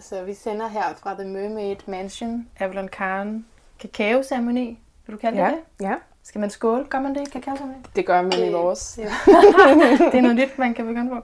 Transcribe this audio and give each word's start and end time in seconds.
Så 0.00 0.24
vi 0.24 0.34
sender 0.34 0.68
her 0.68 0.94
fra 0.96 1.14
The 1.14 1.24
Mermaid 1.28 1.76
Mansion, 1.86 2.48
Avalon 2.58 2.88
Karen, 2.88 3.46
kakao-ceremoni. 3.78 4.78
Vil 5.06 5.12
du 5.14 5.18
kalde 5.20 5.38
Ja, 5.38 5.46
det 5.46 5.54
det? 5.78 5.84
ja. 5.84 5.94
Skal 6.22 6.40
man 6.40 6.50
skåle? 6.50 6.84
Gør 6.84 7.00
man 7.00 7.14
det 7.14 7.28
i 7.28 7.30
kakao-ceremoni? 7.30 7.78
Det 7.96 8.06
gør 8.06 8.22
man 8.22 8.32
i 8.32 8.52
vores. 8.52 8.98
Ja. 8.98 9.04
det 10.12 10.14
er 10.14 10.20
noget 10.20 10.36
nyt, 10.36 10.58
man 10.58 10.74
kan 10.74 10.86
begynde 10.86 11.10
på. 11.10 11.20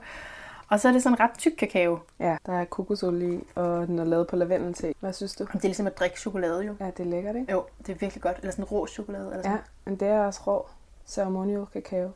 Og 0.69 0.79
så 0.79 0.87
er 0.87 0.91
det 0.91 1.03
sådan 1.03 1.19
ret 1.19 1.31
tyk 1.37 1.51
kakao. 1.57 1.99
Ja, 2.19 2.37
der 2.45 2.53
er 2.59 2.65
kokosolie 2.65 3.41
og 3.55 3.87
den 3.87 3.99
er 3.99 4.03
lavet 4.03 4.27
på 4.27 4.35
lavendel 4.35 4.95
Hvad 4.99 5.13
synes 5.13 5.35
du? 5.35 5.43
Det 5.43 5.55
er 5.55 5.59
ligesom 5.61 5.87
at 5.87 5.99
drikke 5.99 6.19
chokolade 6.19 6.61
jo. 6.65 6.75
Ja, 6.79 6.85
det 6.85 6.99
er 6.99 7.03
lækkert, 7.09 7.35
ikke? 7.35 7.51
Jo, 7.51 7.63
det 7.87 7.89
er 7.89 7.97
virkelig 7.97 8.21
godt. 8.21 8.37
Eller 8.37 8.51
sådan 8.51 8.65
rå 8.65 8.87
chokolade. 8.87 9.25
Eller 9.25 9.37
sådan. 9.43 9.51
Ja, 9.51 9.57
men 9.85 9.95
det 9.95 10.07
er 10.07 10.25
også 10.25 10.41
rå 10.47 10.67
ceremonial 11.05 11.65
kakao. 11.73 12.11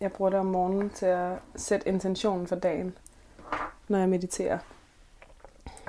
Jeg 0.00 0.12
bruger 0.12 0.30
det 0.30 0.40
om 0.40 0.46
morgenen 0.46 0.90
til 0.90 1.06
at 1.06 1.32
sætte 1.56 1.88
intentionen 1.88 2.46
for 2.46 2.56
dagen, 2.56 2.98
når 3.88 3.98
jeg 3.98 4.08
mediterer. 4.08 4.58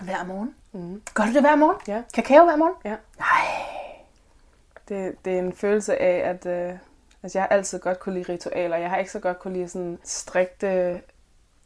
Hver 0.04 0.24
morgen. 0.26 0.56
Mm. 0.72 1.02
Gør 1.14 1.24
du 1.24 1.34
det 1.34 1.42
hver 1.42 1.56
morgen? 1.56 1.78
Ja. 1.88 2.02
Kakao 2.14 2.44
hver 2.46 2.56
morgen? 2.56 2.74
Ja. 2.86 2.96
Nej. 3.20 3.66
Det, 4.90 5.26
det 5.26 5.34
er 5.36 5.40
en 5.40 5.54
følelse 5.54 5.98
af, 6.02 6.30
at 6.30 6.46
øh, 6.46 6.74
altså 7.24 7.38
jeg 7.40 7.44
har 7.44 7.48
altid 7.48 7.80
godt 7.80 8.00
kunne 8.00 8.16
lide 8.20 8.32
ritualer. 8.34 8.78
Jeg 8.78 8.90
har 8.90 8.98
ikke 8.98 9.12
så 9.12 9.20
godt 9.20 9.40
kunne 9.40 9.54
lide 9.54 9.70
sådan 9.70 10.00
strikte, 10.04 11.02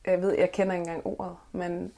jeg 0.05 0.21
ved, 0.21 0.37
jeg 0.37 0.51
kender 0.51 0.73
ikke 0.73 0.81
engang 0.83 1.01
ordet, 1.05 1.35
men 1.51 1.91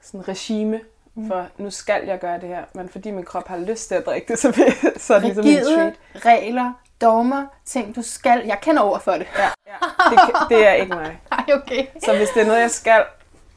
sådan 0.00 0.28
regime 0.28 0.80
for, 1.28 1.46
nu 1.58 1.70
skal 1.70 2.04
jeg 2.06 2.18
gøre 2.18 2.40
det 2.40 2.48
her. 2.48 2.64
Men 2.74 2.88
fordi 2.88 3.10
min 3.10 3.24
krop 3.24 3.48
har 3.48 3.56
lyst 3.56 3.88
til 3.88 3.94
at 3.94 4.06
drikke 4.06 4.28
det, 4.28 4.38
så, 4.44 4.50
vil- 4.50 5.00
så 5.00 5.14
er 5.14 5.18
det 5.20 5.44
ligesom 5.44 5.72
en 5.72 5.76
treat. 5.78 5.94
regler, 6.24 6.72
dogmer, 7.00 7.46
ting 7.64 7.96
du 7.96 8.02
skal. 8.02 8.42
Jeg 8.46 8.58
kender 8.62 8.82
ord 8.82 9.00
for 9.00 9.12
det. 9.12 9.26
Ja, 9.38 9.44
ja. 9.66 9.76
Det, 10.10 10.34
det 10.48 10.66
er 10.68 10.72
ikke 10.72 10.94
mig. 10.94 11.20
Ej, 11.32 11.44
okay. 11.54 11.86
Så 12.04 12.16
hvis 12.16 12.28
det 12.28 12.42
er 12.42 12.46
noget, 12.46 12.60
jeg 12.60 12.70
skal, 12.70 13.04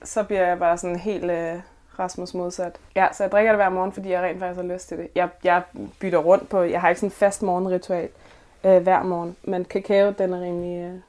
så 0.04 0.24
bliver 0.24 0.48
jeg 0.48 0.60
bare 0.60 0.78
sådan 0.78 1.00
helt 1.00 1.32
øh, 1.32 1.60
Rasmus 2.00 2.34
modsat. 2.34 2.76
Ja, 2.96 3.08
så 3.14 3.24
jeg 3.24 3.32
drikker 3.32 3.52
det 3.52 3.58
hver 3.58 3.70
morgen, 3.70 3.92
fordi 3.92 4.10
jeg 4.10 4.24
rent 4.24 4.40
faktisk 4.40 4.62
har 4.62 4.74
lyst 4.74 4.88
til 4.88 4.98
det. 4.98 5.08
Jeg, 5.16 5.30
jeg 5.44 5.62
bytter 6.00 6.20
rundt 6.20 6.50
på, 6.50 6.62
jeg 6.62 6.82
har 6.82 6.90
ikke 6.90 7.00
sådan 7.00 7.08
en 7.08 7.12
fast 7.12 7.44
morgenritual 7.44 8.10
øh, 8.64 8.84
hver 8.84 9.04
morgen. 9.04 9.36
Men 9.44 9.66
kakao, 9.66 10.14
den 10.18 10.34
er 10.34 10.42
rimelig, 10.42 10.84
øh, 10.84 11.00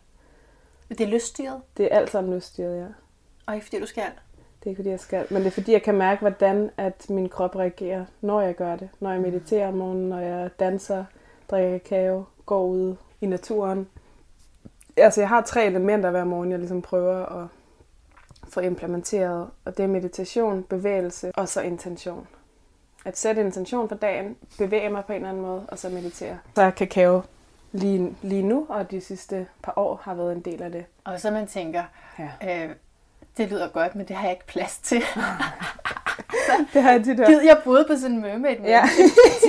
Det 0.88 1.00
er 1.00 1.06
lyststyret, 1.06 1.60
det 1.76 1.92
er 1.92 1.96
alt 1.96 2.10
sammen 2.10 2.34
lyststyret, 2.34 2.78
ja. 2.78 2.86
og 3.46 3.54
ikke 3.54 3.66
fordi 3.66 3.80
du 3.80 3.86
skal. 3.86 4.10
Det 4.60 4.66
er 4.66 4.70
ikke 4.70 4.78
fordi, 4.78 4.90
jeg 4.90 5.00
skal. 5.00 5.26
Men 5.30 5.42
det 5.42 5.46
er 5.46 5.50
fordi, 5.50 5.72
jeg 5.72 5.82
kan 5.82 5.94
mærke, 5.94 6.20
hvordan 6.20 6.70
at 6.76 7.10
min 7.10 7.28
krop 7.28 7.56
reagerer, 7.56 8.04
når 8.20 8.40
jeg 8.40 8.54
gør 8.54 8.76
det. 8.76 8.88
Når 9.00 9.12
jeg 9.12 9.20
mediterer 9.20 9.68
om 9.68 9.74
morgenen, 9.74 10.08
når 10.08 10.18
jeg 10.18 10.50
danser, 10.60 11.04
drikker 11.50 11.78
kakao, 11.78 12.24
går 12.46 12.64
ud 12.64 12.96
i 13.20 13.26
naturen. 13.26 13.88
Altså, 14.96 15.20
jeg 15.20 15.28
har 15.28 15.40
tre 15.40 15.66
elementer 15.66 16.10
hver 16.10 16.24
morgen, 16.24 16.50
jeg 16.50 16.58
ligesom 16.58 16.82
prøver 16.82 17.42
at 17.42 17.48
få 18.52 18.60
implementeret. 18.60 19.48
Og 19.64 19.76
det 19.76 19.82
er 19.82 19.88
meditation, 19.88 20.62
bevægelse 20.62 21.32
og 21.34 21.48
så 21.48 21.60
intention. 21.60 22.26
At 23.04 23.18
sætte 23.18 23.40
intention 23.40 23.88
for 23.88 23.96
dagen, 23.96 24.36
bevæge 24.58 24.88
mig 24.90 25.04
på 25.04 25.12
en 25.12 25.16
eller 25.16 25.28
anden 25.28 25.42
måde, 25.42 25.64
og 25.68 25.78
så 25.78 25.88
meditere. 25.88 26.38
Så 26.54 26.62
er 26.62 26.70
kakao 26.70 27.22
lige, 27.72 28.16
lige 28.22 28.42
nu, 28.42 28.66
og 28.68 28.90
de 28.90 29.00
sidste 29.00 29.46
par 29.62 29.72
år 29.76 30.00
har 30.02 30.14
været 30.14 30.32
en 30.32 30.40
del 30.40 30.62
af 30.62 30.70
det. 30.72 30.84
Og 31.04 31.20
så 31.20 31.30
man 31.30 31.46
tænker, 31.46 31.82
Ja. 32.18 32.64
øh, 32.64 32.70
det 33.36 33.48
lyder 33.50 33.68
godt, 33.68 33.94
men 33.94 34.08
det 34.08 34.16
har 34.16 34.22
jeg 34.22 34.32
ikke 34.32 34.46
plads 34.46 34.78
til. 34.78 35.02
Det 36.72 36.82
har 36.82 36.92
jeg 36.92 37.04
tit 37.04 37.16
hørt. 37.16 37.28
Gid 37.28 37.40
jeg 37.40 37.60
boede 37.64 37.84
på 37.88 37.96
sådan 37.96 38.16
en 38.16 38.22
mermaid 38.22 38.56
Ja. 38.64 38.82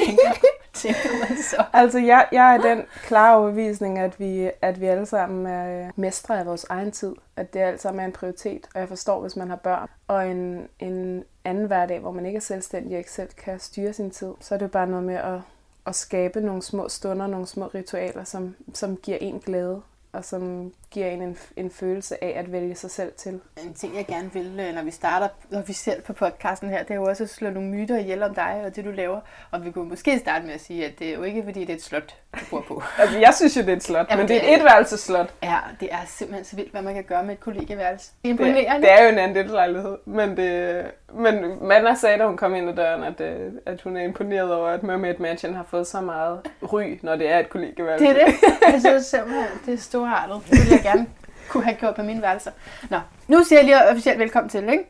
tænker, 0.05 0.31
tænker 0.80 1.20
man 1.30 1.38
så. 1.38 1.66
Altså, 1.74 2.00
jeg, 2.00 2.28
jeg 2.32 2.56
er 2.56 2.62
den 2.62 2.84
klare 3.04 3.38
overbevisning, 3.38 4.00
at 4.00 4.20
vi, 4.20 4.52
at 4.62 4.82
vi 4.82 4.86
alle 4.86 5.06
sammen 5.06 5.46
er 5.46 5.86
øh, 5.86 5.92
mestre 5.96 6.40
af 6.40 6.46
vores 6.46 6.64
egen 6.70 6.92
tid. 6.92 7.16
At 7.36 7.54
det 7.54 7.60
alt 7.60 7.82
sammen 7.82 8.02
er 8.02 8.06
en 8.06 8.12
prioritet. 8.12 8.68
Og 8.76 8.80
jeg 8.80 8.88
forstår, 8.88 9.22
hvis 9.22 9.36
man 9.36 9.50
har 9.50 9.56
børn 9.56 9.90
og 10.08 10.32
en, 10.32 10.68
en 10.80 11.24
anden 11.46 11.66
hverdag, 11.66 12.00
hvor 12.00 12.12
man 12.12 12.26
ikke 12.26 12.38
er 12.38 12.42
selvstændig 12.42 12.92
og 12.92 12.98
ikke 12.98 13.12
selv 13.12 13.30
kan 13.38 13.60
styre 13.60 13.94
sin 13.94 14.12
tid, 14.12 14.34
så 14.40 14.54
er 14.54 14.58
det 14.58 14.66
jo 14.66 14.72
bare 14.72 14.88
noget 14.88 15.06
med 15.06 15.16
at, 15.16 15.40
at 15.86 15.96
skabe 15.96 16.42
nogle 16.42 16.62
små 16.62 16.90
stunder, 16.90 17.28
nogle 17.28 17.48
små 17.48 17.66
ritualer, 17.66 18.24
som, 18.24 18.56
som 18.73 18.98
giver 18.98 19.18
en 19.22 19.39
glæde 19.39 19.82
og 20.14 20.25
som 20.25 20.73
giver 20.92 21.08
en 21.08 21.21
en, 21.21 21.37
en 21.58 21.71
følelse 21.71 22.23
af 22.23 22.39
at 22.39 22.52
vælge 22.52 22.75
sig 22.75 22.92
selv 22.92 23.11
til. 23.17 23.39
En 23.65 23.73
ting, 23.73 23.95
jeg 23.97 24.05
gerne 24.05 24.33
vil, 24.33 24.59
øh, 24.59 24.75
når 24.75 24.83
vi 24.83 24.92
starter 24.92 25.27
officielt 25.55 26.03
på 26.03 26.14
podcasten 26.14 26.70
her, 26.70 26.83
det 26.83 26.92
er 26.92 26.95
jo 26.95 27.03
også 27.03 27.23
at 27.23 27.30
slå 27.30 27.49
nogle 27.49 27.70
myter 27.70 27.97
ihjel 27.97 28.23
om 28.23 28.36
dig 28.36 28.61
og 28.65 28.75
det, 28.75 28.86
du 28.86 28.92
laver. 28.92 29.20
Og 29.52 29.65
vi 29.65 29.71
kunne 29.71 29.89
måske 29.89 30.20
starte 30.20 30.45
med 30.45 30.53
at 30.53 30.61
sige, 30.61 30.86
at 30.86 30.99
det 30.99 31.09
er 31.09 31.14
jo 31.14 31.23
ikke, 31.23 31.43
fordi 31.43 31.59
det 31.59 31.70
er 31.70 31.73
et 31.73 31.83
slot, 31.83 32.15
du 32.39 32.45
bor 32.49 32.61
på. 32.67 32.83
Altså, 32.99 33.20
jeg 33.20 33.33
synes 33.33 33.58
jo, 33.58 33.61
det 33.61 33.70
er 33.70 33.75
et 33.75 33.83
slot, 33.83 34.05
Jamen, 34.09 34.21
men 34.21 34.27
det 34.27 34.36
er 34.36 34.42
det 34.42 34.49
et 34.53 34.55
etværelseslot. 34.59 35.33
Ja, 35.43 35.58
det 35.80 35.89
er 35.92 35.97
simpelthen 36.08 36.45
så 36.45 36.55
vildt, 36.55 36.71
hvad 36.71 36.81
man 36.81 36.93
kan 36.93 37.03
gøre 37.03 37.23
med 37.23 37.33
et 37.33 37.39
kollegieværelse. 37.39 38.11
Det 38.23 38.30
er 38.31 38.36
Det, 38.36 38.45
imponerende. 38.45 38.87
det 38.87 38.91
er 38.99 39.03
jo 39.03 39.09
en 39.09 39.17
andelslejlighed, 39.20 39.97
men, 40.05 40.37
det, 40.37 40.86
men 41.14 41.67
Manna 41.67 41.95
sagde, 41.95 42.17
da 42.17 42.26
hun 42.26 42.37
kom 42.37 42.55
ind 42.55 42.70
ad 42.70 42.76
døren, 42.76 43.03
at, 43.03 43.21
øh, 43.21 43.52
at 43.65 43.81
hun 43.81 43.97
er 43.97 44.02
imponeret 44.02 44.53
over, 44.53 44.67
at 44.67 44.83
Mermaid 44.83 45.15
Mansion 45.20 45.53
har 45.53 45.64
fået 45.64 45.87
så 45.87 46.02
meget 46.02 46.39
ry, 46.64 46.99
når 47.02 47.15
det 47.15 47.30
er 47.30 47.39
et 47.39 47.49
kollegieværelse. 47.49 48.05
Det 48.05 48.21
er 48.21 48.26
det. 48.26 48.36
Jeg 48.73 48.81
synes 48.81 49.05
simpelthen, 49.05 49.45
det 49.65 49.73
er 49.73 49.77
storartet. 49.99 50.42
Det 50.49 50.60
ville 50.60 50.71
jeg 50.71 50.83
gerne 50.83 51.08
kunne 51.49 51.64
have 51.64 51.76
gjort 51.76 51.95
på 51.95 52.04
mine 52.04 52.21
værelser. 52.21 52.52
Nå, 52.89 52.99
nu 53.27 53.43
siger 53.43 53.60
jeg 53.60 53.65
lige 53.65 53.89
officielt 53.89 54.20
velkommen 54.20 54.49
til, 54.49 54.70
ikke? 54.70 54.83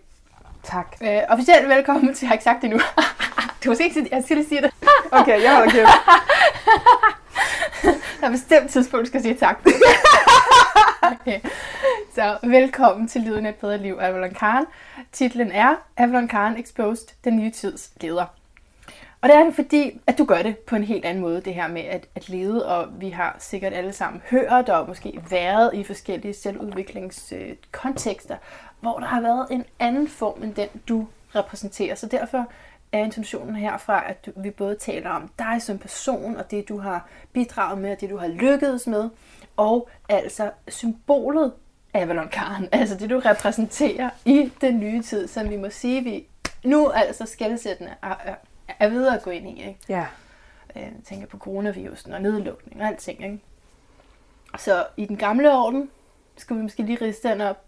Tak. 0.63 0.95
Øh, 1.01 1.21
officielt 1.29 1.69
velkommen 1.69 2.13
til, 2.13 2.25
jeg 2.25 2.29
har 2.29 2.33
ikke 2.33 2.43
sagt 2.43 2.61
det 2.61 2.69
nu. 2.69 2.79
du 3.65 3.73
skal 3.73 3.83
ikke 3.85 3.93
sige 3.93 4.03
det, 4.03 4.11
jeg 4.11 4.23
skal 4.23 4.37
lige 4.37 4.47
sige 4.47 4.61
det. 4.61 4.71
Okay, 5.11 5.43
jeg 5.43 5.55
holder 5.55 5.71
kæft. 5.71 5.89
Der 8.21 8.27
er 8.27 8.31
bestemt 8.31 8.71
tidspunkt, 8.71 9.05
du 9.05 9.07
skal 9.07 9.21
sige 9.21 9.33
tak. 9.35 9.59
okay. 11.01 11.39
Så 12.15 12.37
velkommen 12.43 13.07
til 13.07 13.21
Lyden 13.21 13.45
af 13.45 13.49
et 13.49 13.55
bedre 13.55 13.77
liv 13.77 13.97
af 14.01 14.07
Avalon 14.07 14.33
Karen. 14.33 14.65
Titlen 15.11 15.51
er 15.51 15.75
Avalon 15.97 16.27
Karen 16.27 16.57
Exposed, 16.59 17.07
den 17.23 17.37
nye 17.37 17.51
tids 17.51 17.89
leder. 18.01 18.25
Og 19.21 19.29
det 19.29 19.35
er 19.35 19.43
det 19.43 19.55
fordi, 19.55 19.99
at 20.07 20.17
du 20.17 20.25
gør 20.25 20.41
det 20.41 20.57
på 20.57 20.75
en 20.75 20.83
helt 20.83 21.05
anden 21.05 21.21
måde, 21.21 21.41
det 21.41 21.53
her 21.53 21.67
med 21.67 21.81
at, 21.81 22.07
at 22.15 22.29
lede, 22.29 22.67
og 22.67 23.01
vi 23.01 23.09
har 23.09 23.35
sikkert 23.39 23.73
alle 23.73 23.93
sammen 23.93 24.21
hørt 24.29 24.69
og 24.69 24.87
måske 24.87 25.19
været 25.29 25.73
i 25.73 25.83
forskellige 25.83 26.33
selvudviklingskontekster, 26.33 28.37
hvor 28.79 28.99
der 28.99 29.05
har 29.05 29.21
været 29.21 29.47
en 29.51 29.65
anden 29.79 30.07
form 30.07 30.43
end 30.43 30.53
den, 30.53 30.67
du 30.87 31.07
repræsenterer. 31.35 31.95
Så 31.95 32.07
derfor 32.07 32.47
er 32.91 32.99
intentionen 32.99 33.55
herfra, 33.55 34.09
at 34.09 34.29
vi 34.35 34.51
både 34.51 34.75
taler 34.75 35.09
om 35.09 35.29
dig 35.39 35.61
som 35.61 35.77
person, 35.77 36.37
og 36.37 36.51
det 36.51 36.69
du 36.69 36.77
har 36.77 37.07
bidraget 37.33 37.81
med, 37.81 37.91
og 37.91 38.01
det 38.01 38.09
du 38.09 38.17
har 38.17 38.27
lykkedes 38.27 38.87
med, 38.87 39.09
og 39.57 39.89
altså 40.09 40.51
symbolet 40.67 41.53
Avalon 41.93 42.29
Karen, 42.29 42.69
altså 42.71 42.95
det 42.95 43.09
du 43.09 43.19
repræsenterer 43.19 44.09
i 44.25 44.51
den 44.61 44.79
nye 44.79 45.01
tid, 45.01 45.27
som 45.27 45.49
vi 45.49 45.57
må 45.57 45.69
sige, 45.69 46.03
vi 46.03 46.25
nu 46.63 46.89
altså 46.89 47.25
skældsættende 47.25 47.93
øh, 48.03 48.33
er, 48.79 48.89
videre 48.89 49.15
at 49.15 49.23
gå 49.23 49.29
ind 49.29 49.47
i. 49.49 49.67
Ikke? 49.67 49.79
Ja. 49.89 50.05
Øh, 50.75 50.81
Jeg 50.81 50.91
tænker 51.05 51.27
på 51.27 51.37
coronavirusen 51.37 52.13
og 52.13 52.21
nedlukning 52.21 52.81
og 52.81 52.87
alting. 52.87 53.23
Ikke? 53.23 53.39
Så 54.57 54.85
i 54.97 55.05
den 55.05 55.17
gamle 55.17 55.51
orden, 55.53 55.89
skal 56.37 56.55
vi 56.57 56.61
måske 56.61 56.83
lige 56.83 57.05
riste 57.05 57.29
den 57.29 57.41
op, 57.41 57.65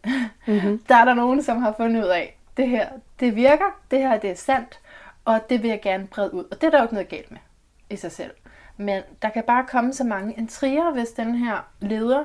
Mm-hmm. 0.47 0.83
der 0.89 0.95
er 0.95 1.05
der 1.05 1.13
nogen, 1.13 1.43
som 1.43 1.57
har 1.61 1.73
fundet 1.77 2.03
ud 2.03 2.09
af, 2.09 2.37
det 2.57 2.67
her, 2.69 2.89
det 3.19 3.35
virker, 3.35 3.79
det 3.91 3.99
her, 3.99 4.17
det 4.19 4.29
er 4.29 4.35
sandt, 4.35 4.79
og 5.25 5.49
det 5.49 5.61
vil 5.63 5.69
jeg 5.69 5.81
gerne 5.81 6.07
brede 6.07 6.33
ud. 6.33 6.43
Og 6.43 6.61
det 6.61 6.63
er 6.63 6.69
der 6.71 6.77
jo 6.77 6.83
ikke 6.83 6.93
noget 6.93 7.09
galt 7.09 7.31
med 7.31 7.39
i 7.89 7.95
sig 7.95 8.11
selv. 8.11 8.31
Men 8.77 9.01
der 9.21 9.29
kan 9.29 9.43
bare 9.47 9.65
komme 9.67 9.93
så 9.93 10.03
mange 10.03 10.33
intriger, 10.33 10.91
hvis 10.91 11.09
den 11.09 11.35
her 11.35 11.67
leder 11.79 12.23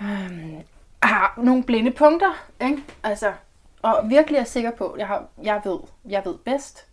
øhm, 0.00 0.56
har 1.02 1.34
nogle 1.42 1.62
blinde 1.64 1.90
punkter, 1.90 2.46
ikke? 2.60 2.84
Altså, 3.02 3.32
og 3.82 4.10
virkelig 4.10 4.38
er 4.38 4.44
sikker 4.44 4.70
på, 4.70 4.86
at 4.88 4.98
jeg, 4.98 5.06
har, 5.06 5.24
jeg, 5.42 5.60
ved, 5.64 5.78
jeg 6.08 6.22
ved 6.24 6.34
bedst. 6.38 6.86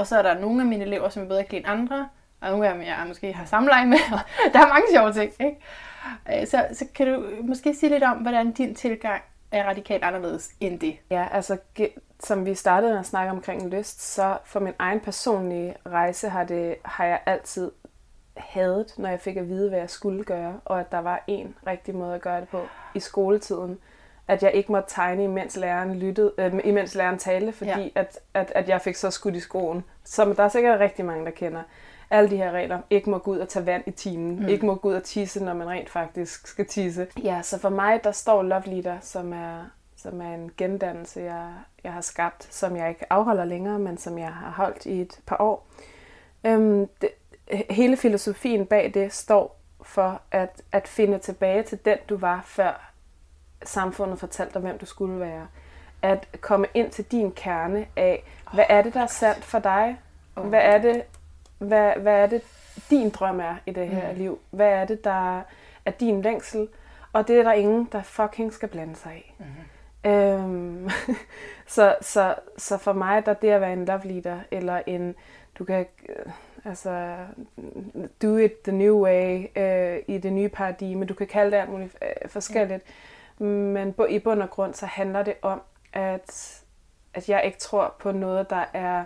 Og 0.00 0.06
så 0.06 0.18
er 0.18 0.22
der 0.22 0.38
nogle 0.38 0.62
af 0.62 0.66
mine 0.66 0.84
elever, 0.84 1.08
som 1.08 1.22
er 1.22 1.26
bedre 1.26 1.44
kan 1.44 1.50
lide 1.50 1.58
end 1.58 1.80
andre, 1.80 2.08
og 2.40 2.50
nogle 2.50 2.68
af 2.68 2.74
dem, 2.74 2.82
jeg 2.82 3.04
måske 3.08 3.32
har 3.32 3.44
samleje 3.44 3.86
med, 3.86 3.98
og 4.12 4.18
der 4.52 4.58
er 4.58 4.68
mange 4.68 4.86
sjove 4.94 5.12
ting, 5.12 5.32
ikke? 5.40 6.40
Øh, 6.40 6.46
så, 6.46 6.66
så 6.72 6.84
kan 6.94 7.06
du 7.06 7.26
måske 7.42 7.74
sige 7.74 7.90
lidt 7.90 8.04
om, 8.04 8.16
hvordan 8.16 8.52
din 8.52 8.74
tilgang 8.74 9.22
er 9.52 9.64
radikalt 9.64 10.04
anderledes 10.04 10.50
end 10.60 10.80
det. 10.80 10.96
Ja, 11.10 11.26
altså 11.32 11.56
som 12.20 12.46
vi 12.46 12.54
startede 12.54 12.92
med 12.92 13.00
at 13.00 13.06
snakke 13.06 13.30
omkring 13.30 13.70
lyst, 13.70 14.02
så 14.02 14.38
for 14.44 14.60
min 14.60 14.74
egen 14.78 15.00
personlige 15.00 15.76
rejse 15.86 16.28
har, 16.28 16.44
det, 16.44 16.76
har 16.84 17.04
jeg 17.04 17.20
altid 17.26 17.70
hadet, 18.36 18.94
når 18.98 19.08
jeg 19.08 19.20
fik 19.20 19.36
at 19.36 19.48
vide, 19.48 19.68
hvad 19.68 19.78
jeg 19.78 19.90
skulle 19.90 20.24
gøre, 20.24 20.60
og 20.64 20.80
at 20.80 20.92
der 20.92 20.98
var 20.98 21.24
en 21.26 21.54
rigtig 21.66 21.94
måde 21.94 22.14
at 22.14 22.20
gøre 22.20 22.40
det 22.40 22.48
på 22.48 22.62
i 22.94 23.00
skoletiden. 23.00 23.78
At 24.30 24.42
jeg 24.42 24.52
ikke 24.54 24.72
måtte 24.72 24.94
tegne, 24.94 25.24
imens 25.24 25.56
læreren, 25.56 25.94
lyttede, 25.98 26.32
øh, 26.38 26.52
imens 26.64 26.94
læreren 26.94 27.18
talte, 27.18 27.52
fordi 27.52 27.70
Ja. 27.70 27.88
at, 27.94 28.18
at, 28.34 28.52
at 28.54 28.68
jeg 28.68 28.80
fik 28.80 28.94
så 28.94 29.10
skudt 29.10 29.36
i 29.36 29.40
skoen. 29.40 29.84
Som 30.04 30.36
der 30.36 30.42
er 30.44 30.48
sikkert 30.48 30.80
rigtig 30.80 31.04
mange, 31.04 31.24
der 31.24 31.30
kender. 31.30 31.62
Alle 32.10 32.30
de 32.30 32.36
her 32.36 32.50
regler. 32.50 32.78
Ikke 32.90 33.10
må 33.10 33.18
gå 33.18 33.30
ud 33.30 33.38
og 33.38 33.48
tage 33.48 33.66
vand 33.66 33.82
i 33.86 33.90
timen. 33.90 34.40
Mm. 34.40 34.48
Ikke 34.48 34.66
må 34.66 34.74
gå 34.74 34.88
ud 34.88 34.94
og 34.94 35.02
tisse, 35.04 35.44
når 35.44 35.54
man 35.54 35.68
rent 35.68 35.90
faktisk 35.90 36.46
skal 36.46 36.66
tisse. 36.66 37.06
Ja, 37.24 37.42
så 37.42 37.58
for 37.58 37.68
mig, 37.68 38.04
der 38.04 38.12
står 38.12 38.42
Love 38.42 38.62
Leader, 38.66 38.96
som 39.00 39.32
er, 39.32 39.70
som 39.96 40.20
er 40.20 40.34
en 40.34 40.50
gendannelse, 40.56 41.20
jeg, 41.20 41.48
jeg 41.84 41.92
har 41.92 42.00
skabt, 42.00 42.48
som 42.54 42.76
jeg 42.76 42.88
ikke 42.88 43.12
afholder 43.12 43.44
længere, 43.44 43.78
men 43.78 43.98
som 43.98 44.18
jeg 44.18 44.28
har 44.32 44.50
holdt 44.50 44.86
i 44.86 45.00
et 45.00 45.20
par 45.26 45.36
år. 45.40 45.66
Øhm, 46.44 46.86
det, 47.00 47.08
hele 47.70 47.96
filosofien 47.96 48.66
bag 48.66 48.90
det 48.94 49.12
står 49.12 49.60
for 49.82 50.20
at, 50.30 50.62
at 50.72 50.88
finde 50.88 51.18
tilbage 51.18 51.62
til 51.62 51.78
den, 51.84 51.98
du 52.08 52.16
var, 52.16 52.42
før 52.44 52.89
samfundet 53.64 54.18
fortalte 54.18 54.54
dig, 54.54 54.62
hvem 54.62 54.78
du 54.78 54.86
skulle 54.86 55.20
være. 55.20 55.46
at 56.02 56.28
komme 56.40 56.66
ind 56.74 56.90
til 56.90 57.04
din 57.04 57.32
kerne 57.32 57.86
af, 57.96 58.24
hvad 58.52 58.64
er 58.68 58.82
det, 58.82 58.94
der 58.94 59.02
er 59.02 59.06
sandt 59.06 59.44
for 59.44 59.58
dig? 59.58 60.00
Hvad 60.34 60.60
er 60.62 60.78
det, 60.78 61.02
hvad, 61.58 61.92
hvad 61.96 62.14
er 62.14 62.26
det 62.26 62.42
din 62.90 63.10
drøm 63.10 63.40
er 63.40 63.54
i 63.66 63.70
det 63.70 63.88
her 63.88 64.12
mm. 64.12 64.18
liv? 64.18 64.38
Hvad 64.50 64.68
er 64.68 64.84
det, 64.84 65.04
der 65.04 65.42
er 65.84 65.90
din 66.00 66.22
længsel? 66.22 66.68
Og 67.12 67.28
det 67.28 67.38
er 67.38 67.42
der 67.42 67.52
ingen, 67.52 67.88
der 67.92 68.02
fucking 68.02 68.52
skal 68.52 68.68
blande 68.68 68.96
sig 68.96 69.16
i. 69.16 69.32
Mm. 69.38 70.10
Øhm, 70.10 70.90
så, 71.66 71.96
så, 72.00 72.34
så 72.58 72.78
for 72.78 72.92
mig, 72.92 73.26
der 73.26 73.34
det 73.34 73.48
at 73.48 73.60
være 73.60 73.72
en 73.72 73.84
love 73.84 74.04
leader, 74.04 74.38
eller 74.50 74.82
en, 74.86 75.14
du 75.58 75.64
kan, 75.64 75.86
øh, 76.08 76.32
altså, 76.64 77.16
do 78.22 78.36
it 78.36 78.52
the 78.64 78.72
new 78.72 79.04
way, 79.04 79.46
øh, 79.56 79.98
i 80.08 80.18
det 80.18 80.32
nye 80.32 80.48
paradigme, 80.48 81.04
du 81.04 81.14
kan 81.14 81.26
kalde 81.26 81.50
det 81.50 81.56
alt 81.56 81.70
muligt 81.70 81.98
øh, 82.02 82.30
forskelligt, 82.30 82.82
ja. 82.86 82.92
Men 83.40 83.94
i 84.08 84.18
bund 84.18 84.42
og 84.42 84.50
grund, 84.50 84.74
så 84.74 84.86
handler 84.86 85.22
det 85.22 85.34
om, 85.42 85.62
at, 85.92 86.60
at 87.14 87.28
jeg 87.28 87.42
ikke 87.44 87.58
tror 87.58 87.94
på 87.98 88.12
noget, 88.12 88.50
der 88.50 88.64
er 88.72 89.04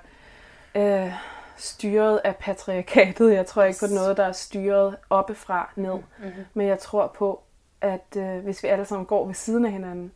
øh, 0.74 1.12
styret 1.56 2.20
af 2.24 2.36
patriarkatet. 2.36 3.34
Jeg 3.34 3.46
tror 3.46 3.62
ikke 3.62 3.80
på 3.88 3.94
noget, 3.94 4.16
der 4.16 4.24
er 4.24 4.32
styret 4.32 4.96
oppefra 5.10 5.72
ned. 5.76 5.94
Mm-hmm. 5.94 6.44
Men 6.54 6.66
jeg 6.66 6.78
tror 6.78 7.06
på, 7.06 7.42
at 7.80 8.16
øh, 8.16 8.38
hvis 8.38 8.62
vi 8.62 8.68
alle 8.68 8.84
sammen 8.84 9.06
går 9.06 9.26
ved 9.26 9.34
siden 9.34 9.64
af 9.64 9.72
hinanden 9.72 10.12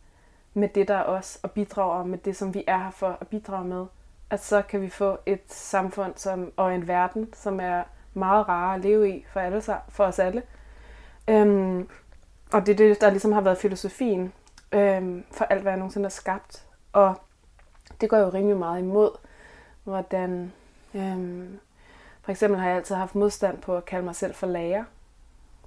med 0.54 0.68
det, 0.68 0.88
der 0.88 0.94
er 0.94 1.04
os, 1.04 1.40
og 1.42 1.50
bidrager 1.50 2.04
med 2.04 2.18
det, 2.18 2.36
som 2.36 2.54
vi 2.54 2.64
er 2.66 2.78
her 2.78 2.90
for 2.90 3.18
at 3.20 3.28
bidrage 3.28 3.64
med, 3.64 3.86
at 4.30 4.44
så 4.44 4.62
kan 4.62 4.82
vi 4.82 4.88
få 4.88 5.18
et 5.26 5.42
samfund 5.46 6.12
som, 6.16 6.52
og 6.56 6.74
en 6.74 6.88
verden, 6.88 7.28
som 7.34 7.60
er 7.60 7.82
meget 8.14 8.48
rare 8.48 8.74
at 8.74 8.80
leve 8.80 9.16
i 9.16 9.24
for, 9.32 9.40
alle, 9.40 9.62
for 9.88 10.04
os 10.04 10.18
alle. 10.18 10.42
Øhm, 11.28 11.88
og 12.52 12.66
det 12.66 12.72
er 12.72 12.76
det, 12.76 13.00
der 13.00 13.10
ligesom 13.10 13.32
har 13.32 13.40
været 13.40 13.58
filosofien 13.58 14.32
øhm, 14.72 15.24
for 15.32 15.44
alt, 15.44 15.62
hvad 15.62 15.72
jeg 15.72 15.78
nogensinde 15.78 16.04
har 16.04 16.10
skabt. 16.10 16.66
Og 16.92 17.14
det 18.00 18.10
går 18.10 18.16
jo 18.16 18.28
rimelig 18.28 18.56
meget 18.56 18.80
imod, 18.80 19.10
hvordan... 19.84 20.52
Øhm, 20.94 21.58
for 22.22 22.30
eksempel 22.30 22.60
har 22.60 22.68
jeg 22.68 22.76
altid 22.76 22.94
haft 22.94 23.14
modstand 23.14 23.58
på 23.58 23.76
at 23.76 23.84
kalde 23.84 24.04
mig 24.04 24.16
selv 24.16 24.34
for 24.34 24.46
lærer. 24.46 24.84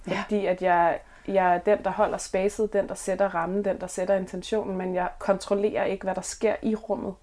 Fordi 0.02 0.42
ja. 0.42 0.52
at 0.52 0.62
jeg, 0.62 1.00
jeg 1.28 1.56
er 1.56 1.58
den, 1.58 1.84
der 1.84 1.90
holder 1.92 2.18
spacet, 2.18 2.74
den, 2.74 2.88
der 2.88 2.96
sætter 2.96 3.36
rammen, 3.36 3.66
den, 3.66 3.82
der 3.82 3.88
sætter 3.88 4.16
intentionen, 4.16 4.78
men 4.78 4.96
jeg 4.96 5.10
kontrollerer 5.20 5.84
ikke, 5.84 6.04
hvad 6.04 6.16
der 6.16 6.22
sker 6.22 6.56
i 6.62 6.76
rummet. 6.76 7.14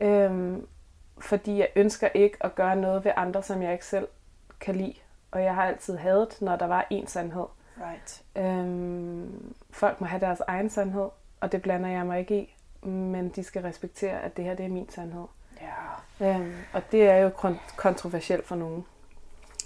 Øhm, 0.00 0.66
fordi 1.18 1.58
jeg 1.58 1.68
ønsker 1.76 2.08
ikke 2.14 2.36
at 2.40 2.54
gøre 2.54 2.76
noget 2.76 3.04
ved 3.04 3.12
andre, 3.16 3.42
som 3.42 3.62
jeg 3.62 3.72
ikke 3.72 3.86
selv 3.86 4.08
kan 4.60 4.76
lide. 4.76 4.94
Og 5.30 5.42
jeg 5.42 5.54
har 5.54 5.64
altid 5.64 5.96
hadet, 5.96 6.36
når 6.40 6.56
der 6.56 6.66
var 6.66 6.86
én 6.92 7.06
sandhed. 7.06 7.46
Right. 7.80 8.22
Øhm, 8.36 9.54
folk 9.70 10.00
må 10.00 10.06
have 10.06 10.20
deres 10.20 10.40
egen 10.40 10.70
sandhed, 10.70 11.08
og 11.40 11.52
det 11.52 11.62
blander 11.62 11.88
jeg 11.88 12.06
mig 12.06 12.18
ikke 12.18 12.40
i. 12.40 12.54
Men 12.88 13.28
de 13.28 13.42
skal 13.42 13.62
respektere, 13.62 14.22
at 14.22 14.36
det 14.36 14.44
her 14.44 14.54
det 14.54 14.64
er 14.64 14.68
min 14.70 14.88
sandhed. 14.90 15.24
Ja. 15.60 16.26
Øhm, 16.26 16.54
og 16.72 16.82
det 16.92 17.08
er 17.08 17.16
jo 17.16 17.30
kontroversielt 17.76 18.46
for 18.46 18.56
nogen. 18.56 18.84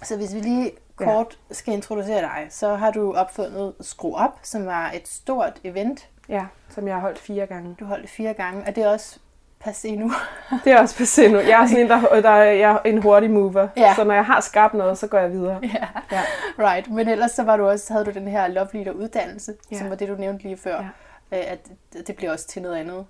Så 0.03 0.17
hvis 0.17 0.35
vi 0.35 0.39
lige 0.39 0.71
kort 0.95 1.39
ja. 1.49 1.53
skal 1.53 1.73
introducere 1.73 2.21
dig, 2.21 2.47
så 2.49 2.75
har 2.75 2.91
du 2.91 3.13
opfundet 3.13 3.75
Skru 3.81 4.15
Op, 4.15 4.39
som 4.43 4.65
var 4.65 4.91
et 4.91 5.07
stort 5.07 5.61
event. 5.63 6.09
Ja, 6.29 6.45
som 6.69 6.87
jeg 6.87 6.95
har 6.95 7.01
holdt 7.01 7.19
fire 7.19 7.45
gange. 7.45 7.75
Du 7.79 7.85
holdt 7.85 8.01
det 8.01 8.09
fire 8.09 8.33
gange, 8.33 8.63
og 8.67 8.75
det 8.75 8.83
er 8.83 8.89
også 8.89 9.19
passé 9.63 9.95
nu. 9.95 10.11
det 10.63 10.73
er 10.73 10.79
også 10.79 10.95
passé 10.95 11.27
nu. 11.27 11.37
Jeg 11.37 11.63
er 11.63 11.67
sådan 11.67 11.83
en, 11.83 11.89
der, 11.89 12.21
der 12.21 12.35
jeg 12.35 12.71
er 12.71 12.79
en 12.89 13.01
hurtig 13.01 13.31
mover. 13.31 13.67
Ja. 13.77 13.93
Så 13.95 14.03
når 14.03 14.13
jeg 14.13 14.25
har 14.25 14.41
skabt 14.41 14.73
noget, 14.73 14.97
så 14.97 15.07
går 15.07 15.17
jeg 15.17 15.31
videre. 15.31 15.59
Ja. 15.63 15.87
ja. 16.11 16.21
Right. 16.59 16.91
Men 16.91 17.07
ellers 17.07 17.31
så 17.31 17.43
var 17.43 17.57
du 17.57 17.67
også, 17.67 17.93
havde 17.93 18.05
du 18.05 18.11
den 18.11 18.27
her 18.27 18.47
Love 18.47 18.67
Leader 18.73 18.91
uddannelse, 18.91 19.53
ja. 19.71 19.77
som 19.77 19.89
var 19.89 19.95
det, 19.95 20.07
du 20.07 20.15
nævnte 20.15 20.43
lige 20.43 20.57
før. 20.57 20.85
Ja. 21.31 21.37
Øh, 21.37 21.51
at 21.51 21.59
det 22.07 22.15
bliver 22.15 22.31
også 22.31 22.47
til 22.47 22.61
noget 22.61 22.75
andet 22.75 23.05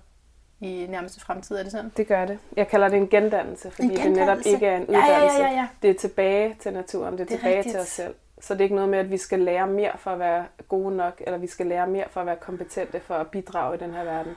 i 0.60 0.86
nærmeste 0.90 1.20
fremtid, 1.20 1.56
er 1.56 1.62
det 1.62 1.72
sådan? 1.72 1.92
Det 1.96 2.06
gør 2.06 2.24
det. 2.24 2.38
Jeg 2.56 2.68
kalder 2.68 2.88
det 2.88 2.96
en 2.96 3.08
gendannelse, 3.08 3.70
fordi 3.70 3.88
en 3.88 3.90
gendannelse. 3.90 4.20
det 4.20 4.28
netop 4.28 4.46
ikke 4.46 4.66
er 4.66 4.76
en 4.76 4.82
uddannelse. 4.82 5.38
Ja, 5.38 5.44
ja, 5.44 5.50
ja, 5.50 5.54
ja. 5.54 5.66
Det 5.82 5.90
er 5.90 5.94
tilbage 5.94 6.56
til 6.60 6.72
naturen, 6.72 7.12
det 7.12 7.20
er, 7.20 7.24
det 7.24 7.34
er 7.34 7.38
tilbage 7.38 7.56
rigtigt. 7.56 7.72
til 7.72 7.80
os 7.80 7.88
selv. 7.88 8.14
Så 8.40 8.54
det 8.54 8.60
er 8.60 8.64
ikke 8.64 8.74
noget 8.74 8.90
med, 8.90 8.98
at 8.98 9.10
vi 9.10 9.16
skal 9.16 9.38
lære 9.38 9.66
mere 9.66 9.92
for 9.98 10.10
at 10.10 10.18
være 10.18 10.44
gode 10.68 10.96
nok, 10.96 11.22
eller 11.26 11.38
vi 11.38 11.46
skal 11.46 11.66
lære 11.66 11.86
mere 11.86 12.04
for 12.10 12.20
at 12.20 12.26
være 12.26 12.36
kompetente 12.36 13.00
for 13.00 13.14
at 13.14 13.26
bidrage 13.26 13.74
i 13.74 13.78
den 13.78 13.94
her 13.94 14.04
verden. 14.04 14.32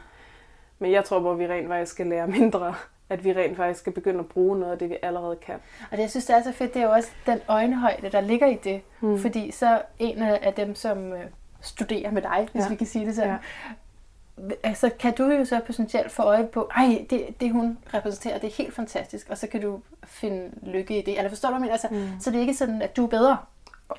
Men 0.79 0.91
jeg 0.91 1.05
tror 1.05 1.31
at 1.31 1.39
vi 1.39 1.47
rent 1.47 1.67
faktisk 1.67 1.91
skal 1.91 2.07
lære 2.07 2.27
mindre. 2.27 2.75
At 3.09 3.23
vi 3.23 3.33
rent 3.33 3.57
faktisk 3.57 3.79
skal 3.79 3.93
begynde 3.93 4.19
at 4.19 4.25
bruge 4.25 4.59
noget 4.59 4.71
af 4.71 4.77
det, 4.79 4.89
vi 4.89 4.97
allerede 5.01 5.35
kan. 5.35 5.55
Og 5.91 5.97
det, 5.97 5.99
jeg 5.99 6.09
synes, 6.09 6.25
det 6.25 6.35
er 6.35 6.43
så 6.43 6.51
fedt, 6.51 6.73
det 6.73 6.81
er 6.81 6.85
jo 6.85 6.91
også 6.91 7.09
den 7.25 7.39
øjenhøjde, 7.47 8.09
der 8.09 8.21
ligger 8.21 8.47
i 8.47 8.55
det. 8.63 8.81
Hmm. 8.99 9.19
Fordi 9.19 9.51
så 9.51 9.81
en 9.99 10.21
af 10.21 10.53
dem, 10.53 10.75
som 10.75 11.13
øh, 11.13 11.25
studerer 11.61 12.11
med 12.11 12.21
dig, 12.21 12.47
hvis 12.51 12.63
ja. 12.63 12.69
vi 12.69 12.75
kan 12.75 12.87
sige 12.87 13.05
det 13.05 13.15
sådan, 13.15 13.37
ja. 14.39 14.53
altså 14.63 14.89
kan 14.99 15.13
du 15.13 15.23
jo 15.23 15.45
så 15.45 15.59
potentielt 15.65 16.11
få 16.11 16.23
øje 16.23 16.47
på, 16.47 16.69
ej, 16.75 17.05
det, 17.09 17.25
det 17.39 17.51
hun 17.51 17.77
repræsenterer, 17.93 18.37
det 18.39 18.47
er 18.47 18.55
helt 18.55 18.75
fantastisk, 18.75 19.29
og 19.29 19.37
så 19.37 19.47
kan 19.47 19.61
du 19.61 19.79
finde 20.03 20.49
lykke 20.63 20.99
i 20.99 21.01
det. 21.01 21.17
Eller 21.17 21.29
forstår 21.29 21.49
du, 21.49 21.59
men 21.59 21.69
altså, 21.69 21.87
mm. 21.91 22.07
så 22.19 22.31
det 22.31 22.37
er 22.37 22.41
ikke 22.41 22.53
sådan, 22.53 22.81
at 22.81 22.97
du 22.97 23.03
er 23.03 23.09
bedre. 23.09 23.37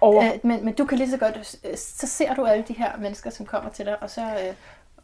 Over. 0.00 0.32
Men, 0.42 0.64
men 0.64 0.74
du 0.74 0.84
kan 0.84 0.98
lige 0.98 1.10
så 1.10 1.16
godt, 1.16 1.58
så 1.78 2.06
ser 2.06 2.34
du 2.34 2.44
alle 2.44 2.64
de 2.68 2.72
her 2.72 2.96
mennesker, 2.98 3.30
som 3.30 3.46
kommer 3.46 3.70
til 3.70 3.86
dig, 3.86 4.02
og 4.02 4.10
så 4.10 4.22
øh, 4.22 4.54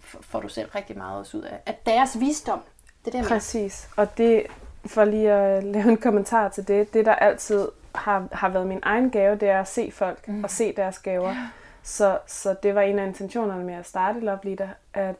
får 0.07 0.41
du 0.41 0.49
selv 0.49 0.71
rigtig 0.75 0.99
meget 0.99 1.35
ud 1.35 1.43
af. 1.43 1.59
At 1.67 1.87
deres 1.87 2.21
visdom, 2.21 2.61
det 3.05 3.15
er 3.15 3.19
det, 3.19 3.29
Præcis. 3.29 3.89
Og 3.97 4.19
det, 4.19 4.47
for 4.87 5.05
lige 5.05 5.33
at 5.33 5.65
lave 5.65 5.89
en 5.89 5.97
kommentar 5.97 6.49
til 6.49 6.69
det, 6.69 6.95
det 6.95 7.07
der 7.07 7.15
altid 7.15 7.69
har, 7.95 8.29
har 8.33 8.49
været 8.49 8.67
min 8.67 8.81
egen 8.83 9.11
gave, 9.11 9.37
det 9.37 9.49
er 9.49 9.61
at 9.61 9.69
se 9.69 9.91
folk 9.91 10.29
mm. 10.29 10.45
og 10.45 10.51
se 10.51 10.73
deres 10.77 10.99
gaver. 10.99 11.29
Ja. 11.29 11.49
Så, 11.83 12.19
så 12.27 12.57
det 12.63 12.75
var 12.75 12.81
en 12.81 12.99
af 12.99 13.07
intentionerne 13.07 13.65
med 13.65 13.75
at 13.75 13.87
starte 13.87 14.21
Love 14.21 14.39
Leader, 14.43 14.69
at, 14.95 15.17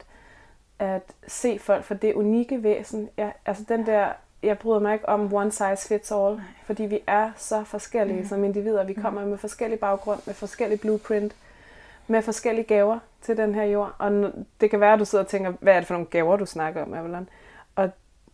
at 0.79 1.01
se 1.27 1.59
folk 1.59 1.83
for 1.83 1.93
det 1.93 2.13
unikke 2.13 2.63
væsen. 2.63 3.09
Ja, 3.17 3.29
altså 3.45 3.63
den 3.69 3.85
der, 3.85 4.07
jeg 4.43 4.59
bryder 4.59 4.79
mig 4.79 4.93
ikke 4.93 5.09
om 5.09 5.33
one 5.33 5.51
size 5.51 5.87
fits 5.87 6.11
all, 6.11 6.35
Nej. 6.35 6.43
fordi 6.65 6.83
vi 6.83 6.99
er 7.07 7.31
så 7.37 7.63
forskellige 7.63 8.21
mm. 8.21 8.27
som 8.27 8.43
individer. 8.43 8.83
Vi 8.83 8.93
kommer 8.93 9.23
mm. 9.23 9.29
med 9.29 9.37
forskellige 9.37 9.79
baggrund, 9.79 10.19
med 10.25 10.33
forskellige 10.33 10.79
blueprint 10.79 11.35
med 12.07 12.21
forskellige 12.21 12.65
gaver 12.65 12.99
til 13.21 13.37
den 13.37 13.55
her 13.55 13.63
jord. 13.63 13.95
Og 13.97 14.31
det 14.61 14.69
kan 14.69 14.79
være, 14.79 14.93
at 14.93 14.99
du 14.99 15.05
sidder 15.05 15.23
og 15.23 15.29
tænker, 15.29 15.53
hvad 15.59 15.73
er 15.73 15.79
det 15.79 15.87
for 15.87 15.93
nogle 15.93 16.07
gaver, 16.07 16.37
du 16.37 16.45
snakker 16.45 16.81
om, 16.81 16.93
Avalon? 16.93 17.29
Og 17.75 17.89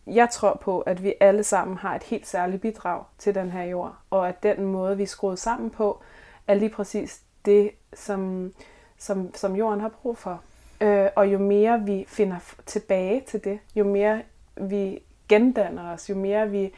jeg 0.06 0.30
tror 0.30 0.58
på, 0.62 0.80
at 0.80 1.02
vi 1.02 1.14
alle 1.20 1.44
sammen 1.44 1.76
har 1.76 1.94
et 1.94 2.02
helt 2.02 2.26
særligt 2.26 2.62
bidrag 2.62 3.04
til 3.18 3.34
den 3.34 3.50
her 3.50 3.62
jord, 3.62 3.96
og 4.10 4.28
at 4.28 4.42
den 4.42 4.64
måde, 4.64 4.96
vi 4.96 5.02
er 5.02 5.06
skruet 5.06 5.38
sammen 5.38 5.70
på, 5.70 6.02
er 6.46 6.54
lige 6.54 6.70
præcis 6.70 7.20
det, 7.44 7.70
som, 7.94 8.52
som, 8.98 9.34
som 9.34 9.56
jorden 9.56 9.80
har 9.80 9.88
brug 9.88 10.18
for. 10.18 10.42
Øh, 10.80 11.08
og 11.16 11.32
jo 11.32 11.38
mere 11.38 11.80
vi 11.80 12.04
finder 12.08 12.36
tilbage 12.66 13.20
til 13.20 13.44
det, 13.44 13.58
jo 13.74 13.84
mere 13.84 14.22
vi 14.56 15.02
gendanner 15.28 15.92
os, 15.92 16.10
jo 16.10 16.14
mere 16.14 16.50
vi 16.50 16.72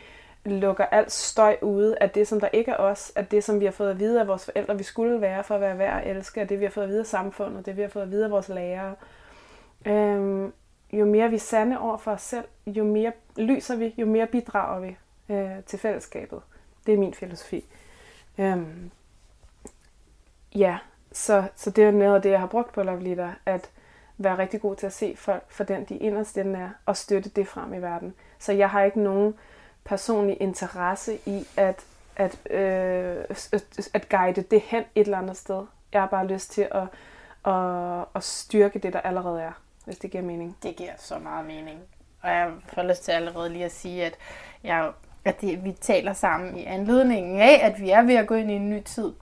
lukker 0.47 0.85
alt 0.85 1.13
støj 1.13 1.57
ude 1.63 1.97
af 2.01 2.11
det, 2.11 2.29
som 2.29 2.41
der 2.41 2.49
ikke 2.53 2.71
er 2.71 2.77
os, 2.77 3.13
af 3.17 3.27
det, 3.27 3.45
som 3.45 3.61
vi 3.61 3.65
har 3.65 3.73
fået 3.73 3.91
at 3.91 3.99
vide 3.99 4.21
af 4.21 4.29
vores 4.29 4.45
forældre, 4.45 4.79
vi 4.79 4.83
skulle 4.83 5.21
være 5.21 5.45
for 5.45 5.55
at 5.55 5.61
være 5.61 5.79
værd 5.79 6.03
at 6.03 6.17
elske, 6.17 6.41
af 6.41 6.49
det, 6.49 6.61
vi 6.61 6.65
har 6.65 6.71
fået 6.71 6.85
at 6.85 6.91
vide 6.91 7.01
af 7.01 7.07
samfundet, 7.07 7.67
det, 7.67 7.77
vi 7.77 7.83
har 7.83 7.89
fået 7.89 8.03
at 8.03 8.11
vide 8.11 8.25
af 8.25 8.31
vores 8.31 8.49
lærere. 8.49 8.95
Øhm, 9.87 10.53
jo 10.93 11.05
mere 11.05 11.31
vi 11.31 11.39
sande 11.39 11.79
over 11.79 11.97
for 11.97 12.11
os 12.11 12.23
selv, 12.23 12.45
jo 12.67 12.85
mere 12.85 13.13
lyser 13.37 13.77
vi, 13.77 13.95
jo 13.99 14.07
mere 14.07 14.27
bidrager 14.27 14.81
vi 14.81 14.97
øh, 15.35 15.63
til 15.67 15.79
fællesskabet. 15.79 16.41
Det 16.87 16.95
er 16.95 16.99
min 16.99 17.15
filosofi. 17.15 17.65
Øhm, 18.39 18.91
ja, 20.55 20.79
så, 21.13 21.45
så 21.57 21.71
det 21.71 21.85
er 21.85 21.91
noget 21.91 22.15
af 22.15 22.23
det, 22.23 22.31
jeg 22.31 22.41
har 22.41 22.47
brugt 22.47 22.73
på 22.73 22.83
Love 22.83 23.03
Leader, 23.03 23.33
at 23.47 23.71
være 24.19 24.39
rigtig 24.39 24.61
god 24.61 24.77
til 24.77 24.87
at 24.87 24.93
se 24.93 25.15
folk 25.17 25.45
for 25.49 25.65
den, 25.65 25.85
de 25.85 25.97
inderst 25.97 26.39
er, 26.39 26.71
og 26.87 26.97
støtte 26.97 27.31
det 27.31 27.49
frem 27.49 27.75
i 27.75 27.79
verden. 27.79 28.15
Så 28.39 28.53
jeg 28.53 28.71
har 28.71 28.83
ikke 28.83 29.01
nogen 29.01 29.35
personlig 29.87 30.37
interesse 30.41 31.19
i 31.27 31.47
at, 31.57 31.85
at, 32.17 32.39
øh, 32.51 33.25
at 33.95 34.09
guide 34.09 34.43
det 34.43 34.61
hen 34.61 34.85
et 34.95 35.05
eller 35.05 35.19
andet 35.19 35.37
sted. 35.37 35.63
Jeg 35.93 36.01
har 36.01 36.09
bare 36.09 36.27
lyst 36.27 36.51
til 36.51 36.69
at, 36.71 36.83
at, 37.53 38.05
at 38.15 38.25
styrke 38.25 38.79
det, 38.79 38.93
der 38.93 39.01
allerede 39.01 39.43
er, 39.43 39.53
hvis 39.85 39.99
det 39.99 40.11
giver 40.11 40.25
mening. 40.25 40.57
Det 40.63 40.77
giver 40.77 40.93
så 40.99 41.19
meget 41.19 41.47
mening. 41.47 41.81
Og 42.23 42.31
jeg 42.31 42.51
får 42.75 42.83
lyst 42.83 43.05
til 43.05 43.13
allerede 43.13 43.49
lige 43.49 43.65
at 43.65 43.73
sige, 43.73 44.05
at, 44.05 44.15
jeg, 44.65 44.91
at 45.25 45.41
det, 45.41 45.65
vi 45.65 45.73
taler 45.73 46.13
sammen 46.13 46.57
i 46.57 46.65
anledningen 46.65 47.41
af, 47.41 47.61
at 47.63 47.81
vi 47.81 47.91
er 47.91 48.03
ved 48.03 48.15
at 48.15 48.27
gå 48.27 48.35
ind 48.35 48.51
i 48.51 48.55
en 48.55 48.71
ny 48.71 48.83
tid 48.83 49.13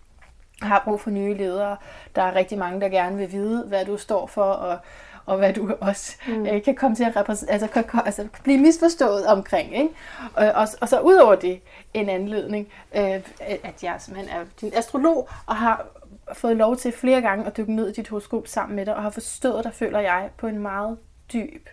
har 0.63 0.83
brug 0.85 1.01
for 1.01 1.11
nye 1.11 1.35
ledere. 1.35 1.77
Der 2.15 2.23
er 2.23 2.35
rigtig 2.35 2.59
mange, 2.59 2.81
der 2.81 2.89
gerne 2.89 3.17
vil 3.17 3.33
vide, 3.33 3.65
hvad 3.67 3.85
du 3.85 3.97
står 3.97 4.27
for, 4.27 4.45
og 4.45 4.79
og 5.27 5.39
hvad 5.39 5.53
du 5.53 5.77
også 5.81 6.17
mm. 6.29 6.47
øh, 6.47 6.63
kan 6.63 6.75
komme 6.75 6.97
til 6.97 7.05
at 7.05 7.17
altså, 7.49 7.67
kan, 7.67 7.85
altså 8.07 8.29
blive 8.43 8.59
misforstået 8.59 9.27
omkring. 9.27 9.77
Ikke? 9.77 9.89
Og, 10.35 10.47
og, 10.47 10.69
og 10.81 10.89
så 10.89 11.01
ud 11.01 11.17
over 11.17 11.35
det 11.35 11.61
en 11.95 12.09
anledning, 12.09 12.69
øh, 12.95 13.21
at 13.41 13.83
jeg 13.83 13.95
simpelthen 13.99 14.37
er 14.37 14.45
din 14.61 14.73
astrolog, 14.77 15.29
og 15.47 15.57
har 15.57 15.87
fået 16.33 16.57
lov 16.57 16.77
til 16.77 16.93
flere 16.93 17.21
gange 17.21 17.47
at 17.47 17.57
dykke 17.57 17.75
ned 17.75 17.89
i 17.89 17.93
dit 17.93 18.09
horoskop 18.09 18.47
sammen 18.47 18.77
med 18.77 18.87
dig, 18.87 18.97
og 18.97 19.03
har 19.03 19.11
forstået 19.11 19.65
dig, 19.65 19.75
føler 19.75 20.01
jeg, 20.01 20.31
på 20.37 20.47
en 20.47 20.59
meget 20.59 20.99
dyb 21.33 21.69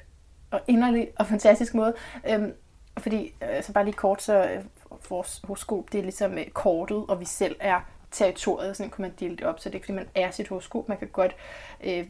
og 0.51 0.61
inderlig 0.67 1.07
og 1.15 1.27
fantastisk 1.27 1.73
måde. 1.73 1.93
Øhm, 2.29 2.53
fordi, 2.97 3.33
altså 3.41 3.73
bare 3.73 3.85
lige 3.85 3.93
kort, 3.93 4.21
så 4.21 4.43
øh, 4.43 4.63
vores 5.09 5.41
horoskop, 5.43 5.91
det 5.91 5.97
er 5.97 6.03
ligesom 6.03 6.37
øh, 6.37 6.47
kortet, 6.47 7.05
og 7.07 7.19
vi 7.19 7.25
selv 7.25 7.55
er 7.59 7.79
territoriet, 8.11 8.77
sådan 8.77 8.89
kunne 8.89 9.01
man 9.03 9.13
dele 9.19 9.35
det 9.35 9.45
op, 9.45 9.59
så 9.59 9.69
det 9.69 9.75
er 9.75 9.77
ikke 9.77 9.85
fordi, 9.85 9.95
man 9.95 10.07
er 10.15 10.31
sit 10.31 10.47
horoskop, 10.47 10.89
man 10.89 10.97
kan 10.97 11.07
godt 11.07 11.35
øh, 11.83 12.05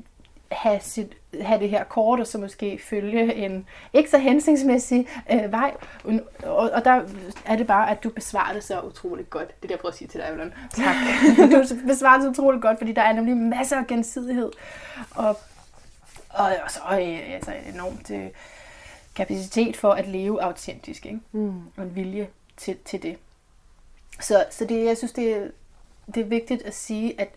have, 0.51 0.79
sit, 0.81 1.17
have 1.41 1.60
det 1.60 1.70
her 1.70 1.84
kort, 1.84 2.20
og 2.20 2.27
så 2.27 2.38
måske 2.38 2.81
følge 2.84 3.36
en 3.36 3.67
ikke 3.93 4.10
så 4.10 4.17
hensigtsmæssig 4.17 5.08
øh, 5.31 5.51
vej. 5.51 5.74
Og, 6.43 6.70
og 6.74 6.86
der 6.86 7.01
er 7.46 7.55
det 7.55 7.67
bare, 7.67 7.91
at 7.91 8.03
du 8.03 8.10
besvarer 8.10 8.53
det 8.53 8.63
så 8.63 8.81
utroligt 8.81 9.29
godt. 9.29 9.48
Det 9.48 9.55
er 9.55 9.62
det, 9.62 9.72
jeg 9.72 9.79
prøver 9.79 9.91
at 9.91 9.98
sige 9.98 10.08
til 10.08 10.20
dig, 10.20 10.29
Evelyn. 10.29 10.51
Tak. 10.70 10.96
du 11.51 11.88
besvarer 11.88 12.15
det 12.15 12.24
så 12.24 12.29
utroligt 12.29 12.62
godt, 12.62 12.77
fordi 12.77 12.91
der 12.91 13.01
er 13.01 13.13
nemlig 13.13 13.38
masser 13.38 13.77
af 13.77 13.88
gensidighed. 13.88 14.51
Og, 15.12 15.38
og, 16.29 16.46
og 16.63 16.72
så 16.72 16.79
øh, 16.91 17.34
altså 17.34 17.53
enormt 17.74 18.12
øh, 18.12 18.27
kapacitet 19.15 19.77
for 19.77 19.91
at 19.91 20.08
leve 20.08 20.43
autentisk. 20.43 21.05
Ikke? 21.05 21.20
Mm. 21.31 21.62
Og 21.77 21.84
en 21.84 21.96
vilje 21.96 22.27
til, 22.58 22.77
til 22.86 23.03
det. 23.03 23.17
Så, 24.20 24.46
så 24.50 24.65
det, 24.65 24.86
jeg 24.86 24.98
synes, 24.98 25.12
det 25.12 25.51
det 26.15 26.22
er 26.22 26.25
vigtigt 26.25 26.62
at 26.62 26.75
sige, 26.75 27.22
at, 27.22 27.29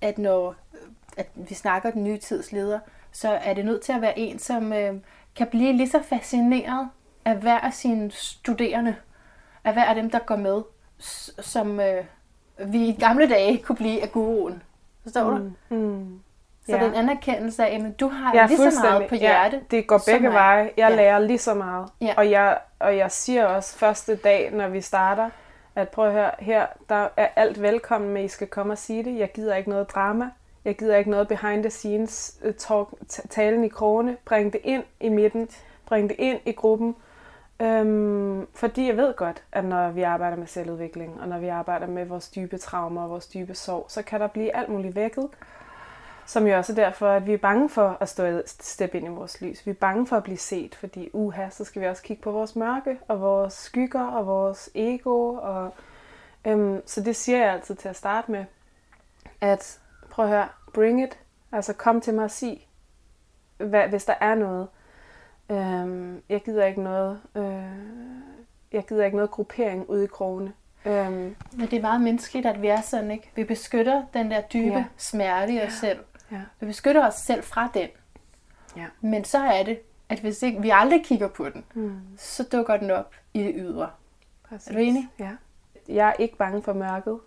at 0.00 0.18
når 0.18 0.54
at 1.18 1.28
vi 1.34 1.54
snakker 1.54 1.90
den 1.90 2.04
nye 2.04 2.18
tids 2.18 2.52
leder, 2.52 2.78
så 3.12 3.28
er 3.28 3.54
det 3.54 3.64
nødt 3.64 3.82
til 3.82 3.92
at 3.92 4.00
være 4.00 4.18
en, 4.18 4.38
som 4.38 4.72
øh, 4.72 4.94
kan 5.36 5.46
blive 5.46 5.72
lige 5.72 5.90
så 5.90 6.02
fascineret 6.02 6.88
af 7.24 7.36
hver 7.36 7.58
af 7.58 7.72
sine 7.72 8.10
studerende, 8.10 8.96
af 9.64 9.72
hver 9.72 9.84
af 9.84 9.94
dem, 9.94 10.10
der 10.10 10.18
går 10.18 10.36
med, 10.36 10.62
som 11.40 11.80
øh, 11.80 12.04
vi 12.58 12.88
i 12.88 12.96
gamle 13.00 13.28
dage 13.28 13.58
kunne 13.58 13.76
blive 13.76 14.02
af 14.02 14.12
guruen. 14.12 14.62
Forstår 15.02 15.30
mm. 15.30 15.54
du? 15.68 15.74
Mm. 15.74 16.20
Så 16.66 16.76
ja. 16.76 16.84
den 16.84 16.94
anerkendelse 16.94 17.66
af, 17.66 17.74
at 17.74 18.00
du 18.00 18.08
har 18.08 18.34
ja, 18.34 18.46
lige 18.46 18.70
så 18.70 18.80
meget 18.82 19.08
på 19.08 19.14
hjerte. 19.14 19.56
Ja, 19.56 19.76
det 19.76 19.86
går 19.86 20.00
begge 20.06 20.32
veje. 20.32 20.70
Jeg 20.76 20.90
ja. 20.90 20.96
lærer 20.96 21.18
lige 21.18 21.38
så 21.38 21.54
meget. 21.54 21.88
Ja. 22.00 22.14
Og, 22.16 22.30
jeg, 22.30 22.58
og 22.78 22.96
jeg 22.96 23.10
siger 23.10 23.46
også 23.46 23.78
første 23.78 24.16
dag, 24.16 24.50
når 24.52 24.68
vi 24.68 24.80
starter, 24.80 25.30
at 25.74 25.88
prøv 25.88 26.06
at 26.06 26.12
høre, 26.12 26.30
her 26.38 26.66
der 26.88 27.08
er 27.16 27.28
alt 27.36 27.62
velkommen 27.62 28.10
med, 28.10 28.24
I 28.24 28.28
skal 28.28 28.46
komme 28.46 28.72
og 28.72 28.78
sige 28.78 29.04
det. 29.04 29.18
Jeg 29.18 29.32
gider 29.32 29.54
ikke 29.54 29.70
noget 29.70 29.90
drama. 29.94 30.30
Jeg 30.64 30.76
gider 30.76 30.96
ikke 30.96 31.10
noget 31.10 31.28
behind 31.28 31.62
the 31.62 31.70
scenes 31.70 32.38
øh, 32.42 32.54
talk, 32.54 32.88
talen 33.30 33.64
i 33.64 33.68
krone. 33.68 34.16
Bring 34.24 34.52
det 34.52 34.60
ind 34.64 34.84
i 35.00 35.08
midten. 35.08 35.48
Bring 35.86 36.08
det 36.08 36.16
ind 36.18 36.40
i 36.46 36.52
gruppen. 36.52 36.96
Øhm, 37.62 38.46
fordi 38.54 38.86
jeg 38.86 38.96
ved 38.96 39.14
godt, 39.14 39.42
at 39.52 39.64
når 39.64 39.90
vi 39.90 40.02
arbejder 40.02 40.36
med 40.36 40.46
selvudvikling, 40.46 41.20
og 41.20 41.28
når 41.28 41.38
vi 41.38 41.48
arbejder 41.48 41.86
med 41.86 42.04
vores 42.04 42.28
dybe 42.28 42.58
traumer 42.58 43.02
og 43.02 43.10
vores 43.10 43.26
dybe 43.26 43.54
sorg, 43.54 43.86
så 43.88 44.02
kan 44.02 44.20
der 44.20 44.26
blive 44.26 44.56
alt 44.56 44.68
muligt 44.68 44.94
vækket. 44.94 45.28
Som 46.26 46.46
jo 46.46 46.56
også 46.56 46.72
er 46.72 46.76
derfor, 46.76 47.08
at 47.08 47.26
vi 47.26 47.32
er 47.32 47.38
bange 47.38 47.68
for 47.68 47.96
at 48.00 48.08
stå 48.08 48.42
steppe 48.46 48.98
ind 48.98 49.06
i 49.06 49.10
vores 49.10 49.40
lys. 49.40 49.66
Vi 49.66 49.70
er 49.70 49.74
bange 49.74 50.06
for 50.06 50.16
at 50.16 50.22
blive 50.22 50.38
set, 50.38 50.74
fordi 50.74 51.10
uha, 51.12 51.50
så 51.50 51.64
skal 51.64 51.82
vi 51.82 51.86
også 51.86 52.02
kigge 52.02 52.22
på 52.22 52.30
vores 52.30 52.56
mørke, 52.56 52.98
og 53.08 53.20
vores 53.20 53.54
skygger, 53.54 54.04
og 54.04 54.26
vores 54.26 54.70
ego. 54.74 55.34
Og, 55.34 55.74
øhm, 56.44 56.82
så 56.86 57.00
det 57.00 57.16
siger 57.16 57.38
jeg 57.38 57.52
altid 57.52 57.74
til 57.74 57.88
at 57.88 57.96
starte 57.96 58.30
med, 58.30 58.44
at 59.40 59.80
prøv 60.18 60.26
at 60.26 60.32
høre, 60.32 60.48
bring 60.72 61.02
it. 61.02 61.18
Altså 61.52 61.72
kom 61.72 62.00
til 62.00 62.14
mig 62.14 62.24
og 62.24 62.30
sig, 62.30 62.68
hvad, 63.56 63.88
hvis 63.88 64.04
der 64.04 64.14
er 64.20 64.34
noget. 64.34 64.68
Øhm, 65.50 66.22
jeg 66.28 66.42
gider 66.44 66.66
ikke 66.66 66.82
noget, 66.82 67.20
øh, 67.34 67.62
jeg 68.72 68.86
gider 68.86 69.04
ikke 69.04 69.16
noget 69.16 69.30
gruppering 69.30 69.90
ude 69.90 70.04
i 70.04 70.06
krogene. 70.06 70.52
Øhm. 70.84 71.36
Men 71.52 71.60
det 71.60 71.72
er 71.72 71.80
meget 71.80 72.00
menneskeligt, 72.00 72.46
at 72.46 72.62
vi 72.62 72.68
er 72.68 72.80
sådan, 72.80 73.10
ikke? 73.10 73.30
Vi 73.34 73.44
beskytter 73.44 74.02
den 74.14 74.30
der 74.30 74.40
dybe 74.40 74.76
ja. 74.76 74.84
smerte 74.96 75.52
i 75.52 75.58
os 75.58 75.62
ja. 75.62 75.70
selv. 75.70 75.98
Ja. 76.32 76.40
Vi 76.60 76.66
beskytter 76.66 77.06
os 77.06 77.14
selv 77.14 77.42
fra 77.42 77.70
den. 77.74 77.88
Ja. 78.76 78.86
Men 79.00 79.24
så 79.24 79.38
er 79.38 79.62
det, 79.62 79.80
at 80.08 80.20
hvis 80.20 80.42
ikke, 80.42 80.62
vi 80.62 80.70
aldrig 80.74 81.04
kigger 81.04 81.28
på 81.28 81.48
den, 81.48 81.64
mm. 81.74 82.00
så 82.16 82.42
dukker 82.42 82.76
den 82.76 82.90
op 82.90 83.14
i 83.34 83.42
det 83.42 83.54
ydre. 83.56 83.90
Præcis. 84.48 84.68
Er 84.68 84.72
du 84.72 84.78
enig? 84.78 85.08
Ja. 85.18 85.30
Jeg 85.88 86.08
er 86.08 86.12
ikke 86.12 86.36
bange 86.36 86.62
for 86.62 86.72
mørket. 86.72 87.18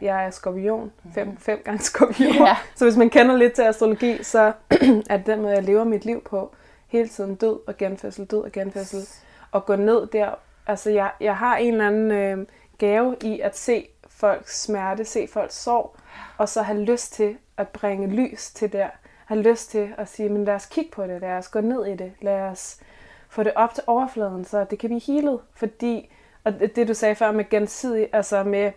Jeg 0.00 0.26
er 0.26 0.30
skorpion. 0.30 0.92
Fem, 1.14 1.26
mm. 1.26 1.36
fem 1.36 1.62
gange 1.64 1.82
skorpion. 1.82 2.34
Ja. 2.34 2.56
Så 2.76 2.84
hvis 2.84 2.96
man 2.96 3.10
kender 3.10 3.36
lidt 3.36 3.52
til 3.52 3.62
astrologi, 3.62 4.22
så 4.22 4.52
er 5.10 5.16
det 5.16 5.26
den 5.26 5.42
måde, 5.42 5.54
jeg 5.54 5.62
lever 5.62 5.84
mit 5.84 6.04
liv 6.04 6.22
på. 6.22 6.54
Hele 6.86 7.08
tiden 7.08 7.34
død 7.34 7.58
og 7.66 7.76
genfødsel, 7.76 8.24
død 8.24 8.42
og 8.42 8.52
genfødsel. 8.52 9.08
Og 9.52 9.66
gå 9.66 9.76
ned 9.76 10.06
der. 10.06 10.30
Altså, 10.66 10.90
jeg, 10.90 11.10
jeg 11.20 11.36
har 11.36 11.56
en 11.56 11.72
eller 11.72 11.86
anden 11.86 12.10
øh, 12.10 12.46
gave 12.78 13.16
i 13.22 13.40
at 13.40 13.56
se 13.56 13.88
folks 14.08 14.62
smerte, 14.62 15.04
se 15.04 15.28
folks 15.32 15.54
sorg, 15.54 15.96
og 16.38 16.48
så 16.48 16.62
have 16.62 16.80
lyst 16.80 17.12
til 17.12 17.36
at 17.56 17.68
bringe 17.68 18.06
lys 18.06 18.50
til 18.50 18.72
der. 18.72 18.88
Have 19.26 19.42
lyst 19.42 19.70
til 19.70 19.88
at 19.98 20.08
sige, 20.08 20.28
men 20.28 20.44
lad 20.44 20.54
os 20.54 20.66
kigge 20.66 20.90
på 20.90 21.06
det, 21.06 21.20
lad 21.20 21.32
os 21.32 21.48
gå 21.48 21.60
ned 21.60 21.86
i 21.86 21.96
det, 21.96 22.12
lad 22.20 22.40
os 22.40 22.80
få 23.28 23.42
det 23.42 23.52
op 23.54 23.74
til 23.74 23.84
overfladen, 23.86 24.44
så 24.44 24.64
det 24.64 24.78
kan 24.78 24.88
blive 24.88 25.00
healet. 25.06 25.40
Fordi, 25.54 26.12
og 26.44 26.60
det 26.76 26.88
du 26.88 26.94
sagde 26.94 27.14
før 27.14 27.32
med 27.32 27.50
gensidig, 27.50 28.08
altså 28.12 28.44
med, 28.44 28.72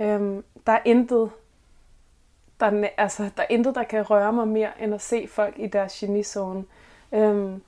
øhm, 0.00 0.44
der 0.66 0.72
er 0.72 0.82
intet, 0.84 1.30
der, 2.60 2.88
altså, 2.96 3.30
der 3.36 3.42
er 3.42 3.46
intet, 3.50 3.74
der 3.74 3.82
kan 3.84 4.10
røre 4.10 4.32
mig 4.32 4.48
mere, 4.48 4.82
end 4.82 4.94
at 4.94 5.00
se 5.00 5.26
folk 5.28 5.54
i 5.58 5.66
deres 5.66 5.92
genizone. 5.92 6.64
Øhm, 7.12 7.62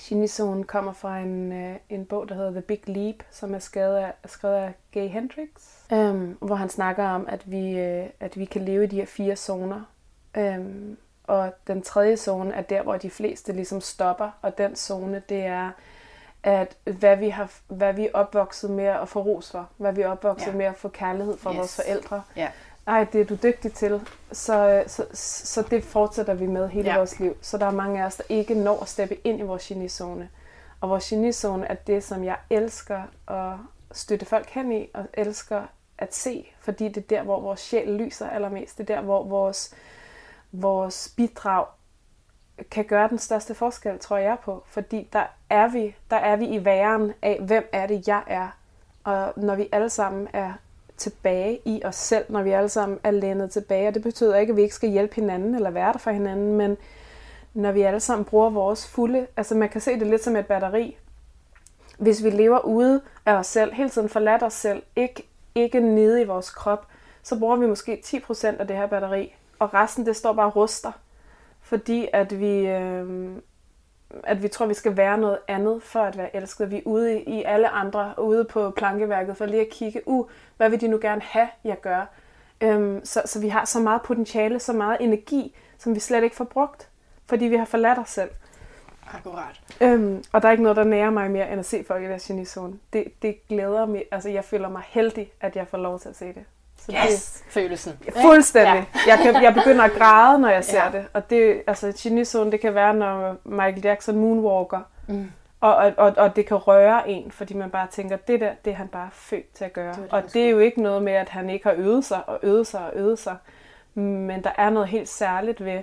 genizone 0.00 0.64
kommer 0.64 0.92
fra 0.92 1.18
en, 1.18 1.52
øh, 1.52 1.76
en 1.88 2.06
bog, 2.06 2.28
der 2.28 2.34
hedder 2.34 2.50
The 2.50 2.62
Big 2.62 2.88
Leap, 2.88 3.14
som 3.30 3.54
er 3.54 3.58
skrevet 3.58 3.96
af, 3.96 4.12
skrevet 4.26 4.54
af 4.54 4.72
Gay 4.90 5.08
Hendricks, 5.08 5.86
øhm, 5.92 6.36
hvor 6.40 6.54
han 6.54 6.68
snakker 6.68 7.04
om, 7.08 7.26
at 7.28 7.50
vi, 7.50 7.78
øh, 7.78 8.06
at 8.20 8.38
vi 8.38 8.44
kan 8.44 8.62
leve 8.62 8.84
i 8.84 8.86
de 8.86 8.96
her 8.96 9.06
fire 9.06 9.36
zoner. 9.36 9.82
Øhm, 10.36 10.96
og 11.24 11.52
den 11.66 11.82
tredje 11.82 12.16
zone 12.16 12.54
er 12.54 12.62
der, 12.62 12.82
hvor 12.82 12.96
de 12.96 13.10
fleste 13.10 13.52
ligesom 13.52 13.80
stopper, 13.80 14.30
og 14.42 14.58
den 14.58 14.76
zone, 14.76 15.22
det 15.28 15.44
er, 15.44 15.70
at 16.46 16.76
hvad 16.84 17.16
vi, 17.16 17.28
har, 17.28 17.50
hvad 17.68 17.92
vi 17.92 18.06
er 18.06 18.10
opvokset 18.14 18.70
med 18.70 18.84
at 18.84 19.08
få 19.08 19.20
ros 19.20 19.50
for, 19.50 19.68
hvad 19.76 19.92
vi 19.92 20.02
er 20.02 20.08
opvokset 20.08 20.46
ja. 20.46 20.56
med 20.56 20.66
at 20.66 20.76
få 20.76 20.88
kærlighed 20.88 21.38
fra 21.38 21.50
yes. 21.50 21.58
vores 21.58 21.76
forældre. 21.76 22.22
Ja. 22.36 22.48
Ej, 22.86 23.04
det 23.12 23.20
er 23.20 23.24
du 23.24 23.36
dygtig 23.42 23.72
til. 23.72 24.08
Så, 24.32 24.84
så, 24.86 25.06
så 25.12 25.62
det 25.62 25.84
fortsætter 25.84 26.34
vi 26.34 26.46
med 26.46 26.68
hele 26.68 26.90
ja. 26.90 26.96
vores 26.96 27.20
liv. 27.20 27.36
Så 27.40 27.58
der 27.58 27.66
er 27.66 27.70
mange 27.70 28.02
af 28.02 28.06
os, 28.06 28.16
der 28.16 28.24
ikke 28.28 28.54
når 28.54 28.82
at 28.82 28.88
steppe 28.88 29.14
ind 29.26 29.40
i 29.40 29.42
vores 29.42 29.66
genizone. 29.66 30.28
Og 30.80 30.90
vores 30.90 31.08
genizone 31.08 31.66
er 31.66 31.74
det, 31.74 32.04
som 32.04 32.24
jeg 32.24 32.36
elsker 32.50 33.02
at 33.28 33.58
støtte 33.92 34.26
folk 34.26 34.48
hen 34.48 34.72
i, 34.72 34.88
og 34.94 35.04
elsker 35.14 35.62
at 35.98 36.14
se, 36.14 36.52
fordi 36.60 36.88
det 36.88 36.96
er 36.96 37.16
der, 37.16 37.22
hvor 37.22 37.40
vores 37.40 37.60
sjæl 37.60 37.88
lyser 37.88 38.28
allermest. 38.28 38.78
Det 38.78 38.90
er 38.90 38.94
der, 38.94 39.02
hvor 39.02 39.22
vores, 39.22 39.74
vores 40.52 41.12
bidrag 41.16 41.66
kan 42.70 42.84
gøre 42.84 43.08
den 43.08 43.18
største 43.18 43.54
forskel, 43.54 43.98
tror 43.98 44.16
jeg 44.16 44.36
på. 44.44 44.62
Fordi 44.66 45.08
der 45.12 45.24
er 45.50 45.68
vi, 45.68 45.94
der 46.10 46.16
er 46.16 46.36
vi 46.36 46.46
i 46.46 46.64
væren 46.64 47.12
af, 47.22 47.40
hvem 47.40 47.68
er 47.72 47.86
det, 47.86 48.08
jeg 48.08 48.22
er. 48.26 48.48
Og 49.04 49.32
når 49.36 49.54
vi 49.54 49.68
alle 49.72 49.90
sammen 49.90 50.28
er 50.32 50.52
tilbage 50.96 51.60
i 51.64 51.82
os 51.84 51.96
selv, 51.96 52.24
når 52.28 52.42
vi 52.42 52.50
alle 52.50 52.68
sammen 52.68 52.98
er 53.04 53.10
lænet 53.10 53.50
tilbage, 53.50 53.88
og 53.88 53.94
det 53.94 54.02
betyder 54.02 54.36
ikke, 54.36 54.50
at 54.50 54.56
vi 54.56 54.62
ikke 54.62 54.74
skal 54.74 54.88
hjælpe 54.88 55.14
hinanden 55.14 55.54
eller 55.54 55.70
være 55.70 55.92
der 55.92 55.98
for 55.98 56.10
hinanden, 56.10 56.56
men 56.56 56.76
når 57.54 57.72
vi 57.72 57.82
alle 57.82 58.00
sammen 58.00 58.24
bruger 58.24 58.50
vores 58.50 58.88
fulde, 58.88 59.26
altså 59.36 59.54
man 59.54 59.68
kan 59.68 59.80
se 59.80 59.98
det 59.98 60.06
lidt 60.06 60.24
som 60.24 60.36
et 60.36 60.46
batteri. 60.46 60.96
Hvis 61.98 62.24
vi 62.24 62.30
lever 62.30 62.58
ude 62.58 63.00
af 63.26 63.32
os 63.32 63.46
selv, 63.46 63.72
hele 63.74 63.90
tiden 63.90 64.08
forladt 64.08 64.42
os 64.42 64.52
selv, 64.52 64.82
ikke, 64.96 65.28
ikke 65.54 65.80
nede 65.80 66.22
i 66.22 66.24
vores 66.24 66.50
krop, 66.50 66.86
så 67.22 67.38
bruger 67.38 67.56
vi 67.56 67.66
måske 67.66 68.02
10% 68.06 68.46
af 68.46 68.66
det 68.66 68.76
her 68.76 68.86
batteri, 68.86 69.34
og 69.58 69.74
resten 69.74 70.06
det 70.06 70.16
står 70.16 70.32
bare 70.32 70.46
og 70.46 70.56
ruster, 70.56 70.92
fordi 71.66 72.08
at 72.12 72.40
vi, 72.40 72.66
øh, 72.66 73.30
at 74.24 74.42
vi 74.42 74.48
tror, 74.48 74.66
vi 74.66 74.74
skal 74.74 74.96
være 74.96 75.18
noget 75.18 75.38
andet 75.48 75.82
for 75.82 76.00
at 76.00 76.16
være 76.16 76.36
elsket. 76.36 76.70
Vi 76.70 76.76
er 76.76 76.82
ude 76.84 77.22
i 77.22 77.42
alle 77.42 77.68
andre, 77.68 78.14
ude 78.18 78.44
på 78.44 78.70
plankeværket 78.70 79.36
for 79.36 79.46
lige 79.46 79.60
at 79.60 79.70
kigge, 79.70 80.08
uh, 80.08 80.26
hvad 80.56 80.70
vil 80.70 80.80
de 80.80 80.88
nu 80.88 80.98
gerne 81.02 81.22
have, 81.22 81.48
jeg 81.64 81.80
gør? 81.80 82.06
Øhm, 82.60 83.04
så, 83.04 83.22
så 83.24 83.40
vi 83.40 83.48
har 83.48 83.64
så 83.64 83.80
meget 83.80 84.02
potentiale, 84.02 84.58
så 84.58 84.72
meget 84.72 84.96
energi, 85.00 85.56
som 85.78 85.94
vi 85.94 86.00
slet 86.00 86.24
ikke 86.24 86.36
får 86.36 86.44
brugt, 86.44 86.88
fordi 87.26 87.44
vi 87.44 87.56
har 87.56 87.64
forladt 87.64 87.98
os 87.98 88.08
selv. 88.08 88.30
Akkurat. 89.06 89.60
Øhm, 89.80 90.24
og 90.32 90.42
der 90.42 90.48
er 90.48 90.52
ikke 90.52 90.62
noget, 90.62 90.76
der 90.76 90.84
nærer 90.84 91.10
mig 91.10 91.30
mere, 91.30 91.50
end 91.50 91.60
at 91.60 91.66
se 91.66 91.84
folk 91.84 92.04
i 92.04 92.06
deres 92.06 92.24
genizone. 92.24 92.78
Det, 92.92 93.22
det 93.22 93.48
glæder 93.48 93.86
mig. 93.86 94.04
Altså, 94.10 94.28
jeg 94.28 94.44
føler 94.44 94.68
mig 94.68 94.82
heldig, 94.86 95.32
at 95.40 95.56
jeg 95.56 95.68
får 95.68 95.78
lov 95.78 96.00
til 96.00 96.08
at 96.08 96.16
se 96.16 96.26
det. 96.26 96.44
Så 96.86 96.92
yes, 96.92 97.42
det, 97.44 97.52
følelsen. 97.52 97.92
Fuldstændig. 98.22 98.86
Ja. 98.94 99.00
jeg, 99.06 99.18
kan, 99.22 99.42
jeg 99.42 99.54
begynder 99.54 99.84
at 99.84 99.92
græde, 99.92 100.38
når 100.38 100.48
jeg 100.48 100.64
ser 100.74 100.84
ja. 100.84 100.90
det. 100.90 101.06
Og 101.12 101.30
det, 101.30 101.62
altså, 101.66 101.92
genizone, 101.98 102.52
det 102.52 102.60
kan 102.60 102.74
være, 102.74 102.94
når 102.94 103.36
Michael 103.44 103.82
Jackson 103.84 104.16
moonwalker. 104.16 104.80
Mm. 105.06 105.30
Og, 105.60 105.76
og, 105.76 105.92
og, 105.96 106.12
og 106.16 106.36
det 106.36 106.46
kan 106.46 106.56
røre 106.56 107.08
en, 107.08 107.30
fordi 107.30 107.54
man 107.54 107.70
bare 107.70 107.86
tænker, 107.90 108.16
det 108.16 108.40
der, 108.40 108.50
det 108.64 108.70
er 108.70 108.74
han 108.74 108.88
bare 108.88 109.08
født 109.12 109.52
til 109.54 109.64
at 109.64 109.72
gøre. 109.72 109.92
Det 109.92 110.02
det, 110.02 110.10
og 110.10 110.22
det 110.32 110.44
er 110.44 110.50
jo 110.50 110.58
ikke 110.58 110.82
noget 110.82 111.02
med, 111.02 111.12
at 111.12 111.28
han 111.28 111.50
ikke 111.50 111.64
har 111.64 111.74
øvet 111.76 112.04
sig 112.04 112.28
og 112.28 112.38
øvet 112.42 112.66
sig 112.66 112.80
og 112.80 112.92
øvet 112.94 113.18
sig. 113.18 113.36
Men 113.94 114.44
der 114.44 114.52
er 114.58 114.70
noget 114.70 114.88
helt 114.88 115.08
særligt 115.08 115.64
ved, 115.64 115.82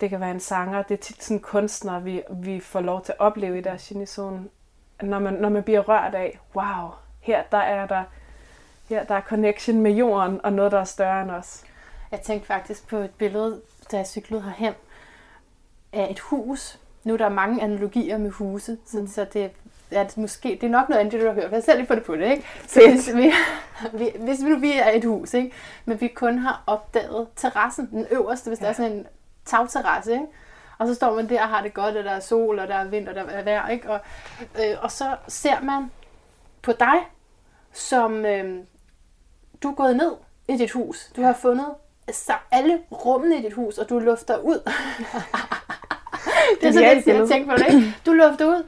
det 0.00 0.10
kan 0.10 0.20
være 0.20 0.30
en 0.30 0.40
sanger, 0.40 0.82
det 0.82 0.94
er 0.94 1.02
tit 1.02 1.24
sådan 1.24 1.40
kunstner, 1.40 2.00
vi, 2.00 2.22
vi 2.30 2.60
får 2.60 2.80
lov 2.80 3.04
til 3.04 3.12
at 3.12 3.20
opleve 3.20 3.58
i 3.58 3.60
deres 3.60 3.88
genizone. 3.88 4.44
Når 5.02 5.18
man, 5.18 5.34
når 5.34 5.48
man 5.48 5.62
bliver 5.62 5.80
rørt 5.80 6.14
af, 6.14 6.38
wow, 6.54 6.90
her 7.20 7.42
der 7.52 7.58
er 7.58 7.86
der, 7.86 8.02
her 8.90 9.04
der 9.04 9.14
er 9.14 9.20
connection 9.20 9.80
med 9.80 9.92
jorden, 9.92 10.40
og 10.44 10.52
noget, 10.52 10.72
der 10.72 10.80
er 10.80 10.84
større 10.84 11.22
end 11.22 11.30
os. 11.30 11.64
Jeg 12.10 12.20
tænkte 12.20 12.46
faktisk 12.46 12.88
på 12.88 12.96
et 12.96 13.10
billede, 13.10 13.60
da 13.92 13.96
jeg 13.96 14.06
cyklede 14.06 14.42
herhen, 14.42 14.74
af 15.92 16.10
et 16.10 16.20
hus. 16.20 16.78
Nu 17.04 17.12
er 17.12 17.16
der 17.16 17.28
mange 17.28 17.62
analogier 17.62 18.18
med 18.18 18.30
huse, 18.30 18.78
så, 18.86 19.00
mm. 19.00 19.06
så 19.06 19.26
det 19.32 19.50
ja, 19.92 20.04
det, 20.04 20.16
måske, 20.16 20.48
det 20.48 20.62
er 20.62 20.70
nok 20.70 20.88
noget 20.88 21.00
andet, 21.00 21.12
det 21.12 21.20
du 21.20 21.26
har 21.26 21.34
hørt. 21.34 21.52
Jeg 21.52 21.62
selv 21.62 21.78
lige 21.78 21.86
fundet 21.86 22.04
på 22.04 22.16
det, 22.16 22.30
ikke? 22.30 22.46
Så 22.66 22.80
hvis 22.88 23.14
vi, 23.14 23.32
vi, 23.92 24.10
hvis 24.18 24.44
vi 24.44 24.48
nu 24.48 24.58
vi 24.58 24.72
er 24.72 24.90
et 24.90 25.04
hus, 25.04 25.34
ikke? 25.34 25.52
men 25.84 26.00
vi 26.00 26.08
kun 26.08 26.38
har 26.38 26.62
opdaget 26.66 27.28
terrassen, 27.36 27.90
den 27.90 28.06
øverste, 28.10 28.48
hvis 28.50 28.60
ja. 28.60 28.64
der 28.64 28.70
er 28.70 28.74
sådan 28.74 28.92
en 28.92 29.06
tagterrasse, 29.44 30.12
ikke? 30.12 30.26
Og 30.78 30.86
så 30.86 30.94
står 30.94 31.14
man 31.14 31.28
der 31.28 31.42
og 31.42 31.48
har 31.48 31.62
det 31.62 31.74
godt, 31.74 31.96
og 31.96 32.04
der 32.04 32.10
er 32.10 32.20
sol, 32.20 32.58
og 32.58 32.68
der 32.68 32.74
er 32.74 32.88
vind, 32.88 33.08
og 33.08 33.14
der 33.14 33.24
er 33.24 33.42
vejr, 33.42 33.68
ikke? 33.68 33.90
Og, 33.90 34.00
øh, 34.40 34.76
og 34.82 34.90
så 34.90 35.16
ser 35.28 35.60
man 35.60 35.90
på 36.62 36.72
dig, 36.72 36.96
som 37.72 38.26
øh, 38.26 38.64
du 39.62 39.68
er 39.68 39.74
gået 39.74 39.96
ned 39.96 40.12
i 40.48 40.56
dit 40.56 40.70
hus. 40.70 41.10
Du 41.16 41.22
har 41.22 41.32
fundet 41.32 41.66
så 42.12 42.32
alle 42.50 42.78
rummene 42.92 43.38
i 43.38 43.42
dit 43.42 43.52
hus, 43.52 43.78
og 43.78 43.88
du 43.88 43.98
lufter 43.98 44.38
ud. 44.38 44.60
det 46.60 46.68
er 46.68 46.72
sådan, 46.72 46.88
genialt 46.88 47.06
jeg, 47.06 47.28
tænker 47.28 47.52
på 47.52 47.58
det, 47.58 47.74
ikke? 47.74 47.96
Du 48.06 48.12
lufter 48.12 48.46
ud, 48.46 48.66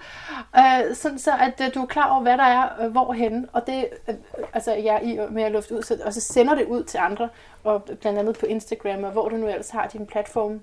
øh, 0.56 0.96
sådan 0.96 1.18
så 1.18 1.32
at 1.40 1.60
øh, 1.60 1.74
du 1.74 1.82
er 1.82 1.86
klar 1.86 2.10
over, 2.10 2.22
hvad 2.22 2.38
der 2.38 2.44
er, 2.44 2.84
øh, 2.84 2.90
hvorhenne, 2.90 3.48
og 3.52 3.66
det, 3.66 3.88
øh, 4.08 4.14
altså 4.52 4.72
jeg 4.72 4.94
er 4.94 5.00
i 5.00 5.18
med 5.30 5.42
at 5.42 5.52
lufte 5.52 5.74
ud, 5.74 5.82
så, 5.82 5.98
og 6.04 6.14
så 6.14 6.20
sender 6.20 6.54
det 6.54 6.66
ud 6.66 6.84
til 6.84 6.98
andre, 6.98 7.28
og 7.64 7.82
blandt 7.82 8.18
andet 8.18 8.38
på 8.38 8.46
Instagram, 8.46 9.04
og 9.04 9.10
hvor 9.10 9.28
du 9.28 9.36
nu 9.36 9.48
ellers 9.48 9.70
har 9.70 9.86
din 9.86 10.06
platform, 10.06 10.60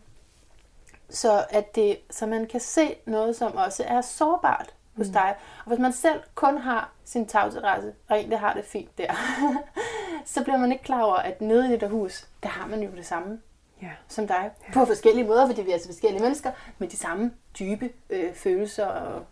så 1.09 1.43
at 1.49 1.75
det, 1.75 1.97
så 2.09 2.25
man 2.25 2.47
kan 2.47 2.59
se 2.59 2.95
noget, 3.05 3.35
som 3.35 3.55
også 3.55 3.83
er 3.87 4.01
sårbart 4.01 4.73
hos 4.99 5.07
Mm. 5.07 5.13
dig. 5.13 5.35
Og 5.65 5.67
hvis 5.67 5.79
man 5.79 5.93
selv 5.93 6.21
kun 6.35 6.57
har 6.57 6.91
sin 7.05 7.25
tagterrasse, 7.25 7.93
og 8.09 8.15
egentlig 8.17 8.39
har 8.39 8.53
det 8.53 8.65
fint 8.65 8.97
der, 8.97 9.13
så 10.25 10.43
bliver 10.43 10.57
man 10.57 10.71
ikke 10.71 10.83
klar 10.83 11.01
over, 11.01 11.15
at 11.15 11.41
nede 11.41 11.67
i 11.67 11.71
det 11.71 11.81
der 11.81 11.87
hus, 11.87 12.27
der 12.43 12.49
har 12.49 12.67
man 12.67 12.83
jo 12.83 12.89
det 12.95 13.05
samme 13.05 13.39
Ja. 13.81 13.89
som 14.07 14.27
dig. 14.27 14.51
På 14.73 14.85
forskellige 14.85 15.27
måder, 15.27 15.47
fordi 15.47 15.61
vi 15.61 15.69
er 15.69 15.73
altså 15.73 15.87
forskellige 15.89 16.21
mennesker, 16.23 16.51
med 16.77 16.87
de 16.87 16.97
samme 16.97 17.31
dybe 17.59 17.89
øh, 18.09 18.33
følelser 18.33 18.85
og, 18.85 19.25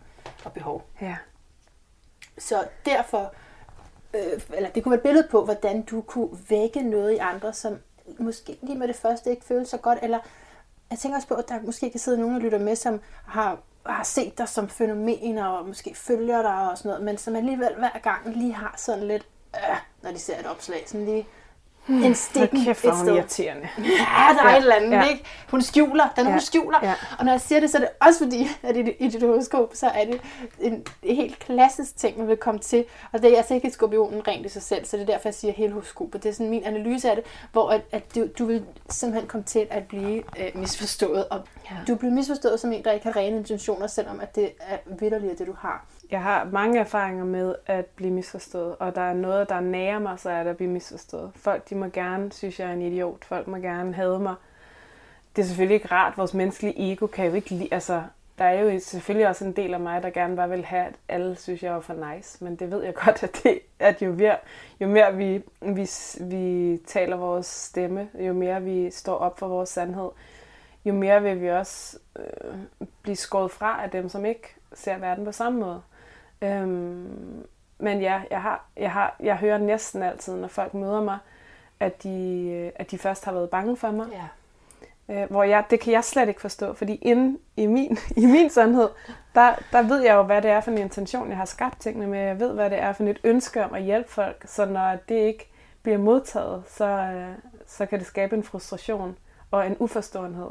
og 0.44 0.52
behov. 0.52 0.82
Ja. 1.00 1.16
Så 2.38 2.64
derfor, 2.86 3.32
øh, 4.14 4.40
eller 4.54 4.70
det 4.70 4.82
kunne 4.82 4.90
være 4.90 4.96
et 4.98 5.02
billede 5.02 5.28
på, 5.30 5.44
hvordan 5.44 5.82
du 5.82 6.00
kunne 6.00 6.28
vække 6.48 6.82
noget 6.82 7.12
i 7.12 7.16
andre, 7.16 7.52
som 7.52 7.78
måske 8.18 8.58
lige 8.62 8.78
med 8.78 8.88
det 8.88 8.96
første 8.96 9.30
ikke 9.30 9.44
føles 9.44 9.68
så 9.68 9.76
godt, 9.76 9.98
eller 10.02 10.18
jeg 10.90 10.98
tænker 10.98 11.16
også 11.16 11.28
på, 11.28 11.34
at 11.34 11.48
der 11.48 11.60
måske 11.62 11.90
kan 11.90 12.00
sidde 12.00 12.18
nogen, 12.20 12.34
der 12.36 12.40
lytter 12.42 12.58
med, 12.58 12.76
som 12.76 13.00
har, 13.26 13.58
har 13.94 14.04
set 14.04 14.38
dig 14.38 14.48
som 14.48 14.68
fænomen, 14.68 15.38
og 15.38 15.66
måske 15.66 15.94
følger 15.94 16.42
dig 16.42 16.70
og 16.70 16.78
sådan 16.78 16.88
noget, 16.88 17.04
men 17.04 17.18
som 17.18 17.36
alligevel 17.36 17.74
hver 17.78 17.98
gang 18.02 18.36
lige 18.36 18.52
har 18.52 18.74
sådan 18.76 19.06
lidt, 19.06 19.28
øh, 19.56 19.76
når 20.02 20.10
de 20.10 20.18
ser 20.18 20.38
et 20.38 20.46
opslag, 20.46 20.82
sådan 20.86 21.06
lige 21.06 21.26
en 21.88 22.14
stikken 22.14 22.58
Hold 22.58 22.66
kæft, 22.66 22.82
hvor 22.82 22.90
et 22.90 22.94
er 22.98 23.02
sted. 23.02 23.14
irriterende. 23.16 23.68
Ja, 23.78 24.34
der 24.38 24.42
er 24.42 24.50
Ja, 24.50 24.56
et 24.56 24.60
eller 24.62 24.74
andet, 24.74 24.90
ja. 24.90 25.02
ikke? 25.08 25.24
Hun 25.50 25.62
skjuler, 25.62 26.08
den. 26.16 26.24
Ja, 26.26 26.30
hun 26.30 26.40
skjuler. 26.40 26.78
ja. 26.82 26.94
Og 27.18 27.24
når 27.24 27.32
jeg 27.32 27.40
siger 27.40 27.60
det, 27.60 27.70
så 27.70 27.76
er 27.76 27.80
det 27.80 27.88
også 28.00 28.18
fordi, 28.24 28.48
at 28.62 28.76
i, 28.76 28.80
i 28.98 29.08
dit 29.08 29.22
horoskop, 29.22 29.70
så 29.74 29.86
er 29.86 30.04
det 30.04 30.20
en 30.60 30.86
helt 31.02 31.38
klassisk 31.38 31.96
ting, 31.96 32.18
man 32.18 32.28
vil 32.28 32.36
komme 32.36 32.60
til. 32.60 32.84
Og 33.12 33.22
det 33.22 33.32
er 33.32 33.36
altså 33.36 33.54
ikke 33.54 33.70
skorpionen 33.70 34.28
rent 34.28 34.46
i 34.46 34.48
sig 34.48 34.62
selv, 34.62 34.84
så 34.84 34.96
det 34.96 35.02
er 35.02 35.06
derfor, 35.06 35.28
jeg 35.28 35.34
siger 35.34 35.52
hele 35.52 35.72
horoskopet. 35.72 36.22
Det 36.22 36.28
er 36.28 36.32
sådan 36.32 36.50
min 36.50 36.64
analyse 36.64 37.10
af 37.10 37.16
det, 37.16 37.24
hvor 37.52 37.70
at, 37.70 37.80
at 37.92 38.14
du, 38.14 38.26
du 38.38 38.44
vil 38.44 38.64
simpelthen 38.90 39.28
komme 39.28 39.44
til 39.44 39.66
at 39.70 39.86
blive 39.88 40.16
øh, 40.38 40.50
misforstået. 40.54 41.28
Og 41.28 41.40
Ja. 41.70 41.76
du 41.88 41.94
bliver 41.94 42.12
misforstået 42.14 42.60
som 42.60 42.72
en, 42.72 42.84
der 42.84 42.92
ikke 42.92 43.06
har 43.06 43.16
rene 43.16 43.36
intentioner, 43.36 43.86
selvom 43.86 44.20
at 44.20 44.34
det 44.34 44.50
er 44.60 44.76
vidderligt 45.00 45.38
det, 45.38 45.46
du 45.46 45.54
har. 45.58 45.86
Jeg 46.10 46.22
har 46.22 46.48
mange 46.52 46.80
erfaringer 46.80 47.24
med 47.24 47.54
at 47.66 47.86
blive 47.86 48.12
misforstået, 48.12 48.76
og 48.78 48.94
der 48.94 49.00
er 49.00 49.14
noget, 49.14 49.48
der 49.48 49.60
nærer 49.60 49.98
mig, 49.98 50.18
så 50.18 50.30
er 50.30 50.42
det 50.42 50.50
at 50.50 50.56
blive 50.56 50.70
misforstået. 50.70 51.30
Folk, 51.36 51.70
de 51.70 51.74
må 51.74 51.86
gerne 51.86 52.32
synes, 52.32 52.60
jeg 52.60 52.68
er 52.68 52.72
en 52.72 52.82
idiot. 52.82 53.24
Folk 53.24 53.48
må 53.48 53.56
gerne 53.56 53.94
hade 53.94 54.18
mig. 54.18 54.34
Det 55.36 55.42
er 55.42 55.46
selvfølgelig 55.46 55.74
ikke 55.74 55.88
rart. 55.92 56.18
Vores 56.18 56.34
menneskelige 56.34 56.92
ego 56.92 57.06
kan 57.06 57.26
jo 57.26 57.32
ikke 57.32 57.50
lide... 57.50 57.68
Altså, 57.70 58.02
der 58.38 58.44
er 58.44 58.60
jo 58.60 58.80
selvfølgelig 58.80 59.28
også 59.28 59.44
en 59.44 59.52
del 59.52 59.74
af 59.74 59.80
mig, 59.80 60.02
der 60.02 60.10
gerne 60.10 60.36
bare 60.36 60.48
vil 60.48 60.64
have, 60.64 60.86
at 60.86 60.94
alle 61.08 61.36
synes, 61.36 61.62
jeg 61.62 61.74
er 61.74 61.80
for 61.80 62.14
nice. 62.14 62.44
Men 62.44 62.56
det 62.56 62.70
ved 62.70 62.82
jeg 62.82 62.94
godt, 63.04 63.22
at, 63.22 63.40
det, 63.42 63.58
at 63.78 64.02
jo, 64.02 64.12
mere, 64.12 64.36
jo 64.80 64.88
mere 64.88 65.16
vi, 65.16 65.42
vi, 65.60 65.90
vi 66.20 66.78
taler 66.86 67.16
vores 67.16 67.46
stemme, 67.46 68.08
jo 68.18 68.32
mere 68.32 68.62
vi 68.62 68.90
står 68.90 69.14
op 69.14 69.38
for 69.38 69.48
vores 69.48 69.68
sandhed, 69.68 70.10
jo 70.84 70.92
mere 70.92 71.22
vil 71.22 71.40
vi 71.40 71.50
også 71.50 71.98
øh, 72.18 72.54
blive 73.02 73.16
skåret 73.16 73.50
fra 73.50 73.84
af 73.84 73.90
dem, 73.90 74.08
som 74.08 74.24
ikke 74.24 74.54
ser 74.72 74.98
verden 74.98 75.24
på 75.24 75.32
samme 75.32 75.60
måde. 75.60 75.82
Øhm, 76.42 77.46
men 77.78 78.00
ja, 78.00 78.22
jeg, 78.30 78.42
har, 78.42 78.66
jeg, 78.76 78.92
har, 78.92 79.16
jeg 79.20 79.36
hører 79.36 79.58
næsten 79.58 80.02
altid, 80.02 80.36
når 80.36 80.48
folk 80.48 80.74
møder 80.74 81.02
mig, 81.02 81.18
at 81.80 82.02
de, 82.02 82.72
at 82.76 82.90
de 82.90 82.98
først 82.98 83.24
har 83.24 83.32
været 83.32 83.50
bange 83.50 83.76
for 83.76 83.90
mig. 83.90 84.06
Ja. 84.12 84.24
Øh, 85.10 85.30
hvor 85.30 85.42
jeg, 85.42 85.64
det 85.70 85.80
kan 85.80 85.92
jeg 85.92 86.04
slet 86.04 86.28
ikke 86.28 86.40
forstå, 86.40 86.74
fordi 86.74 86.94
inde 86.94 87.38
i 87.56 87.66
min, 87.66 87.98
i 88.16 88.26
min 88.26 88.50
sandhed, 88.50 88.88
der, 89.34 89.54
der 89.72 89.82
ved 89.82 90.02
jeg 90.02 90.14
jo, 90.14 90.22
hvad 90.22 90.42
det 90.42 90.50
er 90.50 90.60
for 90.60 90.70
en 90.70 90.78
intention, 90.78 91.28
jeg 91.28 91.36
har 91.36 91.44
skabt 91.44 91.80
tingene 91.80 92.06
med. 92.06 92.18
Jeg 92.18 92.40
ved, 92.40 92.52
hvad 92.52 92.70
det 92.70 92.78
er 92.78 92.92
for 92.92 93.04
et 93.04 93.20
ønske 93.24 93.64
om 93.64 93.74
at 93.74 93.82
hjælpe 93.82 94.10
folk, 94.10 94.44
så 94.46 94.66
når 94.66 94.96
det 95.08 95.14
ikke 95.14 95.48
bliver 95.82 95.98
modtaget, 95.98 96.62
så, 96.68 96.84
øh, 96.84 97.32
så 97.66 97.86
kan 97.86 97.98
det 97.98 98.06
skabe 98.06 98.36
en 98.36 98.42
frustration 98.42 99.16
og 99.50 99.66
en 99.66 99.76
uforståenhed. 99.78 100.50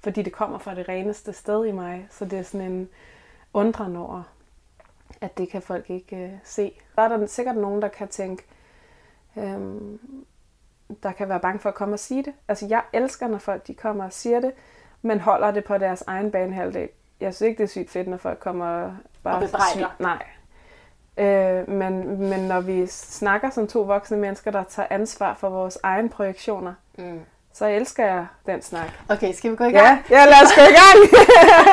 Fordi 0.00 0.22
det 0.22 0.32
kommer 0.32 0.58
fra 0.58 0.74
det 0.74 0.88
reneste 0.88 1.32
sted 1.32 1.66
i 1.66 1.72
mig, 1.72 2.06
så 2.10 2.24
det 2.24 2.38
er 2.38 2.42
sådan 2.42 2.72
en 2.72 2.88
undren 3.52 3.96
over, 3.96 4.22
at 5.20 5.38
det 5.38 5.48
kan 5.50 5.62
folk 5.62 5.90
ikke 5.90 6.16
øh, 6.16 6.30
se. 6.44 6.72
Der 6.96 7.02
er 7.02 7.08
der 7.08 7.26
sikkert 7.26 7.56
nogen, 7.56 7.82
der 7.82 7.88
kan 7.88 8.08
tænke, 8.08 8.42
øhm, 9.36 10.00
der 11.02 11.12
kan 11.12 11.28
være 11.28 11.40
bange 11.40 11.58
for 11.58 11.68
at 11.68 11.74
komme 11.74 11.94
og 11.94 11.98
sige 11.98 12.22
det. 12.22 12.32
Altså, 12.48 12.66
jeg 12.66 12.82
elsker, 12.92 13.26
når 13.28 13.38
folk 13.38 13.66
de 13.66 13.74
kommer 13.74 14.04
og 14.04 14.12
siger 14.12 14.40
det, 14.40 14.52
men 15.02 15.20
holder 15.20 15.50
det 15.50 15.64
på 15.64 15.78
deres 15.78 16.04
egen 16.06 16.30
banehalvdel. 16.30 16.88
Jeg 17.20 17.34
synes 17.34 17.48
ikke, 17.48 17.58
det 17.58 17.64
er 17.64 17.68
sygt 17.68 17.90
fedt, 17.90 18.08
når 18.08 18.16
folk 18.16 18.38
kommer 18.38 18.66
og 18.66 18.96
bare... 19.22 19.34
Og 19.34 19.40
bebrejder. 19.40 19.96
Nej. 19.98 20.26
Øh, 21.18 21.68
men, 21.68 22.18
men 22.28 22.40
når 22.40 22.60
vi 22.60 22.86
snakker 22.86 23.50
som 23.50 23.66
to 23.68 23.80
voksne 23.82 24.16
mennesker, 24.16 24.50
der 24.50 24.64
tager 24.64 24.88
ansvar 24.90 25.34
for 25.34 25.48
vores 25.48 25.78
egne 25.82 26.08
projektioner, 26.08 26.74
Mm. 26.98 27.20
Så 27.58 27.66
elsker 27.66 28.04
jeg 28.06 28.26
den 28.46 28.62
snak. 28.62 28.88
Okay, 29.08 29.32
skal 29.34 29.50
vi 29.50 29.56
gå 29.56 29.64
i 29.64 29.70
gang? 29.70 29.86
Ja, 30.10 30.18
ja 30.18 30.24
lad 30.24 30.42
os 30.44 30.52
gå 30.54 30.60
i 30.62 30.74
gang! 30.80 30.98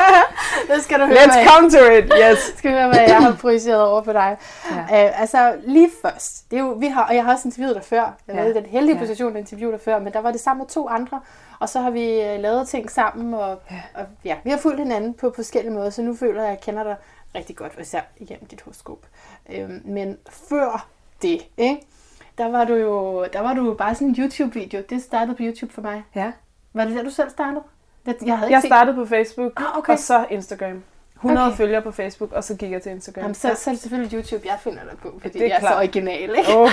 Nu 0.76 0.80
skal 0.82 1.00
du 1.00 1.04
høre, 1.06 1.16
Let's 1.16 1.32
hvad- 1.34 1.46
come 1.46 1.70
to 1.70 1.84
it, 1.98 2.12
yes! 2.22 2.38
skal 2.58 2.70
vi 2.70 2.76
høre, 2.76 2.88
hvad 2.88 3.00
jeg 3.00 3.16
har 3.22 3.36
projiceret 3.40 3.82
over 3.82 4.00
på 4.02 4.12
dig. 4.12 4.36
Ja. 4.70 5.06
Øh, 5.06 5.20
altså, 5.20 5.54
lige 5.66 5.90
først. 6.02 6.50
Det 6.50 6.56
er 6.58 6.60
jo, 6.60 6.70
vi 6.70 6.86
har, 6.86 7.04
og 7.04 7.14
jeg 7.14 7.24
har 7.24 7.32
også 7.32 7.48
interviewet 7.48 7.74
dig 7.76 7.84
før. 7.84 8.14
Jeg 8.28 8.36
Ja. 8.36 8.44
i 8.44 8.52
den 8.52 8.66
heldige 8.66 8.94
Ja. 8.94 9.00
position 9.00 9.32
at 9.36 9.40
interviewe 9.40 9.72
dig 9.72 9.80
før, 9.80 9.98
men 9.98 10.12
der 10.12 10.20
var 10.20 10.30
det 10.30 10.40
sammen 10.40 10.62
med 10.62 10.68
to 10.68 10.88
andre. 10.88 11.20
Og 11.60 11.68
så 11.68 11.80
har 11.80 11.90
vi 11.90 12.20
øh, 12.20 12.40
lavet 12.40 12.68
ting 12.68 12.90
sammen, 12.90 13.34
og 13.34 13.58
Ja. 13.70 13.76
og 13.94 14.06
ja, 14.24 14.36
vi 14.44 14.50
har 14.50 14.58
fulgt 14.58 14.78
hinanden 14.78 15.14
på 15.14 15.32
forskellige 15.34 15.72
måder, 15.74 15.90
så 15.90 16.02
nu 16.02 16.16
føler 16.16 16.40
jeg, 16.42 16.50
at 16.50 16.56
jeg 16.56 16.60
kender 16.60 16.82
dig 16.82 16.96
rigtig 17.34 17.56
godt, 17.56 17.72
især 17.80 18.00
igennem 18.16 18.46
dit 18.46 18.62
horoskop. 18.62 18.98
Øhm, 19.52 19.82
men 19.84 20.18
før 20.48 20.86
det, 21.22 21.40
ikke? 21.56 21.86
Der 22.38 22.48
var 22.50 22.64
du 22.64 22.74
jo 22.74 23.24
der 23.32 23.40
var 23.40 23.54
du 23.54 23.66
jo 23.66 23.74
bare 23.74 23.94
sådan 23.94 24.08
en 24.08 24.14
YouTube-video. 24.18 24.82
Det 24.90 25.02
startede 25.02 25.36
på 25.36 25.42
YouTube 25.42 25.72
for 25.72 25.82
mig. 25.82 26.04
Ja. 26.14 26.32
Var 26.72 26.84
det 26.84 26.96
der, 26.96 27.02
du 27.02 27.10
selv 27.10 27.30
startede? 27.30 27.62
Jeg, 28.06 28.14
jeg 28.26 28.38
havde 28.38 28.48
ikke 28.48 28.54
Jeg 28.54 28.62
set 28.62 28.68
startede 28.68 28.96
på 28.96 29.06
Facebook, 29.06 29.52
Ah, 29.56 29.78
okay. 29.78 29.92
og 29.92 29.98
så 29.98 30.26
Instagram. 30.30 30.82
100 31.14 31.46
Okay. 31.46 31.56
følgere 31.56 31.82
på 31.82 31.90
Facebook, 31.90 32.32
og 32.32 32.44
så 32.44 32.54
gik 32.56 32.70
jeg 32.70 32.82
til 32.82 32.92
Instagram. 32.92 33.22
Jamen, 33.22 33.34
så, 33.34 33.54
så 33.56 33.70
er 33.70 33.74
det 33.74 33.82
selvfølgelig 33.82 34.12
YouTube, 34.18 34.46
jeg 34.48 34.58
finder 34.60 34.84
dig 34.84 34.98
på, 35.02 35.18
fordi 35.22 35.38
Det 35.38 35.42
er 35.44 35.48
jeg 35.48 35.54
er 35.56 35.60
så 35.60 35.66
klart. 35.66 35.78
original, 35.78 36.34
ikke? 36.38 36.56
Oh, 36.56 36.70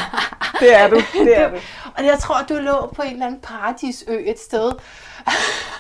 det 0.59 0.75
er 0.79 0.89
du, 0.89 0.95
det 1.25 1.37
er 1.39 1.49
du. 1.49 1.55
Og 1.97 2.05
jeg 2.05 2.17
tror, 2.19 2.35
du 2.49 2.53
lå 2.53 2.87
på 2.95 3.01
en 3.01 3.13
eller 3.13 3.25
anden 3.25 3.39
paradisø 3.41 4.21
et 4.25 4.39
sted. 4.39 4.71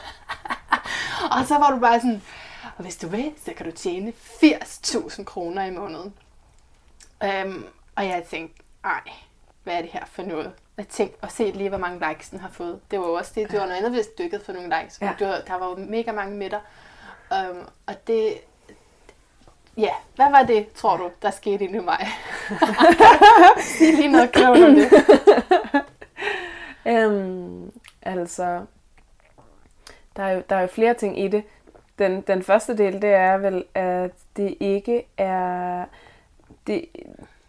og 1.39 1.45
så 1.47 1.57
var 1.57 1.71
du 1.71 1.79
bare 1.79 1.99
sådan, 1.99 2.21
og 2.77 2.83
hvis 2.83 2.97
du 2.97 3.07
vil, 3.07 3.31
så 3.45 3.51
kan 3.57 3.65
du 3.65 3.71
tjene 3.71 4.13
80.000 4.43 5.23
kroner 5.23 5.63
i 5.65 5.71
måneden. 5.71 6.13
Um, 7.45 7.65
og 7.95 8.05
jeg 8.05 8.23
tænkte, 8.29 8.63
ej, 8.83 8.99
hvad 9.63 9.73
er 9.73 9.81
det 9.81 9.89
her 9.89 10.05
for 10.05 10.23
noget? 10.23 10.51
Jeg 10.77 10.87
tænkte, 10.87 11.23
og 11.23 11.31
se 11.31 11.51
lige, 11.51 11.69
hvor 11.69 11.77
mange 11.77 12.09
likes 12.09 12.29
den 12.29 12.39
har 12.39 12.49
fået. 12.49 12.79
Det 12.91 12.99
var 12.99 13.07
jo 13.07 13.13
også 13.13 13.31
det, 13.35 13.51
det 13.51 13.59
var 13.59 13.65
noget 13.65 13.77
andet, 13.77 13.91
hvis 13.91 14.07
havde 14.31 14.43
fået 14.43 14.57
nogle 14.57 14.81
likes. 14.81 15.01
Ja. 15.01 15.13
Du, 15.19 15.25
der 15.25 15.59
var 15.59 15.69
jo 15.69 15.75
mega 15.75 16.11
mange 16.11 16.37
med 16.37 16.49
dig. 16.49 16.59
Um, 17.31 17.67
og 17.85 18.07
det, 18.07 18.33
ja, 19.77 19.93
hvad 20.15 20.31
var 20.31 20.43
det, 20.43 20.71
tror 20.73 20.97
du, 20.97 21.11
der 21.21 21.31
skete 21.31 21.63
inde 21.63 21.79
i 21.79 21.81
mig? 21.81 22.07
Sig 23.77 23.93
lige 23.93 24.07
noget 24.07 24.31
klogt 24.31 24.63
om 24.63 24.75
det. 24.75 24.91
Øhm, 26.85 27.71
altså, 28.01 28.65
der 30.15 30.23
er, 30.23 30.31
jo, 30.31 30.43
der 30.49 30.55
er 30.55 30.61
jo 30.61 30.67
flere 30.67 30.93
ting 30.93 31.19
i 31.19 31.27
det. 31.27 31.43
Den, 31.99 32.21
den 32.21 32.43
første 32.43 32.77
del, 32.77 33.01
det 33.01 33.09
er 33.09 33.37
vel, 33.37 33.63
at 33.75 34.11
det 34.37 34.57
ikke 34.59 35.03
er, 35.17 35.85
det, 36.67 36.85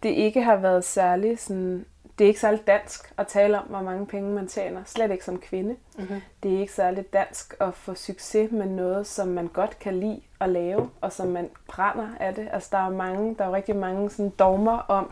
det 0.02 0.08
ikke 0.08 0.42
har 0.42 0.56
været 0.56 0.84
særlig 0.84 1.38
sådan, 1.38 1.86
det 2.18 2.24
er 2.24 2.28
ikke 2.28 2.40
særlig 2.40 2.66
dansk 2.66 3.12
at 3.18 3.26
tale 3.26 3.58
om, 3.58 3.64
hvor 3.64 3.80
mange 3.82 4.06
penge 4.06 4.30
man 4.34 4.46
tjener. 4.48 4.80
Slet 4.86 5.10
ikke 5.10 5.24
som 5.24 5.38
kvinde. 5.38 5.76
Mm-hmm. 5.98 6.20
Det 6.42 6.54
er 6.54 6.60
ikke 6.60 6.72
særlig 6.72 7.12
dansk 7.12 7.54
at 7.60 7.74
få 7.74 7.94
succes 7.94 8.50
med 8.52 8.66
noget, 8.66 9.06
som 9.06 9.28
man 9.28 9.46
godt 9.46 9.78
kan 9.78 10.00
lide 10.00 10.20
at 10.40 10.48
lave, 10.48 10.90
og 11.00 11.12
som 11.12 11.28
man 11.28 11.48
brænder 11.68 12.08
af 12.20 12.34
det. 12.34 12.48
Altså, 12.52 12.68
der 12.72 12.78
er, 12.78 12.90
mange, 12.90 13.34
der 13.38 13.44
er 13.44 13.48
jo 13.48 13.54
rigtig 13.54 13.76
mange 13.76 14.10
sådan 14.10 14.30
dogmer 14.38 14.78
om, 14.88 15.10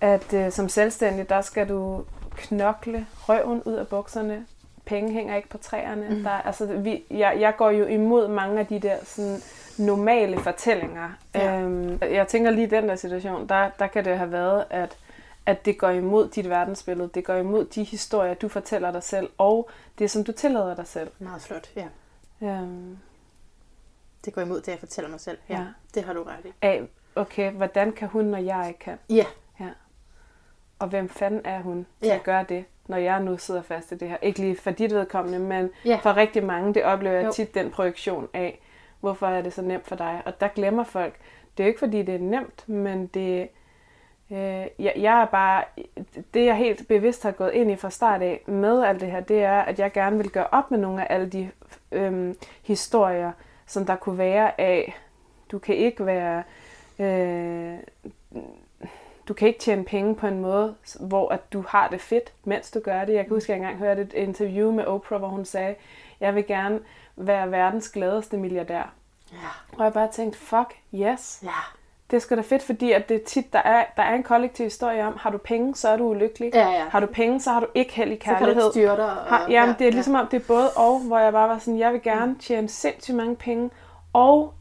at 0.00 0.32
øh, 0.34 0.50
som 0.52 0.68
selvstændig, 0.68 1.28
der 1.28 1.40
skal 1.40 1.68
du 1.68 2.04
knokle 2.36 3.06
røven 3.28 3.62
ud 3.62 3.72
af 3.74 3.88
bukserne. 3.88 4.46
Penge 4.84 5.12
hænger 5.12 5.36
ikke 5.36 5.48
på 5.48 5.58
træerne. 5.58 6.06
Mm. 6.10 6.22
Der, 6.22 6.30
er- 6.30 6.42
altså, 6.42 6.66
vi, 6.66 7.04
jeg, 7.10 7.36
jeg 7.40 7.54
går 7.56 7.70
jo 7.70 7.86
imod 7.86 8.28
mange 8.28 8.60
af 8.60 8.66
de 8.66 8.78
der 8.78 8.96
sådan, 9.04 9.38
normale 9.78 10.38
fortællinger. 10.40 11.08
Ja. 11.34 11.60
Øhm, 11.60 11.98
jeg 12.02 12.28
tænker 12.28 12.50
lige 12.50 12.66
i 12.66 12.70
den 12.70 12.88
der 12.88 12.96
situation, 12.96 13.48
der, 13.48 13.70
der 13.78 13.86
kan 13.86 14.04
det 14.04 14.18
have 14.18 14.32
været, 14.32 14.64
at, 14.70 14.96
at 15.46 15.64
det 15.64 15.78
går 15.78 15.88
imod 15.88 16.28
dit 16.28 16.50
verdensbillede, 16.50 17.10
det 17.14 17.24
går 17.24 17.34
imod 17.34 17.64
de 17.64 17.84
historier, 17.84 18.34
du 18.34 18.48
fortæller 18.48 18.92
dig 18.92 19.02
selv, 19.02 19.30
og 19.38 19.70
det, 19.98 20.10
som 20.10 20.24
du 20.24 20.32
tillader 20.32 20.74
dig 20.74 20.86
selv. 20.86 21.10
Meget 21.18 21.42
flot, 21.42 21.70
ja. 21.76 21.86
Øhm, 22.42 22.98
Det 24.24 24.34
går 24.34 24.42
imod 24.42 24.60
det, 24.60 24.68
jeg 24.68 24.78
fortæller 24.78 25.10
mig 25.10 25.20
selv. 25.20 25.38
Ja, 25.48 25.54
Ja. 25.58 25.66
det 25.94 26.04
har 26.04 26.12
du 26.12 26.22
ret 26.22 26.44
i. 26.44 26.52
af, 26.62 26.82
okay, 27.16 27.52
hvordan 27.52 27.92
kan 27.92 28.08
hun, 28.08 28.24
når 28.24 28.38
jeg 28.38 28.64
ikke 28.68 28.80
kan? 28.80 28.98
Ja, 29.10 29.24
Og 30.78 30.88
hvem 30.88 31.08
fanden 31.08 31.40
er 31.44 31.60
hun 31.62 31.86
til 32.00 32.08
Ja. 32.08 32.14
at 32.14 32.22
gøre 32.22 32.44
det, 32.48 32.64
når 32.86 32.96
jeg 32.96 33.20
nu 33.20 33.38
sidder 33.38 33.62
fast 33.62 33.92
i 33.92 33.96
det 33.96 34.08
her? 34.08 34.16
Ikke 34.22 34.38
lige 34.40 34.56
for 34.56 34.70
dit 34.70 34.94
vedkommende, 34.94 35.38
men 35.38 35.70
Ja. 35.84 35.98
for 36.02 36.16
rigtig 36.16 36.44
mange, 36.44 36.74
det 36.74 36.84
oplever 36.84 37.14
jeg 37.16 37.26
Jo. 37.26 37.32
tit 37.32 37.54
den 37.54 37.70
projektion 37.70 38.28
af, 38.34 38.60
hvorfor 39.00 39.26
er 39.26 39.42
det 39.42 39.52
så 39.52 39.62
nemt 39.62 39.86
for 39.86 39.96
dig? 39.96 40.22
Og 40.26 40.40
der 40.40 40.48
glemmer 40.48 40.84
folk, 40.84 41.14
det 41.56 41.62
er 41.62 41.66
jo 41.66 41.68
ikke 41.68 41.78
fordi, 41.78 42.02
det 42.02 42.14
er 42.14 42.18
nemt, 42.18 42.68
men 42.68 43.06
det, 43.06 43.48
øh, 44.34 44.66
jeg, 44.78 44.92
jeg 44.96 45.20
er 45.20 45.24
bare, 45.24 45.64
det 46.34 46.44
jeg 46.44 46.56
helt 46.56 46.88
bevidst 46.88 47.22
har 47.22 47.30
gået 47.30 47.52
ind 47.52 47.70
i 47.70 47.76
fra 47.76 47.90
start 47.90 48.22
af 48.22 48.42
med 48.46 48.84
alt 48.84 49.00
det 49.00 49.10
her, 49.10 49.20
det 49.20 49.42
er, 49.42 49.60
at 49.60 49.78
jeg 49.78 49.92
gerne 49.92 50.16
vil 50.16 50.30
gøre 50.30 50.46
op 50.52 50.70
med 50.70 50.78
nogle 50.78 51.08
af 51.08 51.14
alle 51.14 51.28
de 51.28 51.50
øh, 51.92 52.34
historier, 52.62 53.32
som 53.66 53.86
der 53.86 53.96
kunne 53.96 54.18
være 54.18 54.60
af, 54.60 54.96
du 55.50 55.58
kan 55.58 55.74
ikke 55.76 56.06
være, 56.06 56.42
øh, 56.98 57.74
du 59.28 59.34
kan 59.34 59.48
ikke 59.48 59.60
tjene 59.60 59.84
penge 59.84 60.14
på 60.14 60.26
en 60.26 60.40
måde, 60.40 60.74
hvor 61.00 61.28
at 61.28 61.52
du 61.52 61.64
har 61.68 61.88
det 61.88 62.00
fedt, 62.00 62.32
mens 62.44 62.70
du 62.70 62.80
gør 62.80 63.04
det. 63.04 63.14
Jeg 63.14 63.24
kan 63.24 63.34
huske, 63.34 63.52
at 63.52 63.58
jeg 63.58 63.62
engang 63.62 63.78
hørte 63.78 64.02
et 64.02 64.12
interview 64.12 64.72
med 64.72 64.84
Oprah, 64.84 65.18
hvor 65.18 65.28
hun 65.28 65.44
sagde, 65.44 65.74
jeg 66.20 66.34
vil 66.34 66.46
gerne 66.46 66.80
være 67.16 67.50
verdens 67.50 67.88
gladeste 67.88 68.36
milliardær. 68.36 68.92
ja, 69.32 69.76
Og 69.78 69.84
jeg 69.84 69.92
bare 69.92 70.08
tænkte, 70.12 70.38
fuck 70.38 70.74
yes. 70.94 71.40
ja. 71.42 71.83
Det 72.14 72.20
er 72.20 72.22
sgu 72.22 72.34
da 72.34 72.40
fedt, 72.40 72.62
fordi 72.62 72.92
at 72.92 73.08
det 73.08 73.22
tit, 73.22 73.52
der 73.52 73.58
er, 73.58 73.84
der 73.96 74.02
er 74.02 74.14
en 74.14 74.22
kollektiv 74.22 74.64
historie 74.64 75.06
om, 75.06 75.16
har 75.20 75.30
du 75.30 75.38
penge, 75.38 75.74
så 75.74 75.88
er 75.88 75.96
du 75.96 76.04
ulykkelig. 76.04 76.50
Ja, 76.54 76.68
ja. 76.70 76.84
Har 76.90 77.00
du 77.00 77.06
penge, 77.06 77.40
så 77.40 77.50
har 77.50 77.60
du 77.60 77.66
ikke 77.74 77.92
held 77.94 78.12
i 78.12 78.14
Så 78.14 78.20
kan 78.24 78.34
du 78.34 78.38
kærlighed. 78.38 78.70
styre 78.70 78.96
dig. 78.96 79.04
Og, 79.10 79.16
Har, 79.26 79.46
jamen, 79.50 79.74
det 79.78 79.86
er 79.88 79.92
ligesom 79.92 80.14
om, 80.14 80.26
det 80.26 80.42
er 80.42 80.46
både 80.48 80.70
og, 80.76 81.00
hvor 81.00 81.18
jeg 81.18 81.32
bare 81.32 81.48
var 81.48 81.58
sådan, 81.58 81.78
jeg 81.78 81.92
vil 81.92 82.02
gerne 82.02 82.36
tjene 82.40 82.68
sindssygt 82.68 83.16
mange 83.16 83.36
penge, 83.36 83.70
og, 84.12 84.52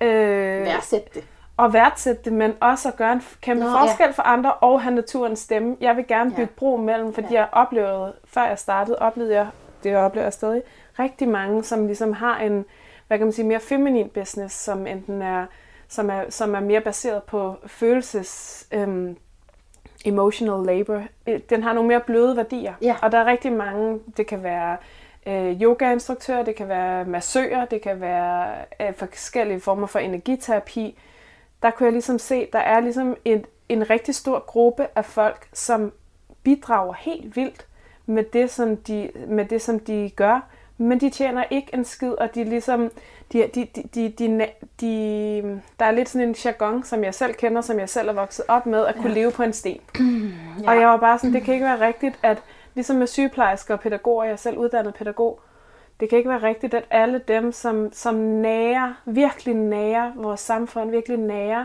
øh, 0.00 0.64
Værdsæt 0.64 1.14
det. 1.14 1.24
og 1.56 1.72
værdsætte 1.72 2.22
det, 2.24 2.32
men 2.32 2.54
også 2.60 2.88
at 2.88 2.96
gøre 2.96 3.12
en 3.12 3.22
kæmpe 3.40 3.64
Nå, 3.64 3.70
forskel 3.70 4.04
ja. 4.06 4.10
for 4.10 4.22
andre, 4.22 4.52
og 4.52 4.82
have 4.82 4.94
naturens 4.94 5.38
stemme. 5.38 5.76
Jeg 5.80 5.96
vil 5.96 6.06
gerne 6.06 6.30
Ja. 6.30 6.36
bygge 6.36 6.52
bro 6.56 6.76
mellem, 6.76 7.14
fordi 7.14 7.26
Ja. 7.30 7.34
ja. 7.34 7.40
jeg 7.40 7.48
oplevede, 7.52 8.12
før 8.24 8.44
jeg 8.44 8.58
startede, 8.58 8.98
oplevede 8.98 9.34
jeg, 9.34 9.46
det 9.84 9.96
oplever 9.96 10.24
jeg 10.24 10.32
stadig, 10.32 10.62
rigtig 10.98 11.28
mange, 11.28 11.64
som 11.64 11.86
ligesom 11.86 12.12
har 12.12 12.38
en, 12.38 12.64
hvad 13.08 13.18
kan 13.18 13.26
man 13.26 13.32
sige, 13.32 13.46
mere 13.46 13.60
feminin 13.60 14.08
business, 14.08 14.54
som 14.64 14.86
enten 14.86 15.22
er, 15.22 15.46
som 15.92 16.10
er, 16.10 16.24
som 16.30 16.54
er 16.54 16.60
mere 16.60 16.80
baseret 16.80 17.22
på 17.22 17.56
følelses, 17.66 18.66
øhm, 18.72 19.16
emotional 20.04 20.66
labor. 20.66 21.02
Øh, 21.26 21.40
Den 21.50 21.62
har 21.62 21.72
nogle 21.72 21.88
mere 21.88 22.00
bløde 22.00 22.36
værdier. 22.36 22.74
Ja. 22.82 22.96
Og 23.02 23.12
der 23.12 23.18
er 23.18 23.24
rigtig 23.24 23.52
mange, 23.52 24.00
det 24.16 24.26
kan 24.26 24.42
være 24.42 24.76
øh, 25.26 25.62
yogainstruktører, 25.62 26.42
det 26.42 26.54
kan 26.54 26.68
være 26.68 27.04
massører, 27.04 27.64
det 27.64 27.82
kan 27.82 28.00
være 28.00 28.54
øh, 28.80 28.94
forskellige 28.94 29.60
former 29.60 29.86
for 29.86 29.98
energiterapi. 29.98 30.98
Der 31.62 31.70
kunne 31.70 31.84
jeg 31.84 31.92
ligesom 31.92 32.18
se, 32.18 32.48
der 32.52 32.58
er 32.58 32.80
ligesom 32.80 33.16
en, 33.24 33.44
en 33.68 33.90
rigtig 33.90 34.14
stor 34.14 34.38
gruppe 34.38 34.86
af 34.94 35.04
folk, 35.04 35.48
som 35.52 35.92
bidrager 36.42 36.92
helt 36.92 37.36
vildt 37.36 37.66
med 38.06 38.24
det, 38.32 38.50
som 38.50 38.76
de, 38.76 39.10
med 39.28 39.44
det, 39.44 39.62
som 39.62 39.80
de 39.80 40.10
gør, 40.16 40.40
men 40.78 41.00
de 41.00 41.10
tjener 41.10 41.44
ikke 41.50 41.74
en 41.74 41.84
skid, 41.84 42.12
og 42.12 42.34
de 42.34 42.44
ligesom, 42.44 42.90
de, 43.32 43.46
de, 43.54 43.64
de, 43.76 43.82
de, 43.94 44.08
de, 44.18 44.46
de, 44.80 45.60
der 45.78 45.84
er 45.86 45.90
lidt 45.90 46.08
sådan 46.08 46.28
en 46.28 46.34
jargon, 46.44 46.84
som 46.84 47.04
jeg 47.04 47.14
selv 47.14 47.34
kender, 47.34 47.60
som 47.60 47.78
jeg 47.78 47.88
selv 47.88 48.08
er 48.08 48.12
vokset 48.12 48.44
op 48.48 48.66
med, 48.66 48.86
at 48.86 48.94
kunne 48.94 49.08
Ja. 49.08 49.14
leve 49.14 49.30
på 49.32 49.42
en 49.42 49.52
sten. 49.52 49.80
Ja. 50.62 50.70
Og 50.70 50.76
jeg 50.80 50.88
var 50.88 50.96
bare 50.96 51.18
sådan, 51.18 51.32
det 51.34 51.42
kan 51.42 51.54
ikke 51.54 51.66
være 51.66 51.80
rigtigt, 51.86 52.18
at 52.22 52.42
ligesom 52.74 52.96
med 52.96 53.06
sygeplejersker 53.06 53.74
og 53.74 53.80
pædagoger, 53.80 54.24
jeg 54.24 54.32
er 54.32 54.36
selv 54.36 54.58
uddannet 54.58 54.94
pædagog, 54.94 55.40
det 56.00 56.08
kan 56.08 56.18
ikke 56.18 56.30
være 56.30 56.42
rigtigt, 56.42 56.74
at 56.74 56.84
alle 56.90 57.18
dem, 57.28 57.52
som, 57.52 57.92
som 57.92 58.14
nærer, 58.14 58.94
virkelig 59.06 59.54
nærer 59.54 60.12
vores 60.16 60.40
samfund, 60.40 60.90
virkelig 60.90 61.18
nærer, 61.18 61.64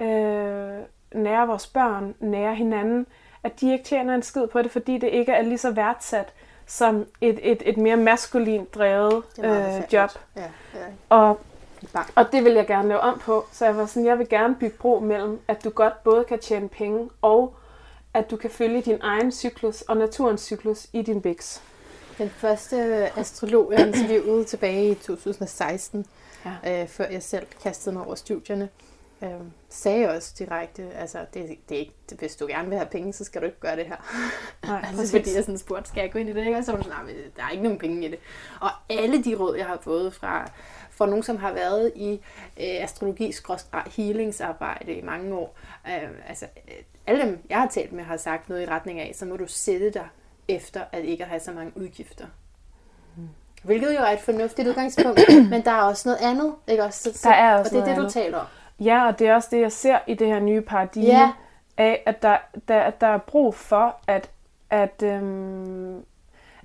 øh, 0.00 0.78
nærer 1.14 1.46
vores 1.46 1.66
børn, 1.66 2.14
nærer 2.20 2.52
hinanden, 2.54 3.06
at 3.44 3.60
de 3.60 3.72
ikke 3.72 3.84
tjener 3.84 4.14
en 4.14 4.22
skid 4.22 4.46
på 4.46 4.62
det, 4.62 4.70
fordi 4.70 4.98
det 4.98 5.08
ikke 5.08 5.32
er 5.32 5.42
lige 5.42 5.58
så 5.58 5.70
værdsat 5.70 6.32
som 6.72 7.06
et, 7.20 7.38
et, 7.42 7.62
et 7.66 7.76
mere 7.76 7.96
maskulint 7.96 8.74
drevet 8.74 9.22
øh, 9.44 9.82
job. 9.92 10.10
Ja, 10.36 10.42
ja. 10.74 10.80
Og 11.08 11.40
og 12.14 12.32
det 12.32 12.44
vil 12.44 12.52
jeg 12.52 12.66
gerne 12.66 12.88
lave 12.88 13.00
om 13.00 13.18
på. 13.18 13.44
Så 13.52 13.64
jeg 13.64 13.76
var 13.76 13.86
sådan, 13.86 14.06
jeg 14.06 14.18
vil 14.18 14.28
gerne 14.28 14.54
bygge 14.60 14.76
bro 14.76 14.98
mellem, 14.98 15.40
at 15.48 15.64
du 15.64 15.70
godt 15.70 16.02
både 16.04 16.24
kan 16.24 16.38
tjene 16.38 16.68
penge, 16.68 17.10
og 17.22 17.54
at 18.14 18.30
du 18.30 18.36
kan 18.36 18.50
følge 18.50 18.82
din 18.82 18.98
egen 19.02 19.32
cyklus 19.32 19.82
og 19.82 19.96
naturens 19.96 20.40
cyklus 20.40 20.86
i 20.92 21.02
din 21.02 21.20
biks. 21.22 21.62
Den 22.18 22.30
første 22.30 22.76
astrolog, 23.18 23.72
jeg 23.72 23.86
interviewede 23.86 24.44
tilbage 24.44 24.90
i 24.90 24.94
2016, 24.94 26.06
Ja. 26.64 26.82
øh, 26.82 26.88
før 26.88 27.04
jeg 27.10 27.22
selv 27.22 27.46
kastede 27.62 27.94
mig 27.94 28.04
over 28.06 28.14
studierne, 28.14 28.68
øh, 29.22 29.40
sagde 29.68 30.08
også 30.10 30.34
direkte, 30.38 30.90
altså, 30.94 31.18
det, 31.34 31.58
det 31.68 31.74
er 31.74 31.78
ikke, 31.78 31.94
hvis 32.18 32.36
du 32.36 32.46
gerne 32.46 32.68
vil 32.68 32.78
have 32.78 32.88
penge, 32.88 33.12
så 33.12 33.24
skal 33.24 33.40
du 33.40 33.46
ikke 33.46 33.60
gøre 33.60 33.76
det 33.76 33.86
her. 33.86 33.96
Nej, 34.66 34.84
altså, 34.88 35.16
fordi 35.16 35.34
jeg 35.34 35.44
sådan 35.44 35.58
spurgte, 35.58 35.88
skal 35.88 36.00
jeg 36.00 36.12
gå 36.12 36.18
ind 36.18 36.28
i 36.28 36.32
det? 36.32 36.46
Ikke? 36.46 36.58
Og 36.58 36.64
så 36.64 36.72
var 36.72 36.82
sådan, 36.82 37.04
"Nej, 37.04 37.14
der 37.36 37.42
er 37.44 37.50
ikke 37.50 37.62
nogen 37.62 37.78
penge 37.78 38.06
i 38.06 38.10
det. 38.10 38.18
Og 38.60 38.70
alle 38.90 39.24
de 39.24 39.34
råd, 39.34 39.56
jeg 39.56 39.66
har 39.66 39.78
fået 39.80 40.14
fra, 40.14 40.50
fra 40.90 41.06
nogen, 41.06 41.22
som 41.22 41.36
har 41.36 41.52
været 41.52 41.92
i 41.96 42.12
øh, 42.12 42.82
astrologi 42.82 43.32
healingsarbejde 43.96 44.92
i 44.92 45.02
mange 45.02 45.34
år, 45.34 45.56
øh, 45.86 46.08
altså 46.28 46.46
øh, 46.68 46.74
alle 47.06 47.22
dem, 47.22 47.38
jeg 47.50 47.58
har 47.60 47.68
talt 47.68 47.92
med, 47.92 48.04
har 48.04 48.16
sagt 48.16 48.48
noget 48.48 48.62
i 48.62 48.66
retning 48.66 49.00
af, 49.00 49.12
så 49.14 49.26
må 49.26 49.36
du 49.36 49.46
sætte 49.46 49.90
dig 49.90 50.08
efter 50.48 50.80
at 50.92 51.04
ikke 51.04 51.24
at 51.24 51.28
have 51.30 51.40
så 51.40 51.52
mange 51.52 51.72
udgifter. 51.76 52.26
Hvilket 53.62 53.90
jo 53.94 53.98
er 53.98 54.10
et 54.10 54.20
fornuftigt 54.20 54.68
udgangspunkt, 54.68 55.20
men 55.50 55.64
der 55.64 55.70
er 55.70 55.82
også 55.82 56.08
noget 56.08 56.18
andet, 56.22 56.54
ikke 56.66 56.84
også? 56.84 57.12
Så, 57.14 57.28
Der 57.28 57.34
er 57.34 57.58
også 57.58 57.68
og 57.68 57.74
det 57.74 57.80
er 57.80 57.84
det, 57.84 57.96
du 57.96 58.00
andet. 58.00 58.12
taler 58.12 58.38
om. 58.38 58.46
Ja, 58.84 59.06
og 59.06 59.18
det 59.18 59.28
er 59.28 59.34
også 59.34 59.48
det, 59.52 59.60
jeg 59.60 59.72
ser 59.72 59.98
i 60.06 60.14
det 60.14 60.26
her 60.26 60.40
nye 60.40 60.60
paradigme, 60.60 61.08
Ja. 61.18 61.30
af 61.76 62.02
at 62.06 62.22
der, 62.22 62.36
der, 62.68 62.80
at 62.80 63.00
der 63.00 63.06
er 63.06 63.18
brug 63.18 63.54
for, 63.54 63.96
at, 64.06 64.30
at, 64.70 65.02
øhm, 65.02 66.04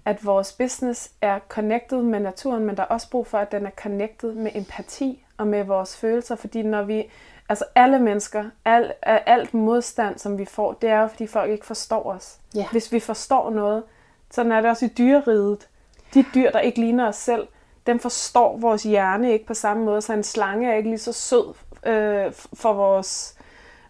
at 0.05 0.25
vores 0.25 0.53
business 0.53 1.11
er 1.21 1.39
connected 1.49 2.01
med 2.01 2.19
naturen, 2.19 2.65
men 2.65 2.77
der 2.77 2.83
er 2.83 2.87
også 2.87 3.09
brug 3.09 3.27
for, 3.27 3.37
at 3.37 3.51
den 3.51 3.65
er 3.65 3.69
connected 3.71 4.33
med 4.33 4.51
empati 4.55 5.23
og 5.37 5.47
med 5.47 5.63
vores 5.63 5.97
følelser, 5.97 6.35
fordi 6.35 6.61
når 6.63 6.81
vi, 6.83 7.03
altså 7.49 7.65
alle 7.75 7.99
mennesker, 7.99 8.45
al, 8.65 8.93
alt 9.03 9.53
modstand, 9.53 10.17
som 10.17 10.37
vi 10.37 10.45
får, 10.45 10.73
det 10.73 10.89
er 10.89 11.01
jo, 11.01 11.07
fordi 11.07 11.27
folk 11.27 11.51
ikke 11.51 11.65
forstår 11.65 12.03
os. 12.11 12.37
Ja. 12.55 12.65
Hvis 12.71 12.91
vi 12.91 12.99
forstår 12.99 13.49
noget, 13.49 13.83
sådan 14.31 14.51
er 14.51 14.61
det 14.61 14.69
også 14.69 14.85
i 14.85 14.89
dyreriget. 14.97 15.67
De 16.13 16.25
dyr, 16.35 16.51
der 16.51 16.59
ikke 16.59 16.79
ligner 16.79 17.07
os 17.07 17.15
selv, 17.15 17.47
dem 17.87 17.99
forstår 17.99 18.57
vores 18.57 18.83
hjerne 18.83 19.31
ikke 19.33 19.45
på 19.45 19.53
samme 19.53 19.85
måde, 19.85 20.01
så 20.01 20.13
en 20.13 20.23
slange 20.23 20.71
er 20.71 20.75
ikke 20.75 20.89
lige 20.89 20.99
så 20.99 21.13
sød 21.13 21.53
øh, 21.87 22.33
for 22.53 22.73
vores, 22.73 23.35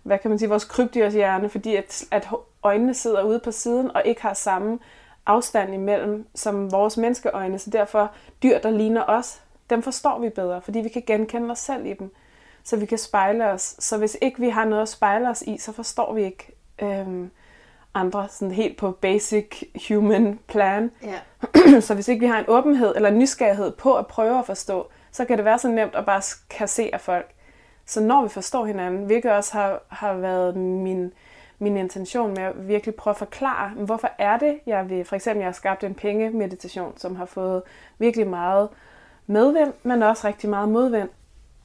hvad 0.04 0.18
kan 0.18 0.30
man 0.30 0.40
sige, 0.40 0.50
vores 0.50 0.66
krybdyrs 0.66 1.14
hjerne, 1.14 1.50
fordi 1.50 1.76
at, 1.76 2.06
at 2.12 2.28
øjnene 2.64 2.94
sidder 2.94 3.24
ude 3.24 3.40
på 3.40 3.52
siden 3.52 3.96
og 3.96 4.02
ikke 4.06 4.22
har 4.22 4.34
samme 4.34 4.80
afstand 5.26 5.74
imellem 5.74 6.28
som 6.36 6.72
vores 6.72 6.98
menneskeøjne, 6.98 7.60
så 7.60 7.70
derfor 7.70 8.12
dyr, 8.44 8.60
der 8.60 8.70
ligner 8.70 9.04
os, 9.08 9.42
dem 9.70 9.84
forstår 9.84 10.20
vi 10.20 10.30
bedre, 10.30 10.62
fordi 10.62 10.80
vi 10.80 10.90
kan 10.90 11.04
genkende 11.08 11.52
os 11.52 11.60
selv 11.60 11.86
i 11.86 11.94
dem, 11.94 12.14
så 12.64 12.78
vi 12.78 12.86
kan 12.86 12.98
spejle 12.98 13.46
os. 13.46 13.76
Så 13.80 13.98
hvis 13.98 14.18
ikke 14.22 14.40
vi 14.40 14.50
har 14.50 14.66
noget 14.66 14.82
at 14.82 14.90
spejle 14.90 15.30
os 15.30 15.42
i, 15.42 15.58
så 15.58 15.72
forstår 15.72 16.14
vi 16.14 16.24
ikke 16.24 16.52
øhm, 16.82 17.32
andre 17.94 18.28
sådan 18.30 18.52
helt 18.52 18.78
på 18.78 18.92
basic 18.92 19.64
human 19.88 20.40
plan. 20.48 20.92
Ja. 21.04 21.20
så 21.88 21.94
hvis 21.94 22.08
ikke 22.08 22.20
vi 22.20 22.28
har 22.28 22.40
en 22.40 22.46
åbenhed 22.48 22.96
eller 22.96 23.10
en 23.10 23.20
nysgerrighed 23.20 23.72
på 23.72 23.96
at 23.96 24.08
prøve 24.08 24.40
at 24.40 24.46
forstå, 24.46 24.90
så 25.12 25.26
kan 25.26 25.38
det 25.38 25.46
være 25.46 25.60
så 25.60 25.68
nemt 25.68 25.96
at 25.96 26.06
bare 26.06 26.22
kassere 26.50 27.00
folk. 27.00 27.34
Så 27.88 28.02
når 28.02 28.24
vi 28.24 28.30
forstår 28.30 28.66
hinanden, 28.66 29.06
hvilket 29.06 29.32
også 29.32 29.54
har, 29.54 29.82
har 29.88 30.14
været 30.14 30.56
min, 30.58 31.14
min 31.60 31.78
intention 31.78 32.34
med 32.34 32.44
at 32.44 32.68
virkelig 32.68 32.96
prøve 32.96 33.12
at 33.12 33.18
forklare, 33.18 33.70
hvorfor 33.70 34.10
er 34.18 34.38
det, 34.38 34.60
jeg 34.66 34.90
vil, 34.90 35.06
for 35.06 35.16
eksempel 35.16 35.40
jeg 35.40 35.48
har 35.48 35.54
skabt 35.54 35.84
en 35.84 35.96
pengemeditation, 35.96 36.98
som 36.98 37.16
har 37.16 37.26
fået 37.26 37.62
virkelig 37.98 38.28
meget 38.28 38.70
medvind, 39.28 39.74
men 39.84 40.04
også 40.04 40.28
rigtig 40.28 40.50
meget 40.50 40.70
modvind. 40.70 41.10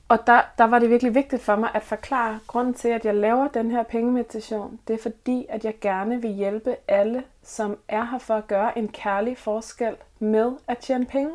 Og 0.09 0.27
der, 0.27 0.41
der 0.59 0.65
var 0.65 0.79
det 0.79 0.91
virkelig 0.91 1.15
vigtigt 1.15 1.43
for 1.43 1.57
mig 1.57 1.71
at 1.75 1.83
forklare 1.83 2.39
grunden 2.47 2.75
til, 2.75 2.89
at 2.89 3.05
jeg 3.05 3.15
laver 3.15 3.49
den 3.49 3.71
her 3.71 3.83
pengemeditation. 3.83 4.81
Det 4.89 4.95
er 4.95 5.03
fordi, 5.03 5.47
at 5.49 5.65
jeg 5.65 5.75
gerne 5.81 6.23
vil 6.23 6.31
hjælpe 6.31 6.77
alle, 6.89 7.25
som 7.43 7.79
er 7.89 8.05
her 8.05 8.19
for 8.19 8.35
at 8.35 8.47
gøre 8.47 8.79
en 8.79 8.89
kærlig 8.89 9.39
forskel 9.39 9.97
med 10.19 10.53
at 10.69 10.79
tjene 10.79 11.07
penge. 11.07 11.33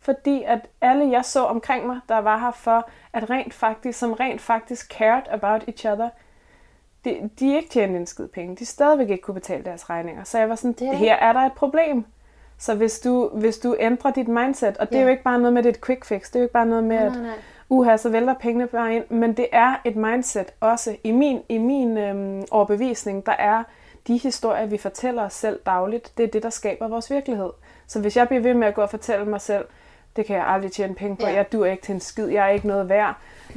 Fordi 0.00 0.42
at 0.46 0.58
alle, 0.80 1.10
jeg 1.10 1.24
så 1.24 1.44
omkring 1.44 1.86
mig, 1.86 2.00
der 2.08 2.18
var 2.18 2.38
her 2.38 2.50
for, 2.50 2.88
at 3.12 3.30
rent 3.30 3.54
faktisk, 3.54 3.98
som 3.98 4.12
rent 4.12 4.40
faktisk 4.40 4.92
cared 4.92 5.22
about 5.30 5.62
each 5.68 5.86
other, 5.86 6.08
de, 7.04 7.30
de 7.40 7.56
ikke 7.56 7.68
tjente 7.68 7.96
en 7.96 8.06
skid 8.06 8.26
penge. 8.28 8.56
De 8.56 8.66
stadigvæk 8.66 9.10
ikke 9.10 9.22
kunne 9.22 9.34
betale 9.34 9.64
deres 9.64 9.90
regninger. 9.90 10.24
Så 10.24 10.38
jeg 10.38 10.48
var 10.48 10.54
sådan, 10.54 10.72
Det 10.72 10.82
er 10.86 10.90
det. 10.90 10.98
her 10.98 11.14
er 11.16 11.32
der 11.32 11.40
et 11.40 11.52
problem. 11.52 12.04
Så 12.58 12.74
hvis 12.74 13.00
du, 13.00 13.28
hvis 13.28 13.58
du 13.58 13.76
ændrer 13.80 14.10
dit 14.10 14.28
mindset, 14.28 14.76
og 14.78 14.88
det 14.88 14.94
er 14.94 15.00
Ja. 15.00 15.04
jo 15.04 15.10
ikke 15.10 15.22
bare 15.22 15.38
noget 15.38 15.52
med, 15.52 15.62
det 15.62 15.68
er 15.68 15.74
et 15.74 15.84
quick 15.86 16.04
fix, 16.04 16.26
det 16.26 16.36
er 16.36 16.40
jo 16.40 16.44
ikke 16.44 16.52
bare 16.52 16.66
noget 16.66 16.84
med, 16.84 16.96
at 16.96 17.12
nej, 17.12 17.20
nej. 17.22 17.34
uha, 17.68 17.96
så 17.96 18.08
vælter 18.08 18.34
pengene 18.34 18.66
bare 18.66 18.94
ind. 18.96 19.04
Men 19.10 19.32
det 19.36 19.46
er 19.52 19.74
et 19.84 19.96
mindset 19.96 20.52
også. 20.60 20.96
I 21.04 21.10
min, 21.12 21.40
i 21.48 21.58
min 21.58 21.98
øhm, 21.98 22.42
overbevisning, 22.50 23.26
der 23.26 23.32
er 23.32 23.62
de 24.06 24.16
historier, 24.18 24.66
vi 24.66 24.78
fortæller 24.78 25.22
os 25.22 25.32
selv 25.34 25.60
dagligt, 25.66 26.12
det 26.16 26.24
er 26.24 26.28
det, 26.28 26.42
der 26.42 26.50
skaber 26.50 26.88
vores 26.88 27.10
virkelighed. 27.10 27.50
Så 27.86 28.00
hvis 28.00 28.16
jeg 28.16 28.28
bliver 28.28 28.42
ved 28.42 28.54
med 28.54 28.68
at 28.68 28.74
gå 28.74 28.82
og 28.82 28.90
fortælle 28.90 29.24
mig 29.24 29.40
selv, 29.40 29.64
det 30.16 30.26
kan 30.26 30.36
jeg 30.36 30.46
aldrig 30.46 30.72
tjene 30.72 30.94
penge 30.94 31.16
på, 31.16 31.26
Ja. 31.26 31.34
jeg 31.34 31.52
dur 31.52 31.66
ikke 31.66 31.82
til 31.82 31.94
en 31.94 32.00
skid, 32.00 32.26
jeg 32.28 32.44
er 32.46 32.50
ikke 32.50 32.66
noget 32.66 32.88
værd, 32.88 33.14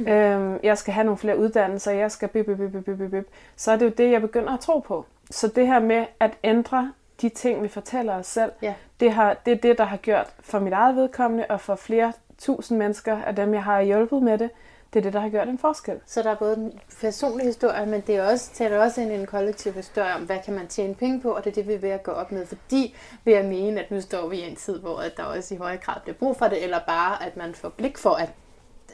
øhm, 0.08 0.58
jeg 0.62 0.78
skal 0.78 0.94
have 0.94 1.04
nogle 1.04 1.18
flere 1.18 1.38
uddannelser, 1.38 1.92
jeg 1.92 2.10
skal 2.10 2.28
bip, 2.28 2.46
bip, 2.46 2.56
bip, 2.58 2.72
bip, 2.84 2.98
bip, 2.98 3.10
bip, 3.10 3.26
så 3.56 3.72
er 3.72 3.76
det 3.76 3.84
jo 3.86 3.90
det, 3.90 4.10
jeg 4.12 4.20
begynder 4.20 4.54
at 4.54 4.60
tro 4.60 4.78
på. 4.78 5.06
Så 5.30 5.48
det 5.48 5.66
her 5.66 5.78
med 5.78 6.06
at 6.20 6.30
ændre 6.44 6.92
de 7.22 7.28
ting, 7.28 7.62
vi 7.62 7.68
fortæller 7.68 8.14
os 8.14 8.26
selv, 8.26 8.52
Ja. 8.62 8.74
det, 9.00 9.12
har, 9.12 9.36
det 9.46 9.52
er 9.52 9.56
det, 9.56 9.78
der 9.78 9.84
har 9.84 9.96
gjort 9.96 10.26
for 10.40 10.58
mit 10.58 10.72
eget 10.72 10.96
vedkommende, 10.96 11.44
og 11.48 11.60
for 11.60 11.74
flere 11.74 12.12
tusind 12.38 12.78
mennesker 12.78 13.22
af 13.26 13.36
dem, 13.36 13.54
jeg 13.54 13.62
har 13.64 13.80
hjulpet 13.80 14.22
med 14.22 14.38
det, 14.38 14.50
det 14.94 15.00
er 15.00 15.02
det, 15.02 15.12
der 15.12 15.20
har 15.20 15.28
gjort 15.28 15.48
en 15.48 15.58
forskel. 15.58 16.00
Så 16.06 16.22
der 16.22 16.30
er 16.30 16.34
både 16.34 16.56
en 16.56 16.80
personlig 17.00 17.46
historie, 17.46 17.86
men 17.86 18.00
det 18.00 18.16
er 18.16 18.30
også, 18.30 18.50
taler 18.54 18.78
også 18.78 19.00
ind 19.00 19.12
i 19.12 19.14
en 19.14 19.26
kollektiv 19.26 19.72
historie 19.72 20.14
om, 20.14 20.22
hvad 20.22 20.38
kan 20.44 20.54
man 20.54 20.66
tjene 20.66 20.94
penge 20.94 21.20
på, 21.20 21.30
og 21.30 21.44
det 21.44 21.50
er 21.50 21.54
det, 21.54 21.68
vi 21.68 21.72
er 21.72 21.78
ved 21.78 21.90
at 21.90 22.02
gå 22.02 22.10
op 22.10 22.32
med. 22.32 22.46
Fordi 22.46 22.96
vil 23.24 23.34
jeg 23.34 23.44
mene, 23.44 23.80
at 23.84 23.90
nu 23.90 24.00
står 24.00 24.28
vi 24.28 24.36
i 24.36 24.48
en 24.48 24.56
tid, 24.56 24.78
hvor 24.78 24.98
at 24.98 25.16
der 25.16 25.22
også 25.22 25.54
i 25.54 25.56
højere 25.56 25.78
grad 25.78 26.00
bliver 26.02 26.16
brug 26.16 26.36
for 26.36 26.48
det, 26.48 26.62
eller 26.62 26.78
bare, 26.86 27.26
at 27.26 27.36
man 27.36 27.54
får 27.54 27.68
blik 27.68 27.98
for, 27.98 28.10
at 28.10 28.32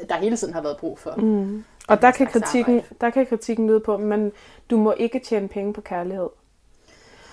der 0.09 0.17
hele 0.17 0.37
tiden 0.37 0.55
har 0.55 0.63
været 0.63 0.77
brug 0.77 0.99
for. 0.99 1.15
Mm. 1.17 1.65
Og 1.89 2.03
der 2.03 2.11
kan, 2.11 2.27
kritikken, 2.27 2.75
arbejde. 2.75 2.95
der 3.01 3.11
kan 3.11 3.27
kritikken 3.27 3.67
lyde 3.67 3.81
på, 3.81 3.97
men 3.97 4.33
du 4.71 4.77
må 4.77 4.95
ikke 4.97 5.19
tjene 5.19 5.49
penge 5.49 5.73
på 5.73 5.81
kærlighed. 5.81 6.29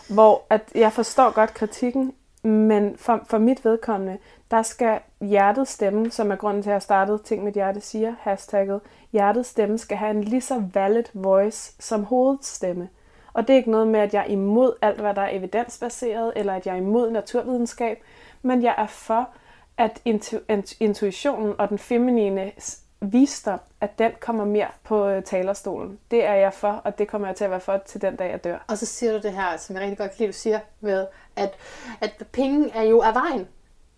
Hvor 0.10 0.46
at 0.50 0.62
jeg 0.76 0.94
forstår 0.94 1.32
godt 1.32 1.54
kritikken, 1.54 2.14
men 2.48 2.98
for, 2.98 3.22
for 3.26 3.38
mit 3.38 3.66
vedkommende, 3.66 4.18
der 4.52 4.62
skal 4.62 5.00
hjertets 5.22 5.72
stemme, 5.72 6.12
som 6.12 6.32
er 6.32 6.36
grunden 6.36 6.64
til, 6.64 6.70
at 6.70 6.74
jeg 6.74 6.82
startede 6.82 7.18
ting 7.24 7.44
mit 7.44 7.54
hjerte 7.54 7.82
siger, 7.82 8.16
hashtagget, 8.20 8.82
hjertets 9.12 9.50
stemme 9.50 9.78
skal 9.78 9.98
have 9.98 10.12
en 10.12 10.24
lige 10.24 10.42
så 10.42 10.64
valid 10.74 11.04
voice 11.14 11.76
som 11.80 12.04
hovedets 12.04 12.48
stemme. 12.48 12.90
Og 13.34 13.48
det 13.48 13.54
er 13.54 13.58
ikke 13.58 13.72
noget 13.72 13.88
med, 13.88 14.00
at 14.00 14.14
jeg 14.14 14.22
er 14.22 14.32
imod 14.32 14.74
alt, 14.82 15.00
hvad 15.00 15.14
der 15.14 15.22
er 15.22 15.38
evidensbaseret, 15.38 16.34
eller 16.36 16.54
at 16.54 16.66
jeg 16.66 16.74
er 16.74 16.78
imod 16.78 17.12
naturvidenskab, 17.12 18.04
men 18.42 18.64
jeg 18.64 18.76
er 18.78 18.88
for, 18.88 19.30
at 19.78 20.02
intu- 20.10 20.76
intuitionen 20.80 21.54
og 21.58 21.70
den 21.70 21.78
feminine 21.78 22.52
visdom, 23.02 23.60
at 23.82 24.00
den 24.00 24.12
kommer 24.20 24.46
mere 24.46 24.68
på 24.84 25.08
øh, 25.08 25.24
talerstolen. 25.24 26.00
Det 26.12 26.26
er 26.26 26.34
jeg 26.34 26.54
for, 26.54 26.82
og 26.84 26.98
det 27.00 27.08
kommer 27.08 27.28
jeg 27.28 27.36
til 27.36 27.44
at 27.44 27.52
være 27.52 27.60
for 27.60 27.78
til 27.86 28.02
den 28.02 28.16
dag, 28.16 28.32
jeg 28.32 28.44
dør. 28.44 28.58
Og 28.68 28.78
så 28.78 28.86
siger 28.86 29.12
du 29.12 29.18
det 29.18 29.32
her, 29.32 29.58
som 29.58 29.76
jeg 29.76 29.82
rigtig 29.84 29.98
godt 29.98 30.12
kan 30.12 30.18
lide, 30.20 30.28
du 30.28 30.34
siger, 30.38 30.60
med, 30.82 31.06
at, 31.36 31.54
at 32.02 32.24
penge 32.32 32.72
er 32.76 32.84
jo 32.84 33.02
af 33.02 33.14
vejen. 33.14 33.48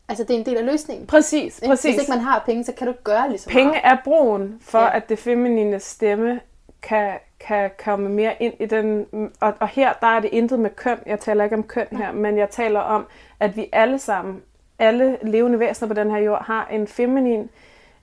Altså, 0.09 0.23
det 0.23 0.33
er 0.33 0.39
en 0.39 0.45
del 0.45 0.57
af 0.57 0.65
løsningen. 0.65 1.07
Præcis, 1.07 1.61
præcis. 1.67 1.83
Hvis 1.95 2.01
ikke 2.01 2.11
man 2.11 2.19
har 2.19 2.43
penge, 2.45 2.63
så 2.63 2.71
kan 2.73 2.87
du 2.87 2.93
gøre 3.03 3.29
lige 3.29 3.37
så 3.39 3.49
Penge 3.49 3.71
meget. 3.71 3.81
er 3.83 3.97
broen 4.03 4.57
for, 4.61 4.79
Ja. 4.79 4.85
ja. 4.85 4.95
at 4.95 5.09
det 5.09 5.19
feminine 5.19 5.79
stemme 5.79 6.39
kan, 6.81 7.13
kan 7.39 7.71
komme 7.85 8.09
mere 8.09 8.33
ind 8.43 8.53
i 8.59 8.65
den. 8.65 9.05
Og, 9.39 9.53
og 9.59 9.67
her, 9.67 9.93
der 10.01 10.07
er 10.07 10.19
det 10.19 10.29
intet 10.33 10.59
med 10.59 10.69
køn. 10.69 10.97
Jeg 11.05 11.19
taler 11.19 11.43
ikke 11.43 11.55
om 11.55 11.63
køn 11.63 11.87
her, 11.91 12.11
men 12.11 12.37
jeg 12.37 12.49
taler 12.49 12.79
om, 12.79 13.05
at 13.39 13.55
vi 13.55 13.69
alle 13.71 13.99
sammen, 13.99 14.41
alle 14.79 15.17
levende 15.21 15.59
væsener 15.59 15.87
på 15.87 15.93
den 15.93 16.11
her 16.11 16.17
jord, 16.17 16.45
har 16.45 16.67
en 16.71 16.87
feminin 16.87 17.49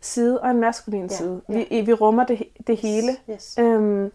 side 0.07 0.41
og 0.41 0.51
en 0.51 0.61
maskulin 0.61 1.03
Ja, 1.07 1.09
side. 1.17 1.41
ja. 1.49 1.65
Vi, 1.71 1.81
vi 1.81 1.93
rummer 1.93 2.25
det, 2.25 2.43
det 2.67 2.77
hele. 2.77 3.17
Yes. 3.31 3.57
Øhm, 3.59 4.13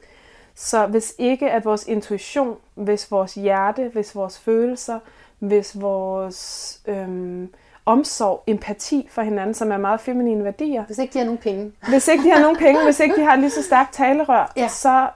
så 0.56 0.86
hvis 0.86 1.14
ikke 1.18 1.52
at 1.52 1.66
vores 1.66 1.88
intuition, 1.88 2.56
hvis 2.76 3.12
vores 3.12 3.34
hjerte, 3.34 3.90
hvis 3.94 4.16
vores 4.16 4.40
følelser, 4.40 5.00
hvis 5.40 5.82
vores 5.82 6.80
øhm, 6.88 7.50
omsorg, 7.86 8.44
empati 8.48 9.08
for 9.12 9.22
hinanden, 9.22 9.54
som 9.54 9.72
er 9.72 9.78
meget 9.78 10.00
feminine 10.02 10.44
værdier, 10.44 10.84
Hvis 10.86 10.98
ikke 10.98 11.14
de 11.14 11.18
har 11.20 11.26
nogen 11.26 11.38
penge. 11.38 11.72
hvis 11.90 12.08
ikke 12.08 12.24
de 12.24 12.30
har 12.32 12.42
nogen 12.42 12.58
penge, 12.58 12.84
hvis 12.84 13.00
ikke 13.00 13.16
de 13.16 13.24
har 13.24 13.36
lige 13.36 13.50
så 13.50 13.64
stærkt 13.64 13.94
talerør, 13.94 14.52
Ja. 14.58 14.68
så, 14.68 15.08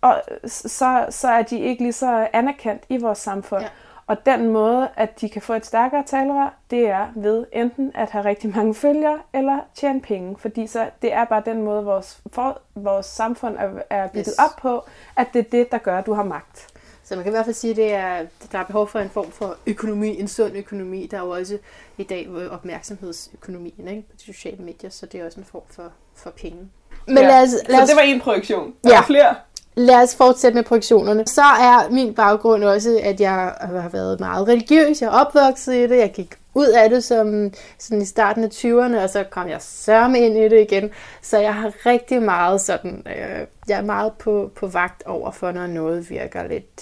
og, 0.00 0.22
så, 0.46 1.06
så 1.10 1.28
er 1.28 1.42
de 1.42 1.58
ikke 1.58 1.82
lige 1.82 1.92
så 1.92 2.28
anerkendt 2.32 2.82
i 2.88 2.96
vores 2.96 3.18
samfund. 3.18 3.62
Ja. 3.62 3.68
Og 4.06 4.26
den 4.26 4.48
måde, 4.48 4.88
at 4.96 5.20
de 5.20 5.28
kan 5.28 5.42
få 5.42 5.54
et 5.54 5.66
stærkere 5.66 6.02
talerør, 6.06 6.54
det 6.70 6.88
er 6.88 7.06
ved 7.16 7.46
enten 7.52 7.92
at 7.94 8.10
have 8.10 8.24
rigtig 8.24 8.50
mange 8.56 8.74
følgere, 8.74 9.18
eller 9.34 9.58
tjene 9.74 10.00
penge. 10.00 10.36
Fordi 10.38 10.66
så, 10.66 10.90
det 11.02 11.12
er 11.12 11.24
bare 11.24 11.42
den 11.46 11.62
måde, 11.62 11.84
vores, 11.84 12.20
for, 12.32 12.60
vores 12.74 13.06
samfund 13.06 13.56
er, 13.58 13.68
er 13.90 14.06
bygget 14.08 14.26
Yes. 14.26 14.38
op 14.38 14.56
på, 14.62 14.84
at 15.16 15.26
det 15.32 15.38
er 15.38 15.50
det, 15.50 15.72
der 15.72 15.78
gør, 15.78 15.98
at 15.98 16.06
du 16.06 16.12
har 16.12 16.24
magt. 16.24 16.66
Så 17.04 17.14
man 17.14 17.24
kan 17.24 17.30
i 17.32 17.34
hvert 17.34 17.44
fald 17.44 17.54
sige, 17.54 17.70
at 17.70 17.76
det 17.76 17.94
er, 17.94 18.24
der 18.52 18.58
er 18.58 18.64
behov 18.64 18.88
for 18.88 18.98
en 18.98 19.10
form 19.10 19.30
for 19.30 19.56
økonomi, 19.66 20.20
en 20.20 20.28
sund 20.28 20.56
økonomi. 20.56 21.06
Der 21.10 21.16
er 21.16 21.20
jo 21.24 21.30
også 21.30 21.58
i 21.98 22.02
dag 22.04 22.28
opmærksomhedsøkonomien 22.50 23.88
ikke? 23.88 24.02
på 24.10 24.16
de 24.16 24.22
sociale 24.24 24.62
medier, 24.64 24.90
så 24.90 25.06
det 25.06 25.20
er 25.20 25.26
også 25.26 25.40
en 25.40 25.46
form 25.46 25.62
for, 25.70 25.92
for 26.14 26.30
penge. 26.30 26.68
Men 27.06 27.18
Ja. 27.18 27.22
lad, 27.22 27.42
os, 27.42 27.50
lad, 27.68 27.82
os, 27.82 27.94
var 27.94 28.00
en 28.02 28.20
projektion. 28.20 28.74
Der 28.84 28.90
Ja. 28.90 28.98
er 28.98 29.02
flere 29.02 29.34
lad 29.76 30.02
os 30.02 30.16
fortsætte 30.16 30.54
med 30.54 30.64
projektionerne. 30.64 31.26
Så 31.26 31.42
er 31.42 31.90
min 31.90 32.14
baggrund 32.14 32.64
også, 32.64 33.00
at 33.02 33.20
jeg 33.20 33.54
har 33.60 33.88
været 33.88 34.20
meget 34.20 34.48
religiøs. 34.48 35.02
Jeg 35.02 35.06
er 35.06 35.10
opvokset 35.10 35.74
i 35.74 35.82
det. 35.82 35.96
Jeg 35.96 36.12
gik 36.12 36.38
ud 36.54 36.66
af 36.66 36.90
det 36.90 37.04
som 37.04 37.52
sådan 37.78 38.02
i 38.02 38.04
starten 38.04 38.44
af 38.44 38.48
20'erne, 38.48 39.02
og 39.02 39.10
så 39.10 39.24
kom 39.30 39.48
jeg 39.48 39.62
sørme 39.62 40.20
ind 40.20 40.36
i 40.38 40.48
det 40.48 40.60
igen. 40.60 40.90
Så 41.22 41.38
jeg 41.38 41.54
har 41.54 41.86
rigtig 41.86 42.22
meget 42.22 42.60
sådan, 42.60 43.02
øh, 43.06 43.46
jeg 43.68 43.78
er 43.78 43.82
meget 43.82 44.12
på, 44.12 44.50
på 44.56 44.66
vagt 44.66 45.02
over 45.06 45.30
for, 45.30 45.52
når 45.52 45.66
noget 45.66 46.10
virker 46.10 46.48
lidt 46.48 46.80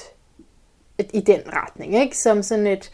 et, 0.98 1.10
i 1.14 1.20
den 1.20 1.40
retning, 1.52 1.94
ikke? 2.02 2.18
Som 2.18 2.42
sådan 2.42 2.66
et, 2.66 2.90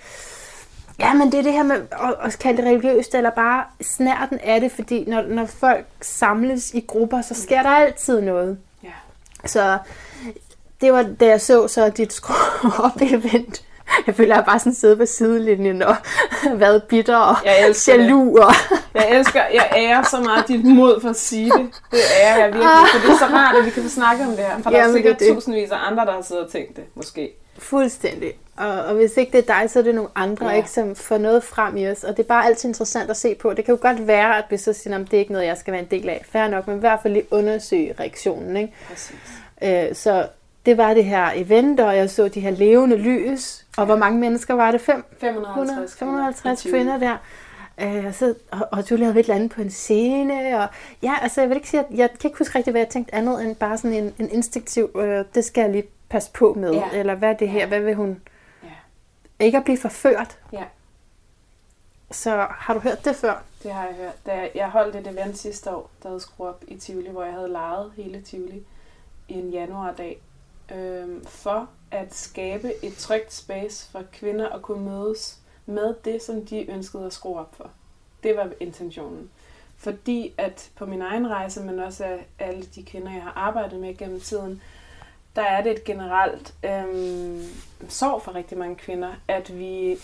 ja, 0.98 1.14
men 1.14 1.32
det 1.32 1.38
er 1.38 1.42
det 1.42 1.52
her 1.52 1.62
med 1.62 1.76
at, 1.76 2.14
at 2.22 2.38
kalde 2.38 2.62
det 2.62 2.66
religiøst, 2.66 3.14
eller 3.14 3.30
bare 3.30 3.64
snærten 3.82 4.38
af 4.38 4.60
det, 4.60 4.72
fordi 4.72 5.04
når, 5.04 5.22
når 5.22 5.46
folk 5.46 5.86
samles 6.00 6.74
i 6.74 6.80
grupper, 6.80 7.22
så 7.22 7.34
sker 7.34 7.62
der 7.62 7.70
altid 7.70 8.20
noget. 8.20 8.58
Så 9.46 9.78
det 10.80 10.92
var, 10.92 11.02
da 11.20 11.26
jeg 11.26 11.40
så 11.40 11.68
så 11.68 11.88
dit 11.88 12.12
skru-op-event. 12.12 13.62
Jeg 14.06 14.14
føler, 14.14 14.34
at 14.34 14.36
jeg 14.36 14.44
bare 14.44 14.58
sådan 14.58 14.74
siddet 14.74 14.98
på 14.98 15.06
sidelinjen 15.06 15.82
og 15.82 15.96
været 16.62 16.82
bitter 16.82 17.16
og 17.16 17.36
Jeg 17.44 17.74
jaloux. 17.88 18.40
Og... 18.40 18.54
Jeg 18.94 19.18
elsker, 19.18 19.42
jeg 19.54 19.72
ærer 19.76 20.02
så 20.02 20.20
meget 20.20 20.48
dit 20.48 20.64
mod 20.64 21.00
for 21.00 21.08
at 21.08 21.16
sige 21.16 21.50
det. 21.50 21.70
Det 21.90 21.98
ærer 22.22 22.38
jeg 22.38 22.46
virkelig, 22.46 22.72
for 22.92 22.98
det 22.98 23.10
er 23.14 23.18
så 23.18 23.24
rart, 23.24 23.56
at 23.56 23.64
vi 23.64 23.70
kan 23.70 23.82
få 23.82 23.88
snakket 23.88 24.26
om 24.26 24.30
det 24.30 24.38
her. 24.38 24.62
For 24.62 24.70
der 24.70 24.76
er 24.76 24.80
Jamen, 24.80 24.94
det 24.94 25.00
er 25.00 25.02
sikkert 25.02 25.20
det. 25.20 25.34
tusindvis 25.34 25.70
af 25.70 25.76
andre, 25.90 26.06
der 26.06 26.12
har 26.12 26.22
siddet 26.22 26.44
og 26.44 26.50
tænkt 26.52 26.76
det, 26.76 26.84
måske. 26.94 27.30
Fuldstændig. 27.60 28.32
Og, 28.56 28.68
og 28.84 28.94
hvis 28.94 29.16
ikke 29.16 29.32
det 29.32 29.50
er 29.50 29.60
dig, 29.60 29.70
så 29.70 29.78
er 29.78 29.82
det 29.82 29.94
nogle 29.94 30.10
andre, 30.14 30.46
Ja. 30.46 30.50
ja. 30.52 30.56
ikke, 30.56 30.70
som 30.70 30.94
får 30.96 31.18
noget 31.18 31.44
frem 31.44 31.76
i 31.76 31.88
os. 31.88 32.04
Og 32.04 32.16
det 32.16 32.22
er 32.22 32.26
bare 32.26 32.46
altid 32.46 32.68
interessant 32.68 33.10
at 33.10 33.16
se 33.16 33.34
på. 33.34 33.52
Det 33.54 33.64
kan 33.64 33.74
jo 33.74 33.78
godt 33.82 34.06
være, 34.06 34.38
at 34.38 34.44
vi 34.50 34.56
så 34.56 34.72
siger, 34.72 34.98
at 34.98 35.00
det 35.10 35.14
er 35.14 35.18
ikke 35.18 35.32
noget, 35.32 35.46
jeg 35.46 35.56
skal 35.56 35.72
være 35.72 35.82
en 35.82 35.88
del 35.90 36.08
af. 36.08 36.24
Fair 36.32 36.48
nok, 36.48 36.66
men 36.66 36.76
i 36.76 36.80
hvert 36.80 36.98
fald 37.02 37.12
lige 37.12 37.26
undersøge 37.30 37.94
reaktionen. 38.00 38.56
Ikke? 38.56 38.72
Præcis. 38.88 39.16
Øh, 39.62 39.94
så 39.94 40.26
det 40.66 40.76
var 40.76 40.94
det 40.94 41.04
her 41.04 41.30
event, 41.34 41.80
og 41.80 41.96
jeg 41.96 42.10
så 42.10 42.28
de 42.28 42.40
her 42.40 42.50
levende 42.50 42.96
lys. 42.96 43.66
Og 43.76 43.86
hvor 43.86 43.96
mange 43.96 44.18
mennesker 44.18 44.54
var 44.54 44.70
det? 44.70 44.80
Fem? 44.80 45.04
550, 45.20 45.70
100, 45.70 45.88
550 45.98 46.62
kvinder 46.70 46.98
der. 46.98 47.16
Øh, 47.82 48.06
og, 48.06 48.14
så, 48.14 48.34
og, 48.50 48.68
og 48.72 48.90
Julie 48.90 49.04
havde 49.04 49.20
et 49.20 49.24
eller 49.24 49.34
andet 49.34 49.50
på 49.50 49.60
en 49.62 49.70
scene. 49.70 50.58
Og, 50.62 50.68
ja, 51.02 51.12
altså 51.22 51.40
jeg 51.40 51.50
vil 51.50 51.56
ikke 51.56 51.68
sige, 51.68 51.80
at 51.80 51.86
jeg 51.94 52.10
kan 52.20 52.28
ikke 52.28 52.38
huske 52.38 52.58
rigtig, 52.58 52.70
hvad 52.70 52.80
jeg 52.80 52.88
tænkte 52.88 53.14
andet 53.14 53.44
end 53.44 53.56
bare 53.56 53.78
sådan 53.78 53.92
en, 53.96 54.14
en 54.18 54.30
instinktiv, 54.30 54.90
øh, 54.96 55.24
det 55.34 55.44
skal 55.44 55.60
jeg 55.62 55.70
lige 55.70 55.84
passe 56.10 56.30
på 56.32 56.54
med. 56.54 56.72
Ja. 56.72 56.90
Eller 56.92 57.14
hvad 57.14 57.28
er 57.28 57.36
det 57.36 57.48
her? 57.48 57.60
Ja. 57.60 57.66
Hvad 57.66 57.80
vil 57.80 57.94
hun? 57.94 58.22
Ja. 58.62 59.44
Ikke 59.44 59.58
at 59.58 59.64
blive 59.64 59.78
forført. 59.78 60.38
Ja. 60.52 60.64
Så 62.10 62.46
har 62.50 62.74
du 62.74 62.80
hørt 62.80 63.04
det 63.04 63.16
før? 63.16 63.42
Det 63.62 63.72
har 63.72 63.86
jeg 63.86 63.94
hørt. 63.94 64.26
Da 64.26 64.48
jeg 64.54 64.70
holdt 64.70 64.96
et 64.96 65.06
event 65.06 65.38
sidste 65.38 65.70
år, 65.70 65.90
der 66.02 66.08
hed 66.08 66.20
Skru 66.20 66.46
op 66.46 66.64
i 66.68 66.76
Tivoli, 66.76 67.10
hvor 67.10 67.24
jeg 67.24 67.32
havde 67.32 67.48
lejet 67.48 67.92
hele 67.96 68.20
Tivoli 68.20 68.62
i 69.28 69.34
en 69.34 69.50
januardag, 69.50 70.20
øhm, 70.74 71.24
for 71.26 71.68
at 71.90 72.14
skabe 72.14 72.84
et 72.84 72.96
trygt 72.96 73.32
space 73.32 73.90
for 73.90 74.02
kvinder 74.12 74.48
at 74.48 74.62
kunne 74.62 74.84
mødes 74.84 75.38
med 75.66 75.94
det, 76.04 76.22
som 76.22 76.46
de 76.46 76.70
ønskede 76.70 77.06
at 77.06 77.12
skrue 77.12 77.38
op 77.38 77.54
for. 77.56 77.70
Det 78.22 78.36
var 78.36 78.50
intentionen. 78.60 79.30
Fordi 79.76 80.34
at 80.38 80.70
på 80.76 80.86
min 80.86 81.02
egen 81.02 81.30
rejse, 81.30 81.62
men 81.62 81.78
også 81.78 82.04
af 82.04 82.26
alle 82.38 82.62
de 82.62 82.82
kvinder, 82.82 83.12
jeg 83.12 83.22
har 83.22 83.32
arbejdet 83.36 83.80
med 83.80 83.96
gennem 83.96 84.20
tiden, 84.20 84.62
der 85.36 85.42
er 85.42 85.62
det 85.62 85.72
et 85.72 85.84
generelt 85.84 86.54
øhm, 86.64 87.42
sorg 87.88 88.22
for 88.22 88.34
rigtig 88.34 88.58
mange 88.58 88.76
kvinder, 88.76 89.08
at 89.28 89.58
vi, 89.58 89.96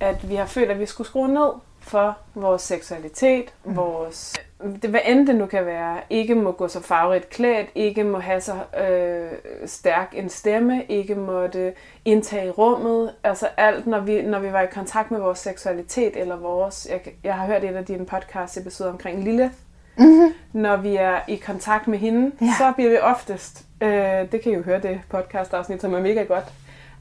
at 0.00 0.28
vi 0.28 0.34
har 0.34 0.46
følt, 0.46 0.70
at 0.70 0.80
vi 0.80 0.86
skulle 0.86 1.08
skrue 1.08 1.28
ned 1.28 1.50
for 1.80 2.16
vores 2.34 2.62
seksualitet, 2.62 3.54
mm. 3.64 3.76
vores, 3.76 4.34
det, 4.82 4.90
hvad 4.90 5.00
end 5.06 5.26
det 5.26 5.34
nu 5.34 5.46
kan 5.46 5.66
være, 5.66 6.00
ikke 6.10 6.34
må 6.34 6.52
gå 6.52 6.68
så 6.68 6.80
farverigt 6.80 7.30
klædt, 7.30 7.66
ikke 7.74 8.04
må 8.04 8.18
have 8.18 8.40
så 8.40 8.54
øh, 8.80 9.30
stærk 9.66 10.14
en 10.16 10.28
stemme, 10.28 10.84
ikke 10.88 11.14
måtte 11.14 11.72
indtage 12.04 12.50
rummet, 12.50 13.14
altså 13.24 13.48
alt, 13.56 13.86
når 13.86 14.00
vi, 14.00 14.22
når 14.22 14.38
vi 14.38 14.52
var 14.52 14.60
i 14.62 14.66
kontakt 14.66 15.10
med 15.10 15.20
vores 15.20 15.38
seksualitet, 15.38 16.16
eller 16.16 16.36
vores, 16.36 16.88
jeg, 16.90 17.00
jeg 17.24 17.34
har 17.34 17.46
hørt 17.46 17.64
et 17.64 17.76
af 17.76 17.84
dine 17.84 18.06
podcast 18.06 18.56
episoder 18.56 18.90
omkring 18.92 19.24
Lille, 19.24 19.50
Mm-hmm. 19.96 20.32
når 20.52 20.76
vi 20.76 20.96
er 20.96 21.20
i 21.28 21.36
kontakt 21.36 21.88
med 21.88 21.98
hende, 21.98 22.32
ja. 22.40 22.46
Ja. 22.46 22.52
så 22.58 22.72
bliver 22.72 22.90
vi 22.90 22.98
oftest, 22.98 23.64
øh, 23.82 24.32
det 24.32 24.42
kan 24.42 24.52
I 24.52 24.54
jo 24.54 24.62
høre 24.62 24.80
det 24.80 25.00
podcast 25.08 25.54
afsnit, 25.54 25.80
som 25.80 25.94
er 25.94 26.00
mega 26.00 26.22
godt, 26.22 26.52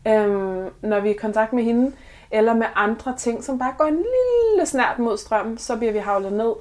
øhm, 0.08 0.70
når 0.82 1.00
vi 1.00 1.10
er 1.10 1.13
i 1.13 1.17
kontakt 1.17 1.54
med 1.54 1.63
hende, 1.63 1.91
eller 2.32 2.54
med 2.54 2.67
andre 2.76 3.15
ting, 3.17 3.44
som 3.44 3.60
bare 3.60 3.74
går 3.78 3.86
en 3.86 3.98
lille 3.98 4.65
snært 4.65 5.00
mod 5.00 5.17
strømmen, 5.17 5.58
så 5.58 5.78
bliver 5.78 5.94
vi 5.94 6.00
havlet 6.00 6.34
ned. 6.34 6.54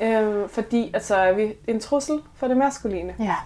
Øh, 0.00 0.48
fordi 0.48 0.90
altså, 0.94 1.16
er 1.16 1.32
vi 1.32 1.54
en 1.66 1.80
trussel 1.80 2.22
for 2.34 2.48
det 2.48 2.56
maskuline. 2.56 3.14
Ja. 3.18 3.36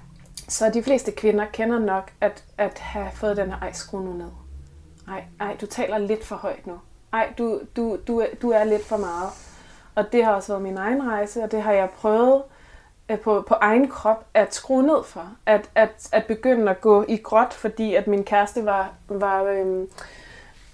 Så 0.49 0.71
de 0.71 0.83
fleste 0.83 1.13
kvinder 1.13 1.45
kender 1.53 1.79
nok 1.79 2.13
at, 2.21 2.45
at 2.59 2.79
have 2.79 3.11
fået 3.15 3.37
den 3.37 3.51
her, 3.51 3.59
ej, 3.63 3.73
skru 3.73 3.99
nu 3.99 4.13
ned. 4.13 4.31
Ej, 5.09 5.25
ej, 5.41 5.57
du 5.61 5.67
taler 5.67 5.99
lidt 5.99 6.25
for 6.25 6.37
højt 6.37 6.67
nu. 6.67 6.75
Ej, 7.13 7.33
du, 7.39 7.61
du, 7.77 7.99
du, 8.07 8.25
du 8.43 8.51
er 8.51 8.65
lidt 8.65 8.85
for 8.85 8.97
meget. 8.97 9.31
Og 9.95 10.13
det 10.13 10.25
har 10.25 10.33
også 10.33 10.53
været 10.53 10.63
min 10.63 10.77
egen 10.77 11.09
rejse, 11.09 11.43
og 11.43 11.53
det 11.53 11.63
har 11.63 11.73
jeg 11.73 11.91
prøvet 11.91 12.35
øh, 12.35 12.60
på, 13.17 13.45
på 13.49 13.55
egen 13.55 13.89
krop 13.89 14.25
at 14.35 14.55
skrue 14.55 14.83
ned 14.83 15.05
for. 15.05 15.29
At, 15.47 15.71
at, 15.75 16.09
at 16.13 16.25
begynde 16.25 16.71
at 16.71 16.81
gå 16.81 17.05
i 17.09 17.17
gråt, 17.17 17.53
fordi 17.53 17.95
at 17.95 18.07
min 18.07 18.25
kæreste 18.25 18.65
var, 18.65 18.91
var, 19.09 19.43
øhm, 19.43 19.89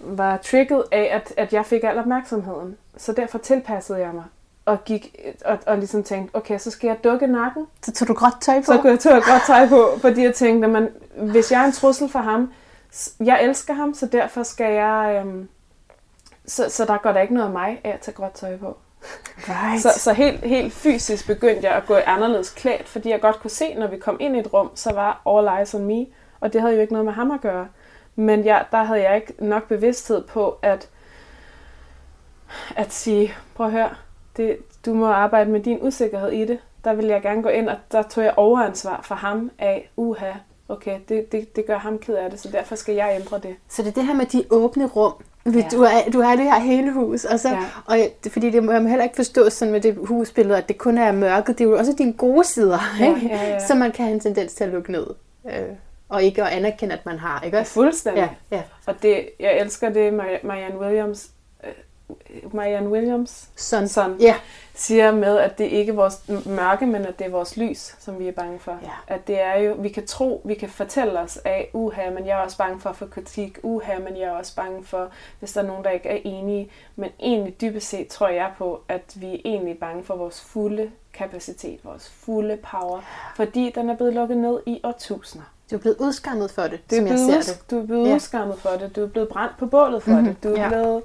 var 0.00 0.36
trigget 0.36 0.84
af, 0.92 1.08
at, 1.12 1.32
at 1.36 1.52
jeg 1.52 1.66
fik 1.66 1.84
al 1.84 1.98
opmærksomheden. 1.98 2.76
Så 2.96 3.12
derfor 3.12 3.38
tilpassede 3.38 3.98
jeg 3.98 4.14
mig 4.14 4.24
og 4.66 4.84
gik 4.84 5.16
og, 5.44 5.58
og 5.66 5.78
ligesom 5.78 6.02
tænkte, 6.02 6.36
okay, 6.36 6.58
så 6.58 6.70
skal 6.70 6.88
jeg 6.88 7.04
dukke 7.04 7.26
nakken. 7.26 7.66
Så 7.82 7.92
tog 7.92 8.08
du 8.08 8.14
gråt 8.14 8.32
tøj 8.40 8.58
på? 8.58 8.64
Så 8.64 8.78
kunne 8.80 8.98
jeg 9.04 9.22
godt 9.26 9.42
tøj 9.46 9.68
på, 9.68 9.98
fordi 10.00 10.22
jeg 10.22 10.34
tænkte, 10.34 10.68
man, 10.68 10.88
hvis 11.16 11.52
jeg 11.52 11.60
er 11.60 11.64
en 11.64 11.72
trussel 11.72 12.08
for 12.08 12.18
ham, 12.18 12.52
jeg 13.20 13.44
elsker 13.44 13.74
ham, 13.74 13.94
så 13.94 14.06
derfor 14.06 14.42
skal 14.42 14.72
jeg... 14.72 15.22
Øhm, 15.24 15.48
så, 16.46 16.68
så 16.68 16.84
der 16.84 16.98
går 16.98 17.12
der 17.12 17.20
ikke 17.20 17.34
noget 17.34 17.46
af 17.46 17.52
mig 17.52 17.80
af 17.84 17.90
at 17.90 18.00
tage 18.00 18.14
gråt 18.14 18.32
tøj 18.32 18.56
på. 18.56 18.76
Right. 19.48 19.82
Så, 19.82 19.92
så 19.96 20.12
helt, 20.12 20.40
helt 20.44 20.72
fysisk 20.72 21.26
begyndte 21.26 21.66
jeg 21.66 21.76
at 21.76 21.86
gå 21.86 21.94
anderledes 21.94 22.50
klædt, 22.50 22.88
fordi 22.88 23.10
jeg 23.10 23.20
godt 23.20 23.40
kunne 23.40 23.50
se, 23.50 23.74
når 23.74 23.86
vi 23.86 23.98
kom 23.98 24.16
ind 24.20 24.36
i 24.36 24.38
et 24.38 24.52
rum, 24.52 24.70
så 24.74 24.92
var 24.92 25.22
all 25.26 25.58
eyes 25.58 25.74
on 25.74 25.84
me, 25.84 26.06
og 26.40 26.52
det 26.52 26.60
havde 26.60 26.74
jo 26.74 26.80
ikke 26.80 26.92
noget 26.92 27.04
med 27.04 27.12
ham 27.12 27.30
at 27.30 27.40
gøre. 27.40 27.68
Men 28.16 28.44
jeg, 28.44 28.64
der 28.70 28.82
havde 28.82 29.02
jeg 29.02 29.16
ikke 29.16 29.32
nok 29.38 29.68
bevidsthed 29.68 30.22
på, 30.22 30.58
at, 30.62 30.88
at 32.76 32.92
sige, 32.92 33.34
prøv 33.54 33.66
at 33.66 33.72
høre, 33.72 33.90
det, 34.36 34.56
du 34.86 34.94
må 34.94 35.06
arbejde 35.06 35.50
med 35.50 35.60
din 35.60 35.78
usikkerhed 35.82 36.32
i 36.32 36.44
det. 36.44 36.58
Der 36.84 36.94
vil 36.94 37.06
jeg 37.06 37.22
gerne 37.22 37.42
gå 37.42 37.48
ind, 37.48 37.68
og 37.68 37.76
der 37.92 38.02
tog 38.02 38.24
jeg 38.24 38.34
overansvar 38.36 39.00
for 39.02 39.14
ham 39.14 39.50
af, 39.58 39.90
uha, 39.96 40.32
okay, 40.68 41.00
det, 41.08 41.32
det, 41.32 41.56
det 41.56 41.66
gør 41.66 41.78
ham 41.78 41.98
ked 41.98 42.14
af 42.14 42.30
det, 42.30 42.40
så 42.40 42.48
derfor 42.52 42.74
skal 42.74 42.94
jeg 42.94 43.16
ændre 43.20 43.38
det. 43.38 43.56
Så 43.68 43.82
det 43.82 43.88
er 43.88 43.94
det 43.94 44.06
her 44.06 44.14
med 44.14 44.26
de 44.26 44.44
åbne 44.50 44.86
rum. 44.86 45.12
Ja. 45.54 45.68
Du, 45.72 45.82
er, 45.82 46.10
du 46.12 46.20
er 46.20 46.30
det 46.36 46.44
her 46.44 46.58
hele 46.58 46.92
hus, 46.92 47.24
og, 47.24 47.40
så, 47.40 47.48
ja. 47.48 47.64
Og 47.86 47.98
fordi 48.32 48.50
det 48.50 48.64
må 48.64 48.72
man 48.72 48.86
heller 48.88 49.04
ikke 49.04 49.16
forstå 49.16 49.50
sådan 49.50 49.72
med 49.72 49.80
det 49.80 49.96
husbillede, 50.04 50.58
at 50.58 50.68
det 50.68 50.78
kun 50.78 50.98
er 50.98 51.12
mørket. 51.12 51.58
Det 51.58 51.64
er 51.64 51.68
jo 51.68 51.78
også 51.78 51.92
dine 51.98 52.12
gode 52.12 52.44
sider, 52.44 52.78
Ja, 53.00 53.08
ikke? 53.14 53.26
ja, 53.26 53.48
ja. 53.50 53.66
som 53.66 53.76
man 53.78 53.92
kan 53.92 54.04
have 54.04 54.14
en 54.14 54.20
tendens 54.20 54.54
til 54.54 54.64
at 54.64 54.70
lukke 54.70 54.92
ned. 54.92 55.06
Øh, 55.46 55.52
og 56.08 56.22
ikke 56.22 56.42
at 56.42 56.48
anerkende, 56.48 56.94
at 56.94 57.06
man 57.06 57.18
har. 57.18 57.40
Ikke 57.40 57.56
Ja, 57.56 57.62
fuldstændig. 57.62 58.28
Ja, 58.50 58.56
ja. 58.56 58.62
Og 58.86 58.94
det, 59.02 59.28
jeg 59.40 59.58
elsker 59.60 59.88
det, 59.88 60.12
Mari- 60.12 60.46
Marianne 60.46 60.78
Williams, 60.80 61.28
øh, 61.66 62.54
Marianne 62.54 62.88
Williams 62.90 63.48
Sådan. 63.56 63.88
Sådan. 63.88 64.16
Ja. 64.20 64.34
Siger 64.78 65.10
med, 65.12 65.38
at 65.38 65.58
det 65.58 65.64
ikke 65.64 65.92
er 65.92 65.96
vores 65.96 66.28
mørke, 66.46 66.86
men 66.86 67.06
at 67.06 67.18
det 67.18 67.26
er 67.26 67.30
vores 67.30 67.56
lys, 67.56 67.96
som 67.98 68.18
vi 68.18 68.28
er 68.28 68.32
bange 68.32 68.58
for. 68.58 68.78
Ja. 68.82 69.14
At 69.14 69.26
det 69.26 69.40
er 69.40 69.54
jo, 69.60 69.74
vi 69.78 69.88
kan 69.88 70.06
tro, 70.06 70.42
vi 70.44 70.54
kan 70.54 70.68
fortælle 70.68 71.20
os 71.20 71.36
af, 71.44 71.70
uha, 71.72 72.10
men 72.10 72.26
jeg 72.26 72.38
er 72.38 72.42
også 72.42 72.56
bange 72.58 72.80
for 72.80 72.90
at 72.90 72.96
få 72.96 73.06
kritik, 73.06 73.58
uha, 73.62 73.98
men 73.98 74.16
jeg 74.16 74.24
er 74.24 74.30
også 74.30 74.56
bange 74.56 74.84
for, 74.84 75.08
hvis 75.38 75.52
der 75.52 75.62
er 75.62 75.66
nogen, 75.66 75.84
der 75.84 75.90
ikke 75.90 76.08
er 76.08 76.18
enige. 76.24 76.70
Men 76.96 77.10
egentlig 77.20 77.60
dybest 77.60 77.88
set 77.88 78.08
tror 78.08 78.28
jeg 78.28 78.50
på, 78.58 78.80
at 78.88 79.12
vi 79.16 79.34
er 79.34 79.38
egentlig 79.44 79.78
bange 79.78 80.04
for 80.04 80.16
vores 80.16 80.40
fulde 80.40 80.90
kapacitet, 81.14 81.80
vores 81.84 82.08
fulde 82.10 82.56
power, 82.72 83.00
fordi 83.36 83.72
den 83.74 83.90
er 83.90 83.96
blevet 83.96 84.14
lukket 84.14 84.36
ned 84.36 84.60
i 84.66 84.80
årtusinder. 84.84 85.46
Du 85.70 85.76
er 85.76 85.80
blevet 85.80 85.96
udskammet 86.00 86.50
for 86.50 86.62
det, 86.62 86.90
Du 86.90 86.94
er 86.94 86.98
som 86.98 87.06
jeg 87.06 87.14
blevet, 87.14 87.44
ser 87.44 87.52
uds- 87.52 87.58
det. 87.58 87.70
du 87.70 87.78
er 87.82 87.86
blevet 87.86 88.08
Ja. 88.08 88.14
udskammet 88.14 88.58
for 88.58 88.70
det. 88.70 88.96
Du 88.96 89.02
er 89.02 89.06
blevet 89.08 89.28
brændt 89.28 89.52
på 89.58 89.66
bålet 89.66 90.02
for 90.02 90.10
Mhm, 90.10 90.20
mm-hmm. 90.20 90.34
det. 90.34 90.44
Du 90.44 90.54
er 90.54 90.62
ja. 90.62 90.68
blevet 90.68 91.02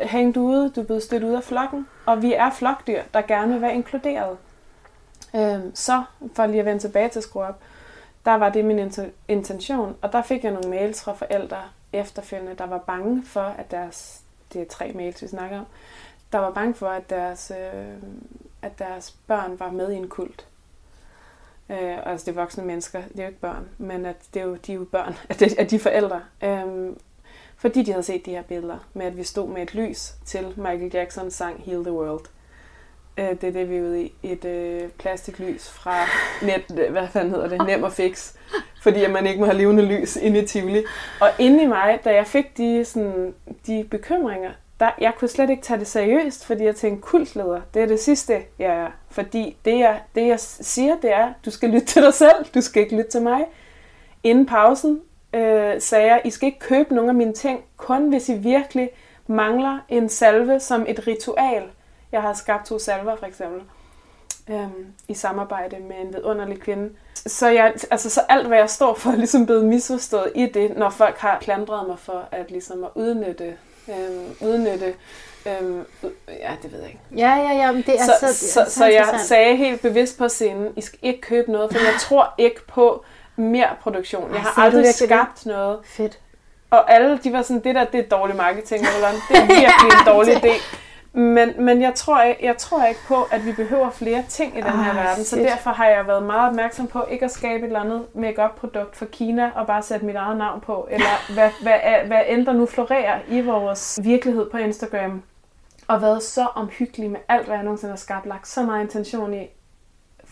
hængt 0.00 0.36
ude. 0.36 0.70
Du 0.70 0.80
er 0.80 0.84
blevet 0.84 1.02
stødt 1.02 1.22
ud 1.22 1.34
af 1.34 1.42
flokken. 1.42 1.86
Og 2.06 2.22
vi 2.22 2.34
er 2.34 2.50
flokdyr, 2.50 3.02
der 3.14 3.22
gerne 3.22 3.52
vil 3.52 3.62
være 3.62 3.74
inkluderet. 3.74 4.38
Øhm, 5.36 5.74
så, 5.74 6.02
for 6.34 6.46
lige 6.46 6.60
at 6.60 6.66
vende 6.66 6.82
tilbage 6.82 7.08
til 7.08 7.22
Skru 7.22 7.42
Op, 7.42 7.60
der 8.24 8.34
var 8.34 8.48
det 8.48 8.64
min 8.64 8.92
intention. 9.28 9.96
Og 10.02 10.12
der 10.12 10.22
fik 10.22 10.44
jeg 10.44 10.52
nogle 10.52 10.70
mails 10.70 11.04
fra 11.04 11.12
forældre 11.12 11.62
efterfølgende, 11.92 12.54
der 12.54 12.66
var 12.66 12.78
bange 12.78 13.24
for, 13.24 13.40
at 13.40 13.70
deres... 13.70 14.22
Det 14.52 14.62
er 14.62 14.66
tre 14.66 14.92
mails, 14.92 15.22
vi 15.22 15.28
snakker 15.28 15.58
om. 15.58 15.66
Der 16.32 16.38
var 16.38 16.50
bange 16.50 16.74
for, 16.74 16.88
at 16.88 17.10
deres, 17.10 17.52
øh, 17.58 17.84
at 18.62 18.78
deres 18.78 19.16
børn 19.26 19.60
var 19.60 19.70
med 19.70 19.92
i 19.92 19.96
en 19.96 20.08
kult. 20.08 20.46
Øh, 21.70 21.98
altså 22.06 22.26
det 22.26 22.36
er 22.36 22.40
voksne 22.40 22.64
mennesker, 22.64 23.02
det 23.02 23.18
er 23.18 23.22
jo 23.22 23.28
ikke 23.28 23.40
børn, 23.40 23.68
men 23.78 24.06
at 24.06 24.16
det 24.34 24.40
er 24.40 24.46
jo, 24.46 24.54
de 24.54 24.72
er 24.72 24.76
jo 24.76 24.84
børn 24.84 25.16
at, 25.30 25.40
de, 25.40 25.46
af 25.58 25.66
de 25.66 25.78
forældre. 25.78 26.20
Øhm, 26.42 26.98
fordi 27.58 27.82
de 27.82 27.90
havde 27.90 28.02
set 28.02 28.26
de 28.26 28.30
her 28.30 28.42
billeder 28.42 28.78
med, 28.94 29.06
at 29.06 29.16
vi 29.16 29.24
stod 29.24 29.48
med 29.48 29.62
et 29.62 29.74
lys 29.74 30.14
til 30.26 30.46
Michael 30.56 30.90
Jacksons 30.94 31.34
sang 31.34 31.62
Heal 31.66 31.84
the 31.84 31.92
World. 31.92 32.24
Øh, 33.18 33.30
det 33.30 33.44
er 33.44 33.52
det, 33.52 33.70
vi 33.70 33.76
er 33.76 33.82
ude 33.82 34.02
i. 34.02 34.12
Et 34.22 34.44
øh, 34.44 34.88
plastiklys 34.88 35.70
fra 35.70 36.04
net, 36.42 36.78
øh, 36.78 36.92
hvad 36.92 37.08
fanden 37.08 37.30
hedder 37.30 37.48
det, 37.48 37.66
Nem 37.66 37.82
og 37.82 37.92
Fix. 37.92 38.32
Fordi 38.82 39.04
at 39.04 39.10
man 39.10 39.26
ikke 39.26 39.40
må 39.40 39.46
have 39.46 39.58
levende 39.58 39.82
lys 39.82 40.16
inde 40.16 40.42
i 40.42 40.46
Tivoli. 40.46 40.84
Og 41.20 41.30
inde 41.38 41.62
i 41.62 41.66
mig, 41.66 42.00
da 42.04 42.14
jeg 42.14 42.26
fik 42.26 42.56
de, 42.56 42.84
sådan, 42.84 43.34
de 43.66 43.86
bekymringer, 43.90 44.50
der, 44.80 44.90
jeg 45.00 45.12
kunne 45.18 45.28
slet 45.28 45.50
ikke 45.50 45.62
tage 45.62 45.80
det 45.80 45.86
seriøst, 45.86 46.46
fordi 46.46 46.64
jeg 46.64 46.76
tænkte, 46.76 47.02
kultleder, 47.02 47.60
det 47.74 47.82
er 47.82 47.86
det 47.86 48.00
sidste, 48.00 48.42
jeg 48.58 48.74
er. 48.74 48.90
Fordi 49.10 49.56
det 49.64 49.78
jeg, 49.78 50.00
det, 50.14 50.26
jeg 50.26 50.40
siger, 50.40 50.96
det 51.02 51.12
er, 51.12 51.32
du 51.44 51.50
skal 51.50 51.70
lytte 51.70 51.86
til 51.86 52.02
dig 52.02 52.14
selv, 52.14 52.44
du 52.54 52.60
skal 52.60 52.82
ikke 52.82 52.96
lytte 52.96 53.10
til 53.10 53.22
mig. 53.22 53.44
Inden 54.22 54.46
pausen 54.46 55.00
øh, 55.32 55.80
sagde 55.80 56.06
jeg, 56.06 56.20
I 56.24 56.30
skal 56.30 56.46
ikke 56.46 56.58
købe 56.58 56.94
nogle 56.94 57.10
af 57.10 57.14
mine 57.14 57.32
ting, 57.32 57.64
kun 57.76 58.08
hvis 58.08 58.28
I 58.28 58.34
virkelig 58.34 58.90
mangler 59.26 59.78
en 59.88 60.08
salve 60.08 60.60
som 60.60 60.84
et 60.88 61.06
ritual. 61.06 61.62
Jeg 62.12 62.22
har 62.22 62.34
skabt 62.34 62.66
to 62.66 62.78
salver, 62.78 63.16
for 63.16 63.26
eksempel, 63.26 63.62
øhm, 64.50 64.86
i 65.08 65.14
samarbejde 65.14 65.76
med 65.80 65.96
en 66.00 66.14
vidunderlig 66.14 66.60
kvinde. 66.60 66.90
Så, 67.14 67.48
jeg, 67.48 67.74
altså, 67.90 68.10
så 68.10 68.20
alt, 68.28 68.46
hvad 68.46 68.58
jeg 68.58 68.70
står 68.70 68.94
for, 68.94 69.10
er 69.12 69.16
ligesom 69.16 69.46
blevet 69.46 69.64
misforstået 69.64 70.32
i 70.34 70.46
det, 70.46 70.76
når 70.76 70.90
folk 70.90 71.18
har 71.18 71.38
klandret 71.40 71.88
mig 71.88 71.98
for 71.98 72.28
at, 72.32 72.50
ligesom 72.50 72.84
at 72.84 72.90
udnytte, 72.94 73.56
øhm, 73.88 74.34
udnytte 74.40 74.94
øhm, 75.46 75.84
ja, 76.28 76.56
det 76.62 76.72
ved 76.72 76.80
jeg 76.80 76.88
ikke. 76.88 77.00
Ja, 77.16 77.36
ja, 77.36 77.52
ja, 77.52 77.72
men 77.72 77.82
det 77.82 78.00
er 78.00 78.04
Så, 78.04 78.12
så, 78.20 78.34
så, 78.34 78.64
så, 78.64 78.70
så 78.70 78.86
jeg 78.86 79.20
sagde 79.24 79.56
helt 79.56 79.82
bevidst 79.82 80.18
på 80.18 80.28
scenen, 80.28 80.72
I 80.76 80.80
skal 80.80 80.98
ikke 81.02 81.20
købe 81.20 81.52
noget, 81.52 81.72
for 81.72 81.78
jeg 81.78 81.94
tror 82.00 82.34
ikke 82.38 82.66
på 82.66 83.04
mere 83.38 83.68
produktion. 83.80 84.30
Jeg 84.30 84.36
Ej, 84.36 84.42
har 84.42 84.52
du 84.54 84.60
aldrig 84.60 84.82
virkelig 84.82 85.08
det? 85.08 85.16
skabt 85.16 85.46
noget. 85.46 85.78
Fedt. 85.84 86.18
Og 86.70 86.92
alle, 86.92 87.18
de 87.24 87.32
var 87.32 87.42
sådan, 87.42 87.64
det 87.64 87.74
der, 87.74 87.84
det 87.84 88.00
er 88.04 88.08
dårlig 88.18 88.36
marketing, 88.36 88.86
eller 88.96 89.08
det 89.28 89.36
er 89.36 89.46
virkelig 89.64 89.90
en 90.00 90.06
dårlig 90.06 90.36
idé. 90.44 90.52
Men, 91.12 91.64
men 91.64 91.82
jeg, 91.82 91.94
tror 91.94 92.22
ikke, 92.22 92.46
jeg 92.46 92.56
tror 92.56 92.84
ikke 92.84 93.00
på, 93.08 93.22
at 93.30 93.46
vi 93.46 93.52
behøver 93.52 93.90
flere 93.90 94.24
ting 94.28 94.58
i 94.58 94.60
den 94.60 94.70
her 94.70 94.92
Ej, 94.94 95.04
verden, 95.04 95.24
så 95.24 95.36
shit. 95.36 95.48
derfor 95.48 95.70
har 95.70 95.86
jeg 95.86 96.06
været 96.06 96.22
meget 96.22 96.48
opmærksom 96.48 96.86
på 96.86 97.04
ikke 97.10 97.24
at 97.24 97.30
skabe 97.30 97.62
et 97.62 97.66
eller 97.66 97.80
andet 97.80 98.06
make 98.14 98.42
produkt 98.56 98.96
for 98.96 99.04
Kina 99.04 99.50
og 99.54 99.66
bare 99.66 99.82
sætte 99.82 100.06
mit 100.06 100.16
eget 100.16 100.36
navn 100.36 100.60
på, 100.60 100.88
eller 100.90 101.06
hvad, 101.34 101.50
hvad, 101.62 102.06
hvad 102.06 102.22
end 102.28 102.46
der 102.46 102.52
nu 102.52 102.66
florerer 102.66 103.18
i 103.28 103.40
vores 103.40 103.98
virkelighed 104.02 104.50
på 104.50 104.56
Instagram. 104.56 105.22
Og 105.88 106.02
været 106.02 106.22
så 106.22 106.46
omhyggelig 106.54 107.10
med 107.10 107.20
alt, 107.28 107.46
hvad 107.46 107.56
jeg 107.56 107.64
nogensinde 107.64 107.92
har 107.92 107.98
skabt, 107.98 108.26
lagt 108.26 108.48
så 108.48 108.62
meget 108.62 108.82
intention 108.82 109.34
i, 109.34 109.46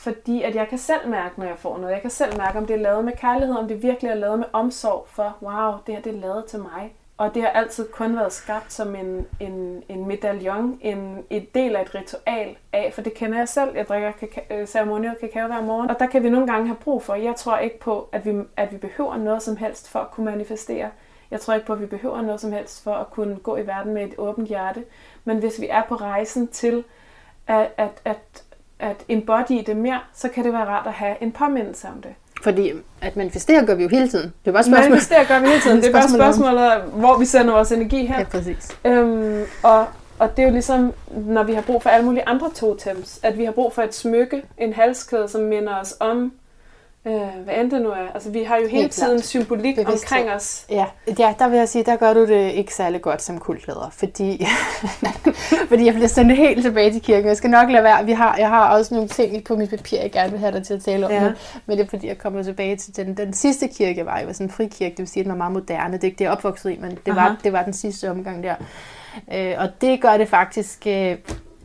fordi 0.07 0.43
at 0.43 0.55
jeg 0.55 0.69
kan 0.69 0.79
selv 0.79 1.09
mærke, 1.09 1.41
når 1.41 1.47
jeg 1.47 1.59
får 1.59 1.79
noget. 1.79 1.93
Jeg 1.93 2.01
kan 2.01 2.11
selv 2.11 2.39
mærke, 2.39 2.59
om 2.59 2.67
det 2.67 2.77
er 2.77 2.81
lavet 2.81 3.05
med 3.05 3.13
kærlighed, 3.13 3.57
om 3.57 3.69
det 3.69 3.83
virkelig 3.83 4.11
er 4.11 4.15
lavet 4.15 4.39
med 4.39 4.47
omsorg 4.53 5.07
for, 5.09 5.37
wow, 5.43 5.73
det 5.87 5.95
her 5.95 6.03
det 6.03 6.15
er 6.17 6.21
lavet 6.21 6.45
til 6.45 6.59
mig. 6.59 6.93
Og 7.19 7.35
det 7.35 7.43
har 7.43 7.49
altid 7.49 7.89
kun 7.93 8.17
været 8.17 8.33
skabt 8.33 8.73
som 8.73 8.95
en, 8.95 9.27
en, 9.41 9.83
en 9.89 10.09
medaljon, 10.09 10.79
en, 10.83 11.25
en 11.31 11.47
del 11.55 11.77
af 11.77 11.83
et 11.83 11.95
ritual 11.95 12.57
af, 12.73 12.91
for 12.95 13.03
det 13.03 13.15
kender 13.15 13.39
jeg 13.39 13.49
selv. 13.49 13.77
Jeg 13.77 13.89
drikker 13.89 14.13
kaka- 14.13 14.55
øh, 14.55 14.67
ceremoniel 14.67 15.15
kakao 15.21 15.47
hver 15.47 15.63
morgen, 15.63 15.91
og 15.91 15.99
der 15.99 16.07
kan 16.07 16.23
vi 16.23 16.31
nogle 16.31 16.47
gange 16.47 16.67
have 16.67 16.77
brug 16.77 17.03
for. 17.03 17.15
Jeg 17.15 17.37
tror 17.37 17.59
ikke 17.59 17.81
på, 17.81 18.09
at 18.13 18.27
vi, 18.27 18.43
at 18.57 18.73
vi 18.73 18.77
behøver 18.77 19.17
noget 19.17 19.43
som 19.43 19.57
helst 19.57 19.91
for 19.91 19.99
at 19.99 20.11
kunne 20.11 20.25
manifestere. 20.25 20.91
Jeg 21.31 21.41
tror 21.41 21.55
ikke 21.55 21.67
på, 21.67 21.73
at 21.73 21.81
vi 21.81 21.87
behøver 21.87 22.23
noget 22.23 22.41
som 22.41 22.53
helst 22.53 22.85
for 22.85 22.95
at 22.95 23.11
kunne 23.11 23.37
gå 23.37 23.57
i 23.57 23.67
verden 23.67 23.95
med 23.95 24.05
et 24.05 24.15
åbent 24.19 24.49
hjerte. 24.49 24.85
Men 25.25 25.39
hvis 25.39 25.61
vi 25.61 25.67
er 25.71 25.83
på 25.83 25.95
rejsen 25.95 26.49
til 26.49 26.85
at, 27.47 27.69
at, 27.77 28.01
at, 28.05 28.45
at 28.79 28.97
embody 29.09 29.63
det 29.67 29.77
mere, 29.77 29.99
så 30.15 30.29
kan 30.29 30.45
det 30.45 30.53
være 30.53 30.65
rart 30.65 30.87
at 30.87 30.93
have 30.93 31.15
en 31.21 31.33
påmindelse 31.33 31.89
om 31.97 32.03
det. 32.03 32.11
Fordi 32.43 32.73
at 33.01 33.17
manifestere 33.17 33.67
gør 33.67 33.75
vi 33.75 33.83
jo 33.83 33.89
hele 33.89 34.09
tiden. 34.09 34.33
Det 34.45 34.49
er 34.49 34.53
bare 34.53 34.61
et 34.61 34.67
spørgsmål. 34.67 34.89
Manifestere 34.91 35.25
gør 35.25 35.41
vi 35.41 35.47
hele 35.47 35.61
tiden. 35.61 35.77
Det 35.83 35.89
er 35.89 35.93
bare 35.93 36.03
Spørgsmålet 36.03 36.27
om- 36.27 36.33
spørgsmålet, 36.35 36.71
af, 36.71 36.81
hvor 37.01 37.19
vi 37.19 37.25
sender 37.25 37.53
vores 37.55 37.73
energi 37.73 38.07
hen. 38.07 38.17
Ja, 38.19 38.25
præcis. 38.25 38.77
Øhm, 38.85 39.43
og, 39.63 39.87
og 40.19 40.37
det 40.37 40.43
er 40.43 40.47
jo 40.47 40.53
ligesom, 40.53 40.93
når 41.11 41.43
vi 41.43 41.55
har 41.55 41.63
brug 41.63 41.83
for 41.83 41.91
alle 41.91 42.07
mulige 42.07 42.29
andre 42.29 42.51
totems, 42.55 43.21
at 43.23 43.39
vi 43.39 43.45
har 43.45 43.53
brug 43.53 43.73
for 43.73 43.83
et 43.83 43.95
smykke, 43.95 44.43
en 44.59 44.73
halskæde, 44.73 45.29
som 45.29 45.41
minder 45.41 45.75
os 45.81 45.95
om, 46.01 46.33
øh, 47.07 47.45
hvad 47.45 47.55
end 47.57 47.71
det 47.71 47.83
nu 47.83 47.89
er. 47.91 48.13
Altså, 48.15 48.31
vi 48.31 48.43
har 48.43 48.57
jo 48.57 48.63
hele 48.63 48.81
Helt 48.83 48.95
klart. 48.95 49.09
tiden 49.09 49.23
symbolik 49.23 49.75
Bevidsthed. 49.77 50.13
omkring 50.19 50.31
os. 50.31 50.67
Ja, 50.71 50.85
ja, 51.19 51.35
der 51.39 51.49
vil 51.49 51.59
jeg 51.59 51.69
sige, 51.69 51.85
der 51.85 51.97
gør 51.97 52.13
du 52.15 52.27
det 52.27 52.51
ikke 52.53 52.75
særlig 52.75 53.03
godt 53.03 53.23
som 53.23 53.39
kultleder, 53.39 53.91
fordi, 53.93 54.47
fordi 55.69 55.85
jeg 55.87 55.95
bliver 55.95 56.09
sendt 56.09 56.37
helt 56.37 56.63
tilbage 56.65 56.93
til 56.93 57.03
kirken. 57.03 57.29
Jeg 57.29 57.37
skal 57.37 57.51
nok 57.51 57.71
lade 57.71 57.85
være. 57.85 58.05
Vi 58.05 58.13
har, 58.13 58.37
jeg 58.39 58.49
har 58.49 58.77
også 58.77 58.95
nogle 58.95 59.09
ting 59.09 59.45
på 59.45 59.57
mit 59.57 59.71
papir, 59.71 59.99
jeg 60.01 60.13
gerne 60.13 60.31
vil 60.31 60.41
have 60.41 60.53
dig 60.53 60.67
til 60.67 60.75
at 60.75 60.83
tale 60.83 61.07
om, 61.07 61.13
Ja. 61.13 61.21
men, 61.23 61.33
men 61.67 61.79
det 61.79 61.85
er 61.85 61.89
fordi, 61.91 62.07
jeg 62.09 62.19
kommer 62.19 62.43
tilbage 62.43 62.77
til 62.77 62.97
den, 62.97 63.17
den 63.17 63.33
sidste 63.33 63.69
kirke, 63.69 63.99
jeg 63.99 64.07
var 64.07 64.21
i, 64.21 64.27
var 64.27 64.33
sådan 64.33 64.47
en 64.47 64.51
frikirke, 64.51 64.91
det 64.91 64.99
vil 64.99 65.09
sige, 65.09 65.21
at 65.21 65.25
den 65.25 65.31
var 65.33 65.37
meget 65.39 65.53
moderne. 65.53 65.93
Det 65.93 66.01
er 66.05 66.09
ikke 66.09 66.19
det, 66.19 66.25
jeg 66.25 66.33
opvokset 66.33 66.71
i, 66.73 66.79
men 66.81 66.91
det 66.91 67.13
Aha. 67.13 67.21
var, 67.21 67.37
det 67.45 67.53
var 67.53 67.63
den 67.63 67.73
sidste 67.73 68.11
omgang 68.11 68.43
der. 68.43 68.55
Øh, 69.35 69.55
og 69.59 69.69
det 69.81 70.01
gør 70.01 70.17
det 70.17 70.29
faktisk 70.29 70.87
øh, 70.87 71.17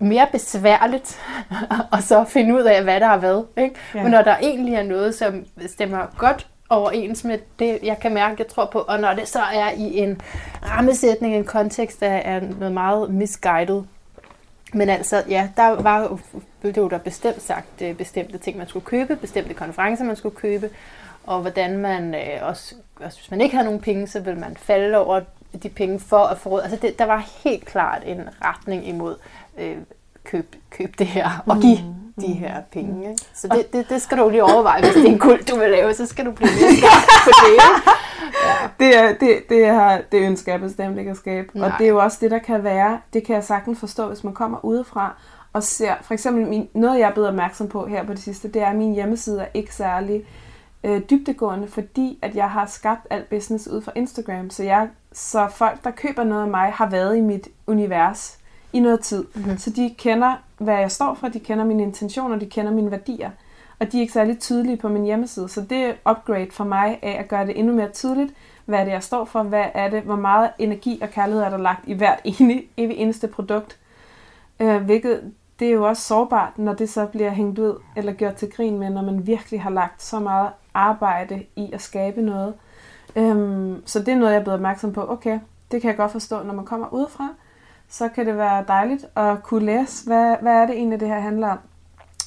mere 0.02 0.28
besværligt 0.32 1.20
og 1.93 2.04
så 2.04 2.24
finde 2.24 2.56
ud 2.56 2.62
af, 2.62 2.84
hvad 2.84 2.99
der 2.99 3.08
har 3.08 3.18
været. 3.18 3.45
Ikke? 3.58 3.76
Ja. 3.95 4.04
Men 4.04 4.12
når 4.12 4.22
der 4.22 4.38
egentlig 4.38 4.74
er 4.74 4.84
noget, 4.84 5.16
som 5.16 5.45
stemmer 5.68 6.06
godt 6.18 6.47
overens 6.70 7.24
med 7.24 7.39
det, 7.60 7.80
jeg 7.84 7.99
kan 7.99 8.14
mærke, 8.14 8.36
jeg 8.39 8.47
tror 8.47 8.66
på, 8.66 8.80
og 8.80 8.99
når 8.99 9.14
det 9.14 9.28
så 9.28 9.39
er 9.39 9.72
i 9.72 9.97
en 9.97 10.22
rammesætning, 10.64 11.36
en 11.36 11.43
kontekst, 11.43 11.99
der 11.99 12.08
er 12.08 12.39
noget 12.39 12.74
meget 12.74 13.10
misguided. 13.10 13.84
Men 14.74 14.89
altså, 14.89 15.24
ja, 15.30 15.49
der 15.58 15.82
var 15.82 16.20
jo, 16.78 16.89
der 16.89 16.97
bestemt 16.97 17.41
sagt 17.41 17.82
øh, 17.82 17.95
bestemte 17.95 18.38
ting, 18.38 18.58
man 18.58 18.68
skulle 18.68 18.86
købe, 18.86 19.16
bestemte 19.16 19.54
konferencer, 19.54 20.06
man 20.06 20.16
skulle 20.16 20.36
købe, 20.36 20.70
og 21.24 21.41
hvordan 21.41 21.78
man 21.78 22.16
øh, 22.16 22.22
også, 22.41 22.76
også, 22.95 23.18
hvis 23.20 23.32
man 23.32 23.41
ikke 23.41 23.56
havde 23.56 23.66
nogen 23.66 23.82
penge, 23.82 24.08
så 24.08 24.20
ville 24.20 24.39
man 24.39 24.58
falde 24.58 24.97
over 24.97 25.22
de 25.64 25.70
penge 25.70 25.99
for 25.99 26.18
at 26.18 26.38
få 26.38 26.49
råd. 26.49 26.62
Altså, 26.62 26.78
det, 26.82 26.99
der 26.99 27.06
var 27.06 27.30
helt 27.43 27.66
klart 27.66 28.02
en 28.06 28.30
retning 28.41 28.88
imod 28.88 29.16
øh, 29.58 29.78
køb, 30.24 30.56
køb 30.70 30.99
det 30.99 31.08
her 31.08 31.43
og 31.45 31.58
give 31.62 31.78
mm. 31.78 32.24
de 32.24 32.34
her 32.34 32.62
penge. 32.72 33.10
Ikke? 33.10 33.24
Så 33.34 33.47
det, 33.47 33.74
det, 33.74 33.89
det 33.89 34.02
skal 34.02 34.18
du 34.18 34.30
lige 34.30 34.43
overveje, 34.43 34.82
hvis 34.82 34.93
det 34.93 35.04
er 35.04 35.08
en 35.08 35.20
kult, 35.20 35.49
du 35.49 35.56
vil 35.60 35.70
lave, 35.70 35.93
så 35.93 36.06
skal 36.06 36.26
du 36.26 36.32
blive 36.32 36.49
skarp 36.49 37.24
på 37.24 37.32
det. 37.45 37.56
Ja. 37.58 37.70
Det, 38.80 38.97
er, 38.97 39.14
det, 39.14 39.49
det, 39.49 39.66
er, 39.66 40.02
det 40.12 40.22
ønsker 40.22 40.52
jeg 40.52 40.62
bestemt 40.62 40.97
ikke 40.97 41.12
at 41.12 41.18
skabe. 41.18 41.60
Nej. 41.60 41.68
Og 41.68 41.74
det 41.78 41.86
er 41.86 41.89
jo 41.89 41.99
også 41.99 42.18
det, 42.22 42.32
der 42.32 42.39
kan 42.39 42.64
være, 42.64 42.99
det 43.14 43.26
kan 43.26 43.36
jeg 43.36 43.43
sagtens 43.43 43.80
forstå, 43.80 44.08
hvis 44.08 44.24
man 44.24 44.34
kommer 44.34 44.66
udefra 44.66 45.16
og 45.54 45.64
ser, 45.64 45.93
for 46.02 46.14
eksempel 46.14 46.47
min, 46.47 46.70
noget, 46.74 46.99
jeg 46.99 47.10
er 47.10 47.14
blevet 47.14 47.30
opmærksom 47.30 47.68
på 47.68 47.86
her 47.86 48.06
på 48.06 48.14
det 48.14 48.22
sidste, 48.22 48.47
det 48.47 48.62
er, 48.62 48.66
at 48.66 48.76
min 48.76 48.93
hjemmeside 48.93 49.41
er 49.41 49.47
ikke 49.54 49.76
særlig 49.76 50.24
øh, 50.84 51.02
dybtegående, 51.10 51.68
fordi 51.68 52.20
at 52.22 52.36
jeg 52.36 52.49
har 52.49 52.66
skabt 52.66 53.08
alt 53.10 53.30
business 53.30 53.68
ud 53.68 53.82
fra 53.82 53.91
Instagram, 53.95 54.49
så, 54.49 54.64
jeg, 54.64 54.89
så 55.14 55.47
folk, 55.56 55.84
der 55.84 55.91
køber 55.91 56.24
noget 56.24 56.41
af 56.41 56.49
mig, 56.49 56.72
har 56.72 56.89
været 56.89 57.18
i 57.18 57.22
mit 57.22 57.47
univers 57.68 58.38
i 58.74 58.80
noget 58.80 58.99
tid. 58.99 59.26
Mm-hmm. 59.34 59.57
Så 59.57 59.69
de 59.69 59.95
kender, 59.97 60.36
hvad 60.57 60.80
jeg 60.80 60.91
står 60.91 61.13
for, 61.13 61.28
de 61.28 61.39
kender 61.39 61.65
mine 61.65 61.84
intentioner, 61.84 62.36
de 62.36 62.45
kender 62.45 62.72
mine 62.72 62.91
værdier. 62.91 63.30
Og 63.80 63.91
de 63.91 63.97
er 63.97 64.01
ikke 64.01 64.13
særlig 64.13 64.39
tydelige 64.39 64.78
på 64.78 64.89
min 64.89 65.03
hjemmeside. 65.03 65.49
Så 65.49 65.61
det 65.61 65.78
er 65.78 66.11
upgrade 66.11 66.51
for 66.51 66.63
mig 66.63 66.99
af 67.01 67.17
at 67.19 67.28
gøre 67.28 67.45
det 67.45 67.59
endnu 67.59 67.74
mere 67.76 67.89
tydeligt, 67.89 68.34
hvad 68.65 68.80
er 68.80 68.84
det, 68.84 68.91
jeg 68.91 69.03
står 69.03 69.26
for, 69.26 69.43
hvad 69.43 69.65
er 69.74 69.89
det, 69.89 70.01
hvor 70.01 70.15
meget 70.15 70.49
energi 70.59 70.99
og 71.01 71.09
kærlighed 71.09 71.43
er 71.43 71.49
der 71.49 71.57
lagt 71.57 71.88
i 71.88 71.93
hvert 71.93 72.19
ene, 72.39 72.61
evig 72.78 72.97
eneste 72.97 73.28
produkt. 73.28 73.78
Øh, 74.59 74.82
hvilket 74.84 75.32
det 75.59 75.67
er 75.67 75.72
jo 75.72 75.88
også 75.88 76.03
sårbart, 76.03 76.57
når 76.57 76.74
det 76.74 76.89
så 76.89 77.05
bliver 77.05 77.30
hængt 77.30 77.59
ud 77.59 77.82
eller 77.95 78.13
gjort 78.13 78.36
til 78.36 78.51
grin 78.51 78.80
med, 78.80 78.89
når 78.89 79.01
man 79.01 79.28
virkelig 79.28 79.61
har 79.61 79.69
lagt 79.69 80.03
så 80.03 80.19
meget 80.19 80.49
arbejde 80.74 81.43
i 81.55 81.69
at 81.74 81.82
skabe 81.82 82.22
noget. 82.22 82.53
Øhm, 83.15 83.84
så 83.86 83.99
det 83.99 84.07
er 84.07 84.15
noget, 84.15 84.32
jeg 84.32 84.39
er 84.39 84.43
blevet 84.43 84.55
opmærksom 84.55 84.93
på. 84.93 85.11
Okay, 85.11 85.39
det 85.72 85.82
kan 85.82 85.89
jeg 85.89 85.97
godt 85.97 86.11
forstå, 86.11 86.43
når 86.43 86.53
man 86.53 86.65
kommer 86.65 86.93
udefra 86.93 87.30
så 87.92 88.10
kan 88.10 88.26
det 88.26 88.38
være 88.38 88.66
dejligt 88.68 89.06
at 89.16 89.44
kunne 89.44 89.66
læse, 89.66 90.08
hvad, 90.08 90.36
hvad 90.42 90.54
er 90.54 90.66
det 90.66 90.76
egentlig, 90.76 91.00
det 91.00 91.08
her 91.08 91.20
handler 91.20 91.48
om. 91.48 91.60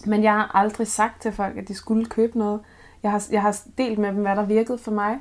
Men 0.07 0.23
jeg 0.23 0.33
har 0.33 0.51
aldrig 0.55 0.87
sagt 0.87 1.23
til 1.23 1.33
folk, 1.33 1.57
at 1.57 1.69
de 1.69 1.75
skulle 1.75 2.07
købe 2.07 2.39
noget. 2.39 2.61
Jeg 3.03 3.11
har, 3.11 3.27
jeg 3.33 3.43
har 3.43 3.61
delt 3.79 3.99
med 3.99 4.09
dem, 4.09 4.23
hvad 4.23 4.37
der 4.37 4.45
virkede 4.45 4.79
for 4.79 4.91
mig. 4.91 5.19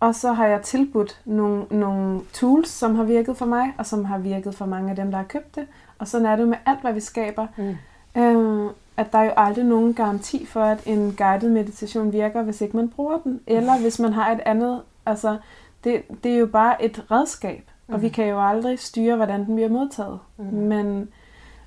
Og 0.00 0.14
så 0.14 0.32
har 0.32 0.46
jeg 0.46 0.62
tilbudt 0.62 1.20
nogle, 1.24 1.64
nogle 1.70 2.20
tools, 2.32 2.70
som 2.70 2.94
har 2.94 3.04
virket 3.04 3.36
for 3.36 3.46
mig, 3.46 3.74
og 3.78 3.86
som 3.86 4.04
har 4.04 4.18
virket 4.18 4.54
for 4.54 4.66
mange 4.66 4.90
af 4.90 4.96
dem, 4.96 5.10
der 5.10 5.18
har 5.18 5.24
købt 5.24 5.56
det. 5.56 5.66
Og 5.98 6.08
sådan 6.08 6.26
er 6.26 6.36
det 6.36 6.48
med 6.48 6.58
alt, 6.66 6.80
hvad 6.80 6.92
vi 6.92 7.00
skaber. 7.00 7.46
Mm. 7.56 7.76
Øh, 8.22 8.70
at 8.96 9.12
der 9.12 9.18
er 9.18 9.24
jo 9.24 9.32
aldrig 9.36 9.64
nogen 9.64 9.94
garanti 9.94 10.46
for, 10.46 10.62
at 10.62 10.82
en 10.86 11.14
guided 11.18 11.50
meditation 11.50 12.12
virker, 12.12 12.42
hvis 12.42 12.60
ikke 12.60 12.76
man 12.76 12.88
bruger 12.88 13.18
den. 13.18 13.40
Eller 13.46 13.80
hvis 13.80 13.98
man 13.98 14.12
har 14.12 14.32
et 14.32 14.40
andet. 14.46 14.82
Altså, 15.06 15.38
det, 15.84 16.02
det 16.24 16.32
er 16.32 16.38
jo 16.38 16.46
bare 16.46 16.84
et 16.84 17.04
redskab. 17.10 17.67
Mm. 17.88 17.94
Og 17.94 18.02
vi 18.02 18.06
mm. 18.06 18.12
kan 18.12 18.26
jo 18.26 18.48
aldrig 18.48 18.78
styre, 18.78 19.16
hvordan 19.16 19.46
den 19.46 19.54
bliver 19.54 19.68
modtaget. 19.68 20.18
Mm. 20.36 20.44
Men, 20.44 21.08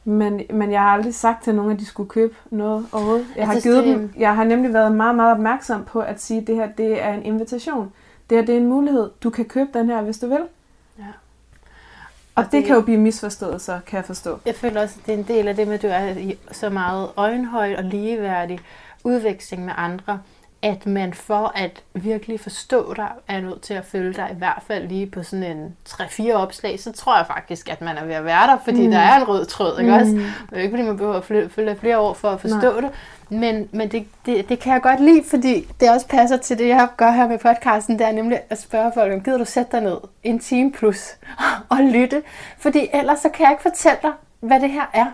men, 0.04 0.42
men 0.50 0.72
jeg 0.72 0.82
har 0.82 0.90
aldrig 0.90 1.16
sagt 1.16 1.44
til 1.44 1.56
nogen, 1.56 1.72
at 1.72 1.80
de 1.80 1.86
skulle 1.86 2.10
købe 2.10 2.36
noget 2.50 2.86
overhovedet. 2.92 3.28
Jeg, 3.36 3.48
har, 3.48 3.60
givet 3.60 3.86
dem, 3.86 4.14
jeg 4.18 4.36
har 4.36 4.44
nemlig 4.44 4.74
været 4.74 4.92
meget, 4.92 5.16
meget 5.16 5.32
opmærksom 5.32 5.84
på 5.86 6.00
at 6.00 6.22
sige, 6.22 6.42
at 6.42 6.48
det 6.48 6.56
her 6.56 6.68
det 6.78 7.04
er 7.04 7.14
en 7.14 7.24
invitation. 7.24 7.92
Det 8.30 8.38
her 8.38 8.46
det 8.46 8.56
er 8.56 8.60
en 8.60 8.68
mulighed. 8.68 9.10
Du 9.24 9.30
kan 9.30 9.46
købe 9.46 9.70
den 9.74 9.88
her, 9.88 10.02
hvis 10.02 10.20
du 10.20 10.28
vil. 10.28 10.42
Ja. 10.98 11.04
Og, 11.04 11.10
og 12.36 12.44
det, 12.44 12.52
det 12.52 12.66
kan 12.66 12.76
jo 12.76 12.82
blive 12.82 12.98
misforstået, 12.98 13.62
så 13.62 13.80
kan 13.86 13.98
jeg 13.98 14.06
forstå. 14.06 14.40
Jeg 14.46 14.56
føler 14.56 14.82
også, 14.82 14.96
at 15.00 15.06
det 15.06 15.14
er 15.14 15.18
en 15.18 15.26
del 15.28 15.48
af 15.48 15.56
det 15.56 15.68
med, 15.68 15.76
at 15.76 15.82
du 15.82 15.88
er 15.88 16.34
så 16.52 16.70
meget 16.70 17.10
øjenhøjt 17.16 17.78
og 17.78 17.84
ligeværdig 17.84 18.60
udveksling 19.04 19.66
med 19.66 19.74
andre 19.78 20.20
at 20.62 20.86
man 20.86 21.14
for 21.14 21.52
at 21.56 21.84
virkelig 21.94 22.40
forstå 22.40 22.94
dig, 22.94 23.10
er 23.28 23.42
nødt 23.42 23.62
til 23.62 23.74
at 23.74 23.86
følge 23.86 24.14
dig 24.14 24.30
i 24.32 24.38
hvert 24.38 24.64
fald 24.68 24.88
lige 24.88 25.08
på 25.08 25.24
sådan 25.24 25.58
en 25.58 25.76
3-4 25.90 26.34
opslag, 26.34 26.80
så 26.80 26.92
tror 26.92 27.18
jeg 27.18 27.28
faktisk, 27.28 27.70
at 27.70 27.82
man 27.82 27.98
er 27.98 28.06
ved 28.06 28.14
at 28.14 28.26
være 28.26 28.48
der, 28.48 28.58
fordi 28.64 28.86
mm. 28.86 28.92
der 28.92 29.00
er 29.00 29.18
en 29.18 29.28
rød 29.28 29.46
tråd, 29.46 29.80
ikke 29.80 29.92
mm. 29.92 29.98
også? 29.98 30.12
Det 30.12 30.58
er 30.58 30.58
ikke, 30.58 30.72
fordi 30.72 30.84
man 30.84 30.98
behøver 30.98 31.16
at 31.18 31.52
følge 31.52 31.76
flere 31.76 32.00
år 32.00 32.14
for 32.14 32.30
at 32.30 32.42
forstå 32.42 32.72
Nej. 32.72 32.82
det, 32.82 32.90
men, 33.30 33.70
men 33.72 33.92
det, 33.92 34.08
det, 34.26 34.50
det 34.50 34.60
kan 34.60 34.74
jeg 34.74 34.82
godt 34.82 35.00
lide, 35.00 35.24
fordi 35.30 35.68
det 35.80 35.90
også 35.90 36.08
passer 36.08 36.38
til 36.38 36.58
det, 36.58 36.68
jeg 36.68 36.88
gør 36.98 37.12
her 37.12 37.28
med 37.28 37.38
podcasten, 37.38 38.00
det 38.00 38.08
er 38.08 38.12
nemlig 38.12 38.40
at 38.50 38.62
spørge 38.62 38.92
folk, 38.94 39.14
om 39.14 39.22
gider 39.24 39.38
du 39.38 39.46
sætte 39.46 39.72
dig 39.72 39.82
ned 39.82 39.98
en 40.24 40.40
time 40.40 40.72
plus 40.72 41.10
og 41.70 41.78
lytte, 41.78 42.24
fordi 42.58 42.88
ellers 42.94 43.20
så 43.20 43.30
kan 43.30 43.44
jeg 43.44 43.52
ikke 43.52 43.64
fortælle 43.64 44.00
dig, 44.02 44.12
hvad 44.40 44.60
det 44.60 44.70
her 44.70 44.86
er. 44.94 45.06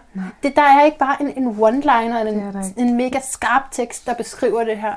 Det, 0.44 0.56
der 0.56 0.62
er 0.62 0.86
ikke 0.86 0.98
bare 0.98 1.22
en, 1.22 1.34
en 1.38 1.48
one-liner, 1.48 2.18
en, 2.18 2.56
en 2.78 2.98
mega 2.98 3.20
skarp 3.20 3.72
tekst, 3.72 4.08
der 4.08 4.14
beskriver 4.14 4.64
det 4.64 4.78
her. 4.78 4.94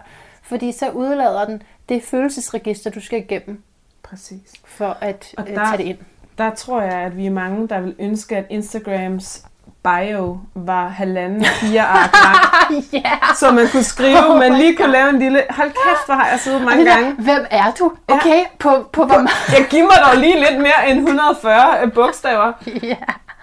Fordi 0.50 0.72
så 0.72 0.90
udlader 0.90 1.44
den 1.44 1.62
det 1.88 2.02
følelsesregister, 2.02 2.90
du 2.90 3.00
skal 3.00 3.18
igennem. 3.18 3.62
Præcis. 4.02 4.52
For 4.64 4.96
at 5.00 5.34
og 5.36 5.44
øh, 5.48 5.56
der, 5.56 5.64
tage 5.64 5.78
det 5.78 5.84
ind. 5.84 5.98
Der 6.38 6.54
tror 6.54 6.80
jeg, 6.80 6.98
at 6.98 7.16
vi 7.16 7.26
er 7.26 7.30
mange, 7.30 7.68
der 7.68 7.80
vil 7.80 7.94
ønske, 7.98 8.36
at 8.36 8.44
Instagrams 8.50 9.44
bio 9.82 10.38
var 10.54 10.88
halvanden 10.88 11.44
fire 11.44 11.82
ark 11.82 12.14
lang. 12.24 12.36
yeah. 12.94 13.36
Så 13.36 13.52
man 13.52 13.66
kunne 13.72 13.82
skrive, 13.82 14.18
oh 14.28 14.38
man 14.38 14.52
lige 14.52 14.76
kunne 14.76 14.92
lave 14.92 15.08
en 15.10 15.18
lille... 15.18 15.42
Hold 15.50 15.68
kæft, 15.68 16.06
hvor 16.06 16.14
har 16.14 16.28
jeg 16.30 16.40
siddet 16.40 16.62
mange 16.62 16.84
der, 16.84 16.94
gange. 16.94 17.12
Hvem 17.12 17.46
er 17.50 17.72
du? 17.78 17.92
Okay, 18.08 18.28
ja. 18.28 18.44
på, 18.58 18.88
på 18.92 19.04
hvor 19.04 19.18
meget? 19.18 19.58
Jeg 19.58 19.66
giver 19.70 19.84
mig 19.84 19.96
dog 20.06 20.20
lige 20.20 20.40
lidt 20.40 20.58
mere 20.58 20.90
end 20.90 20.98
140 20.98 21.90
bogstaver. 21.90 22.52
Yeah. 22.84 22.96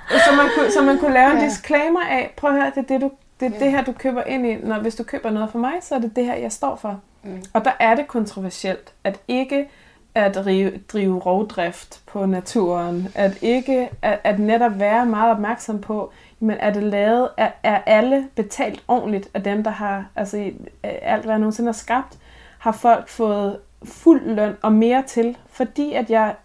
Så, 0.10 0.36
man 0.36 0.46
kunne, 0.58 0.72
så 0.72 0.82
man 0.82 0.98
kunne 0.98 1.14
lave 1.14 1.32
en 1.32 1.40
disclaimer 1.50 2.02
af, 2.02 2.34
prøv 2.38 2.50
at 2.50 2.56
høre, 2.56 2.72
det 2.76 2.78
er 2.78 2.88
det, 2.88 3.02
du 3.02 3.12
det 3.40 3.46
er 3.46 3.58
ja. 3.60 3.64
det 3.64 3.72
her, 3.72 3.84
du 3.84 3.92
køber 3.92 4.24
ind 4.24 4.46
i. 4.46 4.56
Når, 4.56 4.80
hvis 4.80 4.96
du 4.96 5.04
køber 5.04 5.30
noget 5.30 5.52
for 5.52 5.60
mig, 5.60 5.74
så 5.82 5.96
er 5.96 6.00
det 6.00 6.16
det 6.16 6.26
her, 6.26 6.36
jeg 6.36 6.52
står 6.52 6.76
for. 6.76 7.02
Mm. 7.24 7.44
Og 7.54 7.66
der 7.66 7.72
er 7.80 7.96
det 7.96 8.08
kontroversielt, 8.08 8.94
at 9.04 9.20
ikke 9.28 9.68
at 10.16 10.36
drive, 10.36 10.72
drive 10.88 11.20
rovdrift 11.20 12.02
på 12.06 12.26
naturen, 12.26 13.08
at 13.16 13.38
ikke 13.42 13.90
at, 14.02 14.20
at 14.24 14.40
netop 14.40 14.80
være 14.80 15.06
meget 15.06 15.32
opmærksom 15.32 15.82
på, 15.82 16.12
men 16.40 16.58
er 16.60 16.74
det 16.74 16.84
lavet, 16.84 17.30
er, 17.38 17.52
er 17.64 17.82
alle 17.86 18.28
betalt 18.36 18.84
ordentligt 18.88 19.30
af 19.34 19.44
dem, 19.44 19.64
der 19.64 19.72
har, 19.72 20.06
altså 20.16 20.52
alt 20.84 21.24
hvad 21.24 21.34
jeg 21.34 21.40
nogensinde 21.40 21.68
har 21.68 21.74
skabt, 21.74 22.18
har 22.60 22.72
folk 22.72 23.10
fået 23.10 23.60
fuld 23.84 24.36
løn 24.36 24.56
og 24.62 24.74
mere 24.74 25.04
til, 25.08 25.38
fordi 25.50 25.94
at 25.94 26.10
jeg, 26.10 26.36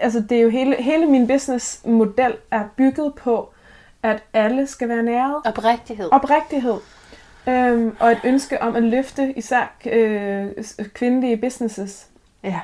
altså 0.00 0.20
det 0.20 0.38
er 0.38 0.42
jo 0.42 0.48
hele, 0.48 0.76
hele 0.82 1.06
min 1.06 1.26
businessmodel 1.26 2.36
er 2.50 2.64
bygget 2.76 3.14
på, 3.14 3.52
at 4.02 4.22
alle 4.32 4.66
skal 4.66 4.88
være 4.88 5.02
næret. 5.02 5.42
Oprigtighed. 5.46 6.08
Oprigtighed. 6.12 6.78
Øhm, 7.48 7.96
og 8.00 8.12
et 8.12 8.20
ønske 8.24 8.62
om 8.62 8.76
at 8.76 8.82
løfte 8.82 9.32
især 9.38 9.72
øh, 9.86 10.46
kvindelige 10.94 11.36
businesses. 11.36 12.06
Ja. 12.42 12.60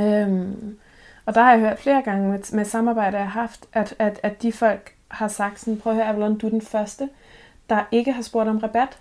Øhm, 0.00 0.78
og 1.26 1.34
der 1.34 1.42
har 1.42 1.50
jeg 1.50 1.60
hørt 1.60 1.78
flere 1.78 2.02
gange 2.02 2.28
med, 2.28 2.52
med 2.52 2.64
samarbejder, 2.64 3.18
jeg 3.18 3.30
har 3.30 3.40
haft, 3.40 3.66
at, 3.72 3.94
at, 3.98 4.20
at 4.22 4.42
de 4.42 4.52
folk 4.52 4.94
har 5.08 5.28
sagt 5.28 5.60
sådan, 5.60 5.80
prøv 5.80 5.92
at 5.92 5.96
høre, 5.96 6.08
Avalon, 6.08 6.38
du 6.38 6.46
er 6.46 6.50
den 6.50 6.62
første, 6.62 7.08
der 7.70 7.84
ikke 7.92 8.12
har 8.12 8.22
spurgt 8.22 8.48
om 8.48 8.58
rabat. 8.58 8.98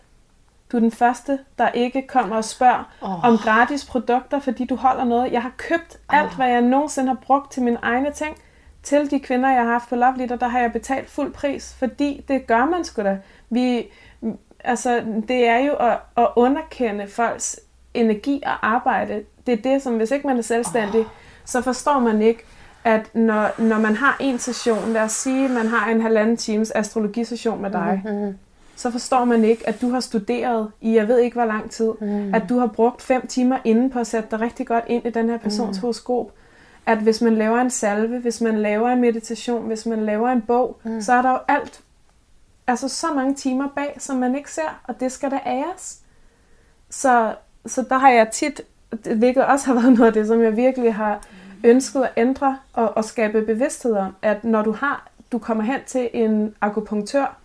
Du 0.71 0.77
er 0.77 0.81
den 0.81 0.91
første, 0.91 1.39
der 1.57 1.69
ikke 1.69 2.07
kommer 2.07 2.35
og 2.35 2.45
spørger 2.45 2.93
oh. 3.01 3.25
om 3.25 3.37
gratis 3.37 3.85
produkter, 3.85 4.39
fordi 4.39 4.65
du 4.65 4.75
holder 4.75 5.03
noget. 5.03 5.31
Jeg 5.31 5.41
har 5.41 5.51
købt 5.57 5.99
alt, 6.09 6.29
oh. 6.29 6.35
hvad 6.35 6.49
jeg 6.49 6.61
nogensinde 6.61 7.07
har 7.07 7.17
brugt 7.21 7.51
til 7.51 7.63
mine 7.63 7.77
egne 7.81 8.11
ting 8.11 8.37
til 8.83 9.11
de 9.11 9.19
kvinder, 9.19 9.49
jeg 9.49 9.63
har 9.63 9.71
haft 9.71 9.89
på 9.89 9.95
Love 9.95 10.17
Leader, 10.17 10.35
der 10.35 10.47
har 10.47 10.59
jeg 10.59 10.71
betalt 10.71 11.09
fuld 11.09 11.33
pris, 11.33 11.75
fordi 11.79 12.25
det 12.27 12.47
gør 12.47 12.65
man 12.65 12.83
sgu 12.83 13.01
da. 13.03 13.17
Vi, 13.49 13.91
altså, 14.63 15.03
det 15.27 15.47
er 15.47 15.57
jo 15.57 15.73
at, 15.73 15.97
at 16.17 16.27
underkende 16.35 17.07
folks 17.07 17.59
energi 17.93 18.43
og 18.45 18.67
arbejde. 18.67 19.23
Det 19.45 19.51
er 19.51 19.61
det, 19.71 19.81
som 19.81 19.97
hvis 19.97 20.11
ikke 20.11 20.27
man 20.27 20.37
er 20.37 20.41
selvstændig, 20.41 20.99
oh. 20.99 21.05
så 21.45 21.61
forstår 21.61 21.99
man 21.99 22.21
ikke, 22.21 22.43
at 22.83 23.15
når, 23.15 23.61
når 23.61 23.79
man 23.79 23.95
har 23.95 24.17
en 24.19 24.39
session, 24.39 24.93
lad 24.93 25.01
os 25.01 25.11
sige, 25.11 25.49
man 25.49 25.67
har 25.67 25.89
en 25.89 26.01
halvanden 26.01 26.37
times 26.37 26.71
astrologisession 26.75 27.61
med 27.61 27.71
dig, 27.71 28.01
mm-hmm. 28.05 28.37
så 28.75 28.91
forstår 28.91 29.25
man 29.25 29.43
ikke, 29.43 29.69
at 29.69 29.81
du 29.81 29.89
har 29.89 29.99
studeret 29.99 30.71
i, 30.81 30.95
jeg 30.95 31.07
ved 31.07 31.19
ikke 31.19 31.35
hvor 31.35 31.45
lang 31.45 31.71
tid, 31.71 31.91
mm. 32.01 32.33
at 32.33 32.43
du 32.49 32.59
har 32.59 32.67
brugt 32.67 33.01
fem 33.01 33.27
timer 33.27 33.57
inden 33.63 33.89
på 33.89 33.99
at 33.99 34.07
sætte 34.07 34.29
dig 34.31 34.39
rigtig 34.39 34.67
godt 34.67 34.83
ind 34.87 35.05
i 35.05 35.09
den 35.09 35.29
her 35.29 35.37
persons 35.37 35.77
mm. 35.77 35.81
horoskop, 35.81 36.31
at 36.85 36.97
hvis 36.97 37.21
man 37.21 37.35
laver 37.35 37.61
en 37.61 37.69
salve, 37.69 38.19
hvis 38.19 38.41
man 38.41 38.59
laver 38.59 38.89
en 38.89 39.01
meditation, 39.01 39.67
hvis 39.67 39.85
man 39.85 40.05
laver 40.05 40.29
en 40.29 40.41
bog, 40.41 40.79
mm. 40.83 41.01
så 41.01 41.13
er 41.13 41.21
der 41.21 41.31
jo 41.31 41.39
alt, 41.47 41.81
altså 42.67 42.87
så 42.87 43.07
mange 43.15 43.35
timer 43.35 43.69
bag, 43.75 43.95
som 43.99 44.17
man 44.17 44.35
ikke 44.35 44.51
ser, 44.51 44.81
og 44.83 44.99
det 44.99 45.11
skal 45.11 45.31
der 45.31 45.39
æres. 45.45 45.99
Så, 46.89 47.35
så 47.65 47.85
der 47.89 47.97
har 47.97 48.09
jeg 48.09 48.29
tit, 48.31 48.61
hvilket 49.15 49.45
også 49.45 49.65
har 49.65 49.73
været 49.81 49.93
noget 49.93 50.07
af 50.07 50.13
det, 50.13 50.27
som 50.27 50.41
jeg 50.41 50.57
virkelig 50.57 50.93
har 50.93 51.23
ønsket 51.63 52.03
at 52.03 52.11
ændre 52.17 52.59
og, 52.73 52.97
og 52.97 53.05
skabe 53.05 53.41
bevidsthed 53.41 53.93
om, 53.93 54.15
at 54.21 54.43
når 54.43 54.61
du 54.61 54.71
har 54.71 55.09
du 55.33 55.39
kommer 55.39 55.63
hen 55.63 55.79
til 55.85 56.09
en 56.13 56.55
akupunktør, 56.61 57.37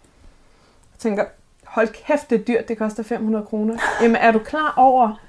tænker, 0.99 1.25
hold 1.65 1.89
kæft, 1.89 2.31
det 2.31 2.41
er 2.41 2.45
dyrt, 2.45 2.69
det 2.69 2.79
koster 2.79 3.03
500 3.03 3.45
kroner. 3.45 3.79
Jamen, 4.03 4.17
er 4.17 4.31
du 4.31 4.39
klar 4.39 4.75
over, 4.77 5.21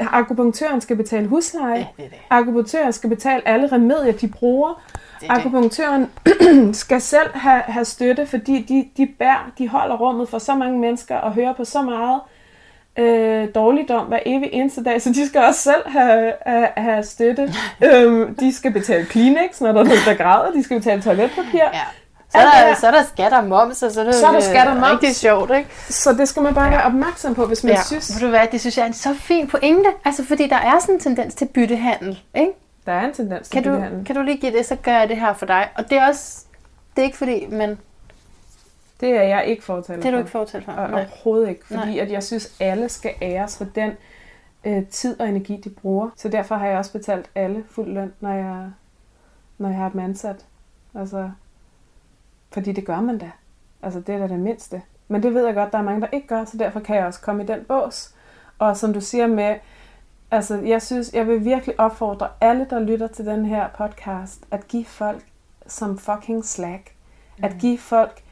akupunktøren 0.00 0.80
skal 0.80 0.96
betale 0.96 1.26
husleje? 1.26 1.78
Ja, 1.78 1.86
det 1.96 2.04
er 2.04 2.08
det. 2.08 2.18
Akupunktøren 2.30 2.92
skal 2.92 3.10
betale 3.10 3.48
alle 3.48 3.72
remedier, 3.72 4.12
de 4.12 4.28
bruger. 4.28 4.82
Det 5.20 5.20
det. 5.20 5.26
Akupunktøren 5.30 6.10
skal 6.82 7.00
selv 7.00 7.30
have, 7.34 7.62
have 7.62 7.84
støtte, 7.84 8.26
fordi 8.26 8.62
de, 8.62 8.88
de 8.96 9.12
bær, 9.18 9.50
de 9.58 9.68
holder 9.68 9.96
rummet 9.96 10.28
for 10.28 10.38
så 10.38 10.54
mange 10.54 10.78
mennesker 10.78 11.16
og 11.16 11.32
hører 11.32 11.52
på 11.52 11.64
så 11.64 11.82
meget 11.82 12.20
øh, 12.98 13.48
dårligdom 13.54 14.06
hver 14.06 14.18
evig 14.26 14.48
eneste 14.52 14.84
dag, 14.84 15.02
så 15.02 15.10
de 15.10 15.26
skal 15.26 15.40
også 15.40 15.60
selv 15.60 15.82
have, 15.86 16.32
have, 16.46 16.68
have 16.76 17.02
støtte. 17.02 17.52
øhm, 17.92 18.34
de 18.34 18.52
skal 18.52 18.72
betale 18.72 19.04
Kleenex, 19.04 19.60
når 19.60 19.72
der 19.72 19.80
er 19.80 19.84
nogen, 19.84 19.98
der 20.06 20.14
græder. 20.14 20.52
De 20.52 20.62
skal 20.62 20.78
betale 20.78 21.02
toiletpapir. 21.02 21.58
Ja. 21.58 21.80
Så 22.30 22.38
er, 22.38 22.42
der, 22.68 22.74
så 22.74 22.86
er 22.86 22.90
der 22.90 23.02
skat 23.02 23.32
og 23.32 23.44
moms, 23.44 23.82
og 23.82 23.90
så 23.90 24.00
er 24.00 24.04
det, 24.04 24.14
Så 24.14 24.26
er 24.26 24.32
der 24.32 24.40
skat 24.40 24.66
og 24.68 24.74
moms. 24.76 24.86
rigtig 24.90 25.16
sjovt, 25.16 25.50
ikke? 25.56 25.70
Så 25.88 26.12
det 26.12 26.28
skal 26.28 26.42
man 26.42 26.54
bare 26.54 26.70
være 26.70 26.82
opmærksom 26.82 27.34
på, 27.34 27.46
hvis 27.46 27.64
man 27.64 27.72
Ja, 27.72 27.82
synes, 27.82 28.14
ved 28.14 28.20
du 28.20 28.28
hvad, 28.28 28.46
det 28.52 28.60
synes 28.60 28.76
jeg 28.76 28.82
er 28.82 28.86
en 28.86 28.92
så 28.92 29.14
fin 29.14 29.46
pointe. 29.48 29.90
Altså, 30.04 30.24
fordi 30.24 30.48
der 30.48 30.56
er 30.56 30.78
sådan 30.80 30.94
en 30.94 31.00
tendens 31.00 31.34
til 31.34 31.46
byttehandel, 31.54 32.22
ikke? 32.34 32.52
der 32.86 32.92
er 32.92 33.04
en 33.06 33.12
tendens 33.12 33.48
til 33.48 33.52
Kan 33.54 33.62
du, 33.62 33.70
byttehandel. 33.78 34.04
kan 34.06 34.16
du 34.16 34.22
lige 34.22 34.36
give 34.38 34.52
det, 34.52 34.66
så 34.66 34.76
gør 34.76 34.92
jeg 34.92 35.08
det 35.08 35.16
her 35.16 35.32
for 35.34 35.46
dig. 35.46 35.68
Og 35.76 35.90
det 35.90 35.98
er 35.98 36.08
også, 36.08 36.44
det 36.96 37.02
er 37.02 37.06
ikke 37.06 37.18
fordi, 37.18 37.46
men 37.46 37.78
Det 39.00 39.08
er 39.10 39.22
jeg 39.22 39.46
ikke 39.46 39.64
fortaler 39.64 40.00
det 40.02 40.06
er 40.06 40.10
du 40.10 40.16
for. 40.16 40.20
ikke 40.20 40.30
fortalt 40.30 40.64
for. 40.64 40.72
Og 40.72 40.90
Nej. 40.90 41.00
overhovedet 41.00 41.48
ikke, 41.48 41.66
fordi 41.66 41.98
at 41.98 42.10
jeg 42.12 42.22
synes, 42.22 42.52
alle 42.60 42.88
skal 42.88 43.10
æres 43.22 43.56
for 43.58 43.64
den 43.74 43.92
øh, 44.64 44.86
tid 44.86 45.20
og 45.20 45.28
energi, 45.28 45.60
de 45.64 45.70
bruger. 45.70 46.10
Så 46.16 46.28
derfor 46.28 46.54
har 46.56 46.66
jeg 46.66 46.78
også 46.78 46.92
betalt 46.92 47.26
alle 47.34 47.64
fuld 47.70 47.88
løn, 47.92 48.12
når 48.20 48.32
jeg, 48.32 48.64
når 49.58 49.68
jeg 49.68 49.78
har 49.78 49.88
dem 49.88 50.00
ansat. 50.00 50.36
Altså, 50.94 51.30
fordi 52.50 52.72
det 52.72 52.86
gør 52.86 53.00
man 53.00 53.18
da. 53.18 53.30
Altså, 53.82 54.00
det 54.00 54.14
er 54.14 54.18
da 54.18 54.28
det 54.28 54.40
mindste. 54.40 54.82
Men 55.08 55.22
det 55.22 55.34
ved 55.34 55.46
jeg 55.46 55.54
godt, 55.54 55.72
der 55.72 55.78
er 55.78 55.82
mange, 55.82 56.00
der 56.00 56.06
ikke 56.12 56.26
gør, 56.26 56.44
så 56.44 56.56
derfor 56.56 56.80
kan 56.80 56.96
jeg 56.96 57.06
også 57.06 57.20
komme 57.20 57.42
i 57.42 57.46
den 57.46 57.64
bås. 57.68 58.14
Og 58.58 58.76
som 58.76 58.92
du 58.92 59.00
siger 59.00 59.26
med, 59.26 59.56
altså, 60.30 60.56
jeg 60.56 60.82
synes, 60.82 61.10
jeg 61.14 61.26
vil 61.28 61.44
virkelig 61.44 61.80
opfordre 61.80 62.28
alle, 62.40 62.66
der 62.70 62.80
lytter 62.80 63.06
til 63.06 63.26
den 63.26 63.46
her 63.46 63.68
podcast, 63.78 64.44
at 64.50 64.68
give 64.68 64.84
folk 64.84 65.22
som 65.66 65.98
fucking 65.98 66.44
slack. 66.44 66.90
At 67.42 67.56
give 67.58 67.78
folk 67.78 68.22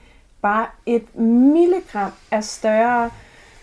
bare 0.43 0.67
et 0.87 1.19
milligram 1.19 2.13
af 2.31 2.45
større 2.45 3.11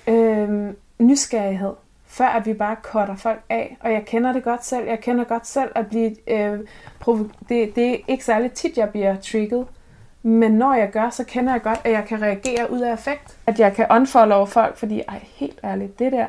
øh, 0.07 0.73
nysgerrighed, 0.99 1.73
før 2.05 2.25
at 2.27 2.45
vi 2.45 2.53
bare 2.53 2.75
cutter 2.81 3.15
folk 3.15 3.43
af. 3.49 3.77
Og 3.79 3.93
jeg 3.93 4.05
kender 4.05 4.33
det 4.33 4.43
godt 4.43 4.65
selv. 4.65 4.87
Jeg 4.87 4.99
kender 4.99 5.23
godt 5.23 5.47
selv 5.47 5.71
at 5.75 5.87
blive... 5.87 6.15
Øh, 6.29 6.59
provo- 7.01 7.31
det, 7.49 7.75
det 7.75 7.93
er 7.93 7.97
ikke 8.07 8.25
særlig 8.25 8.51
tit, 8.51 8.77
jeg 8.77 8.89
bliver 8.89 9.15
trigget. 9.21 9.67
Men 10.23 10.51
når 10.51 10.73
jeg 10.73 10.91
gør, 10.91 11.09
så 11.09 11.23
kender 11.23 11.51
jeg 11.53 11.61
godt, 11.61 11.79
at 11.83 11.91
jeg 11.91 12.05
kan 12.05 12.21
reagere 12.21 12.71
ud 12.71 12.79
af 12.79 12.93
effekt. 12.93 13.37
At 13.47 13.59
jeg 13.59 13.73
kan 13.73 13.85
unfollow 13.89 14.45
folk, 14.45 14.77
fordi, 14.77 15.01
ej, 15.07 15.19
helt 15.35 15.59
ærligt, 15.63 15.99
det 15.99 16.11
der... 16.11 16.25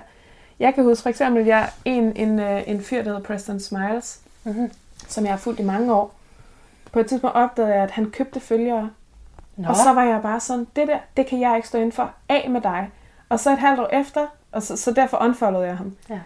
Jeg 0.59 0.75
kan 0.75 0.85
huske 0.85 1.03
for 1.03 1.11
eksempel, 1.11 1.41
at 1.41 1.47
jeg 1.47 1.71
en, 1.85 2.17
en, 2.17 2.39
øh, 2.39 2.63
en 2.67 2.81
fyr, 2.83 2.97
der 2.97 3.05
hedder 3.05 3.21
Preston 3.21 3.61
Smiles, 3.61 4.21
Mhm. 4.45 4.71
som 5.09 5.25
jeg 5.25 5.33
har 5.33 5.39
fulgt 5.39 5.61
i 5.61 5.63
mange 5.63 5.95
år. 5.95 6.15
På 6.93 7.01
et 7.01 7.07
tidspunkt 7.07 7.37
opdagede 7.37 7.75
jeg, 7.75 7.83
at 7.83 7.91
han 7.91 8.11
købte 8.11 8.41
følgere 8.41 8.91
Nå. 9.57 9.69
og 9.69 9.77
så 9.77 9.93
var 9.93 10.03
jeg 10.05 10.23
bare 10.23 10.41
sådan, 10.41 10.67
det 10.77 10.89
der, 10.89 10.99
det 11.17 11.27
kan 11.27 11.41
jeg 11.41 11.57
ikke 11.57 11.69
stå 11.69 11.91
for. 11.91 12.11
Af 12.29 12.51
med 12.51 12.61
dig. 12.61 12.91
Og 13.29 13.41
så 13.41 13.53
et 13.53 13.59
halvt 13.59 13.81
år 13.81 13.89
efter, 13.93 14.27
og 14.53 14.63
så, 14.63 14.77
så 14.77 14.93
derfor 14.93 15.23
unfollowede 15.23 15.69
jeg 15.69 15.77
ham. 15.77 15.97
Ja. 16.11 16.19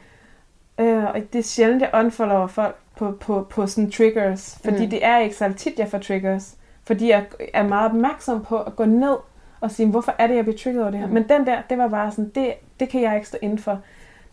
Øh, 0.85 1.05
og 1.05 1.15
det 1.33 1.39
er 1.39 1.43
sjældent, 1.43 1.83
jeg 1.83 1.91
unfollower 1.95 2.47
folk 2.47 2.77
på, 2.97 3.11
på, 3.21 3.47
på 3.51 3.67
sådan 3.67 3.91
triggers. 3.91 4.59
Fordi 4.65 4.85
mm. 4.85 4.91
det 4.91 5.05
er 5.05 5.19
ikke 5.19 5.37
så 5.37 5.53
tit, 5.57 5.79
jeg 5.79 5.89
får 5.89 5.99
triggers. 5.99 6.55
Fordi 6.89 7.09
jeg 7.09 7.25
er 7.55 7.63
meget 7.63 7.91
opmærksom 7.91 8.45
på 8.45 8.59
at 8.59 8.77
gå 8.77 8.85
ned 8.85 9.17
og 9.61 9.71
sige, 9.71 9.89
hvorfor 9.89 10.15
er 10.19 10.27
det, 10.27 10.37
jeg 10.37 10.45
bliver 10.45 10.59
trigget 10.59 10.83
over 10.83 10.91
det 10.91 11.01
her? 11.01 11.07
Mm. 11.07 11.13
Men 11.13 11.29
den 11.29 11.47
der, 11.47 11.63
det 11.71 11.79
var 11.79 11.89
bare 11.89 12.11
sådan, 12.11 12.31
det, 12.35 12.55
det 12.81 12.89
kan 12.89 13.03
jeg 13.03 13.15
ikke 13.15 13.29
stå 13.29 13.39
inden 13.43 13.59
for. 13.59 13.81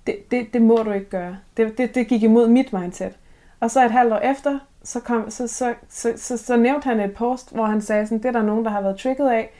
Det, 0.07 0.31
det, 0.31 0.53
det 0.53 0.61
må 0.61 0.75
du 0.75 0.91
ikke 0.91 1.09
gøre. 1.09 1.37
Det, 1.57 1.77
det, 1.77 1.95
det 1.95 2.07
gik 2.07 2.23
imod 2.23 2.47
mit 2.47 2.73
mindset. 2.73 3.17
Og 3.59 3.71
så 3.71 3.85
et 3.85 3.91
halvt 3.91 4.13
år 4.13 4.17
efter, 4.17 4.59
så, 4.83 4.99
kom, 4.99 5.29
så, 5.29 5.47
så, 5.47 5.73
så, 5.89 6.13
så, 6.15 6.37
så 6.37 6.57
nævnte 6.57 6.85
han 6.85 6.99
et 6.99 7.13
post, 7.13 7.53
hvor 7.53 7.65
han 7.65 7.81
sagde 7.81 8.07
sådan, 8.07 8.17
det 8.17 8.25
er 8.25 8.31
der 8.31 8.41
nogen, 8.41 8.65
der 8.65 8.71
har 8.71 8.81
været 8.81 8.99
trigget 8.99 9.29
af, 9.29 9.53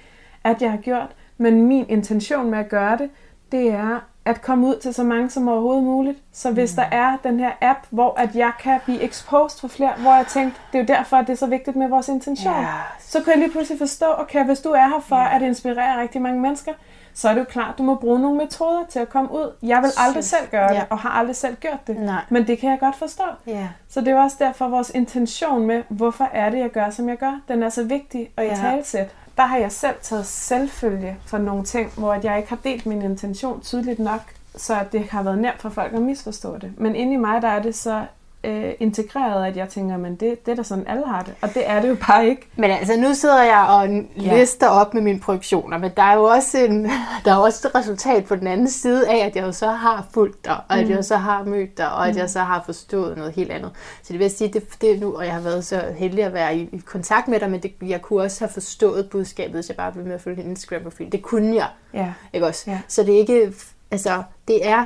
at 0.44 0.62
jeg 0.62 0.72
har 0.72 0.78
gjort. 0.78 1.16
Men 1.38 1.62
min 1.62 1.86
intention 1.90 2.50
med 2.50 2.60
at 2.60 2.70
gøre 2.70 2.98
det, 2.98 3.10
det 3.52 3.72
er 3.72 4.00
at 4.26 4.42
komme 4.42 4.68
ud 4.68 4.76
til 4.76 4.94
så 4.94 5.04
mange 5.04 5.30
som 5.30 5.48
overhovedet 5.48 5.84
muligt. 5.84 6.18
Så 6.34 6.52
hvis 6.52 6.72
Mm. 6.72 6.76
der 6.76 6.98
er 6.98 7.18
den 7.24 7.40
her 7.40 7.52
app, 7.62 7.80
hvor 7.90 8.20
at 8.20 8.36
jeg 8.36 8.52
kan 8.60 8.80
blive 8.86 9.02
exposed 9.04 9.60
for 9.60 9.68
flere, 9.68 9.94
hvor 9.98 10.14
jeg 10.16 10.28
tænkte, 10.28 10.60
det 10.74 10.78
er 10.80 10.84
jo 10.84 10.88
derfor, 11.00 11.18
at 11.18 11.28
det 11.28 11.34
er 11.34 11.38
så 11.38 11.48
vigtigt 11.48 11.76
med 11.78 11.88
vores 11.90 12.08
intention. 12.10 12.54
Ja. 12.54 12.66
Så 13.00 13.22
kan 13.22 13.28
jeg 13.34 13.38
lige 13.40 13.52
pludselig 13.52 13.80
forstå, 13.80 14.06
okay, 14.18 14.46
hvis 14.46 14.60
du 14.60 14.70
er 14.70 14.88
her 14.88 15.00
for 15.00 15.16
Ja. 15.16 15.36
at 15.36 15.42
inspirere 15.42 16.02
rigtig 16.02 16.22
mange 16.22 16.40
mennesker, 16.42 16.72
så 17.14 17.30
er 17.30 17.34
det 17.34 17.40
jo 17.40 17.46
klart, 17.46 17.78
du 17.78 17.84
må 17.84 17.96
bruge 17.96 18.20
nogle 18.20 18.38
metoder 18.38 18.84
til 18.90 19.00
at 19.00 19.10
komme 19.10 19.32
ud. 19.32 19.52
Jeg 19.64 19.82
vil 19.82 19.92
aldrig 19.98 20.24
selv 20.24 20.48
gøre 20.52 20.70
det, 20.70 20.76
Ja. 20.76 20.84
og 20.90 21.00
har 21.00 21.10
aldrig 21.10 21.36
selv 21.36 21.56
gjort 21.56 21.88
det. 21.88 21.98
Nej. 22.00 22.22
Men 22.30 22.48
det 22.48 22.60
kan 22.60 22.70
jeg 22.70 22.80
godt 22.80 22.96
forstå. 22.96 23.24
Ja. 23.48 23.68
Så 23.90 24.02
det 24.02 24.08
er 24.08 24.20
også 24.22 24.36
derfor 24.40 24.68
vores 24.68 24.90
intention 24.96 25.68
med, 25.68 25.84
hvorfor 25.90 26.30
er 26.34 26.50
det, 26.50 26.60
jeg 26.60 26.70
gør, 26.70 26.90
som 26.90 27.10
jeg 27.10 27.18
gør, 27.18 27.40
den 27.48 27.64
er 27.64 27.70
så 27.70 27.84
vigtig 27.84 28.30
at 28.38 28.46
i 28.46 28.48
Ja. 28.48 28.56
talsæt. 28.56 29.16
Der 29.38 29.46
har 29.46 29.58
jeg 29.58 29.72
selv 29.72 29.96
taget 30.02 30.26
selvfølge 30.26 31.18
for 31.26 31.38
nogle 31.38 31.64
ting, 31.64 31.92
hvor 31.98 32.14
at 32.14 32.26
jeg 32.26 32.38
ikke 32.38 32.50
har 32.50 32.60
delt 32.64 32.86
min 32.86 33.02
intention 33.02 33.62
tydeligt 33.62 34.00
nok, 34.00 34.22
så 34.56 34.86
det 34.92 35.10
har 35.10 35.24
været 35.24 35.38
nemt 35.38 35.62
for 35.62 35.70
folk 35.70 35.94
at 35.94 36.02
misforstå 36.02 36.58
det. 36.58 36.74
Men 36.78 36.96
inde 36.96 37.14
i 37.14 37.18
mig, 37.18 37.42
der 37.42 37.48
er 37.48 37.62
det 37.62 37.76
så 37.76 38.06
øh, 38.46 38.74
integreret, 38.80 39.46
at 39.48 39.58
jeg 39.58 39.70
tænker, 39.70 39.98
men 39.98 40.16
det, 40.16 40.46
det 40.46 40.52
er 40.52 40.56
da 40.56 40.64
sådan, 40.64 40.88
alle 40.88 41.06
har 41.08 41.22
det. 41.22 41.34
Og 41.42 41.54
det 41.54 41.70
er 41.70 41.82
det 41.82 41.90
jo 41.90 41.98
bare 42.08 42.28
ikke. 42.28 42.48
Men 42.56 42.72
altså, 42.72 42.98
nu 42.98 43.14
sidder 43.14 43.44
jeg 43.44 43.66
og 43.70 44.06
lister 44.16 44.68
op 44.68 44.94
med 44.94 45.02
mine 45.02 45.20
projektioner, 45.20 45.78
men 45.78 45.92
der 45.98 46.04
er 46.04 46.14
jo 46.16 46.24
også, 46.24 46.58
en, 46.58 46.84
der 47.26 47.32
er 47.32 47.36
også 47.36 47.68
et 47.68 47.76
resultat 47.76 48.26
på 48.26 48.36
den 48.36 48.48
anden 48.48 48.70
side 48.70 49.10
af, 49.10 49.26
at 49.26 49.36
jeg 49.36 49.44
jo 49.44 49.52
så 49.52 49.68
har 49.68 50.08
fulgt 50.14 50.46
dig, 50.46 50.58
og 50.70 50.80
at 50.80 50.90
jeg 50.90 51.06
så 51.06 51.18
har 51.18 51.44
mødt 51.44 51.78
dig, 51.78 51.92
og 51.92 52.08
at 52.08 52.18
jeg 52.18 52.30
så 52.30 52.40
har 52.40 52.62
forstået 52.66 53.18
noget 53.18 53.34
helt 53.36 53.52
andet. 53.52 53.72
Så 54.04 54.14
det 54.14 54.20
vil 54.20 54.30
sige, 54.32 54.54
det, 54.54 54.64
det 54.82 55.00
nu, 55.02 55.16
og 55.18 55.26
jeg 55.26 55.34
har 55.34 55.42
været 55.42 55.66
så 55.66 55.82
heldig 55.98 56.24
at 56.24 56.34
være 56.34 56.58
i, 56.58 56.70
i 56.72 56.78
kontakt 56.86 57.28
med 57.28 57.40
dig, 57.40 57.52
men 57.52 57.60
det, 57.60 57.74
jeg 57.82 58.02
kunne 58.02 58.24
også 58.24 58.42
have 58.46 58.50
forstået 58.54 59.10
budskabet, 59.10 59.54
hvis 59.54 59.70
jeg 59.70 59.78
bare 59.78 59.92
blev 59.92 60.06
med 60.06 60.14
at 60.14 60.22
følge 60.22 60.42
din 60.42 60.50
Instagram-profil. 60.50 61.12
Det 61.12 61.22
kunne 61.22 61.56
jeg, 61.56 61.68
Ja. 61.94 62.14
ikke 62.34 62.46
også? 62.48 62.72
Ja. 62.72 62.80
Så 62.88 63.04
det 63.04 63.16
er 63.16 63.20
ikke, 63.20 63.54
altså, 63.92 64.24
det 64.48 64.68
er, 64.70 64.86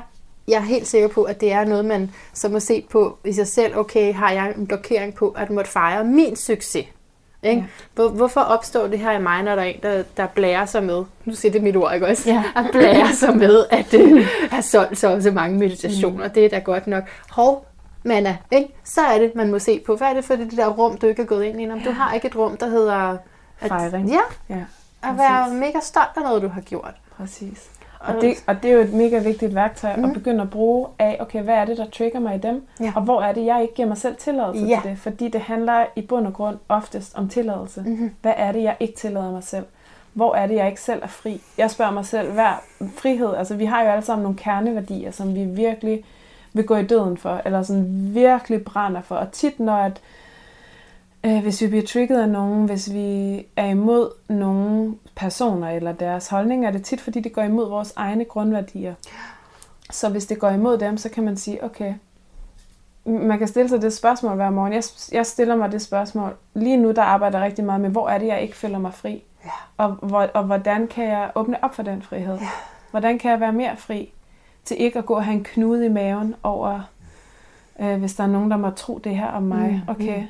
jeg 0.50 0.58
er 0.58 0.62
helt 0.62 0.88
sikker 0.88 1.08
på, 1.08 1.24
at 1.24 1.42
det 1.42 1.52
er 1.52 1.66
noget, 1.66 1.86
man 1.86 2.12
så 2.34 2.50
må 2.50 2.60
se 2.60 2.86
på 2.90 3.18
i 3.26 3.34
sig 3.34 3.48
selv. 3.48 3.78
Okay, 3.78 4.14
har 4.14 4.32
jeg 4.32 4.54
en 4.58 4.68
blokering 4.68 5.14
på, 5.16 5.30
at 5.30 5.50
måtte 5.50 5.72
fejre 5.72 6.04
min 6.04 6.36
succes? 6.36 6.86
Ikke? 7.44 7.62
Ja. 7.62 7.66
Hvor, 7.96 8.10
hvorfor 8.10 8.42
opstår 8.42 8.88
det 8.88 9.00
her 9.00 9.12
i 9.12 9.22
mig, 9.22 9.44
når 9.44 9.56
der 9.56 9.62
er 9.62 9.66
en, 9.66 9.80
der, 9.84 10.04
der 10.18 10.28
blærer 10.28 10.66
sig 10.66 10.84
med, 10.84 11.04
nu 11.26 11.34
siger 11.36 11.52
det 11.52 11.64
mit 11.64 11.76
ord, 11.76 11.94
ikke 11.94 12.08
også? 12.08 12.30
Ja. 12.30 12.44
At 12.56 12.66
blære 12.72 13.14
sig 13.14 13.38
med, 13.38 13.66
at 13.70 13.94
øh, 13.94 14.28
have 14.52 14.64
solgt 14.64 14.98
så, 14.98 15.22
så 15.22 15.32
mange 15.32 15.58
meditationer. 15.60 16.28
Mm. 16.28 16.34
Det 16.34 16.46
er 16.46 16.50
da 16.50 16.60
godt 16.60 16.88
nok. 16.88 17.04
Hov, 17.30 17.66
Manna, 18.04 18.38
ikke? 18.52 18.74
så 18.84 19.02
er 19.02 19.20
det, 19.20 19.36
man 19.36 19.52
må 19.52 19.60
se 19.60 19.80
på. 19.86 19.96
Hvad 19.96 20.08
er 20.08 20.14
det 20.14 20.26
for 20.26 20.36
det, 20.36 20.50
det 20.50 20.58
der 20.58 20.68
rum, 20.68 20.98
du 20.98 21.08
ikke 21.08 21.22
er 21.22 21.26
gået 21.26 21.44
ind 21.44 21.62
i? 21.62 21.70
Om 21.70 21.80
du 21.82 21.92
har 21.92 22.14
ikke 22.14 22.28
et 22.28 22.36
rum, 22.36 22.58
der 22.58 22.68
hedder... 22.68 23.18
At, 23.62 23.68
Fejring. 23.68 24.10
Ja, 24.10 24.20
Ja, 24.50 24.64
at 25.04 25.18
være 25.18 25.54
mega 25.54 25.80
stolt 25.82 26.10
af 26.18 26.22
noget, 26.24 26.42
du 26.42 26.48
har 26.48 26.62
gjort. 26.62 26.94
præcis. 27.18 27.70
Og 28.00 28.22
det, 28.22 28.44
og 28.48 28.64
det 28.64 28.72
er 28.72 28.76
jo 28.76 28.82
et 28.82 28.94
mega 28.94 29.20
vigtigt 29.20 29.56
værktøj 29.56 29.96
mm. 29.96 30.06
at 30.06 30.14
begynde 30.14 30.42
at 30.42 30.50
bruge 30.50 30.88
af, 31.00 31.18
okay, 31.20 31.42
hvad 31.42 31.56
er 31.56 31.66
det, 31.66 31.78
der 31.78 31.86
trigger 31.90 32.20
mig 32.20 32.36
i 32.36 32.40
dem? 32.40 32.64
Ja. 32.80 32.94
Og 32.96 33.02
hvor 33.02 33.22
er 33.22 33.32
det, 33.32 33.46
jeg 33.46 33.62
ikke 33.62 33.74
giver 33.74 33.88
mig 33.88 33.98
selv 33.98 34.16
tilladelse 34.16 34.66
Ja. 34.66 34.80
til 34.82 34.92
det? 34.92 35.00
Fordi 35.00 35.28
det 35.28 35.42
handler 35.42 35.86
i 35.96 36.02
bund 36.02 36.28
og 36.28 36.34
grund 36.34 36.58
oftest 36.70 37.18
om 37.18 37.30
tilladelse. 37.30 37.82
Mhm. 37.82 38.12
Hvad 38.22 38.34
er 38.38 38.52
det, 38.52 38.64
jeg 38.64 38.76
ikke 38.80 38.96
tillader 38.96 39.32
mig 39.32 39.44
selv? 39.44 39.66
Hvor 40.14 40.36
er 40.36 40.48
det, 40.48 40.56
jeg 40.56 40.68
ikke 40.68 40.82
selv 40.82 41.04
er 41.04 41.08
fri? 41.08 41.42
Jeg 41.58 41.72
spørger 41.72 41.92
mig 41.92 42.06
selv, 42.06 42.32
hver 42.32 42.64
frihed, 42.98 43.36
altså 43.36 43.56
vi 43.56 43.66
har 43.66 43.84
jo 43.84 43.90
alle 43.90 44.06
sammen 44.06 44.24
nogle 44.24 44.38
kerneværdier, 44.38 45.12
som 45.12 45.36
vi 45.36 45.44
virkelig 45.44 46.04
vil 46.54 46.66
gå 46.66 46.76
i 46.76 46.84
døden 46.84 47.18
for, 47.18 47.42
eller 47.46 47.64
sådan 47.64 48.10
virkelig 48.14 48.64
brænder 48.64 49.02
for. 49.02 49.16
Og 49.16 49.32
tit 49.32 49.60
når 49.60 49.76
at, 49.76 50.02
øh, 51.26 51.42
hvis 51.42 51.62
vi 51.62 51.68
bliver 51.68 51.86
trigget 51.86 52.22
af 52.22 52.30
nogen, 52.30 52.66
hvis 52.66 52.94
vi 52.94 53.46
er 53.56 53.66
imod 53.66 54.12
nogle 54.28 54.96
personer 55.16 55.70
eller 55.70 55.92
deres 55.92 56.28
holdning, 56.28 56.66
er 56.66 56.72
det 56.72 56.84
tit, 56.84 57.02
fordi 57.02 57.20
det 57.20 57.34
går 57.34 57.42
imod 57.42 57.70
vores 57.70 57.94
egne 57.96 58.26
grundværdier. 58.26 58.94
Så 59.92 60.10
hvis 60.10 60.26
det 60.26 60.40
går 60.40 60.50
imod 60.50 60.78
dem, 60.78 60.98
så 60.98 61.10
kan 61.10 61.24
man 61.24 61.38
sige, 61.38 61.64
okay, 61.64 61.94
man 63.06 63.38
kan 63.40 63.48
stille 63.48 63.70
sig 63.70 63.82
det 63.82 63.94
spørgsmål 63.94 64.36
hver 64.36 64.50
morgen. 64.50 64.74
Jeg, 64.74 64.84
jeg 65.12 65.26
stiller 65.26 65.56
mig 65.56 65.72
det 65.72 65.82
spørgsmål. 65.82 66.36
Lige 66.54 66.78
nu, 66.78 66.92
der 66.92 67.02
arbejder 67.02 67.38
jeg 67.38 67.46
rigtig 67.46 67.66
meget 67.66 67.82
med, 67.82 67.90
hvor 67.90 68.10
er 68.10 68.18
det, 68.18 68.28
jeg 68.28 68.42
ikke 68.42 68.56
føler 68.56 68.78
mig 68.78 68.94
fri? 68.94 69.24
Ja. 69.46 69.50
Og, 69.78 69.92
hvor, 69.92 70.22
og 70.34 70.44
hvordan 70.44 70.88
kan 70.88 71.06
jeg 71.06 71.32
åbne 71.36 71.64
op 71.64 71.76
for 71.76 71.84
den 71.84 72.02
frihed? 72.02 72.36
Ja. 72.36 72.48
Hvordan 72.92 73.20
kan 73.20 73.32
jeg 73.32 73.40
være 73.40 73.54
mere 73.54 73.78
fri 73.78 74.14
til 74.66 74.82
ikke 74.82 75.00
at 75.00 75.06
gå 75.06 75.14
og 75.14 75.26
have 75.26 75.38
en 75.38 75.44
knude 75.44 75.86
i 75.86 75.90
maven 75.90 76.36
over, 76.44 76.82
øh, 77.80 78.00
hvis 78.00 78.16
der 78.16 78.24
er 78.24 78.28
nogen, 78.28 78.52
der 78.52 78.58
må 78.58 78.70
tro 78.70 78.98
det 79.04 79.16
her 79.16 79.28
om 79.28 79.44
mig. 79.44 79.82
Mm, 79.88 79.92
Okay, 79.92 80.20
mm. 80.20 80.28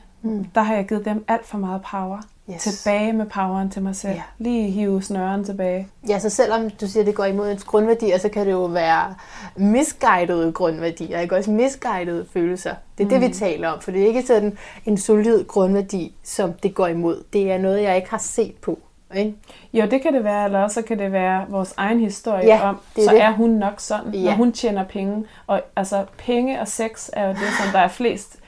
Der 0.55 0.61
har 0.61 0.75
jeg 0.75 0.87
givet 0.87 1.05
dem 1.05 1.25
alt 1.27 1.45
for 1.45 1.57
meget 1.57 1.81
power. 1.91 2.21
yes. 2.51 2.63
tilbage 2.63 3.13
med 3.13 3.25
poweren 3.25 3.69
til 3.69 3.81
mig 3.81 3.95
selv. 3.95 4.13
Ja. 4.13 4.21
Lige 4.37 4.71
hive 4.71 5.01
snøren 5.01 5.43
tilbage. 5.43 5.87
Ja, 6.09 6.19
så 6.19 6.29
selvom 6.29 6.69
du 6.69 6.87
siger, 6.87 7.03
at 7.03 7.07
det 7.07 7.15
går 7.15 7.25
imod 7.25 7.51
ens 7.51 7.63
grundværdier, 7.63 8.17
så 8.17 8.29
kan 8.29 8.45
det 8.45 8.51
jo 8.51 8.65
være 8.65 9.15
misguidede 9.55 10.51
grundværdier, 10.51 11.19
ikke 11.19 11.35
også 11.35 11.51
misguidede 11.51 12.25
følelser. 12.33 12.75
Det 12.97 13.03
er 13.03 13.05
mm. 13.05 13.09
det, 13.09 13.21
vi 13.21 13.27
mm. 13.27 13.33
taler 13.33 13.69
om, 13.69 13.81
for 13.81 13.91
det 13.91 14.03
er 14.03 14.07
ikke 14.07 14.25
sådan 14.25 14.57
en 14.85 14.97
solid 14.97 15.45
grundværdi, 15.45 16.15
som 16.23 16.53
det 16.53 16.75
går 16.75 16.87
imod. 16.87 17.23
Det 17.33 17.51
er 17.51 17.57
noget, 17.57 17.83
jeg 17.83 17.95
ikke 17.95 18.09
har 18.09 18.17
set 18.17 18.55
på. 18.55 18.79
Ikke? 19.15 19.35
Jo, 19.73 19.85
det 19.91 20.01
kan 20.01 20.13
det 20.13 20.23
være, 20.23 20.45
eller 20.45 20.59
også 20.59 20.81
kan 20.81 20.99
det 20.99 21.11
være 21.11 21.45
vores 21.49 21.73
egen 21.77 21.99
historie 21.99 22.45
ja, 22.45 22.69
om, 22.69 22.77
det 22.95 23.01
er 23.01 23.07
så 23.07 23.13
det. 23.13 23.21
er 23.21 23.31
hun 23.31 23.49
nok 23.49 23.73
sådan, 23.77 24.13
ja. 24.13 24.29
når 24.29 24.31
hun 24.31 24.51
tjener 24.51 24.83
penge. 24.83 25.25
Og 25.47 25.61
altså, 25.75 26.05
penge 26.17 26.61
og 26.61 26.67
sex 26.67 27.09
er 27.13 27.27
jo 27.27 27.29
det, 27.29 27.47
som 27.59 27.71
der 27.73 27.79
er 27.79 27.87
flest 27.87 28.38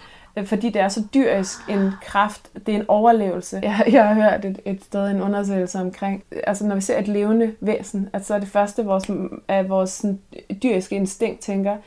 fordi 0.46 0.70
det 0.70 0.82
er 0.82 0.88
så 0.88 1.04
dyrisk 1.14 1.70
en 1.70 1.92
kraft. 2.02 2.50
Det 2.66 2.76
er 2.76 2.80
en 2.80 2.86
overlevelse. 2.88 3.60
Jeg, 3.64 3.84
jeg 3.94 4.08
har 4.08 4.14
hørt 4.14 4.46
et, 4.46 4.60
et 4.66 4.84
sted 4.84 5.08
en 5.08 5.22
undersøgelse 5.22 5.80
omkring, 5.80 6.24
altså 6.48 6.66
når 6.66 6.76
vi 6.76 6.82
ser 6.82 7.00
et 7.00 7.08
levende 7.08 7.56
væsen, 7.60 8.10
at 8.14 8.26
så 8.26 8.36
er 8.36 8.40
det 8.40 8.48
første, 8.48 8.86
vores, 8.86 9.12
at 9.48 9.70
vores 9.70 9.90
sådan, 9.90 10.20
dyriske 10.64 10.96
instinkt 10.96 11.40
tænker, 11.40 11.78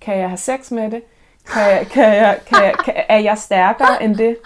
kan 0.00 0.18
jeg 0.18 0.28
have 0.28 0.38
sex 0.38 0.70
med 0.70 0.90
det? 0.90 1.02
Kan 1.52 1.62
jeg, 1.62 1.86
kan 1.90 2.04
jeg, 2.04 2.38
kan 2.46 2.64
jeg, 2.64 2.74
kan, 2.84 2.94
er 3.08 3.18
jeg 3.18 3.38
stærkere 3.38 4.02
end 4.02 4.16
det? 4.16 4.36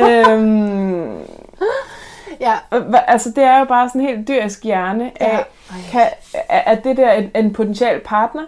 øhm, 0.00 1.18
Ja. 2.40 2.54
Altså, 3.06 3.30
det 3.30 3.44
er 3.44 3.58
jo 3.58 3.64
bare 3.64 3.88
sådan 3.88 4.00
en 4.00 4.06
helt 4.06 4.28
dyrisk 4.28 4.64
hjerne 4.64 5.22
af, 5.22 5.46
ja. 5.70 5.76
kan, 5.90 6.06
er 6.48 6.74
det 6.74 6.96
der 6.96 7.12
en, 7.12 7.30
en 7.34 7.52
potentiel 7.52 8.00
partner, 8.00 8.42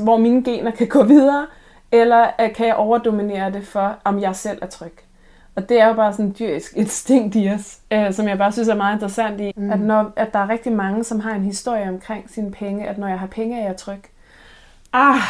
hvor 0.00 0.16
mine 0.16 0.44
gener 0.44 0.70
kan 0.70 0.88
gå 0.88 1.02
videre, 1.02 1.46
eller 1.92 2.30
kan 2.54 2.66
jeg 2.66 2.74
overdominere 2.74 3.52
det 3.52 3.66
for, 3.66 3.96
om 4.04 4.20
jeg 4.20 4.36
selv 4.36 4.58
er 4.62 4.66
tryg? 4.66 4.92
Og 5.56 5.68
det 5.68 5.80
er 5.80 5.88
jo 5.88 5.94
bare 5.94 6.12
sådan 6.12 6.26
en 6.26 6.36
dyrisk 6.38 6.72
instinkt 6.76 7.36
i 7.36 7.50
os, 7.54 7.78
øh, 7.90 8.12
som 8.12 8.28
jeg 8.28 8.38
bare 8.38 8.52
synes 8.52 8.68
er 8.68 8.74
meget 8.74 8.94
interessant 8.94 9.40
i, 9.40 9.52
mm. 9.56 9.72
at, 9.72 9.80
når, 9.80 10.12
at 10.16 10.32
der 10.32 10.38
er 10.38 10.48
rigtig 10.48 10.72
mange, 10.72 11.04
som 11.04 11.20
har 11.20 11.34
en 11.34 11.44
historie 11.44 11.88
omkring 11.88 12.30
sine 12.30 12.50
penge, 12.50 12.88
at 12.88 12.98
når 12.98 13.08
jeg 13.08 13.18
har 13.18 13.26
penge, 13.26 13.60
er 13.60 13.64
jeg 13.64 13.76
tryg. 13.76 14.02
Ah, 14.92 15.20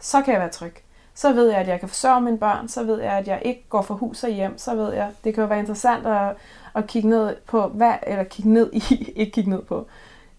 så 0.00 0.22
kan 0.22 0.32
jeg 0.32 0.40
være 0.40 0.50
tryg. 0.50 0.74
Så 1.14 1.32
ved 1.32 1.48
jeg, 1.48 1.58
at 1.58 1.68
jeg 1.68 1.80
kan 1.80 1.88
forsørge 1.88 2.20
mine 2.20 2.38
børn, 2.38 2.68
så 2.68 2.84
ved 2.84 3.00
jeg, 3.00 3.12
at 3.12 3.28
jeg 3.28 3.42
ikke 3.44 3.64
går 3.68 3.82
fra 3.82 3.94
hus 3.94 4.24
og 4.24 4.30
hjem, 4.30 4.58
så 4.58 4.74
ved 4.74 4.92
jeg, 4.92 5.10
det 5.24 5.34
kan 5.34 5.42
jo 5.42 5.48
være 5.48 5.58
interessant 5.58 6.06
at, 6.06 6.36
at 6.74 6.86
kigge 6.86 7.08
ned 7.08 7.36
på, 7.46 7.68
hvad, 7.68 7.94
eller 8.06 8.24
kigge 8.24 8.52
ned 8.52 8.70
i, 8.72 8.82
ikke 9.16 9.32
kigge 9.32 9.50
ned 9.50 9.62
på, 9.62 9.86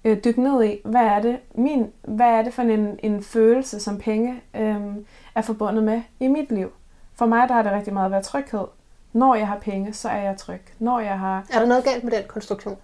øh, 0.04 0.18
dykke 0.24 0.44
ned 0.44 0.64
i, 0.64 0.78
hvad 0.86 1.02
er 1.02 1.22
det, 1.22 1.40
min, 1.56 1.88
hvad 2.04 2.28
er 2.28 2.42
det 2.42 2.54
for 2.54 2.62
en, 2.62 3.00
en 3.04 3.24
følelse, 3.24 3.80
som 3.80 3.98
penge 3.98 4.42
øh, 4.56 4.76
er 5.38 5.42
forbundet 5.42 5.84
med 5.84 6.02
i 6.20 6.28
mit 6.28 6.52
liv. 6.52 6.72
For 7.16 7.26
mig 7.26 7.50
der 7.50 7.56
er 7.56 7.64
det 7.64 7.72
rigtig 7.72 7.94
meget 7.94 8.06
at 8.06 8.12
være 8.12 8.22
tryghed. 8.22 8.66
Når 9.14 9.36
jeg 9.36 9.48
har 9.48 9.58
penge, 9.58 9.94
så 9.94 10.10
er 10.10 10.22
jeg 10.22 10.38
tryg. 10.38 10.62
Når 10.80 11.00
jeg 11.00 11.20
har... 11.20 11.46
Er 11.54 11.60
der 11.60 11.66
noget 11.66 11.84
galt 11.84 12.04
med 12.04 12.12
den 12.12 12.24
konstruktion? 12.28 12.78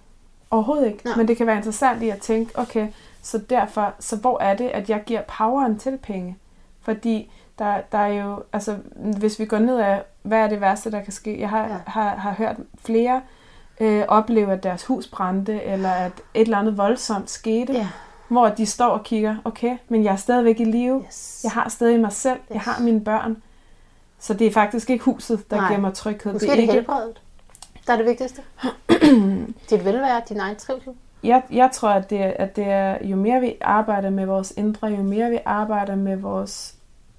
Overhovedet 0.50 0.86
ikke. 0.86 1.04
Nå. 1.04 1.10
Men 1.16 1.28
det 1.28 1.36
kan 1.36 1.46
være 1.46 1.56
interessant 1.56 2.02
i 2.02 2.08
at 2.08 2.18
tænke, 2.18 2.58
okay, 2.58 2.88
så 3.22 3.38
derfor, 3.38 3.94
så 3.98 4.16
hvor 4.16 4.40
er 4.40 4.56
det, 4.56 4.68
at 4.68 4.90
jeg 4.90 5.02
giver 5.06 5.22
poweren 5.38 5.78
til 5.78 5.98
penge? 6.02 6.36
Fordi 6.80 7.32
der, 7.58 7.80
der 7.92 7.98
er 7.98 8.24
jo, 8.24 8.42
altså 8.52 8.76
hvis 8.96 9.38
vi 9.38 9.44
går 9.44 9.58
ned 9.58 9.78
af, 9.78 10.02
hvad 10.22 10.38
er 10.38 10.48
det 10.48 10.60
værste, 10.60 10.90
der 10.90 11.00
kan 11.00 11.12
ske? 11.12 11.40
Jeg 11.40 11.50
har, 11.50 11.66
ja. 11.66 11.76
har, 11.86 12.16
har 12.16 12.32
hørt 12.32 12.56
flere 12.84 13.22
øh, 13.80 14.04
opleve, 14.08 14.52
at 14.52 14.62
deres 14.62 14.84
hus 14.84 15.06
brændte, 15.06 15.62
eller 15.62 15.90
at 15.90 16.12
et 16.34 16.40
eller 16.40 16.58
andet 16.58 16.78
voldsomt 16.78 17.30
skete. 17.30 17.72
Ja 17.72 17.88
hvor 18.28 18.48
de 18.48 18.66
står 18.66 18.88
og 18.88 19.04
kigger, 19.04 19.36
okay, 19.44 19.76
men 19.88 20.04
jeg 20.04 20.12
er 20.12 20.16
stadigvæk 20.16 20.60
i 20.60 20.64
live. 20.64 21.04
Yes. 21.06 21.40
Jeg 21.44 21.52
har 21.52 21.68
stadig 21.68 22.00
mig 22.00 22.12
selv. 22.12 22.38
Yes. 22.38 22.50
Jeg 22.50 22.60
har 22.60 22.82
mine 22.82 23.00
børn. 23.00 23.42
Så 24.18 24.34
det 24.34 24.46
er 24.46 24.50
faktisk 24.50 24.90
ikke 24.90 25.04
huset, 25.04 25.50
der 25.50 25.56
Nej. 25.56 25.68
giver 25.68 25.80
mig 25.80 25.94
tryghed. 25.94 26.32
Måske 26.32 26.46
det 26.46 26.52
er, 26.52 26.54
det 26.54 26.62
ikke... 26.62 26.72
helbredet, 26.72 27.22
der 27.86 27.92
er 27.92 27.96
det 27.96 28.06
vigtigste. 28.06 28.42
Dit 29.70 29.84
velvære, 29.84 30.22
din 30.28 30.40
egen 30.40 30.56
trivsel. 30.56 30.92
Jeg, 31.22 31.42
jeg 31.50 31.70
tror, 31.72 31.88
at 31.88 32.10
det, 32.10 32.16
at 32.18 32.56
det 32.56 32.64
er, 32.64 32.98
jo 33.06 33.16
mere 33.16 33.40
vi 33.40 33.54
arbejder 33.60 34.10
med 34.10 34.26
vores 34.26 34.52
indre, 34.56 34.88
jo 34.88 35.02
mere 35.02 35.30
vi 35.30 35.38
arbejder 35.44 35.96
med 35.96 36.16
vores 36.16 36.74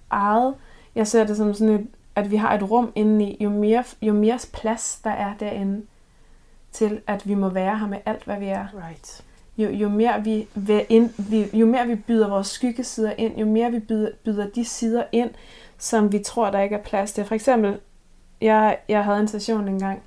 eget, 0.09 0.53
jeg 0.95 1.07
ser 1.07 1.23
det 1.23 1.37
som 1.37 1.53
sådan 1.53 1.75
et, 1.75 1.87
at 2.15 2.31
vi 2.31 2.35
har 2.35 2.53
et 2.53 2.71
rum 2.71 2.91
indeni, 2.95 3.37
jo 3.39 3.49
mere, 3.49 3.83
jo 4.01 4.13
mere 4.13 4.39
plads 4.53 4.99
der 5.03 5.09
er 5.09 5.33
derinde 5.39 5.85
til, 6.71 7.01
at 7.07 7.27
vi 7.27 7.33
må 7.33 7.49
være 7.49 7.77
her 7.77 7.87
med 7.87 7.97
alt, 8.05 8.23
hvad 8.23 8.39
vi 8.39 8.45
er. 8.45 8.67
Right 8.87 9.23
jo, 9.57 9.69
jo, 9.69 9.89
mere 9.89 10.23
vi, 10.23 10.47
ind, 10.89 11.09
vi, 11.17 11.49
jo 11.53 11.65
mere 11.65 11.87
vi 11.87 11.95
byder 11.95 12.29
vores 12.29 12.47
skyggesider 12.47 13.13
ind, 13.17 13.37
jo 13.37 13.45
mere 13.45 13.71
vi 13.71 13.79
byder, 13.79 14.09
byder 14.25 14.47
de 14.49 14.65
sider 14.65 15.03
ind, 15.11 15.29
som 15.77 16.11
vi 16.11 16.19
tror, 16.19 16.49
der 16.49 16.61
ikke 16.61 16.75
er 16.75 16.83
plads 16.83 17.11
til. 17.11 17.25
For 17.25 17.35
eksempel, 17.35 17.79
jeg, 18.41 18.77
jeg 18.89 19.03
havde 19.03 19.19
en 19.19 19.27
session 19.27 19.67
engang, 19.67 20.01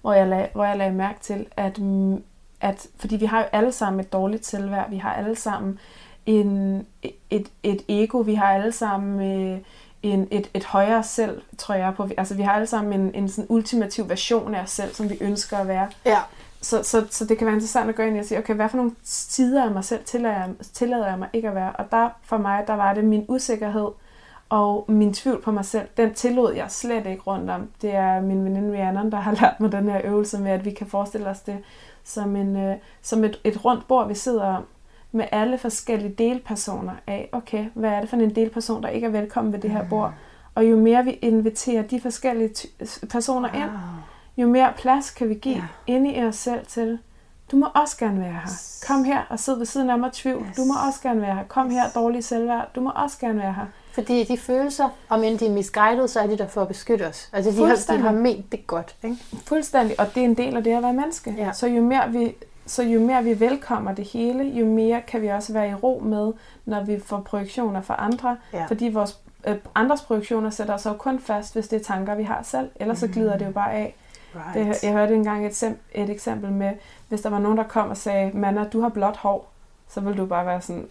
hvor 0.00 0.12
jeg, 0.12 0.28
lag, 0.28 0.50
hvor 0.52 0.64
jeg 0.64 0.76
lagde 0.76 0.92
mærke 0.92 1.20
til, 1.20 1.46
at, 1.56 1.78
mm, 1.78 2.22
at 2.60 2.86
fordi 2.96 3.16
vi 3.16 3.26
har 3.26 3.38
jo 3.38 3.44
alle 3.52 3.72
sammen 3.72 4.00
et 4.00 4.12
dårligt 4.12 4.46
selvværd, 4.46 4.90
vi 4.90 4.96
har 4.96 5.12
alle 5.12 5.36
sammen 5.36 5.78
en, 6.26 6.86
et, 7.30 7.48
et 7.62 7.82
ego, 7.88 8.18
vi 8.18 8.34
har 8.34 8.46
alle 8.46 8.72
sammen 8.72 9.32
øh, 9.32 9.58
en, 10.02 10.28
et, 10.30 10.50
et 10.54 10.64
højere 10.64 11.02
selv, 11.02 11.42
tror 11.58 11.74
jeg 11.74 11.94
på. 11.96 12.08
Altså 12.18 12.34
vi 12.34 12.42
har 12.42 12.52
alle 12.52 12.66
sammen 12.66 13.00
en, 13.00 13.14
en 13.14 13.28
sådan 13.28 13.46
ultimativ 13.48 14.08
version 14.08 14.54
af 14.54 14.62
os 14.62 14.70
selv, 14.70 14.94
som 14.94 15.10
vi 15.10 15.18
ønsker 15.20 15.56
at 15.56 15.68
være. 15.68 15.88
Ja. 16.06 16.18
Så, 16.60 16.82
så, 16.82 17.06
så 17.10 17.24
det 17.24 17.38
kan 17.38 17.46
være 17.46 17.54
interessant 17.54 17.88
at 17.88 17.94
gå 17.94 18.02
ind 18.02 18.18
og 18.18 18.24
sige, 18.24 18.38
okay, 18.38 18.54
hvad 18.54 18.68
for 18.68 18.76
nogle 18.76 18.92
sider 19.04 19.64
af 19.64 19.70
mig 19.70 19.84
selv 19.84 20.04
tillader 20.04 20.36
jeg, 20.36 20.54
tillader 20.72 21.08
jeg 21.08 21.18
mig 21.18 21.28
ikke 21.32 21.48
at 21.48 21.54
være? 21.54 21.72
Og 21.72 21.84
der 21.90 22.08
for 22.22 22.36
mig, 22.36 22.64
der 22.66 22.74
var 22.74 22.94
det 22.94 23.04
min 23.04 23.24
usikkerhed 23.28 23.88
og 24.48 24.84
min 24.88 25.14
tvivl 25.14 25.42
på 25.42 25.52
mig 25.52 25.64
selv. 25.64 25.88
Den 25.96 26.14
tillod 26.14 26.54
jeg 26.54 26.70
slet 26.70 27.06
ikke 27.06 27.22
rundt 27.22 27.50
om. 27.50 27.68
Det 27.82 27.94
er 27.94 28.20
min 28.20 28.44
veninde 28.44 28.72
Rihanna, 28.72 29.10
der 29.10 29.16
har 29.16 29.32
lært 29.32 29.60
mig 29.60 29.72
den 29.72 29.88
her 29.88 30.00
øvelse 30.04 30.38
med, 30.38 30.50
at 30.50 30.64
vi 30.64 30.70
kan 30.70 30.86
forestille 30.86 31.28
os 31.28 31.40
det 31.40 31.58
som, 32.04 32.36
en, 32.36 32.56
øh, 32.56 32.76
som 33.02 33.24
et, 33.24 33.40
et 33.44 33.64
rundt 33.64 33.88
bord, 33.88 34.08
vi 34.08 34.14
sidder 34.14 34.44
om 34.44 34.64
med 35.12 35.24
alle 35.32 35.58
forskellige 35.58 36.14
delpersoner 36.18 36.92
af, 37.06 37.28
okay, 37.32 37.66
hvad 37.74 37.90
er 37.90 38.00
det 38.00 38.08
for 38.08 38.16
en 38.16 38.34
delperson, 38.34 38.82
der 38.82 38.88
ikke 38.88 39.06
er 39.06 39.10
velkommen 39.10 39.52
ved 39.52 39.60
det 39.60 39.70
her 39.70 39.88
bord? 39.88 40.14
Og 40.54 40.70
jo 40.70 40.76
mere 40.76 41.04
vi 41.04 41.10
inviterer 41.10 41.82
de 41.82 42.00
forskellige 42.00 42.54
personer 43.10 43.48
ind, 43.54 43.70
jo 44.38 44.48
mere 44.48 44.72
plads 44.76 45.10
kan 45.10 45.28
vi 45.28 45.34
give 45.34 45.56
ja. 45.56 45.94
inde 45.94 46.14
i 46.14 46.24
os 46.24 46.36
selv 46.36 46.66
til, 46.66 46.98
du 47.52 47.56
må 47.56 47.66
også 47.74 47.96
gerne 47.98 48.20
være 48.20 48.32
her. 48.32 48.50
Kom 48.86 49.04
her 49.04 49.22
og 49.28 49.38
sid 49.38 49.54
ved 49.54 49.66
siden 49.66 49.90
af 49.90 49.98
mig 49.98 50.12
tvivl. 50.12 50.46
Yes. 50.48 50.56
Du 50.56 50.64
må 50.64 50.74
også 50.86 51.00
gerne 51.02 51.20
være 51.20 51.34
her. 51.34 51.44
Kom 51.48 51.66
yes. 51.66 51.72
her, 51.72 51.90
dårlig 51.94 52.24
selvværd. 52.24 52.70
Du 52.74 52.80
må 52.80 52.90
også 52.94 53.18
gerne 53.20 53.38
være 53.38 53.52
her. 53.52 53.66
Fordi 53.92 54.24
de 54.24 54.38
følelser, 54.38 54.88
om 55.08 55.24
end 55.24 55.38
de 55.38 55.46
er 55.46 55.50
misguided, 55.50 56.08
så 56.08 56.20
er 56.20 56.26
de 56.26 56.38
der 56.38 56.46
for 56.46 56.62
at 56.62 56.68
beskytte 56.68 57.06
os. 57.06 57.28
Altså 57.32 57.50
de 57.50 57.66
har, 57.66 57.96
de 57.96 58.02
har 58.02 58.12
ment 58.12 58.52
det 58.52 58.66
godt. 58.66 58.96
Ikke? 59.02 59.16
Fuldstændig, 59.46 60.00
og 60.00 60.14
det 60.14 60.20
er 60.20 60.24
en 60.24 60.34
del 60.34 60.56
af 60.56 60.64
det 60.64 60.72
at 60.72 60.82
være 60.82 60.92
menneske. 60.92 61.34
Ja. 61.38 61.52
Så 61.52 61.66
jo 61.66 61.82
mere 61.82 62.12
vi 62.12 62.34
så 62.66 62.82
jo 62.82 63.00
mere 63.00 63.24
vi 63.24 63.40
velkommer 63.40 63.92
det 63.92 64.04
hele, 64.04 64.44
jo 64.44 64.66
mere 64.66 65.00
kan 65.00 65.22
vi 65.22 65.28
også 65.28 65.52
være 65.52 65.70
i 65.70 65.74
ro 65.74 66.02
med, 66.04 66.32
når 66.64 66.84
vi 66.84 67.00
får 67.00 67.20
projektioner 67.20 67.82
fra 67.82 67.96
andre. 67.98 68.36
Ja. 68.52 68.64
Fordi 68.64 68.88
vores 68.88 69.18
øh, 69.46 69.56
andres 69.74 70.00
projektioner 70.00 70.50
sætter 70.50 70.76
sig 70.76 70.90
jo 70.90 70.96
kun 70.96 71.20
fast, 71.20 71.54
hvis 71.54 71.68
det 71.68 71.80
er 71.80 71.84
tanker, 71.84 72.14
vi 72.14 72.22
har 72.22 72.42
selv. 72.42 72.70
Ellers 72.76 73.02
mm. 73.02 73.08
så 73.08 73.14
glider 73.14 73.38
det 73.38 73.46
jo 73.46 73.50
bare 73.50 73.72
af. 73.72 73.96
Right. 74.34 74.68
Det, 74.68 74.82
jeg 74.82 74.92
hørte 74.92 75.14
engang 75.14 75.46
et, 75.46 75.76
et 75.92 76.10
eksempel 76.10 76.52
med, 76.52 76.72
hvis 77.08 77.20
der 77.20 77.30
var 77.30 77.38
nogen, 77.38 77.58
der 77.58 77.64
kom 77.64 77.90
og 77.90 77.96
sagde, 77.96 78.30
Manna, 78.34 78.64
du 78.64 78.80
har 78.80 78.88
blåt 78.88 79.16
hår, 79.16 79.50
så 79.88 80.00
ville 80.00 80.18
du 80.18 80.26
bare 80.26 80.46
være 80.46 80.60
sådan, 80.60 80.88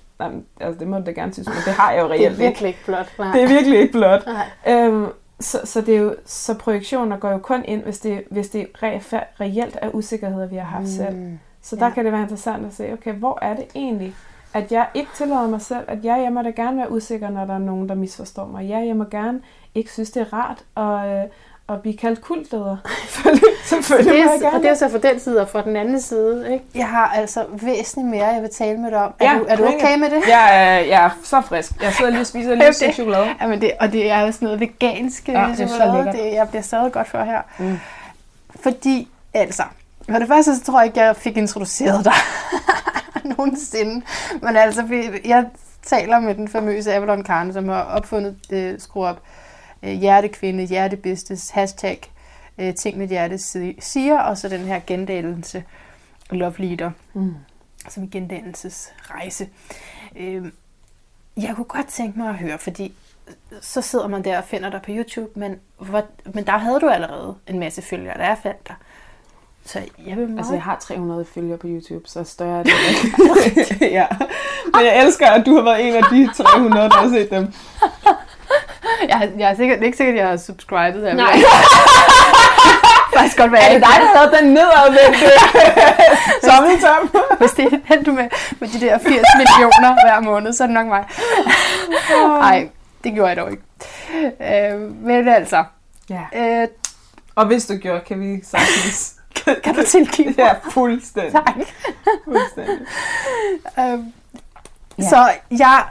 altså 0.60 0.80
det 0.80 0.88
må 0.88 0.98
du 0.98 1.06
da 1.06 1.12
gerne 1.12 1.34
synes, 1.34 1.48
men 1.48 1.58
det 1.66 1.74
har 1.74 1.92
jeg 1.92 2.02
jo 2.02 2.08
reelt 2.12 2.22
ikke. 2.22 2.30
Det 2.30 2.40
er 2.40 2.48
virkelig 2.48 2.68
ikke 2.68 2.86
blåt. 2.86 3.14
Nej. 3.20 3.32
Det 3.32 3.44
er 3.44 3.48
virkelig 3.48 3.80
ikke 3.80 3.92
blåt. 3.92 4.28
Øhm, 4.68 5.08
så, 5.40 5.60
så, 5.64 5.82
det 5.82 5.96
er 5.96 6.00
jo, 6.00 6.16
så 6.26 6.58
projektioner 6.58 7.18
går 7.18 7.32
jo 7.32 7.38
kun 7.38 7.66
ind, 7.66 7.84
hvis 7.84 8.00
det, 8.00 8.24
hvis 8.32 8.50
det 8.50 8.68
re, 8.84 9.00
reelt 9.42 9.78
er 9.82 9.90
usikkerheder, 9.90 10.48
vi 10.48 10.56
har 10.56 10.64
haft 10.64 10.82
mm. 10.82 10.88
selv. 10.88 11.38
Så 11.62 11.76
der 11.76 11.86
ja. 11.86 11.94
kan 11.94 12.06
det 12.06 12.14
være 12.14 12.22
interessant 12.22 12.66
at 12.66 12.74
se, 12.74 12.94
okay, 12.94 13.14
hvor 13.14 13.40
er 13.42 13.56
det 13.56 13.66
egentlig, 13.76 14.16
at 14.54 14.72
jeg 14.72 14.88
ikke 14.94 15.12
tillader 15.16 15.48
mig 15.48 15.62
selv, 15.62 15.86
at 15.88 16.06
jeg, 16.06 16.22
jeg 16.24 16.34
må 16.34 16.42
da 16.42 16.50
gerne 16.50 16.78
være 16.78 16.92
usikker, 16.92 17.30
når 17.30 17.46
der 17.46 17.54
er 17.54 17.60
nogen, 17.60 17.90
der 17.90 17.96
misforstår 17.96 18.48
mig. 18.48 18.66
Ja, 18.66 18.78
jeg 18.78 18.96
må 18.96 19.04
gerne 19.04 19.42
ikke 19.76 19.92
synes, 19.92 20.12
det 20.12 20.22
er 20.22 20.34
rart 20.34 20.64
at, 20.78 21.24
øh, 21.24 21.30
at 21.70 21.82
blive 21.82 21.98
kaldt 21.98 22.22
kultleder. 22.22 22.78
Selvfølgelig 23.64 24.14
det 24.14 24.46
er, 24.46 24.52
og 24.52 24.60
det 24.62 24.70
er 24.70 24.74
så 24.74 24.90
fra 24.90 24.98
den 24.98 25.20
side 25.20 25.42
og 25.42 25.50
fra 25.50 25.62
den 25.62 25.76
anden 25.76 26.02
side. 26.02 26.54
Ikke? 26.54 26.66
Jeg 26.76 26.88
har 26.88 27.08
altså 27.08 27.46
væsentligt 27.52 28.10
mere, 28.10 28.26
jeg 28.26 28.42
vil 28.42 28.50
tale 28.50 28.78
med 28.78 28.92
dig 28.92 29.04
om. 29.04 29.14
Ja, 29.22 29.34
er, 29.34 29.40
du, 29.40 29.46
er 29.48 29.56
du 29.56 29.66
okay 29.66 29.98
med 29.98 30.10
det? 30.10 30.28
Jeg 30.28 30.76
er, 30.76 30.80
jeg 30.80 31.06
er 31.06 31.10
så 31.24 31.42
frisk. 31.42 31.72
Jeg 31.82 31.94
sidder 31.94 32.12
lige 32.12 32.22
og 32.22 32.28
spiser 32.28 32.56
lidt 32.56 32.80
det, 32.80 32.94
chokolade. 32.94 33.30
Jamen 33.42 33.62
det, 33.62 33.72
og 33.80 33.92
det 33.92 34.12
er 34.12 34.22
jo 34.22 34.32
sådan 34.32 34.46
noget 34.46 34.60
vegansk 34.60 35.28
ja, 35.28 35.34
det 35.58 35.60
er 35.60 35.68
chokolade. 35.68 36.12
Det, 36.12 36.34
jeg 36.34 36.50
bliver 36.50 36.62
stadig 36.62 36.92
godt 36.92 37.08
for 37.08 37.24
her. 37.24 37.42
Mm. 37.58 37.80
Fordi, 38.60 39.08
altså, 39.34 39.64
for 40.10 40.20
det 40.20 40.28
første 40.28 40.56
så 40.56 40.64
tror 40.64 40.80
jeg 40.80 40.86
ikke, 40.86 41.00
jeg 41.00 41.16
fik 41.16 41.38
introduceret 41.38 42.06
dig 42.06 42.14
nogensinde. 43.38 44.06
Men 44.42 44.56
altså, 44.56 44.84
jeg 45.26 45.46
taler 45.84 46.20
med 46.20 46.36
den 46.36 46.48
famøse 46.48 46.94
Avalon 46.94 47.24
Karne, 47.24 47.54
som 47.54 47.70
har 47.70 47.84
opfundet 47.84 48.36
øh, 48.52 48.80
Skru 48.80 49.06
Op 49.06 49.16
øh, 49.16 49.47
hjertekvinde, 49.94 50.64
hjertebistes, 50.64 51.50
hashtag 51.50 52.12
øh, 52.58 52.76
ting 52.76 52.98
med 52.98 53.08
hjertet 53.08 53.42
siger, 53.80 54.20
og 54.20 54.38
så 54.38 54.50
den 54.50 54.62
her 54.62 54.80
gendannelse, 54.88 55.64
love 56.30 56.56
leader, 56.58 56.92
mm. 57.14 57.36
som 57.90 58.04
en 58.04 58.10
gendannelsesrejse. 58.10 59.50
Øh, 60.16 60.46
jeg 61.38 61.54
kunne 61.56 61.66
godt 61.66 61.88
tænke 61.88 62.20
mig 62.20 62.30
at 62.30 62.36
høre, 62.36 62.58
fordi 62.58 62.94
så 63.62 63.82
sidder 63.82 64.08
man 64.08 64.24
der 64.24 64.38
og 64.38 64.44
finder 64.44 64.70
dig 64.70 64.82
på 64.82 64.92
YouTube, 64.92 65.40
men, 65.40 65.60
hvor, 65.78 66.04
men 66.26 66.46
der 66.46 66.58
havde 66.58 66.80
du 66.80 66.90
allerede 66.90 67.36
en 67.48 67.60
masse 67.60 67.82
følgere, 67.82 68.18
da 68.18 68.28
jeg 68.28 68.38
fandt 68.44 68.68
dig. 68.68 68.76
Så 69.66 69.80
jeg 70.06 70.18
vil 70.18 70.28
meget... 70.28 70.38
Altså, 70.38 70.54
jeg 70.54 70.64
har 70.64 70.80
300 70.80 71.26
følgere 71.26 71.58
på 71.58 71.68
YouTube, 71.68 72.08
så 72.08 72.24
større 72.24 72.60
er 72.60 72.64
det 72.64 72.72
ikke. 72.90 73.86
ja. 73.98 74.08
Men 74.66 74.86
jeg 74.86 75.04
elsker, 75.06 75.28
at 75.28 75.46
du 75.46 75.56
har 75.56 75.62
været 75.62 75.88
en 75.88 75.94
af 75.94 76.04
de 76.04 76.44
300, 76.44 76.90
der 76.90 76.98
har 76.98 77.10
set 77.10 77.30
dem. 77.32 77.54
Jeg, 79.10 79.32
jeg 79.40 79.52
er 79.52 79.56
sikkert, 79.56 79.80
er 79.80 79.84
ikke 79.84 79.98
sikkert, 79.98 80.16
at 80.16 80.22
jeg 80.22 80.30
har 80.30 80.38
subscribet. 80.38 81.04
Jeg 81.04 81.14
Nej. 81.16 81.34
faktisk 83.18 83.38
godt 83.38 83.52
være. 83.52 83.62
Er 83.62 83.74
det 83.74 83.82
dig, 83.82 83.96
der 84.02 84.18
havde 84.18 84.38
den 84.42 84.54
nedadvendte 84.54 85.32
sommeltom? 86.50 87.24
Hvis 87.40 87.52
det 87.52 87.66
er 87.66 87.96
den, 87.96 88.04
du 88.04 88.12
med, 88.12 88.30
med 88.60 88.68
de 88.68 88.80
der 88.80 88.98
80 88.98 89.10
millioner 89.38 89.94
hver 90.06 90.20
måned, 90.20 90.54
så 90.54 90.64
er 90.64 90.68
det 90.68 90.74
nok 90.74 90.88
mig. 90.88 91.06
Nej, 92.28 92.70
det 93.04 93.14
gjorde 93.14 93.30
jeg 93.30 93.38
dog 93.38 93.52
ikke. 93.52 93.64
Øh, 94.74 94.80
men 95.06 95.28
altså, 95.28 95.64
Ja. 96.10 96.22
øh, 96.36 96.68
Og 97.36 97.46
hvis 97.46 97.66
du 97.66 97.76
gjorde, 97.76 98.00
kan 98.08 98.20
vi 98.20 98.40
sagtens... 98.46 99.14
kan 99.64 99.76
du 99.76 99.84
tilgive 99.84 100.28
mig? 100.28 100.36
Ja, 100.38 100.50
fuldstændig. 100.72 101.32
Tak. 101.34 101.54
fuldstændig. 102.26 102.78
Øhm, 103.80 104.14
Ja. 105.00 105.10
Så 105.10 105.30
jeg 105.52 105.84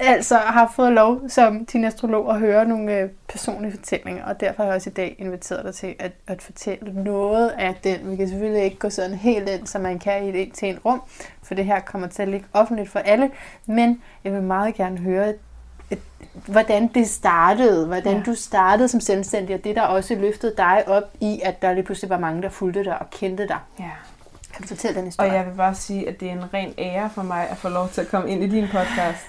altså 0.00 0.36
har 0.36 0.72
fået 0.76 0.92
lov 0.92 1.20
som 1.28 1.64
din 1.66 1.84
astrolog 1.84 2.30
at 2.34 2.38
høre 2.40 2.64
nogle 2.64 2.94
øh, 2.98 3.08
personlige 3.28 3.72
fortællinger, 3.72 4.24
og 4.24 4.40
derfor 4.40 4.62
har 4.62 4.68
jeg 4.70 4.76
også 4.76 4.90
i 4.90 4.92
dag 4.92 5.16
inviteret 5.18 5.64
dig 5.64 5.74
til 5.74 5.94
at, 5.98 6.12
at 6.26 6.42
fortælle 6.42 7.02
noget 7.04 7.48
af 7.48 7.74
den. 7.84 8.10
Vi 8.10 8.16
kan 8.16 8.28
selvfølgelig 8.28 8.64
ikke 8.64 8.78
gå 8.78 8.90
sådan 8.90 9.14
helt 9.14 9.48
ind, 9.48 9.66
som 9.66 9.80
man 9.82 9.98
kan 9.98 10.24
i 10.24 10.28
et 10.28 10.42
en 10.42 10.50
til 10.50 10.68
en 10.68 10.78
rum, 10.84 11.02
for 11.42 11.54
det 11.54 11.64
her 11.64 11.80
kommer 11.80 12.08
til 12.08 12.22
at 12.22 12.28
ligge 12.28 12.46
offentligt 12.52 12.90
for 12.90 12.98
alle, 12.98 13.30
men 13.66 14.02
jeg 14.24 14.32
vil 14.32 14.42
meget 14.42 14.74
gerne 14.74 14.98
høre, 14.98 15.32
hvordan 16.46 16.88
det 16.94 17.08
startede, 17.08 17.86
hvordan 17.86 18.16
Ja. 18.16 18.22
du 18.26 18.34
startede 18.34 18.88
som 18.88 19.00
selvstændig, 19.00 19.54
og 19.54 19.64
det 19.64 19.76
der 19.76 19.82
også 19.82 20.14
løftede 20.14 20.54
dig 20.56 20.84
op 20.86 21.02
i, 21.20 21.40
at 21.44 21.62
der 21.62 21.72
lige 21.72 21.84
pludselig 21.84 22.10
var 22.10 22.18
mange, 22.18 22.42
der 22.42 22.48
fulgte 22.48 22.84
dig 22.84 22.98
og 22.98 23.10
kendte 23.10 23.48
dig. 23.48 23.58
Ja. 23.78 23.90
Kan 24.54 24.62
du 24.62 24.68
fortælle 24.68 24.94
den 24.94 25.02
Og 25.02 25.06
historie? 25.06 25.32
jeg 25.32 25.46
vil 25.46 25.52
bare 25.56 25.74
sige, 25.74 26.08
at 26.08 26.20
det 26.20 26.28
er 26.28 26.32
en 26.32 26.54
ren 26.54 26.74
ære 26.78 27.10
for 27.14 27.22
mig 27.22 27.48
at 27.50 27.56
få 27.56 27.68
lov 27.68 27.88
til 27.88 28.00
at 28.00 28.08
komme 28.08 28.30
ind 28.30 28.42
i 28.44 28.48
din 28.48 28.66
podcast. 28.72 29.26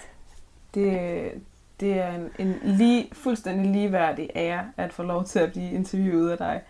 Det, 0.74 1.32
det 1.80 1.94
er 2.00 2.12
en, 2.16 2.30
en 2.40 2.56
lige, 2.64 3.10
fuldstændig 3.14 3.72
ligeværdig 3.72 4.30
ære 4.36 4.66
at 4.78 4.94
få 4.94 5.04
lov 5.04 5.24
til 5.26 5.40
at 5.40 5.52
blive 5.52 5.72
interviewet 5.72 6.30
af 6.30 6.38
dig. 6.38 6.62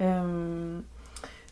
Øhm, 0.00 0.84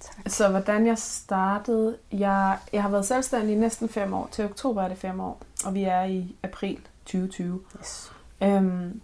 Tak. 0.01 0.15
så 0.27 0.49
hvordan 0.49 0.87
jeg 0.87 0.99
startede, 0.99 1.97
jeg, 2.13 2.59
jeg 2.73 2.83
har 2.83 2.89
været 2.91 3.07
selvstændig 3.07 3.57
i 3.57 3.59
næsten 3.59 3.89
fem 3.89 4.15
år. 4.15 4.29
Til 4.33 4.45
oktober 4.45 4.83
er 4.83 4.89
det 4.89 4.99
fem 4.99 5.21
år, 5.21 5.41
og 5.65 5.75
vi 5.75 5.83
er 5.85 6.05
i 6.05 6.37
april 6.43 6.79
2020. 7.05 7.61
Yes. 7.81 8.13
Øhm, 8.43 9.01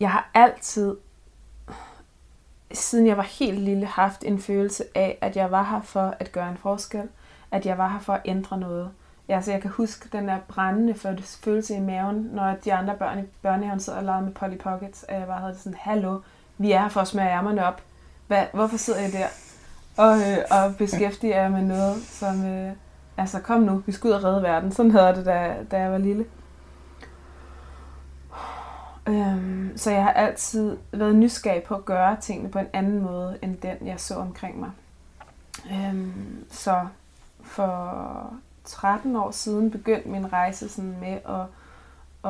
jeg 0.00 0.10
har 0.10 0.30
altid, 0.34 0.96
siden 2.72 3.06
jeg 3.06 3.16
var 3.16 3.22
helt 3.22 3.58
lille, 3.58 3.86
haft 3.86 4.24
en 4.24 4.38
følelse 4.38 4.84
af, 4.94 5.18
at 5.20 5.36
jeg 5.36 5.50
var 5.50 5.62
her 5.62 5.82
for 5.82 6.14
at 6.20 6.32
gøre 6.32 6.50
en 6.50 6.56
forskel. 6.56 7.08
At 7.50 7.66
jeg 7.66 7.78
var 7.78 7.88
her 7.88 8.00
for 8.00 8.12
at 8.12 8.22
ændre 8.24 8.58
noget. 8.58 8.90
Ja, 9.30 9.42
så 9.42 9.52
jeg 9.52 9.60
kan 9.60 9.70
huske 9.70 10.08
den 10.12 10.28
der 10.28 10.38
brændende 10.48 10.94
følelse 11.44 11.76
i 11.76 11.80
maven, 11.80 12.30
når 12.32 12.56
de 12.64 12.74
andre 12.74 12.94
børn 12.94 13.18
i 13.18 13.22
børnehaven 13.42 13.80
sad 13.80 13.94
og 13.94 14.04
legede 14.04 14.22
med 14.22 14.32
Polly 14.32 14.58
Pockets, 14.58 15.02
og 15.02 15.14
jeg 15.14 15.26
bare 15.26 15.40
havde 15.40 15.52
det 15.52 15.60
sådan, 15.60 15.78
hallo, 15.80 16.20
vi 16.58 16.72
er 16.72 16.80
her 16.80 16.88
for 16.88 17.00
at 17.00 17.08
smøre 17.08 17.30
ærmerne 17.30 17.66
op. 17.66 17.82
Hvad, 18.26 18.44
hvorfor 18.52 18.76
sidder 18.76 19.00
jeg 19.00 19.12
der 19.12 19.26
og, 19.96 20.18
øh, 20.18 20.38
og 20.50 20.76
beskæftiger 20.76 21.36
jer 21.36 21.48
med 21.48 21.62
noget, 21.62 22.02
som, 22.02 22.44
øh, 22.46 22.72
altså 23.16 23.40
kom 23.40 23.60
nu, 23.60 23.82
vi 23.86 23.92
skal 23.92 24.08
ud 24.08 24.12
og 24.12 24.24
redde 24.24 24.42
verden. 24.42 24.72
Sådan 24.72 24.90
havde 24.90 25.14
det, 25.14 25.26
da, 25.26 25.56
da 25.70 25.78
jeg 25.78 25.92
var 25.92 25.98
lille. 25.98 26.24
Øhm, 29.06 29.72
så 29.76 29.90
jeg 29.90 30.02
har 30.02 30.12
altid 30.12 30.76
været 30.92 31.14
nysgerrig 31.14 31.62
på 31.62 31.74
at 31.74 31.84
gøre 31.84 32.16
tingene 32.20 32.50
på 32.50 32.58
en 32.58 32.68
anden 32.72 33.02
måde, 33.02 33.38
end 33.42 33.56
den, 33.56 33.86
jeg 33.86 34.00
så 34.00 34.14
omkring 34.14 34.60
mig. 34.60 34.70
Øhm, 35.72 36.44
så 36.50 36.86
for 37.42 38.32
13 38.70 39.16
år 39.16 39.30
siden 39.30 39.70
begyndte 39.70 40.08
min 40.08 40.32
rejse 40.32 40.68
sådan 40.68 40.96
med 41.00 41.18
at, 41.28 41.46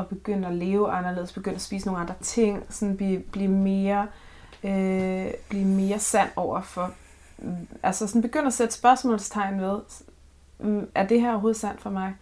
at 0.00 0.08
begynde 0.08 0.48
at 0.48 0.54
leve 0.54 0.90
anderledes, 0.90 1.32
begynde 1.32 1.54
at 1.54 1.62
spise 1.62 1.86
nogle 1.86 2.00
andre 2.00 2.14
ting, 2.20 2.64
sådan 2.68 2.96
blive, 2.96 3.18
blive 3.20 3.48
mere 3.48 4.06
øh, 4.64 5.26
blive 5.48 5.64
mere 5.66 5.98
sand 5.98 6.30
over 6.36 6.60
for, 6.60 6.90
altså 7.82 8.06
sådan 8.06 8.22
begynde 8.22 8.46
at 8.46 8.52
sætte 8.52 8.74
spørgsmålstegn 8.74 9.60
ved, 9.60 9.80
er 10.94 11.06
det 11.06 11.20
her 11.20 11.30
overhovedet 11.30 11.60
sandt 11.60 11.80
for 11.80 11.90
mig? 11.90 12.14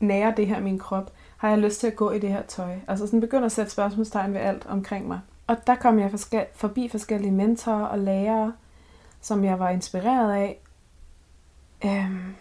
Nærer 0.00 0.34
det 0.34 0.46
her 0.46 0.60
min 0.60 0.78
krop? 0.78 1.12
Har 1.36 1.48
jeg 1.48 1.58
lyst 1.58 1.80
til 1.80 1.86
at 1.86 1.96
gå 1.96 2.10
i 2.10 2.18
det 2.18 2.30
her 2.30 2.42
tøj? 2.42 2.74
Altså 2.88 3.06
sådan 3.06 3.20
begynder 3.20 3.46
at 3.46 3.52
sætte 3.52 3.70
spørgsmålstegn 3.70 4.34
ved 4.34 4.40
alt 4.40 4.66
omkring 4.66 5.08
mig. 5.08 5.20
Og 5.46 5.66
der 5.66 5.74
kom 5.74 5.98
jeg 5.98 6.10
forske- 6.10 6.46
forbi 6.54 6.88
forskellige 6.88 7.30
mentorer 7.32 7.84
og 7.84 7.98
lærere, 7.98 8.52
som 9.20 9.44
jeg 9.44 9.58
var 9.58 9.68
inspireret 9.68 10.32
af. 10.32 10.60
Øhm, 11.84 12.34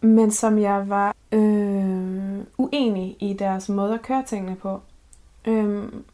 men 0.00 0.30
som 0.30 0.58
jeg 0.58 0.88
var 0.88 1.14
øh, 1.32 2.38
uenig 2.58 3.16
i 3.20 3.32
deres 3.32 3.68
måde 3.68 3.94
at 3.94 4.02
køre 4.02 4.22
tingene 4.26 4.56
på. 4.56 4.80
Øhm, 5.44 6.04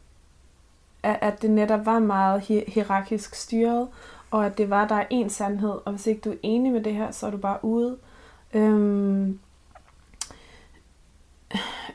at, 1.03 1.17
at 1.21 1.41
det 1.41 1.49
netop 1.51 1.85
var 1.85 1.99
meget 1.99 2.41
hi- 2.41 2.71
hierarkisk 2.71 3.35
styret, 3.35 3.87
og 4.31 4.45
at 4.45 4.57
det 4.57 4.69
var, 4.69 4.87
der 4.87 4.95
er 4.95 5.05
en 5.09 5.29
sandhed, 5.29 5.79
og 5.85 5.91
hvis 5.91 6.07
ikke 6.07 6.21
du 6.21 6.31
er 6.31 6.35
enig 6.43 6.71
med 6.71 6.83
det 6.83 6.93
her, 6.93 7.11
så 7.11 7.27
er 7.27 7.31
du 7.31 7.37
bare 7.37 7.65
ude. 7.65 7.97
Øhm, 8.53 9.39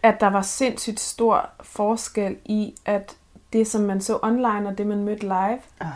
at 0.02 0.20
der 0.20 0.30
var 0.30 0.42
sindssygt 0.42 1.00
stor 1.00 1.50
forskel 1.62 2.36
i, 2.44 2.74
at 2.84 3.16
det, 3.52 3.66
som 3.66 3.82
man 3.82 4.00
så 4.00 4.18
online, 4.22 4.68
og 4.68 4.78
det, 4.78 4.86
man 4.86 5.04
mødte 5.04 5.22
live, 5.22 5.60
Ah. 5.80 5.88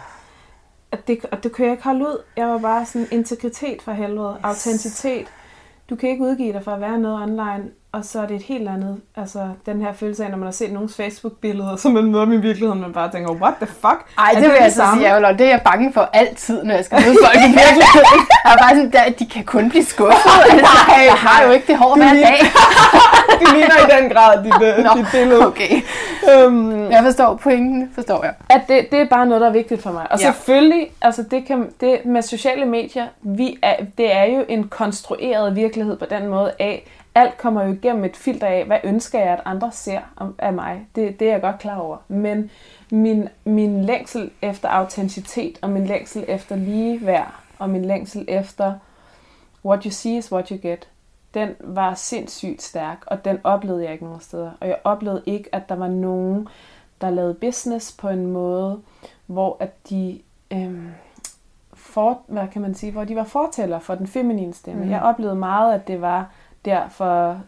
at 0.93 1.09
det, 1.09 1.25
og 1.25 1.43
det 1.43 1.53
kunne 1.53 1.65
jeg 1.65 1.73
ikke 1.73 1.85
holde 1.85 2.05
ud. 2.05 2.23
Jeg 2.37 2.47
var 2.49 2.59
bare 2.59 2.87
sådan 2.87 3.09
integritet 3.11 3.83
for 3.83 3.93
helvede, 3.93 4.35
yes. 4.39 4.45
autenticitet. 4.45 5.27
Du 5.91 5.97
kan 5.97 6.11
ikke 6.11 6.25
udgive 6.25 6.53
dig 6.53 6.63
for 6.63 6.73
at 6.73 6.81
være 6.81 6.99
noget 6.99 7.23
online, 7.23 7.71
og 7.95 8.05
så 8.05 8.21
er 8.23 8.27
det 8.27 8.37
et 8.37 8.43
helt 8.43 8.69
andet, 8.69 9.01
altså 9.17 9.39
den 9.67 9.81
her 9.81 9.93
følelse 9.93 10.25
af, 10.25 10.31
når 10.31 10.37
man 10.37 10.47
har 10.47 10.53
set 10.53 10.73
nogens 10.73 10.97
Facebook-billeder, 10.97 11.77
så 11.77 11.89
man 11.89 12.05
møder 12.05 12.25
dem 12.25 12.33
i 12.33 12.37
virkeligheden, 12.37 12.81
man 12.81 12.93
bare 12.93 13.11
tænker, 13.13 13.31
what 13.33 13.55
the 13.61 13.67
fuck? 13.67 13.99
Ej, 14.19 14.25
Er 14.31 14.35
det 14.35 14.43
vil 14.43 14.45
jeg 14.49 14.57
det 14.59 14.65
altså 14.65 14.77
samme? 14.77 15.03
sige. 15.03 15.33
Det 15.39 15.41
er 15.41 15.51
jeg 15.51 15.61
bange 15.65 15.93
for 15.93 16.09
altid, 16.13 16.63
når 16.65 16.75
jeg 16.75 16.85
skal 16.85 16.99
møde 17.07 17.17
folk 17.25 17.37
i 17.37 17.51
virkeligheden. 17.63 18.21
Jeg 18.45 18.53
er 18.53 18.59
bare 18.59 18.71
sådan, 18.77 18.91
der, 18.93 19.01
de 19.19 19.27
kan 19.27 19.45
kun 19.45 19.71
blive 19.71 19.85
skuffet. 19.85 20.33
Altså, 20.53 21.03
jeg 21.11 21.13
har 21.15 21.45
jo 21.47 21.51
ikke 21.51 21.67
det 21.67 21.77
hår 21.79 21.97
hver 21.97 22.13
dag. 22.13 22.39
det 23.41 23.49
ligner 23.53 23.77
i 23.87 24.01
den 24.01 24.11
grad 24.11 24.45
dit, 24.45 24.63
øh, 24.69 24.85
Nå, 24.85 24.91
dit 24.97 25.07
billede. 25.13 25.47
Okay, 25.47 25.83
Øhm, 26.35 26.91
jeg 26.91 27.03
forstår 27.05 27.35
pointen, 27.35 27.91
forstår 27.95 28.25
jeg. 28.25 28.35
at 28.51 28.61
det, 28.69 28.87
det 28.91 29.01
er 29.01 29.05
bare 29.11 29.27
noget, 29.27 29.41
der 29.41 29.49
er 29.49 29.53
vigtigt 29.53 29.83
for 29.83 29.93
mig. 29.93 30.07
Og 30.11 30.19
Ja. 30.21 30.25
selvfølgelig, 30.25 30.87
altså 31.03 31.23
det, 31.31 31.47
kan, 31.47 31.67
det 31.81 31.99
med 32.05 32.23
sociale 32.23 32.65
medier, 32.65 33.07
vi 33.23 33.59
er, 33.63 33.75
det 33.99 34.15
er 34.17 34.25
jo 34.25 34.45
en 34.49 34.69
konstrueret 34.69 35.57
virkelighed 35.57 35.97
på 35.97 36.05
den 36.11 36.29
måde 36.29 36.53
af, 36.59 36.91
alt 37.15 37.39
kommer 37.39 37.65
jo 37.65 37.73
igennem 37.73 38.05
et 38.05 38.17
filter 38.17 38.47
af, 38.47 38.65
hvad 38.65 38.79
ønsker 38.85 39.19
jeg, 39.19 39.33
at 39.33 39.43
andre 39.45 39.73
ser 39.73 40.01
af 40.39 40.53
mig. 40.53 40.87
Det, 40.95 41.21
det 41.21 41.29
er 41.29 41.33
jeg 41.33 41.41
godt 41.41 41.59
klar 41.59 41.77
over. 41.79 41.97
Men 42.09 42.51
min, 42.91 43.29
min 43.45 43.85
længsel 43.85 44.31
efter 44.43 44.69
autenticitet, 44.69 45.59
og 45.63 45.71
min 45.71 45.87
længsel 45.87 46.25
efter 46.29 46.57
ligeværd, 46.57 47.35
og 47.59 47.71
min 47.71 47.85
længsel 47.85 48.25
efter 48.29 48.75
what 49.65 49.85
you 49.85 49.91
see 49.91 50.17
is 50.17 50.33
what 50.33 50.49
you 50.49 50.59
get, 50.63 50.89
den 51.35 51.51
var 51.61 51.95
sindssygt 51.95 52.63
stærk, 52.63 53.05
og 53.07 53.25
den 53.25 53.39
oplevede 53.45 53.85
jeg 53.85 53.93
ikke 53.93 54.05
nogen 54.05 54.21
steder. 54.21 54.51
Og 54.61 54.69
jeg 54.69 54.77
oplevede 54.85 55.23
ikke, 55.27 55.55
at 55.55 55.69
der 55.69 55.75
var 55.75 55.89
nogen, 55.89 56.49
der 57.01 57.11
lavede 57.11 57.35
business 57.35 57.93
på 57.93 58.09
en 58.09 58.27
måde, 58.27 58.81
hvor 59.27 59.57
at 59.61 59.91
de 59.91 60.21
øhm, 60.53 60.89
for, 61.75 62.21
hvad 62.27 62.49
kan 62.49 62.63
man 62.63 62.75
sige, 62.75 62.93
hvor 62.93 63.05
de 63.05 63.17
var 63.17 63.25
fortæller 63.25 63.79
for 63.79 63.95
den 63.95 64.07
feminine 64.07 64.55
stemme. 64.55 64.79
Mhm. 64.79 64.89
Mm. 64.89 64.93
Jeg 64.93 65.03
oplevede 65.03 65.37
meget, 65.37 65.75
at 65.75 65.89
det 65.89 66.01
var 66.01 66.31
der 66.65 66.81
for 66.91 67.41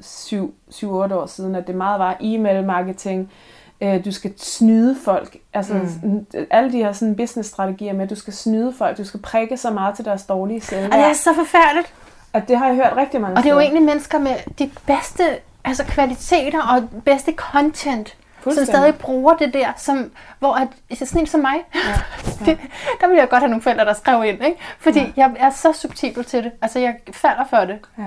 7-8 0.83 1.15
år 1.15 1.27
siden, 1.27 1.55
at 1.55 1.67
det 1.67 1.75
meget 1.75 1.99
var 1.99 2.17
e-mail 2.21 2.65
marketing, 2.65 3.33
øh, 3.81 4.05
du 4.05 4.13
skal 4.13 4.33
snyde 4.39 4.97
folk. 5.05 5.37
Altså 5.55 5.75
mm. 6.03 6.27
alle 6.51 6.73
de 6.73 6.77
her 6.77 6.93
sådan 6.93 7.17
business 7.17 7.49
strategier 7.49 7.93
med, 7.93 8.03
at 8.03 8.11
du 8.11 8.15
skal 8.15 8.33
snyde 8.33 8.73
folk, 8.79 8.99
du 8.99 9.05
skal 9.05 9.21
prikke 9.21 9.57
så 9.57 9.71
meget 9.71 9.97
til 9.97 10.05
deres 10.05 10.23
dårlige 10.23 10.61
selvværd. 10.61 10.93
Og 10.93 10.99
det 10.99 11.07
er 11.07 11.13
så 11.13 11.35
forfærdeligt. 11.35 11.95
Og 12.33 12.49
det 12.49 12.59
har 12.59 12.67
jeg 12.67 12.77
hørt 12.77 12.93
rigtig 12.97 13.21
mange 13.21 13.37
Og 13.37 13.43
det 13.43 13.51
er 13.51 13.55
jo 13.55 13.61
egentlig 13.61 13.83
mennesker 13.83 14.19
med 14.19 14.35
de 14.59 14.71
bedste 14.87 15.23
altså 15.67 15.85
kvaliteter 15.85 16.63
og 16.63 16.89
bedste 17.05 17.33
content, 17.33 18.17
som 18.45 18.65
stadig 18.65 18.95
bruger 18.95 19.37
det 19.37 19.55
der, 19.55 19.73
som, 19.77 20.11
hvor 20.39 20.55
at, 20.55 20.69
altså 20.91 21.07
sådan 21.07 21.21
en 21.21 21.27
som 21.27 21.41
mig, 21.41 21.55
Ja. 21.75 21.81
det, 22.47 22.59
der 23.01 23.07
ville 23.07 23.21
jeg 23.21 23.29
godt 23.29 23.41
have 23.41 23.49
nogle 23.49 23.63
forældre, 23.63 23.85
der 23.85 23.95
skrev 23.95 24.25
ind, 24.25 24.45
ikke? 24.45 24.59
fordi 24.79 25.01
Ja. 25.01 25.13
jeg 25.17 25.31
er 25.39 25.51
så 25.51 25.73
subtil 25.73 26.25
til 26.25 26.45
det. 26.45 26.53
Altså, 26.63 26.79
jeg 26.79 26.97
falder 27.13 27.45
for 27.51 27.57
det. 27.57 27.79
Ja. 27.99 28.05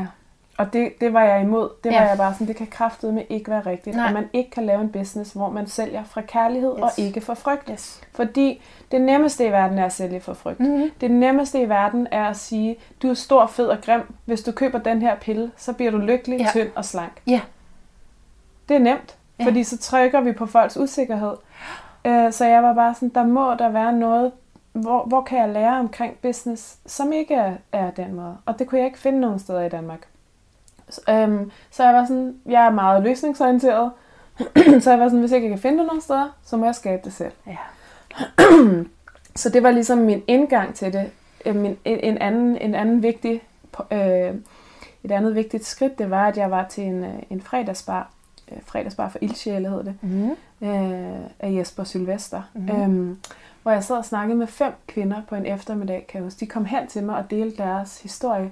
Og 0.59 0.73
det, 0.73 0.91
det 1.01 1.13
var 1.13 1.23
jeg 1.23 1.41
imod. 1.41 1.69
Det 1.83 1.91
var 1.91 1.97
Ja. 2.01 2.07
jeg 2.07 2.17
bare 2.17 2.33
sådan, 2.33 2.47
det 2.47 2.55
kan 2.55 2.67
kraftedeme 2.67 3.23
ikke 3.23 3.51
være 3.51 3.61
rigtigt. 3.65 3.95
Nej. 3.95 4.07
At 4.07 4.13
man 4.13 4.29
ikke 4.33 4.51
kan 4.51 4.65
lave 4.65 4.81
en 4.81 4.89
business, 4.91 5.31
hvor 5.33 5.49
man 5.49 5.67
sælger 5.67 6.03
fra 6.03 6.21
kærlighed 6.21 6.73
yes. 6.77 6.83
og 6.83 6.89
ikke 6.97 7.21
for 7.21 7.33
frygt. 7.33 7.69
Yes. 7.71 8.01
Fordi 8.15 8.61
det 8.91 9.01
nemmeste 9.01 9.45
i 9.47 9.51
verden 9.51 9.77
er 9.79 9.85
at 9.85 9.93
sælge 9.93 10.19
for 10.21 10.33
frygt. 10.33 10.59
Mm-hmm. 10.59 10.91
Det 11.01 11.11
nemmeste 11.11 11.61
i 11.61 11.69
verden 11.69 12.07
er 12.11 12.25
at 12.25 12.37
sige, 12.37 12.75
du 13.01 13.09
er 13.09 13.13
stor, 13.13 13.47
fed 13.47 13.65
og 13.67 13.77
grim. 13.85 14.01
Hvis 14.25 14.43
du 14.43 14.51
køber 14.51 14.79
den 14.79 15.01
her 15.01 15.15
pille, 15.15 15.51
så 15.57 15.73
bliver 15.73 15.91
du 15.91 15.97
lykkelig, 15.97 16.39
Ja. 16.39 16.43
ja. 16.43 16.49
tynd 16.51 16.69
og 16.75 16.85
slank. 16.85 17.21
Ja. 17.27 17.41
Det 18.69 18.75
er 18.75 18.79
nemt. 18.79 19.15
Ja. 19.39 19.45
Fordi 19.45 19.63
så 19.63 19.77
trykker 19.77 20.21
vi 20.21 20.31
på 20.31 20.45
folks 20.45 20.77
usikkerhed. 20.77 21.33
Øh, 22.05 22.31
så 22.33 22.45
jeg 22.45 22.63
var 22.63 22.73
bare 22.73 22.93
sådan, 22.93 23.09
der 23.09 23.23
må 23.25 23.53
der 23.53 23.69
være 23.69 23.93
noget, 23.93 24.31
hvor, 24.73 25.03
hvor 25.03 25.21
kan 25.21 25.39
jeg 25.39 25.49
lære 25.49 25.79
omkring 25.79 26.13
business, 26.21 26.77
som 26.85 27.11
ikke 27.13 27.33
er, 27.35 27.53
er 27.71 27.91
den 27.91 28.13
måde. 28.13 28.37
Og 28.45 28.59
det 28.59 28.67
kunne 28.67 28.77
jeg 28.79 28.85
ikke 28.87 28.99
finde 28.99 29.19
nogen 29.19 29.39
steder 29.39 29.61
i 29.61 29.69
Danmark. 29.69 29.99
Så, 30.89 31.01
øhm, 31.09 31.51
så 31.71 31.83
jeg 31.83 31.93
var 31.93 32.05
sådan, 32.05 32.35
jeg 32.45 32.65
er 32.65 32.69
meget 32.69 33.03
løsningsorienteret. 33.03 33.91
så 34.83 34.91
jeg 34.91 34.99
var 34.99 35.07
sådan, 35.07 35.19
hvis 35.19 35.31
jeg 35.31 35.37
ikke 35.37 35.49
kan 35.49 35.59
finde 35.59 35.77
det 35.77 35.87
nogen 35.87 36.01
steder, 36.01 36.37
så 36.43 36.57
må 36.57 36.65
jeg 36.65 36.75
skabe 36.75 37.01
det 37.03 37.13
selv. 37.13 37.31
Ja. 37.47 37.57
så 39.41 39.49
det 39.49 39.63
var 39.63 39.71
ligesom 39.71 39.97
min 39.97 40.23
indgang 40.27 40.75
til 40.75 40.93
det. 40.93 41.11
Øh, 41.45 41.55
min, 41.55 41.77
en, 41.85 41.99
en, 41.99 42.17
anden, 42.17 42.57
en 42.57 42.75
anden 42.75 43.03
vigtig, 43.03 43.41
øh, 43.91 44.35
et 45.03 45.11
andet 45.11 45.35
vigtigt 45.35 45.65
skridt, 45.65 45.99
det 45.99 46.09
var, 46.09 46.27
at 46.27 46.37
jeg 46.37 46.51
var 46.51 46.67
til 46.67 46.83
en, 46.83 47.03
øh, 47.03 47.13
en 47.29 47.41
fredagsbar, 47.41 48.11
øh, 48.51 48.57
fredagsbar 48.65 49.09
for 49.09 49.19
ildsjæle 49.21 49.69
hed 49.69 49.83
det, 49.83 49.95
mm. 50.01 50.29
øh, 50.67 51.19
af 51.39 51.51
Jesper 51.51 51.83
Sylvester. 51.83 52.41
Mm. 52.53 52.69
Øhm, 52.69 53.19
hvor 53.63 53.71
jeg 53.71 53.83
sad 53.83 53.97
og 53.97 54.05
snakkede 54.05 54.37
med 54.37 54.47
fem 54.47 54.73
kvinder 54.87 55.21
på 55.29 55.35
en 55.35 55.45
eftermiddag, 55.45 56.05
kan 56.09 56.17
jeg 56.17 56.23
huske. 56.23 56.39
De 56.39 56.47
kom 56.47 56.65
hen 56.65 56.87
til 56.87 57.03
mig 57.03 57.15
og 57.15 57.31
delte 57.31 57.57
deres 57.57 58.01
historie. 58.01 58.49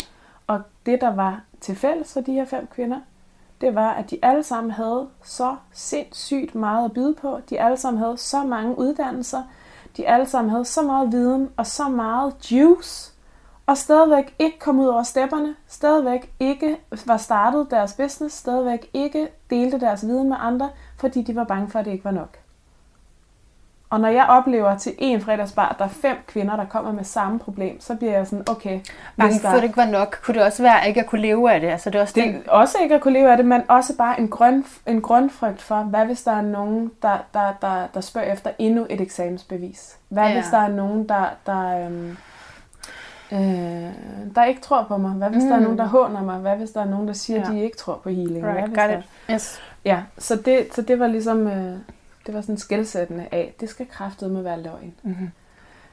Og 0.48 0.62
det, 0.86 1.02
der 1.02 1.16
var 1.16 1.42
til 1.62 1.76
fælles 1.76 2.14
for 2.14 2.22
de 2.22 2.34
her 2.34 2.46
fem 2.46 2.68
kvinder, 2.68 3.00
det 3.62 3.76
var, 3.76 3.90
at 3.92 4.10
de 4.10 4.20
alle 4.22 4.44
sammen 4.44 4.72
havde 4.72 5.08
så 5.24 5.56
sindssygt 5.72 6.56
meget 6.56 6.86
at 6.86 6.94
byde 6.94 7.16
på. 7.22 7.40
De 7.50 7.62
alle 7.62 7.78
sammen 7.78 8.04
havde 8.04 8.18
så 8.18 8.44
mange 8.44 8.78
uddannelser. 8.78 9.44
De 9.98 10.08
alle 10.08 10.26
sammen 10.26 10.50
havde 10.50 10.66
så 10.66 10.82
meget 10.82 11.12
viden 11.12 11.50
og 11.58 11.68
så 11.68 11.90
meget 11.90 12.52
juice. 12.52 13.14
Og 13.66 13.78
stadigvæk 13.78 14.36
ikke 14.40 14.60
kom 14.60 14.80
ud 14.80 14.88
over 14.88 15.04
stepperne. 15.04 15.56
Stadigvæk 15.68 16.34
ikke 16.40 16.78
var 17.06 17.18
startet 17.18 17.72
deres 17.72 17.94
business. 17.94 18.36
Stadigvæk 18.36 18.90
ikke 18.94 19.28
delte 19.50 19.80
deres 19.80 20.08
viden 20.08 20.30
med 20.30 20.38
andre, 20.40 20.70
fordi 20.98 21.22
de 21.22 21.36
var 21.36 21.44
bange 21.44 21.70
for, 21.70 21.80
at 21.80 21.86
det 21.86 21.92
ikke 21.92 22.06
var 22.06 22.12
nok. 22.12 22.40
Og 23.90 24.00
når 24.00 24.08
jeg 24.08 24.26
oplever 24.30 24.78
til 24.78 24.94
en 24.98 25.22
fredagsbar, 25.22 25.70
at 25.70 25.76
der 25.80 25.86
er 25.86 25.90
fem 25.90 26.18
kvinder, 26.28 26.56
der 26.56 26.66
kommer 26.66 26.92
med 26.92 27.04
samme 27.04 27.40
problem, 27.40 27.82
så 27.82 27.96
bliver 27.96 28.18
jeg 28.18 28.28
sådan, 28.28 28.50
okay. 28.50 28.80
Bange 29.18 29.40
for, 29.40 29.48
at 29.48 29.56
det 29.56 29.64
ikke 29.64 29.78
var 29.78 29.86
nok. 29.86 30.20
Kunne 30.24 30.36
det 30.36 30.44
også 30.44 30.64
være 30.64 30.88
ikke 30.88 31.00
at 31.00 31.06
kunne 31.06 31.22
leve 31.22 31.54
af 31.54 31.62
det? 31.62 31.68
Altså, 31.68 31.90
det, 31.90 31.98
er 31.98 32.02
også 32.02 32.14
det 32.16 32.24
den... 32.24 32.44
også 32.48 32.78
ikke 32.84 32.96
at 32.96 33.02
kunne 33.02 33.14
leve 33.14 33.32
af 33.32 33.38
det, 33.38 33.46
men 33.46 33.62
også 33.68 33.98
bare 33.98 34.20
en, 34.20 34.28
grøn, 34.28 34.66
en 34.86 35.02
grundfrygt 35.02 35.62
for, 35.62 35.76
hvad 35.76 36.06
hvis 36.06 36.24
der 36.24 36.32
er 36.32 36.42
nogen, 36.42 36.92
der, 37.02 37.18
der, 37.34 37.54
der, 37.62 37.88
der 37.94 38.02
spørger 38.02 38.34
efter 38.34 38.52
endnu 38.60 38.88
et 38.90 39.02
eksamensbevis? 39.02 39.98
Hvad 40.10 40.28
ja. 40.28 40.34
hvis 40.34 40.46
der 40.52 40.58
er 40.58 40.70
nogen, 40.70 41.10
der, 41.10 41.26
der, 41.46 41.86
øhm, 41.86 42.18
øh, 43.32 43.92
der 44.36 44.44
ikke 44.44 44.62
tror 44.62 44.84
på 44.84 44.98
mig? 44.98 45.12
Hvad 45.12 45.30
hvis 45.30 45.44
mm. 45.44 45.50
der 45.50 45.56
er 45.56 45.62
nogen, 45.62 45.78
der 45.78 45.86
håner 45.86 46.24
mig? 46.24 46.38
Hvad 46.38 46.56
hvis 46.56 46.70
der 46.70 46.82
er 46.82 46.90
nogen, 46.90 47.08
der 47.08 47.14
siger, 47.14 47.40
ja. 47.40 47.46
at 47.46 47.52
de 47.52 47.64
ikke 47.64 47.78
tror 47.78 48.00
på 48.04 48.10
healing? 48.10 48.46
Right, 48.46 48.58
Hvad 48.58 48.68
hvis 48.68 48.78
got 48.78 48.90
der... 48.90 48.98
it. 48.98 49.06
Yes. 49.32 49.62
Ja, 49.86 50.02
så 50.18 50.36
det, 50.36 50.68
så 50.72 50.82
det 50.82 51.00
var 51.00 51.08
ligesom... 51.08 51.48
Øh, 51.48 51.78
det 52.28 52.36
var 52.36 52.42
sådan 52.42 52.58
skældsættende 52.58 53.28
af, 53.32 53.54
det 53.60 53.70
skal 53.70 53.88
kraftet 53.88 54.32
med 54.32 54.42
være 54.42 54.62
løgn. 54.62 54.94
Mm-hmm. 55.04 55.32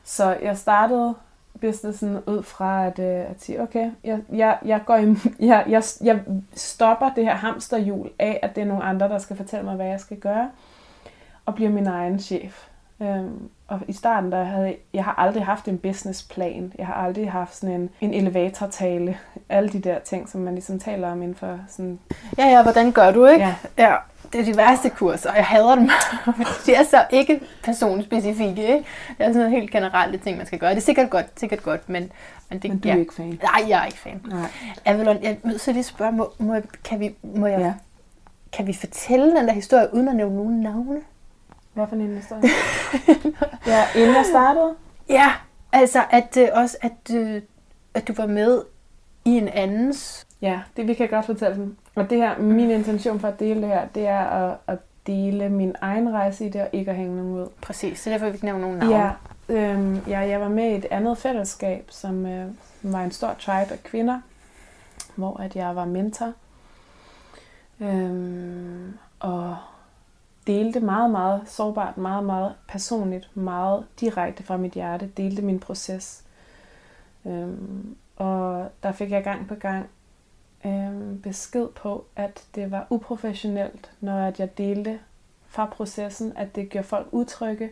Så 0.04 0.36
jeg 0.42 0.58
startede 0.58 1.14
businessen 1.60 2.18
ud 2.26 2.42
fra 2.42 2.86
at, 2.86 2.98
øh, 2.98 3.30
at 3.30 3.42
sige, 3.42 3.62
okay, 3.62 3.90
jeg, 4.04 4.20
jeg, 4.32 4.58
jeg, 4.64 4.80
går 4.86 4.96
i, 4.96 5.16
jeg, 5.46 5.64
jeg, 5.68 5.82
jeg 6.02 6.20
stopper 6.54 7.10
det 7.14 7.24
her 7.24 7.34
hamsterhjul 7.34 8.10
af, 8.18 8.40
at 8.42 8.56
det 8.56 8.62
er 8.62 8.66
nogle 8.66 8.84
andre, 8.84 9.08
der 9.08 9.18
skal 9.18 9.36
fortælle 9.36 9.64
mig, 9.64 9.76
hvad 9.76 9.86
jeg 9.86 10.00
skal 10.00 10.16
gøre, 10.16 10.50
og 11.46 11.54
bliver 11.54 11.70
min 11.70 11.86
egen 11.86 12.18
chef. 12.18 12.68
Øhm, 13.00 13.48
og 13.68 13.80
i 13.88 13.92
starten, 13.92 14.32
der 14.32 14.44
havde 14.44 14.76
jeg 14.94 15.04
har 15.04 15.14
aldrig 15.14 15.44
haft 15.44 15.68
en 15.68 15.78
businessplan. 15.78 16.72
Jeg 16.78 16.86
har 16.86 16.94
aldrig 16.94 17.32
haft 17.32 17.56
sådan 17.56 17.80
en, 17.80 17.90
en 18.00 18.14
elevatortale. 18.14 19.18
Alle 19.48 19.68
de 19.68 19.80
der 19.80 19.98
ting, 19.98 20.28
som 20.28 20.40
man 20.40 20.54
ligesom 20.54 20.78
taler 20.78 21.12
om 21.12 21.22
inden 21.22 21.34
for 21.34 21.58
sådan... 21.68 21.98
Ja, 22.38 22.46
ja, 22.46 22.62
hvordan 22.62 22.92
gør 22.92 23.10
du, 23.10 23.26
ikke? 23.26 23.44
Ja. 23.44 23.54
ja 23.78 23.94
det 24.32 24.40
er 24.40 24.44
de 24.44 24.56
værste 24.56 24.90
kurser, 24.90 25.30
og 25.30 25.36
jeg 25.36 25.46
hader 25.46 25.74
dem. 25.74 25.90
de 26.66 26.74
er 26.74 26.82
så 26.82 27.04
ikke 27.10 27.40
personspecifikke. 27.62 28.62
Ikke? 28.62 28.84
Det 29.08 29.16
er 29.18 29.24
sådan 29.24 29.36
noget 29.36 29.50
helt 29.50 29.70
generelle 29.70 30.18
ting, 30.18 30.36
man 30.36 30.46
skal 30.46 30.58
gøre. 30.58 30.70
Det 30.70 30.76
er 30.76 30.80
sikkert 30.80 31.10
godt, 31.10 31.26
sikkert 31.40 31.62
godt, 31.62 31.88
men... 31.88 32.12
Men, 32.50 32.58
det, 32.58 32.70
men 32.70 32.78
du 32.78 32.88
er 32.88 32.92
ja. 32.92 33.00
ikke 33.00 33.14
fan? 33.14 33.40
Nej, 33.42 33.68
jeg 33.68 33.80
er 33.80 33.84
ikke 33.86 33.98
fan. 33.98 34.20
Nej. 34.28 34.50
Avalon, 34.84 35.22
jeg 35.22 35.38
vil 35.44 35.60
så 35.60 35.72
lige 35.72 35.82
spørge, 35.82 36.12
må, 36.12 36.32
må, 36.38 36.54
kan, 36.84 37.00
vi, 37.00 37.14
må 37.22 37.46
jeg, 37.46 37.60
ja. 37.60 37.74
kan 38.52 38.66
vi 38.66 38.72
fortælle 38.72 39.36
den 39.36 39.48
der 39.48 39.52
historie, 39.52 39.94
uden 39.94 40.08
at 40.08 40.16
nævne 40.16 40.36
nogen 40.36 40.60
navne? 40.60 41.00
Hvad 41.74 41.86
for 41.88 41.96
en 41.96 42.16
historie? 42.16 42.42
ja, 43.66 43.84
inden 43.94 44.14
jeg 44.16 44.24
startede? 44.30 44.74
Ja, 45.08 45.32
altså 45.72 46.04
at, 46.10 46.36
øh, 46.36 46.48
også 46.52 46.76
at, 46.80 47.14
øh, 47.14 47.42
at 47.94 48.08
du 48.08 48.12
var 48.12 48.26
med 48.26 48.62
i 49.24 49.30
en 49.30 49.48
andens... 49.48 50.26
Ja, 50.44 50.60
det 50.76 50.88
vi 50.88 50.94
kan 50.94 51.08
godt 51.08 51.26
fortælle 51.26 51.56
dem. 51.56 51.76
Og 51.94 52.10
det 52.10 52.18
her, 52.18 52.38
min 52.38 52.70
intention 52.70 53.20
for 53.20 53.28
at 53.28 53.40
dele 53.40 53.60
det 53.60 53.68
her, 53.68 53.86
det 53.94 54.06
er 54.06 54.20
at, 54.20 54.56
at 54.66 54.78
dele 55.06 55.48
min 55.48 55.74
egen 55.80 56.12
rejse 56.12 56.46
i 56.46 56.48
det, 56.48 56.60
og 56.60 56.68
ikke 56.72 56.90
at 56.90 56.96
hænge 56.96 57.16
nogen 57.16 57.34
ud. 57.34 57.48
Præcis, 57.62 58.00
så 58.00 58.10
derfor 58.10 58.26
vi 58.26 58.32
ikke 58.32 58.44
nævne 58.44 58.60
nogen 58.60 58.78
navne. 58.78 58.96
Ja, 58.96 59.10
øhm, 59.48 59.96
ja, 60.08 60.18
jeg 60.18 60.40
var 60.40 60.48
med 60.48 60.64
i 60.64 60.74
et 60.74 60.86
andet 60.90 61.18
fællesskab, 61.18 61.86
som 61.90 62.26
øh, 62.26 62.48
var 62.82 63.04
en 63.04 63.10
stor 63.10 63.34
tribe 63.38 63.72
af 63.72 63.82
kvinder, 63.84 64.20
hvor 65.14 65.40
at 65.40 65.56
jeg 65.56 65.76
var 65.76 65.84
mentor. 65.84 66.32
Øhm, 67.80 68.98
og 69.20 69.56
delte 70.46 70.80
meget, 70.80 71.10
meget 71.10 71.42
sårbart, 71.46 71.98
meget, 71.98 72.24
meget 72.24 72.54
personligt, 72.68 73.36
meget 73.36 73.84
direkte 74.00 74.42
fra 74.42 74.56
mit 74.56 74.72
hjerte, 74.72 75.06
delte 75.06 75.42
min 75.42 75.60
proces. 75.60 76.24
Øhm, 77.26 77.96
og 78.16 78.70
der 78.82 78.92
fik 78.92 79.10
jeg 79.10 79.24
gang 79.24 79.48
på 79.48 79.54
gang 79.54 79.86
øh, 80.66 81.18
besked 81.22 81.68
på, 81.68 82.04
at 82.16 82.44
det 82.54 82.70
var 82.70 82.86
uprofessionelt, 82.90 83.90
når 84.00 84.18
at 84.18 84.40
jeg 84.40 84.58
delte 84.58 84.98
fra 85.48 85.66
processen, 85.66 86.32
at 86.36 86.56
det 86.56 86.68
gjorde 86.68 86.86
folk 86.86 87.08
utrygge, 87.12 87.70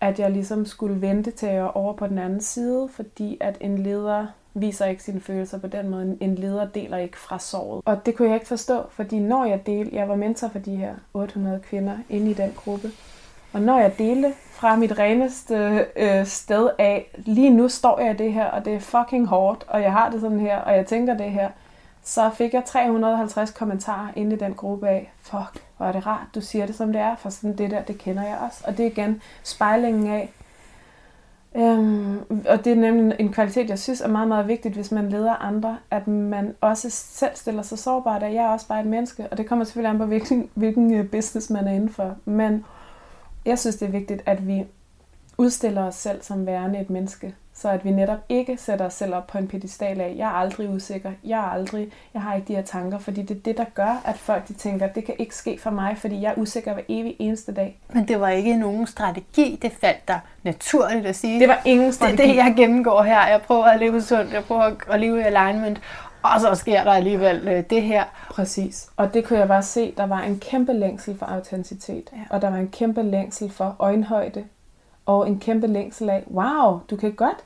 at 0.00 0.18
jeg 0.18 0.30
ligesom 0.30 0.66
skulle 0.66 1.00
vente 1.00 1.30
til 1.30 1.46
at 1.46 1.74
over 1.74 1.92
på 1.92 2.06
den 2.06 2.18
anden 2.18 2.40
side, 2.40 2.88
fordi 2.92 3.36
at 3.40 3.56
en 3.60 3.78
leder 3.78 4.26
viser 4.54 4.86
ikke 4.86 5.02
sine 5.02 5.20
følelser 5.20 5.58
på 5.58 5.66
den 5.66 5.88
måde. 5.88 6.16
En 6.20 6.34
leder 6.34 6.66
deler 6.68 6.96
ikke 6.96 7.18
fra 7.18 7.38
såret. 7.38 7.82
Og 7.84 8.06
det 8.06 8.16
kunne 8.16 8.28
jeg 8.28 8.36
ikke 8.36 8.48
forstå, 8.48 8.82
fordi 8.90 9.18
når 9.18 9.44
jeg 9.44 9.66
delte, 9.66 9.96
jeg 9.96 10.08
var 10.08 10.16
mentor 10.16 10.48
for 10.48 10.58
de 10.58 10.76
her 10.76 10.94
800 11.14 11.60
kvinder 11.60 11.96
inde 12.08 12.30
i 12.30 12.34
den 12.34 12.52
gruppe, 12.56 12.88
og 13.52 13.60
når 13.60 13.78
jeg 13.78 13.98
delte 13.98 14.34
fra 14.50 14.76
mit 14.76 14.98
reneste 14.98 15.86
øh, 15.96 16.26
sted 16.26 16.70
af, 16.78 17.10
lige 17.16 17.50
nu 17.50 17.68
står 17.68 18.00
jeg 18.00 18.14
i 18.14 18.16
det 18.16 18.32
her, 18.32 18.46
og 18.46 18.64
det 18.64 18.74
er 18.74 18.80
fucking 18.80 19.26
hårdt, 19.26 19.64
og 19.68 19.82
jeg 19.82 19.92
har 19.92 20.10
det 20.10 20.20
sådan 20.20 20.40
her, 20.40 20.58
og 20.58 20.76
jeg 20.76 20.86
tænker 20.86 21.16
det 21.16 21.30
her, 21.30 21.50
så 22.06 22.30
fik 22.30 22.54
jeg 22.54 22.64
350 22.64 23.50
kommentarer 23.50 24.08
inde 24.16 24.36
i 24.36 24.38
den 24.38 24.54
gruppe 24.54 24.88
af, 24.88 25.12
fuck, 25.20 25.64
hvor 25.76 25.86
er 25.86 25.92
det 25.92 26.06
rart, 26.06 26.26
du 26.34 26.40
siger 26.40 26.66
det 26.66 26.74
som 26.74 26.92
det 26.92 27.02
er, 27.02 27.16
for 27.16 27.30
sådan 27.30 27.58
det 27.58 27.70
der, 27.70 27.82
det 27.82 27.98
kender 27.98 28.22
jeg 28.22 28.38
også. 28.46 28.64
Og 28.66 28.76
det 28.76 28.86
er 28.86 28.90
igen 28.90 29.22
spejlingen 29.42 30.06
af, 30.06 30.32
øhm, 31.56 32.18
og 32.48 32.64
det 32.64 32.72
er 32.72 32.76
nemlig 32.76 33.16
en 33.20 33.32
kvalitet, 33.32 33.70
jeg 33.70 33.78
synes 33.78 34.00
er 34.00 34.08
meget, 34.08 34.28
meget 34.28 34.48
vigtigt, 34.48 34.74
hvis 34.74 34.92
man 34.92 35.08
leder 35.08 35.34
andre, 35.34 35.78
at 35.90 36.08
man 36.08 36.54
også 36.60 36.90
selv 36.90 37.30
stiller 37.34 37.62
sig 37.62 37.78
sårbart, 37.78 38.22
at 38.22 38.34
jeg 38.34 38.44
er 38.44 38.48
også 38.48 38.68
bare 38.68 38.80
et 38.80 38.86
menneske, 38.86 39.28
og 39.30 39.36
det 39.36 39.46
kommer 39.46 39.64
selvfølgelig 39.64 39.90
an 39.90 39.98
på, 39.98 40.06
hvilken, 40.06 40.50
hvilken 40.54 40.94
øh, 40.94 41.10
business 41.10 41.50
man 41.50 41.68
er 41.68 41.72
inden 41.72 41.90
for. 41.90 42.16
Men 42.24 42.64
jeg 43.44 43.58
synes, 43.58 43.76
det 43.76 43.86
er 43.86 43.92
vigtigt, 43.92 44.22
at 44.26 44.46
vi 44.46 44.64
udstiller 45.38 45.82
os 45.82 45.94
selv 45.94 46.22
som 46.22 46.46
værende 46.46 46.80
et 46.80 46.90
menneske, 46.90 47.34
så 47.56 47.68
at 47.68 47.84
vi 47.84 47.90
netop 47.90 48.18
ikke 48.28 48.56
sætter 48.56 48.86
os 48.86 48.94
selv 48.94 49.14
op 49.14 49.26
på 49.26 49.38
en 49.38 49.48
pedestal 49.48 50.00
af, 50.00 50.14
jeg 50.16 50.26
er 50.26 50.32
aldrig 50.32 50.70
usikker, 50.70 51.10
jeg 51.24 51.38
er 51.38 51.50
aldrig, 51.50 51.88
jeg 52.14 52.22
har 52.22 52.34
ikke 52.34 52.48
de 52.48 52.54
her 52.54 52.62
tanker, 52.62 52.98
fordi 52.98 53.22
det 53.22 53.36
er 53.36 53.40
det, 53.40 53.56
der 53.56 53.64
gør, 53.74 54.02
at 54.04 54.18
folk 54.18 54.48
de 54.48 54.52
tænker, 54.52 54.86
det 54.86 55.04
kan 55.04 55.14
ikke 55.18 55.36
ske 55.36 55.58
for 55.62 55.70
mig, 55.70 55.98
fordi 55.98 56.20
jeg 56.20 56.30
er 56.30 56.38
usikker 56.38 56.74
hver 56.74 56.82
evig 56.88 57.16
eneste 57.18 57.54
dag. 57.54 57.78
Men 57.92 58.08
det 58.08 58.20
var 58.20 58.28
ikke 58.28 58.56
nogen 58.56 58.86
strategi, 58.86 59.58
det 59.62 59.72
faldt 59.72 60.08
der 60.08 60.18
naturligt 60.42 61.06
at 61.06 61.16
sige. 61.16 61.40
Det 61.40 61.48
var 61.48 61.62
ingen 61.64 61.92
strategi. 61.92 62.16
Det 62.16 62.24
er 62.24 62.28
det, 62.28 62.36
jeg 62.36 62.54
gennemgår 62.56 63.02
her. 63.02 63.26
Jeg 63.26 63.42
prøver 63.42 63.64
at 63.64 63.80
leve 63.80 64.02
sundt, 64.02 64.32
jeg 64.32 64.44
prøver 64.44 64.70
at 64.90 65.00
leve 65.00 65.20
i 65.20 65.22
alignment, 65.22 65.80
og 66.22 66.40
så 66.40 66.54
sker 66.54 66.84
der 66.84 66.92
alligevel 66.92 67.48
øh, 67.48 67.64
det 67.70 67.82
her. 67.82 68.04
Præcis. 68.30 68.88
Og 68.96 69.14
det 69.14 69.24
kunne 69.24 69.38
jeg 69.38 69.48
bare 69.48 69.62
se, 69.62 69.94
der 69.96 70.06
var 70.06 70.20
en 70.20 70.38
kæmpe 70.38 70.72
længsel 70.72 71.18
for 71.18 71.26
autenticitet, 71.26 72.10
ja. 72.12 72.18
og 72.30 72.42
der 72.42 72.50
var 72.50 72.56
en 72.56 72.68
kæmpe 72.68 73.02
længsel 73.02 73.50
for 73.50 73.76
øjenhøjde, 73.78 74.44
og 75.06 75.28
en 75.28 75.38
kæmpe 75.38 75.66
længsel 75.66 76.10
af, 76.10 76.24
wow, 76.30 76.80
du 76.90 76.96
kan 76.96 77.12
godt, 77.12 77.44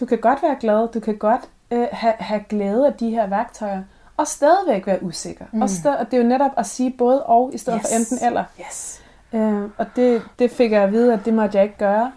du 0.00 0.06
kan 0.06 0.18
godt 0.18 0.42
være 0.42 0.56
glad, 0.60 0.88
du 0.88 1.00
kan 1.00 1.18
godt 1.18 1.40
øh, 1.70 1.86
have, 1.92 2.14
have 2.18 2.40
glæde 2.48 2.86
af 2.86 2.94
de 2.94 3.10
her 3.10 3.26
værktøjer, 3.26 3.82
og 4.16 4.26
stadigvæk 4.26 4.86
være 4.86 5.02
usikker. 5.02 5.44
Mm. 5.52 5.62
Og, 5.62 5.70
sted, 5.70 5.94
og 5.94 6.06
det 6.06 6.14
er 6.14 6.22
jo 6.22 6.28
netop 6.28 6.50
at 6.56 6.66
sige 6.66 6.90
både 6.90 7.22
og, 7.22 7.50
i 7.54 7.58
stedet 7.58 7.80
yes. 7.80 7.88
for 7.88 7.96
enten 7.96 8.26
eller. 8.26 8.44
Yes. 8.60 9.02
Øh, 9.32 9.62
og 9.76 9.86
det, 9.96 10.22
det 10.38 10.50
fik 10.50 10.72
jeg 10.72 10.82
at 10.82 10.92
vide, 10.92 11.12
at 11.12 11.24
det 11.24 11.34
måtte 11.34 11.56
jeg 11.56 11.64
ikke 11.64 11.78
gøre. 11.78 12.12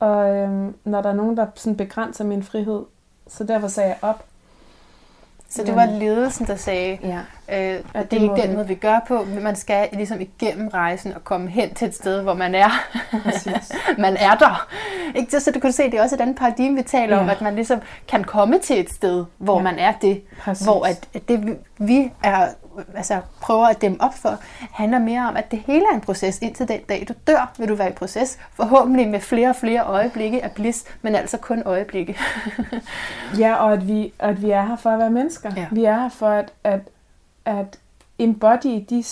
Og 0.00 0.36
øh, 0.36 0.72
når 0.84 1.02
der 1.02 1.08
er 1.08 1.14
nogen, 1.14 1.36
der 1.36 1.46
sådan 1.54 1.76
begrænser 1.76 2.24
min 2.24 2.42
frihed, 2.42 2.84
så 3.26 3.44
derfor 3.44 3.68
sagde 3.68 3.88
jeg 3.88 3.98
op. 4.02 4.24
Så 5.50 5.64
det 5.64 5.76
var 5.76 5.86
ledelsen, 5.86 6.46
der 6.46 6.56
sagde, 6.56 6.98
ja. 7.02 7.18
øh, 7.74 7.80
at 7.94 8.10
det 8.10 8.18
er 8.18 8.22
ikke 8.22 8.48
den 8.48 8.54
måde, 8.54 8.68
vi 8.68 8.74
gør 8.74 9.00
på. 9.08 9.24
Men 9.24 9.42
man 9.42 9.56
skal 9.56 9.88
ligesom 9.92 10.20
igennem 10.20 10.68
rejsen 10.68 11.12
og 11.12 11.24
komme 11.24 11.50
hen 11.50 11.74
til 11.74 11.88
et 11.88 11.94
sted, 11.94 12.22
hvor 12.22 12.34
man 12.34 12.54
er. 12.54 12.70
man 14.00 14.16
er 14.16 14.34
der. 14.34 14.68
Ikke? 15.14 15.40
Så 15.40 15.50
du 15.50 15.60
kan 15.60 15.72
se, 15.72 15.82
det 15.82 15.94
er 15.94 16.02
også 16.02 16.14
et 16.14 16.20
andet 16.20 16.36
paradigme, 16.36 16.76
vi 16.76 16.82
taler 16.82 17.16
ja. 17.16 17.22
om, 17.22 17.30
at 17.30 17.40
man 17.40 17.54
ligesom 17.54 17.80
kan 18.08 18.24
komme 18.24 18.58
til 18.58 18.80
et 18.80 18.90
sted, 18.90 19.24
hvor 19.38 19.56
ja. 19.56 19.62
man 19.62 19.78
er 19.78 19.92
det. 20.02 20.22
Præcis. 20.40 20.66
Hvor 20.66 20.86
at, 20.86 21.08
at 21.14 21.28
det, 21.28 21.58
vi 21.78 22.12
er 22.22 22.48
altså, 22.94 23.20
prøver 23.40 23.66
at 23.66 23.80
dæmme 23.80 24.00
op 24.00 24.14
for, 24.14 24.38
handler 24.72 24.98
mere 24.98 25.28
om, 25.28 25.36
at 25.36 25.50
det 25.50 25.58
hele 25.66 25.84
er 25.90 25.94
en 25.94 26.00
proces. 26.00 26.38
Indtil 26.42 26.68
den 26.68 26.80
dag, 26.88 27.04
du 27.08 27.14
dør, 27.26 27.52
vil 27.58 27.68
du 27.68 27.74
være 27.74 27.90
i 27.90 27.92
proces. 27.92 28.38
Forhåbentlig 28.52 29.08
med 29.08 29.20
flere 29.20 29.48
og 29.48 29.56
flere 29.56 29.84
øjeblikke 29.84 30.44
af 30.44 30.52
bliss, 30.52 30.84
men 31.02 31.14
altså 31.14 31.36
kun 31.36 31.62
øjeblikke. 31.66 32.16
ja, 33.38 33.54
og 33.54 33.72
at 33.72 33.88
vi, 33.88 34.12
at 34.18 34.42
vi 34.42 34.50
er 34.50 34.66
her 34.66 34.76
for 34.76 34.90
at 34.90 34.98
være 34.98 35.10
mennesker. 35.10 35.50
Ja. 35.56 35.66
Vi 35.70 35.84
er 35.84 36.00
her 36.00 36.08
for 36.08 36.28
at, 36.28 36.52
at, 36.64 36.80
at 37.44 37.78
embody 38.18 38.84
de, 38.90 39.04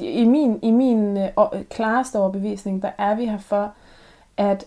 i 0.00 0.24
min, 0.24 0.58
i 0.62 0.70
min 0.70 1.16
uh, 1.36 1.60
klareste 1.70 2.18
overbevisning, 2.18 2.82
der 2.82 2.90
er 2.98 3.14
vi 3.14 3.26
her 3.26 3.38
for 3.38 3.72
at, 4.36 4.64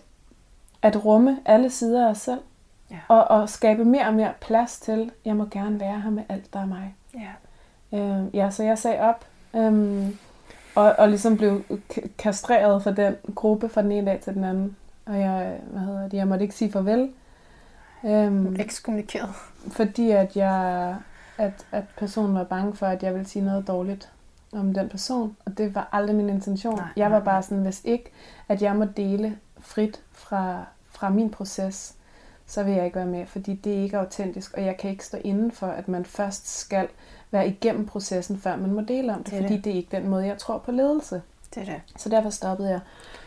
at 0.82 1.04
rumme 1.04 1.38
alle 1.44 1.70
sider 1.70 2.06
af 2.06 2.10
os 2.10 2.18
selv. 2.18 2.40
Ja. 2.90 2.96
Og, 3.08 3.24
og 3.24 3.48
skabe 3.48 3.84
mere 3.84 4.06
og 4.06 4.14
mere 4.14 4.32
plads 4.40 4.80
til, 4.80 5.10
jeg 5.24 5.36
må 5.36 5.44
gerne 5.44 5.80
være 5.80 6.00
her 6.00 6.10
med 6.10 6.22
alt, 6.28 6.52
der 6.52 6.60
er 6.60 6.66
mig. 6.66 6.94
Ja. 7.14 7.30
Øh, 7.92 8.34
ja, 8.34 8.50
så 8.50 8.62
jeg 8.62 8.78
sagde 8.78 9.00
op, 9.00 9.24
øhm, 9.54 10.18
og, 10.74 10.94
og 10.98 11.08
ligesom 11.08 11.36
blev 11.36 11.64
kastreret 12.18 12.82
for 12.82 12.90
den 12.90 13.16
gruppe 13.34 13.68
fra 13.68 13.82
den 13.82 13.92
ene 13.92 14.10
dag 14.10 14.20
til 14.20 14.34
den 14.34 14.44
anden. 14.44 14.76
Og 15.06 15.20
jeg, 15.20 15.60
hvad 15.70 15.80
hedder 15.80 16.08
det, 16.08 16.16
jeg 16.16 16.28
måtte 16.28 16.42
ikke 16.42 16.54
sige 16.54 16.72
farvel. 16.72 17.10
Øhm, 18.04 18.56
Ekskommunikeret. 18.60 19.30
Fordi 19.70 20.10
at 20.10 20.36
jeg, 20.36 20.96
at, 21.38 21.66
at 21.72 21.84
personen 21.96 22.34
var 22.34 22.44
bange 22.44 22.74
for, 22.74 22.86
at 22.86 23.02
jeg 23.02 23.14
ville 23.14 23.28
sige 23.28 23.44
noget 23.44 23.68
dårligt 23.68 24.12
om 24.52 24.74
den 24.74 24.88
person. 24.88 25.36
Og 25.44 25.58
det 25.58 25.74
var 25.74 25.88
aldrig 25.92 26.16
min 26.16 26.28
intention. 26.28 26.76
Nej, 26.76 26.88
jeg 26.96 27.10
var 27.10 27.20
bare 27.20 27.42
sådan, 27.42 27.62
hvis 27.62 27.80
ikke, 27.84 28.10
at 28.48 28.62
jeg 28.62 28.76
må 28.76 28.84
dele 28.84 29.38
frit 29.60 30.00
fra, 30.12 30.64
fra 30.90 31.10
min 31.10 31.30
proces, 31.30 31.94
så 32.46 32.62
vil 32.62 32.74
jeg 32.74 32.84
ikke 32.84 32.96
være 32.96 33.06
med, 33.06 33.26
fordi 33.26 33.54
det 33.54 33.78
er 33.78 33.82
ikke 33.82 33.98
autentisk, 33.98 34.54
og 34.54 34.64
jeg 34.64 34.76
kan 34.76 34.90
ikke 34.90 35.04
stå 35.04 35.18
inden 35.24 35.52
for, 35.52 35.66
at 35.66 35.88
man 35.88 36.04
først 36.04 36.58
skal 36.60 36.88
være 37.30 37.48
igennem 37.48 37.86
processen, 37.86 38.38
før 38.38 38.56
man 38.56 38.72
må 38.72 38.80
dele 38.80 39.14
om 39.14 39.24
det, 39.24 39.32
det 39.32 39.42
fordi 39.42 39.56
det. 39.56 39.64
det 39.64 39.72
er 39.72 39.76
ikke 39.76 39.96
den 39.96 40.08
måde, 40.08 40.26
jeg 40.26 40.38
tror 40.38 40.58
på 40.58 40.72
ledelse. 40.72 41.22
Det 41.54 41.60
er 41.60 41.64
det. 41.64 41.80
Så 41.96 42.08
derfor 42.08 42.30
stoppede 42.30 42.70
jeg. 42.70 42.80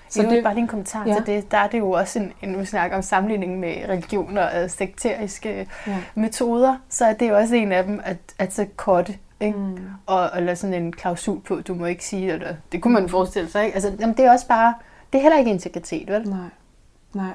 Så 0.09 0.21
det 0.21 0.37
er 0.37 0.43
bare 0.43 0.55
din 0.55 0.67
kommentar 0.67 1.07
ja. 1.07 1.15
til 1.15 1.25
det. 1.25 1.51
Der 1.51 1.57
er 1.57 1.67
det 1.67 1.79
jo 1.79 1.91
også 1.91 2.19
en, 2.19 2.33
en 2.41 2.49
nu 2.49 2.65
snakker 2.65 2.97
om 2.97 3.03
sammenligning 3.03 3.59
med 3.59 3.75
religioner 3.89 4.63
og 4.63 4.71
sekteriske 4.71 5.67
ja. 5.87 5.97
metoder, 6.15 6.77
så 6.89 7.05
er 7.05 7.13
det 7.13 7.29
jo 7.29 7.37
også 7.37 7.55
en 7.55 7.71
af 7.71 7.83
dem 7.83 8.01
at, 8.03 8.17
at 8.39 8.53
så 8.53 8.65
korte 8.75 9.17
ikke? 9.41 9.59
Mm. 9.59 9.77
Og, 10.05 10.29
og 10.29 10.41
lade 10.41 10.55
sådan 10.55 10.83
en 10.83 10.93
klausul 10.93 11.41
på, 11.41 11.61
du 11.61 11.73
må 11.73 11.85
ikke 11.85 12.05
sige 12.05 12.33
det. 12.33 12.57
Det 12.71 12.81
kunne 12.81 12.93
man 12.93 13.09
forestille 13.09 13.49
sig, 13.49 13.65
ikke? 13.65 13.75
Altså, 13.75 13.93
jamen, 13.99 14.17
det 14.17 14.25
er 14.25 14.31
også 14.31 14.47
bare, 14.47 14.73
det 15.13 15.17
er 15.17 15.21
heller 15.21 15.39
ikke 15.39 15.51
integritet, 15.51 16.07
vel? 16.07 16.29
Nej, 16.29 16.49
nej. 17.13 17.31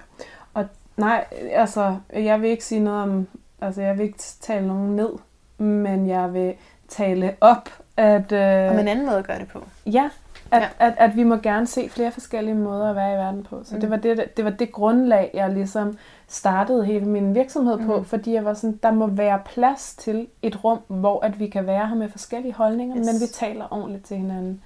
Og 0.55 0.65
nej, 0.97 1.25
altså, 1.53 1.97
jeg 2.13 2.43
vil 2.43 2.51
ikke 2.51 2.65
sige 2.65 2.81
noget 2.81 3.03
om, 3.03 3.29
altså, 3.61 3.83
jeg 3.83 3.99
vil 3.99 4.05
ikke 4.05 4.19
tale 4.19 4.67
nogen 4.67 4.97
ned, 4.97 5.11
men 5.59 6.09
jeg 6.09 6.35
vil 6.35 6.55
tale 6.89 7.37
op, 7.41 7.69
at... 7.97 8.33
Øh, 8.33 8.71
om 8.71 8.79
en 8.79 8.89
anden 8.89 9.07
måde 9.07 9.19
at 9.19 9.27
gøre 9.27 9.39
det 9.39 9.49
på. 9.49 9.65
Ja, 9.87 10.11
at, 10.51 10.63
ja. 10.63 10.69
At, 10.79 10.95
at 10.97 11.17
vi 11.17 11.23
må 11.23 11.37
gerne 11.37 11.67
se 11.67 11.89
flere 11.89 12.13
forskellige 12.13 12.55
måder 12.55 12.91
at 12.91 12.97
være 12.97 13.15
i 13.15 13.17
verden 13.17 13.43
på. 13.43 13.63
Så 13.65 13.75
mm. 13.75 13.81
det, 13.81 13.91
var 13.91 13.97
det, 13.97 14.37
det 14.37 14.45
var 14.45 14.51
det 14.51 14.73
grundlag, 14.73 15.31
jeg 15.35 15.51
ligesom 15.51 15.99
startede 16.29 16.85
hele 16.85 17.05
min 17.05 17.35
virksomhed 17.35 17.79
på, 17.87 17.99
mm. 17.99 18.05
fordi 18.05 18.33
jeg 18.33 18.45
var 18.45 18.55
sådan, 18.55 18.79
der 18.83 18.91
må 18.91 19.07
være 19.07 19.41
plads 19.45 19.95
til 19.99 20.27
et 20.43 20.65
rum, 20.65 20.79
hvor 20.89 21.25
at 21.25 21.39
vi 21.39 21.49
kan 21.49 21.67
være 21.67 21.87
her 21.87 21.95
med 21.95 22.09
forskellige 22.09 22.55
holdninger, 22.55 22.97
yes. 22.97 23.07
men 23.07 23.15
vi 23.21 23.27
taler 23.27 23.73
ordentligt 23.73 24.05
til 24.05 24.17
hinanden. 24.17 24.63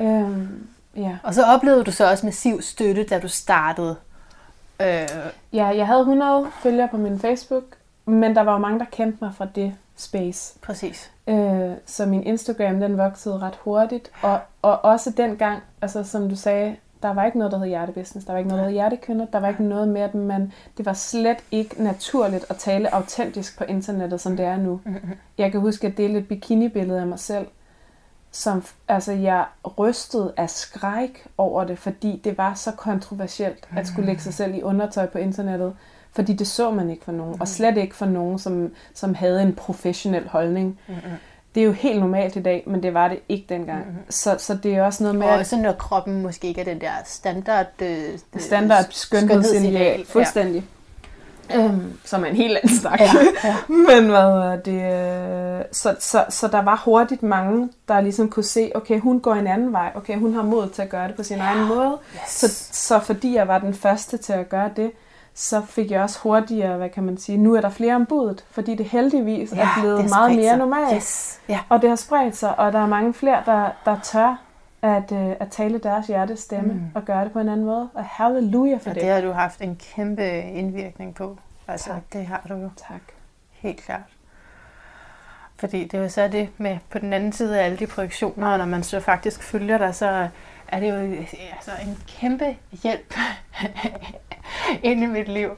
Øhm, 0.00 0.66
ja. 0.96 1.16
Og 1.22 1.34
så 1.34 1.44
oplevede 1.44 1.84
du 1.84 1.92
så 1.92 2.10
også 2.10 2.26
massiv 2.26 2.62
støtte, 2.62 3.04
da 3.04 3.20
du 3.20 3.28
startede? 3.28 3.96
Øh... 4.80 5.08
Ja, 5.52 5.66
jeg 5.66 5.86
havde 5.86 6.00
100 6.00 6.46
følgere 6.62 6.88
på 6.88 6.96
min 6.96 7.18
Facebook, 7.18 7.64
men 8.04 8.36
der 8.36 8.42
var 8.42 8.52
jo 8.52 8.58
mange, 8.58 8.78
der 8.78 8.84
kendte 8.92 9.18
mig 9.20 9.34
fra 9.34 9.46
det 9.54 9.74
space. 10.00 10.58
Præcis. 10.62 11.10
Øh, 11.26 11.70
så 11.86 12.06
min 12.06 12.22
Instagram, 12.22 12.80
den 12.80 12.98
voksede 12.98 13.38
ret 13.38 13.56
hurtigt. 13.56 14.10
Og, 14.22 14.40
og 14.62 14.84
også 14.84 15.10
dengang, 15.10 15.62
altså 15.82 16.04
som 16.04 16.28
du 16.28 16.36
sagde, 16.36 16.76
der 17.02 17.14
var 17.14 17.24
ikke 17.24 17.38
noget, 17.38 17.52
der 17.52 17.58
hed 17.58 17.66
hjertebusiness. 17.66 18.26
Der 18.26 18.32
var 18.32 18.38
ikke 18.38 18.48
noget, 18.48 18.60
der 18.60 18.68
hed 18.68 18.74
hjertekønner. 18.74 19.26
Der 19.26 19.40
var 19.40 19.48
ikke 19.48 19.64
noget 19.64 19.88
med, 19.88 20.00
at 20.00 20.14
man, 20.14 20.52
det 20.76 20.86
var 20.86 20.92
slet 20.92 21.38
ikke 21.50 21.82
naturligt 21.82 22.46
at 22.48 22.56
tale 22.56 22.94
autentisk 22.94 23.58
på 23.58 23.64
internettet, 23.64 24.20
som 24.20 24.36
det 24.36 24.46
er 24.46 24.56
nu. 24.56 24.80
Jeg 25.38 25.52
kan 25.52 25.60
huske, 25.60 25.86
at 25.86 25.96
dele 25.96 26.18
et 26.18 26.28
bikini-billede 26.28 27.00
af 27.00 27.06
mig 27.06 27.18
selv, 27.18 27.46
som 28.30 28.64
altså, 28.88 29.12
jeg 29.12 29.44
rystede 29.78 30.32
af 30.36 30.50
skræk 30.50 31.26
over 31.38 31.64
det, 31.64 31.78
fordi 31.78 32.20
det 32.24 32.38
var 32.38 32.54
så 32.54 32.72
kontroversielt 32.72 33.68
at 33.76 33.86
skulle 33.86 34.06
lægge 34.06 34.22
sig 34.22 34.34
selv 34.34 34.54
i 34.54 34.62
undertøj 34.62 35.06
på 35.06 35.18
internettet. 35.18 35.76
Fordi 36.12 36.32
det 36.32 36.46
så 36.46 36.70
man 36.70 36.90
ikke 36.90 37.04
for 37.04 37.12
nogen, 37.12 37.34
mm. 37.34 37.40
og 37.40 37.48
slet 37.48 37.76
ikke 37.76 37.96
for 37.96 38.06
nogen, 38.06 38.38
som, 38.38 38.70
som 38.94 39.14
havde 39.14 39.42
en 39.42 39.54
professionel 39.54 40.28
holdning. 40.28 40.78
Mm. 40.88 40.94
Det 41.54 41.60
er 41.60 41.64
jo 41.64 41.72
helt 41.72 42.00
normalt 42.00 42.36
i 42.36 42.42
dag, 42.42 42.64
men 42.66 42.82
det 42.82 42.94
var 42.94 43.08
det 43.08 43.18
ikke 43.28 43.46
dengang. 43.48 43.86
Mm. 43.86 44.10
Så, 44.10 44.36
så 44.38 44.54
det 44.54 44.74
er 44.74 44.82
også 44.82 45.02
noget 45.02 45.18
med... 45.18 45.26
Og 45.26 45.34
også 45.34 45.56
når 45.56 45.72
kroppen 45.72 46.22
måske 46.22 46.48
ikke 46.48 46.60
er 46.60 46.64
den 46.64 46.80
der 46.80 46.92
standard... 47.04 47.82
Øh, 47.82 48.18
standard 48.38 48.84
skønhedsideal. 48.90 50.06
Fuldstændig. 50.06 50.64
Ja. 50.64 50.70
Øhm, 51.54 51.98
som 52.04 52.24
er 52.24 52.28
en 52.28 52.36
helt 52.36 52.56
anden 52.56 52.78
snak. 52.78 53.00
Ja, 53.00 53.10
ja. 53.44 53.56
Men 53.88 54.10
hvad 54.10 54.58
det, 54.64 55.58
øh, 55.58 55.64
så, 55.72 55.96
så, 56.00 56.24
så 56.28 56.48
der 56.48 56.62
var 56.62 56.82
hurtigt 56.84 57.22
mange, 57.22 57.68
der 57.88 58.00
ligesom 58.00 58.30
kunne 58.30 58.44
se, 58.44 58.72
okay, 58.74 59.00
hun 59.00 59.20
går 59.20 59.34
en 59.34 59.46
anden 59.46 59.72
vej. 59.72 59.92
Okay, 59.94 60.18
hun 60.18 60.34
har 60.34 60.42
mod 60.42 60.68
til 60.68 60.82
at 60.82 60.88
gøre 60.88 61.08
det 61.08 61.16
på 61.16 61.22
sin 61.22 61.36
ja. 61.36 61.42
egen 61.42 61.68
måde. 61.68 61.98
Yes. 62.14 62.30
Så, 62.30 62.48
så 62.72 63.00
fordi 63.00 63.34
jeg 63.34 63.48
var 63.48 63.58
den 63.58 63.74
første 63.74 64.16
til 64.16 64.32
at 64.32 64.48
gøre 64.48 64.70
det, 64.76 64.90
så 65.40 65.62
fik 65.66 65.90
jeg 65.90 66.02
også 66.02 66.20
hurtigere, 66.22 66.76
hvad 66.76 66.88
kan 66.88 67.02
man 67.02 67.18
sige, 67.18 67.38
nu 67.38 67.54
er 67.54 67.60
der 67.60 67.70
flere 67.70 67.94
om 67.94 68.06
budet, 68.06 68.44
fordi 68.50 68.74
det 68.74 68.86
heldigvis 68.86 69.52
ja, 69.52 69.60
er 69.60 69.68
blevet 69.80 70.08
meget 70.08 70.36
mere 70.36 70.56
normalt. 70.56 70.96
Yes. 70.96 71.40
Ja. 71.48 71.60
Og 71.68 71.82
det 71.82 71.88
har 71.88 71.96
spredt 71.96 72.36
sig, 72.36 72.58
og 72.58 72.72
der 72.72 72.78
er 72.78 72.86
mange 72.86 73.14
flere, 73.14 73.42
der, 73.46 73.70
der 73.84 74.00
tør 74.02 74.42
at, 74.82 75.12
uh, 75.12 75.30
at 75.40 75.48
tale 75.50 75.78
deres 75.78 76.06
hjertes 76.06 76.40
stemme 76.40 76.72
mm. 76.72 76.90
og 76.94 77.04
gøre 77.04 77.24
det 77.24 77.32
på 77.32 77.38
en 77.38 77.48
anden 77.48 77.66
måde. 77.66 77.88
Og 77.94 78.04
halleluja 78.04 78.76
for 78.76 78.90
og 78.90 78.94
det. 78.94 79.02
det 79.02 79.10
har 79.10 79.20
du 79.20 79.32
haft 79.32 79.60
en 79.60 79.76
kæmpe 79.76 80.42
indvirkning 80.42 81.14
på. 81.14 81.38
Altså, 81.68 81.88
tak. 81.90 82.02
det 82.12 82.26
har 82.26 82.42
du 82.48 82.54
jo. 82.54 82.70
Tak. 82.88 83.02
Helt 83.50 83.82
klart. 83.82 84.00
Fordi 85.56 85.84
det 85.84 85.94
er 85.94 86.02
jo 86.02 86.08
så 86.08 86.28
det 86.28 86.48
med 86.58 86.78
på 86.90 86.98
den 86.98 87.12
anden 87.12 87.32
side 87.32 87.60
af 87.60 87.64
alle 87.64 87.76
de 87.76 87.86
projektioner, 87.86 88.56
når 88.56 88.66
man 88.66 88.82
så 88.82 89.00
faktisk 89.00 89.42
følger 89.42 89.78
dig, 89.78 89.94
så 89.94 90.28
er 90.72 90.80
det 90.80 90.88
jo 90.88 90.94
altså, 90.94 91.70
en 91.82 91.98
kæmpe 92.20 92.56
hjælp 92.82 93.14
ind 94.82 95.02
i 95.02 95.06
mit 95.06 95.28
liv. 95.28 95.50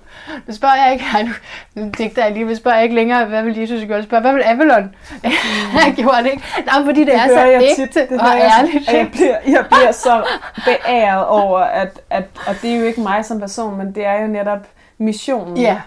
Nu 0.46 0.54
spørger 0.54 0.74
jeg 0.84 0.92
ikke, 0.92 1.04
nu, 1.74 1.82
nu 1.82 1.90
digter 1.98 2.24
jeg 2.24 2.32
lige, 2.32 2.44
men 2.44 2.56
spørger 2.56 2.76
jeg 2.76 2.84
ikke 2.84 2.94
længere, 2.94 3.24
hvad 3.24 3.42
vil 3.42 3.58
Jesus 3.58 3.88
gøre? 3.88 4.02
Spørger, 4.02 4.22
hvad 4.22 4.32
vil 4.32 4.42
Avalon 4.42 4.94
have 5.78 5.94
gjort, 5.96 6.26
ikke? 6.26 6.42
Nej, 6.66 6.84
fordi 6.84 7.00
det, 7.00 7.06
det 7.06 7.16
er 7.16 7.28
så 7.28 7.40
jeg 7.40 7.62
ægte 7.62 7.86
tit, 7.86 8.10
det 8.10 8.20
og 8.20 8.26
ærligt. 8.26 8.86
Jeg, 8.88 8.94
jeg, 8.96 9.08
bliver, 9.12 9.36
jeg 9.46 9.66
bliver 9.70 9.92
så 9.92 10.24
beæret 10.64 11.26
over, 11.26 11.60
at, 11.60 12.00
at, 12.10 12.24
og 12.46 12.54
det 12.62 12.70
er 12.70 12.76
jo 12.76 12.84
ikke 12.84 13.00
mig 13.00 13.24
som 13.24 13.40
person, 13.40 13.78
men 13.78 13.94
det 13.94 14.06
er 14.06 14.22
jo 14.22 14.26
netop 14.26 14.66
missionen. 14.98 15.56
Ja, 15.56 15.80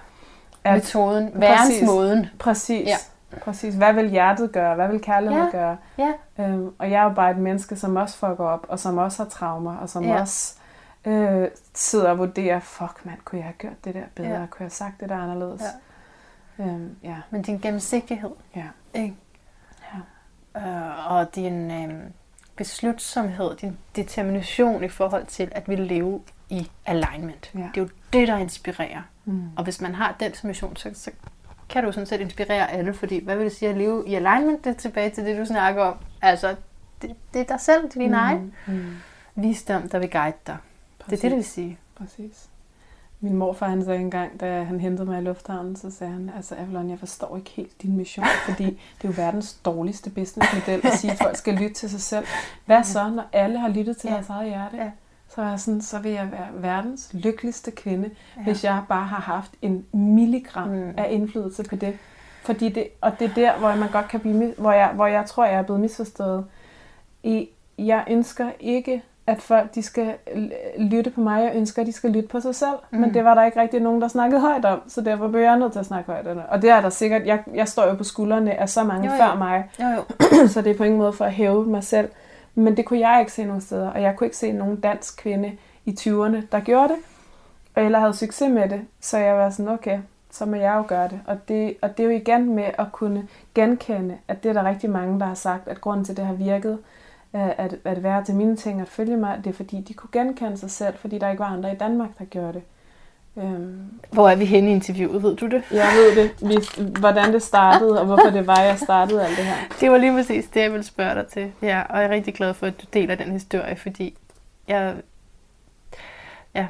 at, 0.64 0.74
metoden, 0.74 1.32
værensmåden. 1.36 2.30
Præcis. 2.40 2.88
Ja. 2.88 2.96
Præcis. 3.42 3.76
Hvad 3.76 3.94
vil 3.94 4.10
hjertet 4.10 4.52
gøre? 4.52 4.76
Hvad 4.76 4.88
vil 4.88 5.02
kærlighed 5.02 5.44
ja. 5.44 5.50
gøre? 5.52 5.78
Ja. 5.98 6.14
Øhm, 6.40 6.74
og 6.80 6.92
jeg 6.92 7.00
er 7.00 7.04
jo 7.04 7.14
bare 7.14 7.32
et 7.32 7.38
menneske, 7.38 7.76
som 7.76 7.96
også 7.96 8.18
fucker 8.18 8.46
op, 8.46 8.66
og 8.70 8.80
som 8.80 8.98
også 8.98 9.24
har 9.24 9.30
traumer, 9.30 9.78
og 9.78 9.90
som 9.90 10.04
ja. 10.04 10.22
også 10.22 10.56
øh, 11.06 11.48
sidder 11.74 12.10
og 12.10 12.18
vurderer, 12.18 12.60
fuck 12.60 13.06
mand, 13.06 13.20
kunne 13.26 13.40
jeg 13.40 13.46
have 13.46 13.54
gjort 13.54 13.86
det 13.86 13.96
der 13.96 14.04
bedre? 14.16 14.30
Ja. 14.30 14.36
Kunne 14.36 14.60
jeg 14.60 14.66
have 14.66 14.70
sagt 14.70 15.00
det 15.00 15.10
der 15.10 15.18
anderledes? 15.18 15.62
Ja. 16.60 16.64
Øhm, 16.64 16.96
ja. 17.04 17.16
Men 17.30 17.42
din 17.42 17.60
gennemsigtighed, 17.60 18.32
ja. 18.56 18.66
ikke? 18.94 19.16
Ja. 20.56 20.60
Øh, 20.60 21.12
og 21.12 21.36
din 21.36 21.72
øh, 21.72 22.04
beslutsomhed, 22.56 23.56
din 23.56 23.78
determination 23.96 24.84
i 24.84 24.90
forhold 24.90 25.26
til 25.26 25.52
at 25.52 25.70
vi 25.70 25.76
leve 25.76 26.22
i 26.50 26.72
alignment. 26.86 27.52
Ja. 27.56 27.60
Det 27.60 27.78
er 27.78 27.82
jo 27.82 27.90
det, 28.14 28.28
der 28.28 28.38
inspirerer. 28.38 29.02
Mm. 29.26 29.50
Og 29.58 29.64
hvis 29.64 29.82
man 29.82 29.96
har 29.96 30.16
den 30.20 30.34
som 30.34 30.48
mission, 30.48 30.76
så, 30.76 30.90
så 30.94 31.12
kan 31.70 31.84
du 31.84 31.92
sådan 31.92 32.06
set 32.06 32.22
inspirere 32.22 32.72
alle, 32.72 32.94
fordi 32.94 33.24
hvad 33.24 33.36
vil 33.36 33.46
det 33.46 33.56
sige 33.56 33.70
at 33.70 33.78
leve 33.78 34.04
i 34.08 34.16
alignment? 34.16 34.64
Det 34.64 34.70
er 34.70 34.74
tilbage 34.74 35.10
til 35.10 35.26
det, 35.26 35.38
du 35.38 35.46
snakker 35.46 35.84
om. 35.84 35.98
Altså, 36.22 36.56
det, 37.02 37.16
det 37.34 37.42
er 37.42 37.46
dig 37.46 37.60
selv, 37.60 37.84
det 37.84 37.96
er 37.96 38.00
din 38.00 38.10
mm. 38.10 38.14
egen 38.14 38.54
mm. 38.68 38.96
visdom, 39.36 39.90
der 39.90 40.00
vil 40.00 40.10
guide 40.12 40.38
dig. 40.48 40.58
Præcis. 41.00 41.20
Det 41.20 41.26
er 41.26 41.30
det, 41.30 41.32
det 41.32 41.38
vil 41.38 41.46
sige. 41.46 41.80
Præcis. 41.96 42.50
Min 43.20 43.38
morfar 43.38 43.70
han 43.70 43.86
sagde 43.86 44.00
engang, 44.00 44.40
da 44.40 44.64
han 44.64 44.80
hentede 44.80 45.06
mig 45.06 45.22
i 45.22 45.24
lufthavnen, 45.24 45.76
så 45.76 45.92
sagde 45.92 46.14
han, 46.14 46.32
altså 46.36 46.56
Avalon, 46.56 46.90
jeg 46.90 47.00
forstår 47.00 47.38
ikke 47.38 47.50
helt 47.50 47.82
din 47.82 47.98
mission, 47.98 48.26
fordi 48.50 48.66
det 48.66 49.04
er 49.04 49.08
jo 49.08 49.14
verdens 49.18 49.54
dårligste 49.54 50.10
businessmodel 50.10 50.88
at 50.88 50.94
sige, 50.94 51.12
at 51.12 51.18
folk 51.18 51.38
skal 51.38 51.54
lytte 51.54 51.74
til 51.74 51.90
sig 51.90 52.02
selv. 52.02 52.26
Hvad 52.66 52.84
så, 52.84 53.10
når 53.10 53.24
alle 53.34 53.60
har 53.60 53.70
lyttet 53.70 53.98
til 53.98 54.08
ja. 54.08 54.14
deres 54.14 54.30
eget 54.30 54.50
hjerte? 54.50 54.78
Ja. 54.78 54.92
Så, 55.36 55.42
er 55.42 55.56
sådan, 55.56 55.82
så 55.82 56.00
vil 56.00 56.12
jeg 56.12 56.32
være 56.32 56.48
verdens 56.54 57.10
lykkeligste 57.14 57.72
kvinde, 57.72 58.10
ja. 58.38 58.44
hvis 58.44 58.64
jeg 58.64 58.82
bare 58.90 59.06
har 59.06 59.22
haft 59.22 59.52
en 59.62 59.86
milligram 59.92 60.70
mm. 60.70 60.94
af 60.98 61.08
indflydelse 61.10 61.64
på 61.64 61.76
det. 61.76 61.98
Fordi 62.44 62.70
det, 62.70 62.88
og 63.02 63.20
det 63.20 63.30
er 63.30 63.34
der, 63.34 63.58
hvor 63.58 63.76
man 63.76 63.90
godt 63.92 64.08
kan 64.08 64.20
blive, 64.20 64.54
hvor 64.58 64.72
jeg, 64.72 64.92
hvor 64.96 65.08
jeg 65.08 65.26
tror, 65.26 65.46
jeg 65.46 65.56
er 65.56 65.62
blevet 65.62 65.82
misforstået. 65.82 66.46
I, 67.24 67.50
jeg 67.78 68.04
ønsker 68.10 68.50
ikke 68.60 69.04
at 69.28 69.42
folk 69.42 69.76
de 69.76 69.84
skal 69.84 70.14
lytte 70.78 71.10
på 71.10 71.22
mig, 71.22 71.50
og 71.50 71.56
ønsker, 71.56 71.82
at 71.82 71.88
de 71.88 71.92
skal 71.92 72.12
lytte 72.12 72.30
på 72.30 72.40
sig 72.40 72.56
selv. 72.56 72.76
Mm. 72.92 73.00
Men 73.00 73.14
det 73.14 73.24
var 73.24 73.34
der 73.34 73.46
ikke 73.46 73.62
rigtig 73.62 73.80
nogen, 73.80 74.02
der 74.02 74.08
snakkede 74.08 74.42
højt 74.42 74.66
om, 74.66 74.82
så 74.88 75.02
derfor 75.02 75.28
blev 75.28 75.42
jeg 75.42 75.60
nødt 75.60 75.72
til 75.72 75.80
at 75.80 75.86
snakke 75.86 76.12
højt 76.12 76.28
om 76.28 76.36
det. 76.36 76.46
Og 76.50 76.62
det 76.62 76.70
er 76.70 76.82
der 76.82 76.90
sikkert, 76.90 77.26
jeg, 77.26 77.44
jeg 77.54 77.68
står 77.68 77.88
jo 77.88 77.94
på 77.94 78.04
skuldrene 78.04 78.60
af 78.60 78.70
så 78.70 78.84
mange 78.84 79.08
Jo, 79.08 79.12
jo. 79.12 79.18
før 79.18 79.36
mig, 79.36 79.70
Jo, 79.80 79.86
jo. 79.86 80.48
så 80.54 80.62
det 80.62 80.72
er 80.72 80.78
på 80.78 80.84
ingen 80.84 81.00
måde 81.00 81.14
for 81.14 81.26
at 81.26 81.34
hæve 81.34 81.66
mig 81.66 81.84
selv. 81.84 82.10
Men 82.56 82.78
det 82.78 82.86
kunne 82.86 83.00
jeg 83.00 83.20
ikke 83.20 83.32
se 83.32 83.46
nogen 83.46 83.62
steder, 83.62 83.90
og 83.90 84.02
jeg 84.02 84.16
kunne 84.16 84.28
ikke 84.28 84.38
se 84.38 84.52
nogen 84.52 84.80
dansk 84.80 85.18
kvinde 85.18 85.58
i 85.86 85.92
20'erne, 86.00 86.42
der 86.52 86.60
gjorde 86.60 86.90
det, 86.90 86.98
eller 87.84 88.00
havde 88.00 88.14
succes 88.14 88.50
med 88.50 88.70
det. 88.70 88.82
Så 89.00 89.18
jeg 89.18 89.36
var 89.36 89.50
sådan, 89.50 89.72
okay, 89.72 90.00
så 90.32 90.46
må 90.46 90.56
jeg 90.56 90.76
jo 90.76 90.84
gøre 90.88 91.08
det. 91.08 91.20
Og 91.28 91.48
det, 91.48 91.78
og 91.82 91.98
det 91.98 92.06
er 92.06 92.08
jo 92.08 92.16
igen 92.16 92.56
med 92.56 92.72
at 92.78 92.92
kunne 92.92 93.28
genkende, 93.56 94.18
at 94.28 94.44
det 94.44 94.50
er 94.50 94.54
der 94.54 94.70
rigtig 94.70 94.90
mange, 94.90 95.20
der 95.20 95.26
har 95.26 95.34
sagt, 95.34 95.68
at 95.68 95.82
grunden 95.82 96.06
til, 96.06 96.14
at 96.14 96.18
det 96.18 96.26
har 96.26 96.34
virket, 96.34 96.80
at, 97.34 97.76
at 97.84 98.04
være 98.04 98.24
til 98.24 98.36
mine 98.36 98.56
ting, 98.56 98.82
at 98.82 98.88
følge 98.88 99.18
mig, 99.18 99.42
det 99.44 99.50
er 99.50 99.54
fordi, 99.54 99.82
de 99.82 99.94
kunne 99.94 100.10
genkende 100.12 100.58
sig 100.58 100.72
selv, 100.72 100.98
fordi 100.98 101.18
der 101.18 101.30
ikke 101.30 101.40
var 101.40 101.54
andre 101.54 101.74
i 101.74 101.78
Danmark, 101.78 102.10
der 102.20 102.26
gjorde 102.26 102.54
det. 102.54 102.64
Øhm, 103.38 104.00
Hvor 104.12 104.30
er 104.30 104.36
vi 104.36 104.46
henne 104.46 104.70
i 104.70 104.74
interviewet, 104.74 105.24
ved 105.24 105.36
du 105.36 105.48
det? 105.48 105.64
jeg 105.72 105.92
ved 105.96 106.24
det, 106.24 106.50
vi, 106.50 106.90
hvordan 107.00 107.34
det 107.34 107.44
startede, 107.44 108.00
og 108.00 108.06
hvorfor 108.06 108.30
det 108.30 108.48
var, 108.48 108.62
jeg 108.62 108.80
startede 108.80 109.26
alt 109.26 109.38
det 109.38 109.46
her. 109.46 109.56
Det 109.80 109.92
var 109.92 109.98
lige 109.98 110.12
præcis 110.12 110.46
det, 110.46 110.62
jeg 110.62 110.72
ville 110.72 110.84
spørge 110.84 111.16
dig 111.16 111.28
til. 111.28 111.52
Ja, 111.62 111.82
og 111.90 111.98
jeg 111.98 112.06
er 112.06 112.10
rigtig 112.10 112.34
glad 112.34 112.54
for, 112.54 112.68
at 112.68 112.82
du 112.82 112.86
deler 112.94 113.16
den 113.16 113.32
historie, 113.32 113.76
fordi 113.76 114.18
jeg, 114.68 114.96
ja, 116.56 116.68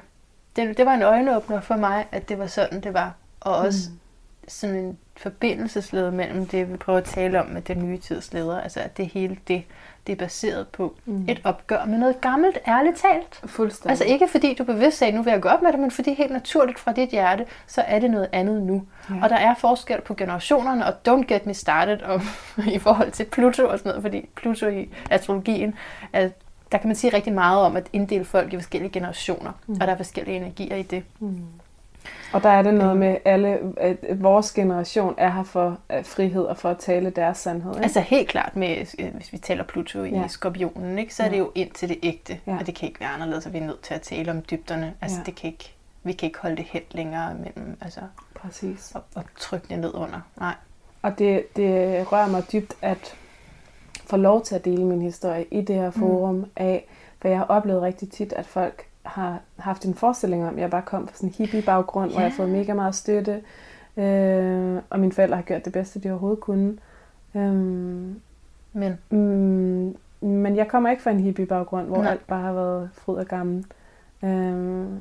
det, 0.56 0.78
det 0.78 0.86
var 0.86 0.94
en 0.94 1.02
øjenåbner 1.02 1.62
for 1.62 1.76
mig, 1.76 2.06
at 2.12 2.30
det 2.30 2.40
var 2.40 2.48
sådan, 2.48 2.82
det 2.82 2.94
var. 2.94 3.14
Og 3.40 3.56
også 3.56 3.90
mm. 3.90 4.00
sådan 4.48 4.76
en 4.76 4.98
forbindelsesled 5.18 6.12
mellem 6.12 6.48
det, 6.48 6.72
vi 6.72 6.78
prøver 6.78 7.00
at 7.00 7.06
tale 7.06 7.42
om 7.42 7.48
med 7.48 7.62
den 7.62 7.90
nye 7.90 7.98
tids 7.98 8.34
leder. 8.34 8.62
Altså, 8.62 8.80
at 8.80 8.98
det 8.98 9.08
hele 9.08 9.38
det, 9.48 9.64
det 10.08 10.14
er 10.14 10.18
baseret 10.18 10.68
på 10.68 10.96
Mm. 11.06 11.26
et 11.30 11.42
opgør 11.44 11.86
med 11.86 11.98
noget 11.98 12.22
gammelt, 12.22 12.58
ærligt 12.68 12.96
talt. 12.98 13.42
Fuldstændig. 13.52 13.90
Altså 13.90 14.04
ikke 14.06 14.28
fordi 14.28 14.54
du 14.54 14.64
bevidst 14.64 14.98
sagde, 14.98 15.16
nu 15.16 15.22
vil 15.22 15.32
jeg 15.32 15.42
gå 15.42 15.50
op 15.50 15.62
med 15.62 15.72
det, 15.72 15.80
men 15.80 15.92
fordi 15.92 16.14
helt 16.14 16.32
naturligt 16.32 16.80
fra 16.80 16.92
dit 16.92 17.10
hjerte, 17.10 17.46
så 17.68 17.82
er 17.82 18.00
det 18.00 18.12
noget 18.12 18.28
andet 18.32 18.64
nu. 18.64 18.84
Ja. 19.10 19.16
Og 19.24 19.30
der 19.30 19.36
er 19.36 19.56
forskel 19.56 20.02
på 20.02 20.14
generationerne, 20.14 20.86
og 20.86 20.94
don't 21.08 21.26
get 21.26 21.46
me 21.46 21.54
started 21.54 22.02
om, 22.02 22.22
i 22.76 22.80
forhold 22.80 23.12
til 23.12 23.24
Pluto 23.26 23.66
og 23.68 23.78
sådan 23.80 23.90
noget, 23.90 24.02
fordi 24.02 24.30
Pluto 24.36 24.68
i 24.68 24.90
astrologien, 25.12 25.76
er, 26.14 26.30
der 26.72 26.78
kan 26.78 26.88
man 26.88 26.96
sige 26.96 27.14
rigtig 27.16 27.34
meget 27.34 27.62
om 27.62 27.76
at 27.76 27.88
inddele 27.94 28.26
folk 28.26 28.54
i 28.54 28.58
forskellige 28.58 28.92
generationer, 28.92 29.52
mm. 29.68 29.74
og 29.82 29.88
der 29.88 29.94
er 29.94 29.98
forskellige 29.98 30.38
energier 30.38 30.76
i 30.76 30.82
det. 30.84 31.04
Mm. 31.20 31.38
Og 32.34 32.44
der 32.44 32.50
er 32.50 32.62
det 32.62 32.74
noget 32.74 32.98
med 32.98 33.18
alle, 33.26 33.60
at 33.78 33.98
vores 34.24 34.52
generation 34.54 35.16
er 35.18 35.30
her 35.32 35.44
for 35.44 35.78
øh, 35.92 36.06
frihed 36.06 36.44
og 36.44 36.58
for 36.58 36.70
at 36.70 36.78
tale 36.78 37.10
deres 37.10 37.38
sandhed. 37.38 37.72
Ikke? 37.72 37.84
Altså 37.84 38.00
helt 38.00 38.28
klart 38.30 38.56
med, 38.56 38.96
øh, 39.00 39.16
hvis 39.16 39.34
vi 39.34 39.38
taler 39.38 39.64
Pluto 39.64 40.04
i 40.04 40.10
Ja. 40.10 40.28
skorpionen, 40.28 41.00
ikke, 41.00 41.16
så 41.16 41.24
er 41.24 41.28
Ja. 41.28 41.32
det 41.34 41.40
jo 41.40 41.52
ind 41.56 41.72
til 41.72 41.90
det 41.90 41.98
ægte, 42.04 42.40
Ja. 42.48 42.52
ja. 42.52 42.58
og 42.60 42.68
det 42.68 42.76
kan 42.76 42.88
ikke 42.88 43.00
være 43.00 43.10
anderledes, 43.10 43.46
og 43.46 43.54
vi 43.54 43.58
er 43.58 43.66
nødt 43.66 43.82
til 43.82 43.94
at 43.94 44.02
tale 44.02 44.32
om 44.32 44.42
dybderne. 44.52 44.94
Altså 45.02 45.18
Ja. 45.18 45.24
det 45.24 45.36
kan 45.36 45.50
ikke, 45.50 45.74
vi 46.04 46.14
kan 46.14 46.28
ikke 46.28 46.40
holde 46.40 46.56
det 46.56 46.66
helt 46.66 46.94
længere 46.96 47.34
mellem, 47.34 47.78
altså 47.82 48.00
Præcis. 48.36 48.92
og, 48.96 49.02
og 49.16 49.24
trykke 49.40 49.68
det 49.70 49.80
ned 49.80 49.94
under. 49.94 50.20
Nej. 50.40 50.54
Og 51.02 51.20
det, 51.20 51.56
det 51.56 51.68
rører 52.12 52.28
mig 52.28 52.44
dybt 52.52 52.74
at 52.82 53.16
få 54.10 54.18
lov 54.18 54.44
til 54.44 54.56
at 54.56 54.66
dele 54.66 54.86
min 54.86 55.02
historie 55.02 55.46
i 55.52 55.62
det 55.62 55.76
her 55.76 55.92
forum 55.92 56.36
mm. 56.36 56.46
af, 56.56 56.86
for 57.22 57.28
jeg 57.28 57.38
har 57.38 57.46
oplevet 57.46 57.82
rigtig 57.82 58.12
tit, 58.12 58.34
at 58.34 58.46
folk 58.46 58.86
har 59.06 59.40
haft 59.58 59.86
en 59.86 59.94
forestilling 59.94 60.48
om, 60.48 60.56
at 60.56 60.62
jeg 60.62 60.70
bare 60.70 60.82
kom 60.82 61.08
fra 61.08 61.16
sådan 61.16 61.30
en 61.30 61.36
hippie-baggrund, 61.38 62.12
hvor 62.12 62.20
jeg 62.20 62.30
har 62.30 62.36
fået 62.36 62.50
mega 62.50 62.74
meget 62.74 62.96
støtte, 62.96 63.42
øh, 63.98 64.82
og 64.90 65.00
mine 65.00 65.12
forældre 65.12 65.36
har 65.36 65.44
gjort 65.44 65.66
det 65.66 65.74
bedste, 65.74 66.00
de 66.00 66.10
overhovedet 66.10 66.40
kunne. 66.40 66.78
Øhm, 67.36 68.22
Men 68.74 68.98
Mm, 69.10 69.96
men 70.22 70.56
jeg 70.56 70.68
kommer 70.68 70.90
ikke 70.90 71.04
fra 71.04 71.12
en 71.12 71.20
hippie-baggrund, 71.20 71.88
hvor. 71.88 71.98
Nej. 71.98 72.12
alt 72.12 72.28
bare 72.28 72.42
har 72.42 72.54
været 72.54 72.90
fryd 72.94 73.16
og 73.16 73.26
gammel. 73.26 73.66
Øhm, 74.24 75.00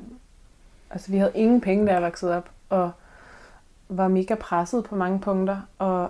altså, 0.91 1.11
vi 1.11 1.17
havde 1.17 1.31
ingen 1.35 1.61
penge, 1.61 1.85
da 1.87 1.93
jeg 1.93 2.01
voksede 2.01 2.37
op, 2.37 2.49
og 2.69 2.91
var 3.89 4.07
mega 4.07 4.35
presset 4.35 4.83
på 4.83 4.95
mange 4.95 5.19
punkter. 5.19 5.57
Og 5.79 6.09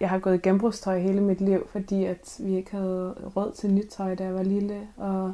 jeg 0.00 0.10
har 0.10 0.18
gået 0.18 0.34
i 0.34 0.38
genbrugstøj 0.48 0.98
hele 0.98 1.20
mit 1.20 1.40
liv, 1.40 1.68
fordi 1.72 2.04
at 2.04 2.36
vi 2.38 2.56
ikke 2.56 2.70
havde 2.76 3.14
råd 3.36 3.52
til 3.52 3.70
nyt 3.74 3.86
tøj, 3.90 4.14
da 4.14 4.24
jeg 4.24 4.34
var 4.34 4.42
lille. 4.42 4.80
Og 4.96 5.32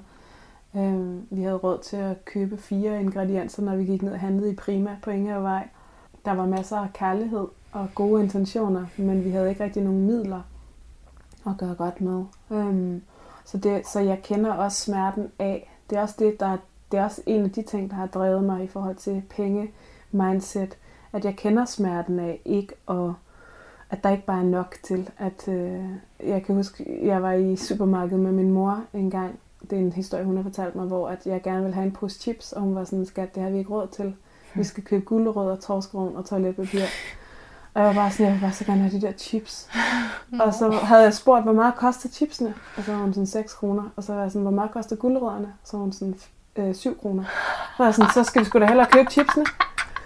øhm, 0.76 1.26
vi 1.30 1.42
havde 1.42 1.56
råd 1.56 1.78
til 1.78 1.96
at 1.96 2.24
købe 2.24 2.56
fire 2.56 3.00
ingredienser, 3.00 3.62
når 3.62 3.76
vi 3.76 3.84
gik 3.84 4.02
ned 4.02 4.12
og 4.12 4.20
handlede 4.20 4.50
i 4.50 4.54
Prima 4.54 4.96
på 5.02 5.10
Ingehavevej. 5.10 5.68
Der 6.24 6.32
var 6.32 6.46
masser 6.46 6.76
af 6.76 6.92
kærlighed 6.92 7.46
og 7.72 7.88
gode 7.94 8.22
intentioner, 8.22 8.86
men 8.96 9.24
vi 9.24 9.30
havde 9.30 9.48
ikke 9.50 9.64
rigtig 9.64 9.82
nogen 9.82 10.06
midler 10.06 10.42
at 11.46 11.52
gøre 11.58 11.74
godt 11.74 12.00
med. 12.00 12.24
Øhm, 12.50 13.02
så, 13.44 13.58
det, 13.58 13.86
så 13.86 14.00
jeg 14.00 14.22
kender 14.22 14.52
også 14.52 14.80
smerten 14.80 15.28
af, 15.38 15.70
det 15.90 15.98
er 15.98 16.02
også, 16.02 16.14
det, 16.18 16.40
der, 16.40 16.56
det 16.92 16.98
er 16.98 17.04
også 17.04 17.22
en 17.26 17.44
af 17.44 17.50
de 17.50 17.62
ting, 17.62 17.90
der 17.90 17.96
har 17.96 18.06
drevet 18.06 18.44
mig 18.44 18.64
i 18.64 18.66
forhold 18.66 18.96
til 18.96 19.22
penge, 19.30 19.70
mindset, 20.10 20.78
at 21.12 21.24
jeg 21.24 21.36
kender 21.36 21.64
smerten 21.64 22.18
af 22.18 22.40
ikke 22.44 22.74
at, 22.88 23.10
at 23.90 24.04
der 24.04 24.10
ikke 24.10 24.26
bare 24.26 24.40
er 24.40 24.46
nok 24.46 24.76
til, 24.82 25.10
at 25.18 25.48
øh, 25.48 25.84
jeg 26.26 26.42
kan 26.42 26.54
huske, 26.54 27.06
jeg 27.06 27.22
var 27.22 27.32
i 27.32 27.56
supermarkedet 27.56 28.20
med 28.20 28.32
min 28.32 28.50
mor 28.50 28.84
en 28.94 29.10
gang, 29.10 29.38
det 29.70 29.78
er 29.78 29.80
en 29.80 29.92
historie, 29.92 30.24
hun 30.24 30.36
har 30.36 30.42
fortalt 30.42 30.74
mig, 30.74 30.86
hvor 30.86 31.08
at 31.08 31.26
jeg 31.26 31.42
gerne 31.42 31.60
ville 31.60 31.74
have 31.74 31.86
en 31.86 31.92
pose 31.92 32.20
chips, 32.20 32.52
og 32.52 32.62
hun 32.62 32.74
var 32.74 32.84
sådan, 32.84 33.06
skat, 33.06 33.34
det 33.34 33.42
har 33.42 33.50
vi 33.50 33.58
ikke 33.58 33.70
råd 33.70 33.86
til. 33.86 34.14
Vi 34.54 34.64
skal 34.64 34.84
købe 34.84 35.04
gulerødder, 35.04 35.56
torskerovn 35.56 36.16
og 36.16 36.24
toiletpapir. 36.24 36.82
Og 37.74 37.80
jeg 37.80 37.88
var 37.88 37.94
bare 37.94 38.10
sådan, 38.10 38.26
jeg 38.26 38.34
vil 38.34 38.40
bare 38.40 38.52
så 38.52 38.64
gerne 38.64 38.80
have 38.80 39.00
de 39.00 39.06
der 39.06 39.12
chips. 39.12 39.68
Og 40.40 40.54
så 40.54 40.70
havde 40.70 41.02
jeg 41.02 41.14
spurgt, 41.14 41.44
hvor 41.44 41.52
meget 41.52 41.74
koster 41.74 42.08
chipsene? 42.08 42.54
Og 42.76 42.84
så 42.84 42.92
var 42.92 42.98
hun 42.98 43.12
sådan 43.12 43.26
6 43.26 43.54
kroner. 43.54 43.82
Og 43.96 44.02
så 44.02 44.14
var 44.14 44.22
jeg 44.22 44.30
sådan, 44.30 44.42
hvor 44.42 44.50
meget 44.50 44.70
koster 44.70 44.96
gulerødderne? 44.96 45.52
Så 45.64 45.76
var 45.76 45.82
hun 45.82 45.92
sådan 45.92 46.14
øh, 46.56 46.74
7 46.74 46.98
kroner. 47.00 47.24
Så 47.24 47.78
var 47.78 47.84
jeg 47.84 47.94
sådan, 47.94 48.10
så 48.12 48.24
skal 48.24 48.40
vi 48.40 48.46
sgu 48.46 48.58
da 48.58 48.66
hellere 48.66 48.86
købe 48.86 49.10
chipsene. 49.10 49.44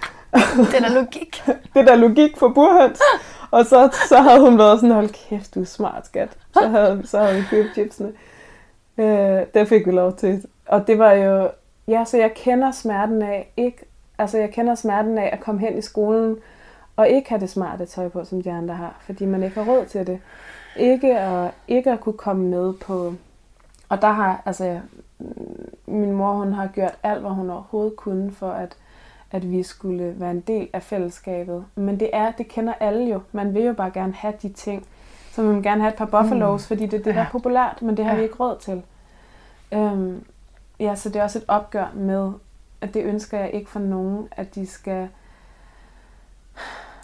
den 0.75 0.85
er 0.85 0.95
logik. 0.95 1.43
Det 1.75 1.87
der 1.87 1.95
logik 1.95 2.39
for 2.39 2.49
burhøns. 2.49 3.01
Og 3.51 3.67
så, 3.67 3.99
så 4.09 4.21
havde 4.21 4.41
hun 4.41 4.59
været 4.59 4.81
sådan, 4.81 4.95
hold 4.95 5.09
kæft, 5.29 5.55
du 5.55 5.61
er 5.61 5.65
smart, 5.65 6.07
skat. 6.07 6.29
Så 6.53 6.69
havde, 6.69 7.03
så 7.05 7.19
havde 7.19 7.37
vi 7.37 7.43
købt 7.51 7.75
chipsene. 7.75 8.13
Øh, 8.99 9.47
det 9.55 9.69
fik 9.69 9.87
vi 9.87 9.91
lov 9.93 10.17
til. 10.17 10.47
Og 10.67 10.87
det 10.87 10.99
var 10.99 11.13
jo, 11.13 11.51
ja, 11.89 12.05
så 12.05 12.19
jeg 12.19 12.35
kender 12.35 12.71
smerten 12.71 13.23
af, 13.23 13.53
ikke, 13.57 13.79
altså 14.19 14.39
jeg 14.39 14.51
kender 14.51 14.75
smerten 14.75 15.19
af 15.19 15.31
at 15.33 15.41
komme 15.41 15.61
hen 15.61 15.79
i 15.79 15.83
skolen, 15.83 16.37
og 16.97 17.09
ikke 17.09 17.29
have 17.29 17.41
det 17.41 17.51
smarte 17.51 17.87
tøj 17.87 18.09
på, 18.09 18.25
som 18.25 18.43
de 18.43 18.53
andre 18.53 18.75
har, 18.75 18.97
fordi 19.01 19.25
man 19.25 19.43
ikke 19.43 19.61
har 19.61 19.73
råd 19.73 19.87
til 19.87 20.07
det. 20.07 20.21
Ikke 20.77 21.19
at, 21.19 21.51
ikke 21.69 21.91
at 21.91 22.01
kunne 22.01 22.19
komme 22.19 22.49
med 22.49 22.73
på... 22.73 23.15
Og 23.89 24.03
der 24.03 24.11
har, 24.11 24.43
altså, 24.47 24.81
min 25.87 26.13
mor, 26.13 26.33
hun 26.33 26.53
har 26.53 26.67
gjort 26.67 26.99
alt, 27.03 27.21
hvad 27.21 27.31
hun 27.31 27.51
overhovedet 27.51 27.97
kunne 27.97 28.33
for, 28.33 28.51
at, 28.51 28.77
at 29.31 29.51
vi 29.51 29.63
skulle 29.63 30.15
være 30.17 30.31
en 30.31 30.41
del 30.41 30.69
af 30.73 30.83
fællesskabet. 30.83 31.65
Men 31.75 32.01
det 32.01 32.11
er, 32.13 32.33
det 32.33 32.49
kender 32.49 32.73
alle 32.81 33.11
jo. 33.11 33.21
Man 33.33 33.55
vil 33.55 33.65
jo 33.65 33.73
bare 33.73 33.91
gerne 33.91 34.13
have 34.13 34.35
de 34.43 34.49
ting. 34.49 34.87
Så 35.37 35.43
man 35.43 35.55
vil 35.55 35.63
gerne 35.63 35.81
have 35.81 35.89
et 35.93 35.99
par 35.99 36.05
buffalos, 36.23 36.63
mm. 36.63 36.67
fordi 36.67 36.87
det 36.87 37.01
er 37.01 37.03
det, 37.05 37.15
der 37.15 37.21
er 37.21 37.27
populært, 37.33 37.83
men 37.83 37.97
det 37.97 38.05
har 38.05 38.13
Ja. 38.13 38.19
vi 38.19 38.23
ikke 38.23 38.35
råd 38.35 38.57
til. 38.61 38.83
Øhm, 39.73 40.25
ja, 40.81 40.95
så 40.95 41.09
det 41.09 41.17
er 41.17 41.23
også 41.23 41.39
et 41.39 41.45
opgør 41.49 41.87
med, 41.95 42.33
at 42.81 42.95
det 42.95 43.03
ønsker 43.05 43.39
jeg 43.39 43.51
ikke 43.51 43.71
for 43.71 43.79
nogen, 43.81 44.29
at 44.33 44.55
de 44.55 44.67
skal... 44.67 45.09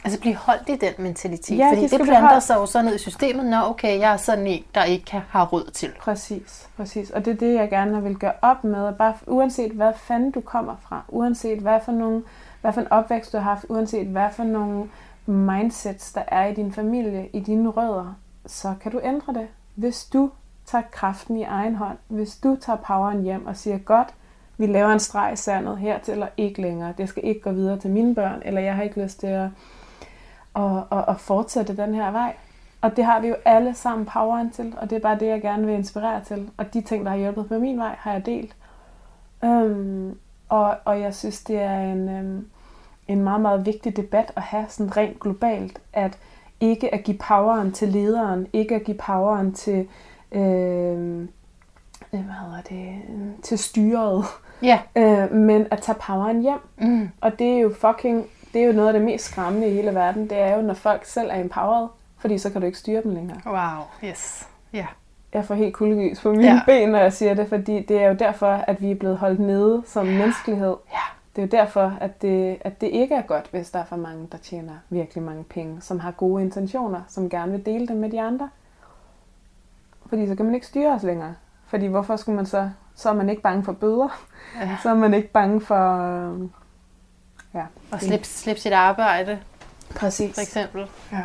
Altså 0.04 0.20
blive 0.20 0.34
holdt 0.34 0.68
i 0.68 0.76
den 0.76 0.92
mentalitet, 0.98 1.58
Ja, 1.58 1.68
fordi 1.70 1.86
de 1.86 1.98
det 1.98 2.06
planter 2.06 2.38
sig 2.40 2.54
jo 2.54 2.66
så 2.66 2.82
ned 2.82 2.94
i 2.94 2.98
systemet, 2.98 3.46
når 3.46 3.62
okay, 3.70 3.98
jeg 4.00 4.12
er 4.12 4.16
sådan 4.16 4.46
en, 4.46 4.64
der 4.74 4.84
ikke 4.84 5.04
kan 5.04 5.20
have 5.30 5.44
råd 5.44 5.70
til. 5.72 5.90
Præcis, 6.00 6.68
præcis. 6.76 7.10
Og 7.10 7.24
det 7.24 7.30
er 7.32 7.36
det, 7.36 7.54
jeg 7.54 7.70
gerne 7.70 8.02
vil 8.02 8.16
gøre 8.16 8.32
op 8.42 8.64
med. 8.64 8.92
Bare 8.92 9.14
uanset 9.26 9.72
hvad 9.72 9.92
fanden 9.96 10.30
du 10.30 10.40
kommer 10.40 10.76
fra, 10.88 11.02
uanset 11.08 11.58
hvad 11.58 11.78
for, 11.84 11.92
nogle, 11.92 12.22
hvad 12.60 12.72
for 12.72 12.80
en 12.80 12.92
opvækst 12.92 13.32
du 13.32 13.36
har 13.36 13.44
haft, 13.44 13.64
uanset 13.68 14.06
hvad 14.06 14.28
for 14.36 14.44
nogle 14.44 14.88
mindsets 15.26 16.12
der 16.12 16.22
er 16.28 16.46
i 16.46 16.54
din 16.54 16.72
familie, 16.72 17.28
i 17.32 17.40
dine 17.40 17.68
rødder, 17.68 18.14
så 18.46 18.74
kan 18.80 18.92
du 18.92 19.00
ændre 19.04 19.34
det. 19.34 19.48
Hvis 19.74 20.04
du 20.04 20.30
tager 20.66 20.84
kraften 20.92 21.36
i 21.36 21.42
egen 21.42 21.74
hånd, 21.74 21.98
hvis 22.08 22.36
du 22.36 22.56
tager 22.60 22.76
poweren 22.76 23.22
hjem 23.22 23.46
og 23.46 23.56
siger, 23.56 23.78
godt, 23.78 24.14
vi 24.58 24.66
laver 24.66 24.92
en 24.92 24.98
streg 24.98 25.32
i 25.32 25.36
sandet 25.36 25.78
hertil 25.78 26.12
eller 26.12 26.28
ikke 26.36 26.62
længere. 26.62 26.94
Det 26.98 27.08
skal 27.08 27.24
ikke 27.24 27.40
gå 27.40 27.50
videre 27.52 27.78
til 27.78 27.90
mine 27.90 28.14
børn, 28.14 28.42
eller 28.44 28.60
jeg 28.60 28.76
har 28.76 28.82
ikke 28.82 29.02
lyst 29.02 29.20
til 29.20 29.26
at, 29.26 29.48
at, 30.56 30.76
at, 30.92 31.04
at 31.08 31.20
fortsætte 31.20 31.76
den 31.76 31.94
her 31.94 32.10
vej. 32.10 32.36
Og 32.80 32.96
det 32.96 33.04
har 33.04 33.20
vi 33.20 33.28
jo 33.28 33.36
alle 33.44 33.74
sammen 33.74 34.06
poweren 34.06 34.50
til, 34.50 34.74
og 34.76 34.90
det 34.90 34.96
er 34.96 35.00
bare 35.00 35.18
det, 35.18 35.26
jeg 35.26 35.42
gerne 35.42 35.66
vil 35.66 35.74
inspirere 35.74 36.24
til. 36.24 36.50
Og 36.56 36.74
de 36.74 36.80
ting, 36.80 37.04
der 37.04 37.10
har 37.10 37.18
hjulpet 37.18 37.48
på 37.48 37.58
min 37.58 37.78
vej, 37.78 37.96
har 37.98 38.12
jeg 38.12 38.26
delt. 38.26 38.56
Øhm, 39.44 40.18
og, 40.48 40.76
og 40.84 41.00
jeg 41.00 41.14
synes, 41.14 41.44
det 41.44 41.60
er 41.60 41.80
en, 41.80 42.08
øhm, 42.08 42.48
en 43.08 43.24
meget, 43.24 43.40
meget 43.40 43.66
vigtig 43.66 43.96
debat 43.96 44.32
at 44.36 44.42
have 44.42 44.66
sådan 44.68 44.96
rent 44.96 45.20
globalt, 45.20 45.80
at 45.92 46.18
ikke 46.62 46.94
at 46.94 47.04
give 47.04 47.18
poweren 47.18 47.72
til 47.72 47.88
lederen, 47.88 48.46
ikke 48.52 48.74
at 48.74 48.84
give 48.84 48.96
poweren 48.96 49.52
til, 49.52 49.88
øhm, 50.32 51.20
øh, 52.12 52.20
hvad 52.20 52.34
hedder 52.44 52.60
det, 52.68 52.88
øh, 53.08 53.26
til 53.42 53.58
styret, 53.58 54.24
Ja. 54.62 54.80
øh, 55.02 55.32
men 55.32 55.66
at 55.70 55.80
tage 55.82 55.98
poweren 56.06 56.42
hjem. 56.42 56.58
Mm. 56.78 57.08
Og 57.20 57.38
det 57.38 57.46
er 57.56 57.58
jo 57.58 57.74
fucking, 57.80 58.26
det 58.52 58.62
er 58.62 58.66
jo 58.66 58.72
noget 58.72 58.88
af 58.88 58.92
det 58.92 59.02
mest 59.02 59.24
skræmmende 59.24 59.68
i 59.68 59.72
hele 59.74 59.94
verden, 59.94 60.30
det 60.30 60.38
er 60.40 60.56
jo, 60.56 60.62
når 60.62 60.74
folk 60.74 61.04
selv 61.04 61.30
er 61.30 61.40
empowered, 61.40 61.88
fordi 62.18 62.38
så 62.38 62.50
kan 62.50 62.60
du 62.60 62.66
ikke 62.66 62.78
styre 62.78 63.02
dem 63.02 63.14
længere. 63.14 63.38
Wow, 63.46 64.08
yes. 64.10 64.48
Ja. 64.72 64.86
jeg 65.34 65.44
får 65.44 65.54
helt 65.54 65.74
kuldegys 65.74 66.20
på 66.20 66.30
mine 66.30 66.42
Ja. 66.44 66.52
ja. 66.54 66.60
ben, 66.66 66.88
når 66.88 66.98
jeg 66.98 67.12
siger 67.12 67.34
det, 67.34 67.48
fordi 67.48 67.82
det 67.82 68.02
er 68.02 68.08
jo 68.08 68.14
derfor, 68.14 68.46
at 68.46 68.82
vi 68.82 68.90
er 68.90 68.94
blevet 68.94 69.16
holdt 69.18 69.40
nede 69.40 69.82
som 69.86 70.06
menneskelighed. 70.06 70.76
Ja. 70.92 70.98
Det 71.36 71.42
er 71.42 71.46
jo 71.46 71.50
derfor, 71.50 71.96
at 72.00 72.22
det, 72.22 72.58
at 72.60 72.80
det 72.80 72.86
ikke 72.86 73.14
er 73.14 73.22
godt, 73.22 73.48
hvis 73.50 73.70
der 73.70 73.78
er 73.78 73.84
for 73.84 73.96
mange, 73.96 74.28
der 74.32 74.38
tjener 74.38 74.74
virkelig 74.90 75.22
mange 75.22 75.44
penge, 75.44 75.80
som 75.80 76.00
har 76.00 76.10
gode 76.10 76.42
intentioner, 76.42 77.00
som 77.08 77.30
gerne 77.30 77.52
vil 77.52 77.66
dele 77.66 77.88
dem 77.88 77.96
med 77.96 78.10
de 78.10 78.20
andre. 78.20 78.50
Fordi 80.06 80.28
så 80.28 80.34
kan 80.34 80.44
man 80.44 80.54
ikke 80.54 80.66
styre 80.66 80.94
os 80.94 81.02
længere. 81.02 81.34
Fordi 81.66 81.86
hvorfor 81.86 82.16
skulle 82.16 82.36
man 82.36 82.46
så... 82.46 82.70
Så 82.94 83.08
er 83.08 83.12
man 83.14 83.28
ikke 83.30 83.42
bange 83.42 83.64
for 83.64 83.72
bøder. 83.72 84.26
ja. 84.60 84.76
Så 84.82 84.90
er 84.90 84.94
man 84.94 85.14
ikke 85.14 85.28
bange 85.28 85.60
for... 85.60 85.98
øh, 86.32 86.48
Ja. 87.54 87.64
Og 87.90 88.00
slippe 88.00 88.26
slip 88.26 88.58
sit 88.58 88.72
arbejde, 88.72 89.40
Præcis. 89.96 90.34
for 90.34 90.40
eksempel. 90.40 90.86
Ja. 91.12 91.22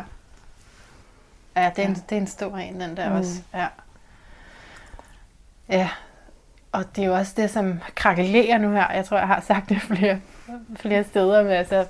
Ja, 1.56 1.70
det 1.76 1.84
er, 1.84 1.88
en, 1.88 1.94
Ja. 1.94 2.00
det 2.10 2.16
er 2.16 2.20
en 2.20 2.26
stor 2.26 2.56
en, 2.56 2.80
den 2.80 2.96
der 2.96 3.10
mm. 3.10 3.16
også. 3.16 3.42
Ja. 3.54 3.66
ja, 5.68 5.90
og 6.78 6.96
det 6.96 7.02
er 7.02 7.06
jo 7.06 7.14
også 7.14 7.32
det, 7.36 7.50
som 7.50 7.80
krakelerer 7.94 8.58
nu 8.58 8.70
her. 8.70 8.92
Jeg 8.92 9.04
tror, 9.04 9.18
jeg 9.18 9.26
har 9.26 9.40
sagt 9.40 9.68
det 9.68 9.80
flere, 9.82 10.20
flere 10.76 11.04
steder 11.04 11.42
med, 11.44 11.52
altså, 11.52 11.84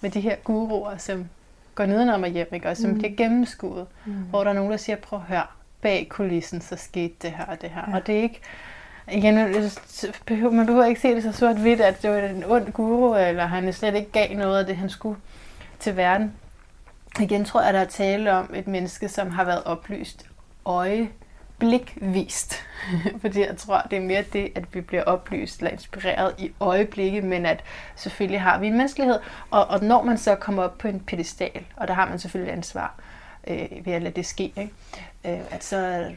med 0.00 0.10
de 0.10 0.20
her 0.20 0.36
guruer, 0.44 0.96
som 0.96 1.28
går 1.74 1.86
nedenom 1.86 2.22
og 2.22 2.28
hjem, 2.28 2.48
ikke? 2.52 2.68
og 2.68 2.76
som 2.76 2.90
Mm. 2.90 2.98
bliver 2.98 3.14
gennemskuet. 3.16 3.86
Mm. 4.04 4.12
Hvor 4.12 4.44
der 4.44 4.50
er 4.50 4.54
nogen, 4.54 4.70
der 4.70 4.76
siger, 4.76 4.96
prøv 4.96 5.18
at 5.18 5.24
høre, 5.24 5.42
bag 5.82 6.06
kulissen, 6.10 6.60
så 6.60 6.76
skete 6.76 7.14
det 7.22 7.30
her 7.30 7.44
og 7.44 7.60
det 7.62 7.70
her. 7.70 7.82
Ja. 7.90 7.96
Og 7.96 8.06
det 8.06 8.18
er 8.18 8.22
ikke, 8.22 8.40
igen, 9.12 9.34
man 10.56 10.66
behøver 10.66 10.84
ikke 10.84 11.00
se 11.00 11.14
det 11.14 11.22
så 11.22 11.32
sort-hvidt, 11.32 11.80
at 11.80 12.02
det 12.02 12.10
var 12.10 12.16
en 12.18 12.44
ond 12.46 12.72
guru, 12.72 13.16
eller 13.16 13.46
han 13.46 13.72
slet 13.72 13.94
ikke 13.94 14.10
gav 14.12 14.36
noget 14.36 14.58
af 14.58 14.66
det, 14.66 14.76
han 14.76 14.88
skulle 14.90 15.18
til 15.80 15.96
verden. 15.96 16.32
Igen 17.20 17.44
tror 17.44 17.62
jeg, 17.62 17.74
der 17.74 17.80
er 17.80 17.84
tale 17.84 18.32
om 18.32 18.50
et 18.54 18.66
menneske, 18.66 19.08
som 19.08 19.30
har 19.30 19.44
været 19.44 19.64
oplyst 19.64 20.26
øjeblikvist. 21.62 22.54
Fordi 23.20 23.40
jeg 23.40 23.56
tror, 23.56 23.82
det 23.90 23.96
er 23.96 24.02
mere 24.02 24.24
det, 24.32 24.52
at 24.54 24.74
vi 24.74 24.80
bliver 24.80 25.02
oplyst 25.02 25.58
eller 25.58 25.70
inspireret 25.70 26.34
i 26.38 26.52
øjeblikket, 26.60 27.24
men 27.24 27.46
at 27.46 27.64
selvfølgelig 27.96 28.40
har 28.40 28.58
vi 28.58 28.66
en 28.66 28.72
menneskelighed. 28.72 29.18
Og, 29.50 29.66
og 29.66 29.84
når 29.84 30.02
man 30.02 30.18
så 30.18 30.34
kommer 30.34 30.62
op 30.62 30.78
på 30.78 30.88
en 30.88 31.00
pedestal, 31.00 31.64
og 31.76 31.88
der 31.88 31.94
har 31.94 32.08
man 32.08 32.18
selvfølgelig 32.18 32.52
ansvar 32.52 32.94
øh, 33.46 33.68
ved 33.84 33.92
at 33.92 34.02
lade 34.02 34.14
det 34.14 34.26
ske, 34.26 34.44
ikke? 34.44 34.70
Øh, 35.24 35.40
at 35.50 35.64
så, 35.64 36.10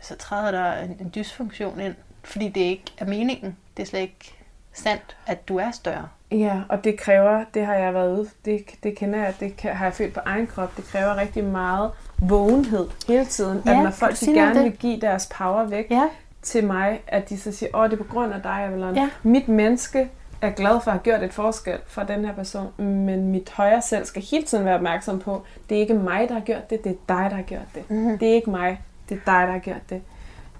så 0.00 0.16
træder 0.16 0.50
der 0.50 0.82
en, 0.82 0.96
en 1.00 1.12
dysfunktion 1.14 1.80
ind, 1.80 1.94
fordi 2.24 2.48
det 2.48 2.60
ikke 2.60 2.92
er 2.98 3.04
meningen. 3.04 3.56
Det 3.76 3.82
er 3.82 3.86
slet 3.86 4.00
ikke 4.00 4.34
sandt, 4.72 5.16
at 5.26 5.48
du 5.48 5.56
er 5.56 5.70
større. 5.70 6.08
Ja, 6.30 6.62
og 6.68 6.84
det 6.84 6.98
kræver, 6.98 7.44
det 7.54 7.66
har 7.66 7.74
jeg 7.74 7.94
været 7.94 8.18
ude, 8.18 8.28
det, 8.44 8.64
det 8.82 8.98
kender 8.98 9.18
jeg, 9.18 9.34
det 9.40 9.56
kan, 9.56 9.76
har 9.76 9.84
jeg 9.84 9.94
følt 9.94 10.14
på 10.14 10.20
egen 10.24 10.46
krop, 10.46 10.76
det 10.76 10.84
kræver 10.84 11.16
rigtig 11.16 11.44
meget 11.44 11.90
vågenhed 12.18 12.86
hele 13.08 13.24
tiden. 13.24 13.62
Ja, 13.66 13.70
at 13.70 13.82
når 13.84 13.90
folk 13.90 14.20
de 14.20 14.26
gerne 14.26 14.54
det? 14.54 14.64
vil 14.64 14.72
give 14.72 15.00
deres 15.00 15.28
power 15.38 15.64
væk 15.64 15.86
Ja, 15.90 16.02
til 16.42 16.64
mig, 16.66 17.00
at 17.06 17.28
de 17.28 17.38
så 17.40 17.52
siger, 17.52 17.70
åh, 17.74 17.84
det 17.90 17.92
er 17.92 17.96
på 18.04 18.12
grund 18.12 18.32
af 18.32 18.42
dig, 18.42 18.52
Avalon. 18.66 18.94
Ja. 18.94 19.08
Mit 19.22 19.48
menneske 19.48 20.08
er 20.42 20.50
glad 20.50 20.80
for 20.80 20.90
at 20.90 20.92
have 20.92 21.02
gjort 21.02 21.22
et 21.22 21.32
forskel 21.32 21.78
for 21.86 22.02
den 22.02 22.24
her 22.24 22.32
person, 22.34 22.72
men 22.84 23.28
mit 23.32 23.50
højre 23.50 23.82
selv 23.82 24.04
skal 24.04 24.22
hele 24.30 24.44
tiden 24.44 24.64
være 24.64 24.74
opmærksom 24.74 25.18
på, 25.18 25.42
det 25.68 25.76
er 25.76 25.80
ikke 25.80 25.94
mig, 25.94 26.26
der 26.28 26.34
har 26.34 26.40
gjort 26.40 26.70
det, 26.70 26.84
det 26.84 26.92
er 26.92 26.96
dig, 27.14 27.26
der 27.30 27.36
har 27.36 27.42
gjort 27.42 27.68
det. 27.74 27.90
Mhm. 27.90 28.18
Det 28.18 28.28
er 28.30 28.34
ikke 28.34 28.50
mig, 28.50 28.80
det 29.08 29.14
er 29.14 29.18
dig, 29.32 29.46
der 29.46 29.52
har 29.52 29.58
gjort 29.58 29.90
det. 29.90 30.02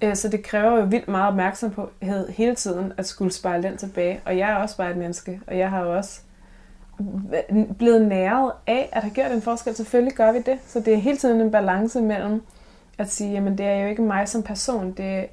Øh, 0.01 0.15
Så 0.15 0.27
det 0.29 0.43
kræver 0.43 0.77
jo 0.79 0.83
vildt 0.85 1.07
meget 1.07 1.27
opmærksomhed 1.27 2.29
hele 2.29 2.55
tiden 2.55 2.93
at 2.97 3.05
skulle 3.05 3.31
spejle 3.33 3.63
den 3.63 3.77
tilbage. 3.77 4.19
Og 4.25 4.37
jeg 4.37 4.49
er 4.49 4.55
også 4.55 4.77
bare 4.77 4.91
et 4.91 4.97
menneske, 4.97 5.39
og 5.47 5.57
jeg 5.57 5.69
har 5.69 5.81
jo 5.83 5.97
også 5.97 6.19
blevet 7.77 8.07
næret 8.07 8.51
af 8.67 8.89
at 8.91 9.01
have 9.01 9.13
gjort 9.13 9.31
en 9.31 9.41
forskel. 9.41 9.75
Selvfølgelig 9.75 10.13
gør 10.13 10.31
vi 10.31 10.39
det. 10.39 10.59
Så 10.67 10.79
det 10.79 10.93
er 10.93 10.97
hele 10.97 11.17
tiden 11.17 11.41
en 11.41 11.51
balance 11.51 12.01
mellem 12.01 12.41
at 12.97 13.11
sige, 13.11 13.31
jamen 13.31 13.57
det 13.57 13.65
er 13.65 13.75
jo 13.75 13.87
ikke 13.87 14.01
mig 14.01 14.27
som 14.27 14.43
person, 14.43 14.91
det 14.91 15.25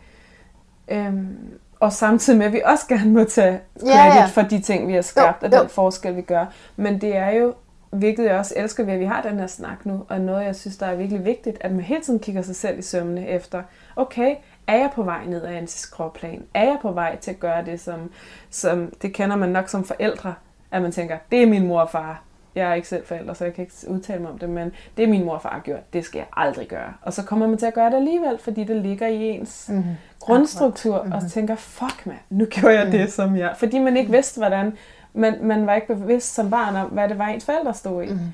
øhm, 0.89 1.37
og 1.81 1.93
samtidig 1.93 2.39
med, 2.39 2.47
at 2.47 2.53
vi 2.53 2.63
også 2.65 2.87
gerne 2.89 3.11
må 3.11 3.25
tage 3.25 3.61
Ja, 3.87 3.87
credit 3.87 4.21
ja. 4.21 4.27
for 4.27 4.43
de 4.43 4.61
ting, 4.61 4.89
vi 4.89 4.93
har 4.93 5.03
skabt, 5.03 5.43
Jo, 5.43 5.47
og 5.47 5.53
den 5.53 5.61
jo. 5.63 5.69
forskel, 5.69 6.17
vi 6.17 6.23
gør. 6.23 6.47
Men 6.77 7.01
det 7.01 7.17
er 7.17 7.31
jo, 7.31 7.55
hvilket 7.91 8.25
jeg 8.25 8.39
også 8.39 8.55
elsker 8.57 8.85
ved, 8.85 8.93
at 8.93 9.01
vi 9.01 9.05
har 9.05 9.23
den 9.23 9.39
her 9.39 9.47
snak 9.47 9.87
nu, 9.87 10.05
og 10.09 10.21
noget, 10.21 10.45
jeg 10.45 10.57
synes, 10.57 10.77
der 10.77 10.87
er 10.87 10.95
virkelig 10.95 11.25
vigtigt, 11.25 11.59
at 11.61 11.73
man 11.73 11.81
hele 11.81 12.01
tiden 12.01 12.19
kigger 12.19 12.43
sig 12.43 12.57
selv 12.57 12.79
i 12.79 12.83
sømne 12.83 13.29
efter, 13.29 13.63
okay, 13.97 14.35
er 14.67 14.77
jeg 14.77 14.91
på 14.95 15.03
vej 15.03 15.25
ned 15.27 15.45
ad 15.45 15.55
en 15.55 15.67
skråplan? 15.67 16.43
Er 16.55 16.65
jeg 16.65 16.79
på 16.83 16.93
vej 16.93 17.17
til 17.17 17.31
at 17.31 17.41
gøre 17.41 17.65
det, 17.65 17.81
som, 17.81 18.11
som 18.51 18.93
det 19.03 19.13
kender 19.13 19.37
man 19.37 19.49
nok 19.49 19.69
som 19.69 19.85
forældre, 19.85 20.35
at 20.75 20.83
man 20.83 20.93
tænker, 20.93 21.19
det 21.31 21.43
er 21.43 21.47
min 21.47 21.67
mor 21.67 21.81
og 21.81 21.91
far. 21.91 22.23
Jeg 22.55 22.71
er 22.71 22.75
ikke 22.75 22.89
selv 22.89 23.07
forælder, 23.07 23.35
så 23.35 23.45
jeg 23.45 23.55
kan 23.55 23.63
ikke 23.63 23.75
udtale 23.89 24.21
mig 24.23 24.31
om 24.31 24.39
det, 24.39 24.49
men 24.49 24.73
det 24.97 25.03
er 25.03 25.09
min 25.09 25.25
mor 25.25 25.35
og 25.35 25.43
far 25.43 25.61
gjort, 25.65 25.93
det 25.93 26.05
skal 26.05 26.19
jeg 26.19 26.27
aldrig 26.37 26.69
gøre. 26.69 26.93
Og 27.03 27.13
så 27.13 27.23
kommer 27.25 27.47
man 27.47 27.59
til 27.59 27.67
at 27.67 27.75
gøre 27.75 27.91
det 27.91 27.97
alligevel, 27.97 28.39
fordi 28.39 28.65
det 28.65 28.77
ligger 28.77 29.07
i 29.07 29.23
ens 29.29 29.67
mm-hmm. 29.69 29.85
grundstruktur, 30.21 31.03
Mhm. 31.03 31.13
og 31.13 31.23
så 31.23 31.29
tænker, 31.29 31.57
fuck 31.57 32.07
man, 32.07 32.17
nu 32.31 32.45
gjorde 32.51 32.79
jeg 32.81 32.93
det, 32.93 33.13
som 33.13 33.37
jeg... 33.37 33.55
Fordi 33.57 33.79
man 33.79 33.97
ikke 33.97 34.11
vidste, 34.11 34.39
hvordan... 34.41 34.73
Man, 35.17 35.35
man 35.43 35.67
var 35.67 35.75
ikke 35.75 35.87
bevidst 35.87 36.35
som 36.35 36.51
barn 36.51 36.77
om, 36.77 36.87
hvad 36.89 37.09
det 37.09 37.19
var, 37.19 37.27
ens 37.27 37.45
forældre 37.45 37.75
stod 37.75 38.03
i. 38.03 38.07
Mm-hmm. 38.07 38.33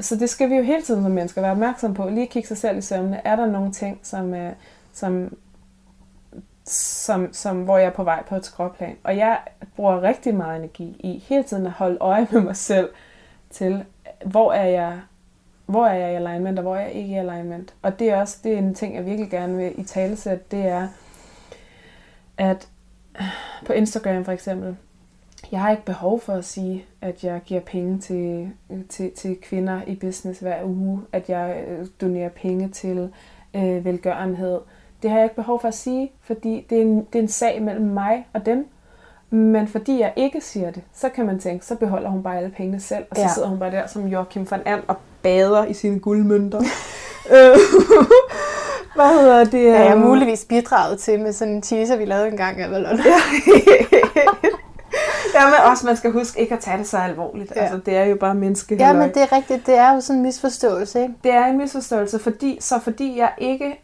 Så 0.00 0.16
det 0.16 0.30
skal 0.30 0.50
vi 0.50 0.54
jo 0.54 0.62
hele 0.62 0.82
tiden 0.82 1.02
som 1.02 1.12
mennesker 1.12 1.40
være 1.40 1.50
opmærksom 1.52 1.94
på. 1.94 2.08
Lige 2.08 2.26
kigge 2.26 2.48
sig 2.48 2.56
selv 2.56 2.78
i 2.78 2.80
sømne. 2.80 3.20
Er 3.24 3.36
der 3.36 3.46
nogle 3.46 3.72
ting, 3.72 3.98
som, 4.02 4.34
øh, 4.34 4.52
som, 4.92 5.36
som, 6.64 7.32
som, 7.32 7.62
hvor 7.62 7.78
jeg 7.78 7.86
er 7.86 7.90
på 7.90 8.04
vej 8.04 8.22
på 8.22 8.36
et 8.36 8.44
skråplan? 8.44 8.96
Og 9.04 9.16
jeg 9.16 9.38
bruger 9.76 10.02
rigtig 10.02 10.34
meget 10.34 10.58
energi 10.58 10.96
i 11.00 11.24
hele 11.28 11.42
tiden 11.42 11.66
at 11.66 11.72
holde 11.72 11.98
øje 12.00 12.28
med 12.30 12.40
mig 12.40 12.56
selv 12.56 12.90
til, 13.50 13.84
hvor 14.24 14.52
er 14.52 14.66
jeg, 14.66 15.00
hvor 15.66 15.86
er 15.86 15.94
jeg 15.94 16.12
i 16.12 16.16
alignment, 16.16 16.58
og 16.58 16.62
hvor 16.62 16.76
er 16.76 16.80
jeg 16.80 16.92
ikke 16.92 17.14
i 17.14 17.18
alignment. 17.18 17.74
Og 17.82 17.98
det 17.98 18.10
er 18.10 18.20
også 18.20 18.38
det 18.44 18.54
er 18.54 18.58
en 18.58 18.74
ting, 18.74 18.94
jeg 18.94 19.06
virkelig 19.06 19.30
gerne 19.30 19.56
vil 19.56 19.80
i 19.80 19.84
talesæt, 19.84 20.50
det 20.50 20.66
er, 20.66 20.88
at 22.38 22.68
på 23.66 23.72
Instagram 23.72 24.24
for 24.24 24.32
eksempel, 24.32 24.76
jeg 25.52 25.60
har 25.60 25.70
ikke 25.70 25.84
behov 25.84 26.20
for 26.20 26.32
at 26.32 26.44
sige, 26.44 26.84
at 27.00 27.24
jeg 27.24 27.40
giver 27.46 27.60
penge 27.60 27.98
til, 27.98 28.50
til, 28.88 29.12
til 29.12 29.36
kvinder 29.42 29.80
i 29.86 29.94
business 29.94 30.40
hver 30.40 30.64
uge, 30.64 31.02
at 31.12 31.28
jeg 31.28 31.64
øh, 31.68 31.86
donerer 32.00 32.28
penge 32.28 32.68
til 32.68 33.12
øh, 33.54 33.84
velgørenhed. 33.84 34.60
Det 35.04 35.10
har 35.12 35.18
jeg 35.18 35.24
ikke 35.24 35.36
behov 35.36 35.60
for 35.60 35.68
at 35.68 35.74
sige, 35.74 36.12
fordi 36.26 36.66
det 36.70 36.78
er, 36.78 36.82
en, 36.82 36.96
det 37.12 37.18
er 37.18 37.22
en 37.22 37.28
sag 37.28 37.62
mellem 37.62 37.86
mig 37.86 38.26
og 38.32 38.46
dem. 38.46 38.66
Men 39.30 39.68
fordi 39.68 40.00
jeg 40.00 40.12
ikke 40.16 40.40
siger 40.40 40.70
det, 40.70 40.82
så 40.94 41.08
kan 41.08 41.26
man 41.26 41.38
tænke, 41.38 41.66
så 41.66 41.74
beholder 41.74 42.08
hun 42.10 42.22
bare 42.22 42.36
alle 42.36 42.50
pengene 42.56 42.80
selv, 42.80 43.04
og 43.10 43.16
så 43.16 43.22
Ja. 43.22 43.28
sidder 43.34 43.48
hun 43.48 43.58
bare 43.58 43.70
der 43.70 43.86
som 43.86 44.06
Joachim 44.06 44.50
van 44.50 44.60
And 44.66 44.80
og 44.88 44.96
bader 45.22 45.64
i 45.64 45.72
sine 45.74 45.98
guldmønter. 46.00 46.60
Øh, 47.30 47.56
Hvad 48.94 49.20
hedder 49.20 49.44
det? 49.44 49.64
Ja, 49.64 49.78
jeg 49.80 49.88
har 49.88 49.96
øhm, 49.96 50.04
muligvis 50.06 50.44
bidraget 50.48 50.98
til 50.98 51.20
med 51.20 51.32
sådan 51.32 51.54
en 51.54 51.62
teaser, 51.62 51.96
vi 51.96 52.04
lavede 52.04 52.28
en 52.28 52.36
gang. 52.36 52.62
Eller? 52.64 52.78
ja, 55.34 55.44
men 55.46 55.54
også 55.70 55.86
man 55.86 55.96
skal 55.96 56.10
huske 56.12 56.40
ikke 56.40 56.54
at 56.54 56.60
tage 56.60 56.78
det 56.78 56.86
så 56.86 56.98
alvorligt. 56.98 57.50
Ja. 57.56 57.60
Ja. 57.60 57.66
Altså, 57.66 57.80
det 57.86 57.96
er 57.96 58.04
jo 58.04 58.16
bare 58.16 58.34
menneske. 58.34 58.76
Ja, 58.76 58.92
men 58.92 59.08
det 59.08 59.16
er 59.22 59.32
rigtigt. 59.32 59.66
Det 59.66 59.78
er 59.78 59.94
jo 59.94 60.00
sådan 60.00 60.16
en 60.16 60.22
misforståelse, 60.22 61.02
ikke? 61.02 61.14
det 61.24 61.32
er 61.34 61.44
en 61.46 61.58
misforståelse, 61.58 62.18
fordi, 62.18 62.58
så 62.60 62.78
fordi 62.78 63.18
jeg 63.18 63.30
ikke 63.38 63.83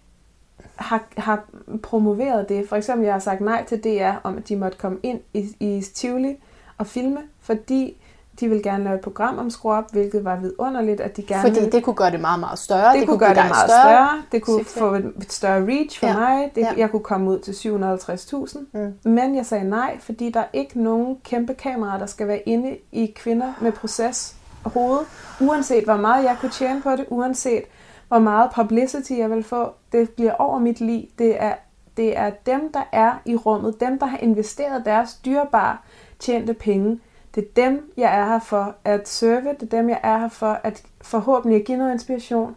har, 0.80 1.02
har 1.16 1.40
promoveret 1.82 2.48
det. 2.48 2.68
For 2.68 2.76
eksempel, 2.76 3.04
jeg 3.04 3.14
har 3.14 3.20
sagt 3.20 3.40
nej 3.40 3.64
til 3.64 3.84
DR, 3.84 4.12
om 4.22 4.36
at 4.36 4.48
de 4.48 4.56
måtte 4.56 4.78
komme 4.78 4.98
ind 5.02 5.20
i, 5.34 5.56
i 5.60 5.82
Tivoli 5.94 6.36
og 6.78 6.86
filme, 6.86 7.18
fordi 7.40 7.96
de 8.40 8.48
ville 8.48 8.62
gerne 8.62 8.84
lave 8.84 8.94
et 8.96 9.00
program 9.00 9.38
om 9.38 9.50
Skru 9.50 9.72
Op, 9.72 9.92
hvilket 9.92 10.24
var 10.24 10.36
vidunderligt, 10.36 11.00
at 11.00 11.16
de 11.16 11.22
gerne 11.22 11.40
Fordi 11.42 11.54
ville... 11.54 11.72
det 11.72 11.84
kunne 11.84 11.94
gøre 11.96 12.10
det 12.10 12.20
meget, 12.20 12.40
meget 12.40 12.58
større. 12.58 12.92
det, 12.92 13.00
det 13.00 13.08
kunne 13.08 13.18
gøre 13.18 13.28
det 13.28 13.36
meget 13.36 13.70
større. 13.70 13.82
større. 13.82 14.22
Det 14.32 14.42
kunne 14.42 14.58
succes. 14.58 14.78
få 14.78 14.94
et, 14.94 15.12
et 15.20 15.32
større 15.32 15.66
reach 15.66 16.00
for 16.00 16.06
Ja. 16.06 16.18
mig. 16.18 16.50
Det, 16.54 16.60
ja. 16.60 16.72
Jeg 16.76 16.90
kunne 16.90 17.02
komme 17.02 17.30
ud 17.30 17.38
til 17.38 17.52
750.000. 17.52 18.58
Mm. 19.04 19.10
Men 19.10 19.36
jeg 19.36 19.46
sagde 19.46 19.68
nej, 19.68 19.96
fordi 20.00 20.30
der 20.30 20.40
er 20.40 20.46
ikke 20.52 20.82
nogen 20.82 21.16
kæmpe 21.24 21.54
kameraer, 21.54 21.98
der 21.98 22.06
skal 22.06 22.28
være 22.28 22.38
inde 22.38 22.76
i 22.92 23.12
kvinder 23.16 23.52
med 23.60 23.72
proces 23.72 24.34
og 24.64 24.70
hoved. 24.70 24.98
Uanset 25.40 25.84
hvor 25.84 25.96
meget 25.96 26.24
jeg 26.24 26.36
kunne 26.40 26.50
tjene 26.50 26.82
på 26.82 26.90
det, 26.90 27.04
uanset 27.08 27.62
hvor 28.10 28.18
meget 28.18 28.50
publicity 28.54 29.12
jeg 29.12 29.30
vil 29.30 29.42
få, 29.44 29.70
det 29.92 30.10
bliver 30.10 30.32
over 30.32 30.58
mit 30.58 30.80
liv. 30.80 31.02
Det 31.18 31.42
er, 31.42 31.54
det 31.96 32.18
er 32.18 32.30
dem, 32.46 32.72
der 32.72 32.82
er 32.92 33.12
i 33.24 33.36
rummet, 33.36 33.80
dem, 33.80 33.98
der 33.98 34.06
har 34.06 34.18
investeret 34.18 34.84
deres 34.84 35.14
dyrebare 35.24 35.76
tjente 36.18 36.54
penge. 36.54 37.00
Det 37.34 37.40
er 37.44 37.64
dem, 37.64 37.92
jeg 37.96 38.18
er 38.18 38.24
her 38.26 38.40
for 38.40 38.74
at 38.84 39.08
serve. 39.08 39.48
Det 39.60 39.72
er 39.72 39.76
dem, 39.76 39.88
jeg 39.88 40.00
er 40.02 40.18
her 40.18 40.28
for 40.28 40.58
at 40.64 40.82
forhåbentlig 41.02 41.60
at 41.60 41.66
give 41.66 41.78
noget 41.78 41.92
inspiration. 41.92 42.56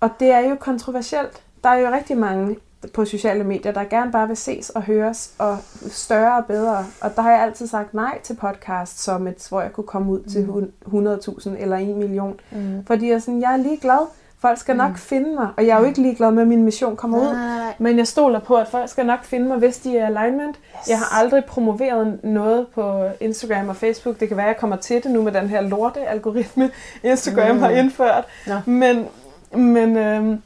Og 0.00 0.10
det 0.20 0.30
er 0.30 0.38
jo 0.48 0.54
kontroversielt. 0.60 1.42
Der 1.64 1.70
er 1.70 1.74
jo 1.78 1.90
rigtig 1.90 2.16
mange 2.18 2.56
på 2.94 3.04
sociale 3.04 3.44
medier, 3.44 3.72
der 3.72 3.84
gerne 3.84 4.12
bare 4.12 4.26
vil 4.28 4.36
ses 4.36 4.70
og 4.70 4.82
høres, 4.82 5.34
og 5.38 5.58
større 5.88 6.36
og 6.36 6.44
bedre. 6.46 6.84
Og 7.00 7.16
der 7.16 7.22
har 7.22 7.30
jeg 7.30 7.42
altid 7.42 7.66
sagt 7.66 7.94
nej 7.94 8.18
til 8.22 8.34
podcast 8.36 9.04
summits, 9.04 9.48
hvor 9.48 9.60
jeg 9.60 9.72
kunne 9.72 9.86
komme 9.86 10.12
ud 10.12 10.22
til 10.22 10.46
hun- 10.46 10.72
100.000 10.86 11.50
eller 11.58 11.76
1 11.76 11.96
million. 11.96 12.40
Mm. 12.52 12.86
Fordi 12.86 13.10
jeg 13.10 13.22
sådan, 13.22 13.40
jeg 13.40 13.52
er 13.52 13.56
ligeglad. 13.56 14.06
Folk 14.44 14.58
skal 14.58 14.76
nok 14.76 14.90
Mm. 14.90 14.96
finde 14.96 15.34
mig, 15.34 15.48
og 15.56 15.66
jeg 15.66 15.74
er 15.76 15.80
jo 15.80 15.86
ikke 15.86 16.02
ligeglad 16.02 16.30
med, 16.30 16.42
at 16.42 16.48
min 16.48 16.62
mission 16.62 16.96
kommer 16.96 17.18
ud. 17.20 17.32
Nej, 17.32 17.74
Men 17.78 17.98
jeg 17.98 18.06
stoler 18.06 18.40
på, 18.40 18.56
at 18.56 18.68
folk 18.68 18.88
skal 18.90 19.06
nok 19.06 19.24
finde 19.24 19.46
mig, 19.48 19.58
hvis 19.58 19.76
de 19.78 19.98
er 19.98 20.06
alignment. 20.06 20.56
Yes. 20.56 20.88
Jeg 20.88 20.98
har 20.98 21.18
aldrig 21.22 21.44
promoveret 21.44 22.24
noget 22.24 22.66
på 22.74 23.08
Instagram 23.20 23.68
og 23.68 23.76
Facebook. 23.76 24.20
Det 24.20 24.28
kan 24.28 24.36
være, 24.36 24.46
at 24.46 24.48
jeg 24.48 24.56
kommer 24.56 24.76
til 24.76 25.02
det 25.02 25.10
nu 25.10 25.22
med 25.22 25.32
den 25.32 25.48
her 25.48 25.60
lorte 25.60 26.08
algoritme, 26.08 26.70
Instagram 27.02 27.48
Mm. 27.48 27.54
mm. 27.54 27.62
har 27.62 27.70
indført. 27.70 28.24
Nå. 28.46 28.54
Men, 28.66 29.06
men, 29.52 29.96
øhm, 29.96 30.42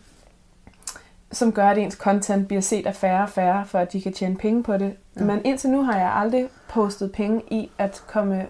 som 1.32 1.52
gør, 1.52 1.68
at 1.68 1.78
ens 1.78 1.94
content 1.94 2.48
bliver 2.48 2.60
set 2.60 2.86
af 2.86 2.94
færre 2.96 3.22
og 3.22 3.28
færre, 3.28 3.64
for 3.66 3.78
at 3.78 3.92
de 3.92 4.02
kan 4.02 4.12
tjene 4.12 4.36
penge 4.36 4.62
på 4.62 4.76
det. 4.76 4.92
Ja. 5.16 5.24
Men 5.24 5.40
indtil 5.44 5.70
nu 5.70 5.82
har 5.82 5.98
jeg 5.98 6.12
aldrig 6.16 6.48
postet 6.68 7.12
penge 7.12 7.42
i 7.50 7.70
at 7.78 8.02
komme, 8.06 8.46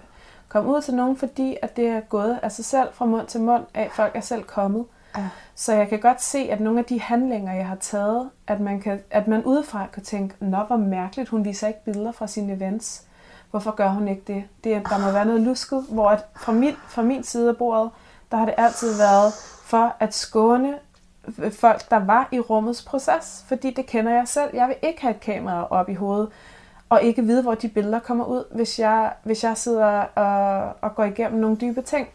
komme 0.49 0.71
ud 0.77 0.81
til 0.83 0.95
nogen, 0.95 1.17
fordi 1.17 1.57
at 1.63 1.77
det 1.77 1.87
er 1.89 2.01
gået 2.01 2.39
af 2.43 2.53
sig 2.53 2.65
selv 2.65 2.89
fra 2.93 3.05
mund 3.05 3.27
til 3.27 3.41
mund, 3.41 3.63
af 3.75 3.91
folk 3.93 4.13
er 4.17 4.21
selv 4.21 4.43
kommet. 4.43 4.85
Ja. 5.19 5.29
Så 5.55 5.73
jeg 5.73 5.89
kan 5.89 6.01
godt 6.01 6.23
se, 6.23 6.39
at 6.39 6.61
nogle 6.61 6.79
af 6.79 6.85
de 6.85 7.01
handlinger, 7.01 7.53
jeg 7.53 7.67
har 7.67 7.77
taget, 7.77 8.31
at 8.47 8.61
man, 8.61 8.81
kan, 8.81 9.01
at 9.11 9.29
man 9.29 9.45
udefra 9.45 9.87
kan 9.93 10.03
tænke, 10.03 10.35
nå 10.41 10.63
hvor 10.63 10.77
mærkeligt, 10.77 11.29
hun 11.29 11.45
viser 11.45 11.69
ikke 11.69 11.85
billeder 11.85 12.13
fra 12.13 12.27
sine 12.27 12.53
events. 12.53 13.05
Hvorfor 13.51 13.71
gør 13.71 13.89
hun 13.89 14.09
ikke 14.09 14.23
det? 14.27 14.45
det 14.65 14.83
der 14.89 14.99
må 15.07 15.13
være 15.13 15.25
noget 15.25 15.41
lusket, 15.41 15.85
hvor 15.89 16.09
at 16.09 16.25
fra, 16.37 16.53
min, 16.53 16.75
fra 16.89 17.03
min 17.03 17.25
side 17.25 17.49
af 17.49 17.57
bordet, 17.57 17.91
der 18.31 18.37
har 18.37 18.45
det 18.45 18.55
altid 18.59 18.97
været 18.97 19.33
for 19.65 19.97
at 20.01 20.15
skåne 20.15 20.75
øh, 21.39 21.53
folk, 21.53 21.91
der 21.91 21.97
var 21.97 22.29
i 22.33 22.41
rummets 22.41 22.83
proces, 22.83 23.45
fordi 23.49 23.71
det 23.71 23.87
kender 23.87 24.13
jeg 24.13 24.29
selv. 24.29 24.51
Jeg 24.55 24.69
vil 24.69 24.77
ikke 24.83 25.03
have 25.03 25.15
et 25.15 25.21
kamera 25.21 25.67
op 25.71 25.89
i 25.89 25.95
hovedet, 25.95 26.29
og 26.89 27.03
ikke 27.03 27.25
vide, 27.25 27.43
hvor 27.43 27.55
de 27.55 27.69
billeder 27.69 27.99
kommer 27.99 28.25
ud, 28.25 28.45
hvis 28.55 28.79
jeg, 28.79 29.13
hvis 29.23 29.45
jeg 29.45 29.57
sidder 29.57 29.87
og, 30.01 30.75
og 30.81 30.95
går 30.95 31.05
igennem 31.05 31.41
nogle 31.41 31.57
dybe 31.57 31.83
ting. 31.83 32.09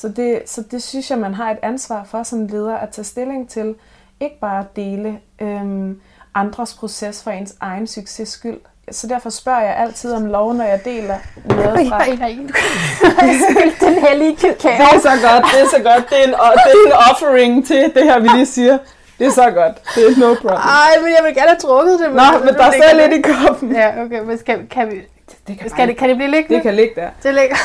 Så 0.00 0.08
det, 0.08 0.42
så 0.46 0.62
det 0.70 0.82
synes 0.82 1.10
jeg, 1.10 1.18
man 1.18 1.34
har 1.34 1.50
et 1.50 1.58
ansvar 1.62 2.04
for 2.04 2.22
som 2.22 2.46
leder 2.46 2.76
at 2.76 2.88
tage 2.88 3.04
stilling 3.04 3.48
til. 3.48 3.74
Ikke 4.20 4.40
bare 4.40 4.58
at 4.58 4.76
dele 4.76 5.18
øhm, 5.40 6.00
andres 6.34 6.74
proces 6.74 7.22
for 7.22 7.30
ens 7.30 7.54
egen 7.60 7.86
succes 7.86 8.28
skyld. 8.28 8.58
Så 8.90 9.06
derfor 9.06 9.30
spørger 9.30 9.60
jeg 9.60 9.76
altid 9.76 10.12
om 10.12 10.26
lov, 10.26 10.54
når 10.54 10.64
jeg 10.64 10.84
deler 10.84 11.18
noget 11.44 11.88
fra... 11.88 11.98
Nej, 11.98 12.16
nej, 12.16 12.28
den 13.88 14.06
hellige 14.08 14.36
kage. 14.36 14.54
Det 14.62 14.94
er 14.94 15.00
så 15.00 15.08
godt, 15.08 15.44
det 15.52 15.60
er 15.60 15.68
så 15.76 15.82
godt. 15.82 16.10
Det 16.10 16.18
er 16.18 16.24
en, 16.24 16.34
det 16.64 16.72
er 16.74 16.86
en 16.86 16.92
offering 17.10 17.66
til 17.66 17.92
det 17.94 18.04
her, 18.04 18.20
vi 18.20 18.28
lige 18.28 18.46
siger. 18.46 18.78
Det 19.18 19.26
er 19.26 19.30
så 19.30 19.50
godt. 19.50 19.94
Det 19.94 20.06
er 20.06 20.20
no 20.20 20.34
problem. 20.34 20.56
Ej, 20.56 21.02
men 21.02 21.08
jeg 21.08 21.24
vil 21.24 21.34
gerne 21.34 21.48
have 21.48 21.58
drukket 21.62 21.98
det. 21.98 22.10
Nå, 22.10 22.44
men 22.44 22.54
der 22.54 22.64
er 22.64 23.08
lidt 23.08 23.26
i 23.26 23.32
koppen. 23.32 23.72
Ja, 23.72 24.02
okay, 24.02 24.20
men 24.20 24.38
skal, 24.38 24.68
kan 24.68 24.90
vi... 24.90 25.00
Det 25.46 25.58
kan, 25.58 25.70
skal 25.70 25.88
det, 25.88 25.96
kan 25.96 26.08
det 26.08 26.16
blive 26.16 26.30
liggende? 26.30 26.54
Det 26.54 26.62
kan 26.62 26.74
ligge 26.74 26.94
der. 27.00 27.08
Det 27.22 27.34
ligger. 27.34 27.56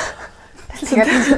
Så, 0.76 1.38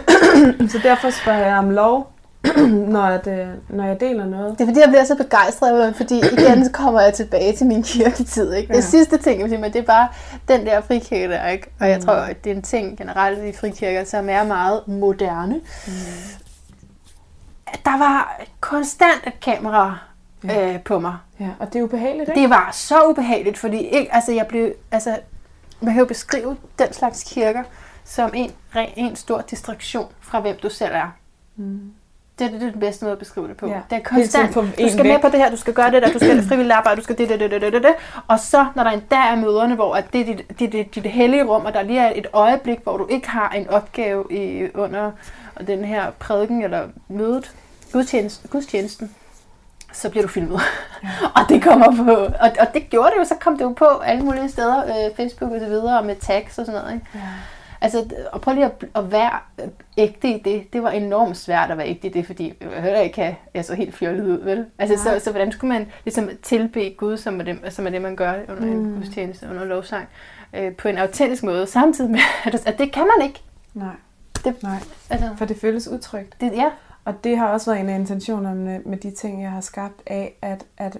så 0.71 0.79
derfor 0.83 1.09
spørger 1.09 1.45
jeg 1.45 1.57
om 1.57 1.69
lov, 1.69 2.11
når, 2.95 3.17
det, 3.17 3.47
når 3.69 3.85
jeg 3.85 3.99
deler 3.99 4.25
noget. 4.25 4.51
Det 4.51 4.61
er 4.61 4.65
fordi, 4.65 4.79
jeg 4.79 4.89
bliver 4.89 5.03
så 5.03 5.15
begejstret, 5.15 5.95
fordi 5.95 6.17
igen 6.17 6.65
så 6.65 6.71
kommer 6.71 7.01
jeg 7.01 7.13
tilbage 7.13 7.55
til 7.55 7.67
min 7.67 7.83
kirketid. 7.83 8.53
Ikke? 8.53 8.73
Ja. 8.73 8.77
Det 8.77 8.83
sidste 8.83 9.17
ting, 9.17 9.41
jeg 9.41 9.49
vil 9.49 9.59
sige, 9.59 9.73
det 9.73 9.75
er 9.75 9.81
bare 9.81 10.07
den 10.47 10.65
der 10.65 10.81
frikirke 10.81 11.33
der. 11.33 11.47
Ikke? 11.47 11.67
Og 11.79 11.89
jeg 11.89 11.97
mm. 11.97 12.05
tror, 12.05 12.13
at 12.13 12.43
det 12.43 12.51
er 12.51 12.55
en 12.55 12.61
ting 12.61 12.97
generelt 12.97 13.43
i 13.43 13.57
frikirker, 13.57 14.03
som 14.03 14.29
er 14.29 14.43
meget 14.43 14.87
moderne. 14.87 15.61
Mm. 15.87 15.91
Der 17.85 17.97
var 17.97 18.41
konstant 18.59 19.27
et 19.27 19.39
kamera 19.39 19.97
ja. 20.43 20.73
øh, 20.73 20.79
på 20.79 20.99
mig. 20.99 21.15
Ja, 21.39 21.49
og 21.59 21.73
det 21.73 21.79
er 21.79 21.83
ubehageligt, 21.83 22.29
ikke? 22.29 22.41
Det 22.41 22.49
var 22.49 22.69
så 22.73 23.09
ubehageligt, 23.09 23.57
fordi 23.57 23.77
ikke, 23.77 24.15
altså, 24.15 24.31
jeg 24.31 24.47
blev, 24.47 24.73
altså, 24.91 25.17
man 25.81 25.93
kan 25.93 25.99
jo 25.99 26.05
beskrive 26.05 26.57
den 26.79 26.93
slags 26.93 27.23
kirker 27.23 27.63
som 28.07 28.31
en, 28.33 28.51
en 28.95 29.15
stor 29.15 29.41
distraktion 29.41 30.07
fra, 30.21 30.39
hvem 30.39 30.57
du 30.63 30.69
selv 30.69 30.95
er. 30.95 31.15
Mm. 31.55 31.93
Det, 32.39 32.51
det, 32.51 32.61
det 32.61 32.67
er 32.67 32.71
den 32.71 32.79
bedste 32.79 33.05
måde 33.05 33.13
at 33.13 33.19
beskrive 33.19 33.47
det 33.47 33.57
på. 33.57 33.67
Ja. 33.67 33.81
Det 33.89 33.95
er 33.95 34.03
konstant. 34.03 34.55
Du 34.55 34.89
skal 34.89 35.05
med 35.05 35.19
på 35.19 35.29
det 35.29 35.39
her, 35.39 35.51
du 35.51 35.57
skal 35.57 35.73
gøre 35.73 35.91
det 35.91 36.01
der, 36.01 36.11
du 36.11 36.19
skal 36.19 36.43
frivilligt 36.49 36.73
arbejde, 36.73 36.97
du 36.97 37.03
skal 37.03 37.17
det, 37.17 37.29
det, 37.29 37.39
det, 37.39 37.51
det, 37.51 37.61
det, 37.61 37.83
det. 37.83 37.95
Og 38.27 38.39
så, 38.39 38.65
når 38.75 38.83
der 38.83 38.91
endda 38.91 39.15
er 39.15 39.35
møderne, 39.35 39.75
hvor 39.75 39.95
at 39.95 40.13
det 40.13 40.21
er 40.21 40.25
dit, 40.25 40.59
dit, 40.59 40.71
dit, 40.71 40.95
dit 40.95 41.05
hellige 41.05 41.43
rum, 41.43 41.65
og 41.65 41.73
der 41.73 41.81
lige 41.81 41.99
er 41.99 42.11
et 42.15 42.27
øjeblik, 42.33 42.79
hvor 42.83 42.97
du 42.97 43.07
ikke 43.07 43.29
har 43.29 43.49
en 43.49 43.69
opgave 43.69 44.25
i, 44.31 44.69
under 44.73 45.11
den 45.67 45.85
her 45.85 46.11
prædiken 46.11 46.63
eller 46.63 46.87
mødet, 47.07 47.51
gudstjenesten, 47.91 48.49
gudstjenesten 48.49 49.15
så 49.93 50.09
bliver 50.09 50.23
du 50.23 50.29
filmet. 50.29 50.61
Ja. 51.03 51.09
og 51.41 51.49
det 51.49 51.63
kommer 51.63 52.05
på, 52.05 52.11
og, 52.11 52.51
og 52.59 52.67
det 52.73 52.89
gjorde 52.89 53.11
det 53.11 53.17
jo, 53.19 53.25
så 53.25 53.35
kom 53.39 53.57
det 53.57 53.63
jo 53.63 53.69
på 53.69 53.85
alle 53.85 54.23
mulige 54.23 54.49
steder, 54.49 54.83
øh, 54.85 55.15
Facebook 55.15 55.51
og 55.51 55.59
så 55.59 55.65
videre, 55.65 56.03
med 56.03 56.15
tags 56.15 56.57
og 56.59 56.65
sådan 56.65 56.81
noget. 56.81 56.93
Ikke? 56.93 57.05
Ja. 57.15 57.19
Altså, 57.81 58.05
og 58.31 58.41
prøv 58.41 58.53
lige 58.53 58.65
at, 58.65 58.85
at 58.95 59.11
være 59.11 59.39
ægte 59.97 60.29
i 60.29 60.41
det. 60.41 60.73
Det 60.73 60.83
var 60.83 60.89
enormt 60.89 61.37
svært 61.37 61.71
at 61.71 61.77
være 61.77 61.87
ægte 61.87 62.07
i 62.07 62.11
det, 62.11 62.25
fordi 62.25 62.53
jeg 62.61 62.83
heller 62.83 62.99
ikke 62.99 63.21
have 63.21 63.35
jeg 63.53 63.65
så 63.65 63.75
helt 63.75 63.95
fjollet 63.95 64.27
ud, 64.27 64.43
vel? 64.43 64.65
Altså, 64.79 65.03
så, 65.03 65.19
så, 65.19 65.31
hvordan 65.31 65.51
skulle 65.51 65.73
man 65.73 65.87
ligesom 66.05 66.29
tilbe 66.41 66.95
Gud, 66.97 67.17
som 67.17 67.39
er 67.39 67.43
det, 67.43 67.59
som 67.69 67.87
er 67.87 67.89
det 67.89 68.01
man 68.01 68.15
gør 68.15 68.33
under 68.49 68.65
mm. 68.65 68.71
en 68.71 68.95
gudstjeneste, 68.95 69.49
under 69.49 69.65
lovsang, 69.65 70.07
øh, 70.53 70.75
på 70.75 70.87
en 70.87 70.97
autentisk 70.97 71.43
måde, 71.43 71.67
samtidig 71.67 72.11
med, 72.11 72.19
at, 72.65 72.75
det 72.79 72.91
kan 72.91 73.07
man 73.17 73.27
ikke. 73.27 73.41
Nej. 73.73 73.95
Det, 74.43 74.63
Nej, 74.63 74.79
altså, 75.09 75.29
for 75.37 75.45
det 75.45 75.57
føles 75.57 75.87
utrygt. 75.87 76.41
Det, 76.41 76.51
ja. 76.51 76.69
Og 77.05 77.23
det 77.23 77.37
har 77.37 77.47
også 77.47 77.71
været 77.71 77.83
en 77.83 77.89
af 77.89 77.99
intentionerne 77.99 78.81
med 78.85 78.97
de 78.97 79.11
ting, 79.11 79.43
jeg 79.43 79.51
har 79.51 79.61
skabt 79.61 80.01
af 80.05 80.33
at, 80.41 80.65
at 80.77 80.97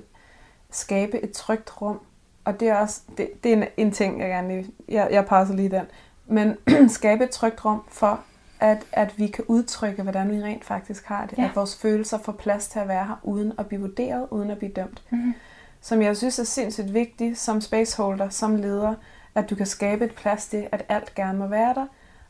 skabe 0.72 1.24
et 1.24 1.32
trygt 1.32 1.82
rum. 1.82 2.00
Og 2.46 2.60
det 2.60 2.68
er 2.68 2.76
også 2.76 3.02
det, 3.18 3.44
det 3.44 3.54
er 3.54 3.58
en, 3.58 3.64
en 3.78 3.92
ting, 3.92 4.22
jeg 4.22 4.30
gerne 4.30 4.56
vil, 4.56 4.72
jeg, 4.90 5.08
jeg 5.12 5.26
passer 5.26 5.56
lige 5.56 5.70
den 5.70 5.86
men 6.28 6.58
skabe 6.90 7.24
et 7.24 7.30
trygt 7.30 7.66
rum 7.66 7.84
for, 7.88 8.20
at, 8.60 8.86
at 8.92 9.20
vi 9.20 9.28
kan 9.28 9.44
udtrykke, 9.48 10.04
hvordan 10.04 10.32
vi 10.32 10.44
rent 10.44 10.66
faktisk 10.66 11.06
har 11.06 11.26
det. 11.26 11.38
Ja. 11.38 11.44
At 11.44 11.56
vores 11.56 11.76
følelser 11.76 12.18
får 12.18 12.32
plads 12.32 12.68
til 12.68 12.80
at 12.80 12.88
være 12.88 13.06
her, 13.06 13.20
uden 13.24 13.54
at 13.58 13.68
blive 13.68 13.82
vurderet, 13.82 14.28
uden 14.32 14.52
at 14.52 14.58
blive 14.58 14.72
dømt. 14.72 15.04
Mm-hmm. 15.10 15.34
Som 15.82 16.02
jeg 16.02 16.18
synes 16.18 16.40
er 16.40 16.44
sindssygt 16.44 16.94
vigtigt 16.94 17.38
som 17.38 17.62
spaceholder, 17.62 18.30
som 18.30 18.56
leder, 18.56 18.94
at 19.36 19.50
du 19.50 19.56
kan 19.56 19.66
skabe 19.66 20.06
et 20.06 20.16
plads 20.16 20.48
til, 20.48 20.68
at 20.72 20.86
alt 20.90 21.16
gerne 21.16 21.40
må 21.40 21.48
være 21.48 21.74
der, 21.74 21.86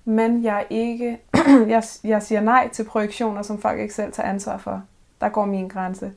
men 0.05 0.43
jeg 0.43 0.65
ikke, 0.69 1.19
jeg, 1.73 1.83
jeg 2.03 2.23
siger 2.23 2.41
nej 2.41 2.69
til 2.69 2.83
projektioner, 2.83 3.41
som 3.41 3.61
folk 3.61 3.79
ikke 3.79 3.93
selv 3.93 4.13
tager 4.13 4.29
ansvar 4.29 4.57
for. 4.57 4.83
Der 5.21 5.29
går 5.29 5.45
min 5.45 5.67
grænse. 5.67 6.11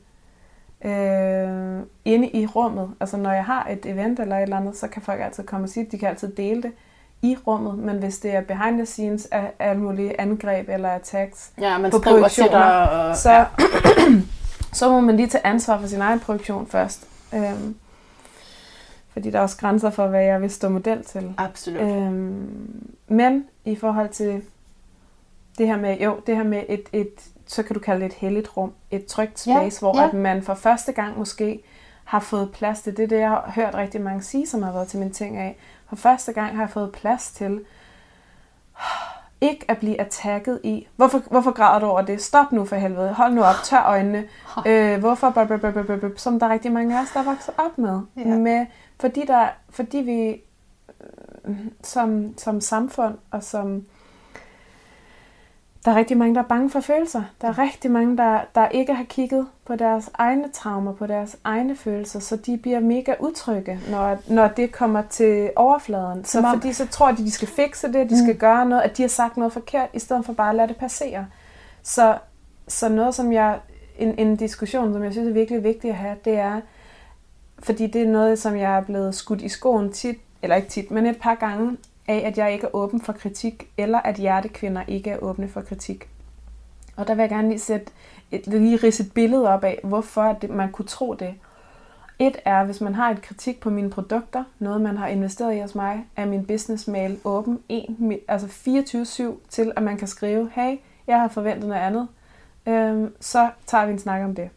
Øh, 0.84 1.82
inde 2.04 2.30
i 2.30 2.46
rummet, 2.46 2.94
altså 3.00 3.16
når 3.16 3.32
jeg 3.32 3.44
har 3.44 3.68
et 3.70 3.86
event 3.86 4.20
eller 4.20 4.36
et 4.36 4.42
eller 4.42 4.56
andet, 4.56 4.76
så 4.76 4.88
kan 4.88 5.02
folk 5.02 5.20
altid 5.20 5.44
komme 5.44 5.64
og 5.64 5.68
sige, 5.68 5.86
de 5.92 5.98
kan 5.98 6.08
altid 6.08 6.32
dele 6.32 6.62
det 6.62 6.72
i 7.22 7.36
rummet, 7.46 7.78
men 7.78 7.96
hvis 7.96 8.18
det 8.18 8.34
er 8.34 8.40
behind 8.40 8.76
the 8.76 8.86
scenes 8.86 9.26
af 9.26 9.52
alle 9.58 9.82
mulige 9.82 10.20
angreb 10.20 10.68
eller 10.68 10.88
attacks 10.88 11.52
ja, 11.60 11.78
man 11.78 11.90
på 11.90 11.98
projektioner, 11.98 12.60
og, 12.60 13.16
så, 13.16 13.30
ja. 13.30 13.46
så 14.78 14.88
må 14.88 15.00
man 15.00 15.16
lige 15.16 15.28
tage 15.28 15.46
ansvar 15.46 15.80
for 15.80 15.86
sin 15.86 16.00
egen 16.00 16.20
projektion 16.20 16.66
først. 16.66 17.06
Øhm, 17.34 17.74
fordi 19.12 19.30
der 19.30 19.38
er 19.38 19.42
også 19.42 19.56
grænser 19.56 19.90
for, 19.90 20.06
hvad 20.06 20.22
jeg 20.22 20.42
vil 20.42 20.50
stå 20.50 20.68
model 20.68 21.04
til. 21.04 21.34
Absolut. 21.38 21.82
Øhm, 21.82 22.94
men 23.08 23.44
i 23.64 23.76
forhold 23.76 24.08
til 24.08 24.42
det 25.58 25.66
her 25.66 25.76
med, 25.76 25.98
jo, 25.98 26.20
det 26.26 26.36
her 26.36 26.44
med 26.44 26.62
et, 26.68 26.82
et 26.92 27.30
så 27.46 27.62
kan 27.62 27.74
du 27.74 27.80
kalde 27.80 28.00
det 28.00 28.06
et 28.06 28.14
helligt 28.14 28.56
rum, 28.56 28.72
et 28.90 29.06
trygt 29.06 29.40
space, 29.40 29.52
ja, 29.52 29.70
hvor 29.80 30.00
ja. 30.00 30.08
At 30.08 30.14
man 30.14 30.42
for 30.42 30.54
første 30.54 30.92
gang 30.92 31.18
måske 31.18 31.62
har 32.10 32.20
fået 32.20 32.52
plads 32.52 32.82
til 32.82 32.96
det, 32.96 33.10
det 33.10 33.18
jeg 33.18 33.28
har 33.28 33.52
hørt 33.54 33.74
rigtig 33.74 34.00
mange 34.00 34.22
sige, 34.22 34.46
som 34.46 34.62
har 34.62 34.72
været 34.72 34.88
til 34.88 34.98
min 34.98 35.12
ting 35.12 35.36
af, 35.36 35.56
for 35.88 35.96
første 35.96 36.32
gang 36.32 36.56
har 36.56 36.62
jeg 36.62 36.70
fået 36.70 36.92
plads 36.92 37.30
til 37.32 37.60
ikke 39.40 39.64
at 39.68 39.78
blive 39.78 40.00
attacket 40.00 40.60
i. 40.64 40.86
Hvorfor, 40.96 41.18
hvorfor 41.18 41.50
græder 41.50 41.78
du 41.78 41.86
over 41.86 42.02
det? 42.02 42.22
Stop 42.22 42.52
nu 42.52 42.64
for 42.64 42.76
helvede. 42.76 43.12
Hold 43.12 43.34
nu 43.34 43.42
op. 43.42 43.54
Tør 43.64 43.82
øjnene. 43.86 44.24
Øh, 44.66 45.00
hvorfor? 45.00 46.16
Som 46.16 46.38
der 46.40 46.46
er 46.46 46.52
rigtig 46.52 46.72
mange 46.72 46.98
af 46.98 47.02
os, 47.02 47.10
der 47.14 47.22
vokser 47.22 47.52
op 47.58 47.78
med. 47.78 48.00
Ja. 48.16 48.24
med 48.24 48.66
fordi, 49.00 49.24
der, 49.26 49.48
fordi 49.70 49.98
vi 49.98 50.42
øh, 51.44 51.56
som, 51.82 52.38
som 52.38 52.60
samfund 52.60 53.14
og 53.30 53.42
som 53.42 53.84
der 55.84 55.90
er 55.90 55.96
rigtig 55.96 56.16
mange, 56.16 56.34
der 56.34 56.40
er 56.40 56.46
bange 56.46 56.70
for 56.70 56.80
følelser. 56.80 57.22
Der 57.40 57.48
er 57.48 57.58
rigtig 57.58 57.90
mange, 57.90 58.16
der, 58.16 58.40
der 58.54 58.68
ikke 58.68 58.94
har 58.94 59.04
kigget 59.04 59.46
på 59.64 59.76
deres 59.76 60.10
egne 60.14 60.48
traumer, 60.52 60.92
på 60.92 61.06
deres 61.06 61.36
egne 61.44 61.76
følelser, 61.76 62.20
så 62.20 62.36
de 62.36 62.58
bliver 62.58 62.80
mega 62.80 63.14
utrygge, 63.20 63.80
når, 63.90 64.18
når 64.26 64.48
det 64.48 64.72
kommer 64.72 65.02
til 65.02 65.50
overfladen. 65.56 66.24
Så 66.24 66.38
om... 66.38 66.44
fordi 66.54 66.72
så 66.72 66.86
tror 66.86 67.12
de, 67.12 67.24
de 67.24 67.30
skal 67.30 67.48
fikse 67.48 67.92
det, 67.92 68.10
de 68.10 68.18
skal 68.18 68.34
mm. 68.34 68.38
gøre 68.38 68.66
noget, 68.66 68.82
at 68.82 68.96
de 68.96 69.02
har 69.02 69.08
sagt 69.08 69.36
noget 69.36 69.52
forkert, 69.52 69.88
i 69.92 69.98
stedet 69.98 70.24
for 70.24 70.32
bare 70.32 70.50
at 70.50 70.56
lade 70.56 70.68
det 70.68 70.76
passere. 70.76 71.26
Så, 71.82 72.18
så 72.68 72.88
noget, 72.88 73.14
som 73.14 73.32
jeg, 73.32 73.58
en, 73.98 74.18
en 74.18 74.36
diskussion, 74.36 74.92
som 74.92 75.04
jeg 75.04 75.12
synes 75.12 75.28
er 75.28 75.32
virkelig 75.32 75.64
vigtigt 75.64 75.90
at 75.90 75.98
have, 75.98 76.16
det 76.24 76.38
er, 76.38 76.60
fordi 77.58 77.86
det 77.86 78.02
er 78.02 78.08
noget, 78.08 78.38
som 78.38 78.56
jeg 78.56 78.76
er 78.76 78.80
blevet 78.80 79.14
skudt 79.14 79.42
i 79.42 79.48
skoen 79.48 79.92
tit, 79.92 80.16
eller 80.42 80.56
ikke 80.56 80.68
tit, 80.68 80.90
men 80.90 81.06
et 81.06 81.20
par 81.20 81.34
gange, 81.34 81.76
af, 82.10 82.26
at 82.26 82.38
jeg 82.38 82.52
ikke 82.52 82.66
er 82.66 82.74
åben 82.74 83.00
for 83.00 83.12
kritik, 83.12 83.70
eller 83.76 83.98
at 83.98 84.16
hjertekvinder 84.16 84.82
ikke 84.88 85.10
er 85.10 85.18
åbne 85.18 85.48
for 85.48 85.60
kritik. 85.60 86.08
Og 86.96 87.06
der 87.06 87.14
vil 87.14 87.22
jeg 87.22 87.30
gerne 87.30 87.48
lige 87.48 87.58
sætte 87.58 87.92
et, 88.30 88.46
lige 88.46 88.76
ridse 88.76 89.02
et 89.02 89.12
billede 89.12 89.48
op 89.48 89.64
af, 89.64 89.80
hvorfor 89.84 90.32
det, 90.32 90.50
man 90.50 90.72
kunne 90.72 90.86
tro 90.86 91.14
det. 91.14 91.34
Et 92.18 92.36
er, 92.44 92.64
hvis 92.64 92.80
man 92.80 92.94
har 92.94 93.10
et 93.10 93.22
kritik 93.22 93.60
på 93.60 93.70
mine 93.70 93.90
produkter, 93.90 94.44
noget 94.58 94.80
man 94.80 94.96
har 94.96 95.06
investeret 95.06 95.56
i 95.56 95.60
hos 95.60 95.74
mig, 95.74 96.06
er 96.16 96.26
min 96.26 96.46
business 96.46 96.88
mail 96.88 97.18
åben, 97.24 97.58
en, 97.68 98.12
altså 98.28 98.46
24-7 98.46 99.48
til, 99.48 99.72
at 99.76 99.82
man 99.82 99.96
kan 99.96 100.08
skrive, 100.08 100.50
hey, 100.54 100.76
jeg 101.06 101.20
har 101.20 101.28
forventet 101.28 101.68
noget 101.68 101.82
andet, 101.82 102.08
øhm, 102.66 103.14
så 103.20 103.50
tager 103.66 103.86
vi 103.86 103.92
en 103.92 103.98
snak 103.98 104.24
om 104.24 104.34
det. 104.34 104.50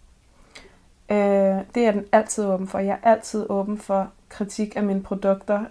Øh, 1.10 1.62
det 1.76 1.88
er 1.88 1.92
den 1.92 2.06
altid 2.12 2.46
åben 2.46 2.68
for. 2.68 2.80
Jeg 2.80 3.00
er 3.04 3.10
altid 3.10 3.46
åben 3.50 3.78
for 3.78 4.12
kritik 4.30 4.76
af 4.76 4.84
mine 4.84 5.04
produkter, 5.04 5.66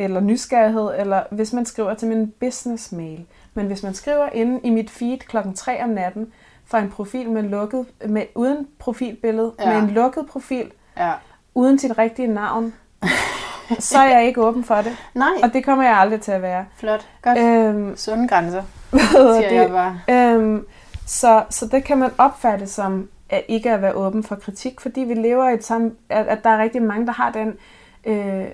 eller 0.00 0.20
nysgerrighed, 0.20 0.90
eller 0.98 1.22
hvis 1.30 1.52
man 1.52 1.66
skriver 1.66 1.94
til 1.94 2.08
min 2.08 2.32
business 2.40 2.92
mail. 2.92 3.26
Men 3.54 3.66
hvis 3.66 3.82
man 3.82 3.94
skriver 3.94 4.28
inde 4.32 4.60
i 4.64 4.70
mit 4.70 4.90
feed 4.90 5.18
klokken 5.18 5.54
3 5.54 5.82
om 5.84 5.88
natten, 5.88 6.32
for 6.64 6.78
en 6.78 6.90
profil 6.90 7.30
med 7.30 7.42
lukket, 7.42 7.86
med, 8.06 8.22
uden 8.34 8.66
profilbillede, 8.78 9.52
Ja. 9.60 9.72
med 9.72 9.82
en 9.88 9.90
lukket 9.94 10.26
profil, 10.26 10.70
Ja. 10.96 11.12
uden 11.54 11.78
sit 11.78 11.98
rigtige 11.98 12.28
navn, 12.28 12.74
så 13.78 13.98
er 13.98 14.08
jeg 14.08 14.26
ikke 14.26 14.40
åben 14.42 14.64
for 14.64 14.74
det. 14.74 14.96
Nej, 15.14 15.28
Og 15.42 15.52
det 15.52 15.64
kommer 15.64 15.84
jeg 15.84 15.96
aldrig 15.96 16.20
til 16.20 16.32
at 16.32 16.42
være. 16.42 16.64
flot. 16.76 17.08
Godt. 17.22 17.38
Øh, 17.38 17.64
Øhm, 17.68 17.96
Sunde 17.96 18.28
grænser, 18.28 18.62
siger 19.38 19.52
jeg 19.52 19.70
bare. 19.70 20.00
Øhm, 20.34 20.66
så, 21.06 21.44
så 21.50 21.66
det 21.66 21.84
kan 21.84 21.98
man 21.98 22.10
opfatte 22.18 22.66
som 22.66 23.08
at 23.28 23.42
ikke 23.48 23.70
at 23.70 23.82
være 23.82 23.92
åben 23.92 24.22
for 24.24 24.34
kritik, 24.36 24.80
fordi 24.80 25.00
vi 25.00 25.14
lever 25.14 25.48
i 25.48 25.54
et 25.54 25.70
sam- 25.70 25.96
at, 26.08 26.26
at 26.26 26.44
der 26.44 26.50
er 26.50 26.58
rigtig 26.62 26.82
mange, 26.82 27.06
der 27.06 27.12
har 27.12 27.30
den, 27.32 27.54
øh, 28.04 28.44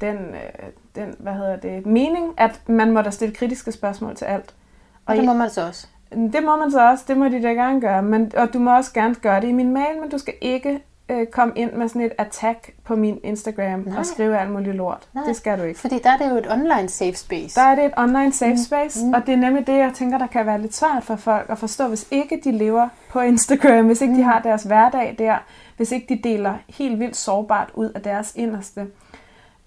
den, 0.00 0.16
øh, 0.16 0.66
den 0.94 1.14
hvad 1.18 1.32
hedder 1.32 1.56
det, 1.56 1.86
mening, 1.86 2.34
at 2.36 2.60
man 2.66 2.90
må 2.92 3.02
da 3.02 3.10
stille 3.10 3.34
kritiske 3.34 3.72
spørgsmål 3.72 4.16
til 4.16 4.24
alt. 4.24 4.54
Og 5.06 5.16
det 5.16 5.22
I- 5.22 5.26
må 5.26 5.32
man 5.32 5.50
så 5.50 5.66
også. 5.66 5.86
det 6.12 6.42
må 6.44 6.56
man 6.56 6.70
så 6.70 6.88
også, 6.90 7.04
det 7.08 7.16
må 7.16 7.24
de 7.24 7.42
da 7.42 7.48
gerne 7.48 7.80
gøre, 7.80 8.02
men, 8.02 8.32
og 8.36 8.52
du 8.52 8.58
må 8.58 8.76
også 8.76 8.92
gerne 8.92 9.14
gøre 9.14 9.40
det 9.40 9.48
i 9.48 9.52
min 9.52 9.72
mail, 9.72 10.00
men 10.00 10.10
du 10.10 10.18
skal 10.18 10.34
ikke 10.40 10.80
øh, 11.08 11.26
komme 11.26 11.52
ind 11.56 11.72
med 11.72 11.88
sådan 11.88 12.02
et 12.02 12.12
attack 12.18 12.70
på 12.84 12.96
min 12.96 13.20
Instagram 13.24 13.80
Nej. 13.80 13.98
og 13.98 14.06
skrive 14.06 14.38
alt 14.38 14.50
muligt 14.50 14.76
lort. 14.76 15.08
Nej. 15.14 15.24
Det 15.24 15.36
skal 15.36 15.58
du 15.58 15.62
ikke. 15.64 15.80
Fordi 15.80 15.98
der 16.04 16.10
er 16.10 16.16
det 16.16 16.30
jo 16.30 16.36
et 16.36 16.52
online 16.52 16.88
safe 16.88 17.14
space. 17.14 17.60
Der 17.60 17.66
er 17.66 17.74
det 17.74 17.84
et 17.84 17.92
online 17.96 18.32
safe 18.32 18.58
space, 18.58 19.04
Mm. 19.04 19.08
mm. 19.08 19.14
og 19.14 19.26
det 19.26 19.32
er 19.32 19.36
nemlig 19.36 19.66
det, 19.66 19.78
jeg 19.78 19.90
tænker, 19.94 20.18
der 20.18 20.26
kan 20.26 20.46
være 20.46 20.60
lidt 20.60 20.74
svært 20.74 21.04
for 21.04 21.16
folk 21.16 21.50
at 21.50 21.58
forstå, 21.58 21.88
hvis 21.88 22.06
ikke 22.10 22.40
de 22.44 22.52
lever 22.52 22.88
på 23.10 23.20
Instagram, 23.20 23.86
hvis 23.86 24.00
ikke 24.00 24.14
de 24.14 24.18
Mm. 24.22 24.24
har 24.28 24.40
deres 24.42 24.62
hverdag 24.62 25.14
der, 25.18 25.36
hvis 25.76 25.92
ikke 25.92 26.06
de 26.14 26.28
deler 26.28 26.54
helt 26.68 27.00
vildt 27.00 27.16
sårbart 27.16 27.70
ud 27.74 27.90
af 27.90 28.02
deres 28.02 28.32
inderste. 28.36 28.86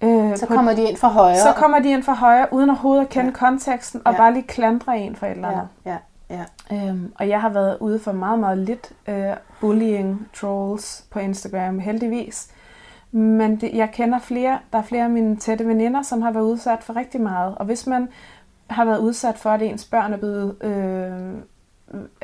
Øh, 0.02 0.38
så 0.38 0.46
kommer 0.46 0.74
de 0.76 0.84
ind 0.84 0.98
fra 0.98 1.08
højre. 1.08 1.36
så 1.38 1.54
kommer 1.56 1.80
de 1.80 1.90
ind 1.92 2.04
fra 2.04 2.14
højre, 2.14 2.48
uden 2.52 2.70
overhovedet 2.70 3.02
at 3.04 3.10
kende 3.10 3.26
Ja. 3.26 3.46
ja. 3.46 3.50
konteksten, 3.50 4.02
og 4.06 4.12
Ja. 4.12 4.18
ja. 4.18 4.24
bare 4.24 4.34
lige 4.34 4.44
klandre 4.48 5.00
en 5.00 5.16
for 5.16 5.26
et 5.26 5.32
eller 5.32 5.48
ja, 5.48 5.54
andet. 5.54 5.68
ja, 5.86 5.98
ja. 6.30 6.88
Øhm, 6.90 7.14
og 7.20 7.30
jeg 7.30 7.42
har 7.42 7.50
været 7.50 7.78
ude 7.80 8.00
for 8.00 8.12
meget, 8.12 8.40
meget 8.40 8.58
lidt 8.58 8.92
øh, 9.08 9.34
bullying 9.62 10.28
trolls 10.34 11.06
på 11.12 11.20
Instagram, 11.20 11.80
heldigvis. 11.80 12.48
Men 13.12 13.56
det, 13.56 13.72
jeg 13.74 13.90
kender 13.94 14.20
flere, 14.20 14.60
der 14.74 14.78
er 14.78 14.84
flere 14.84 15.04
af 15.04 15.10
mine 15.10 15.36
tætte 15.38 15.68
veninder, 15.68 16.02
som 16.02 16.22
har 16.22 16.32
været 16.32 16.44
udsat 16.44 16.84
for 16.84 16.96
rigtig 16.96 17.22
meget. 17.22 17.56
Og 17.56 17.66
hvis 17.66 17.88
man 17.88 18.08
har 18.70 18.86
været 18.86 19.00
udsat 19.00 19.38
for, 19.38 19.50
at 19.50 19.62
ens 19.62 19.86
børn 19.86 20.14
er 20.14 20.18
blevet, 20.18 20.56
øh, 20.62 21.34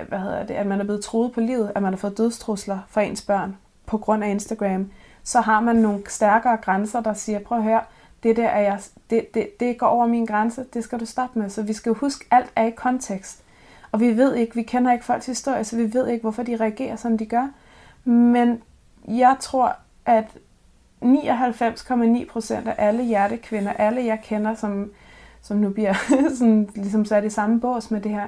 hvad 0.08 0.20
hedder 0.20 0.46
det, 0.46 0.54
at 0.54 0.66
man 0.66 0.80
er 0.80 0.84
blevet 0.84 1.04
truet 1.04 1.32
på 1.32 1.40
livet, 1.40 1.72
at 1.76 1.82
man 1.82 1.94
har 1.94 1.98
fået 1.98 2.18
dødstrusler 2.18 2.80
for 2.88 3.02
ens 3.02 3.22
børn 3.22 3.58
på 3.86 3.98
grund 3.98 4.24
af 4.24 4.30
Instagram, 4.30 4.90
så 5.26 5.42
har 5.42 5.60
man 5.60 5.76
nogle 5.76 6.02
stærkere 6.08 6.58
grænser, 6.58 7.02
der 7.02 7.14
siger, 7.14 7.40
prøv 7.40 7.58
at 7.58 7.64
høre, 7.64 7.82
det 8.24 8.36
der 8.36 8.48
er 8.48 8.62
jeg, 8.62 8.80
det, 9.10 9.34
det, 9.34 9.60
det 9.60 9.78
går 9.78 9.88
over 9.88 10.08
min 10.08 10.26
grænse, 10.26 10.66
det 10.74 10.84
skal 10.84 11.00
du 11.00 11.06
stoppe 11.06 11.40
med. 11.40 11.50
Så 11.50 11.62
vi 11.62 11.74
skal 11.74 11.90
jo 11.90 11.96
huske, 11.96 12.26
alt 12.32 12.52
er 12.56 12.66
i 12.66 12.70
kontekst. 12.70 13.44
Og 13.92 14.00
vi 14.00 14.18
ved 14.18 14.36
ikke, 14.36 14.56
vi 14.56 14.64
kender 14.64 14.94
ikke 14.94 15.06
folks 15.06 15.26
historie, 15.26 15.64
så 15.64 15.76
vi 15.76 15.94
ved 15.94 16.08
ikke, 16.08 16.22
hvorfor 16.22 16.44
de 16.44 16.56
reagerer, 16.56 16.96
som 16.96 17.18
de 17.18 17.26
gør. 17.26 17.48
Men 18.04 18.62
jeg 19.08 19.36
tror, 19.40 19.76
at 20.06 20.26
99,9 21.04 22.30
procent 22.32 22.68
af 22.68 22.76
alle 22.78 23.04
hjertekvinder, 23.04 23.74
alle 23.74 24.06
jeg 24.06 24.20
kender, 24.24 24.56
som, 24.56 24.92
som 25.42 25.58
nu 25.58 25.70
bliver 25.70 25.94
sådan, 26.38 26.70
ligesom 26.76 27.06
sat 27.06 27.24
i 27.24 27.30
samme 27.30 27.60
bås 27.60 27.92
med 27.92 28.02
det 28.02 28.12
her, 28.12 28.28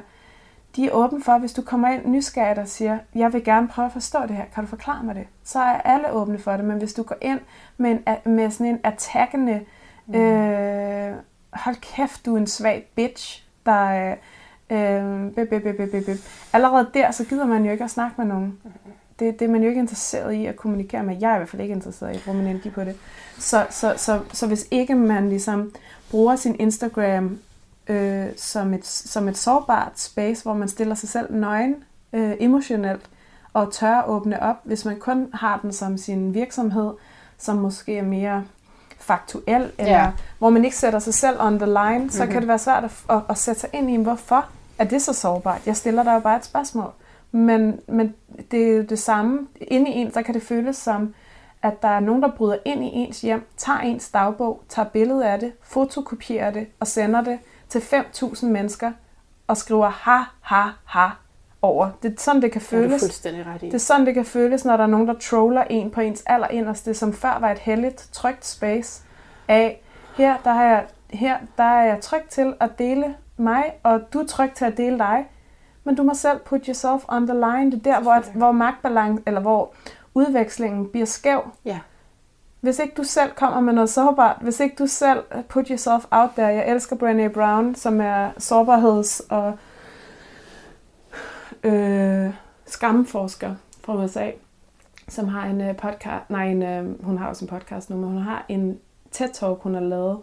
de 0.77 0.85
er 0.85 0.91
åbne 0.91 1.23
for, 1.23 1.37
hvis 1.37 1.53
du 1.53 1.61
kommer 1.61 1.89
ind 1.89 2.05
nysgerrigt 2.05 2.59
og 2.59 2.67
siger, 2.67 2.97
jeg 3.15 3.33
vil 3.33 3.43
gerne 3.43 3.67
prøve 3.67 3.85
at 3.85 3.91
forstå 3.91 4.19
det 4.21 4.35
her, 4.35 4.45
kan 4.55 4.63
du 4.63 4.69
forklare 4.69 5.03
mig 5.03 5.15
det? 5.15 5.27
Så 5.43 5.59
er 5.59 5.81
alle 5.81 6.11
åbne 6.11 6.39
for 6.39 6.51
det, 6.51 6.65
men 6.65 6.77
hvis 6.77 6.93
du 6.93 7.03
går 7.03 7.15
ind 7.21 7.39
med, 7.77 7.91
en, 7.91 8.33
med 8.33 8.51
sådan 8.51 8.67
en 8.67 8.79
attackende, 8.83 9.61
mm. 10.07 10.15
øh, 10.15 11.15
hold 11.53 11.75
kæft, 11.75 12.25
du 12.25 12.33
er 12.33 12.37
en 12.37 12.47
svag 12.47 12.87
bitch, 12.95 13.43
der 13.65 14.15
øh, 14.69 15.31
bip, 15.31 15.49
bip, 15.49 15.63
bip, 15.63 15.91
bip, 15.91 16.05
bip, 16.05 16.17
allerede 16.53 16.89
der, 16.93 17.11
så 17.11 17.25
gider 17.25 17.45
man 17.45 17.65
jo 17.65 17.71
ikke 17.71 17.83
at 17.83 17.89
snakke 17.89 18.15
med 18.17 18.25
nogen. 18.25 18.59
Det, 19.19 19.39
det 19.39 19.45
er 19.45 19.51
man 19.51 19.61
jo 19.61 19.69
ikke 19.69 19.79
interesseret 19.79 20.33
i 20.33 20.45
at 20.45 20.55
kommunikere 20.55 21.03
med. 21.03 21.17
Jeg 21.19 21.31
er 21.31 21.35
i 21.35 21.37
hvert 21.37 21.49
fald 21.49 21.61
ikke 21.61 21.75
interesseret 21.75 22.13
i 22.13 22.15
at 22.15 22.21
bruge 22.25 22.37
min 22.37 22.47
energi 22.47 22.69
på 22.69 22.83
det. 22.83 22.95
Så, 23.39 23.65
så, 23.69 23.93
så, 23.97 24.21
så 24.33 24.47
hvis 24.47 24.67
ikke 24.71 24.95
man 24.95 25.29
ligesom 25.29 25.71
bruger 26.11 26.35
sin 26.35 26.55
Instagram 26.59 27.39
øh, 27.89 28.25
som, 28.37 28.73
et, 28.73 28.85
som 28.85 29.27
et 29.27 29.37
sårbart 29.37 29.99
space, 29.99 30.43
hvor 30.43 30.53
man 30.53 30.67
stiller 30.67 30.95
sig 30.95 31.09
selv 31.09 31.33
nøgen 31.33 31.75
øh, 32.13 32.35
emotionelt, 32.39 33.01
og 33.53 33.73
tør 33.73 33.95
at 33.95 34.07
åbne 34.07 34.41
op, 34.43 34.55
hvis 34.63 34.85
man 34.85 34.99
kun 34.99 35.29
har 35.33 35.59
den 35.61 35.73
som 35.73 35.97
sin 35.97 36.33
virksomhed, 36.33 36.91
som 37.37 37.55
måske 37.57 37.97
er 37.97 38.03
mere 38.03 38.43
faktuel, 38.99 39.71
eller 39.77 39.93
Ja. 39.93 40.11
hvor 40.37 40.49
man 40.49 40.65
ikke 40.65 40.77
sætter 40.77 40.99
sig 40.99 41.13
selv 41.13 41.41
on 41.41 41.59
the 41.59 41.65
line, 41.65 41.97
mm-hmm. 41.97 42.09
så 42.09 42.23
Mhm. 42.23 42.31
kan 42.31 42.41
det 42.41 42.47
være 42.47 42.59
svært 42.59 42.83
at, 42.83 42.91
at, 43.09 43.21
at 43.29 43.37
sætte 43.37 43.61
sig 43.61 43.69
ind 43.73 43.89
i, 43.89 43.95
hvorfor 43.95 44.45
er 44.79 44.83
det 44.83 45.01
så 45.01 45.13
sårbart? 45.13 45.61
Jeg 45.65 45.75
stiller 45.77 46.03
dig 46.03 46.13
jo 46.13 46.19
bare 46.19 46.37
et 46.37 46.45
spørgsmål. 46.45 46.91
Men, 47.31 47.79
men 47.87 48.13
det 48.51 48.63
er 48.71 48.77
jo 48.77 48.83
det 48.83 48.99
samme. 48.99 49.47
Inde 49.61 49.91
i 49.91 49.93
en, 49.93 50.13
så 50.13 50.21
kan 50.21 50.33
det 50.33 50.43
føles 50.43 50.75
som, 50.77 51.13
at 51.61 51.81
der 51.81 51.87
er 51.87 51.99
nogen, 51.99 52.21
der 52.21 52.31
bryder 52.37 52.57
ind 52.65 52.83
i 52.83 52.87
ens 52.93 53.21
hjem, 53.21 53.47
tager 53.57 53.79
ens 53.79 54.09
dagbog, 54.09 54.61
tager 54.69 54.87
billede 54.89 55.25
af 55.27 55.39
det, 55.39 55.51
fotokopierer 55.63 56.51
det 56.51 56.67
og 56.79 56.87
sender 56.87 57.21
det 57.21 57.39
til 57.69 57.79
5.000 57.79 58.45
mennesker 58.45 58.91
og 59.47 59.57
skriver 59.57 59.89
ha, 59.89 60.17
ha, 60.41 60.69
ha 60.85 61.07
over. 61.61 61.89
Det 62.03 62.11
er 62.11 62.15
sådan, 62.21 62.41
det 62.41 62.51
kan 62.51 62.61
Det 62.61 62.67
er 62.67 62.69
føles. 62.69 63.01
fuldstændig 63.01 63.45
ret 63.45 63.63
i. 63.63 63.65
Det 63.65 63.73
er 63.73 63.77
sådan, 63.77 64.05
det 64.05 64.13
kan 64.13 64.25
føles, 64.25 64.65
når 64.65 64.77
der 64.77 64.83
er 64.83 64.87
nogen, 64.87 65.07
der 65.07 65.13
troller 65.13 65.63
en 65.63 65.91
på 65.91 66.01
ens 66.01 66.23
allerinderste, 66.25 66.93
som 66.93 67.13
før 67.13 67.37
var 67.39 67.51
et 67.51 67.59
heldigt, 67.59 68.09
trygt 68.11 68.45
space 68.45 69.03
af, 69.47 69.81
her 70.17 70.37
der, 70.43 70.53
har 70.53 70.63
jeg, 70.63 70.85
her, 71.09 71.37
der 71.57 71.63
er 71.63 71.83
jeg 71.85 72.01
tryg 72.01 72.21
til 72.29 72.53
at 72.59 72.79
dele 72.79 73.15
mig, 73.37 73.63
og 73.83 74.01
du 74.13 74.19
er 74.19 74.25
tryg 74.25 74.51
til 74.55 74.65
at 74.65 74.77
dele 74.77 74.97
dig. 74.97 75.27
Men 75.83 75.95
du 75.95 76.03
må 76.03 76.13
selv 76.13 76.39
put 76.39 76.65
yourself 76.65 77.03
on 77.07 77.27
the 77.27 77.33
line. 77.35 77.71
Det 77.71 77.87
er 77.87 77.91
der, 77.93 78.01
hvor, 78.01 78.23
hvor 78.33 78.51
magtbalance, 78.51 79.23
eller 79.25 79.41
hvor 79.41 79.73
udvekslingen 80.13 80.87
bliver 80.89 81.05
skæv. 81.05 81.41
Ja. 81.65 81.79
Hvis 82.67 82.79
ikke 82.79 82.93
du 82.97 83.03
selv 83.03 83.31
kommer 83.31 83.61
med 83.61 83.73
noget 83.73 83.89
sårbart, 83.89 84.37
hvis 84.41 84.59
ikke 84.59 84.75
du 84.79 84.87
selv 84.87 85.23
put 85.49 85.67
yourself 85.67 86.05
out 86.11 86.29
there. 86.37 86.47
Jeg 86.47 86.69
elsker 86.69 86.95
Brené 86.95 87.33
Brown, 87.33 87.75
som 87.75 88.01
er 88.01 88.31
sårbarheds- 88.39 89.27
og 89.29 89.57
øh, 91.63 92.33
skamforsker 92.65 93.55
fra 93.83 93.95
USA, 93.95 94.31
som 95.07 95.27
har 95.27 95.45
en 95.45 95.61
øh, 95.61 95.75
podcast, 95.75 96.29
nej, 96.29 96.47
en, 96.47 96.63
øh, 96.63 97.05
hun 97.05 97.17
har 97.17 97.27
også 97.27 97.45
en 97.45 97.49
podcast 97.49 97.89
nu, 97.89 97.95
men 97.95 98.09
hun 98.09 98.21
har 98.21 98.45
en 98.49 98.79
TED-talk, 99.11 99.59
hun 99.61 99.73
har 99.73 99.81
lavet, 99.81 100.19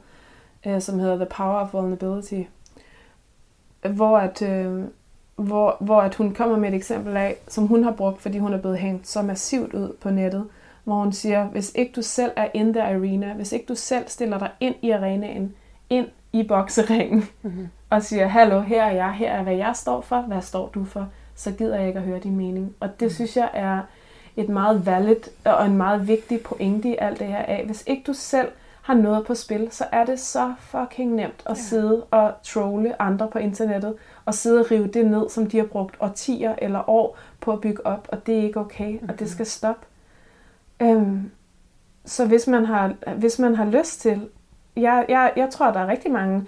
øh, 0.66 0.81
som 0.81 0.99
hedder 0.99 1.16
The 1.16 1.27
Power 1.27 1.61
of 1.61 1.73
Vulnerability, 1.73 2.43
hvor 3.95 4.19
at, 4.19 4.43
øh, 4.43 4.85
hvor, 5.37 5.77
hvor 5.81 6.01
at 6.01 6.15
hun 6.15 6.35
kommer 6.35 6.59
med 6.59 6.69
et 6.69 6.75
eksempel 6.75 7.16
af, 7.16 7.37
som 7.49 7.66
hun 7.66 7.85
har 7.85 7.93
brugt, 7.93 8.23
fordi 8.23 8.39
hun 8.39 8.53
er 8.53 8.59
blevet 8.59 8.79
hængt 8.79 9.09
så 9.09 9.23
massivt 9.23 9.75
ud 9.75 9.97
på 10.01 10.11
nettet, 10.11 10.49
hvor 10.85 10.94
hun 10.94 11.12
siger, 11.12 11.44
hvis 11.47 11.73
ikke 11.74 11.93
du 11.97 12.02
selv 12.02 12.31
er 12.36 12.48
in 12.55 12.73
the 12.73 12.82
arena, 12.82 13.32
hvis 13.32 13.52
ikke 13.52 13.66
du 13.66 13.74
selv 13.74 14.05
stiller 14.09 14.39
dig 14.39 14.51
ind 14.61 14.74
i 14.82 14.90
arenaen, 14.90 15.55
ind 15.90 16.06
i 16.32 16.43
bokseringen, 16.43 17.28
Mm-hmm. 17.43 17.69
og 17.90 18.02
siger, 18.02 18.27
hallo, 18.27 18.61
her 18.61 18.85
er 18.85 18.93
jeg, 18.93 19.12
her 19.12 19.32
er 19.32 19.43
hvad 19.43 19.55
jeg 19.56 19.73
står 19.74 20.01
for, 20.01 20.20
hvad 20.20 20.43
står 20.43 20.69
du 20.74 20.85
for, 20.85 21.09
så 21.35 21.51
gider 21.52 21.78
jeg 21.78 21.86
ikke 21.86 21.98
at 21.98 22.05
høre 22.05 22.19
din 22.19 22.36
mening. 22.36 22.74
Og 22.81 23.01
det 23.01 23.15
synes 23.15 23.36
jeg 23.36 23.51
er 23.52 23.81
et 24.36 24.48
meget 24.48 24.86
valid 24.86 25.16
og 25.44 25.66
en 25.66 25.77
meget 25.77 26.09
vigtig 26.09 26.40
pointe 26.40 26.89
i 26.89 26.97
alt 26.98 27.19
det 27.19 27.27
her 27.27 27.39
af. 27.43 27.62
Hvis 27.66 27.85
ikke 27.86 28.02
du 28.06 28.12
selv 28.12 28.48
har 28.82 28.94
noget 28.94 29.27
på 29.27 29.35
spil, 29.35 29.69
så 29.70 29.85
er 29.93 30.05
det 30.05 30.20
så 30.20 30.55
fucking 30.61 31.12
nemt 31.15 31.43
at 31.47 31.51
Ja. 31.51 31.55
sidde 31.62 32.02
og 32.11 32.32
trolle 32.43 33.02
andre 33.02 33.28
på 33.28 33.39
internettet, 33.39 33.94
og 34.24 34.35
sidde 34.35 34.61
og 34.61 34.70
rive 34.70 34.86
det 34.86 35.06
ned, 35.06 35.28
som 35.31 35.47
de 35.51 35.59
har 35.59 35.65
brugt 35.65 35.97
årtier 36.01 36.55
eller 36.59 36.90
år 36.90 37.16
på 37.40 37.52
at 37.52 37.61
bygge 37.61 37.86
op, 37.86 38.09
og 38.12 38.27
det 38.27 38.39
er 38.39 38.43
ikke 38.43 38.61
okay, 38.61 38.98
og 39.09 39.19
det 39.19 39.31
skal 39.31 39.47
stoppe. 39.47 39.86
Øhm, 40.81 41.31
så 42.05 42.27
hvis 42.27 42.47
man 42.47 42.65
har, 42.65 42.93
hvis 43.17 43.39
man 43.39 43.55
har 43.55 43.65
lyst 43.65 44.01
til, 44.01 44.29
jeg, 44.77 45.05
jeg, 45.09 45.33
jeg 45.37 45.51
tror, 45.51 45.71
der 45.71 45.81
er 45.81 45.87
rigtig 45.87 46.13
mange 46.13 46.47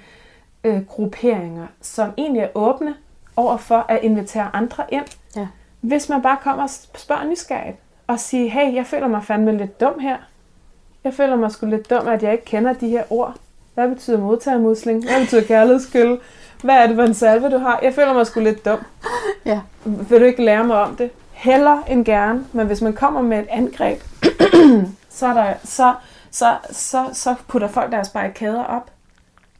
øh, 0.64 0.84
grupperinger, 0.84 1.66
som 1.80 2.10
egentlig 2.16 2.42
er 2.42 2.48
åbne 2.54 2.94
over 3.36 3.56
for 3.56 3.86
at 3.88 3.98
invitere 4.02 4.50
andre 4.52 4.84
ind. 4.92 5.04
Ja. 5.36 5.46
Hvis 5.80 6.08
man 6.08 6.22
bare 6.22 6.36
kommer 6.42 6.62
og 6.62 6.70
spørger 6.70 7.24
nysgerrigt, 7.24 7.76
og 8.06 8.20
siger, 8.20 8.50
hey, 8.50 8.74
jeg 8.74 8.86
føler 8.86 9.08
mig 9.08 9.24
fandme 9.24 9.58
lidt 9.58 9.80
dum 9.80 9.98
her. 9.98 10.16
Jeg 11.04 11.14
føler 11.14 11.36
mig 11.36 11.50
sgu 11.50 11.66
lidt 11.66 11.90
dum, 11.90 12.08
at 12.08 12.22
jeg 12.22 12.32
ikke 12.32 12.44
kender 12.44 12.72
de 12.72 12.88
her 12.88 13.02
ord. 13.10 13.34
Hvad 13.74 13.88
betyder 13.88 14.18
modtagermusling? 14.18 15.04
Hvad 15.04 15.20
betyder 15.20 15.42
kærlighedsskyld? 15.42 16.18
Hvad 16.62 16.74
er 16.74 16.86
det 16.86 16.96
for 16.96 17.02
en 17.02 17.14
salve, 17.14 17.50
du 17.50 17.58
har? 17.58 17.80
Jeg 17.82 17.94
føler 17.94 18.12
mig 18.12 18.26
sgu 18.26 18.40
lidt 18.40 18.64
dum. 18.64 18.78
Ja. 19.44 19.60
Vil 19.84 20.20
du 20.20 20.24
ikke 20.24 20.44
lære 20.44 20.64
mig 20.64 20.80
om 20.80 20.96
det? 20.96 21.10
Heller 21.46 21.82
end 21.84 22.04
gerne, 22.04 22.46
men 22.52 22.66
hvis 22.66 22.82
man 22.82 22.92
kommer 22.92 23.22
med 23.22 23.38
et 23.38 23.46
angreb, 23.50 23.98
så, 25.08 25.26
er 25.26 25.34
der, 25.34 25.54
så, 25.64 25.94
så, 26.30 26.56
så, 26.70 27.08
så 27.12 27.34
putter 27.48 27.68
folk 27.68 27.92
deres 27.92 28.08
barrikader 28.08 28.64
op. 28.64 28.90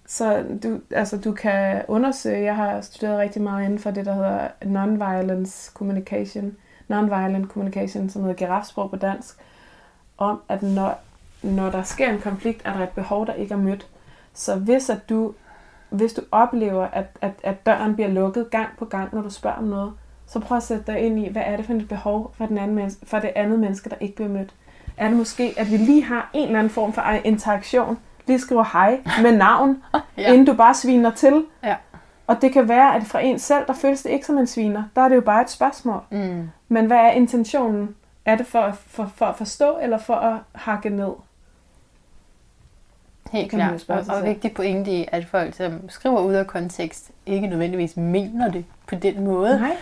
Så 0.07 0.45
du, 0.63 0.81
altså, 0.91 1.17
du 1.17 1.33
kan 1.33 1.83
undersøge, 1.89 2.45
jeg 2.45 2.57
har 2.57 2.81
studeret 2.81 3.19
rigtig 3.19 3.43
meget 3.43 3.65
inden 3.65 3.79
for 3.79 3.91
det, 3.91 4.07
der 4.07 4.15
hedder 4.15 4.49
non-violence 4.63 5.73
communication, 5.73 6.57
non-violent 6.89 7.47
communication, 7.49 8.11
som 8.11 8.23
hedder 8.23 8.37
girafsprog 8.37 8.91
på 8.91 8.97
dansk, 8.97 9.37
om 10.19 10.41
at 10.49 10.63
når, 10.63 11.01
når 11.43 11.71
der 11.71 11.83
sker 11.83 12.11
en 12.11 12.21
konflikt, 12.21 12.63
er 12.65 12.73
der 12.73 12.83
et 12.83 12.91
behov, 12.91 13.27
der 13.27 13.33
ikke 13.33 13.55
er 13.55 13.59
mødt. 13.59 13.87
Så 14.35 14.57
hvis 14.57 14.91
at 14.91 15.09
du 15.09 15.35
hvis 15.91 16.13
du 16.13 16.23
oplever, 16.31 16.87
at, 16.87 17.07
at, 17.21 17.33
at 17.43 17.67
døren 17.67 17.95
bliver 17.95 18.09
lukket 18.09 18.51
gang 18.51 18.69
på 18.79 18.85
gang, 18.85 19.15
når 19.15 19.23
du 19.23 19.31
spørger 19.31 19.57
om 19.57 19.65
noget, 19.65 19.93
så 20.27 20.41
prøv 20.41 20.57
at 20.57 20.63
sætte 20.63 20.93
dig 20.93 21.01
ind 21.01 21.19
i, 21.19 21.29
hvad 21.29 21.43
er 21.47 21.57
det 21.57 21.67
for 21.67 21.73
et 21.73 21.89
behov 21.89 22.35
for, 22.39 22.47
den 22.47 22.59
anden 22.59 22.75
menneske, 22.77 23.07
for 23.07 23.19
det 23.19 23.33
andet 23.37 23.59
menneske, 23.59 23.91
der 23.91 23.97
ikke 24.01 24.17
bliver 24.17 24.29
mødt. 24.29 24.55
Er 24.97 25.09
det 25.09 25.17
måske, 25.17 25.55
at 25.57 25.71
vi 25.71 25.77
lige 25.77 26.05
har 26.05 26.31
en 26.33 26.47
eller 26.47 26.59
anden 26.59 26.71
form 26.71 26.93
for 26.93 27.03
interaktion, 27.25 27.99
lige 28.27 28.39
skriver 28.39 28.65
hej 28.73 29.01
med 29.23 29.37
navn, 29.37 29.83
ja. 30.19 30.33
inden 30.33 30.47
du 30.47 30.55
bare 30.55 30.75
sviner 30.75 31.11
til. 31.11 31.45
Ja. 31.65 31.77
Og 32.27 32.43
det 32.43 32.53
kan 32.53 32.69
være, 32.69 32.97
at 32.97 33.05
fra 33.05 33.21
en 33.21 33.39
selv, 33.39 33.67
der 33.67 33.73
føles 33.73 34.03
det 34.03 34.11
ikke 34.11 34.27
som 34.27 34.39
en 34.39 34.47
sviner. 34.47 34.83
Der 34.97 35.03
er 35.03 35.09
det 35.09 35.17
jo 35.17 35.21
bare 35.21 35.43
et 35.43 35.51
spørgsmål. 35.51 36.01
Mm. 36.11 36.49
Men 36.69 36.87
hvad 36.87 36.97
er 36.97 37.11
intentionen? 37.11 37.95
Er 38.25 38.37
det 38.37 38.47
for, 38.47 38.73
for, 38.87 39.13
for 39.17 39.27
at 39.27 39.37
forstå, 39.37 39.79
eller 39.83 39.99
for 39.99 40.15
at 40.15 40.39
hakke 40.53 40.91
ned? 40.91 41.13
Helt 43.31 43.51
klart. 43.51 43.85
Og, 43.89 44.17
og 44.17 44.25
vigtig 44.25 44.55
pointe 44.55 44.91
i, 44.91 45.09
at 45.13 45.27
folk, 45.27 45.55
som 45.55 45.89
skriver 45.89 46.21
ud 46.21 46.35
af 46.35 46.47
kontekst, 46.47 47.11
ikke 47.27 47.47
nødvendigvis 47.47 47.97
mener 47.97 48.51
det 48.51 48.65
på 48.87 48.95
den 48.95 49.25
måde. 49.25 49.61
Nej. 49.61 49.77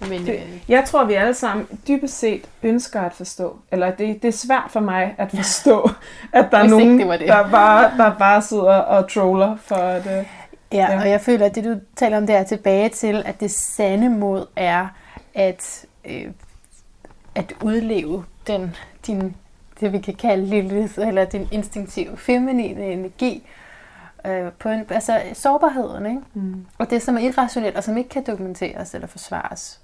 Men 0.00 0.26
Det, 0.26 0.34
øh, 0.34 0.58
jeg 0.68 0.84
tror, 0.86 1.04
vi 1.04 1.14
alle 1.14 1.34
sammen 1.34 1.66
dybest 1.88 2.18
set 2.18 2.44
ønsker 2.62 3.00
at 3.00 3.12
forstå. 3.12 3.56
Eller 3.72 3.90
det, 3.90 4.22
det 4.22 4.28
er 4.28 4.32
svært 4.32 4.66
for 4.70 4.80
mig 4.80 5.14
at 5.18 5.30
forstå, 5.30 5.90
at 6.32 6.46
der 6.50 6.58
er 6.58 6.66
nogen, 6.68 6.98
det 6.98 7.08
var 7.08 7.16
det. 7.16 7.28
Der, 7.28 7.50
bare, 7.50 7.96
der 7.96 8.14
bare 8.18 8.42
sidder 8.42 8.74
og 8.76 9.10
troller 9.10 9.56
for 9.56 9.74
at... 9.74 10.06
øh, 10.18 10.24
Ja, 10.72 10.92
Ja. 10.92 11.00
og 11.00 11.08
jeg 11.10 11.20
føler, 11.20 11.46
at 11.46 11.54
det 11.54 11.64
du 11.64 11.76
taler 11.96 12.16
om, 12.16 12.26
det 12.26 12.36
er 12.36 12.42
tilbage 12.42 12.88
til, 12.88 13.22
at 13.26 13.40
det 13.40 13.50
sande 13.50 14.08
mod 14.10 14.46
er 14.56 14.86
at, 15.34 15.84
øh, 16.04 16.24
at 17.34 17.52
udleve 17.62 18.24
den, 18.46 18.76
din, 19.06 19.36
det 19.80 19.92
vi 19.92 19.98
kan 19.98 20.14
kalde 20.14 20.46
Lilith, 20.46 20.98
eller 20.98 21.24
din 21.24 21.48
instinktive 21.52 22.16
feminine 22.16 22.84
energi, 22.92 23.46
øh, 24.26 24.52
på 24.58 24.68
en, 24.68 24.84
altså 24.90 25.20
sårbarheden, 25.34 26.06
ikke? 26.06 26.20
Mm. 26.34 26.66
Og 26.78 26.90
det, 26.90 27.02
som 27.02 27.16
er 27.16 27.20
irrationelt, 27.20 27.76
og 27.76 27.84
som 27.84 27.96
ikke 27.96 28.10
kan 28.10 28.24
dokumenteres 28.26 28.94
eller 28.94 29.06
forsvares. 29.06 29.80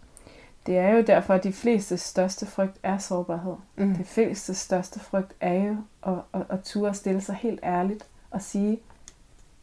Det 0.66 0.78
er 0.78 0.88
jo 0.88 1.02
derfor, 1.02 1.34
at 1.34 1.44
de 1.44 1.52
fleste 1.52 1.96
største 1.96 2.46
frygt 2.46 2.78
er 2.82 2.98
sårbarhed. 2.98 3.54
Mm. 3.76 3.94
Det 3.94 4.06
fleste 4.06 4.54
største 4.54 5.00
frygt 5.00 5.34
er 5.40 5.54
jo 5.54 5.76
at, 6.06 6.18
at, 6.32 6.42
at 6.48 6.60
ture 6.62 6.94
stille 6.94 7.20
sig 7.20 7.34
helt 7.34 7.60
ærligt 7.62 8.06
og 8.30 8.42
sige, 8.42 8.80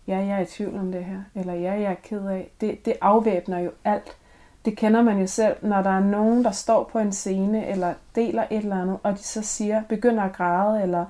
ja, 0.08 0.18
jeg 0.18 0.38
er 0.38 0.40
i 0.40 0.46
tvivl 0.46 0.78
om 0.78 0.92
det 0.92 1.06
her, 1.06 1.22
eller 1.36 1.54
ja, 1.54 1.72
jeg 1.72 1.92
er 1.92 1.96
ked 2.04 2.26
af. 2.26 2.52
Det, 2.62 2.86
det 2.86 2.94
afvæbner 3.02 3.60
jo 3.60 3.72
alt. 3.84 4.18
Det 4.66 4.78
kender 4.78 5.02
man 5.02 5.20
jo 5.20 5.28
selv, 5.28 5.56
når 5.62 5.82
der 5.82 5.90
er 5.90 6.00
nogen, 6.00 6.44
der 6.44 6.52
står 6.52 6.84
på 6.84 7.00
en 7.00 7.12
scene, 7.12 7.68
eller 7.68 7.94
deler 8.16 8.44
et 8.52 8.58
eller 8.58 8.82
andet, 8.82 8.98
og 9.04 9.14
de 9.14 9.24
så 9.24 9.42
siger, 9.42 9.84
begynder 9.90 10.24
at 10.24 10.34
græde, 10.34 10.82
eller 10.82 11.06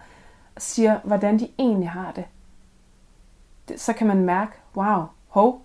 siger, 0.57 0.99
hvordan 1.03 1.39
de 1.39 1.49
egentlig 1.59 1.89
har 1.89 2.11
det. 2.11 2.25
det 3.67 3.81
så 3.81 3.93
kan 3.93 4.07
man 4.07 4.25
mærke, 4.25 4.51
wow, 4.75 5.03
hov, 5.27 5.61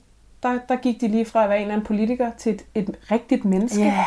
der, 0.48 0.58
der 0.68 0.76
gik 0.76 1.00
de 1.00 1.08
lige 1.08 1.24
fra 1.24 1.42
at 1.42 1.48
være 1.48 1.58
en 1.58 1.62
eller 1.62 1.74
anden 1.74 1.86
politiker 1.86 2.30
til 2.38 2.52
et, 2.54 2.64
et 2.74 2.96
rigtigt 3.10 3.44
menneske. 3.44 3.84
Ja, 3.84 4.04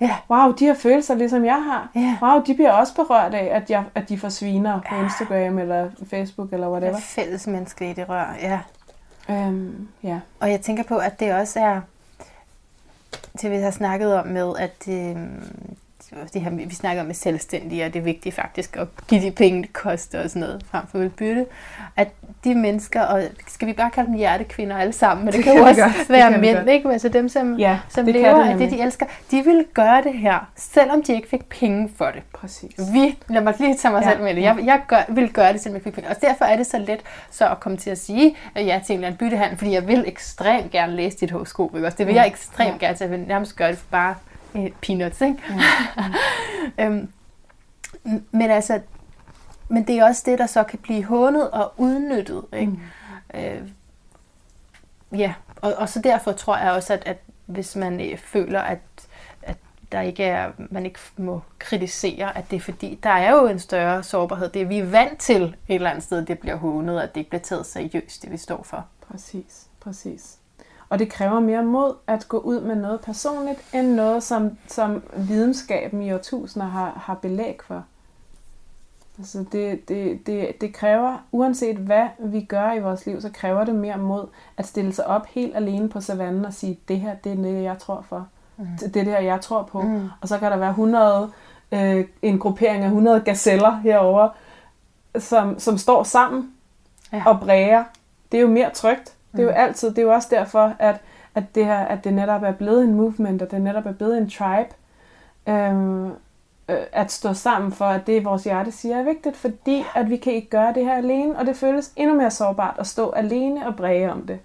ja, 0.00 0.16
Wow, 0.30 0.52
de 0.52 0.66
har 0.66 0.74
følelser, 0.74 1.14
ligesom 1.14 1.44
jeg 1.44 1.64
har. 1.64 1.90
Ja. 1.94 2.18
Wow, 2.22 2.42
de 2.42 2.54
bliver 2.54 2.72
også 2.72 2.94
berørt 2.94 3.34
af, 3.34 3.48
at, 3.56 3.70
jeg, 3.70 3.84
at 3.94 4.08
de 4.08 4.18
får 4.18 4.28
sviner 4.28 4.80
på 4.88 4.94
Instagram 5.04 5.58
eller 5.58 5.90
Facebook 6.10 6.52
eller 6.52 6.66
det 6.66 6.72
whatever. 6.72 6.96
er 6.96 7.00
fælles 7.00 7.46
menneskeligt 7.46 7.98
i 7.98 8.04
rør, 8.04 8.34
ja. 8.42 8.60
Øhm, 9.30 9.88
ja. 10.02 10.20
Og 10.40 10.50
jeg 10.50 10.60
tænker 10.60 10.82
på, 10.82 10.96
at 10.96 11.20
det 11.20 11.34
også 11.34 11.60
er 11.60 11.80
det, 13.42 13.50
vi 13.50 13.56
har 13.56 13.70
snakket 13.70 14.14
om 14.14 14.26
med, 14.26 14.52
at 14.58 14.88
øh, 14.88 15.16
det 16.32 16.42
her, 16.42 16.50
vi 16.50 16.74
snakker 16.74 17.02
med 17.02 17.14
selvstændige, 17.14 17.84
og 17.86 17.92
det 17.92 17.98
er 17.98 18.04
vigtigt 18.04 18.34
faktisk 18.34 18.76
at 18.76 18.86
give 19.08 19.20
de 19.22 19.30
penge, 19.30 19.62
det 19.62 19.72
koster 19.72 20.22
og 20.22 20.28
sådan 20.30 20.40
noget, 20.40 20.64
frem 20.70 20.86
for 20.86 20.98
udbytte. 20.98 21.46
At 21.96 22.08
de 22.44 22.54
mennesker, 22.54 23.02
og 23.02 23.22
skal 23.48 23.68
vi 23.68 23.72
bare 23.72 23.90
kalde 23.90 24.08
dem 24.08 24.16
hjertekvinder 24.16 24.76
alle 24.76 24.92
sammen, 24.92 25.24
men 25.24 25.32
det, 25.32 25.36
Det 25.38 25.44
kan 25.44 25.56
jo 25.58 25.64
også 25.64 25.80
godt, 25.82 25.92
det 25.98 26.08
være 26.08 26.32
vi 26.32 26.38
mænd, 26.40 26.70
ikke? 26.70 26.88
Altså 26.90 27.08
dem, 27.08 27.28
som, 27.28 27.54
Ja, 27.58 27.78
som 27.88 28.04
det 28.04 28.14
lever 28.14 28.42
det 28.42 28.50
af 28.50 28.58
det, 28.58 28.70
de 28.70 28.80
elsker, 28.82 29.06
de 29.30 29.42
vil 29.44 29.66
gøre 29.74 30.02
det 30.02 30.14
her, 30.14 30.50
selvom 30.56 31.02
de 31.02 31.14
ikke 31.14 31.28
fik 31.28 31.44
penge 31.48 31.90
for 31.96 32.06
det. 32.06 32.22
Præcis. 32.32 32.70
Vi, 32.92 33.18
lad 33.28 33.40
mig 33.42 33.54
lige 33.58 33.74
tage 33.76 33.92
mig 33.92 34.02
Ja. 34.04 34.10
selv 34.10 34.22
med 34.22 34.34
det. 34.34 34.42
Jeg, 34.42 34.56
jeg 34.64 34.80
gør, 34.88 35.02
vil 35.08 35.32
gøre 35.32 35.52
det, 35.52 35.60
selvom 35.60 35.74
jeg 35.76 35.82
fik 35.82 35.94
penge. 35.94 36.10
Og 36.10 36.16
derfor 36.20 36.44
er 36.44 36.56
det 36.56 36.66
så 36.66 36.78
let 36.78 37.00
så 37.30 37.48
at 37.48 37.60
komme 37.60 37.78
til 37.78 37.90
at 37.90 37.98
sige 37.98 38.36
at 38.54 38.66
ja 38.66 38.80
til 38.86 38.92
en 38.92 38.98
eller 38.98 39.06
anden 39.08 39.18
byttehandel, 39.18 39.58
fordi 39.58 39.72
jeg 39.72 39.88
vil 39.88 40.04
ekstremt 40.06 40.70
gerne 40.70 40.92
læse 40.96 41.16
dit 41.18 41.30
horoskop. 41.30 41.74
Ikke? 41.76 41.86
Også 41.86 41.98
det 41.98 42.06
vil 42.06 42.14
Ja. 42.14 42.20
jeg 42.20 42.28
ekstremt 42.30 42.82
Ja. 42.82 42.86
gerne, 42.86 42.96
så 42.98 43.04
jeg 43.04 43.10
vil 43.10 43.20
nærmest 43.20 43.56
gøre 43.56 43.68
det 43.70 43.78
for 43.78 43.86
bare 43.90 44.14
eh, 44.54 44.72
peanuts. 44.82 45.20
Ikke? 45.20 45.38
øhm, 46.80 47.08
m- 48.06 48.20
men 48.30 48.50
altså, 48.50 48.80
men 49.68 49.86
det 49.86 49.98
er 49.98 50.04
også 50.04 50.22
det, 50.26 50.38
der 50.38 50.46
så 50.46 50.62
kan 50.64 50.78
blive 50.78 51.04
hånet 51.04 51.50
og 51.50 51.72
udnyttet. 51.76 52.44
Ikke? 52.52 52.72
Mm. 52.72 52.80
Øh, 53.40 53.68
ja, 55.18 55.34
og, 55.56 55.74
og 55.74 55.88
så 55.88 56.00
derfor 56.00 56.32
tror 56.32 56.56
jeg 56.56 56.72
også, 56.72 56.92
at, 56.92 57.02
at 57.06 57.16
hvis 57.46 57.76
man 57.76 58.00
øh, 58.10 58.18
føler, 58.18 58.60
at, 58.60 58.78
at 59.42 59.56
der 59.92 60.00
ikke 60.00 60.24
er, 60.24 60.52
man 60.70 60.86
ikke 60.86 60.98
må 61.16 61.40
kritisere, 61.58 62.36
at 62.38 62.50
det 62.50 62.56
er 62.56 62.60
fordi, 62.60 62.98
der 63.02 63.10
er 63.10 63.32
jo 63.32 63.46
en 63.46 63.58
større 63.58 64.02
sårbarhed. 64.02 64.48
Det 64.48 64.62
er 64.62 64.66
vi 64.66 64.78
er 64.78 64.84
vant 64.86 65.18
til 65.18 65.42
et 65.42 65.54
eller 65.68 65.90
andet 65.90 66.04
sted, 66.04 66.26
det 66.26 66.38
bliver 66.38 66.56
hånet, 66.56 67.00
at 67.00 67.14
det 67.14 67.20
ikke 67.20 67.30
bliver 67.30 67.42
taget 67.42 67.66
seriøst, 67.66 68.22
det 68.22 68.32
vi 68.32 68.36
står 68.36 68.62
for. 68.62 68.86
Præcis, 69.10 69.66
præcis. 69.80 70.38
Og 70.94 71.00
det 71.00 71.08
kræver 71.08 71.40
mere 71.40 71.62
mod 71.62 71.94
at 72.06 72.28
gå 72.28 72.38
ud 72.38 72.60
med 72.60 72.76
noget 72.76 73.00
personligt, 73.00 73.74
end 73.74 73.86
noget, 73.94 74.22
som, 74.22 74.50
som 74.66 75.02
videnskaben 75.16 76.02
i 76.02 76.12
årtusinder 76.12 76.66
har, 76.66 76.92
har 77.04 77.14
belæg 77.14 77.58
for. 77.66 77.84
Altså 79.18 79.44
det, 79.52 79.88
det, 79.88 80.26
det, 80.26 80.60
det 80.60 80.74
kræver, 80.74 81.18
uanset 81.32 81.76
hvad 81.76 82.06
vi 82.18 82.40
gør 82.40 82.72
i 82.72 82.80
vores 82.80 83.06
liv, 83.06 83.20
så 83.20 83.30
kræver 83.30 83.64
det 83.64 83.74
mere 83.74 83.98
mod 83.98 84.26
at 84.56 84.66
stille 84.66 84.92
sig 84.92 85.06
op 85.06 85.26
helt 85.26 85.56
alene 85.56 85.88
på 85.88 86.00
savannen 86.00 86.44
og 86.44 86.54
sige, 86.54 86.78
det 86.88 87.00
her, 87.00 87.14
det 87.14 87.32
er 87.32 87.36
det, 87.36 87.62
jeg 87.62 87.78
tror 87.78 88.04
for. 88.08 88.26
Mm. 88.56 88.66
Det 88.78 88.96
er 88.96 89.04
det 89.04 89.24
jeg 89.24 89.40
tror 89.40 89.62
på. 89.62 89.82
Mm. 89.82 90.08
Og 90.20 90.28
så 90.28 90.38
kan 90.38 90.50
der 90.50 90.56
være 90.56 90.70
100, 90.70 91.30
øh, 91.72 92.04
en 92.22 92.38
gruppering 92.38 92.82
af 92.82 92.88
100 92.88 93.20
gazeller 93.20 93.70
herover, 93.76 94.28
som, 95.18 95.58
som 95.58 95.78
står 95.78 96.02
sammen 96.02 96.50
Ja. 97.12 97.22
og 97.26 97.40
bræger. 97.40 97.84
Det 98.32 98.38
er 98.38 98.42
jo 98.42 98.48
mere 98.48 98.70
trygt. 98.74 99.13
Det 99.36 99.40
er 99.40 99.44
jo 99.44 99.50
altid, 99.50 99.90
det 99.90 99.98
er 99.98 100.02
jo 100.02 100.12
også 100.12 100.28
derfor, 100.30 100.72
at, 100.78 101.00
at, 101.34 101.44
det 101.54 101.64
her, 101.64 101.78
at 101.78 102.04
det 102.04 102.14
netop 102.14 102.42
er 102.42 102.52
blevet 102.52 102.84
en 102.84 102.94
movement, 102.94 103.42
og 103.42 103.50
det 103.50 103.60
netop 103.60 103.86
er 103.86 103.92
blevet 103.92 104.18
en 104.18 104.30
tribe. 104.30 104.74
Øhm, 105.48 106.06
øh, 106.68 106.76
at 106.92 107.12
stå 107.12 107.32
sammen 107.32 107.72
for, 107.72 107.84
at 107.84 108.06
det 108.06 108.24
vores 108.24 108.44
hjerte 108.44 108.72
siger 108.72 108.96
er 108.96 109.02
vigtigt, 109.02 109.36
fordi 109.36 109.84
at 109.94 110.10
vi 110.10 110.16
kan 110.16 110.32
ikke 110.32 110.48
gøre 110.48 110.74
det 110.74 110.84
her 110.84 110.94
alene, 110.94 111.38
og 111.38 111.46
det 111.46 111.56
føles 111.56 111.92
endnu 111.96 112.16
mere 112.16 112.30
sårbart 112.30 112.74
at 112.78 112.86
stå 112.86 113.10
alene 113.10 113.66
og 113.66 113.76
bræge 113.76 114.12
om 114.12 114.26
det. 114.26 114.38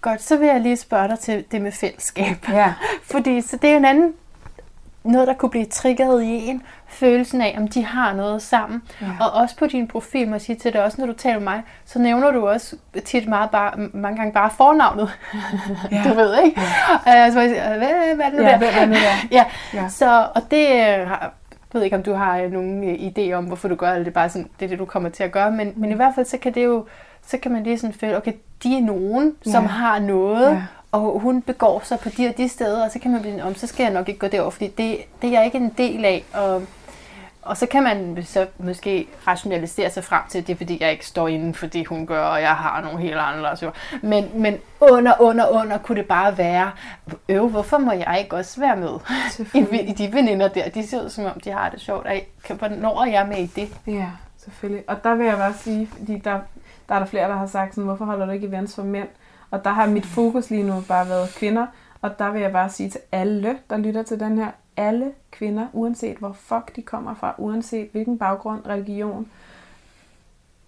Godt, 0.00 0.22
så 0.22 0.36
vil 0.36 0.48
jeg 0.48 0.60
lige 0.60 0.76
spørge 0.76 1.08
dig 1.08 1.18
til 1.18 1.44
det 1.50 1.62
med 1.62 1.72
fællesskab. 1.72 2.48
Ja. 2.48 2.74
Fordi 3.12 3.40
så 3.40 3.56
det 3.56 3.68
er 3.68 3.72
jo 3.72 3.78
en 3.78 3.84
anden 3.84 4.14
noget, 5.04 5.28
der 5.28 5.34
kunne 5.34 5.50
blive 5.50 5.64
triggeret 5.64 6.22
i 6.22 6.46
en, 6.48 6.62
følelsen 6.88 7.40
af, 7.40 7.54
om 7.58 7.68
de 7.68 7.84
har 7.84 8.12
noget 8.14 8.42
sammen. 8.42 8.82
Ja. 9.00 9.06
Og 9.20 9.30
også 9.32 9.56
på 9.56 9.66
din 9.66 9.88
profil, 9.88 10.28
må 10.28 10.34
jeg 10.34 10.40
sige 10.40 10.56
til 10.56 10.72
dig, 10.72 10.84
også 10.84 11.00
når 11.00 11.06
du 11.06 11.12
taler 11.12 11.38
med 11.38 11.44
mig, 11.44 11.62
så 11.84 11.98
nævner 11.98 12.30
du 12.30 12.48
også 12.48 12.76
tit 13.04 13.28
meget 13.28 13.50
bare, 13.50 13.72
mange 13.92 14.16
gange 14.16 14.32
bare 14.32 14.50
fornavnet. 14.50 15.10
Ja. 15.92 16.02
du 16.08 16.14
ved, 16.14 16.42
ikke? 16.44 16.60
Ja. 17.06 17.26
Uh, 17.26 17.32
så 17.32 17.40
jeg 17.40 17.50
siger, 17.50 17.78
hvad, 17.78 18.14
hvad 18.14 18.26
er 18.26 18.30
det 18.30 18.38
Ja, 18.42 18.48
der? 18.50 18.58
hvad 18.58 18.68
er 18.68 18.86
det 18.86 18.94
der? 18.96 19.28
ja. 19.38 19.44
Ja. 19.74 19.88
Så, 19.88 20.26
og 20.34 20.42
det 20.50 20.66
øh, 20.68 20.68
jeg 20.78 21.30
ved 21.72 21.82
ikke, 21.82 21.96
om 21.96 22.02
du 22.02 22.14
har 22.14 22.38
øh, 22.38 22.52
nogen 22.52 22.84
øh, 22.88 22.94
idé 22.94 23.32
om, 23.32 23.44
hvorfor 23.44 23.68
du 23.68 23.74
gør 23.74 23.90
det. 23.90 23.98
Det 23.98 24.06
er 24.08 24.14
bare 24.14 24.28
sådan, 24.28 24.48
det 24.60 24.64
er 24.64 24.68
det, 24.68 24.78
du 24.78 24.84
kommer 24.84 25.08
til 25.08 25.22
at 25.24 25.32
gøre. 25.32 25.50
Men, 25.50 25.72
men 25.76 25.90
i 25.90 25.94
hvert 25.94 26.14
fald, 26.14 26.26
så 26.26 26.38
kan 26.38 26.54
det 26.54 26.64
jo, 26.64 26.86
så 27.26 27.38
kan 27.38 27.52
man 27.52 27.62
lige 27.62 27.78
sådan 27.78 27.94
føle, 27.94 28.16
okay, 28.16 28.32
de 28.62 28.76
er 28.78 28.80
nogen, 28.82 29.32
som 29.42 29.62
Ja. 29.64 29.68
har 29.70 29.98
noget, 29.98 30.50
Ja. 30.50 30.62
Og 30.92 31.20
hun 31.20 31.42
begår 31.42 31.80
sig 31.84 31.98
på 32.00 32.08
de 32.08 32.28
og 32.28 32.36
de 32.36 32.48
steder, 32.48 32.84
og 32.84 32.90
så 32.90 32.98
kan 32.98 33.10
man 33.12 33.20
blive 33.20 33.42
om, 33.42 33.54
så 33.54 33.66
skal 33.66 33.84
jeg 33.84 33.92
nok 33.92 34.08
ikke 34.08 34.20
gå 34.20 34.26
derover, 34.26 34.50
fordi 34.50 34.66
det, 34.68 34.98
det 35.22 35.28
er 35.28 35.32
jeg 35.32 35.44
ikke 35.44 35.58
en 35.58 35.74
del 35.78 36.04
af. 36.04 36.24
Og, 36.34 36.62
og 37.42 37.56
så 37.56 37.66
kan 37.66 37.82
man 37.82 38.18
så 38.24 38.46
måske 38.58 39.06
rationalisere 39.26 39.90
sig 39.90 40.04
frem 40.04 40.22
til, 40.28 40.38
at 40.38 40.46
det 40.46 40.52
er 40.52 40.56
fordi, 40.56 40.78
jeg 40.80 40.92
ikke 40.92 41.06
står 41.06 41.28
inden 41.28 41.54
for 41.54 41.66
det, 41.66 41.86
hun 41.86 42.06
gør, 42.06 42.22
og 42.24 42.40
jeg 42.42 42.50
har 42.50 42.80
nogle 42.80 42.98
helt 43.00 43.16
andre. 43.16 43.56
Så. 43.56 43.70
Men, 44.02 44.24
men 44.34 44.56
under, 44.80 45.12
under, 45.20 45.48
under 45.48 45.78
kunne 45.78 45.98
det 45.98 46.06
bare 46.08 46.38
være, 46.38 46.70
øv, 47.28 47.48
hvorfor 47.48 47.78
må 47.78 47.92
jeg 47.92 48.16
ikke 48.20 48.36
også 48.36 48.60
være 48.60 48.76
med? 48.76 48.90
I, 49.54 49.80
i 49.80 49.92
de 49.92 50.12
veninder 50.12 50.48
der, 50.48 50.68
de 50.68 50.86
ser 50.86 51.04
ud 51.04 51.08
som 51.10 51.24
om, 51.24 51.40
de 51.40 51.50
har 51.50 51.68
det 51.70 51.80
sjovt. 51.80 52.06
Kan- 52.44 52.56
Hvornår 52.56 53.02
er 53.02 53.10
jeg 53.10 53.26
med 53.28 53.38
i 53.38 53.46
det? 53.46 53.68
Ja, 53.86 54.06
selvfølgelig. 54.44 54.84
Og 54.88 55.04
der 55.04 55.14
vil 55.14 55.26
jeg 55.26 55.36
bare 55.36 55.54
sige, 55.54 55.86
fordi 55.98 56.18
der, 56.18 56.38
der 56.88 56.94
er 56.94 56.98
der 56.98 57.06
flere, 57.06 57.28
der 57.28 57.36
har 57.36 57.46
sagt 57.46 57.74
sådan, 57.74 57.84
hvorfor 57.84 58.04
holder 58.04 58.26
du 58.26 58.32
ikke 58.32 58.46
events 58.46 58.74
for 58.74 58.82
mænd? 58.82 59.08
Og 59.50 59.64
der 59.64 59.70
har 59.70 59.86
mit 59.86 60.06
fokus 60.06 60.50
lige 60.50 60.62
nu 60.62 60.84
bare 60.88 61.08
været 61.08 61.28
kvinder. 61.36 61.66
Og 62.02 62.18
der 62.18 62.30
vil 62.30 62.42
jeg 62.42 62.52
bare 62.52 62.70
sige 62.70 62.90
til 62.90 63.00
alle, 63.12 63.58
der 63.70 63.76
lytter 63.76 64.02
til 64.02 64.20
den 64.20 64.38
her, 64.38 64.50
alle 64.76 65.12
kvinder, 65.30 65.66
uanset 65.72 66.16
hvor 66.16 66.32
fuck 66.32 66.76
de 66.76 66.82
kommer 66.82 67.14
fra, 67.14 67.34
uanset 67.38 67.88
hvilken 67.92 68.18
baggrund, 68.18 68.66
religion, 68.66 69.28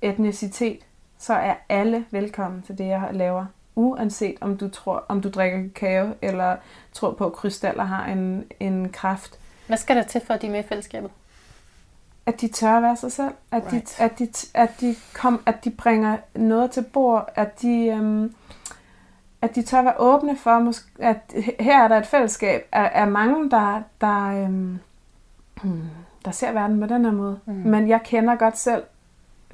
etnicitet, 0.03 0.79
så 1.19 1.35
er 1.35 1.55
alle 1.69 2.05
velkommen 2.11 2.63
til 2.63 2.79
det, 2.79 2.87
jeg 2.87 3.09
laver. 3.13 3.47
Uanset 3.75 4.35
om 4.41 4.57
du 4.57 4.69
tror, 4.69 5.05
om 5.09 5.21
du 5.21 5.29
drikker 5.31 5.59
kakao, 5.59 6.15
eller 6.23 6.57
tror 6.93 7.13
på, 7.13 7.27
at 7.27 7.33
krystaller 7.33 7.85
har 7.85 8.07
en, 8.07 8.45
en 8.61 8.89
kraft. 8.89 9.39
Hvad 9.67 9.77
skal 9.77 9.97
der 9.97 10.03
til 10.03 10.21
for, 10.27 10.35
at 10.35 10.43
de 10.43 10.47
er 10.47 10.51
med 10.51 10.65
i 10.65 10.69
fællesskabet? 10.69 11.11
At 12.27 12.41
de 12.41 12.49
tør 12.49 12.77
at 12.77 12.83
være 12.83 12.97
sig 12.97 13.13
selv. 13.13 13.31
At, 13.51 13.63
Right. 13.73 13.97
de, 13.99 14.03
at, 14.05 14.19
de, 14.19 14.29
at, 14.55 14.71
de 14.81 14.97
kom, 15.15 15.43
at 15.47 15.65
de 15.65 15.71
bringer 15.71 16.17
noget 16.35 16.71
til 16.71 16.83
bord. 16.83 17.29
At 17.35 17.63
de, 17.63 17.87
øhm, 17.87 18.35
at 19.43 19.55
de 19.55 19.63
tør 19.63 19.83
være 19.83 19.95
åbne 19.99 20.37
for, 20.37 20.73
at 20.99 21.35
her 21.61 21.85
er 21.85 21.89
der 21.89 21.97
et 21.97 22.07
fællesskab 22.07 22.69
af, 22.73 22.91
af 22.95 23.09
mange, 23.09 23.51
der, 23.51 23.83
der, 24.01 24.45
øhm, 24.45 24.79
der 26.25 26.31
ser 26.31 26.53
verden 26.53 26.81
på 26.81 26.87
den 26.87 27.05
her 27.05 27.13
måde. 27.13 27.39
Mm. 27.47 27.53
Men 27.53 27.89
jeg 27.89 28.01
kender 28.05 28.35
godt 28.35 28.59
selv 28.59 28.83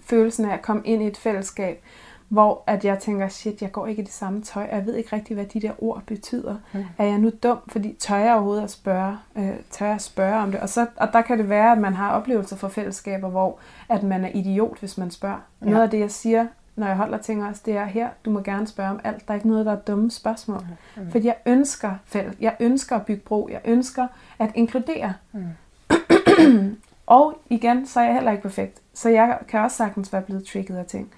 følelsen 0.01 0.44
af 0.44 0.55
at 0.55 0.62
komme 0.62 0.82
ind 0.85 1.02
i 1.02 1.06
et 1.06 1.16
fællesskab, 1.16 1.82
hvor 2.28 2.62
at 2.66 2.85
jeg 2.85 2.98
tænker, 2.98 3.28
shit, 3.28 3.62
jeg 3.62 3.73
går 3.73 3.86
ikke 3.86 4.02
i 4.02 4.05
det 4.05 4.15
samme 4.15 4.43
tøj, 4.43 4.69
og 4.70 4.77
jeg 4.77 4.86
ved 4.86 4.94
ikke 4.94 5.16
rigtig, 5.16 5.35
hvad 5.35 5.47
de 5.47 5.60
der 5.60 5.73
ord 5.78 6.02
betyder. 6.06 6.56
Mm. 6.73 6.85
Er 6.98 7.05
jeg 7.05 7.19
nu 7.19 7.31
dum, 7.43 7.59
fordi 7.69 7.97
tør 7.98 8.16
jeg 8.16 8.35
overhovedet 8.35 8.62
at 8.62 8.70
spørge, 8.70 9.16
øh, 9.36 9.51
tør 9.70 9.86
jeg 9.86 10.01
spørge 10.01 10.43
om 10.43 10.51
det? 10.51 10.60
Og, 10.60 10.69
så, 10.69 10.86
og 10.97 11.09
der 11.12 11.23
kan 11.23 11.39
det 11.39 11.48
være, 11.48 11.73
at 11.73 11.78
man 11.78 11.94
har 11.94 12.10
oplevelser 12.10 12.56
fra 12.56 12.69
fællesskaber, 12.69 13.28
hvor 13.28 13.59
at 13.89 14.02
man 14.02 14.24
er 14.24 14.31
idiot, 14.35 14.78
hvis 14.78 14.98
man 14.98 15.10
spørger. 15.10 15.40
Ja. 15.60 15.66
Noget 15.66 15.82
af 15.82 15.90
det, 15.90 16.01
jeg 16.01 16.10
siger, 16.10 16.47
når 16.78 16.86
jeg 16.86 16.96
holder 16.96 17.18
ting 17.18 17.44
også, 17.44 17.62
det 17.66 17.76
er 17.76 17.84
her, 17.84 18.09
du 18.24 18.30
må 18.30 18.40
gerne 18.40 18.66
spørge 18.66 18.90
om 18.90 19.00
alt. 19.05 19.28
Der 19.28 19.34
er 19.34 19.34
ikke 19.34 19.48
noget, 19.48 19.66
der 19.66 19.72
er 19.72 19.80
dumme 19.80 20.10
spørgsmål. 20.10 20.62
Mm. 20.96 21.10
Fordi 21.10 21.26
jeg 21.26 21.36
ønsker 21.46 21.94
fælles, 22.05 22.36
jeg 22.40 22.56
ønsker 22.60 22.96
at 22.96 23.06
bygge 23.06 23.22
bro, 23.22 23.48
jeg 23.50 23.60
ønsker 23.64 24.06
at 24.38 24.50
inkludere. 24.55 25.14
Mm. 25.32 26.76
og 27.06 27.40
igen, 27.50 27.86
så 27.86 28.00
er 28.00 28.05
jeg 28.05 28.14
heller 28.14 28.30
ikke 28.30 28.42
perfekt. 28.42 28.82
Så 28.94 29.09
jeg 29.09 29.38
kan 29.48 29.60
også 29.60 29.76
sagtens 29.76 30.12
være 30.12 30.22
blevet 30.22 30.44
trigget 30.44 30.76
af 30.76 30.86
ting. 30.86 31.12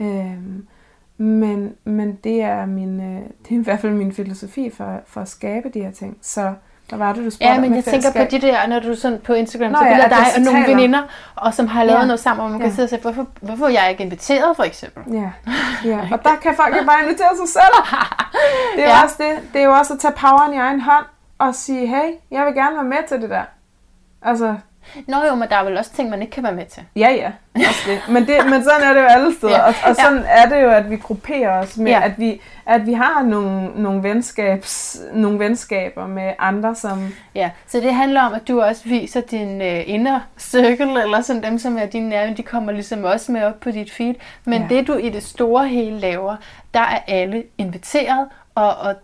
Øhm, 0.00 0.66
men, 1.16 1.74
men 1.84 2.18
det 2.24 2.42
er 2.42 2.66
min, 2.66 3.00
øh, 3.00 3.22
det 3.48 3.56
er 3.56 3.60
i 3.60 3.62
hvert 3.62 3.80
fald 3.80 3.94
min 3.94 4.12
filosofi 4.12 4.70
for, 4.70 5.00
for 5.06 5.20
at 5.20 5.28
skabe 5.28 5.68
de 5.68 5.80
her 5.80 5.90
ting. 5.90 6.18
Så 6.20 6.54
hvad 6.88 6.98
var 6.98 7.12
det, 7.12 7.24
du 7.24 7.30
spurgte 7.30 7.46
Ja, 7.46 7.60
men 7.60 7.74
jeg 7.74 7.84
tænker 7.84 8.12
på 8.12 8.24
de 8.30 8.40
der, 8.40 8.66
når 8.66 8.78
du 8.80 8.94
sådan 8.94 9.18
på 9.24 9.32
Instagram, 9.32 9.70
Nå 9.72 9.78
så 9.78 9.84
ja, 9.84 9.90
billeder 9.90 10.04
at 10.04 10.10
dig 10.10 10.16
jeg 10.36 10.46
og 10.46 10.52
nogle 10.52 10.66
veninder, 10.68 11.02
og 11.36 11.54
som 11.54 11.66
har 11.66 11.84
lavet 11.84 11.98
Ja. 12.00 12.04
noget 12.06 12.20
sammen, 12.20 12.42
hvor 12.42 12.50
man 12.50 12.60
kan 12.60 12.68
Ja. 12.68 12.74
sidde 12.74 12.86
og 12.86 12.88
sige, 12.90 13.00
hvorfor, 13.00 13.26
hvorfor 13.40 13.64
er 13.66 13.70
jeg 13.70 13.90
ikke 13.90 14.02
inviteret, 14.04 14.56
for 14.56 14.62
eksempel? 14.64 15.14
Ja, 15.14 15.30
ja. 15.84 15.98
og 16.12 16.24
der 16.24 16.34
kan 16.42 16.54
folk 16.56 16.76
jo 16.76 16.84
bare 16.86 17.02
invitere 17.02 17.36
sig 17.40 17.48
selv. 17.48 17.74
Det 18.76 18.84
er, 18.84 18.88
Ja. 18.88 18.96
ja. 18.96 19.02
også 19.04 19.14
det. 19.18 19.52
det 19.52 19.60
er 19.60 19.64
jo 19.64 19.72
også 19.72 19.92
at 19.94 20.00
tage 20.00 20.14
poweren 20.16 20.54
i 20.54 20.56
egen 20.56 20.80
hånd 20.80 21.04
og 21.38 21.54
sige, 21.54 21.86
hey, 21.86 22.10
jeg 22.30 22.46
vil 22.46 22.54
gerne 22.54 22.76
være 22.76 22.84
med 22.84 23.08
til 23.08 23.20
det 23.22 23.30
der. 23.30 23.42
Altså, 24.22 24.54
Nå 25.06 25.16
jo, 25.28 25.34
men 25.34 25.48
der 25.48 25.56
er 25.56 25.64
vel 25.64 25.78
også 25.78 25.92
ting, 25.92 26.10
man 26.10 26.22
ikke 26.22 26.30
kan 26.32 26.42
være 26.42 26.52
med 26.52 26.66
til. 26.66 26.82
ja 26.96 27.10
ja, 27.10 27.32
også 27.56 27.80
det. 27.86 28.00
Men, 28.08 28.26
det, 28.26 28.34
men 28.50 28.62
sådan 28.64 28.82
er 28.88 28.92
det 28.92 29.00
jo 29.00 29.06
alle 29.06 29.34
steder. 29.38 29.52
Ja. 29.58 29.66
Og, 29.66 29.74
og 29.84 29.96
sådan 29.96 30.24
er 30.28 30.48
det 30.48 30.62
jo, 30.62 30.70
at 30.70 30.90
vi 30.90 30.96
grupperer 30.96 31.58
os 31.60 31.76
med, 31.76 31.86
Ja. 31.92 31.98
ja. 31.98 32.04
at, 32.04 32.12
vi, 32.18 32.40
at 32.66 32.86
vi 32.86 32.92
har 32.92 33.22
nogle, 33.22 33.70
nogle, 33.82 34.02
venskabs, 34.02 35.00
nogle 35.12 35.38
venskaber 35.38 36.06
med 36.06 36.32
andre, 36.38 36.74
som... 36.74 37.14
Ja, 37.34 37.50
så 37.66 37.80
det 37.80 37.94
handler 37.94 38.22
om, 38.22 38.34
at 38.34 38.48
du 38.48 38.62
også 38.62 38.82
viser 38.84 39.20
din 39.20 39.62
øh, 39.62 39.80
inner 39.86 40.20
circle, 40.38 41.02
eller 41.02 41.20
sådan 41.20 41.42
dem, 41.42 41.58
som 41.58 41.78
er 41.78 41.86
dine 41.86 42.08
nærmere, 42.08 42.36
de 42.36 42.42
kommer 42.42 42.72
ligesom 42.72 43.04
også 43.04 43.32
med 43.32 43.42
op 43.42 43.60
på 43.60 43.70
dit 43.70 43.92
feed. 43.92 44.14
Men 44.44 44.62
Ja. 44.70 44.74
det, 44.76 44.86
du 44.86 44.94
i 44.94 45.08
det 45.08 45.22
store 45.22 45.68
hele 45.68 45.98
laver, 45.98 46.36
der 46.74 46.80
er 46.80 46.98
alle 47.08 47.44
inviteret, 47.58 48.26
og, 48.54 48.76
og 48.76 48.94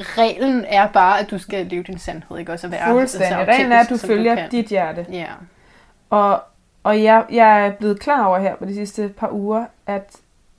reglen 0.00 0.64
er 0.68 0.88
bare, 0.88 1.20
at 1.20 1.30
du 1.30 1.38
skal 1.38 1.66
leve 1.66 1.82
din 1.82 1.98
sandhed, 1.98 2.38
ikke 2.38 2.52
også? 2.52 2.66
At 2.66 2.70
være 2.72 2.88
Fuldstændig. 2.92 3.28
så 3.46 3.52
Reglen 3.52 3.72
er, 3.72 3.80
at 3.80 3.90
du 3.90 3.96
følger 3.96 4.34
kan. 4.34 4.50
dit 4.50 4.66
hjerte. 4.66 5.06
Ja. 5.12 5.26
Og, 6.10 6.42
og 6.82 7.02
jeg, 7.02 7.24
jeg 7.30 7.66
er 7.66 7.70
blevet 7.70 8.00
klar 8.00 8.24
over 8.26 8.38
her 8.38 8.56
på 8.56 8.64
de 8.64 8.74
sidste 8.74 9.08
par 9.08 9.32
uger, 9.32 9.64
at 9.86 10.16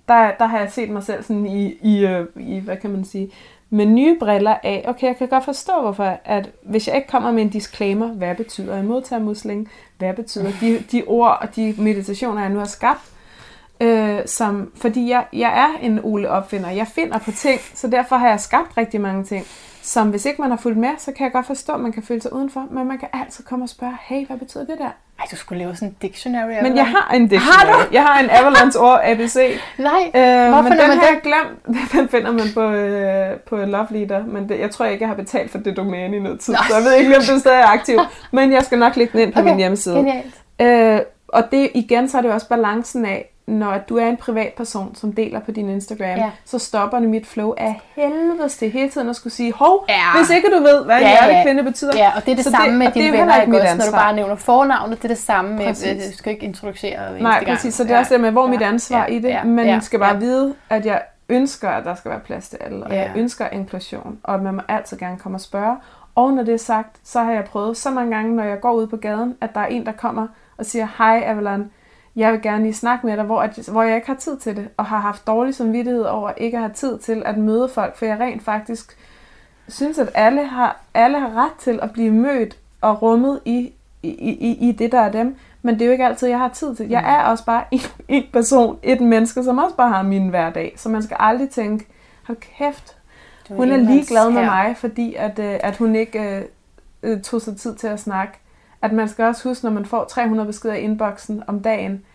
der, 0.08 0.32
der 0.40 0.46
har 0.46 0.60
jeg 0.60 0.72
set 0.72 0.90
mig 0.90 1.04
selv 1.04 1.24
sådan 1.24 1.46
i, 1.46 1.74
i, 1.82 2.06
øh, 2.06 2.26
i, 2.36 2.60
hvad 2.60 2.78
kan 2.78 2.90
man 2.90 3.06
sige, 3.06 3.32
med 3.70 3.86
nye 3.86 4.18
briller 4.20 4.58
af, 4.64 4.86
okay, 4.88 5.08
jeg 5.08 5.18
kan 5.18 5.28
godt 5.28 5.46
forstå, 5.46 5.82
hvorfor, 5.82 6.18
at 6.26 6.50
hvis 6.62 6.88
jeg 6.88 6.96
ikke 6.96 7.08
kommer 7.08 7.32
med 7.32 7.42
en 7.42 7.50
disclaimer, 7.50 8.08
hvad 8.08 8.36
betyder 8.36 8.78
en 8.78 8.88
modtagermusling, 8.88 9.70
hvad 9.98 10.14
betyder 10.14 10.52
de, 10.62 10.80
de 10.92 11.04
ord 11.08 11.38
og 11.42 11.56
de 11.56 11.76
meditationer, 11.78 12.42
jeg 12.42 12.50
nu 12.50 12.60
har 12.60 12.66
skabt, 12.66 13.12
øh, 13.82 14.20
som, 14.26 14.72
fordi 14.82 15.10
jeg, 15.10 15.26
jeg 15.34 15.60
er 15.60 15.86
en 15.86 16.00
Ole 16.04 16.30
opfinder, 16.30 16.70
jeg 16.70 16.88
finder 16.88 17.18
på 17.18 17.32
ting, 17.32 17.60
så 17.74 17.88
derfor 17.88 18.16
har 18.16 18.28
jeg 18.30 18.40
skabt 18.40 18.78
rigtig 18.78 19.02
mange 19.02 19.24
ting, 19.24 19.46
som 19.82 20.10
hvis 20.10 20.26
ikke 20.26 20.42
man 20.42 20.50
har 20.52 20.58
fulgt 20.58 20.78
med, 20.78 20.90
så 20.98 21.12
kan 21.12 21.24
jeg 21.24 21.32
godt 21.32 21.46
forstå, 21.46 21.74
at 21.74 21.80
man 21.80 21.92
kan 21.92 22.04
føle 22.04 22.22
sig 22.22 22.34
udenfor, 22.34 22.64
men 22.72 22.88
man 22.88 22.98
kan 22.98 23.08
altid 23.14 23.44
komme 23.44 23.66
og 23.66 23.70
spørge, 23.70 23.98
hey, 24.02 24.28
hvad 24.28 24.38
betyder 24.38 24.66
det 24.66 24.76
der? 24.80 24.90
Ej, 25.20 25.26
du 25.32 25.36
skulle 25.36 25.60
lave 25.60 25.76
sådan 25.76 25.88
en 25.88 25.96
dictionary. 26.02 26.62
Men 26.64 26.76
jeg 26.78 26.88
har 26.88 27.12
en 27.14 27.28
dictionary. 27.28 27.66
Har 27.66 27.88
jeg 27.92 28.04
har 28.04 28.20
en 28.24 28.30
Avalanche 28.30 28.80
ord 28.82 29.00
ABC. 29.04 29.36
Nej, 29.78 29.92
Øh, 30.06 30.50
Hvor 30.52 30.62
men 30.62 30.72
den 30.72 30.78
man 30.88 30.98
har 30.98 31.06
jeg 31.08 31.20
glemt. 31.24 31.78
Den 31.94 32.10
finder 32.10 32.32
man 32.32 32.46
på, 32.54 32.62
øh, 32.62 33.40
på 33.40 33.56
Love 33.58 33.88
Leader. 33.90 34.26
Men 34.26 34.50
det, 34.50 34.60
jeg 34.60 34.72
tror 34.72 34.86
ikke, 34.86 35.02
jeg 35.02 35.10
har 35.10 35.16
betalt 35.16 35.52
for 35.52 35.58
det 35.58 35.78
domæne 35.78 36.18
i 36.18 36.20
noget 36.20 36.40
tid. 36.40 36.54
Nå. 36.54 36.60
Så 36.70 36.76
jeg 36.76 36.84
ved 36.84 36.94
ikke, 36.94 37.16
om 37.18 37.22
det 37.30 37.40
stadig 37.40 37.60
er 37.62 37.68
aktivt. 37.68 38.02
Men 38.32 38.52
jeg 38.52 38.64
skal 38.64 38.80
nok 38.80 38.96
lægge 38.96 39.12
den 39.14 39.22
ind 39.22 39.34
på 39.34 39.40
Okay, 39.40 39.50
min 39.50 39.58
hjemmeside. 39.58 39.96
genialt. 39.96 40.36
Øh, 40.62 41.02
og 41.28 41.44
det 41.52 41.70
igen, 41.74 42.10
så 42.10 42.18
er 42.18 42.22
det 42.22 42.32
også 42.32 42.48
balancen 42.50 43.06
af, 43.06 43.32
når 43.48 43.78
du 43.90 43.98
er 43.98 44.06
en 44.08 44.18
privatperson, 44.18 44.96
som 44.96 45.14
deler 45.14 45.40
på 45.40 45.52
din 45.52 45.70
Instagram, 45.70 46.06
Ja. 46.18 46.32
så 46.46 46.60
stopper 46.60 47.00
det 47.00 47.10
mit 47.10 47.28
flow 47.28 47.54
af 47.58 47.82
helvedes 47.96 48.58
til 48.58 48.72
hele 48.72 48.90
tiden 48.90 49.10
at 49.10 49.16
skulle 49.16 49.34
sige, 49.34 49.54
hov, 49.54 49.86
Ja. 49.90 49.96
hvis 50.18 50.30
ikke 50.30 50.48
du 50.58 50.64
ved, 50.64 50.86
hvad 50.86 51.00
Ja, 51.00 51.10
ja, 51.10 51.26
ja. 51.26 51.26
hjertekvinde 51.32 51.64
betyder. 51.64 51.92
Ja, 51.98 52.12
og 52.16 52.26
det 52.26 52.32
er 52.32 52.36
det 52.36 52.44
Så 52.46 52.52
samme 52.52 52.78
med 52.78 52.88
det 52.88 52.98
er 52.98 53.02
dine 53.02 53.18
venner, 53.18 53.42
ikke 53.42 53.62
også? 53.62 53.76
Når 53.78 53.86
du 53.86 53.92
bare 53.92 54.16
nævner 54.16 54.36
fornavnet, 54.36 54.98
det 54.98 55.04
er 55.04 55.08
det 55.08 55.18
samme 55.18 55.56
med, 55.56 55.66
Præcis. 55.66 56.06
øh, 56.06 56.12
du 56.12 56.18
skal 56.18 56.34
ikke 56.34 56.46
introducere 56.46 57.12
hver 57.12 57.22
Nej, 57.22 57.46
præcis. 57.46 57.74
Så 57.74 57.84
det 57.84 57.92
er 57.92 58.00
også 58.00 58.14
det 58.14 58.22
med, 58.22 58.32
hvor 58.32 58.44
er 58.44 58.50
mit 58.50 58.62
ansvar 58.62 58.98
ja, 59.00 59.06
i 59.06 59.20
det. 59.20 59.30
ja, 59.30 59.44
men 59.44 59.66
ja, 59.66 59.72
man 59.72 59.82
skal 59.82 60.00
bare 60.00 60.14
ja. 60.14 60.20
vide, 60.20 60.54
at 60.70 60.86
jeg 60.86 61.02
ønsker, 61.30 61.70
at 61.70 61.86
der 61.86 61.96
skal 61.96 62.12
være 62.12 62.20
plads 62.20 62.50
til 62.50 62.58
alle. 62.62 62.84
Og 62.84 62.92
Ja. 62.92 62.98
jeg 63.02 63.12
ønsker 63.16 63.48
inklusion. 63.52 64.18
Og 64.24 64.34
at 64.36 64.42
man 64.42 64.54
må 64.56 64.62
altid 64.68 64.98
gerne 64.98 65.18
komme 65.18 65.36
og 65.36 65.42
spørge. 65.42 65.76
Og 66.16 66.34
når 66.34 66.44
det 66.44 66.54
er 66.54 66.58
sagt, 66.58 66.96
så 67.04 67.20
har 67.20 67.32
jeg 67.32 67.44
prøvet 67.44 67.78
så 67.78 67.90
mange 67.90 68.16
gange, 68.16 68.36
når 68.36 68.44
jeg 68.44 68.60
går 68.62 68.72
ud 68.72 68.88
på 68.88 68.98
gaden, 68.98 69.36
at 69.42 69.50
der 69.56 69.60
er 69.62 69.66
en, 69.66 69.86
der 69.86 69.92
kommer 69.92 70.28
og 70.58 70.66
siger, 70.66 70.88
hej 70.98 71.24
Avalon, 71.26 71.72
jeg 72.16 72.34
vil 72.34 72.42
gerne 72.42 72.64
lige 72.64 72.74
snakke 72.74 73.08
med 73.08 73.18
dig, 73.18 73.26
hvor, 73.26 73.42
at, 73.42 73.70
hvor 73.72 73.84
jeg 73.84 73.96
ikke 73.96 74.08
har 74.08 74.16
tid 74.16 74.38
til 74.38 74.56
det, 74.56 74.68
og 74.78 74.86
har 74.86 75.00
haft 75.00 75.28
dårlig 75.28 75.56
samvittighed 75.56 76.04
over 76.04 76.32
ikke 76.38 76.58
at 76.58 76.64
have 76.64 76.74
tid 76.74 76.98
til 76.98 77.24
at 77.26 77.38
møde 77.38 77.70
folk, 77.70 77.98
for 77.98 78.06
jeg 78.06 78.20
rent 78.20 78.44
faktisk 78.44 78.98
synes, 79.68 80.00
at 80.00 80.10
alle 80.14 80.46
har, 80.46 80.82
alle 80.94 81.20
har 81.20 81.46
ret 81.46 81.54
til 81.60 81.80
at 81.82 81.92
blive 81.92 82.12
mødt 82.12 82.58
og 82.82 83.02
rummet 83.02 83.40
i, 83.46 83.74
i, 84.04 84.10
i, 84.10 84.70
i 84.70 84.72
det, 84.72 84.92
der 84.92 85.00
er 85.00 85.12
dem. 85.12 85.36
Men 85.62 85.76
det 85.76 85.82
er 85.82 85.86
jo 85.86 85.92
ikke 85.92 86.06
altid, 86.06 86.28
jeg 86.28 86.40
har 86.40 86.50
tid 86.50 86.76
til. 86.76 86.90
Jeg 86.90 87.16
er 87.16 87.24
også 87.24 87.46
bare 87.46 87.64
en, 87.72 87.80
en 88.08 88.24
person, 88.34 88.80
et 88.84 89.02
menneske, 89.02 89.44
som 89.44 89.58
også 89.58 89.76
bare 89.76 89.90
har 89.90 90.04
min 90.04 90.30
hverdag. 90.30 90.74
Så 90.78 90.90
man 90.90 91.04
skal 91.04 91.18
aldrig 91.20 91.50
tænke, 91.50 91.86
hold 92.24 92.38
kæft, 92.58 92.98
hun 93.50 93.72
er 93.72 93.78
ligeglad 93.78 94.30
med 94.32 94.46
mig, 94.46 94.76
fordi 94.78 95.16
at, 95.16 95.40
øh, 95.40 95.60
at 95.60 95.78
hun 95.78 95.96
ikke 95.96 96.20
øh, 96.20 96.44
øh, 97.04 97.22
tog 97.22 97.42
sig 97.42 97.58
tid 97.58 97.76
til 97.76 97.88
at 97.88 98.00
snakke. 98.00 98.34
At 98.86 98.92
man 98.92 99.10
skal 99.10 99.26
også 99.26 99.50
huske, 99.50 99.66
når 99.66 99.72
man 99.72 99.86
får 99.86 100.04
300 100.06 100.48
beskeder 100.48 100.74
i 100.76 100.82
inboxen 100.82 101.44
om 101.48 101.60
dagen, 101.60 102.06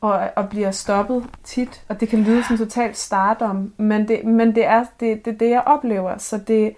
og, 0.00 0.30
og 0.36 0.48
bliver 0.48 0.70
stoppet 0.70 1.26
tit, 1.44 1.82
og 1.88 2.00
det 2.00 2.08
kan 2.08 2.18
lyde 2.18 2.44
som 2.44 2.58
totalt 2.58 2.96
stardom, 2.96 3.72
men 3.76 4.08
det, 4.08 4.24
men 4.24 4.54
det 4.54 4.66
er 4.66 4.84
det, 5.00 5.24
det, 5.24 5.40
det, 5.40 5.50
jeg 5.50 5.62
oplever, 5.66 6.18
så 6.18 6.38
det, 6.38 6.74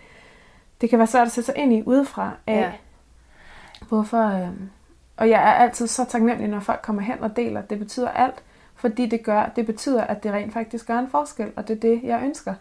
det 0.81 0.91
kan 0.91 0.99
være 0.99 1.07
svært 1.09 1.27
at 1.27 1.33
sætte 1.33 1.47
sig 1.47 1.57
ind 1.57 1.73
i 1.73 1.83
udefra 1.87 2.31
af, 2.47 2.53
Ja. 2.61 2.73
hvorfor... 3.89 4.27
Øh, 4.27 4.49
og 5.17 5.31
jeg 5.31 5.41
er 5.41 5.53
altid 5.53 5.87
så 5.87 6.05
taknemmelig, 6.05 6.49
når 6.51 6.61
folk 6.61 6.81
kommer 6.83 7.03
hen 7.03 7.21
og 7.21 7.37
deler. 7.37 7.63
Det 7.63 7.79
betyder 7.79 8.09
alt, 8.09 8.43
fordi 8.77 9.07
det, 9.07 9.25
gør, 9.25 9.51
det 9.57 9.67
betyder, 9.67 10.05
at 10.05 10.23
det 10.23 10.33
rent 10.33 10.53
faktisk 10.53 10.87
gør 10.87 10.99
en 10.99 11.09
forskel, 11.09 11.53
og 11.57 11.69
det 11.69 11.77
er 11.77 11.81
det, 11.81 12.01
jeg 12.05 12.21
ønsker. 12.25 12.55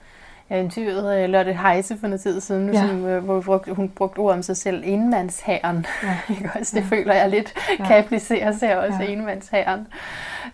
Jeg 0.49 0.60
interviewede 0.60 1.24
uh, 1.24 1.30
Lotte 1.30 1.53
Heise 1.53 1.98
for 1.98 2.07
noget 2.07 2.22
tid 2.22 2.41
siden, 2.41 2.74
ja. 2.74 2.88
Som, 2.88 3.03
uh, 3.06 3.18
hvor 3.18 3.36
vi 3.36 3.41
brugte, 3.45 3.74
hun 3.74 3.90
brugte 3.90 4.20
ord 4.20 4.34
om 4.34 4.41
sig 4.44 4.57
selv, 4.57 4.84
enmandsherren. 4.86 5.86
Ja. 6.03 6.18
Ikke 6.34 6.49
også? 6.60 6.76
Det 6.76 6.82
Ja. 6.91 6.95
føler 6.95 7.14
jeg 7.14 7.30
lidt 7.30 7.53
Ja. 7.80 7.86
kan 7.86 7.98
appliceres 7.98 8.60
her 8.61 8.78
også, 8.78 8.98
ja. 8.99 9.06
Ja. 9.06 9.11
enmandsherren. 9.11 9.88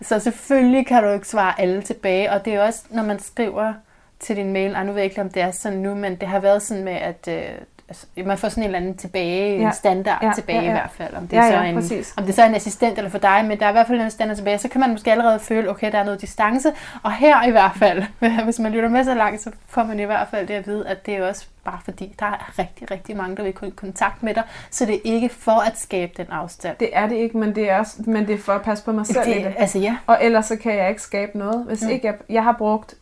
Så 0.02 0.18
selvfølgelig 0.18 0.86
kan 0.86 1.02
du 1.02 1.08
ikke 1.10 1.28
svare 1.28 1.60
alle 1.60 1.82
tilbage, 1.82 2.32
og 2.32 2.44
det 2.44 2.54
er 2.54 2.62
også, 2.62 2.82
når 2.90 3.02
man 3.02 3.18
skriver 3.18 3.72
til 4.20 4.36
din 4.36 4.52
mail, 4.52 4.76
og 4.76 4.86
nu 4.86 4.92
ved 4.92 5.00
jeg 5.00 5.10
ikke, 5.10 5.20
om 5.20 5.30
det 5.30 5.42
er 5.42 5.50
sådan 5.50 5.78
nu, 5.78 5.94
men 5.94 6.14
det 6.16 6.28
har 6.28 6.40
været 6.40 6.62
sådan 6.62 6.84
med, 6.84 6.92
at 6.92 7.28
øh, 7.28 7.42
altså, 7.90 8.06
man 8.26 8.38
får 8.38 8.48
sådan 8.48 8.62
en 8.62 8.66
eller 8.66 8.78
anden 8.78 8.96
tilbage, 8.96 9.54
ja. 9.54 9.60
Ja. 9.60 9.66
en 9.66 9.74
standard 9.74 10.18
ja. 10.22 10.26
Ja, 10.26 10.32
tilbage 10.34 10.58
ja, 10.58 10.64
ja. 10.64 10.68
i 10.68 10.72
hvert 10.72 10.90
fald. 10.90 11.14
Om 11.14 11.26
det, 11.28 11.36
Ja, 11.36 11.42
er 11.42 11.50
så 11.50 11.56
ja, 11.56 11.62
en, 11.62 11.74
præcis. 11.74 12.14
om 12.16 12.24
det 12.24 12.34
så 12.34 12.42
er 12.42 12.46
en 12.46 12.54
assistent 12.54 12.98
eller 12.98 13.10
for 13.10 13.18
dig, 13.18 13.44
men 13.48 13.58
der 13.58 13.66
er 13.66 13.70
i 13.70 13.72
hvert 13.72 13.86
fald 13.86 14.00
en 14.00 14.10
standard 14.10 14.36
tilbage, 14.36 14.58
så 14.58 14.68
kan 14.68 14.80
man 14.80 14.90
måske 14.90 15.10
allerede 15.10 15.40
føle, 15.40 15.70
okay, 15.70 15.92
der 15.92 15.98
er 15.98 16.04
noget 16.04 16.20
distance. 16.20 16.72
Og 17.02 17.12
her 17.12 17.46
i 17.48 17.50
hvert 17.50 17.72
fald, 17.76 18.02
hvis 18.44 18.58
man 18.58 18.72
lytter 18.72 18.88
med 18.88 19.04
så 19.04 19.14
langt, 19.14 19.42
så 19.42 19.50
får 19.68 19.84
man 19.84 20.00
i 20.00 20.04
hvert 20.04 20.28
fald 20.30 20.46
det 20.46 20.54
at 20.54 20.66
vide, 20.66 20.88
at 20.88 21.06
det 21.06 21.14
er 21.14 21.28
også 21.28 21.46
bare 21.64 21.78
fordi, 21.84 22.14
der 22.18 22.26
er 22.26 22.58
rigtig, 22.58 22.90
rigtig 22.90 23.16
mange, 23.16 23.36
der 23.36 23.42
vil 23.42 23.52
kunne 23.52 23.68
i 23.68 23.74
kontakt 23.76 24.22
med 24.22 24.34
dig, 24.34 24.42
så 24.70 24.86
det 24.86 24.94
er 24.94 25.00
ikke 25.04 25.28
for 25.28 25.66
at 25.66 25.78
skabe 25.78 26.12
den 26.16 26.26
afstand. 26.30 26.76
Det 26.80 26.88
er 26.92 27.08
det 27.08 27.16
ikke, 27.16 27.38
men 27.38 27.54
det 27.54 27.70
er, 27.70 27.78
også, 27.78 27.96
men 28.06 28.26
det 28.26 28.34
er 28.34 28.38
for 28.38 28.52
at 28.52 28.62
passe 28.62 28.84
på 28.84 28.92
mig 28.92 29.06
selv 29.06 29.28
i 29.28 29.34
det, 29.34 29.44
det. 29.44 29.54
altså 29.58 29.78
ja, 29.78 29.96
Og 30.06 30.18
ellers 30.22 30.46
så 30.46 30.56
kan 30.56 30.76
jeg 30.76 30.88
ikke 30.88 31.02
skabe 31.02 31.38
noget. 31.38 31.64
Hvis 31.64 31.82
mm. 31.82 31.88
ikke 31.88 32.06
jeg, 32.06 32.14
jeg 32.28 32.44
har 32.44 32.52
brugt 32.58 32.94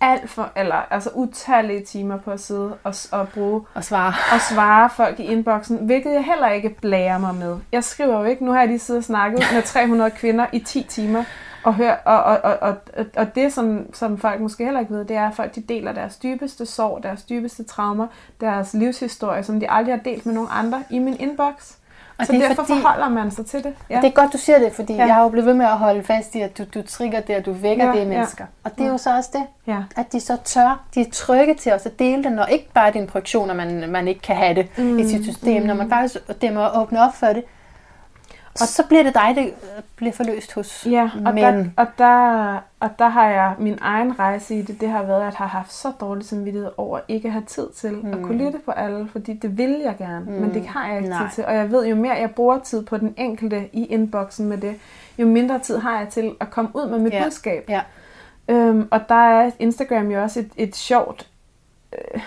alt 0.00 0.30
for, 0.30 0.52
eller 0.56 0.74
altså 0.74 1.10
utallige 1.14 1.84
timer 1.84 2.16
på 2.16 2.30
at 2.30 2.40
sidde 2.40 2.76
og, 2.84 2.94
og 3.12 3.28
bruge 3.28 3.62
og 3.74 3.84
svare. 3.84 4.14
og 4.34 4.40
svare 4.40 4.90
folk 4.90 5.20
i 5.20 5.22
inboxen, 5.22 5.76
hvilket 5.76 6.12
jeg 6.12 6.24
heller 6.24 6.50
ikke 6.50 6.76
blærer 6.80 7.18
mig 7.18 7.34
med. 7.34 7.58
Jeg 7.72 7.84
skriver 7.84 8.18
jo 8.18 8.24
ikke, 8.24 8.44
nu 8.44 8.52
har 8.52 8.58
jeg 8.58 8.68
lige 8.68 8.78
siddet 8.78 9.00
og 9.00 9.04
snakket 9.04 9.44
med 9.54 9.62
300 9.62 10.10
kvinder 10.10 10.46
i 10.52 10.58
10 10.58 10.82
timer, 10.82 11.24
og, 11.64 11.74
hør, 11.74 11.94
og, 11.94 12.22
og, 12.22 12.40
og, 12.42 12.76
og, 12.96 13.04
og 13.16 13.34
det, 13.34 13.52
som, 13.52 13.94
som 13.94 14.18
folk 14.18 14.40
måske 14.40 14.64
heller 14.64 14.80
ikke 14.80 14.94
ved, 14.94 15.04
det 15.04 15.16
er, 15.16 15.28
at 15.28 15.34
folk 15.34 15.54
de 15.54 15.60
deler 15.60 15.92
deres 15.92 16.16
dybeste 16.16 16.66
sorg, 16.66 17.02
deres 17.02 17.22
dybeste 17.22 17.64
traumer, 17.64 18.06
deres 18.40 18.74
livshistorie, 18.74 19.42
som 19.42 19.60
de 19.60 19.70
aldrig 19.70 19.94
har 19.94 20.02
delt 20.02 20.26
med 20.26 20.34
nogen 20.34 20.48
andre 20.52 20.82
i 20.90 20.98
min 20.98 21.16
inbox. 21.20 21.72
Og 22.18 22.26
så 22.26 22.32
det 22.32 22.40
derfor 22.40 22.64
fordi, 22.64 22.80
forholder 22.80 23.08
man 23.08 23.30
sig 23.30 23.46
til 23.46 23.64
det. 23.64 23.74
Ja. 23.90 23.96
Det 23.96 24.04
er 24.04 24.10
godt, 24.10 24.32
du 24.32 24.38
siger 24.38 24.58
det, 24.58 24.72
fordi 24.72 24.92
ja. 24.92 25.06
jeg 25.06 25.14
har 25.14 25.22
jo 25.22 25.28
blevet 25.28 25.46
ved 25.46 25.54
med 25.54 25.66
at 25.66 25.78
holde 25.78 26.02
fast 26.02 26.34
i, 26.34 26.40
at 26.40 26.58
du, 26.58 26.64
du 26.74 26.82
trigger 26.82 27.20
det, 27.20 27.36
og 27.36 27.46
du 27.46 27.52
vækker 27.52 27.86
ja, 27.86 27.92
det 27.92 28.02
i 28.02 28.04
mennesker. 28.04 28.44
Ja. 28.44 28.70
Og 28.70 28.78
det 28.78 28.86
er 28.86 28.90
jo 28.90 28.98
så 28.98 29.16
også 29.16 29.30
det, 29.32 29.46
ja. 29.66 29.82
at 29.96 30.12
de 30.12 30.20
så 30.20 30.36
tør, 30.44 30.84
de 30.94 31.00
er 31.00 31.10
trygge 31.12 31.54
til 31.54 31.72
os 31.72 31.86
at 31.86 31.98
dele 31.98 32.24
det, 32.24 32.32
når 32.32 32.44
ikke 32.44 32.68
bare 32.74 32.92
dine 32.92 33.06
projektioner, 33.06 33.54
man, 33.54 33.90
man 33.90 34.08
ikke 34.08 34.20
kan 34.20 34.36
have 34.36 34.54
det 34.54 34.78
mm, 34.78 34.98
i 34.98 35.08
sit 35.08 35.24
system, 35.24 35.62
mm. 35.62 35.68
når 35.68 35.74
man 35.74 35.88
faktisk 35.88 36.16
det 36.40 36.52
må 36.52 36.68
åbne 36.74 37.04
op 37.04 37.14
for 37.14 37.26
det, 37.26 37.44
og 38.60 38.66
så 38.68 38.82
bliver 38.88 39.02
det 39.02 39.14
dig, 39.14 39.32
det 39.36 39.54
bliver 39.96 40.12
forløst 40.12 40.52
hos. 40.52 40.86
Ja, 40.90 41.10
og, 41.26 41.34
men... 41.34 41.44
der, 41.44 41.64
og, 41.76 41.86
der, 41.98 42.54
og 42.80 42.90
der 42.98 43.08
har 43.08 43.30
jeg 43.30 43.54
min 43.58 43.78
egen 43.80 44.18
rejse 44.18 44.58
i 44.58 44.62
det. 44.62 44.80
Det 44.80 44.88
har 44.88 45.02
været, 45.02 45.20
at 45.20 45.24
jeg 45.24 45.32
har 45.32 45.46
haft 45.46 45.72
så 45.72 45.92
dårlig 46.00 46.26
samvittighed 46.26 46.70
over 46.76 47.00
ikke 47.08 47.28
at 47.28 47.32
have 47.32 47.44
tid 47.44 47.68
til 47.76 47.92
mm. 47.92 48.12
at 48.12 48.22
kunne 48.22 48.44
lytte 48.44 48.58
på 48.64 48.70
alle, 48.70 49.08
fordi 49.08 49.32
det 49.32 49.58
vil 49.58 49.80
jeg 49.84 49.94
gerne, 49.98 50.24
mm. 50.24 50.32
men 50.32 50.54
det 50.54 50.66
har 50.66 50.88
jeg 50.88 50.96
ikke 50.96 51.08
Nej. 51.08 51.28
tid 51.28 51.34
til. 51.34 51.44
Og 51.44 51.54
jeg 51.54 51.70
ved, 51.70 51.86
jo 51.86 51.96
mere 51.96 52.14
jeg 52.14 52.30
bruger 52.30 52.58
tid 52.58 52.84
på 52.84 52.96
den 52.96 53.14
enkelte 53.16 53.68
i 53.72 53.84
inboxen 53.84 54.48
med 54.48 54.58
det, 54.58 54.74
jo 55.18 55.26
mindre 55.26 55.58
tid 55.58 55.78
har 55.78 55.98
jeg 55.98 56.08
til 56.08 56.34
at 56.40 56.50
komme 56.50 56.70
ud 56.74 56.88
med 56.90 56.98
mit 56.98 57.12
ja. 57.12 57.24
budskab. 57.24 57.64
Ja. 57.68 57.80
Øhm, 58.48 58.88
og 58.90 59.00
der 59.08 59.14
er 59.14 59.50
Instagram 59.58 60.10
jo 60.10 60.22
også 60.22 60.40
et, 60.40 60.50
et 60.56 60.76
sjovt... 60.76 61.28
Øh, 61.92 62.20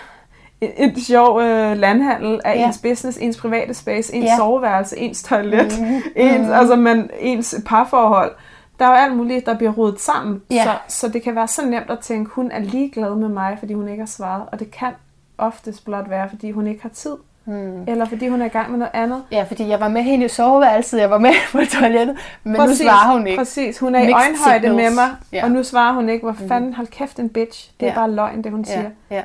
et, 0.60 0.72
et 0.76 1.02
sjov 1.06 1.40
øh, 1.40 1.76
landhandel 1.76 2.40
af 2.44 2.56
ja. 2.56 2.66
ens 2.66 2.78
business, 2.78 3.18
ens 3.18 3.36
private 3.36 3.74
space, 3.74 4.14
ens 4.14 4.24
ja. 4.24 4.36
soveværelse, 4.36 4.98
ens 4.98 5.22
toilet, 5.22 5.78
mm-hmm. 5.80 5.94
ens, 6.16 6.38
mm-hmm. 6.38 6.52
altså 6.52 6.76
man, 6.76 7.10
ens 7.20 7.54
parforhold. 7.66 8.32
Der 8.78 8.84
er 8.84 8.88
jo 8.88 8.94
alt 8.94 9.16
muligt, 9.16 9.46
der 9.46 9.56
bliver 9.56 9.72
rodet 9.72 10.00
sammen. 10.00 10.42
Ja. 10.50 10.64
Så, 10.64 10.70
så 10.88 11.08
det 11.08 11.22
kan 11.22 11.34
være 11.34 11.48
så 11.48 11.66
nemt 11.66 11.90
at 11.90 11.98
tænke, 11.98 12.30
hun 12.30 12.50
er 12.50 12.58
ligeglad 12.58 13.14
med 13.14 13.28
mig, 13.28 13.56
fordi 13.58 13.74
hun 13.74 13.88
ikke 13.88 14.00
har 14.00 14.06
svaret. 14.06 14.42
Og 14.52 14.58
det 14.58 14.70
kan 14.70 14.92
oftest 15.38 15.84
blot 15.84 16.10
være, 16.10 16.28
fordi 16.28 16.50
hun 16.50 16.66
ikke 16.66 16.82
har 16.82 16.88
tid. 16.88 17.16
Hmm. 17.44 17.84
Eller 17.86 18.04
fordi 18.04 18.28
hun 18.28 18.42
er 18.42 18.46
i 18.46 18.48
gang 18.48 18.70
med 18.70 18.78
noget 18.78 18.90
andet. 18.94 19.22
Ja, 19.32 19.42
fordi 19.42 19.68
jeg 19.68 19.80
var 19.80 19.88
med 19.88 20.02
hende 20.02 20.24
i 20.24 20.28
soveværelset, 20.28 20.98
jeg 20.98 21.10
var 21.10 21.18
med 21.18 21.30
på 21.52 21.58
toilettet, 21.80 22.16
men 22.44 22.56
præcis, 22.56 22.80
nu 22.80 22.84
svarer 22.84 23.12
hun 23.12 23.26
ikke. 23.26 23.38
Præcis, 23.38 23.78
hun 23.78 23.94
er 23.94 23.98
Mixed 23.98 24.10
i 24.10 24.14
øjenhøjde 24.14 24.60
signals. 24.60 24.96
med 24.96 25.02
mig, 25.04 25.16
ja. 25.32 25.44
og 25.44 25.50
nu 25.50 25.62
svarer 25.62 25.92
hun 25.92 26.08
ikke. 26.08 26.22
Hvor 26.22 26.36
mhm. 26.38 26.48
fanden, 26.48 26.74
hold 26.74 26.86
kæft 26.86 27.18
en 27.18 27.28
bitch. 27.28 27.70
Det 27.80 27.86
er 27.86 27.90
ja. 27.90 27.98
bare 27.98 28.10
løgn, 28.10 28.44
det 28.44 28.52
hun 28.52 28.64
ja. 28.68 28.72
siger. 28.72 28.90
Ja. 29.10 29.22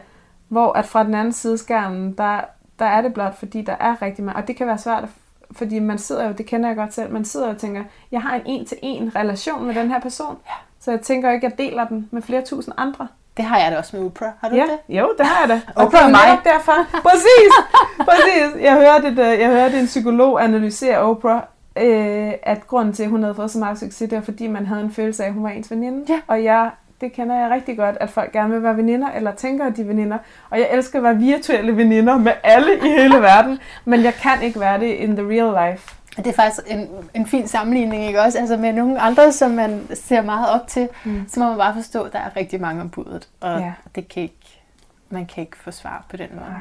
Hvor 0.53 0.73
at 0.73 0.85
fra 0.85 1.03
den 1.03 1.13
anden 1.13 1.33
side 1.33 1.57
skærmen, 1.57 2.13
der, 2.17 2.39
der 2.79 2.85
er 2.85 3.01
det 3.01 3.13
blot, 3.13 3.35
fordi 3.39 3.61
der 3.61 3.75
er 3.79 4.01
rigtig 4.01 4.23
meget. 4.23 4.41
Og 4.41 4.47
det 4.47 4.55
kan 4.55 4.67
være 4.67 4.77
svært, 4.77 5.03
fordi 5.51 5.79
man 5.79 5.97
sidder 5.97 6.27
jo, 6.27 6.33
det 6.33 6.45
kender 6.45 6.69
jeg 6.69 6.77
godt 6.77 6.93
selv, 6.93 7.13
man 7.13 7.25
sidder 7.25 7.49
og 7.49 7.57
tænker, 7.57 7.83
jeg 8.11 8.21
har 8.21 8.35
en 8.35 8.41
en-til-en 8.45 9.15
relation 9.15 9.65
med 9.65 9.75
den 9.75 9.91
her 9.91 9.99
person. 9.99 10.37
Ja. 10.45 10.53
Så 10.79 10.91
jeg 10.91 11.01
tænker 11.01 11.31
ikke, 11.31 11.47
at 11.47 11.51
jeg 11.51 11.65
deler 11.65 11.87
den 11.87 12.09
med 12.11 12.21
flere 12.21 12.41
tusind 12.41 12.73
andre. 12.77 13.07
Det 13.37 13.45
har 13.45 13.59
jeg 13.59 13.71
da 13.71 13.77
også 13.77 13.97
med 13.97 14.05
Oprah. 14.05 14.31
Har 14.41 14.49
du 14.49 14.55
ja, 14.55 14.63
det? 14.63 14.97
Jo, 14.97 15.13
det 15.17 15.25
har 15.25 15.47
jeg 15.47 15.49
da. 15.49 15.83
Oprah 15.83 16.05
og 16.05 16.11
mig. 16.11 16.39
Derfor. 16.43 16.73
Præcis. 17.09 17.51
Præcis. 17.97 18.61
Jeg 18.61 18.73
hørte, 18.73 19.07
et, 19.07 19.33
øh, 19.33 19.39
jeg 19.39 19.49
hørte 19.49 19.79
en 19.79 19.85
psykolog 19.85 20.43
analysere 20.43 20.97
Oprah, 20.97 21.41
øh, 21.77 22.31
at 22.43 22.67
grunden 22.67 22.93
til, 22.93 23.03
at 23.03 23.09
hun 23.09 23.23
havde 23.23 23.35
fået 23.35 23.51
så 23.51 23.59
meget 23.59 23.79
succes, 23.79 24.09
det 24.09 24.15
var, 24.15 24.21
fordi 24.21 24.47
man 24.47 24.65
havde 24.65 24.81
en 24.81 24.91
følelse 24.91 25.23
af, 25.23 25.27
at 25.27 25.33
hun 25.33 25.43
var 25.43 25.49
ens 25.49 25.71
veninde. 25.71 26.05
Ja. 26.09 26.19
Og 26.27 26.43
jeg 26.43 26.71
det 27.03 27.13
kender 27.13 27.35
jeg 27.35 27.51
rigtig 27.51 27.77
godt, 27.77 27.97
at 27.99 28.09
folk 28.09 28.31
gerne 28.31 28.53
vil 28.53 28.63
være 28.63 28.77
veninder, 28.77 29.11
eller 29.11 29.31
tænker, 29.31 29.65
at 29.65 29.77
de 29.77 29.81
er 29.81 29.85
veninder. 29.85 30.17
Og 30.49 30.59
jeg 30.59 30.67
elsker 30.71 30.99
at 30.99 31.03
være 31.03 31.17
virtuelle 31.17 31.77
veninder 31.77 32.17
med 32.17 32.31
alle 32.43 32.75
i 32.77 32.89
hele 32.89 33.21
verden, 33.31 33.59
men 33.85 34.03
jeg 34.03 34.13
kan 34.13 34.41
ikke 34.41 34.59
være 34.59 34.79
det 34.79 34.85
in 34.87 35.15
the 35.15 35.27
real 35.27 35.71
life. 35.71 35.95
Det 36.17 36.27
er 36.27 36.33
faktisk 36.33 36.67
en, 36.67 36.89
en 37.13 37.27
fin 37.27 37.47
sammenligning, 37.47 38.05
ikke 38.05 38.21
også? 38.21 38.39
Altså 38.39 38.57
med 38.57 38.73
nogle 38.73 38.99
andre, 38.99 39.31
som 39.31 39.51
man 39.51 39.87
ser 39.93 40.21
meget 40.21 40.49
op 40.49 40.67
til, 40.67 40.89
mm. 41.05 41.25
så 41.27 41.39
må 41.39 41.49
man 41.49 41.57
bare 41.57 41.73
forstå, 41.73 42.03
at 42.03 42.13
der 42.13 42.19
er 42.19 42.35
rigtig 42.35 42.61
mange 42.61 42.81
om 42.81 42.89
budet, 42.89 43.29
og 43.41 43.59
ja. 43.59 43.73
det 43.95 44.07
kan 44.07 44.23
ikke, 44.23 44.61
man 45.09 45.25
kan 45.25 45.41
ikke 45.41 45.57
få 45.57 45.71
svar 45.71 46.05
på 46.09 46.17
den 46.17 46.29
måde. 46.33 46.49
Nej. 46.49 46.59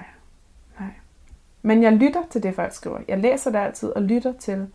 Nej. 0.81 0.89
Men 1.63 1.83
jeg 1.83 1.93
lytter 1.93 2.23
til 2.31 2.43
det, 2.43 2.55
folk 2.55 2.73
skriver. 2.73 2.99
Jeg 3.09 3.19
læser 3.19 3.51
det 3.51 3.59
altid 3.59 3.89
og 3.89 4.03
lytter 4.03 4.33
til, 4.33 4.67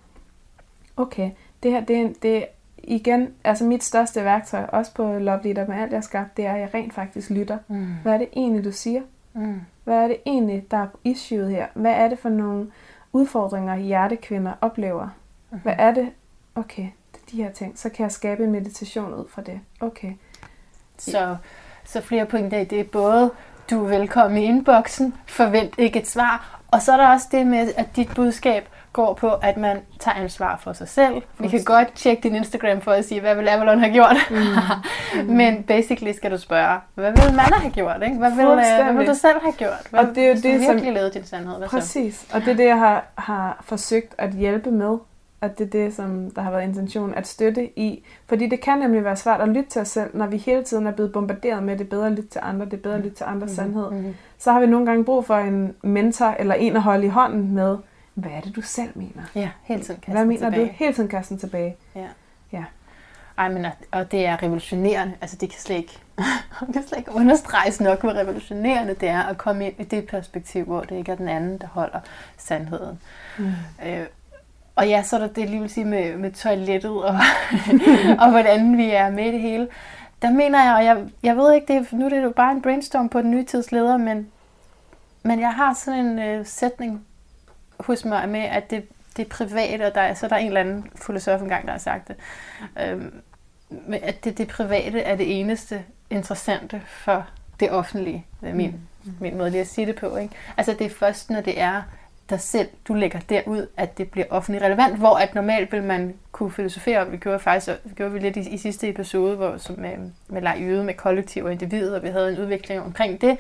okay, 0.98 1.32
det 1.64 1.72
her 1.72 1.80
det 1.80 2.02
er, 2.02 2.10
det 2.22 2.46
igen, 2.88 3.34
altså 3.44 3.64
mit 3.66 3.84
største 3.84 4.24
værktøj, 4.24 4.64
også 4.64 4.94
på 4.94 5.20
Love 5.20 5.44
Leader 5.44 5.68
med 5.68 5.76
alt, 5.76 5.94
jeg 5.94 6.04
skabt, 6.04 6.38
det 6.38 6.46
er, 6.46 6.54
at 6.54 6.60
jeg 6.60 6.74
rent 6.74 6.94
faktisk 6.94 7.30
lytter. 7.30 7.58
Mm. 7.68 7.96
Hvad 8.04 8.14
er 8.14 8.18
det 8.18 8.28
egentlig, 8.34 8.64
du 8.64 8.72
siger? 8.72 9.02
Mm. 9.34 9.62
Hvad 9.84 9.96
er 10.04 10.08
det 10.08 10.18
egentlig, 10.26 10.66
der 10.72 10.78
er 10.78 10.88
issueet 11.04 11.50
her? 11.50 11.68
Hvad 11.74 11.92
er 11.92 12.08
det 12.08 12.20
for 12.20 12.30
nogle 12.30 12.72
udfordringer, 13.14 13.76
hjertekvinder 13.76 14.54
oplever? 14.62 15.10
Mm. 15.52 15.60
Hvad 15.64 15.74
er 15.78 15.94
det? 15.94 16.10
Okay, 16.56 16.88
det 17.12 17.22
er 17.22 17.32
de 17.32 17.44
her 17.44 17.52
ting. 17.52 17.80
Så 17.80 17.90
kan 17.90 18.04
jeg 18.04 18.12
skabe 18.12 18.44
en 18.44 18.52
meditation 18.52 19.14
ud 19.14 19.26
fra 19.30 19.42
det. 19.42 19.60
Okay. 19.80 20.14
Så, 20.98 21.38
så 21.84 22.02
flere 22.02 22.26
pointer 22.26 22.60
i 22.60 22.66
det 22.66 22.80
er 22.80 22.84
både, 22.84 23.32
du 23.70 23.86
er 23.86 23.90
velkommen 23.90 24.44
i 24.44 24.46
inboxen, 24.46 25.14
forvent 25.28 25.76
ikke 25.78 26.00
et 26.00 26.08
svar, 26.08 26.62
og 26.68 26.82
så 26.82 26.94
er 26.94 26.98
der 26.98 27.08
også 27.08 27.28
det 27.32 27.48
med, 27.48 27.74
at 27.78 27.96
dit 27.96 28.10
budskab 28.16 28.70
går 28.98 29.14
på, 29.14 29.30
at 29.30 29.58
man 29.58 29.78
tager 30.00 30.16
ansvar 30.16 30.60
for 30.64 30.74
sig 30.74 30.88
selv. 30.88 31.22
Vi 31.40 31.48
kan 31.48 31.64
godt 31.64 31.94
tjekke 31.96 32.24
din 32.24 32.36
Instagram 32.36 32.82
for 32.82 32.92
at 32.92 33.06
sige, 33.06 33.22
hvad 33.22 33.36
vil 33.36 33.48
Avalon 33.48 33.80
have 33.80 33.94
gjort? 33.94 34.18
Mm. 34.30 34.38
Mm. 35.16 35.24
Men 35.26 35.64
basically 35.64 36.12
skal 36.12 36.32
du 36.32 36.38
spørge, 36.38 36.80
hvad 36.96 37.12
vil 37.12 37.36
man 37.36 37.54
have 37.62 37.72
gjort? 37.72 38.04
Ikke? 38.04 38.18
Hvad, 38.18 38.32
vil, 38.32 38.46
øh, 38.46 38.86
hvad 38.86 38.94
vil 38.94 39.08
du 39.08 39.14
selv 39.14 39.38
have 39.42 39.54
gjort? 39.54 39.88
Hvad, 39.90 40.00
og 40.00 40.16
det 40.16 40.24
er 40.24 40.28
jo 40.28 40.34
det, 40.34 40.44
du 40.44 40.50
virkelig 40.50 40.86
som... 40.86 40.94
lavet 40.94 41.14
din 41.14 41.24
sandhed? 41.24 41.58
Hvad 41.58 41.68
Præcis, 41.68 42.16
så? 42.16 42.36
og 42.36 42.42
det 42.42 42.52
er 42.52 42.56
det, 42.56 42.66
jeg 42.66 42.78
har, 42.78 43.06
har 43.16 43.64
forsøgt 43.66 44.16
at 44.18 44.32
hjælpe 44.34 44.72
med. 44.72 44.98
At 45.42 45.58
det 45.60 45.66
er 45.66 45.70
det, 45.70 45.96
som 45.96 46.32
der 46.32 46.42
har 46.42 46.52
været 46.52 46.64
intention 46.64 47.14
at 47.14 47.28
støtte 47.28 47.80
i. 47.80 48.04
Fordi 48.28 48.48
det 48.48 48.62
kan 48.62 48.78
nemlig 48.78 49.04
være 49.04 49.16
svært 49.16 49.42
at 49.42 49.50
lytte 49.50 49.70
til 49.70 49.82
os 49.82 49.88
selv, 49.88 50.10
når 50.14 50.28
vi 50.28 50.38
hele 50.38 50.64
tiden 50.64 50.88
er 50.88 50.92
blevet 50.92 51.12
bombarderet 51.12 51.64
med, 51.64 51.74
at 51.74 51.80
det 51.80 51.86
er 51.86 51.90
bedre 51.90 52.06
at 52.06 52.12
lytte 52.12 52.30
til 52.30 52.42
andre, 52.44 52.66
det 52.66 52.74
er 52.74 52.78
bedre 52.78 52.96
at 52.96 53.02
lytte 53.02 53.18
til 53.18 53.24
andres 53.24 53.50
mm. 53.50 53.56
sandhed. 53.56 53.92
Mm. 53.92 54.16
Så 54.38 54.52
har 54.52 54.60
vi 54.60 54.66
nogle 54.66 54.86
gange 54.86 55.06
brug 55.06 55.26
for 55.26 55.36
en 55.36 55.76
mentor 55.84 56.36
eller 56.40 56.56
en 56.56 56.76
at 56.76 56.82
holde 56.82 57.06
i 57.06 57.10
hånden 57.10 57.56
med, 57.56 57.78
hvad 58.18 58.32
er 58.32 58.42
det, 58.42 58.56
du 58.56 58.62
selv 58.62 58.92
mener? 58.96 59.24
Ja, 59.36 59.50
hele 59.64 59.84
tiden 59.84 60.00
kaste 60.00 60.12
Hvad 60.12 60.26
mener 60.26 60.50
tilbage. 60.50 60.68
du? 60.68 60.74
Hele 60.74 60.94
tiden 60.94 61.10
kaste 61.10 61.30
den 61.30 61.40
tilbage. 61.40 61.76
Ja. 61.96 62.08
ja. 62.52 62.64
Ej, 63.38 63.50
men 63.50 63.66
og 63.92 64.12
det 64.12 64.26
er 64.26 64.44
revolutionerende. 64.44 65.14
Altså, 65.22 65.38
det 65.38 65.50
kan 65.50 65.60
slet 65.60 65.76
ikke, 65.76 66.00
det 66.66 66.74
kan 66.74 66.88
slet 66.88 66.98
ikke 66.98 67.12
understreges 67.16 67.82
nok, 67.82 68.02
hvor 68.02 68.14
revolutionerende 68.14 68.94
det 68.94 69.10
er 69.10 69.24
at 69.24 69.38
komme 69.38 69.66
ind 69.66 69.80
i 69.80 69.84
det 69.84 70.08
perspektiv, 70.08 70.66
hvor 70.66 70.82
det 70.82 70.96
ikke 70.96 71.12
er 71.12 71.16
den 71.16 71.28
anden, 71.28 71.58
der 71.58 71.68
holder 71.68 72.00
sandheden. 72.38 73.00
Mm. 73.38 73.52
Øh, 73.86 74.06
og 74.76 74.88
ja, 74.88 75.04
så 75.04 75.16
er 75.16 75.20
der 75.20 75.28
det, 75.28 75.50
lige 75.50 75.62
vil 75.62 75.70
sige 75.70 75.86
med, 75.86 76.18
med 76.18 76.32
toilettet 76.32 76.92
og, 76.92 77.16
og 78.24 78.32
hvordan 78.32 78.78
vi 78.78 78.90
er 78.90 79.10
med 79.10 79.26
i 79.26 79.32
det 79.32 79.42
hele. 79.42 79.68
Der 80.22 80.32
mener 80.32 80.64
jeg, 80.64 80.74
og 80.76 80.86
jeg, 80.86 81.10
jeg 81.24 81.38
ved 81.38 81.54
ikke, 81.54 81.74
det, 81.74 81.94
nu 81.94 82.06
er 82.06 82.10
det 82.10 82.24
jo 82.24 82.30
bare 82.30 82.52
en 82.52 82.62
brainstorm 82.62 83.10
på 83.10 83.22
den 83.22 83.32
nye 83.32 83.46
tidsleder, 83.46 83.98
men, 83.98 84.28
men 85.24 85.40
jeg 85.40 85.54
har 85.54 85.74
sådan 85.74 86.06
en 86.06 86.20
øh, 86.20 86.46
sætning 86.46 87.08
hos 87.80 88.06
mig 88.06 88.30
med, 88.30 88.40
at 88.40 88.70
det, 88.72 88.84
det 89.18 89.26
er 89.26 89.30
privat, 89.30 89.82
og 89.82 89.96
der 89.96 90.02
er, 90.02 90.14
så 90.14 90.28
der 90.28 90.36
er 90.36 90.40
en 90.40 90.48
eller 90.48 90.60
anden 90.60 90.90
filosof 91.06 91.42
engang, 91.42 91.66
der 91.66 91.72
har 91.72 91.80
sagt 91.80 92.08
det. 92.08 92.16
Øhm, 92.82 93.22
at 93.92 94.24
det, 94.24 94.38
det 94.38 94.48
private 94.48 95.02
er 95.02 95.16
det 95.16 95.40
eneste 95.40 95.84
interessante 96.10 96.82
for 96.86 97.28
det 97.60 97.72
offentlige. 97.72 98.26
Det 98.42 98.50
er 98.50 98.54
min, 98.54 98.80
mm. 99.04 99.14
min 99.20 99.38
måde 99.38 99.50
lige 99.50 99.62
at 99.62 99.68
sige 99.68 99.88
det 99.88 99.96
på. 99.96 100.18
Ikke? 100.18 100.36
Altså 100.58 100.76
det 100.80 100.86
er 100.86 100.90
først, 100.90 101.30
når 101.30 101.42
det 101.42 101.62
er 101.62 101.82
dig 102.30 102.42
selv, 102.42 102.68
du 102.88 102.94
lægger 102.94 103.20
derud, 103.20 103.68
at 103.78 103.98
det 103.98 104.12
bliver 104.12 104.26
offentligt 104.30 104.64
relevant, 104.64 104.98
hvor 104.98 105.16
at 105.16 105.36
normalt 105.36 105.72
vil 105.72 105.84
man 105.84 106.14
kunne 106.32 106.52
filosofere 106.52 107.02
om, 107.02 107.12
vi 107.12 107.18
gjorde 107.18 107.40
faktisk 107.40 107.78
vi 107.84 107.94
gjorde 107.96 108.14
vi 108.14 108.20
lidt 108.20 108.38
i, 108.38 108.50
i 108.50 108.58
sidste 108.58 108.90
episode, 108.90 109.36
hvor, 109.36 109.58
som 109.58 109.80
med, 109.80 110.12
med 110.28 110.42
leg 110.42 110.62
med 110.62 110.94
kollektiv 110.94 111.46
og 111.46 111.52
individ, 111.52 111.90
og 111.90 112.04
vi 112.04 112.08
havde 112.08 112.34
en 112.34 112.40
udvikling 112.40 112.82
omkring 112.82 113.22
det, 113.22 113.38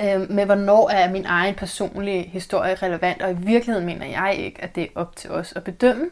øh, 0.00 0.30
med 0.30 0.44
hvornår 0.44 0.90
er 0.90 1.12
min 1.12 1.26
egen 1.26 1.54
personlige 1.54 2.22
historie 2.22 2.74
relevant, 2.74 3.22
og 3.22 3.30
i 3.30 3.34
virkeligheden 3.34 3.86
mener 3.86 4.06
jeg 4.06 4.36
ikke, 4.38 4.62
at 4.62 4.74
det 4.74 4.82
er 4.82 4.88
op 4.94 5.16
til 5.16 5.30
os 5.30 5.52
at 5.56 5.64
bedømme. 5.64 6.06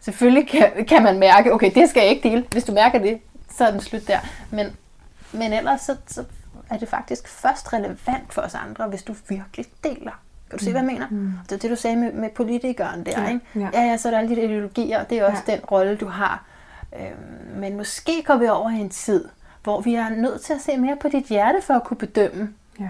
Selvfølgelig 0.00 0.48
kan, 0.48 0.86
kan 0.88 1.02
man 1.02 1.18
mærke, 1.18 1.52
okay, 1.52 1.70
det 1.74 1.88
skal 1.88 2.00
jeg 2.00 2.10
ikke 2.10 2.28
dele. 2.28 2.44
Hvis 2.50 2.64
du 2.64 2.72
mærker 2.72 2.98
det, 2.98 3.20
så 3.56 3.64
er 3.64 3.70
den 3.70 3.80
slut 3.80 4.08
der. 4.08 4.18
Men, 4.50 4.66
men 5.32 5.52
ellers 5.52 5.80
så, 5.80 5.96
så 6.06 6.24
er 6.70 6.76
det 6.78 6.88
faktisk 6.88 7.28
først 7.28 7.72
relevant 7.72 8.32
for 8.32 8.42
os 8.42 8.54
andre, 8.54 8.86
hvis 8.86 9.02
du 9.02 9.14
virkelig 9.28 9.66
deler. 9.84 10.20
Kan 10.50 10.58
du 10.58 10.64
se, 10.64 10.70
hvad 10.70 10.80
jeg 10.80 10.86
mener? 10.92 11.06
Mm. 11.10 11.32
Det 11.42 11.52
er 11.52 11.58
det, 11.58 11.70
du 11.70 11.76
sagde 11.76 11.96
med, 11.96 12.12
med 12.12 12.30
politikeren 12.30 13.06
der, 13.06 13.22
ja, 13.22 13.28
ikke? 13.28 13.40
Ja. 13.54 13.68
ja, 13.72 13.80
ja, 13.80 13.96
så 13.96 14.08
er 14.08 14.10
der 14.10 14.18
alle 14.18 14.36
de 14.36 14.44
ideologier, 14.44 15.00
og 15.00 15.10
det 15.10 15.18
er 15.18 15.24
også 15.24 15.42
ja. 15.48 15.52
den 15.52 15.64
rolle, 15.64 15.96
du 15.96 16.06
har. 16.06 16.44
Øhm, 16.96 17.58
men 17.60 17.76
måske 17.76 18.22
går 18.26 18.36
vi 18.36 18.48
over 18.48 18.70
i 18.70 18.80
en 18.80 18.90
tid, 18.90 19.28
hvor 19.62 19.80
vi 19.80 19.94
er 19.94 20.08
nødt 20.08 20.40
til 20.40 20.52
at 20.52 20.60
se 20.60 20.76
mere 20.76 20.96
på 21.00 21.08
dit 21.08 21.26
hjerte 21.26 21.62
for 21.62 21.74
at 21.74 21.84
kunne 21.84 21.96
bedømme, 21.96 22.54
ja 22.80 22.88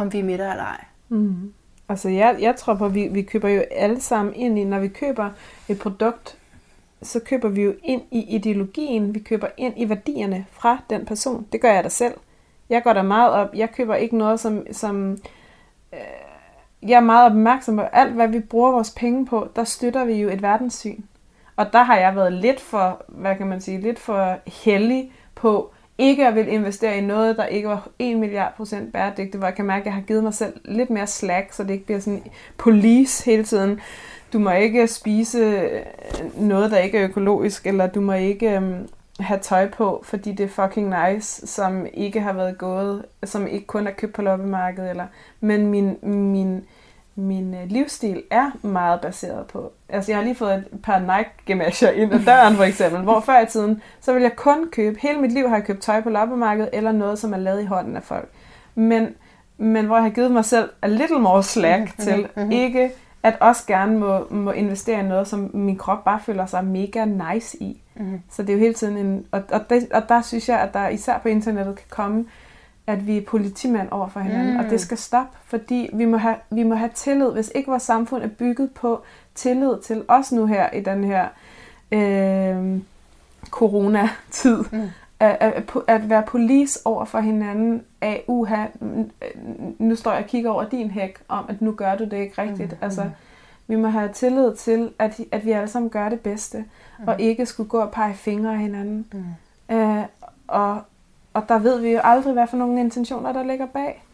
om 0.00 0.12
vi 0.12 0.18
er 0.18 0.24
midter 0.24 0.50
eller 0.50 0.64
ej. 0.64 0.84
Mm. 1.08 1.52
Altså 1.88 2.08
jeg, 2.08 2.36
jeg 2.40 2.56
tror 2.56 2.74
på, 2.74 2.86
at 2.86 2.94
vi, 2.94 3.08
vi 3.08 3.22
køber 3.22 3.48
jo 3.48 3.60
alle 3.70 4.00
sammen 4.00 4.34
ind 4.34 4.58
i, 4.58 4.64
når 4.64 4.78
vi 4.78 4.88
køber 4.88 5.30
et 5.68 5.78
produkt, 5.78 6.36
så 7.02 7.20
køber 7.20 7.48
vi 7.48 7.62
jo 7.62 7.74
ind 7.82 8.02
i 8.10 8.20
ideologien, 8.20 9.14
vi 9.14 9.18
køber 9.18 9.46
ind 9.56 9.74
i 9.76 9.88
værdierne 9.88 10.46
fra 10.50 10.78
den 10.90 11.06
person. 11.06 11.46
Det 11.52 11.60
gør 11.60 11.72
jeg 11.72 11.84
da 11.84 11.88
selv. 11.88 12.14
Jeg 12.68 12.82
går 12.82 12.92
da 12.92 13.02
meget 13.02 13.32
op, 13.32 13.54
jeg 13.54 13.72
køber 13.72 13.94
ikke 13.94 14.16
noget, 14.16 14.40
som, 14.40 14.66
som 14.72 15.10
øh, 15.92 15.98
jeg 16.82 16.96
er 16.96 17.00
meget 17.00 17.30
opmærksom 17.30 17.76
på, 17.76 17.82
alt 17.82 18.12
hvad 18.12 18.28
vi 18.28 18.40
bruger 18.40 18.70
vores 18.72 18.90
penge 18.90 19.26
på, 19.26 19.48
der 19.56 19.64
støtter 19.64 20.04
vi 20.04 20.12
jo 20.12 20.28
et 20.28 20.42
verdenssyn. 20.42 21.02
Og 21.56 21.72
der 21.72 21.82
har 21.82 21.96
jeg 21.96 22.16
været 22.16 22.32
lidt 22.32 22.60
for, 22.60 23.02
hvad 23.08 23.36
kan 23.36 23.46
man 23.46 23.60
sige, 23.60 23.80
lidt 23.80 23.98
for 23.98 24.38
heldig 24.46 25.12
på 25.34 25.72
ikke 26.00 26.26
at 26.26 26.34
vil 26.34 26.48
investere 26.48 26.98
i 26.98 27.00
noget, 27.00 27.36
der 27.36 27.44
ikke 27.44 27.68
var 27.68 27.88
1 27.98 28.16
milliard 28.16 28.54
procent 28.56 28.92
bæredygtigt, 28.92 29.36
hvor 29.36 29.46
jeg 29.46 29.54
kan 29.54 29.64
mærke, 29.64 29.80
at 29.80 29.86
jeg 29.86 29.94
har 29.94 30.00
givet 30.00 30.22
mig 30.22 30.34
selv 30.34 30.60
lidt 30.64 30.90
mere 30.90 31.06
slack, 31.06 31.52
så 31.52 31.62
det 31.62 31.70
ikke 31.70 31.84
bliver 31.84 32.00
sådan 32.00 32.22
police 32.56 33.24
hele 33.24 33.44
tiden. 33.44 33.80
Du 34.32 34.38
må 34.38 34.50
ikke 34.50 34.86
spise 34.86 35.38
øh, 35.38 35.80
noget, 36.36 36.70
der 36.70 36.78
ikke 36.78 36.98
er 36.98 37.08
økologisk, 37.08 37.66
eller 37.66 37.86
du 37.86 38.00
må 38.00 38.12
ikke 38.12 38.56
øhm, 38.56 38.88
have 39.20 39.40
tøj 39.40 39.68
på, 39.68 40.02
fordi 40.04 40.32
det 40.32 40.44
er 40.44 40.66
fucking 40.66 40.94
nice, 41.04 41.46
som 41.46 41.86
ikke 41.94 42.20
har 42.20 42.32
været 42.32 42.58
gået, 42.58 43.04
som 43.24 43.46
ikke 43.46 43.66
kun 43.66 43.86
er 43.86 43.90
købt 43.90 44.12
på 44.12 44.22
loppemarkedet, 44.22 44.90
eller, 44.90 45.06
men 45.40 45.66
min, 45.66 45.96
min, 46.02 46.64
min 47.14 47.54
øh, 47.54 47.60
livsstil 47.66 48.22
er 48.30 48.50
meget 48.62 49.00
baseret 49.00 49.46
på. 49.46 49.72
Altså 49.88 50.12
jeg 50.12 50.18
har 50.18 50.24
lige 50.24 50.34
fået 50.34 50.54
et 50.54 50.66
par 50.82 50.98
Nike-gemasher 50.98 51.90
ind 51.90 52.12
ad 52.12 52.20
døren 52.24 52.56
for 52.56 52.64
eksempel, 52.64 53.00
hvor 53.00 53.20
før 53.20 53.40
i 53.40 53.46
tiden, 53.46 53.82
så 54.00 54.12
vil 54.12 54.22
jeg 54.22 54.36
kun 54.36 54.68
købe, 54.72 54.98
hele 55.00 55.20
mit 55.20 55.32
liv 55.32 55.48
har 55.48 55.56
jeg 55.56 55.64
købt 55.64 55.82
tøj 55.82 56.00
på 56.00 56.10
loppemarkedet, 56.10 56.70
eller 56.72 56.92
noget, 56.92 57.18
som 57.18 57.32
er 57.32 57.38
lavet 57.38 57.62
i 57.62 57.66
hånden 57.66 57.96
af 57.96 58.02
folk. 58.02 58.28
Men, 58.74 59.14
men 59.58 59.86
hvor 59.86 59.96
jeg 59.96 60.02
har 60.02 60.10
givet 60.10 60.30
mig 60.30 60.44
selv 60.44 60.70
a 60.82 60.86
little 60.86 61.18
more 61.18 61.42
slack 61.42 61.80
mm-hmm. 61.80 62.04
til 62.04 62.28
mm-hmm. 62.36 62.52
ikke 62.52 62.90
at 63.22 63.36
også 63.40 63.66
gerne 63.66 63.98
må, 63.98 64.26
må 64.30 64.50
investere 64.50 65.00
i 65.00 65.08
noget, 65.08 65.28
som 65.28 65.50
min 65.54 65.76
krop 65.76 66.04
bare 66.04 66.20
føler 66.20 66.46
sig 66.46 66.64
mega 66.64 67.04
nice 67.04 67.62
i. 67.62 67.82
Mm. 67.94 68.20
Så 68.30 68.42
det 68.42 68.50
er 68.50 68.54
jo 68.54 68.58
hele 68.58 68.74
tiden 68.74 68.96
en... 68.96 69.26
Og, 69.30 69.42
og, 69.52 69.70
det, 69.70 69.88
og 69.92 70.08
der 70.08 70.22
synes 70.22 70.48
jeg, 70.48 70.60
at 70.60 70.74
der 70.74 70.88
især 70.88 71.18
på 71.18 71.28
internettet 71.28 71.76
kan 71.76 71.86
komme, 71.90 72.24
at 72.90 73.06
vi 73.06 73.16
er 73.16 73.22
politimænd 73.26 73.88
over 73.90 74.08
for 74.08 74.20
hinanden, 74.20 74.54
mm. 74.54 74.58
og 74.60 74.70
det 74.70 74.80
skal 74.80 74.98
stoppe, 74.98 75.38
fordi 75.44 75.90
vi 75.92 76.04
må, 76.04 76.16
have, 76.16 76.36
vi 76.50 76.62
må 76.62 76.74
have 76.74 76.90
tillid. 76.94 77.32
Hvis 77.32 77.52
ikke 77.54 77.70
vores 77.70 77.82
samfund 77.82 78.22
er 78.22 78.28
bygget 78.28 78.70
på 78.70 79.02
tillid 79.34 79.80
til 79.82 80.04
os 80.08 80.32
nu 80.32 80.46
her 80.46 80.70
i 80.70 80.80
den 80.80 81.04
her 81.04 81.28
øh, 81.92 82.80
coronatid, 83.50 84.64
mm. 84.72 84.88
at, 85.20 85.36
at, 85.40 85.62
at 85.86 86.10
være 86.10 86.22
police 86.22 86.80
over 86.84 87.04
for 87.04 87.20
hinanden 87.20 87.82
af, 88.00 88.24
uha, 88.28 88.66
nu 89.78 89.96
står 89.96 90.12
jeg 90.12 90.22
og 90.22 90.28
kigger 90.28 90.50
over 90.50 90.68
din 90.68 90.90
hæk, 90.90 91.18
om 91.28 91.44
at 91.48 91.62
nu 91.62 91.72
gør 91.72 91.96
du 91.96 92.04
det 92.04 92.16
ikke 92.16 92.42
rigtigt. 92.42 92.72
Mm. 92.72 92.78
Altså, 92.80 93.10
vi 93.66 93.76
må 93.76 93.88
have 93.88 94.08
tillid 94.12 94.56
til, 94.56 94.90
at, 94.98 95.20
at 95.32 95.44
vi 95.44 95.50
alle 95.50 95.68
sammen 95.68 95.90
gør 95.90 96.08
det 96.08 96.20
bedste, 96.20 96.64
mm. 96.98 97.08
og 97.08 97.20
ikke 97.20 97.46
skulle 97.46 97.68
gå 97.68 97.78
og 97.78 97.90
pege 97.90 98.14
fingre 98.14 98.52
af 98.52 98.58
hinanden. 98.58 99.06
Mm. 99.12 99.76
Øh, 99.76 100.04
og, 100.48 100.80
og 101.34 101.48
der 101.48 101.58
ved 101.58 101.80
vi 101.80 101.88
jo 101.90 102.00
aldrig, 102.04 102.32
hvad 102.32 102.46
for 102.46 102.56
nogle 102.56 102.80
intentioner, 102.80 103.32
der 103.32 103.42
ligger 103.42 103.66
bag. 103.66 104.04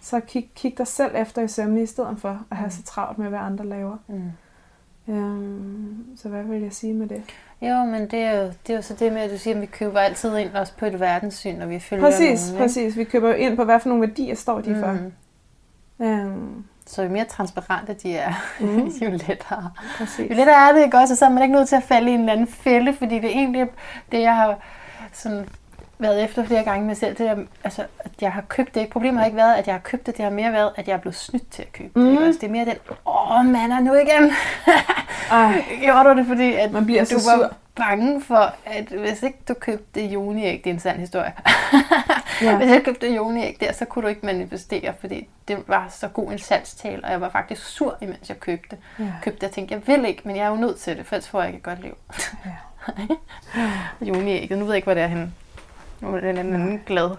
Så 0.00 0.20
kig, 0.20 0.50
kig 0.54 0.78
dig 0.78 0.86
selv 0.86 1.12
efter 1.14 1.42
i 1.42 1.48
sømne, 1.48 1.82
i 1.82 1.86
stedet 1.86 2.18
for 2.18 2.46
at 2.50 2.56
have 2.56 2.66
mm. 2.66 2.70
så 2.70 2.82
travlt 2.82 3.18
med, 3.18 3.28
hvad 3.28 3.38
andre 3.38 3.66
laver. 3.66 3.96
Mm. 4.06 4.30
Øhm, 5.08 6.06
så 6.16 6.28
hvad 6.28 6.42
vil 6.42 6.62
jeg 6.62 6.72
sige 6.72 6.94
med 6.94 7.06
det? 7.06 7.22
Jo, 7.62 7.84
men 7.84 8.10
det 8.10 8.18
er 8.18 8.42
jo, 8.42 8.44
det 8.66 8.72
er 8.72 8.74
jo 8.74 8.82
så 8.82 8.94
det 8.94 9.12
med, 9.12 9.20
at 9.20 9.30
du 9.30 9.38
siger, 9.38 9.54
at 9.54 9.60
vi 9.60 9.66
køber 9.66 10.00
altid 10.00 10.36
ind 10.36 10.54
også 10.54 10.72
på 10.78 10.86
et 10.86 11.00
verdenssyn, 11.00 11.60
og 11.60 11.70
vi 11.70 11.78
følger 11.78 12.04
Præcis, 12.04 12.48
nogen, 12.50 12.62
præcis. 12.62 12.96
Vi 12.96 13.04
køber 13.04 13.28
jo 13.28 13.34
ind 13.34 13.56
på, 13.56 13.64
hvad 13.64 13.80
for 13.80 13.88
nogle 13.88 14.06
værdier 14.08 14.34
står 14.34 14.60
de 14.60 14.76
for. 14.80 14.92
Mm. 14.92 16.06
Øhm. 16.06 16.64
Så 16.86 17.02
jo 17.02 17.08
mere 17.08 17.24
transparente 17.24 17.94
de 17.94 18.16
er, 18.16 18.32
mm. 18.60 18.86
jo 19.06 19.10
lettere. 19.10 19.70
Præcis. 19.98 20.30
Jo 20.30 20.34
lettere 20.34 20.68
er 20.68 20.72
det 20.72 20.84
ikke 20.84 20.98
også, 20.98 21.16
så 21.16 21.24
er 21.24 21.30
man 21.30 21.42
ikke 21.42 21.54
nødt 21.54 21.68
til 21.68 21.76
at 21.76 21.82
falde 21.82 22.10
i 22.10 22.14
en 22.14 22.20
eller 22.20 22.32
anden 22.32 22.46
fælde, 22.46 22.92
fordi 22.92 23.14
det 23.14 23.24
er 23.24 23.28
egentlig 23.28 23.66
det, 24.12 24.20
jeg 24.20 24.36
har 24.36 24.58
sådan 25.12 25.48
været 25.98 26.24
efter 26.24 26.44
flere 26.44 26.64
gange 26.64 26.86
med 26.86 26.94
selv, 26.94 27.16
det 27.16 27.28
er, 27.28 27.36
altså, 27.64 27.84
at 27.98 28.10
jeg 28.20 28.32
har 28.32 28.40
købt 28.40 28.74
det. 28.74 28.88
Problemet 28.88 29.18
har 29.18 29.26
ikke 29.26 29.36
været, 29.36 29.54
at 29.54 29.66
jeg 29.66 29.74
har 29.74 29.80
købt 29.80 30.06
det. 30.06 30.16
Det 30.16 30.24
har 30.24 30.32
mere 30.32 30.52
været, 30.52 30.72
at 30.76 30.88
jeg 30.88 30.94
er 30.94 30.98
blevet 30.98 31.14
snydt 31.14 31.50
til 31.50 31.62
at 31.62 31.72
købe 31.72 32.00
mm. 32.00 32.16
det. 32.16 32.40
Det 32.40 32.46
er 32.46 32.50
mere 32.50 32.64
den, 32.64 32.76
åh, 33.06 33.46
man 33.46 33.72
er 33.72 33.80
nu 33.80 33.94
igen. 33.94 34.32
Gjorde 35.84 36.08
du 36.08 36.16
det, 36.16 36.26
fordi 36.26 36.52
at 36.52 36.72
man 36.72 36.86
bliver 36.86 37.04
du 37.04 37.08
så 37.08 37.14
var 37.14 37.48
sur. 37.48 37.56
bange 37.76 38.22
for, 38.22 38.54
at 38.64 38.84
hvis 38.84 39.22
ikke 39.22 39.38
du 39.48 39.54
købte 39.54 40.06
joniæg, 40.06 40.60
det 40.64 40.70
er 40.70 40.74
en 40.74 40.80
sand 40.80 40.98
historie. 40.98 41.32
ja. 42.42 42.56
Hvis 42.56 42.70
jeg 42.70 42.82
købte 42.84 43.14
joniæg 43.14 43.56
der, 43.60 43.72
så 43.72 43.84
kunne 43.84 44.02
du 44.02 44.08
ikke 44.08 44.26
manifestere, 44.26 44.94
fordi 45.00 45.28
det 45.48 45.58
var 45.66 45.88
så 45.90 46.08
god 46.08 46.32
en 46.32 46.38
salgstal, 46.38 47.04
og 47.04 47.10
jeg 47.10 47.20
var 47.20 47.28
faktisk 47.28 47.64
sur, 47.64 47.96
imens 48.00 48.28
jeg 48.28 48.40
købte. 48.40 48.76
Ja. 48.98 49.04
købte 49.22 49.44
jeg 49.44 49.50
tænkte, 49.50 49.74
jeg 49.74 49.86
vil 49.86 50.04
ikke, 50.04 50.22
men 50.24 50.36
jeg 50.36 50.44
er 50.44 50.48
jo 50.48 50.56
nødt 50.56 50.78
til 50.78 50.96
det, 50.96 51.06
for 51.06 51.14
ellers 51.14 51.28
får 51.28 51.40
jeg 51.40 51.48
ikke 51.48 51.56
et 51.56 51.62
godt 51.62 51.82
liv. 51.82 51.96
ja. 52.46 52.50
joniægget, 54.08 54.58
nu 54.58 54.64
ved 54.64 54.72
jeg 54.72 54.76
ikke, 54.76 54.86
hvor 54.86 54.94
det 54.94 55.02
er 55.02 55.06
henne. 55.06 55.32
Nu 56.00 56.16
er 56.16 56.20
det 56.20 56.30
en 56.30 56.38
anden 56.38 56.82
glad. 56.86 57.10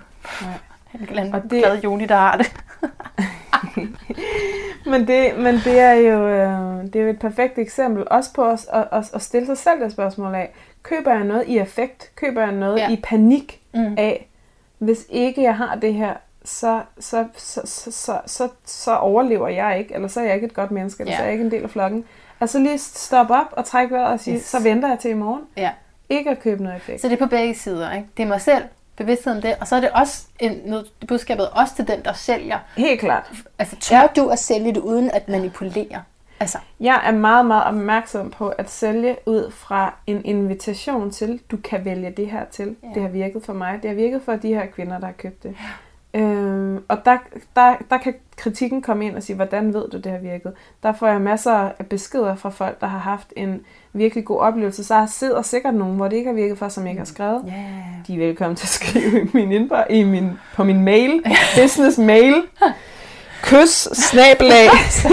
Nej. 0.42 0.54
En 0.94 1.06
glad, 1.06 1.34
og 1.34 1.44
det... 1.44 1.50
glad 1.50 1.82
Joni, 1.82 2.06
der 2.06 2.16
har 2.16 2.38
det. 2.38 2.54
men, 4.92 5.08
det, 5.08 5.38
men 5.38 5.56
det 5.56 5.80
er 5.80 5.94
jo 5.94 6.28
øh, 6.28 6.84
det 6.84 6.96
er 6.96 7.04
jo 7.04 7.10
et 7.10 7.20
perfekt 7.20 7.58
eksempel 7.58 8.08
også 8.12 8.34
på 8.34 8.46
os 8.46 8.68
at, 8.74 8.88
at, 8.92 9.10
at 9.14 9.22
stille 9.22 9.46
sig 9.46 9.58
selv 9.58 9.84
det 9.84 9.92
spørgsmål 9.92 10.36
af, 10.36 10.52
køber 10.84 11.14
jeg 11.14 11.24
noget 11.24 11.44
i 11.48 11.58
effekt? 11.58 12.12
Køber 12.16 12.42
jeg 12.42 12.52
noget 12.52 12.78
ja. 12.78 12.90
i 12.90 13.00
panik 13.04 13.62
mm. 13.74 13.96
af, 13.98 14.30
hvis 14.78 15.06
ikke 15.10 15.44
jeg 15.44 15.58
har 15.58 15.76
det 15.76 15.94
her, 15.94 16.14
så, 16.44 16.82
så, 17.00 17.26
så, 17.36 17.62
så, 17.66 17.92
så, 17.96 18.20
så, 18.26 18.50
så 18.66 18.96
overlever 18.96 19.48
jeg 19.48 19.80
ikke, 19.80 19.94
eller 19.94 20.08
så 20.08 20.20
er 20.20 20.26
jeg 20.26 20.36
ikke 20.36 20.48
et 20.48 20.54
godt 20.54 20.72
menneske, 20.72 21.02
eller 21.02 21.12
ja. 21.12 21.18
så 21.18 21.22
er 21.22 21.26
jeg 21.26 21.34
ikke 21.34 21.46
en 21.46 21.52
del 21.52 21.64
af 21.64 21.70
flokken. 21.70 22.06
Altså 22.40 22.60
lige 22.60 22.78
stoppe 22.78 23.34
op 23.34 23.48
og 23.52 23.66
trække 23.66 23.96
vejret 23.96 24.14
og 24.14 24.20
sige, 24.20 24.38
yes. 24.38 24.44
så 24.44 24.64
venter 24.64 24.90
jeg 24.90 25.00
til 25.00 25.12
i 25.12 25.14
morgen. 25.14 25.42
Ja. 25.58 25.72
Ikke 26.10 26.30
at 26.30 26.40
købe 26.40 26.64
noget 26.64 26.78
effekt. 26.78 27.02
Så 27.02 27.08
det 27.08 27.14
er 27.14 27.26
på 27.26 27.30
begge 27.30 27.56
sider, 27.56 27.94
ikke? 27.94 28.08
Det 28.18 28.24
er 28.24 28.28
mig 28.28 28.42
selv, 28.42 28.64
bevidsthed 28.98 29.36
om 29.36 29.42
det, 29.42 29.56
og 29.62 29.68
så 29.68 29.76
er 29.76 29.80
det 29.80 29.90
også 29.90 30.24
en, 30.40 30.62
noget, 30.66 30.92
budskabet 31.08 31.50
også 31.50 31.76
til 31.76 31.88
den, 31.88 32.04
der 32.06 32.14
sælger. 32.14 32.60
Helt 32.78 33.00
klart. 33.00 33.32
Altså, 33.60 33.76
tør 33.76 34.02
ja. 34.02 34.08
du 34.16 34.28
at 34.28 34.40
sælge 34.40 34.74
det 34.74 34.82
uden 34.82 35.12
at 35.12 35.30
manipulere? 35.30 36.04
Altså. 36.40 36.58
Jeg 36.80 37.02
er 37.06 37.12
meget, 37.12 37.46
meget 37.46 37.64
opmærksom 37.64 38.32
på 38.32 38.50
at 38.50 38.70
sælge 38.70 39.16
ud 39.26 39.52
fra 39.52 39.94
en 40.08 40.26
invitation 40.26 41.12
til, 41.12 41.42
du 41.52 41.58
kan 41.58 41.86
vælge 41.86 42.12
det 42.12 42.32
her 42.32 42.46
til. 42.46 42.76
Ja. 42.84 42.88
Det 42.94 43.02
har 43.02 43.10
virket 43.10 43.44
for 43.46 43.54
mig. 43.54 43.80
Det 43.82 43.90
har 43.90 43.96
virket 43.96 44.22
for 44.22 44.36
de 44.36 44.48
her 44.48 44.66
kvinder, 44.66 45.00
der 45.00 45.06
har 45.06 45.14
købt 45.14 45.44
det. 45.44 45.50
Ja. 45.50 45.66
Øhm, 46.14 46.84
og 46.88 46.98
der, 47.06 47.18
der, 47.56 47.76
der 47.90 47.98
kan 47.98 48.14
kritikken 48.36 48.82
komme 48.82 49.06
ind 49.06 49.16
og 49.16 49.24
sige, 49.24 49.36
hvordan 49.36 49.74
ved 49.74 49.84
du, 49.92 49.98
det 49.98 50.12
har 50.12 50.20
virket? 50.20 50.54
Der 50.84 50.94
får 50.94 51.08
jeg 51.08 51.22
masser 51.22 51.52
af 51.52 51.86
beskeder 51.90 52.36
fra 52.36 52.50
folk, 52.50 52.82
der 52.82 52.88
har 52.88 53.00
haft 53.00 53.34
en 53.36 53.62
virkelig 53.94 54.26
god 54.26 54.40
oplevelse. 54.40 54.84
Så 54.84 55.08
sidder 55.12 55.42
sikkert 55.42 55.74
nogen, 55.74 55.96
hvor 55.96 56.08
det 56.08 56.16
ikke 56.18 56.28
har 56.30 56.36
virket 56.36 56.58
for, 56.58 56.70
som 56.70 56.84
jeg 56.84 56.92
ikke 56.92 57.00
har 57.00 57.06
skrevet. 57.06 57.42
Yeah. 57.48 57.58
De 58.08 58.14
er 58.14 58.28
velkommen 58.28 58.56
til 58.56 58.66
at 58.66 58.70
skrive 58.70 59.22
i 59.22 59.30
min 59.34 59.52
indbakke, 59.52 59.94
i 59.94 60.04
min, 60.04 60.32
på 60.56 60.64
min 60.64 60.82
mail, 60.84 61.24
business 61.62 61.98
mail. 61.98 62.36
Kys, 63.42 63.88
snabelag, 63.94 64.70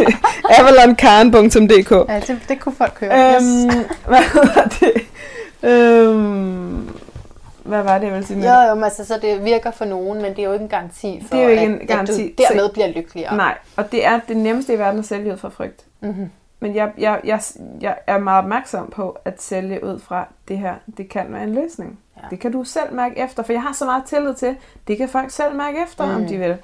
avalonkarn.dk 0.58 2.08
Ja, 2.08 2.20
det, 2.20 2.40
det 2.48 2.60
kunne 2.60 2.74
folk 2.74 3.00
høre. 3.00 3.34
Øhm, 3.34 3.66
yes. 3.66 3.86
hvad 4.06 4.22
hedder 4.32 4.68
det? 4.80 4.92
Øhm, 5.70 6.88
hvad 7.64 7.82
var 7.82 7.98
det, 7.98 8.06
jeg 8.06 8.12
ville 8.12 8.26
sige? 8.26 8.38
Jo, 8.38 8.76
jo, 8.76 8.84
altså, 8.84 9.04
så 9.04 9.18
det 9.22 9.44
virker 9.44 9.70
for 9.70 9.84
nogen, 9.84 10.22
men 10.22 10.30
det 10.30 10.38
er 10.38 10.44
jo 10.44 10.52
ikke 10.52 10.62
en 10.62 10.68
garanti 10.68 11.24
for, 11.28 11.36
det 11.36 11.44
er 11.44 11.44
jo 11.44 11.50
ikke 11.50 11.62
at, 11.62 11.80
en 11.80 11.86
garanti. 11.86 12.22
at 12.32 12.38
du 12.38 12.42
dermed 12.42 12.72
bliver 12.72 12.88
lykkeligere. 12.88 13.36
Nej, 13.36 13.58
og 13.76 13.92
det 13.92 14.06
er 14.06 14.20
det 14.28 14.36
nemmeste 14.36 14.74
i 14.74 14.78
verden 14.78 14.98
at 14.98 15.04
sælge 15.04 15.32
ud 15.32 15.36
fra 15.36 15.48
frygt. 15.48 15.84
Mm-hmm. 16.00 16.30
Men 16.60 16.74
jeg, 16.74 16.92
jeg, 16.98 17.20
jeg, 17.24 17.40
jeg 17.80 17.96
er 18.06 18.18
meget 18.18 18.38
opmærksom 18.38 18.90
på 18.90 19.18
at 19.24 19.42
sælge 19.42 19.84
ud 19.84 19.98
fra 19.98 20.28
det 20.48 20.58
her. 20.58 20.74
Det 20.96 21.08
kan 21.08 21.26
være 21.28 21.42
en 21.42 21.54
løsning. 21.54 21.98
Ja. 22.16 22.26
Det 22.30 22.40
kan 22.40 22.52
du 22.52 22.64
selv 22.64 22.92
mærke 22.92 23.18
efter, 23.18 23.42
for 23.42 23.52
jeg 23.52 23.62
har 23.62 23.72
så 23.72 23.84
meget 23.84 24.04
tillid 24.04 24.34
til, 24.34 24.56
det 24.88 24.96
kan 24.96 25.08
folk 25.08 25.30
selv 25.30 25.56
mærke 25.56 25.82
efter, 25.82 26.06
mm. 26.06 26.14
om 26.14 26.26
de 26.26 26.38
vil. 26.38 26.56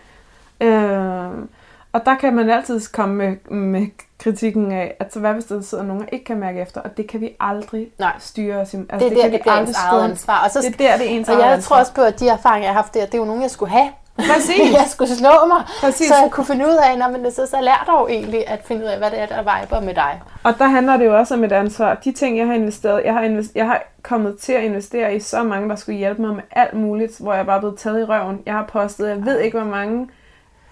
Øh, 0.61 1.49
og 1.93 2.07
der 2.07 2.15
kan 2.21 2.35
man 2.35 2.51
altid 2.51 2.81
komme 2.93 3.15
med, 3.15 3.57
med 3.57 3.87
kritikken 4.21 4.73
af, 4.73 4.97
at 5.01 5.13
så 5.13 5.21
hvad 5.21 5.33
hvis 5.33 5.45
der 5.45 5.63
sidder 5.63 5.85
nogen, 5.85 6.03
der 6.03 6.09
ikke 6.13 6.25
kan 6.25 6.39
mærke 6.39 6.61
efter, 6.61 6.81
og 6.81 6.97
det 6.97 7.09
kan 7.09 7.21
vi 7.21 7.37
aldrig 7.41 7.89
Nej. 7.99 8.13
styre 8.19 8.57
os. 8.57 8.75
Altså, 8.75 8.79
det 8.93 8.93
er 8.93 9.09
det 9.09 9.17
der, 9.17 9.29
det 9.29 9.41
bliver 9.41 9.57
ens 9.57 9.77
eget 9.77 10.11
ansvar. 10.11 10.45
Og 10.45 10.51
så, 10.51 10.61
det 10.61 10.67
er 10.67 10.91
der, 10.91 10.97
det 10.97 11.07
er 11.07 11.19
ens 11.19 11.29
Og 11.29 11.41
jeg 11.41 11.63
tror 11.63 11.77
også 11.77 11.95
på, 11.95 12.03
at 12.03 12.21
de 12.21 12.29
erfaringer, 12.29 12.67
jeg 12.67 12.75
har 12.75 12.83
haft 12.83 12.95
der, 12.95 13.07
det 13.07 13.15
er 13.15 13.19
jo 13.19 13.25
nogen, 13.25 13.43
jeg 13.43 13.51
skulle 13.51 13.73
have. 13.73 13.89
Præcis. 14.17 14.73
jeg 14.81 14.87
skulle 14.89 15.17
slå 15.17 15.47
mig, 15.49 15.65
Præcis. 15.81 16.09
så 16.09 16.15
jeg 16.23 16.31
kunne 16.31 16.47
finde 16.47 16.67
ud 16.67 16.77
af, 16.91 16.99
når 16.99 17.09
men 17.09 17.33
så, 17.33 17.47
så 17.47 17.57
lær 17.61 17.99
jo 18.01 18.09
egentlig 18.09 18.49
at 18.49 18.61
finde 18.65 18.83
ud 18.85 18.89
af, 18.89 18.99
hvad 18.99 19.11
det 19.11 19.21
er, 19.21 19.27
der 19.27 19.43
viber 19.43 19.81
med 19.81 19.95
dig. 19.95 20.21
Og 20.45 20.59
der 20.59 20.65
handler 20.65 20.97
det 20.97 21.07
jo 21.07 21.19
også 21.19 21.35
om 21.35 21.45
et 21.45 21.53
ansvar. 21.53 21.95
De 21.95 22.13
ting, 22.13 22.39
jeg 22.39 22.47
har 22.47 22.55
investeret, 22.55 23.03
jeg 23.05 23.15
har, 23.15 23.23
investeret, 23.23 23.57
jeg 23.57 23.67
har 23.67 23.83
kommet 24.03 24.39
til 24.39 24.53
at 24.53 24.63
investere 24.63 25.15
i 25.15 25.21
så 25.21 25.43
mange, 25.43 25.69
der 25.69 25.77
skulle 25.77 25.99
hjælpe 25.99 26.23
mig 26.23 26.35
med 26.35 26.43
alt 26.51 26.75
muligt, 26.75 27.19
hvor 27.21 27.35
jeg 27.35 27.47
bare 27.47 27.57
er 27.57 27.61
blevet 27.61 27.79
taget 27.79 28.01
i 28.01 28.05
røven. 28.05 28.43
Jeg 28.47 28.55
har 28.55 28.67
postet, 28.73 29.09
jeg 29.09 29.25
ved 29.25 29.39
ikke, 29.39 29.59
hvor 29.59 29.71
mange 29.71 30.09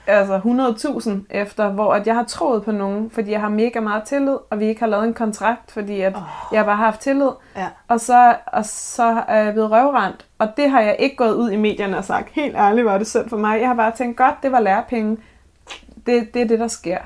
altså 0.09 0.39
100.000 0.39 1.10
efter, 1.30 1.68
hvor 1.68 1.94
at 1.94 2.06
jeg 2.06 2.14
har 2.14 2.24
troet 2.24 2.64
på 2.64 2.72
nogen, 2.72 3.10
fordi 3.10 3.30
jeg 3.30 3.40
har 3.40 3.48
mega 3.48 3.80
meget 3.80 4.02
tillid, 4.02 4.36
og 4.51 4.60
vi 4.60 4.64
ikke 4.66 4.80
har 4.80 4.86
lavet 4.86 5.05
en 5.05 5.14
kontrakt, 5.14 5.70
fordi 5.70 6.01
at 6.01 6.16
oh. 6.16 6.22
jeg 6.52 6.64
bare 6.64 6.76
har 6.76 6.85
haft 6.85 7.01
tillid. 7.01 7.30
Ja. 7.56 7.66
Og, 7.89 8.01
så, 8.01 8.36
og 8.47 8.64
så 8.64 9.22
er 9.28 9.43
jeg 9.43 9.52
blevet 9.52 9.70
røvrendt. 9.70 10.26
Og 10.39 10.48
det 10.56 10.70
har 10.70 10.80
jeg 10.80 10.97
ikke 10.98 11.16
gået 11.16 11.35
ud 11.35 11.51
i 11.51 11.56
medierne 11.56 11.98
og 11.98 12.05
sagt, 12.05 12.28
helt 12.32 12.56
ærligt 12.56 12.85
var 12.85 12.98
det 12.98 13.06
synd 13.06 13.28
for 13.28 13.36
mig. 13.36 13.60
Jeg 13.60 13.68
har 13.68 13.74
bare 13.74 13.93
tænkt, 13.93 14.16
godt, 14.16 14.35
det 14.43 14.52
var 14.52 14.60
lærepenge. 14.60 15.16
Det, 16.06 16.35
det 16.35 16.43
er 16.43 16.47
det, 16.47 16.59
der 16.59 16.68
sker. 16.68 16.98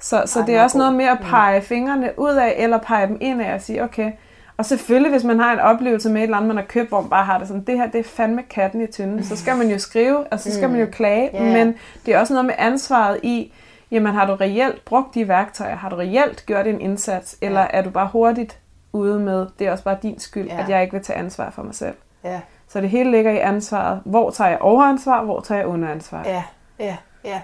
Så, 0.00 0.22
så 0.26 0.40
Ej, 0.40 0.46
det 0.46 0.56
er 0.56 0.62
også 0.62 0.74
god. 0.74 0.80
noget 0.80 0.94
med 0.94 1.04
at 1.04 1.18
pege 1.20 1.62
fingrene 1.62 2.10
ud 2.16 2.32
af, 2.32 2.54
eller 2.58 2.78
pege 2.78 3.06
dem 3.06 3.18
ind 3.20 3.42
af 3.42 3.54
og 3.54 3.60
sige, 3.60 3.82
okay, 3.82 4.12
og 4.56 4.64
selvfølgelig, 4.66 5.10
hvis 5.10 5.24
man 5.24 5.38
har 5.38 5.52
en 5.52 5.58
oplevelse 5.58 6.10
med 6.10 6.20
et 6.20 6.22
eller 6.22 6.36
andet, 6.36 6.48
man 6.48 6.56
har 6.56 6.64
købt, 6.64 6.88
hvor 6.88 7.00
man 7.00 7.10
bare 7.10 7.24
har 7.24 7.38
det 7.38 7.48
sådan, 7.48 7.64
det 7.64 7.78
her, 7.78 7.86
det 7.86 8.00
er 8.00 8.04
fandme 8.04 8.42
katten 8.42 8.80
i 8.80 8.86
tynden, 8.86 9.24
så 9.24 9.36
skal 9.36 9.56
man 9.56 9.70
jo 9.70 9.78
skrive, 9.78 10.26
og 10.32 10.40
så 10.40 10.52
skal 10.54 10.70
man 10.70 10.80
jo 10.80 10.86
mm. 10.86 10.92
klage, 10.92 11.30
yeah. 11.34 11.52
men 11.52 11.74
det 12.06 12.14
er 12.14 12.18
også 12.18 12.32
noget 12.32 12.46
med 12.46 12.54
ansvaret 12.58 13.20
i, 13.22 13.52
jamen 13.90 14.14
har 14.14 14.26
du 14.26 14.34
reelt 14.34 14.84
brugt 14.84 15.14
de 15.14 15.28
værktøjer, 15.28 15.76
har 15.76 15.88
du 15.88 15.96
reelt 15.96 16.46
gjort 16.46 16.66
en 16.66 16.80
indsats, 16.80 17.36
eller 17.40 17.60
er 17.60 17.82
du 17.82 17.90
bare 17.90 18.08
hurtigt 18.12 18.58
ude 18.92 19.20
med, 19.20 19.46
det 19.58 19.66
er 19.66 19.72
også 19.72 19.84
bare 19.84 19.98
din 20.02 20.18
skyld, 20.18 20.48
yeah. 20.48 20.64
at 20.64 20.68
jeg 20.68 20.82
ikke 20.82 20.92
vil 20.92 21.04
tage 21.04 21.18
ansvar 21.18 21.50
for 21.50 21.62
mig 21.62 21.74
selv. 21.74 21.94
Ja. 22.24 22.40
Så 22.68 22.80
det 22.80 22.90
hele 22.90 23.10
ligger 23.10 23.30
i 23.30 23.38
ansvaret. 23.38 24.00
Hvor 24.04 24.30
tager 24.30 24.50
jeg 24.50 24.58
overansvar, 24.60 25.24
hvor 25.24 25.40
tager 25.40 25.58
jeg 25.58 25.66
underansvar? 25.66 26.22
Ja, 26.24 26.42
ja, 26.78 26.96
ja. 27.24 27.40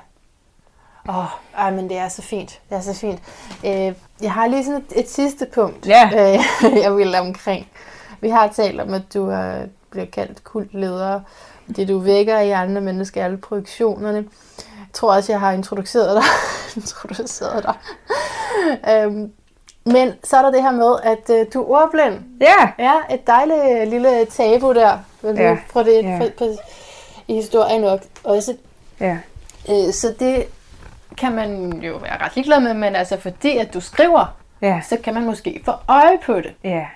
Åh, 1.09 1.19
oh, 1.19 1.24
ej, 1.59 1.70
men 1.70 1.89
det 1.89 1.99
er 1.99 2.09
så 2.09 2.23
fint. 2.23 2.61
Det 2.70 2.77
er 2.77 2.81
så 2.81 3.01
fint. 3.01 3.23
Øh, 3.66 3.95
jeg 4.22 4.32
har 4.32 4.47
lige 4.47 4.64
sådan 4.64 4.80
et, 4.90 5.01
et 5.01 5.10
sidste 5.10 5.47
punkt, 5.55 5.86
Ja. 5.86 6.10
øh, 6.18 6.76
jeg 6.82 6.97
vil 6.97 7.14
omkring. 7.14 7.68
Vi 8.20 8.28
har 8.28 8.48
talt 8.48 8.80
om, 8.80 8.94
at 8.94 9.02
du 9.14 9.28
er, 9.30 9.52
bliver 9.90 10.06
kaldt 10.06 10.44
kultleder, 10.44 11.20
det 11.76 11.88
du 11.88 11.98
vækker 11.98 12.38
i 12.38 12.51
andre 12.51 12.80
mennesker, 12.80 13.24
alle 13.24 13.36
projektionerne. 13.36 14.16
Jeg 14.59 14.92
tror 14.92 15.14
også, 15.14 15.32
jeg 15.32 15.40
har 15.40 15.52
introduceret 15.52 16.16
dig. 16.16 16.24
introduceret 16.82 17.64
dig. 17.64 17.74
øhm, 18.94 19.32
men 19.84 20.12
så 20.24 20.36
er 20.36 20.42
der 20.42 20.51
det 20.51 20.62
her 20.62 20.70
med, 20.70 20.94
at 21.02 21.40
øh, 21.40 21.47
du 21.55 21.62
er 21.62 21.68
ordblind. 21.82 22.14
Ja, 22.40 22.84
Ja, 22.84 23.14
et 23.14 23.26
dejligt 23.26 23.88
lille 23.88 24.24
tabu 24.24 24.72
der. 24.74 24.98
Vil 25.22 25.36
du 25.36 25.42
Ja, 25.42 25.56
fra 25.72 25.82
det 25.82 26.02
ja. 26.02 26.18
fra, 26.18 26.24
fra, 26.38 26.47
i 27.28 27.34
historien 27.34 27.80
nok 27.80 28.01
også. 28.24 28.56
ja, 29.01 29.18
Øh, 29.70 29.92
så 29.92 30.14
det 30.20 30.44
kan 31.20 31.32
man 31.32 31.72
jo 31.72 31.97
være 31.97 32.24
ret 32.24 32.34
ligeglad 32.36 32.60
med, 32.60 32.74
men 32.74 32.97
altså 32.97 33.20
fordi 33.20 33.56
at 33.56 33.74
du 33.74 33.80
skriver, 33.80 34.36
ja, 34.62 34.80
så 34.88 34.97
kan 35.05 35.14
man 35.14 35.24
måske 35.24 35.60
få 35.64 35.72
øje 35.88 36.18
på 36.26 36.34
det. 36.34 36.55
ja. 36.64 36.86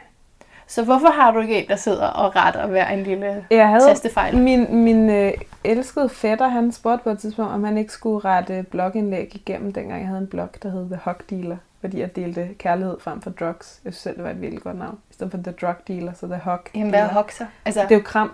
Så 0.67 0.85
hvorfor 0.85 1.09
har 1.09 1.31
du 1.31 1.41
ikke 1.41 1.63
en, 1.63 1.69
der 1.69 1.77
sidder 1.77 2.07
og 2.07 2.37
retter 2.37 2.67
hver 2.67 2.87
en 2.89 3.03
lille 3.03 3.45
Jeg 3.51 3.69
havde 3.69 3.85
tastefejl? 3.89 4.37
min, 4.39 4.77
min 4.85 5.11
øh, 5.11 5.33
elskede 5.65 6.09
fætter, 6.09 6.49
han 6.49 6.73
spurgte 6.73 7.05
på 7.05 7.11
et 7.11 7.19
tidspunkt, 7.19 7.53
om 7.53 7.65
han 7.65 7.79
ikke 7.79 7.93
skulle 7.93 8.25
rette 8.29 8.63
blogindlæg 8.71 9.31
igennem, 9.35 9.73
dengang 9.73 10.01
jeg 10.01 10.09
havde 10.09 10.21
en 10.21 10.27
blog, 10.27 10.49
der 10.63 10.69
hed 10.71 10.87
The 10.91 11.01
Hug 11.05 11.15
Dealer, 11.31 11.57
fordi 11.81 12.01
jeg 12.01 12.17
delte 12.17 12.49
kærlighed 12.59 12.97
frem 13.01 13.23
for 13.23 13.31
drugs. 13.31 13.81
Jeg 13.85 13.93
synes 13.93 14.03
selv, 14.03 14.17
det 14.17 14.25
var 14.25 14.31
et 14.31 14.41
virkelig 14.41 14.63
godt 14.63 14.79
navn. 14.79 14.99
I 15.11 15.15
stedet 15.15 15.31
for 15.31 15.39
The 15.39 15.53
Drug 15.53 15.75
Dealer, 15.89 16.13
så 16.21 16.27
The 16.27 16.41
Hug 16.45 16.59
Jamen, 16.75 16.89
hvad 16.91 16.99
er 17.01 17.05
Dealer. 17.05 17.15
hokser? 17.15 17.47
Altså, 17.65 17.81
Det 17.83 17.91
er 17.91 17.95
jo 17.97 18.03
kram. 18.05 18.33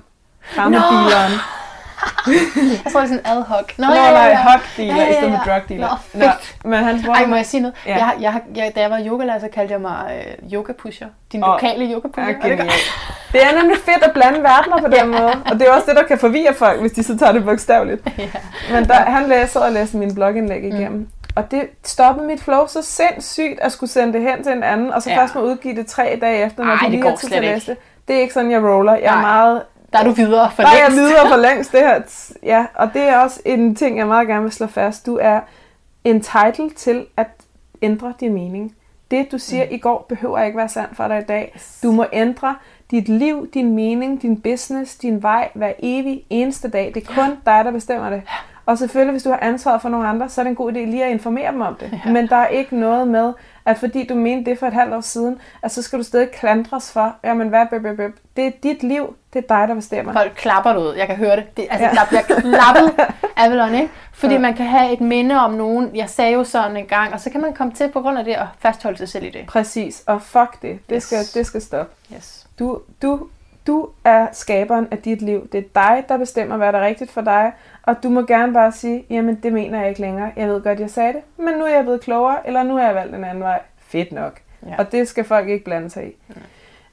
Krammedealeren. 0.55 1.33
jeg 2.85 2.93
tror, 2.93 3.01
det 3.01 3.11
er 3.11 3.15
sådan 3.15 3.27
ad 3.39 3.43
hoc. 3.43 3.73
Nå, 3.79 3.87
nej, 3.87 4.35
Hug 4.35 4.61
Dealer 4.77 4.95
Ja, 4.97 5.03
ja, 5.03 5.11
i 5.11 5.13
stedet 5.15 5.39
for 5.45 5.51
ja. 5.51 5.55
Drug 5.55 5.69
Dealer. 5.69 5.89
Nå, 6.15 6.21
fedt. 6.21 6.57
men 6.65 6.85
han 6.85 7.03
spurgte 7.03 7.21
Ej, 7.23 7.27
må 7.27 7.37
jeg 7.37 7.47
sige 7.47 7.61
noget? 7.61 7.75
Ja. 7.87 7.91
Ja. 7.97 8.05
Jeg, 8.07 8.15
jeg, 8.21 8.41
jeg, 8.57 8.73
da 8.75 8.81
jeg 8.81 8.91
var 8.91 9.01
yogalærer, 9.07 9.39
så 9.41 9.49
kaldte 9.55 9.73
jeg 9.73 9.81
mig 9.81 10.25
øh, 10.43 10.53
yoga-pusher. 10.53 11.07
Din 11.33 11.45
Åh, 11.45 11.49
lokale 11.51 11.85
yoga-pusher. 11.95 12.49
Ja, 12.49 12.53
Og 12.53 12.59
det. 12.59 12.73
Det 13.33 13.43
er 13.43 13.55
nemlig 13.61 13.77
fedt 13.85 14.03
at 14.05 14.13
blande 14.13 14.43
verdener 14.43 14.79
på 14.79 14.89
den 15.01 15.09
måde. 15.11 15.33
Og 15.51 15.59
det 15.59 15.63
er 15.69 15.73
også 15.73 15.87
det, 15.87 15.97
der 15.97 16.03
kan 16.03 16.19
forvirre 16.19 16.55
folk, 16.55 16.81
hvis 16.81 16.93
de 16.93 17.03
så 17.03 17.19
tager 17.19 17.33
det 17.33 17.45
bogstaveligt. 17.45 18.03
Ja. 18.19 18.27
Men 18.75 18.85
der, 18.89 18.95
han 18.95 19.29
læste 19.29 19.57
og 19.57 19.73
læste 19.73 19.97
mine 19.97 20.15
blogindlæg 20.15 20.65
igennem. 20.65 20.99
Mm. 20.99 21.09
Og 21.37 21.51
det 21.51 21.63
stoppede 21.85 22.27
mit 22.27 22.43
flow 22.43 22.67
så 22.67 22.83
sindssygt 22.83 23.61
at 23.61 23.73
skulle 23.73 23.91
sende 23.91 24.13
det 24.13 24.23
hen 24.23 24.43
til 24.45 24.53
en 24.53 24.63
anden, 24.63 24.93
og 24.93 25.03
så 25.03 25.11
ja. 25.11 25.17
Ja. 25.17 25.23
først 25.23 25.35
må 25.35 25.41
udgive 25.41 25.77
det 25.77 25.87
tre 25.87 26.19
dage 26.21 26.45
efter, 26.47 26.65
når 26.65 26.73
Ej, 26.73 26.79
de 26.79 26.85
det 26.85 26.91
lige 26.91 27.09
har 27.11 27.17
tid 27.17 27.29
til 27.29 27.35
at 27.35 27.43
læse 27.43 27.67
det. 27.71 27.77
Det 28.09 28.17
er 28.17 28.21
ikke 28.21 28.35
sådan, 28.35 28.51
jeg 28.51 28.63
roller. 28.63 28.93
Jeg 28.95 29.03
er 29.05 29.11
Nej. 29.13 29.21
meget... 29.21 29.63
Der 29.93 29.99
er 29.99 30.05
du 30.05 30.11
videre 30.11 30.51
for 30.51 30.63
Der 30.63 30.69
er 30.69 30.73
jeg 30.73 30.89
længst. 30.89 31.01
videre 31.01 31.29
for 31.29 31.37
længst 31.49 31.73
det 31.73 31.81
her. 31.81 32.01
Ja, 32.43 32.67
og 32.75 32.91
det 32.95 33.03
er 33.03 33.19
også 33.19 33.41
en 33.45 33.75
ting, 33.75 33.99
jeg 33.99 34.07
meget 34.07 34.29
gerne 34.29 34.43
vil 34.43 34.53
slå 34.53 34.67
fast. 34.67 35.07
Du 35.07 35.19
er 35.23 35.41
entitled 36.05 36.71
til 36.75 37.07
at 37.17 37.27
ændre 37.83 38.15
din 38.21 38.35
mening. 38.35 38.75
Det, 39.11 39.33
du 39.33 39.39
siger 39.39 39.65
mm. 39.65 39.75
i 39.75 39.79
går, 39.79 40.07
behøver 40.09 40.43
ikke 40.43 40.59
være 40.59 40.69
sandt 40.69 40.97
for 40.97 41.09
dig 41.09 41.19
i 41.19 41.25
dag. 41.25 41.59
Du 41.83 41.93
må 41.93 42.07
ændre 42.13 42.57
dit 42.91 43.09
liv, 43.09 43.49
din 43.55 43.75
mening, 43.75 44.23
din 44.23 44.41
business, 44.41 44.97
din 44.97 45.23
vej 45.23 45.49
hver 45.55 45.73
evig 45.79 46.25
eneste 46.31 46.71
dag. 46.71 46.93
Det 46.95 47.09
er 47.09 47.15
kun 47.15 47.31
dig, 47.47 47.65
der 47.65 47.71
bestemmer 47.71 48.11
det. 48.11 48.23
Og 48.67 48.79
selvfølgelig, 48.79 49.13
hvis 49.13 49.23
du 49.23 49.31
har 49.31 49.39
ansvaret 49.43 49.83
for 49.83 49.89
nogle 49.89 50.09
andre, 50.09 50.29
så 50.29 50.41
er 50.41 50.43
det 50.43 50.51
en 50.51 50.57
god 50.57 50.73
idé 50.73 50.79
lige 50.79 51.05
at 51.05 51.11
informere 51.11 51.53
dem 51.53 51.61
om 51.61 51.75
det. 51.81 52.01
Ja. 52.05 52.13
Men 52.13 52.29
der 52.29 52.37
er 52.37 52.47
ikke 52.49 52.77
noget 52.77 53.09
med, 53.09 53.33
at 53.71 53.79
fordi 53.79 54.07
du 54.07 54.15
mente 54.15 54.51
det 54.51 54.59
for 54.59 54.67
et 54.67 54.73
halvt 54.73 54.95
år 54.95 55.01
siden, 55.01 55.41
at 55.63 55.71
så 55.73 55.83
skal 55.83 55.99
du 55.99 56.05
stadig 56.05 56.31
klandres 56.31 56.93
for, 56.93 57.15
jamen 57.25 57.49
hvad, 57.49 57.67
bøb, 57.71 57.83
bøb, 57.83 57.97
bøb. 57.97 58.17
det 58.37 58.47
er 58.47 58.51
dit 58.63 58.83
liv, 58.83 59.17
det 59.33 59.45
er 59.45 59.57
dig, 59.59 59.69
der 59.69 59.75
bestemmer. 59.75 60.13
Folk 60.13 60.33
klapper 60.37 60.77
ud. 60.77 60.95
Jeg 60.95 61.07
kan 61.07 61.17
høre 61.17 61.37
det. 61.37 61.57
det 61.57 61.67
altså, 61.71 61.87
Ja. 61.87 61.91
Der 61.95 62.07
bliver 62.09 62.41
klappet 62.41 63.07
Avalon, 63.45 63.75
ikke? 63.75 63.89
Fordi 64.13 64.35
Ja. 64.35 64.41
man 64.41 64.55
kan 64.55 64.67
have 64.67 64.93
et 64.93 65.01
minde 65.01 65.41
om 65.41 65.51
nogen. 65.55 65.91
Jeg 65.97 66.11
sagde 66.11 66.33
jo 66.33 66.45
sådan 66.45 66.77
en 66.77 66.87
gang, 66.87 67.13
og 67.15 67.21
så 67.21 67.31
kan 67.31 67.41
man 67.41 67.53
komme 67.55 67.73
til 67.73 67.89
på 67.89 68.01
grund 68.01 68.19
af 68.19 68.25
det 68.25 68.37
og 68.37 68.47
fastholde 68.59 68.99
sig 68.99 69.09
selv 69.09 69.25
i 69.25 69.31
det. 69.31 69.47
Præcis, 69.47 70.03
og 70.07 70.23
fuck 70.23 70.63
det. 70.63 70.79
Det 70.89 70.95
Yes. 70.97 71.03
skal, 71.03 71.19
det 71.35 71.47
skal 71.47 71.63
stoppe. 71.63 71.93
Yes. 72.17 72.47
Du, 72.59 72.81
du, 73.03 73.27
du 73.67 73.89
er 74.05 74.27
skaberen 74.33 74.89
af 74.91 74.99
dit 74.99 75.23
liv. 75.23 75.49
Det 75.53 75.59
er 75.59 75.63
dig, 75.75 76.05
der 76.09 76.17
bestemmer, 76.19 76.57
hvad 76.57 76.73
der 76.73 76.79
er 76.79 76.87
rigtigt 76.87 77.11
for 77.13 77.21
dig. 77.21 77.53
Og 77.91 78.03
du 78.03 78.09
må 78.09 78.23
gerne 78.23 78.53
bare 78.53 78.73
sige, 78.73 79.05
jamen 79.11 79.35
det 79.35 79.53
mener 79.53 79.79
jeg 79.81 79.89
ikke 79.89 80.01
længere. 80.01 80.31
Jeg 80.37 80.49
ved 80.49 80.63
godt, 80.63 80.81
jeg 80.81 80.91
sagde 80.91 81.13
det, 81.13 81.21
men 81.45 81.55
nu 81.55 81.65
er 81.65 81.75
jeg 81.75 81.83
blevet 81.83 82.01
klogere, 82.01 82.47
eller 82.47 82.63
nu 82.63 82.77
har 82.77 82.85
jeg 82.87 82.95
valgt 82.95 83.15
en 83.15 83.25
anden 83.25 83.43
vej. 83.45 83.61
Fedt 83.79 84.13
nok. 84.13 84.41
Ja. 84.67 84.75
Og 84.79 84.93
det 84.93 85.09
skal 85.09 85.25
folk 85.25 85.49
ikke 85.49 85.65
blande 85.65 85.91
sig 85.91 86.07
i. 86.07 86.13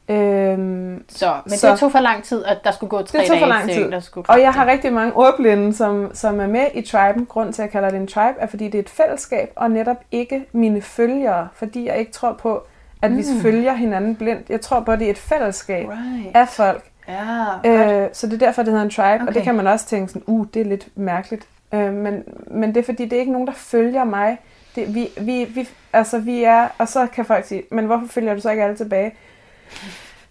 Øhm, 0.09 1.03
Så, 1.09 1.33
men 1.45 1.57
Så- 1.57 1.69
det 1.71 1.79
tog 1.79 1.91
for 1.91 1.99
lang 1.99 2.23
tid, 2.23 2.45
at 2.45 2.57
der 2.63 2.71
skulle 2.71 2.89
gå 2.89 3.01
tre 3.01 3.19
Det 3.19 3.27
tog 3.27 3.39
for 3.39 3.45
lang 3.45 3.69
tid. 3.69 3.91
der 3.91 3.99
skulle 3.99 4.29
og 4.29 4.41
jeg 4.41 4.51
har 4.53 4.65
rigtig 4.65 4.93
mange 4.93 5.13
ordblinde, 5.15 5.73
som, 5.73 6.11
som 6.13 6.39
er 6.39 6.47
med 6.47 6.65
i 6.73 6.81
triben. 6.81 7.25
Grunden 7.25 7.53
til, 7.53 7.61
at 7.61 7.65
jeg 7.65 7.71
kalder 7.71 7.89
det 7.89 7.99
en 7.99 8.07
tribe, 8.07 8.39
er, 8.39 8.47
fordi 8.47 8.65
det 8.65 8.75
er 8.75 8.79
et 8.79 8.89
fællesskab, 8.89 9.51
og 9.55 9.71
netop 9.71 9.97
ikke 10.11 10.45
mine 10.51 10.81
følgere. 10.81 11.47
Fordi 11.53 11.87
jeg 11.87 11.97
ikke 11.97 12.11
tror 12.11 12.33
på, 12.33 12.63
at 13.01 13.11
vi 13.11 13.15
Mm. 13.33 13.41
følger 13.41 13.73
hinanden 13.73 14.15
blindt. 14.15 14.49
Jeg 14.49 14.61
tror 14.61 14.79
på, 14.79 14.91
at 14.91 14.99
det 14.99 15.07
er 15.07 15.11
et 15.11 15.17
fællesskab. 15.17 15.87
Right. 15.89 16.35
af 16.35 16.47
folk. 16.47 16.83
Ja, 17.07 17.45
godt. 17.63 18.01
Øh, 18.03 18.09
så 18.13 18.27
det 18.27 18.33
er 18.33 18.45
derfor, 18.45 18.63
det 18.63 18.71
hedder 18.71 18.85
en 18.85 18.91
tribe, 18.91 19.13
okay. 19.13 19.27
og 19.27 19.33
det 19.33 19.43
kan 19.43 19.55
man 19.55 19.67
også 19.67 19.85
tænke 19.85 20.11
sådan, 20.11 20.23
uh, 20.25 20.45
det 20.53 20.61
er 20.61 20.65
lidt 20.65 20.87
mærkeligt. 20.95 21.47
Øh, 21.73 21.93
men, 21.93 22.23
men 22.51 22.75
det 22.75 22.81
er 22.81 22.85
fordi, 22.85 23.03
det 23.03 23.13
er 23.13 23.19
ikke 23.19 23.31
nogen, 23.31 23.47
der 23.47 23.53
følger 23.53 24.03
mig. 24.03 24.37
Det, 24.75 24.95
vi, 24.95 25.09
vi, 25.21 25.43
vi, 25.43 25.69
altså, 25.93 26.19
vi 26.19 26.43
er, 26.43 26.67
og 26.77 26.87
så 26.87 27.07
kan 27.13 27.25
folk 27.25 27.45
sige, 27.45 27.63
men 27.71 27.85
hvorfor 27.85 28.07
følger 28.07 28.33
du 28.33 28.41
så 28.41 28.49
ikke 28.49 28.63
alle 28.63 28.75
tilbage? 28.75 29.15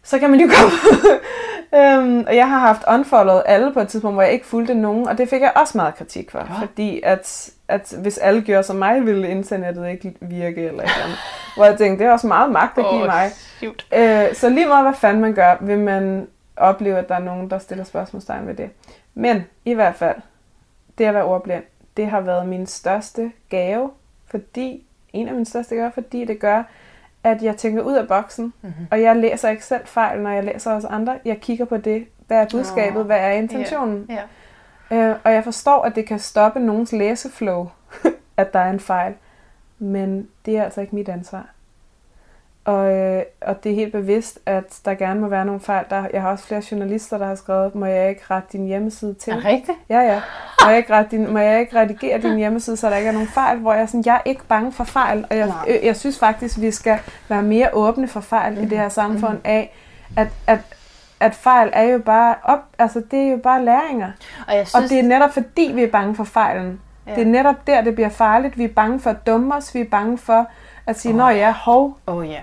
Så 0.02 0.18
kan 0.18 0.30
man 0.30 0.40
jo 0.40 0.48
komme. 0.56 0.72
øhm, 1.74 2.24
og 2.26 2.36
jeg 2.36 2.48
har 2.48 2.58
haft 2.58 2.82
unfollowet 2.94 3.42
alle 3.46 3.72
på 3.72 3.80
et 3.80 3.88
tidspunkt, 3.88 4.14
hvor 4.14 4.22
jeg 4.22 4.32
ikke 4.32 4.46
fulgte 4.46 4.74
nogen, 4.74 5.08
og 5.08 5.18
det 5.18 5.28
fik 5.28 5.40
jeg 5.40 5.52
også 5.56 5.78
meget 5.78 5.94
kritik 5.94 6.30
for. 6.30 6.38
Ja. 6.38 6.60
Fordi 6.60 7.00
at, 7.04 7.50
at 7.68 7.94
hvis 7.98 8.18
alle 8.18 8.42
gjorde 8.42 8.62
som 8.62 8.76
mig, 8.76 9.06
ville 9.06 9.28
internettet 9.28 9.88
ikke 9.88 10.14
virke 10.20 10.60
eller 10.60 10.82
et 10.82 10.90
eller 10.90 11.04
andet. 11.04 11.18
hvor 11.56 11.64
jeg 11.64 11.78
tænkte, 11.78 12.04
det 12.04 12.08
er 12.08 12.12
også 12.12 12.26
meget 12.26 12.52
magt 12.52 12.78
at 12.78 12.84
give 12.90 13.02
Åh, 13.02 13.06
mig. 13.06 13.30
Øh, 13.94 14.34
så 14.34 14.48
lige 14.48 14.66
meget 14.66 14.84
hvad 14.84 14.94
fanden 14.94 15.22
man 15.22 15.34
gør, 15.34 15.56
vil 15.60 15.78
man 15.78 16.26
opleve, 16.56 16.98
at 16.98 17.08
der 17.08 17.14
er 17.14 17.18
nogen, 17.18 17.50
der 17.50 17.58
stiller 17.58 17.84
spørgsmålstegn 17.84 18.46
ved 18.46 18.54
det. 18.54 18.70
Men 19.14 19.44
i 19.64 19.74
hvert 19.74 19.94
fald, 19.94 20.16
det 20.98 21.04
at 21.04 21.14
være 21.14 21.24
ordblind, 21.24 21.62
det 21.96 22.06
har 22.06 22.20
været 22.20 22.48
min 22.48 22.66
største 22.66 23.32
gave, 23.48 23.90
fordi, 24.26 24.86
en 25.12 25.28
af 25.28 25.34
mine 25.34 25.46
største 25.46 25.74
gaver, 25.74 25.90
fordi 25.90 26.24
det 26.24 26.38
gør, 26.38 26.62
at 27.24 27.42
jeg 27.42 27.56
tænker 27.56 27.82
ud 27.82 27.94
af 27.94 28.08
boksen, 28.08 28.52
Mhm. 28.62 28.72
og 28.90 29.02
jeg 29.02 29.16
læser 29.16 29.48
ikke 29.50 29.64
selv 29.64 29.86
fejl, 29.86 30.20
når 30.20 30.30
jeg 30.30 30.44
læser 30.44 30.74
hos 30.74 30.84
andre. 30.84 31.18
Jeg 31.24 31.40
kigger 31.40 31.64
på 31.64 31.76
det, 31.76 32.06
hvad 32.26 32.38
er 32.40 32.46
budskabet, 32.50 33.00
Åh, 33.00 33.06
hvad 33.06 33.18
er 33.20 33.30
intentionen. 33.30 34.10
Ja. 34.10 34.22
Øh, 35.10 35.16
og 35.24 35.32
jeg 35.32 35.44
forstår, 35.44 35.82
at 35.82 35.94
det 35.94 36.06
kan 36.06 36.18
stoppe 36.18 36.60
nogens 36.60 36.92
læseflow, 36.92 37.68
at 38.36 38.52
der 38.52 38.58
er 38.60 38.70
en 38.70 38.80
fejl. 38.80 39.14
Men 39.78 40.28
det 40.46 40.56
er 40.58 40.64
altså 40.64 40.80
ikke 40.80 40.94
mit 40.94 41.08
ansvar. 41.08 41.48
Og, 42.66 42.92
øh, 42.92 43.22
og 43.40 43.64
det 43.64 43.72
er 43.72 43.76
helt 43.76 43.92
bevidst, 43.92 44.38
at 44.46 44.80
der 44.84 44.94
gerne 44.94 45.20
må 45.20 45.28
være 45.28 45.44
nogle 45.44 45.60
fejl. 45.60 45.84
Der, 45.90 46.06
jeg 46.12 46.22
har 46.22 46.30
også 46.30 46.44
flere 46.44 46.62
journalister, 46.70 47.18
der 47.18 47.26
har 47.26 47.34
skrevet, 47.34 47.74
må 47.74 47.86
jeg 47.86 48.08
ikke 48.08 48.22
rette 48.30 48.48
din 48.52 48.66
hjemmeside 48.66 49.14
til? 49.14 49.32
Er 49.32 49.44
rigtigt? 49.44 49.78
Ja, 49.88 50.00
ja. 50.00 50.20
Må 50.64 50.68
jeg, 50.68 50.78
ikke 50.78 50.92
rette 50.92 51.16
din, 51.16 51.32
må 51.32 51.38
jeg 51.38 51.60
ikke 51.60 51.80
redigere 51.80 52.20
din 52.20 52.36
hjemmeside, 52.36 52.76
så 52.76 52.90
der 52.90 52.96
ikke 52.96 53.08
er 53.08 53.12
nogen 53.12 53.28
fejl? 53.28 53.58
Hvor 53.58 53.72
jeg 53.72 53.82
er 53.82 53.86
sådan, 53.86 54.02
jeg 54.06 54.14
er 54.14 54.20
ikke 54.24 54.44
bange 54.44 54.72
for 54.72 54.84
fejl. 54.84 55.24
Og 55.30 55.36
jeg, 55.36 55.52
øh, 55.68 55.84
jeg 55.84 55.96
synes 55.96 56.18
faktisk, 56.18 56.60
vi 56.60 56.70
skal 56.70 56.98
være 57.28 57.42
mere 57.42 57.68
åbne 57.72 58.08
for 58.08 58.20
fejl 58.20 58.54
mm. 58.54 58.62
i 58.62 58.66
det 58.66 58.78
her 58.78 58.88
samfund 58.88 59.38
af, 59.44 59.74
at, 60.16 60.28
at, 60.46 60.60
at 61.20 61.34
fejl 61.34 61.70
er 61.72 61.82
jo 61.82 61.98
bare 61.98 62.34
op, 62.42 62.60
altså 62.78 63.02
det 63.10 63.18
er 63.18 63.30
jo 63.30 63.36
bare 63.36 63.64
læringer. 63.64 64.10
Og 64.48 64.54
jeg 64.54 64.60
Og 64.60 64.66
synes, 64.66 64.90
det 64.90 64.98
er 64.98 65.02
netop 65.02 65.32
fordi, 65.32 65.72
vi 65.74 65.82
er 65.82 65.90
bange 65.90 66.14
for 66.14 66.24
fejlen. 66.24 66.80
Ja. 67.06 67.14
Det 67.14 67.22
er 67.22 67.26
netop 67.26 67.66
der, 67.66 67.80
det 67.80 67.94
bliver 67.94 68.08
farligt. 68.08 68.58
Vi 68.58 68.64
er 68.64 68.68
bange 68.76 69.00
for 69.00 69.10
at 69.10 69.26
dumme 69.26 69.54
os. 69.54 69.74
Vi 69.74 69.80
er 69.80 69.88
bange 69.90 70.18
for 70.18 70.46
at 70.86 71.00
sige, 71.00 71.12
oh. 71.12 71.18
nå 71.18 71.28
ja, 71.28 71.52
hov. 71.52 71.98
Oh, 72.06 72.30
ja. 72.30 72.40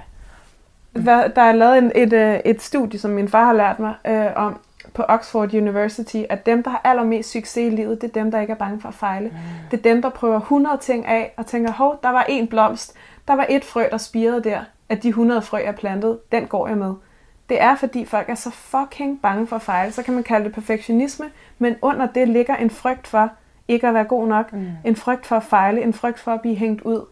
Hvad, 0.93 1.29
der 1.35 1.41
er 1.41 1.51
lavet 1.51 1.77
en, 1.77 1.91
et, 1.95 2.13
øh, 2.13 2.39
et 2.45 2.61
studie, 2.61 2.99
som 2.99 3.11
min 3.11 3.27
far 3.27 3.45
har 3.45 3.53
lært 3.53 3.79
mig 3.79 3.93
øh, 4.07 4.27
om 4.35 4.59
på 4.93 5.03
Oxford 5.07 5.53
University, 5.53 6.23
at 6.29 6.45
dem, 6.45 6.63
der 6.63 6.69
har 6.69 6.81
allermest 6.83 7.31
succes 7.31 7.73
i 7.73 7.75
livet, 7.75 8.01
det 8.01 8.07
er 8.07 8.21
dem, 8.21 8.31
der 8.31 8.41
ikke 8.41 8.51
er 8.51 8.57
bange 8.57 8.81
for 8.81 8.87
at 8.87 8.93
fejle. 8.93 9.27
Mm. 9.29 9.35
Det 9.71 9.77
er 9.77 9.93
dem, 9.93 10.01
der 10.01 10.09
prøver 10.09 10.39
100 10.39 10.77
ting 10.77 11.05
af 11.05 11.33
og 11.37 11.45
tænker, 11.45 11.71
hov, 11.71 11.99
der 12.03 12.09
var 12.09 12.25
en 12.29 12.47
blomst. 12.47 12.93
Der 13.27 13.33
var 13.33 13.45
et 13.49 13.65
frø, 13.65 13.83
der 13.91 13.97
spirede 13.97 14.43
der. 14.43 14.61
Af 14.89 14.97
de 14.97 15.09
100 15.09 15.41
frø, 15.41 15.57
jeg 15.65 15.75
plantede, 15.75 16.19
den 16.31 16.47
går 16.47 16.67
jeg 16.67 16.77
med. 16.77 16.93
Det 17.49 17.61
er, 17.61 17.75
fordi 17.75 18.05
folk 18.05 18.29
er 18.29 18.35
så 18.35 18.51
fucking 18.51 19.21
bange 19.21 19.47
for 19.47 19.55
at 19.55 19.61
fejle. 19.61 19.91
Så 19.91 20.03
kan 20.03 20.13
man 20.13 20.23
kalde 20.23 20.45
det 20.45 20.53
perfektionisme, 20.53 21.25
men 21.59 21.75
under 21.81 22.07
det 22.07 22.27
ligger 22.27 22.55
en 22.55 22.69
frygt 22.69 23.07
for 23.07 23.29
ikke 23.67 23.87
at 23.87 23.93
være 23.93 24.03
god 24.03 24.27
nok. 24.27 24.53
Mm. 24.53 24.67
En 24.85 24.95
frygt 24.95 25.25
for 25.25 25.35
at 25.35 25.43
fejle, 25.43 25.81
en 25.81 25.93
frygt 25.93 26.19
for 26.19 26.31
at 26.31 26.41
blive 26.41 26.55
hængt 26.55 26.81
ud. 26.81 27.05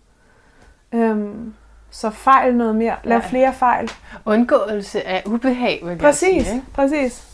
Øhm, 0.91 1.53
så 1.91 2.09
fejl 2.09 2.55
noget 2.55 2.75
mere. 2.75 2.95
Lav 3.03 3.17
Ja. 3.19 3.27
flere 3.29 3.53
fejl. 3.53 3.91
Undgåelse 4.25 5.07
af 5.07 5.23
ubehag, 5.25 5.79
vil 5.83 5.89
jeg 5.89 5.97
Præcis, 5.99 6.19
sige. 6.19 6.37
Ikke? 6.55 6.61
præcis. 6.73 7.27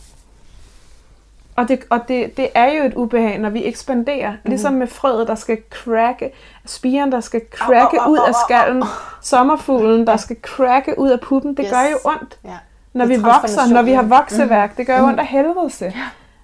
Og, 1.56 1.68
det, 1.68 1.84
og 1.90 2.00
det, 2.08 2.36
det 2.36 2.48
er 2.54 2.72
jo 2.72 2.84
et 2.84 2.94
ubehag, 2.94 3.38
når 3.38 3.50
vi 3.50 3.64
ekspanderer. 3.66 4.30
Mm. 4.32 4.38
Ligesom 4.44 4.72
med 4.72 4.86
frøet, 4.86 5.28
der 5.28 5.34
skal 5.34 5.58
cracke, 5.70 6.30
spiren, 6.66 7.12
der 7.12 7.20
skal 7.20 7.40
cracke 7.54 8.00
Au, 8.00 8.04
au, 8.04 8.06
au, 8.06 8.12
ud 8.12 8.18
af 8.28 8.34
skallen, 8.44 8.84
sommerfuglen, 9.22 10.06
der 10.06 10.16
skal 10.16 10.36
cracke 10.42 10.98
ud 10.98 11.10
af 11.10 11.20
puppen. 11.20 11.56
Det 11.56 11.64
Yes. 11.64 11.70
gør 11.72 11.82
jo 11.92 11.98
ondt. 12.04 12.38
Ja. 12.44 12.56
når 12.92 13.06
vi 13.06 13.16
vokser, 13.16 13.74
når 13.74 13.82
vi 13.82 13.92
har 13.92 14.02
vokseværk. 14.02 14.76
Det 14.76 14.86
gør 14.86 14.98
Mm. 14.98 15.04
ondt 15.08 15.20
af 15.20 15.26
helvede 15.26 15.70
til. 15.70 15.94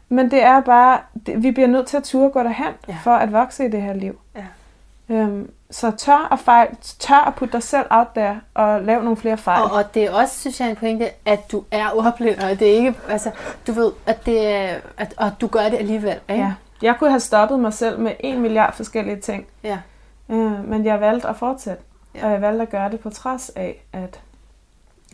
Men 0.08 0.30
det 0.30 0.42
er 0.42 0.60
bare, 0.60 0.98
det, 1.26 1.42
vi 1.42 1.50
bliver 1.50 1.68
nødt 1.68 1.86
til 1.86 1.96
at 1.96 2.02
ture 2.04 2.30
gå 2.30 2.40
derhen, 2.42 2.72
Ja. 2.88 2.96
for 3.04 3.14
at 3.14 3.32
vokse 3.32 3.66
i 3.66 3.70
det 3.70 3.82
her 3.82 3.92
liv. 3.94 4.18
Ja. 4.36 4.44
Øhm, 5.08 5.50
så 5.70 5.90
tør 5.90 6.28
at 6.32 6.38
fejl, 6.38 6.76
tør 6.98 7.24
at 7.26 7.34
putte 7.34 7.52
dig 7.52 7.62
selv 7.62 7.86
out 7.90 8.14
der, 8.14 8.36
og 8.54 8.82
lave 8.82 9.02
nogle 9.02 9.16
flere 9.16 9.36
fejl. 9.36 9.62
Og, 9.62 9.70
og 9.70 9.94
det 9.94 10.04
er 10.04 10.12
også, 10.12 10.40
synes 10.40 10.60
jeg, 10.60 10.70
en 10.70 10.76
pointe, 10.76 11.08
at 11.24 11.52
du 11.52 11.64
er 11.70 11.90
ordblind, 11.94 12.38
og 12.38 12.58
det 12.58 12.72
er 12.72 12.76
ikke, 12.76 12.94
altså, 13.08 13.30
du 13.66 13.72
ved, 13.72 13.92
at 14.06 14.26
det 14.26 14.46
er, 14.46 14.76
at, 14.96 15.14
og 15.16 15.30
du 15.40 15.46
gør 15.46 15.68
det 15.68 15.76
alligevel, 15.76 16.20
ikke? 16.28 16.42
Ja. 16.42 16.52
Jeg 16.82 16.96
kunne 16.98 17.10
have 17.10 17.20
stoppet 17.20 17.60
mig 17.60 17.72
selv 17.72 18.00
med 18.00 18.12
en 18.20 18.40
milliard 18.40 18.74
forskellige 18.74 19.20
ting, 19.20 19.46
ja. 19.62 19.78
øh, 20.28 20.68
men 20.68 20.84
jeg 20.84 21.00
valgte 21.00 21.28
at 21.28 21.36
fortsætte. 21.36 21.82
Ja. 22.14 22.26
Og 22.26 22.32
jeg 22.32 22.40
valgte 22.40 22.62
at 22.62 22.70
gøre 22.70 22.90
det 22.90 23.00
på 23.00 23.10
trods 23.10 23.50
af, 23.56 23.84
at, 23.92 24.20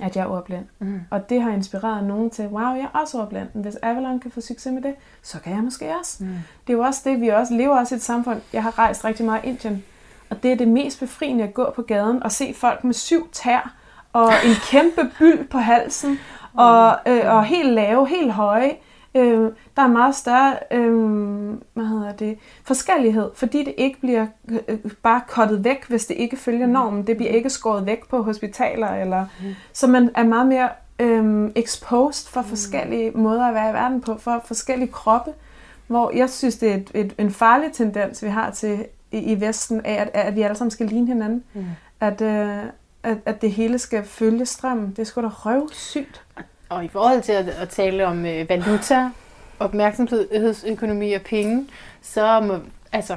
at 0.02 0.16
jeg 0.16 0.22
er 0.22 0.26
ordblind. 0.26 0.64
Mm. 0.78 1.00
Og 1.10 1.30
det 1.30 1.42
har 1.42 1.50
inspireret 1.50 2.04
nogen 2.04 2.30
til, 2.30 2.46
wow, 2.46 2.74
jeg 2.74 2.88
er 2.94 2.98
også 2.98 3.18
ordblind. 3.18 3.48
Men 3.54 3.62
Hvis 3.62 3.76
Avalon 3.82 4.20
kan 4.20 4.30
få 4.30 4.40
succes 4.40 4.72
med 4.72 4.82
det, 4.82 4.94
så 5.22 5.40
kan 5.40 5.54
jeg 5.54 5.62
måske 5.64 5.92
også. 6.00 6.24
Mm. 6.24 6.28
Det 6.66 6.72
er 6.72 6.76
jo 6.76 6.80
også 6.80 7.00
det, 7.04 7.20
vi 7.20 7.28
også 7.28 7.54
lever 7.54 7.78
også 7.78 7.94
i 7.94 7.96
et 7.96 8.02
samfund. 8.02 8.40
Jeg 8.52 8.62
har 8.62 8.78
rejst 8.78 9.04
rigtig 9.04 9.26
meget 9.26 9.44
i 9.44 9.48
Indien, 9.48 9.84
og 10.30 10.42
det 10.42 10.52
er 10.52 10.56
det 10.56 10.68
mest 10.68 11.00
befriende 11.00 11.44
at 11.44 11.54
gå 11.54 11.72
på 11.76 11.82
gaden 11.82 12.22
og 12.22 12.32
se 12.32 12.54
folk 12.56 12.84
med 12.84 12.94
syv 12.94 13.28
tær 13.32 13.74
og 14.12 14.32
en 14.44 14.54
kæmpe 14.70 15.10
byld 15.18 15.48
på 15.48 15.58
halsen 15.58 16.18
og, 16.54 16.98
øh, 17.06 17.34
og 17.34 17.44
helt 17.44 17.72
lave, 17.72 18.08
helt 18.08 18.32
høje. 18.32 18.76
Øh, 19.14 19.52
der 19.76 19.82
er 19.82 19.88
meget 19.88 20.14
større 20.14 20.56
øh, 20.70 20.92
hvad 21.74 21.84
hedder 21.84 22.12
det, 22.12 22.38
forskellighed, 22.64 23.30
fordi 23.34 23.64
det 23.64 23.74
ikke 23.76 24.00
bliver 24.00 24.26
øh, 24.68 24.78
bare 25.02 25.20
kottet 25.28 25.64
væk, 25.64 25.86
hvis 25.88 26.06
det 26.06 26.14
ikke 26.14 26.36
følger 26.36 26.66
normen. 26.66 27.06
Det 27.06 27.16
bliver 27.16 27.32
ikke 27.32 27.50
skåret 27.50 27.86
væk 27.86 28.08
på 28.08 28.22
hospitaler, 28.22 28.88
eller, 28.88 29.26
så 29.72 29.86
man 29.86 30.10
er 30.14 30.24
meget 30.24 30.46
mere 30.46 30.68
øh, 30.98 31.50
exposed 31.54 32.30
for 32.30 32.42
forskellige 32.42 33.10
måder 33.10 33.46
at 33.46 33.54
være 33.54 33.70
i 33.70 33.72
verden 33.72 34.00
på, 34.00 34.18
for 34.18 34.42
forskellige 34.46 34.92
kroppe. 34.92 35.30
Hvor 35.86 36.10
jeg 36.16 36.30
synes, 36.30 36.56
det 36.56 36.70
er 36.70 36.74
et, 36.74 36.90
et, 36.94 37.14
en 37.18 37.30
farlig 37.30 37.72
tendens, 37.72 38.24
vi 38.24 38.28
har 38.28 38.50
til 38.50 38.86
i, 39.12 39.18
i 39.18 39.40
Vesten, 39.40 39.80
af 39.84 39.94
at, 39.94 40.10
at 40.14 40.36
vi 40.36 40.42
alle 40.42 40.56
sammen 40.56 40.70
skal 40.70 40.86
ligne 40.86 41.06
hinanden. 41.06 41.44
Mm. 41.54 41.64
At, 42.00 42.20
øh, 42.20 42.58
at, 43.02 43.18
at 43.26 43.42
det 43.42 43.52
hele 43.52 43.78
skal 43.78 44.04
følge 44.04 44.46
strømmen. 44.46 44.90
Det 44.90 44.98
er 44.98 45.04
sgu 45.04 45.22
da 45.22 45.26
røvsygt. 45.26 46.22
Og 46.36 46.42
i 46.70 46.88
forhold 46.88 47.22
til 47.22 47.32
at, 47.32 47.48
at 47.48 47.68
tale 47.68 48.06
om 48.06 48.26
øh, 48.26 48.48
valuta, 48.48 49.10
opmærksomhedsøkonomi 49.58 51.12
og 51.12 51.22
penge, 51.22 51.68
så 52.02 52.40
må, 52.40 52.58
altså, 52.92 53.16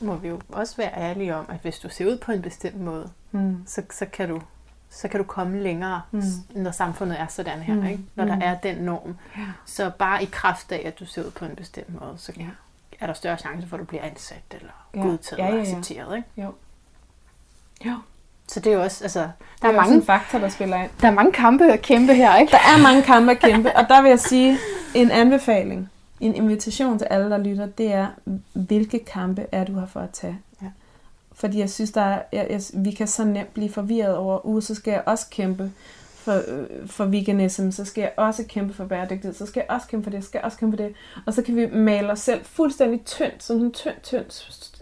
må 0.00 0.14
vi 0.16 0.28
jo 0.28 0.40
også 0.48 0.76
være 0.76 0.90
ærlige 0.96 1.36
om, 1.36 1.44
at 1.48 1.56
hvis 1.62 1.78
du 1.78 1.88
ser 1.88 2.06
ud 2.06 2.18
på 2.18 2.32
en 2.32 2.42
bestemt 2.42 2.80
måde, 2.80 3.10
Mm. 3.34 3.56
så, 3.66 3.82
så, 3.90 4.06
kan, 4.06 4.28
du, 4.28 4.42
så 4.90 5.08
kan 5.08 5.18
du 5.20 5.24
komme 5.24 5.62
længere, 5.62 6.02
mm. 6.10 6.22
Når 6.54 6.70
samfundet 6.70 7.20
er 7.20 7.26
sådan 7.26 7.58
her, 7.62 7.74
Mm. 7.74 7.86
ikke? 7.86 8.02
når 8.14 8.24
der 8.24 8.34
Mm. 8.34 8.40
er 8.44 8.54
den 8.54 8.76
norm. 8.76 9.16
Ja. 9.36 9.42
Så 9.66 9.90
bare 9.98 10.22
i 10.22 10.28
kraft 10.32 10.72
af, 10.72 10.82
at 10.86 10.98
du 11.00 11.06
ser 11.06 11.22
ud 11.24 11.30
på 11.30 11.44
en 11.44 11.56
bestemt 11.56 12.00
måde, 12.00 12.14
så 12.16 12.32
Ja. 12.36 12.46
er 13.00 13.06
der 13.06 13.12
større 13.14 13.38
chance 13.38 13.68
for, 13.68 13.76
at 13.76 13.80
du 13.80 13.84
bliver 13.84 14.02
ansat 14.02 14.42
eller 14.50 14.86
Ja. 14.94 15.00
godtaget 15.00 15.38
Ja, 15.38 15.46
ja, 15.46 15.50
og 15.52 15.56
ja. 15.56 15.62
accepteret. 15.62 16.16
Ikke? 16.16 16.28
Jo. 16.42 16.54
Jo. 17.86 17.94
Så 18.52 18.60
det 18.60 18.72
er 18.72 18.76
jo 18.76 18.82
også, 18.82 19.04
altså, 19.04 19.20
der 19.62 19.68
er, 19.68 19.72
er, 19.72 19.76
mange, 19.76 19.94
en 19.94 20.02
faktor, 20.02 20.38
der 20.38 20.48
spiller 20.48 20.76
ind. 20.76 20.90
der 21.00 21.08
er 21.08 21.12
mange 21.12 21.32
kampe 21.32 21.72
at 21.72 21.82
kæmpe 21.82 22.14
her, 22.14 22.36
ikke? 22.36 22.50
Der 22.50 22.56
er 22.56 22.82
mange 22.82 23.02
kampe 23.02 23.30
at 23.30 23.38
kæmpe, 23.40 23.76
og 23.76 23.88
der 23.88 24.02
vil 24.02 24.08
jeg 24.08 24.20
sige, 24.20 24.58
en 24.94 25.10
anbefaling, 25.10 25.90
en 26.20 26.34
invitation 26.34 26.98
til 26.98 27.04
alle, 27.10 27.30
der 27.30 27.38
lytter, 27.38 27.66
det 27.66 27.92
er, 27.92 28.06
hvilke 28.52 28.98
kampe 28.98 29.46
er 29.52 29.64
du 29.64 29.72
her 29.78 29.86
for 29.86 30.00
at 30.00 30.10
tage. 30.10 30.38
Ja. 30.62 30.66
Fordi 31.34 31.58
jeg 31.58 31.70
synes, 31.70 31.90
der 31.90 32.00
er, 32.00 32.22
jeg, 32.32 32.46
jeg, 32.50 32.60
vi 32.74 32.90
kan 32.90 33.06
så 33.06 33.24
nemt 33.24 33.54
blive 33.54 33.70
forvirret 33.70 34.16
over, 34.16 34.46
uh, 34.46 34.62
så 34.62 34.74
skal 34.74 34.90
jeg 34.90 35.02
også 35.06 35.26
kæmpe 35.30 35.70
for, 36.22 36.32
øh, 36.48 36.88
for 36.88 37.04
veganism, 37.04 37.70
så 37.70 37.84
skal 37.84 38.02
jeg 38.02 38.12
også 38.16 38.44
kæmpe 38.48 38.74
for 38.74 38.84
bæredygtighed, 38.84 39.34
så 39.34 39.46
skal 39.46 39.60
jeg 39.60 39.74
også 39.76 39.88
kæmpe 39.88 40.04
for 40.04 40.10
det, 40.10 40.22
så 40.22 40.28
skal 40.28 40.38
jeg 40.38 40.44
også 40.44 40.58
kæmpe 40.58 40.76
for 40.76 40.84
det. 40.84 40.94
Og 41.26 41.34
så 41.34 41.42
kan 41.42 41.56
vi 41.56 41.66
male 41.72 42.10
os 42.10 42.20
selv 42.20 42.44
fuldstændig 42.44 43.04
tyndt, 43.04 43.42
som 43.42 43.56
en 43.56 43.72
tynd, 43.72 43.94
tynd 44.02 44.24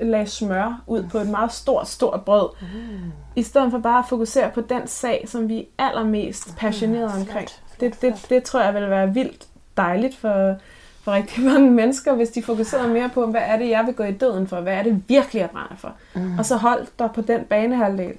lag 0.00 0.28
smør 0.28 0.82
ud 0.86 1.02
på 1.02 1.18
et 1.18 1.28
meget 1.28 1.52
stort, 1.52 1.88
stort 1.88 2.24
brød. 2.24 2.48
Mm. 2.60 3.12
I 3.36 3.42
stedet 3.42 3.70
for 3.70 3.78
bare 3.78 3.98
at 3.98 4.04
fokusere 4.08 4.50
på 4.50 4.60
den 4.60 4.86
sag, 4.86 5.24
som 5.28 5.48
vi 5.48 5.58
er 5.78 5.88
allermest 5.88 6.56
passionerede 6.56 7.10
flot, 7.10 7.20
omkring. 7.20 7.48
Det, 7.80 8.02
det, 8.02 8.26
det 8.30 8.42
tror 8.42 8.60
jeg 8.60 8.74
vil 8.74 8.90
være 8.90 9.14
vildt 9.14 9.46
dejligt 9.76 10.16
for, 10.16 10.56
for 11.02 11.12
rigtig 11.12 11.44
mange 11.52 11.70
mennesker, 11.70 12.14
hvis 12.14 12.30
de 12.30 12.42
fokuserer 12.42 12.88
mere 12.88 13.10
på, 13.14 13.26
hvad 13.26 13.42
er 13.44 13.56
det, 13.56 13.68
jeg 13.68 13.86
vil 13.86 13.94
gå 13.94 14.02
i 14.02 14.12
døden 14.12 14.46
for? 14.46 14.60
Hvad 14.60 14.74
er 14.74 14.82
det 14.82 15.02
virkelig, 15.08 15.40
jeg 15.40 15.50
brænder 15.50 15.76
for? 15.76 15.92
Mm. 16.14 16.38
Og 16.38 16.46
så 16.46 16.56
hold 16.56 16.86
dig 16.98 17.10
på 17.14 17.20
den 17.20 17.44
banehalvdel. 17.44 18.14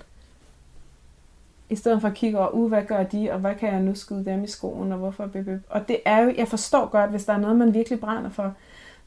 I 1.71 1.75
stedet 1.75 2.01
for 2.01 2.07
at 2.07 2.13
kigge 2.13 2.39
over, 2.39 2.49
uh, 2.49 2.69
hvad 2.69 2.83
gør 2.83 3.03
de, 3.03 3.31
og 3.31 3.39
hvad 3.39 3.55
kan 3.55 3.73
jeg 3.73 3.81
nu 3.81 3.95
skyde 3.95 4.25
dem 4.25 4.43
i 4.43 4.47
skoen, 4.47 4.91
og 4.91 4.97
hvorfor? 4.97 5.25
Bip, 5.25 5.45
bip. 5.45 5.59
Og 5.69 5.87
det 5.87 5.99
er 6.05 6.19
jo, 6.19 6.33
jeg 6.37 6.47
forstår 6.47 6.85
godt, 6.85 7.09
hvis 7.09 7.25
der 7.25 7.33
er 7.33 7.37
noget, 7.37 7.55
man 7.55 7.73
virkelig 7.73 7.99
brænder 7.99 8.29
for, 8.29 8.53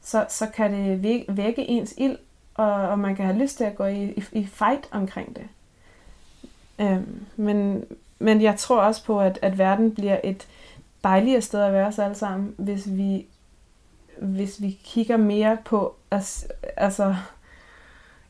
så, 0.01 0.25
så 0.29 0.47
kan 0.47 0.73
det 0.73 1.25
vække 1.37 1.69
ens 1.69 1.93
ild, 1.97 2.17
og, 2.55 2.73
og 2.73 2.99
man 2.99 3.15
kan 3.15 3.25
have 3.25 3.37
lyst 3.37 3.57
til 3.57 3.63
at 3.63 3.75
gå 3.75 3.85
i, 3.85 4.03
i, 4.03 4.23
i 4.31 4.45
fight 4.45 4.89
omkring 4.91 5.35
det. 5.35 5.47
Øhm, 6.79 7.25
men, 7.35 7.85
men 8.19 8.41
jeg 8.41 8.55
tror 8.57 8.81
også 8.81 9.05
på, 9.05 9.19
at, 9.19 9.39
at 9.41 9.57
verden 9.57 9.95
bliver 9.95 10.19
et 10.23 10.47
dejligere 11.03 11.41
sted 11.41 11.61
at 11.61 11.73
være 11.73 11.87
os 11.87 11.99
alle 11.99 12.15
sammen, 12.15 12.55
hvis 12.57 12.83
vi, 12.87 13.25
hvis 14.17 14.61
vi 14.61 14.79
kigger 14.83 15.17
mere 15.17 15.57
på, 15.65 15.95
altså, 16.77 17.15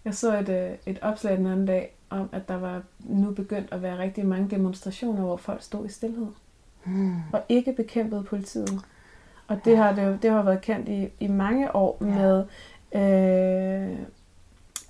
jeg 0.05 0.15
så 0.15 0.37
et, 0.39 0.49
øh, 0.49 0.71
et 0.85 0.99
opslag 1.01 1.37
den 1.37 1.45
anden 1.45 1.65
dag, 1.65 1.94
om 2.09 2.29
at 2.31 2.47
der 2.47 2.57
var 2.57 2.81
nu 2.99 3.31
begyndt 3.31 3.67
at 3.71 3.81
være 3.81 3.97
rigtig 3.97 4.25
mange 4.25 4.49
demonstrationer, 4.49 5.21
hvor 5.21 5.37
folk 5.37 5.61
stod 5.63 5.85
i 5.85 5.89
stillhed 5.89 6.27
Mm. 6.87 7.13
og 7.33 7.41
ikke 7.49 7.73
bekæmpede 7.73 8.23
politiet. 8.23 8.79
Og 9.47 9.59
det 9.65 9.77
har, 9.77 9.91
det, 9.93 10.21
det 10.21 10.31
har 10.31 10.41
været 10.41 10.61
kendt 10.61 10.89
i, 10.89 11.07
i 11.19 11.27
mange 11.27 11.75
år 11.75 11.97
Ja. 12.01 12.05
med 12.05 12.43
øh, 12.95 13.97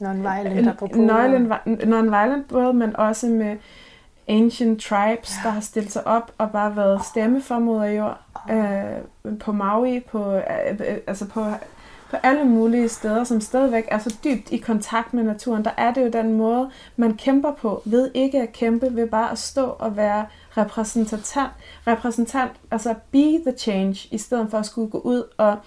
Non-violent 0.02 0.70
apropos. 0.70 0.98
non-violent, 0.98 2.48
både, 2.50 2.74
men 2.74 2.96
også 2.96 3.28
med 3.28 3.58
ancient 4.28 4.82
tribes, 4.82 5.34
der 5.44 5.50
har 5.50 5.60
stillet 5.62 5.92
sig 5.92 6.08
op 6.08 6.32
og 6.38 6.52
bare 6.52 6.76
været 6.76 7.06
stemme 7.06 7.42
for 7.42 7.60
moder 7.60 7.86
jord. 7.86 8.20
Øh, 8.52 9.38
på 9.40 9.52
Maui, 9.52 10.00
på, 10.12 10.32
øh, 10.36 10.42
øh, 10.72 10.98
altså 11.08 11.28
på, 11.30 11.46
på 12.16 12.20
alle 12.28 12.46
mulige 12.46 12.90
steder, 12.90 13.24
som 13.24 13.42
stadigvæk 13.42 13.88
er 13.88 14.00
så 14.00 14.16
dybt 14.24 14.52
i 14.52 14.58
kontakt 14.58 15.14
med 15.14 15.24
naturen. 15.24 15.66
Der 15.66 15.72
er 15.78 15.94
det 15.94 16.02
jo 16.02 16.10
den 16.10 16.34
måde, 16.34 16.72
man 16.96 17.18
kæmper 17.18 17.52
på, 17.52 17.82
ved 17.86 18.12
ikke 18.14 18.42
at 18.42 18.54
kæmpe, 18.54 18.96
ved 18.96 19.08
bare 19.08 19.32
at 19.32 19.38
stå 19.38 19.66
og 19.66 19.98
være 19.98 20.26
repræsentant, 20.58 21.54
repræsentant 21.88 22.52
altså 22.72 22.96
be 23.12 23.42
the 23.46 23.58
change, 23.58 24.08
i 24.12 24.18
stedet 24.18 24.48
for 24.52 24.58
at 24.58 24.66
skulle 24.66 24.92
gå 24.92 24.98
ud 24.98 25.24
og, 25.38 25.58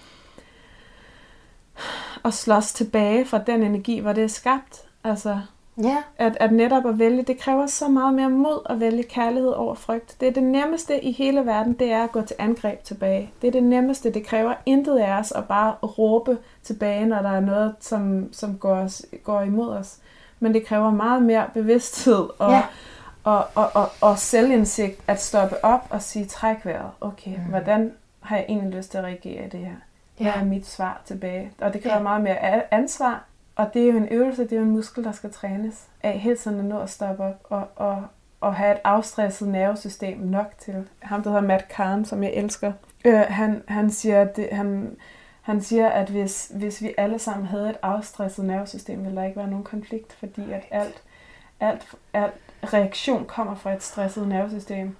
og 2.23 2.33
slås 2.33 2.73
tilbage 2.73 3.25
fra 3.25 3.37
den 3.37 3.63
energi, 3.63 3.99
hvor 3.99 4.13
det 4.13 4.23
er 4.23 4.27
skabt. 4.27 4.81
Altså, 5.03 5.39
Ja, 5.83 5.97
at, 6.17 6.37
at 6.39 6.51
netop 6.51 6.85
at 6.85 6.99
vælge, 6.99 7.23
det 7.23 7.37
kræver 7.39 7.67
så 7.67 7.87
meget 7.87 8.13
mere 8.13 8.29
mod 8.29 8.61
at 8.69 8.79
vælge 8.79 9.03
kærlighed 9.03 9.49
over 9.49 9.75
frygt. 9.75 10.15
Det 10.19 10.27
er 10.27 10.31
det 10.31 10.43
nemmeste 10.43 11.03
i 11.03 11.11
hele 11.11 11.45
verden, 11.45 11.73
det 11.73 11.91
er 11.91 12.03
at 12.03 12.11
gå 12.11 12.21
til 12.21 12.35
angreb 12.39 12.83
tilbage. 12.83 13.31
Det 13.41 13.47
er 13.47 13.51
det 13.51 13.63
nemmeste, 13.63 14.13
det 14.13 14.25
kræver 14.25 14.53
intet 14.65 14.97
af 14.97 15.11
os 15.19 15.31
at 15.31 15.45
bare 15.47 15.71
råbe 15.83 16.37
tilbage, 16.63 17.05
når 17.05 17.21
der 17.21 17.29
er 17.31 17.39
noget, 17.39 17.75
som, 17.79 18.33
som 18.33 18.57
går, 18.57 18.75
os, 18.75 19.05
går 19.23 19.41
imod 19.41 19.69
os. 19.69 19.97
Men 20.39 20.53
det 20.53 20.65
kræver 20.65 20.91
meget 20.91 21.21
mere 21.23 21.45
bevidsthed 21.53 22.29
og, 22.39 22.51
Ja. 22.51 22.61
og, 23.23 23.45
og, 23.55 23.69
og, 23.73 23.89
og 24.01 24.19
selvindsigt 24.19 25.01
at 25.07 25.21
stoppe 25.21 25.65
op 25.65 25.87
og 25.89 26.01
sige, 26.01 26.25
træk 26.25 26.65
vejret. 26.65 26.89
Okay, 27.01 27.31
Mm. 27.35 27.43
hvordan 27.49 27.93
har 28.21 28.35
jeg 28.35 28.45
egentlig 28.49 28.77
lyst 28.77 28.91
til 28.91 28.97
at 28.97 29.03
reagere 29.03 29.45
i 29.45 29.49
det 29.49 29.59
her? 29.59 29.71
Hvad 30.17 30.27
Ja. 30.27 30.39
er 30.39 30.43
mit 30.45 30.67
svar 30.67 31.01
tilbage? 31.05 31.51
Og 31.61 31.73
det 31.73 31.81
kræver 31.83 31.95
Ja. 31.97 32.01
meget 32.03 32.21
mere 32.21 32.73
ansvar, 32.73 33.23
og 33.59 33.73
det 33.73 33.81
er 33.81 33.87
jo 33.87 33.97
en 33.97 34.07
øvelse, 34.11 34.43
det 34.43 34.51
er 34.51 34.57
jo 34.57 34.63
en 34.63 34.71
muskel, 34.71 35.03
der 35.03 35.11
skal 35.11 35.31
trænes 35.31 35.87
af 36.03 36.19
hele 36.19 36.37
tiden 36.37 36.59
at 36.59 36.65
nå 36.65 36.79
at 36.79 36.89
stoppe 36.89 37.23
op 37.23 37.39
og, 37.43 37.67
og, 37.75 38.03
og 38.41 38.55
have 38.55 38.71
et 38.71 38.81
afstresset 38.83 39.47
nervesystem 39.47 40.17
nok 40.17 40.53
til. 40.57 40.87
Ham, 40.99 41.23
der 41.23 41.29
hedder 41.29 41.43
Matt 41.43 41.67
Kahn, 41.67 42.05
som 42.05 42.23
jeg 42.23 42.33
elsker, 42.33 42.73
øh, 43.05 43.19
han, 43.19 43.63
han, 43.67 43.89
siger, 43.89 44.21
at 44.21 44.35
det, 44.35 44.49
han, 44.51 44.95
han 45.41 45.61
siger, 45.61 45.89
at 45.89 46.09
hvis, 46.09 46.51
hvis 46.55 46.81
vi 46.81 46.93
alle 46.97 47.19
sammen 47.19 47.47
havde 47.47 47.69
et 47.69 47.77
afstresset 47.81 48.45
nervesystem, 48.45 49.03
ville 49.03 49.17
der 49.17 49.23
ikke 49.23 49.37
være 49.37 49.49
nogen 49.49 49.63
konflikt, 49.63 50.13
fordi 50.13 50.51
at 50.51 50.63
alt, 50.71 51.03
alt, 51.59 51.95
alt 52.13 52.33
reaktion 52.73 53.25
kommer 53.25 53.55
fra 53.55 53.73
et 53.73 53.83
stresset 53.83 54.27
nervesystem. 54.27 54.95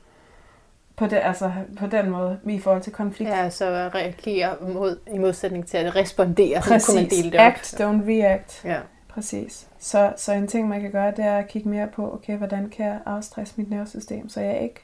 På, 0.99 1.07
det, 1.07 1.19
altså, 1.23 1.51
på 1.79 1.87
den 1.87 2.09
måde, 2.09 2.39
i 2.49 2.59
forhold 2.59 2.81
til 2.83 2.93
konflikt. 2.93 3.31
ja 3.31 3.49
så 3.49 3.65
reagere 3.95 4.55
mod, 4.73 4.99
i 5.13 5.17
modsætning 5.17 5.67
til 5.67 5.77
at 5.77 5.95
respondere, 5.95 6.61
så 6.61 6.67
kunne 6.85 6.95
man 6.95 7.05
Præcis. 7.05 7.19
dele 7.23 7.31
det 7.31 7.39
op. 7.39 7.45
Act, 7.45 7.73
don't 7.81 8.07
react. 8.09 8.61
Ja. 8.65 8.79
Præcis. 9.09 9.67
Så, 9.79 10.13
så 10.17 10.33
en 10.33 10.47
ting, 10.47 10.67
man 10.67 10.81
kan 10.81 10.91
gøre, 10.91 11.11
det 11.11 11.25
er 11.25 11.37
at 11.37 11.47
kigge 11.47 11.69
mere 11.69 11.87
på, 11.87 12.13
okay, 12.13 12.37
hvordan 12.37 12.69
kan 12.69 12.85
jeg 12.85 12.99
afstresse 13.05 13.53
mit 13.57 13.69
nervesystem, 13.69 14.29
så 14.29 14.41
jeg 14.41 14.61
ikke, 14.61 14.81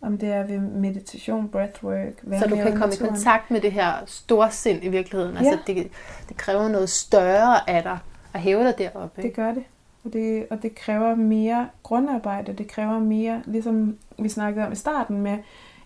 om 0.00 0.18
det 0.18 0.28
er 0.32 0.42
ved 0.42 0.58
meditation, 0.58 1.48
breathwork, 1.48 2.12
Så 2.40 2.46
du 2.48 2.56
kan 2.56 2.76
komme 2.76 2.94
i 2.94 2.98
kontakt 2.98 3.50
med 3.50 3.60
det 3.60 3.72
her 3.72 3.92
store 4.06 4.50
sind 4.50 4.84
i 4.84 4.88
virkeligheden. 4.88 5.36
Altså, 5.36 5.58
Ja. 5.68 5.74
det, 5.74 5.88
det 6.28 6.36
kræver 6.36 6.68
noget 6.68 6.88
større 6.88 7.70
af 7.70 7.82
dig 7.82 7.98
at 8.34 8.40
hæve 8.40 8.64
dig 8.64 8.78
deroppe. 8.78 9.22
Det 9.22 9.24
Ikke? 9.28 9.36
gør 9.42 9.52
det. 9.52 9.62
Og, 10.04 10.12
det. 10.12 10.46
og 10.50 10.62
det 10.62 10.74
kræver 10.74 11.14
mere 11.14 11.68
grundarbejde, 11.82 12.52
det 12.52 12.68
kræver 12.68 12.98
mere, 12.98 13.42
ligesom 13.46 13.96
vi 14.18 14.28
snakkede 14.28 14.66
om 14.66 14.72
i 14.72 14.76
starten 14.76 15.20
med 15.20 15.38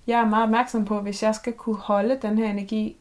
jeg 0.06 0.20
er 0.20 0.26
meget 0.26 0.44
opmærksom 0.44 0.84
på, 0.84 1.00
hvis 1.00 1.22
jeg 1.22 1.34
skal 1.34 1.52
kunne 1.52 1.76
holde 1.76 2.18
den 2.22 2.38
her 2.38 2.50
energi, 2.50 2.96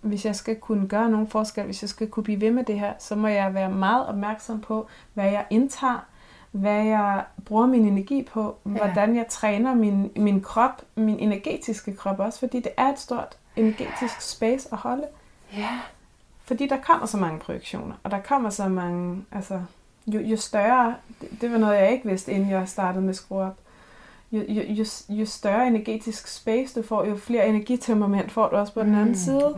hvis 0.00 0.24
jeg 0.24 0.36
skal 0.36 0.56
kunne 0.56 0.88
gøre 0.88 1.10
nogen 1.10 1.26
forskel, 1.26 1.64
hvis 1.64 1.82
jeg 1.82 1.88
skal 1.88 2.08
kunne 2.08 2.24
blive 2.24 2.40
ved 2.40 2.50
med 2.50 2.64
det 2.64 2.80
her, 2.80 2.92
så 2.98 3.14
må 3.14 3.28
jeg 3.28 3.54
være 3.54 3.70
meget 3.70 4.06
opmærksom 4.06 4.60
på, 4.60 4.86
hvad 5.14 5.24
jeg 5.24 5.46
indtager, 5.50 6.06
hvad 6.50 6.84
jeg 6.84 7.24
bruger 7.44 7.66
min 7.66 7.84
energi 7.84 8.22
på, 8.22 8.56
ja. 8.66 8.70
hvordan 8.70 9.16
jeg 9.16 9.26
træner 9.28 9.74
min, 9.74 10.10
min 10.16 10.40
krop, 10.40 10.82
min 10.94 11.18
energetiske 11.18 11.96
krop 11.96 12.20
også, 12.20 12.38
fordi 12.38 12.60
det 12.60 12.72
er 12.76 12.92
et 12.92 12.98
stort 12.98 13.36
energetisk 13.56 14.20
space 14.20 14.68
at 14.72 14.78
holde. 14.78 15.06
Ja. 15.56 15.80
Fordi 16.44 16.66
der 16.66 16.76
kommer 16.80 17.06
så 17.06 17.16
mange 17.16 17.38
projektioner, 17.38 17.94
og 18.02 18.10
der 18.10 18.20
kommer 18.20 18.50
så 18.50 18.68
mange, 18.68 19.24
altså, 19.32 19.60
jo, 20.06 20.20
jo 20.20 20.36
større, 20.36 20.94
det, 21.20 21.28
det 21.40 21.52
var 21.52 21.58
noget, 21.58 21.76
jeg 21.76 21.92
ikke 21.92 22.08
vidste, 22.08 22.32
inden 22.32 22.50
jeg 22.50 22.68
startede 22.68 23.04
med 23.04 23.14
Skru 23.14 23.40
Op, 23.42 23.56
jo, 24.32 24.42
jo, 24.48 24.62
jo, 24.62 24.84
jo 25.08 25.26
større 25.26 25.66
energetisk 25.66 26.28
space 26.28 26.80
du 26.80 26.86
får, 26.86 27.04
jo 27.04 27.16
flere 27.16 27.48
energitemperament 27.48 28.32
får 28.32 28.48
du 28.48 28.56
også 28.56 28.72
på 28.72 28.80
den 28.80 28.94
anden 28.94 29.08
Mm, 29.08 29.14
side. 29.14 29.54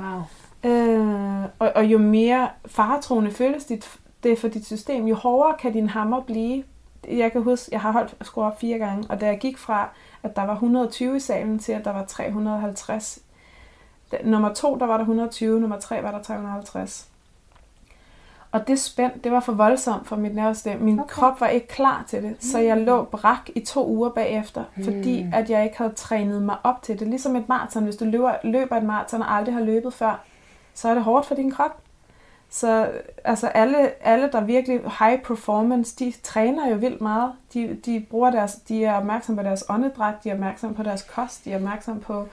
Wow. 0.64 0.70
Øh, 0.72 1.42
og, 1.58 1.72
og 1.74 1.84
jo 1.84 1.98
mere 1.98 2.48
faretroende 2.66 3.30
føles 3.30 3.64
dit, 3.64 3.98
det 4.22 4.38
for 4.38 4.48
dit 4.48 4.66
system, 4.66 5.06
jo 5.06 5.14
hårdere 5.14 5.56
kan 5.58 5.72
din 5.72 5.88
hammer 5.88 6.20
blive. 6.20 6.64
Jeg 7.08 7.32
kan 7.32 7.42
huske, 7.42 7.68
jeg 7.72 7.80
har 7.80 7.92
holdt 7.92 8.14
skru 8.22 8.42
op 8.42 8.60
fire 8.60 8.78
gange, 8.78 9.04
og 9.08 9.20
da 9.20 9.26
jeg 9.26 9.38
gik 9.38 9.58
fra, 9.58 9.88
at 10.22 10.36
der 10.36 10.42
var 10.42 10.52
120 10.52 11.16
i 11.16 11.20
salen, 11.20 11.58
til 11.58 11.72
at 11.72 11.84
der 11.84 11.92
var 11.92 12.04
350. 12.04 13.18
Da- 14.12 14.16
Nummer 14.24 14.54
to, 14.54 14.76
der 14.78 14.86
var 14.86 14.94
der 14.96 15.04
120, 15.04 15.60
nummer 15.60 15.78
tre 15.80 16.02
var 16.02 16.10
der 16.10 16.22
350. 16.22 17.08
Og 18.52 18.68
det 18.68 18.80
spænd, 18.80 19.12
det 19.24 19.32
var 19.32 19.40
for 19.40 19.52
voldsomt 19.52 20.08
for 20.08 20.16
mit 20.16 20.34
nervesystem. 20.34 20.80
Min 20.80 21.00
Okay. 21.00 21.08
krop 21.08 21.40
var 21.40 21.46
ikke 21.46 21.66
klar 21.66 22.04
til 22.08 22.22
det, 22.22 22.36
så 22.40 22.58
jeg 22.58 22.76
lå 22.76 23.02
brak 23.04 23.48
i 23.54 23.60
to 23.60 23.86
uger 23.88 24.08
bagefter, 24.10 24.64
Mm. 24.76 24.84
fordi 24.84 25.26
at 25.32 25.50
jeg 25.50 25.64
ikke 25.64 25.78
havde 25.78 25.92
trænet 25.92 26.42
mig 26.42 26.56
op 26.64 26.82
til 26.82 26.98
det. 27.00 27.08
Ligesom 27.08 27.36
et 27.36 27.48
maraton. 27.48 27.84
Hvis 27.84 27.96
du 27.96 28.04
løber, 28.04 28.32
løber 28.44 28.76
et 28.76 28.82
maraton 28.82 29.22
og 29.22 29.36
aldrig 29.36 29.54
har 29.54 29.60
løbet 29.62 29.94
før, 29.94 30.20
så 30.74 30.88
er 30.88 30.94
det 30.94 31.02
hårdt 31.02 31.26
for 31.26 31.34
din 31.34 31.50
krop. 31.50 31.76
Så 32.50 32.90
altså 33.24 33.46
alle, 33.46 34.06
alle, 34.06 34.28
der 34.32 34.40
virkelig 34.40 34.80
high 34.98 35.22
performance, 35.22 35.96
de 35.98 36.12
træner 36.22 36.68
jo 36.70 36.76
vildt 36.76 37.00
meget. 37.00 37.32
De, 37.54 37.78
de, 37.86 38.06
bruger 38.10 38.30
deres, 38.30 38.54
de 38.54 38.84
er 38.84 38.94
opmærksom 38.94 39.36
på 39.36 39.42
deres 39.42 39.64
åndedræt, 39.68 40.14
de 40.24 40.30
er 40.30 40.34
opmærksom 40.34 40.74
på 40.74 40.82
deres 40.82 41.02
kost, 41.02 41.44
de 41.44 41.52
er 41.52 41.56
opmærksom 41.56 42.00
på 42.00 42.26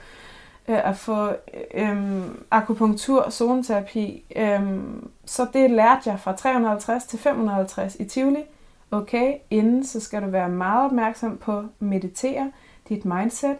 øh, 0.68 0.88
at 0.88 0.96
få 0.96 1.28
øh, 1.28 1.90
øh, 1.90 2.22
akupunktur, 2.50 3.30
zoneterapi. 3.30 4.24
Øh, 4.36 4.78
så 5.24 5.46
det 5.52 5.70
lærte 5.70 6.10
jeg 6.10 6.20
fra 6.20 6.32
350 6.32 7.04
til 7.04 7.18
550 7.18 7.96
i 8.00 8.04
Tivoli. 8.04 8.44
Okay, 8.90 9.34
inden 9.50 9.84
så 9.84 10.00
skal 10.00 10.22
du 10.22 10.26
være 10.26 10.48
meget 10.48 10.84
opmærksom 10.84 11.36
på 11.36 11.58
at 11.58 11.64
meditere, 11.78 12.52
dit 12.88 13.04
mindset, 13.04 13.56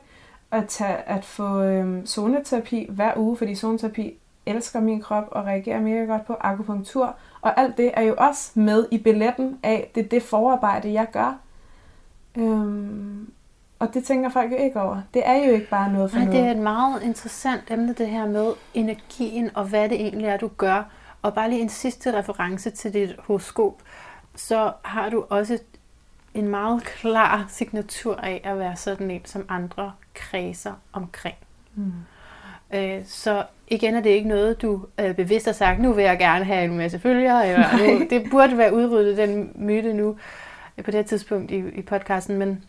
at, 0.50 0.68
tage, 0.68 0.96
at 0.96 1.24
få 1.24 1.62
øh, 1.62 2.06
zoneterapi 2.06 2.86
hver 2.90 3.12
uge, 3.16 3.36
fordi 3.36 3.54
zoneterapi 3.54 4.18
elsker 4.46 4.80
min 4.80 5.00
krop 5.00 5.28
og 5.30 5.44
reagerer 5.44 5.80
mega 5.80 6.04
godt 6.04 6.26
på 6.26 6.36
akupunktur. 6.40 7.16
Og 7.40 7.60
alt 7.60 7.76
det 7.76 7.90
er 7.94 8.02
jo 8.02 8.14
også 8.18 8.50
med 8.54 8.86
i 8.90 8.98
billetten 8.98 9.58
af, 9.62 9.90
det 9.94 10.04
er 10.04 10.08
det 10.08 10.22
forarbejde, 10.22 10.92
jeg 10.92 11.06
gør. 11.12 11.38
Øhm, 12.36 13.30
og 13.78 13.94
det 13.94 14.04
tænker 14.04 14.28
folk 14.30 14.52
jo 14.52 14.56
ikke 14.56 14.80
over. 14.80 15.00
Det 15.14 15.22
er 15.26 15.34
jo 15.46 15.52
ikke 15.52 15.68
bare 15.68 15.92
noget 15.92 16.10
for 16.10 16.18
Nej, 16.18 16.26
noget. 16.26 16.40
det 16.40 16.48
er 16.48 16.52
et 16.52 16.58
meget 16.62 17.02
interessant 17.02 17.70
emne, 17.70 17.94
det 17.94 18.08
her 18.08 18.26
med 18.26 18.52
energien 18.74 19.50
og 19.54 19.64
hvad 19.64 19.88
det 19.88 20.00
egentlig 20.00 20.26
er, 20.26 20.36
du 20.36 20.48
gør. 20.56 20.82
Og 21.22 21.34
bare 21.34 21.50
lige 21.50 21.62
en 21.62 21.68
sidste 21.68 22.18
reference 22.18 22.70
til 22.70 22.94
dit 22.94 23.16
horoskop, 23.18 23.82
så 24.36 24.72
har 24.82 25.08
du 25.08 25.24
også 25.30 25.58
en 26.34 26.48
meget 26.48 26.84
klar 26.84 27.44
signatur 27.48 28.16
af 28.16 28.40
at 28.44 28.58
være 28.58 28.76
sådan 28.76 29.10
en, 29.10 29.24
som 29.24 29.44
andre 29.48 29.92
kredser 30.14 30.72
omkring. 30.92 31.36
Mm. 31.74 31.92
Øh, 32.74 33.02
Så 33.06 33.44
igen 33.68 33.94
er 33.94 34.00
det 34.00 34.10
ikke 34.10 34.28
noget, 34.28 34.62
du 34.62 34.86
øh, 35.00 35.14
bevidst 35.14 35.46
har 35.46 35.52
sagt, 35.52 35.80
nu 35.80 35.92
vil 35.92 36.04
jeg 36.04 36.18
gerne 36.18 36.44
have 36.44 36.64
en 36.64 36.76
masse 36.76 36.98
følgere. 36.98 37.48
Eller, 37.48 37.78
nu, 37.78 38.06
det 38.10 38.30
burde 38.30 38.58
være 38.58 38.74
udryddet, 38.74 39.16
den 39.16 39.52
myte 39.54 39.92
nu, 39.92 40.16
øh, 40.78 40.84
på 40.84 40.90
det 40.90 40.94
her 40.98 41.02
tidspunkt 41.02 41.50
i, 41.50 41.56
i 41.68 41.82
podcasten. 41.82 42.36
Men, 42.38 42.64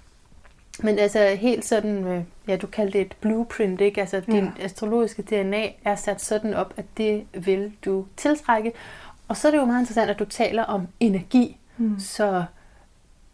men 0.83 0.99
altså 0.99 1.35
helt 1.39 1.65
sådan, 1.65 2.03
øh, 2.07 2.23
ja 2.47 2.55
du 2.57 2.67
kaldte 2.67 2.97
det 2.97 3.05
et 3.05 3.15
blueprint, 3.21 3.81
ikke? 3.81 4.01
Altså 4.01 4.19
din 4.19 4.35
Ja. 4.57 4.63
astrologiske 4.63 5.21
DNA 5.21 5.67
er 5.85 5.95
sat 5.95 6.21
sådan 6.21 6.53
op, 6.53 6.73
at 6.77 6.85
det 6.97 7.25
vil 7.33 7.71
du 7.85 8.05
tiltrække. 8.17 8.71
Og 9.27 9.37
så 9.37 9.47
er 9.47 9.51
det 9.51 9.57
jo 9.57 9.65
meget 9.65 9.79
interessant, 9.81 10.09
at 10.09 10.19
du 10.19 10.25
taler 10.25 10.63
om 10.63 10.87
energi. 10.99 11.57
Mm. 11.77 11.99
Så, 11.99 12.43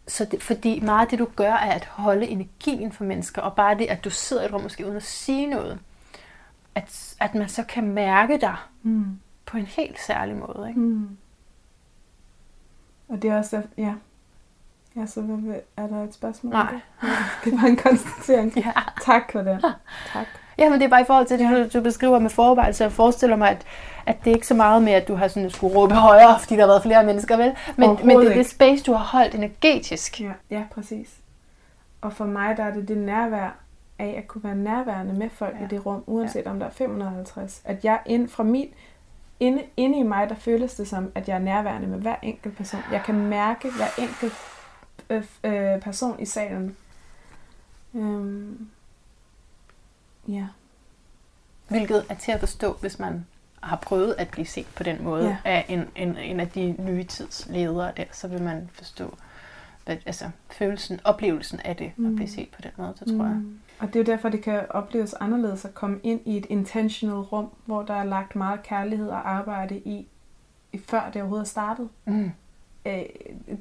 så 0.08 0.26
det, 0.26 0.44
fordi 0.44 0.80
meget 0.80 1.02
af 1.06 1.08
det, 1.10 1.20
du 1.20 1.28
gør, 1.36 1.52
er 1.54 1.72
at 1.72 1.86
holde 1.86 2.28
energien 2.28 2.92
for 2.92 3.04
mennesker, 3.04 3.42
og 3.42 3.56
bare 3.56 3.78
det, 3.78 3.86
at 3.86 4.04
du 4.04 4.10
sidder 4.10 4.44
i 4.44 4.46
et 4.46 4.54
rum 4.54 4.62
måske 4.62 4.86
uden 4.86 4.98
at 4.98 5.04
sige 5.04 5.48
noget, 5.48 5.80
at, 6.76 7.16
at 7.20 7.36
man 7.36 7.50
så 7.50 7.64
kan 7.64 7.84
mærke 7.88 8.38
dig 8.42 8.56
Mm. 8.84 9.06
på 9.46 9.58
en 9.58 9.66
helt 9.66 10.00
særlig 10.00 10.36
måde. 10.36 10.66
Ikke? 10.70 10.80
Mm. 10.80 11.18
Og 13.08 13.22
det 13.22 13.30
er 13.30 13.38
også, 13.38 13.62
ja. 13.78 13.94
Ja, 14.96 15.06
så 15.06 15.22
hvad, 15.22 15.56
er 15.78 15.88
der 15.88 16.04
et 16.04 16.14
spørgsmål? 16.14 16.54
Nej. 16.54 16.72
det? 16.72 17.10
Det 17.46 17.62
var 17.62 17.68
en 17.68 17.76
konstatering. 17.78 18.54
Ja. 18.66 18.72
Tak 19.02 19.32
for 19.32 19.42
det. 19.42 19.62
Tak. 20.14 20.26
ja, 20.58 20.70
men 20.70 20.80
det 20.80 20.86
er 20.86 20.90
bare 20.90 21.02
i 21.02 21.06
forhold 21.06 21.26
til 21.28 21.40
det, 21.40 21.74
du, 21.74 21.80
du 21.80 21.84
beskriver 21.84 22.20
med 22.20 22.30
forarbejde, 22.30 22.74
så 22.74 22.84
jeg 22.84 22.92
forestiller 22.92 23.36
mig, 23.36 23.50
at, 23.50 23.66
at 24.06 24.18
det 24.24 24.32
er 24.32 24.36
ikke 24.36 24.48
så 24.48 24.54
meget 24.54 24.84
med, 24.84 24.94
at 24.94 25.08
du 25.08 25.16
har 25.16 25.28
sådan 25.28 25.50
skulle 25.50 25.76
råbe 25.76 25.94
højere, 25.96 26.40
fordi 26.42 26.56
der 26.56 26.62
har 26.62 26.68
været 26.68 26.82
flere 26.82 27.04
mennesker, 27.06 27.38
vel? 27.38 27.56
Men, 27.76 27.98
men 28.04 28.20
det 28.20 28.32
er 28.32 28.34
det 28.34 28.50
space, 28.50 28.84
du 28.84 28.94
har 28.94 29.04
holdt 29.06 29.36
energetisk. 29.36 30.22
Ja, 30.22 30.32
ja, 30.50 30.64
præcis. 30.74 31.10
Og 32.02 32.14
for 32.14 32.26
mig, 32.26 32.58
der 32.58 32.64
er 32.64 32.74
det 32.74 32.88
det 32.88 32.98
nærvær 32.98 33.56
af 34.00 34.16
at 34.18 34.28
kunne 34.28 34.44
være 34.44 34.56
nærværende 34.56 35.14
med 35.14 35.30
folk 35.30 35.56
Ja. 35.60 35.66
i 35.66 35.68
det 35.68 35.86
rum, 35.86 36.04
uanset 36.08 36.46
ja. 36.46 36.52
om 36.52 36.60
der 36.60 36.66
er 36.66 36.72
550. 36.72 37.62
At 37.66 37.86
jeg 37.86 38.00
ind 38.06 38.30
fra 38.30 38.44
mit, 38.44 38.70
inde, 39.40 39.62
inde 39.78 40.00
i 40.00 40.04
mig, 40.04 40.30
der 40.30 40.36
føles 40.36 40.74
det 40.74 40.88
som, 40.88 41.12
at 41.16 41.28
jeg 41.28 41.36
er 41.36 41.40
nærværende 41.40 41.88
med 41.88 42.00
hver 42.00 42.16
enkelt 42.22 42.58
person. 42.58 42.80
Jeg 42.92 43.02
kan 43.06 43.16
mærke 43.16 43.72
hver 43.78 43.88
enkelt 44.04 44.34
øh, 45.10 45.24
øh, 45.44 45.82
person 45.82 46.20
i 46.20 46.26
salen. 46.26 46.76
Øhm, 47.94 48.70
ja. 50.28 50.48
Hvilket 51.68 52.06
er 52.10 52.16
til 52.16 52.32
at 52.32 52.40
forstå, 52.40 52.74
hvis 52.74 53.00
man 53.00 53.26
har 53.64 53.76
prøvet 53.76 54.16
at 54.18 54.30
blive 54.30 54.46
set 54.46 54.68
på 54.76 54.84
den 54.84 55.04
måde 55.04 55.28
Ja. 55.28 55.38
af 55.46 55.66
en, 55.70 55.88
en, 55.96 56.18
en 56.18 56.40
af 56.40 56.50
de 56.50 56.76
nye 56.80 57.04
tids 57.04 57.48
ledere 57.50 57.92
der, 57.98 58.04
så 58.12 58.28
vil 58.28 58.42
man 58.42 58.70
forstå 58.74 59.18
hvad, 59.86 59.98
altså, 60.06 60.30
følelsen, 60.52 61.00
oplevelsen 61.04 61.60
af 61.60 61.76
det 61.76 61.92
mm. 61.98 62.06
at 62.06 62.16
blive 62.16 62.30
set 62.30 62.50
på 62.56 62.62
den 62.62 62.72
måde, 62.78 62.94
det 63.00 63.08
tror 63.18 63.26
jeg. 63.26 63.36
Mm. 63.36 63.60
Og 63.80 63.88
det 63.88 63.96
er 63.96 64.00
jo 64.00 64.06
derfor, 64.06 64.30
det 64.30 64.42
kan 64.42 64.66
opleves 64.70 65.14
anderledes 65.14 65.66
at 65.66 65.74
komme 65.74 66.00
ind 66.04 66.22
i 66.26 66.38
et 66.38 66.46
intentional 66.50 67.18
rum, 67.18 67.50
hvor 67.66 67.84
der 67.84 67.94
er 67.94 68.04
lagt 68.04 68.36
meget 68.36 68.64
kærlighed 68.64 69.10
og 69.10 69.30
arbejde 69.32 69.78
i, 69.78 70.08
i 70.74 70.78
før 70.78 71.10
det 71.14 71.22
overhovedet 71.22 71.46
er 71.46 71.50
startet. 71.50 71.90
Mm. 72.06 72.32
Øh, 72.86 72.94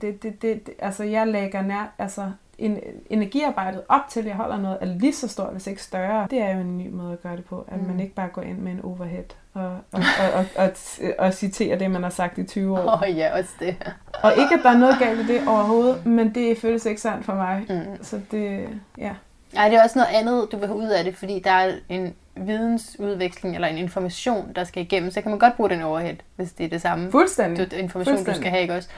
det, 0.01 0.23
det, 0.23 0.43
det, 0.43 0.66
det, 0.66 0.70
altså 0.78 1.05
jeg 1.05 1.27
lægger 1.27 1.62
nær, 1.62 1.93
altså 1.99 2.31
en, 2.59 2.78
energiarbejdet 3.11 3.82
op 3.89 4.01
til, 4.11 4.20
at 4.20 4.27
jeg 4.27 4.35
holder 4.35 4.61
noget, 4.61 4.78
er 4.81 4.86
lige 4.86 5.12
så 5.15 5.28
stort, 5.28 5.53
hvis 5.53 5.66
ikke 5.66 5.82
større. 5.82 6.27
Det 6.31 6.39
er 6.40 6.55
jo 6.55 6.61
en 6.61 6.78
ny 6.78 6.89
måde 6.90 7.12
at 7.12 7.23
gøre 7.23 7.36
det 7.36 7.44
på, 7.44 7.65
at 7.69 7.81
Mm. 7.81 7.86
man 7.86 8.01
ikke 8.01 8.15
bare 8.15 8.28
går 8.28 8.43
ind 8.43 8.59
med 8.59 8.73
en 8.73 8.81
overhead 8.85 9.24
og, 9.55 9.65
og, 9.66 9.77
og, 9.93 10.01
og, 10.35 10.44
og, 10.57 10.70
og 11.19 11.35
citerer 11.35 11.78
det, 11.78 11.90
man 11.90 12.03
har 12.03 12.11
sagt 12.11 12.39
i 12.39 12.44
20 12.44 12.78
år. 12.78 12.93
Åh 12.93 13.03
oh, 13.03 13.16
ja, 13.16 13.39
også 13.39 13.51
det. 13.61 13.77
Og 14.23 14.32
ikke, 14.32 14.55
at 14.55 14.61
der 14.62 14.70
er 14.70 14.78
noget 14.78 14.97
galt 14.99 15.20
i 15.20 15.27
det 15.32 15.49
overhovedet, 15.49 16.07
men 16.07 16.35
det 16.35 16.59
føles 16.59 16.86
ikke 16.86 17.01
sandt 17.01 17.24
for 17.24 17.35
mig. 17.35 17.66
Mm. 17.69 18.05
Så 18.05 18.20
det, 18.31 18.69
ja. 18.99 19.12
Nej, 19.55 19.69
det 19.69 19.79
er 19.79 19.83
også 19.83 19.99
noget 19.99 20.15
andet, 20.15 20.49
du 20.53 20.57
vil 20.57 20.66
have 20.66 20.79
ud 20.79 20.89
af 20.89 21.05
det, 21.05 21.16
fordi 21.16 21.39
der 21.39 21.51
er 21.51 21.74
en 21.89 22.15
vidensudveksling 22.37 23.55
eller 23.55 23.69
en 23.69 23.79
information, 23.79 24.53
der 24.57 24.65
skal 24.65 24.83
igennem. 24.83 25.11
Så 25.11 25.20
kan 25.23 25.31
man 25.31 25.39
godt 25.39 25.57
bruge 25.57 25.70
den 25.70 25.83
overhead, 25.83 26.16
hvis 26.37 26.53
det 26.53 26.66
er 26.66 26.70
det 26.70 26.81
samme 26.83 27.11
Fuldstændig. 27.11 27.70
du, 27.70 27.77
information, 27.77 28.15
du 28.15 28.19
Fuldstændig. 28.19 28.37
skal 28.37 28.51
have, 28.51 28.62
ikke 28.62 28.74
også? 28.74 28.89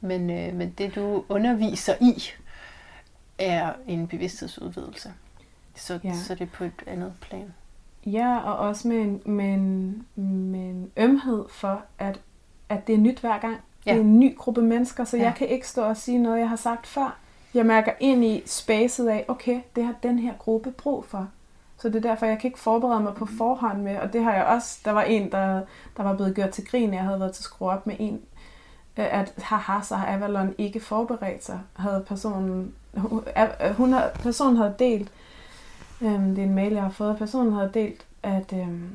Men, 0.00 0.30
øh, 0.30 0.54
men 0.54 0.74
det, 0.78 0.94
du 0.94 1.24
underviser 1.28 1.94
i, 2.00 2.22
er 3.38 3.72
en 3.86 4.08
bevidsthedsudvidelse. 4.08 5.12
Så, 5.74 5.98
ja. 6.04 6.14
Så 6.14 6.34
det 6.34 6.40
er 6.40 6.46
på 6.54 6.64
et 6.64 6.82
andet 6.86 7.12
plan. 7.20 7.54
Ja, 8.06 8.38
og 8.38 8.56
også 8.56 8.88
med 8.88 8.96
en, 8.96 9.22
med 9.24 9.44
en, 9.44 10.06
med 10.16 10.60
en 10.60 10.90
ømhed 10.96 11.44
for, 11.50 11.82
at, 11.98 12.20
at 12.68 12.86
det 12.86 12.94
er 12.94 12.98
nyt 12.98 13.18
hver 13.18 13.38
gang. 13.38 13.56
Ja. 13.86 13.90
Det 13.90 13.96
er 13.98 14.04
en 14.04 14.20
ny 14.20 14.36
gruppe 14.36 14.62
mennesker, 14.62 15.04
så 15.04 15.16
ja. 15.16 15.22
jeg 15.22 15.34
kan 15.34 15.48
ikke 15.48 15.68
stå 15.68 15.82
og 15.82 15.96
sige 15.96 16.18
noget, 16.18 16.40
jeg 16.40 16.48
har 16.48 16.56
sagt 16.56 16.86
før. 16.86 17.18
Jeg 17.56 17.66
mærker 17.66 17.92
ind 18.00 18.24
i 18.24 18.42
spacet 18.46 19.08
af, 19.08 19.24
okay, 19.28 19.60
det 19.76 19.84
har 19.84 19.94
den 20.02 20.18
her 20.18 20.34
gruppe 20.38 20.70
brug 20.70 21.04
for. 21.04 21.28
Så 21.78 21.88
det 21.88 21.96
er 21.96 22.08
derfor, 22.08 22.26
jeg 22.26 22.38
kan 22.38 22.48
ikke 22.48 22.58
forberede 22.58 23.02
mig 23.02 23.14
på 23.14 23.26
forhånd 23.26 23.82
med, 23.82 23.98
og 23.98 24.12
det 24.12 24.24
har 24.24 24.34
jeg 24.34 24.44
også, 24.44 24.78
der 24.84 24.90
var 24.90 25.02
en, 25.02 25.32
der, 25.32 25.60
der 25.96 26.02
var 26.02 26.16
blevet 26.16 26.34
gjort 26.34 26.50
til 26.50 26.66
grin, 26.66 26.94
jeg 26.94 27.02
havde 27.02 27.20
været 27.20 27.32
til 27.32 27.44
skrue 27.44 27.70
op 27.70 27.86
med 27.86 27.96
en, 27.98 28.20
øh, 28.96 29.20
at 29.20 29.32
haha, 29.42 29.80
så 29.82 29.96
har 29.96 30.06
Avalon 30.06 30.54
ikke 30.58 30.80
forberedt 30.80 31.44
sig, 31.44 31.60
havde 31.76 32.04
personen, 32.08 32.74
hun, 32.96 33.24
øh, 33.36 33.70
hun 33.76 33.92
havde, 33.92 34.10
personen 34.14 34.56
havde 34.56 34.74
delt, 34.78 35.12
øhm, 36.02 36.34
det 36.34 36.38
er 36.38 36.46
en 36.46 36.54
mail, 36.54 36.72
jeg 36.72 36.82
har 36.82 36.90
fået, 36.90 37.18
personen 37.18 37.52
havde 37.52 37.70
delt, 37.74 38.06
at, 38.22 38.52
øhm, 38.52 38.90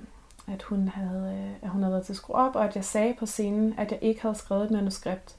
at, 0.47 0.63
hun 0.63 0.87
havde, 0.87 1.37
øh, 1.39 1.53
at 1.61 1.69
hun 1.69 1.81
havde 1.81 1.93
været 1.93 2.05
til 2.05 2.15
skrue 2.15 2.35
op, 2.35 2.55
og 2.55 2.65
at 2.65 2.75
jeg 2.75 2.85
sagde 2.85 3.15
på 3.19 3.25
scenen, 3.25 3.73
at 3.77 3.91
jeg 3.91 3.99
ikke 4.01 4.21
havde 4.21 4.35
skrevet 4.35 4.63
et 4.65 4.71
manuskript, 4.71 5.35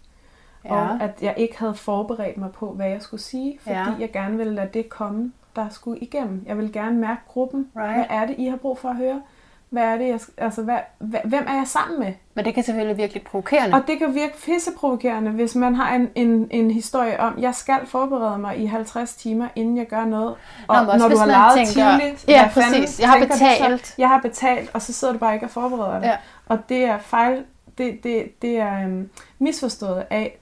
ja. 0.64 0.74
og 0.74 1.02
at 1.02 1.10
jeg 1.22 1.34
ikke 1.36 1.58
havde 1.58 1.74
forberedt 1.74 2.36
mig 2.36 2.50
på, 2.52 2.72
hvad 2.72 2.88
jeg 2.88 3.02
skulle 3.02 3.22
sige, 3.22 3.58
fordi 3.62 3.74
Ja. 3.74 3.84
jeg 4.00 4.12
gerne 4.12 4.36
ville 4.36 4.54
lade 4.54 4.68
det 4.74 4.88
komme. 4.88 5.32
der 5.56 5.68
skulle 5.70 5.98
igennem. 6.00 6.42
Jeg 6.46 6.58
vil 6.58 6.72
gerne 6.72 6.96
mærke 6.98 7.20
gruppen. 7.28 7.68
Right. 7.76 7.94
Hvad 7.94 8.04
er 8.10 8.26
det, 8.26 8.34
I 8.38 8.46
har 8.46 8.56
brug 8.56 8.78
for 8.78 8.88
at 8.88 8.96
høre? 8.96 9.22
Hvad 9.70 9.82
er 9.82 9.96
det, 9.96 10.08
jeg, 10.08 10.20
altså, 10.38 10.62
hvad, 10.62 10.78
hvem 11.24 11.44
er 11.48 11.54
jeg 11.54 11.66
sammen 11.66 11.98
med? 12.00 12.12
Men 12.34 12.44
det 12.44 12.54
kan 12.54 12.62
selvfølgelig 12.62 12.96
virke 12.96 13.12
lidt 13.12 13.24
provokerende. 13.24 13.76
Og 13.76 13.82
det 13.86 13.98
kan 13.98 14.14
virke 14.14 14.32
pisseprovokerende, 14.44 15.30
hvis 15.30 15.54
man 15.54 15.74
har 15.74 15.94
en, 15.94 16.08
en, 16.14 16.48
en 16.50 16.70
historie 16.70 17.20
om, 17.20 17.34
jeg 17.38 17.54
skal 17.54 17.86
forberede 17.86 18.38
mig 18.38 18.58
i 18.58 18.66
50 18.66 19.14
timer, 19.14 19.48
inden 19.56 19.76
jeg 19.76 19.86
gør 19.86 20.04
noget. 20.04 20.34
Og 20.68 20.84
Nå, 20.86 20.92
men 20.92 21.00
når 21.00 21.08
du 21.08 21.16
har 21.18 21.26
lejet 21.26 21.54
tænker- 21.56 21.72
Tivoli, 21.98 22.16
Ja, 22.28 22.42
hvad 22.42 22.62
fanden 22.62 22.80
præcis. 22.82 23.00
Jeg 23.00 23.08
har 23.08 23.16
du 23.18 23.22
så? 23.22 23.28
betalt. 23.28 23.94
Jeg 23.98 24.08
har 24.08 24.20
betalt, 24.20 24.70
og 24.74 24.82
så 24.82 24.92
sidder 24.92 25.12
du 25.14 25.18
bare 25.18 25.34
ikke 25.34 25.46
og 25.46 25.50
forbereder 25.50 25.98
dig. 26.00 26.06
Ja. 26.06 26.16
Og 26.46 26.58
det 26.68 26.84
er 26.84 26.98
fejl, 26.98 27.44
det, 27.78 28.04
det, 28.04 28.42
det 28.42 28.58
er 28.60 28.84
um, 28.86 29.08
misforstået 29.38 30.04
af, 30.10 30.38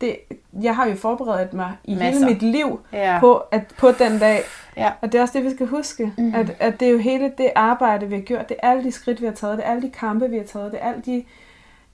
det, 0.00 0.16
jeg 0.62 0.76
har 0.76 0.86
jo 0.86 0.94
forberedt 0.94 1.52
mig 1.52 1.76
i 1.84 1.94
Masser. 1.94 2.26
Hele 2.26 2.26
mit 2.26 2.42
liv 2.42 2.80
ja. 2.92 3.18
på, 3.20 3.36
at, 3.36 3.74
på 3.78 3.92
den 3.92 4.18
dag. 4.18 4.40
Ja. 4.76 4.92
Og 5.00 5.12
det 5.12 5.18
er 5.18 5.22
også 5.22 5.38
det, 5.38 5.44
vi 5.44 5.50
skal 5.50 5.66
huske. 5.66 6.12
Mm. 6.18 6.34
At, 6.34 6.56
at 6.58 6.80
det 6.80 6.88
er 6.88 6.92
jo 6.92 6.98
hele 6.98 7.32
det 7.38 7.50
arbejde, 7.54 8.08
vi 8.08 8.14
har 8.14 8.22
gjort. 8.22 8.48
Det 8.48 8.56
er 8.62 8.70
alle 8.70 8.84
de 8.84 8.92
skridt, 8.92 9.20
vi 9.20 9.26
har 9.26 9.32
taget. 9.32 9.58
Det 9.58 9.66
er 9.66 9.70
alle 9.70 9.82
de 9.82 9.90
kampe, 9.90 10.30
vi 10.30 10.36
har 10.36 10.44
taget. 10.44 10.72
Det 10.72 10.82
er 10.82 10.88
alle 10.88 11.02
de 11.06 11.24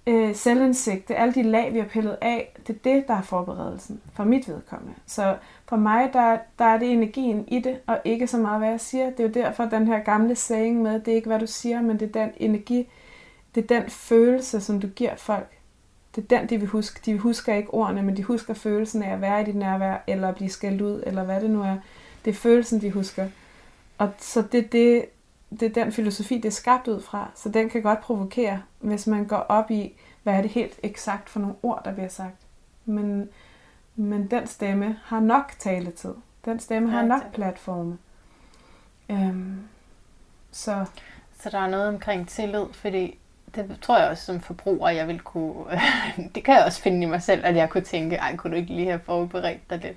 øh, 0.06 0.34
selvindsigt. 0.34 1.08
Det 1.08 1.18
er 1.18 1.22
alle 1.22 1.34
de 1.34 1.42
lag, 1.42 1.72
vi 1.74 1.78
har 1.78 1.86
pillet 1.86 2.16
af. 2.20 2.56
Det 2.66 2.76
er 2.76 2.78
det, 2.84 3.08
der 3.08 3.14
er 3.14 3.22
forberedelsen 3.22 4.00
for 4.14 4.24
mit 4.24 4.48
vedkommende. 4.48 4.94
Så 5.06 5.36
for 5.68 5.76
mig, 5.76 6.10
der, 6.12 6.38
der 6.58 6.64
er 6.64 6.78
det 6.78 6.92
energien 6.92 7.44
i 7.48 7.60
det, 7.60 7.78
og 7.86 7.98
ikke 8.04 8.26
så 8.26 8.36
meget, 8.38 8.58
hvad 8.58 8.70
jeg 8.70 8.80
siger. 8.80 9.10
Det 9.10 9.20
er 9.20 9.24
jo 9.24 9.44
derfor, 9.44 9.64
den 9.64 9.86
her 9.86 9.98
gamle 9.98 10.34
saying 10.34 10.82
med, 10.82 11.00
det 11.00 11.08
er 11.08 11.16
ikke, 11.16 11.28
hvad 11.28 11.40
du 11.40 11.46
siger, 11.46 11.82
men 11.82 12.00
det 12.00 12.16
er 12.16 12.20
den 12.22 12.30
energi, 12.36 12.88
det 13.54 13.70
er 13.70 13.80
den 13.80 13.90
følelse, 13.90 14.60
som 14.60 14.80
du 14.80 14.86
giver 14.86 15.16
folk. 15.16 15.48
Det 16.16 16.32
er 16.32 16.38
den, 16.38 16.48
de 16.48 16.58
vil 16.58 16.68
huske. 16.68 17.00
De 17.04 17.18
husker 17.18 17.54
ikke 17.54 17.74
ordene, 17.74 18.02
men 18.02 18.16
de 18.16 18.22
husker 18.22 18.54
følelsen 18.54 19.02
af 19.02 19.12
at 19.12 19.20
være 19.20 19.42
i 19.42 19.44
dit 19.44 19.54
nærvær, 19.54 19.96
eller 20.06 20.28
at 20.28 20.34
blive 20.34 20.50
skældt 20.50 20.80
ud, 20.80 21.02
eller 21.06 21.24
hvad 21.24 21.40
det 21.40 21.50
nu 21.50 21.62
er. 21.62 21.76
Det 22.24 22.30
er 22.30 22.34
følelsen, 22.34 22.80
de 22.80 22.90
husker. 22.90 23.28
Og 23.98 24.12
så 24.18 24.42
det, 24.42 24.72
det, 24.72 25.04
det 25.50 25.62
er 25.62 25.84
den 25.84 25.92
filosofi, 25.92 26.36
det 26.36 26.44
er 26.44 26.50
skabt 26.50 26.88
ud 26.88 27.00
fra. 27.00 27.30
Så 27.34 27.48
den 27.48 27.70
kan 27.70 27.82
godt 27.82 28.00
provokere, 28.00 28.62
hvis 28.80 29.06
man 29.06 29.26
går 29.26 29.36
op 29.36 29.70
i, 29.70 29.92
hvad 30.22 30.34
er 30.34 30.42
det 30.42 30.50
helt 30.50 30.80
eksakt 30.82 31.28
for 31.28 31.40
nogle 31.40 31.56
ord, 31.62 31.82
der 31.84 31.92
bliver 31.92 32.08
sagt. 32.08 32.36
Men, 32.84 33.28
men 33.96 34.26
den 34.26 34.46
stemme 34.46 34.98
har 35.04 35.20
nok 35.20 35.52
taletid. 35.58 36.14
Den 36.44 36.60
stemme 36.60 36.90
har 36.90 37.02
nok 37.02 37.32
platforme. 37.32 37.98
Øhm, 39.10 39.58
så 40.52 40.84
Så 41.40 41.50
der 41.50 41.58
er 41.58 41.68
noget 41.68 41.88
omkring 41.88 42.28
tillid, 42.28 42.64
fordi 42.72 43.18
det 43.56 43.76
tror 43.82 43.98
jeg 43.98 44.08
også 44.08 44.24
som 44.24 44.40
forbruger, 44.40 44.88
jeg 44.88 45.08
vil 45.08 45.20
kunne... 45.20 45.54
det 46.34 46.44
kan 46.44 46.54
jeg 46.54 46.64
også 46.64 46.80
finde 46.82 47.02
i 47.02 47.06
mig 47.06 47.22
selv, 47.22 47.46
at 47.46 47.56
jeg 47.56 47.70
kunne 47.70 47.84
tænke, 47.84 48.16
ej, 48.16 48.36
kunne 48.36 48.50
du 48.50 48.56
ikke 48.56 48.74
lige 48.74 48.86
have 48.88 49.00
forberedt 49.06 49.70
dig 49.70 49.78
lidt? 49.78 49.96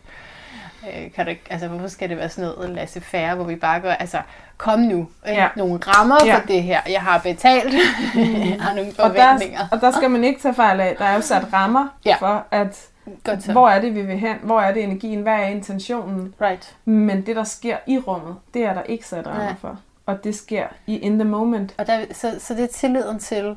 Øh, 0.93 1.11
kan 1.11 1.25
du 1.25 1.29
ikke, 1.29 1.43
altså, 1.49 1.67
hvorfor 1.67 1.87
skal 1.87 2.09
det 2.09 2.17
være 2.17 2.29
sådan 2.29 2.51
noget 2.55 2.69
lasse 2.69 3.01
færre, 3.01 3.35
hvor 3.35 3.43
vi 3.45 3.55
bare 3.55 3.79
gør, 3.79 3.93
altså, 3.93 4.21
kom 4.57 4.79
nu, 4.79 5.07
ja. 5.25 5.33
Ja. 5.33 5.47
nogle 5.55 5.79
rammer 5.87 6.17
Ja. 6.25 6.35
for 6.37 6.47
det 6.47 6.63
her, 6.63 6.81
jeg 6.89 7.01
har 7.01 7.17
betalt, 7.17 7.73
jeg 8.15 8.57
har 8.61 8.73
nogle 8.75 8.89
og, 8.89 8.95
forventninger. 9.11 9.57
der, 9.59 9.67
og 9.71 9.81
der 9.81 9.91
skal 9.91 10.11
man 10.11 10.23
ikke 10.23 10.39
tage 10.41 10.53
fejl 10.53 10.79
af. 10.79 10.95
Der 10.99 11.05
er 11.05 11.15
jo 11.15 11.21
sat 11.21 11.47
rammer 11.53 11.87
Ja. 12.05 12.15
for, 12.19 12.43
at 12.51 12.87
Godt 13.23 13.43
så. 13.43 13.51
hvor 13.51 13.69
er 13.69 13.81
det, 13.81 13.95
vi 13.95 14.01
vil 14.01 14.19
hen? 14.19 14.35
Hvor 14.43 14.61
er 14.61 14.73
det 14.73 14.83
energien? 14.83 15.21
Hvad 15.21 15.33
er 15.33 15.45
intentionen? 15.45 16.33
Right. 16.41 16.75
Men 16.85 17.25
det, 17.25 17.35
der 17.35 17.43
sker 17.43 17.77
i 17.87 17.97
rummet, 17.99 18.35
det 18.53 18.63
er 18.65 18.73
der 18.73 18.83
ikke 18.83 19.05
sat 19.07 19.27
rammer 19.27 19.43
Nej. 19.43 19.53
for. 19.61 19.77
Og 20.07 20.23
det 20.23 20.35
sker 20.35 20.67
i 20.87 20.97
in 20.99 21.19
the 21.19 21.29
moment. 21.29 21.75
Og 21.77 21.87
der, 21.87 22.05
så, 22.13 22.35
så 22.39 22.53
det 22.53 22.63
er 22.63 22.67
tilliden 22.67 23.19
til, 23.19 23.55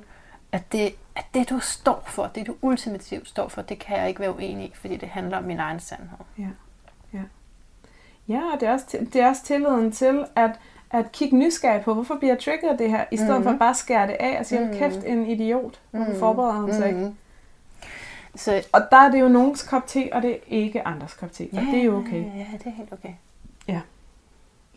at 0.53 0.73
det, 0.73 0.95
at 1.17 1.25
det, 1.35 1.51
du 1.51 1.59
står 1.59 2.03
for, 2.07 2.27
det 2.35 2.47
du 2.47 2.55
ultimativt 2.63 3.29
står 3.29 3.49
for, 3.49 3.63
det 3.63 3.79
kan 3.79 3.99
jeg 3.99 4.09
ikke 4.09 4.21
være 4.21 4.35
uenig 4.37 4.65
i, 4.67 4.73
fordi 4.75 4.97
det 4.97 5.09
handler 5.09 5.37
om 5.39 5.45
min 5.45 5.59
egen 5.59 5.81
sandhed. 5.81 6.19
Ja, 8.29 8.41
og 8.55 8.61
det 8.61 8.69
er 8.69 8.73
også, 8.73 8.87
det 9.13 9.17
er 9.23 9.29
også 9.29 9.43
tilliden 9.45 9.93
til 9.93 10.25
at, 10.37 10.51
at 10.91 11.13
kigge 11.13 11.37
nysgerrig 11.37 11.83
på, 11.83 11.95
hvorfor 11.95 12.17
bliver 12.17 12.33
jeg 12.35 12.39
trigget 12.43 12.69
af 12.71 12.79
det 12.79 12.91
her, 12.91 13.05
i 13.11 13.17
stedet 13.17 13.37
mm. 13.37 13.43
for 13.43 13.51
Mhm. 13.51 13.55
at 13.55 13.59
bare 13.59 13.75
skære 13.75 14.07
det 14.07 14.17
af 14.21 14.39
og 14.41 14.47
sige, 14.47 14.61
mm. 14.61 14.73
Kæft, 14.79 15.05
en 15.07 15.27
idiot, 15.27 15.81
hvorfor 15.91 16.11
Mhm. 16.11 16.19
forbereder 16.19 16.53
han 16.53 16.75
sig 16.75 16.87
ikke? 16.89 17.01
Mhm. 17.01 17.15
Så 18.37 18.63
Og 18.73 18.81
der 18.91 18.97
er 18.97 19.11
det 19.11 19.21
jo 19.21 19.29
nogens 19.29 19.63
kop 19.63 19.87
te, 19.87 20.09
og 20.13 20.23
det 20.23 20.31
er 20.33 20.37
ikke 20.47 20.87
andres 20.87 21.15
kop 21.15 21.33
te, 21.33 21.49
og 21.53 21.61
det 21.61 21.79
er 21.81 21.85
jo 21.85 21.97
okay. 21.99 22.25
Ja, 22.25 22.47
det 22.59 22.67
er 22.67 22.71
helt 22.71 22.93
okay. 22.93 23.13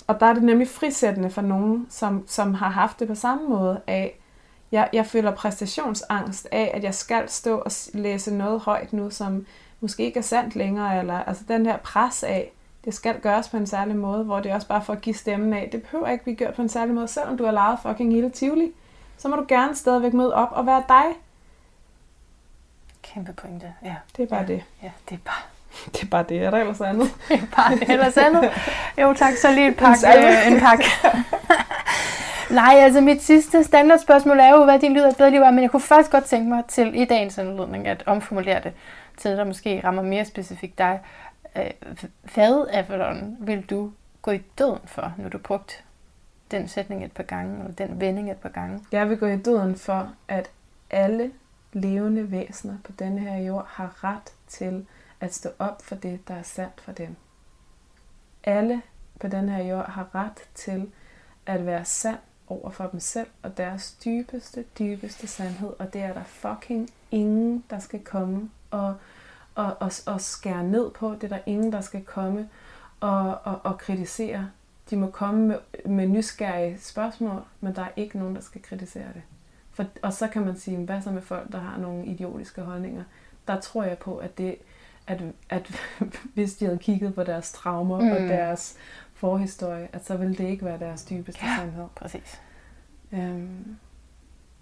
Og 0.07 0.19
der 0.19 0.25
er 0.25 0.33
det 0.33 0.43
nemlig 0.43 0.67
frisættende 0.67 1.29
for 1.29 1.41
nogen, 1.41 1.87
som, 1.89 2.23
som 2.27 2.53
har 2.53 2.69
haft 2.69 2.99
det 2.99 3.07
på 3.07 3.15
samme 3.15 3.49
måde 3.49 3.81
af, 3.87 4.19
jeg, 4.71 4.89
jeg 4.93 5.05
føler 5.05 5.35
præstationsangst 5.35 6.47
af, 6.51 6.71
at 6.73 6.83
jeg 6.83 6.95
skal 6.95 7.29
stå 7.29 7.57
og 7.57 7.71
læse 7.93 8.33
noget 8.33 8.59
højt 8.59 8.93
nu, 8.93 9.09
som 9.09 9.45
måske 9.79 10.03
ikke 10.03 10.19
er 10.19 10.23
sandt 10.23 10.55
længere, 10.55 10.99
eller 10.99 11.19
altså 11.23 11.43
den 11.47 11.65
her 11.65 11.77
pres 11.77 12.23
af, 12.23 12.51
det 12.85 12.93
skal 12.93 13.19
gøres 13.19 13.49
på 13.49 13.57
en 13.57 13.67
særlig 13.67 13.95
måde, 13.95 14.23
hvor 14.23 14.39
det 14.39 14.51
er 14.51 14.55
også 14.55 14.67
bare 14.67 14.81
for 14.81 14.93
at 14.93 15.01
give 15.01 15.15
stemmen 15.15 15.53
af. 15.53 15.69
Det 15.71 15.83
behøver 15.83 16.07
ikke 16.07 16.23
blive 16.23 16.35
gjort 16.35 16.53
på 16.53 16.61
en 16.61 16.69
særlig 16.69 16.95
måde, 16.95 17.07
selvom 17.07 17.37
du 17.37 17.45
har 17.45 17.51
lejet 17.51 17.79
fucking 17.81 18.13
hele 18.13 18.29
Tivoli. 18.29 18.71
Så 19.17 19.27
må 19.27 19.35
du 19.35 19.45
gerne 19.47 19.75
stadigvæk 19.75 20.13
møde 20.13 20.33
op 20.33 20.49
og 20.51 20.65
være 20.65 20.83
dig. 20.87 21.05
Kæmpe 23.01 23.33
pointe, 23.33 23.73
ja. 23.83 23.95
Det 24.17 24.23
er 24.23 24.27
bare 24.27 24.39
ja. 24.39 24.45
det. 24.45 24.63
Ja, 24.83 24.91
det 25.09 25.15
er 25.15 25.19
bare, 25.25 25.43
Det 25.85 26.01
er 26.01 26.07
bare 26.07 26.25
det, 26.29 26.43
er 26.43 26.51
der 26.51 26.57
ellers 26.57 26.81
andet? 26.81 27.09
det 27.29 27.39
er 27.41 27.55
bare 27.55 27.75
det. 27.75 27.89
Ellers 27.89 28.17
andet. 28.17 28.51
Jo 29.01 29.13
tak, 29.13 29.33
så 29.33 29.51
lige 29.51 29.67
et 29.67 29.77
pak. 29.77 29.97
salve. 29.97 30.27
Øh, 30.27 30.51
en 30.51 30.59
pak. 30.59 30.79
Nej, 32.51 32.75
altså 32.79 33.01
mit 33.01 33.23
sidste 33.23 33.63
standardspørgsmål 33.63 34.39
er 34.39 34.49
jo, 34.49 34.63
hvad 34.63 34.79
din 34.79 34.93
lyd 34.93 35.03
et 35.03 35.17
bedre 35.17 35.31
liv 35.31 35.41
er, 35.41 35.51
men 35.51 35.61
jeg 35.61 35.71
kunne 35.71 35.81
faktisk 35.81 36.11
godt 36.11 36.23
tænke 36.23 36.49
mig 36.49 36.63
til 36.67 37.01
i 37.01 37.05
dagens 37.05 37.37
anledning 37.37 37.87
at 37.87 38.03
omformulere 38.05 38.61
det 38.63 38.73
til 39.17 39.29
noget, 39.29 39.37
der 39.37 39.45
måske 39.45 39.81
rammer 39.83 40.01
mere 40.01 40.25
specifikt 40.25 40.77
dig. 40.77 40.99
Øh, 41.55 41.71
Hvad, 42.33 42.67
Avalon, 42.71 43.37
vil 43.39 43.61
du 43.61 43.91
gå 44.21 44.31
i 44.31 44.37
døden 44.37 44.79
for, 44.85 45.13
når 45.17 45.29
du 45.29 45.37
brugt 45.37 45.83
den 46.51 46.67
sætning 46.67 47.03
et 47.05 47.11
par 47.11 47.23
gange, 47.23 47.59
eller 47.59 47.73
den 47.73 48.01
vending 48.01 48.31
et 48.31 48.37
par 48.37 48.49
gange? 48.49 48.79
Jeg 48.91 49.09
vil 49.09 49.17
gå 49.17 49.25
i 49.25 49.37
døden 49.37 49.75
for, 49.75 50.09
at 50.27 50.49
alle 50.91 51.31
levende 51.73 52.31
væsener 52.31 52.73
på 52.83 52.91
denne 52.99 53.19
her 53.19 53.37
jord 53.37 53.67
har 53.69 54.03
ret 54.03 54.33
til 54.47 54.85
at 55.23 55.33
stå 55.33 55.49
op 55.59 55.81
for 55.81 55.95
det, 55.95 56.27
der 56.27 56.33
er 56.33 56.43
sandt 56.43 56.81
for 56.81 56.91
dem. 56.91 57.15
Alle 58.43 58.81
på 59.19 59.27
denne 59.27 59.51
her 59.51 59.63
jord 59.63 59.89
har 59.89 60.15
ret 60.15 60.49
til 60.53 60.91
at 61.45 61.65
være 61.65 61.85
sand 61.85 62.17
over 62.47 62.69
for 62.69 62.87
dem 62.87 62.99
selv 62.99 63.27
og 63.43 63.57
deres 63.57 63.97
dybeste, 64.05 64.65
dybeste 64.79 65.27
sandhed, 65.27 65.73
og 65.79 65.93
det 65.93 66.01
er 66.01 66.13
der 66.13 66.23
fucking 66.23 66.89
ingen, 67.11 67.63
der 67.69 67.79
skal 67.79 68.03
komme 68.03 68.49
og, 68.71 68.95
og, 69.55 69.77
og, 69.79 69.91
og 70.05 70.21
skære 70.21 70.63
ned 70.63 70.91
på. 70.91 71.11
Det 71.13 71.23
er 71.23 71.27
der 71.27 71.39
ingen, 71.45 71.71
der 71.71 71.81
skal 71.81 72.03
komme 72.03 72.49
og, 72.99 73.39
og, 73.43 73.59
og 73.63 73.77
kritisere. 73.77 74.49
De 74.89 74.97
må 74.97 75.09
komme 75.09 75.47
med, 75.47 75.57
med 75.85 76.07
nysgerrige 76.07 76.79
spørgsmål, 76.79 77.43
men 77.59 77.75
der 77.75 77.81
er 77.81 77.91
ikke 77.95 78.19
nogen, 78.19 78.35
der 78.35 78.41
skal 78.41 78.61
kritisere 78.61 79.07
det. 79.13 79.21
For, 79.71 79.85
og 80.01 80.13
så 80.13 80.27
kan 80.27 80.45
man 80.45 80.57
sige, 80.57 80.77
hvad 80.77 81.01
så 81.01 81.11
med 81.11 81.21
folk, 81.21 81.51
der 81.51 81.59
har 81.59 81.77
nogle 81.77 82.05
idiotiske 82.05 82.61
holdninger? 82.61 83.03
Der 83.47 83.59
tror 83.59 83.83
jeg 83.83 83.97
på, 83.97 84.17
at 84.17 84.37
det, 84.37 84.57
at, 85.07 85.21
at 85.49 85.71
hvis 86.33 86.55
de 86.55 86.65
havde 86.65 86.77
kigget 86.79 87.15
på 87.15 87.23
deres 87.23 87.51
traumer 87.51 87.99
mm. 88.01 88.11
og 88.11 88.19
deres 88.19 88.77
forhistorie, 89.13 89.89
at 89.93 90.05
så 90.05 90.17
ville 90.17 90.35
det 90.35 90.43
ikke 90.47 90.65
være 90.65 90.79
deres 90.79 91.05
dybeste 91.05 91.45
Ja. 91.45 91.55
sandhed. 91.57 91.85
Præcis. 91.95 92.41
Øhm, 93.11 93.77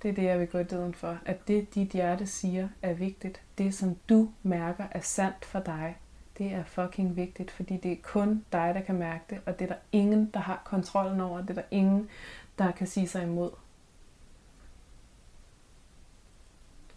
det 0.03 0.09
er 0.09 0.13
det, 0.13 0.23
jeg 0.23 0.39
vil 0.39 0.47
gå 0.47 0.57
i 0.57 0.63
døden 0.63 0.93
for. 0.93 1.18
At 1.26 1.47
det, 1.47 1.76
dit 1.76 1.88
hjerte 1.89 2.27
siger, 2.27 2.69
er 2.81 2.93
vigtigt. 2.93 3.41
Det, 3.57 3.73
som 3.73 3.95
du 4.09 4.30
mærker, 4.43 4.84
er 4.91 5.01
sandt 5.01 5.45
for 5.45 5.59
dig. 5.59 5.97
Det 6.38 6.53
er 6.53 6.63
fucking 6.63 7.15
vigtigt, 7.15 7.51
fordi 7.51 7.77
det 7.77 7.91
er 7.91 7.95
kun 8.03 8.45
dig, 8.51 8.72
der 8.76 8.81
kan 8.81 8.95
mærke 8.95 9.23
det, 9.30 9.41
og 9.45 9.59
det 9.59 9.65
er 9.65 9.69
der 9.73 9.80
ingen, 9.91 10.31
der 10.34 10.39
har 10.39 10.61
kontrollen 10.65 11.22
over. 11.22 11.41
Det 11.41 11.49
er 11.49 11.53
der 11.53 11.68
ingen, 11.72 12.09
der 12.57 12.72
kan 12.72 12.88
sige 12.88 13.07
sig 13.07 13.23
imod. 13.23 13.51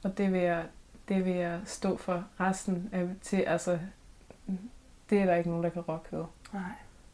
Og 0.05 0.19
det 0.19 0.33
vil 0.33 0.41
jeg, 0.41 0.65
det 1.09 1.25
vil 1.25 1.35
jeg 1.35 1.59
stå 1.67 1.97
for 1.97 2.25
resten 2.41 2.89
af 2.93 3.03
til, 3.23 3.37
altså, 3.37 3.79
det 5.11 5.21
er 5.21 5.25
der 5.25 5.35
ikke 5.35 5.49
nogen, 5.51 5.65
der 5.65 5.71
kan 5.71 5.83
rokke 5.83 6.07
ved. 6.17 6.25
Nej. 6.53 6.63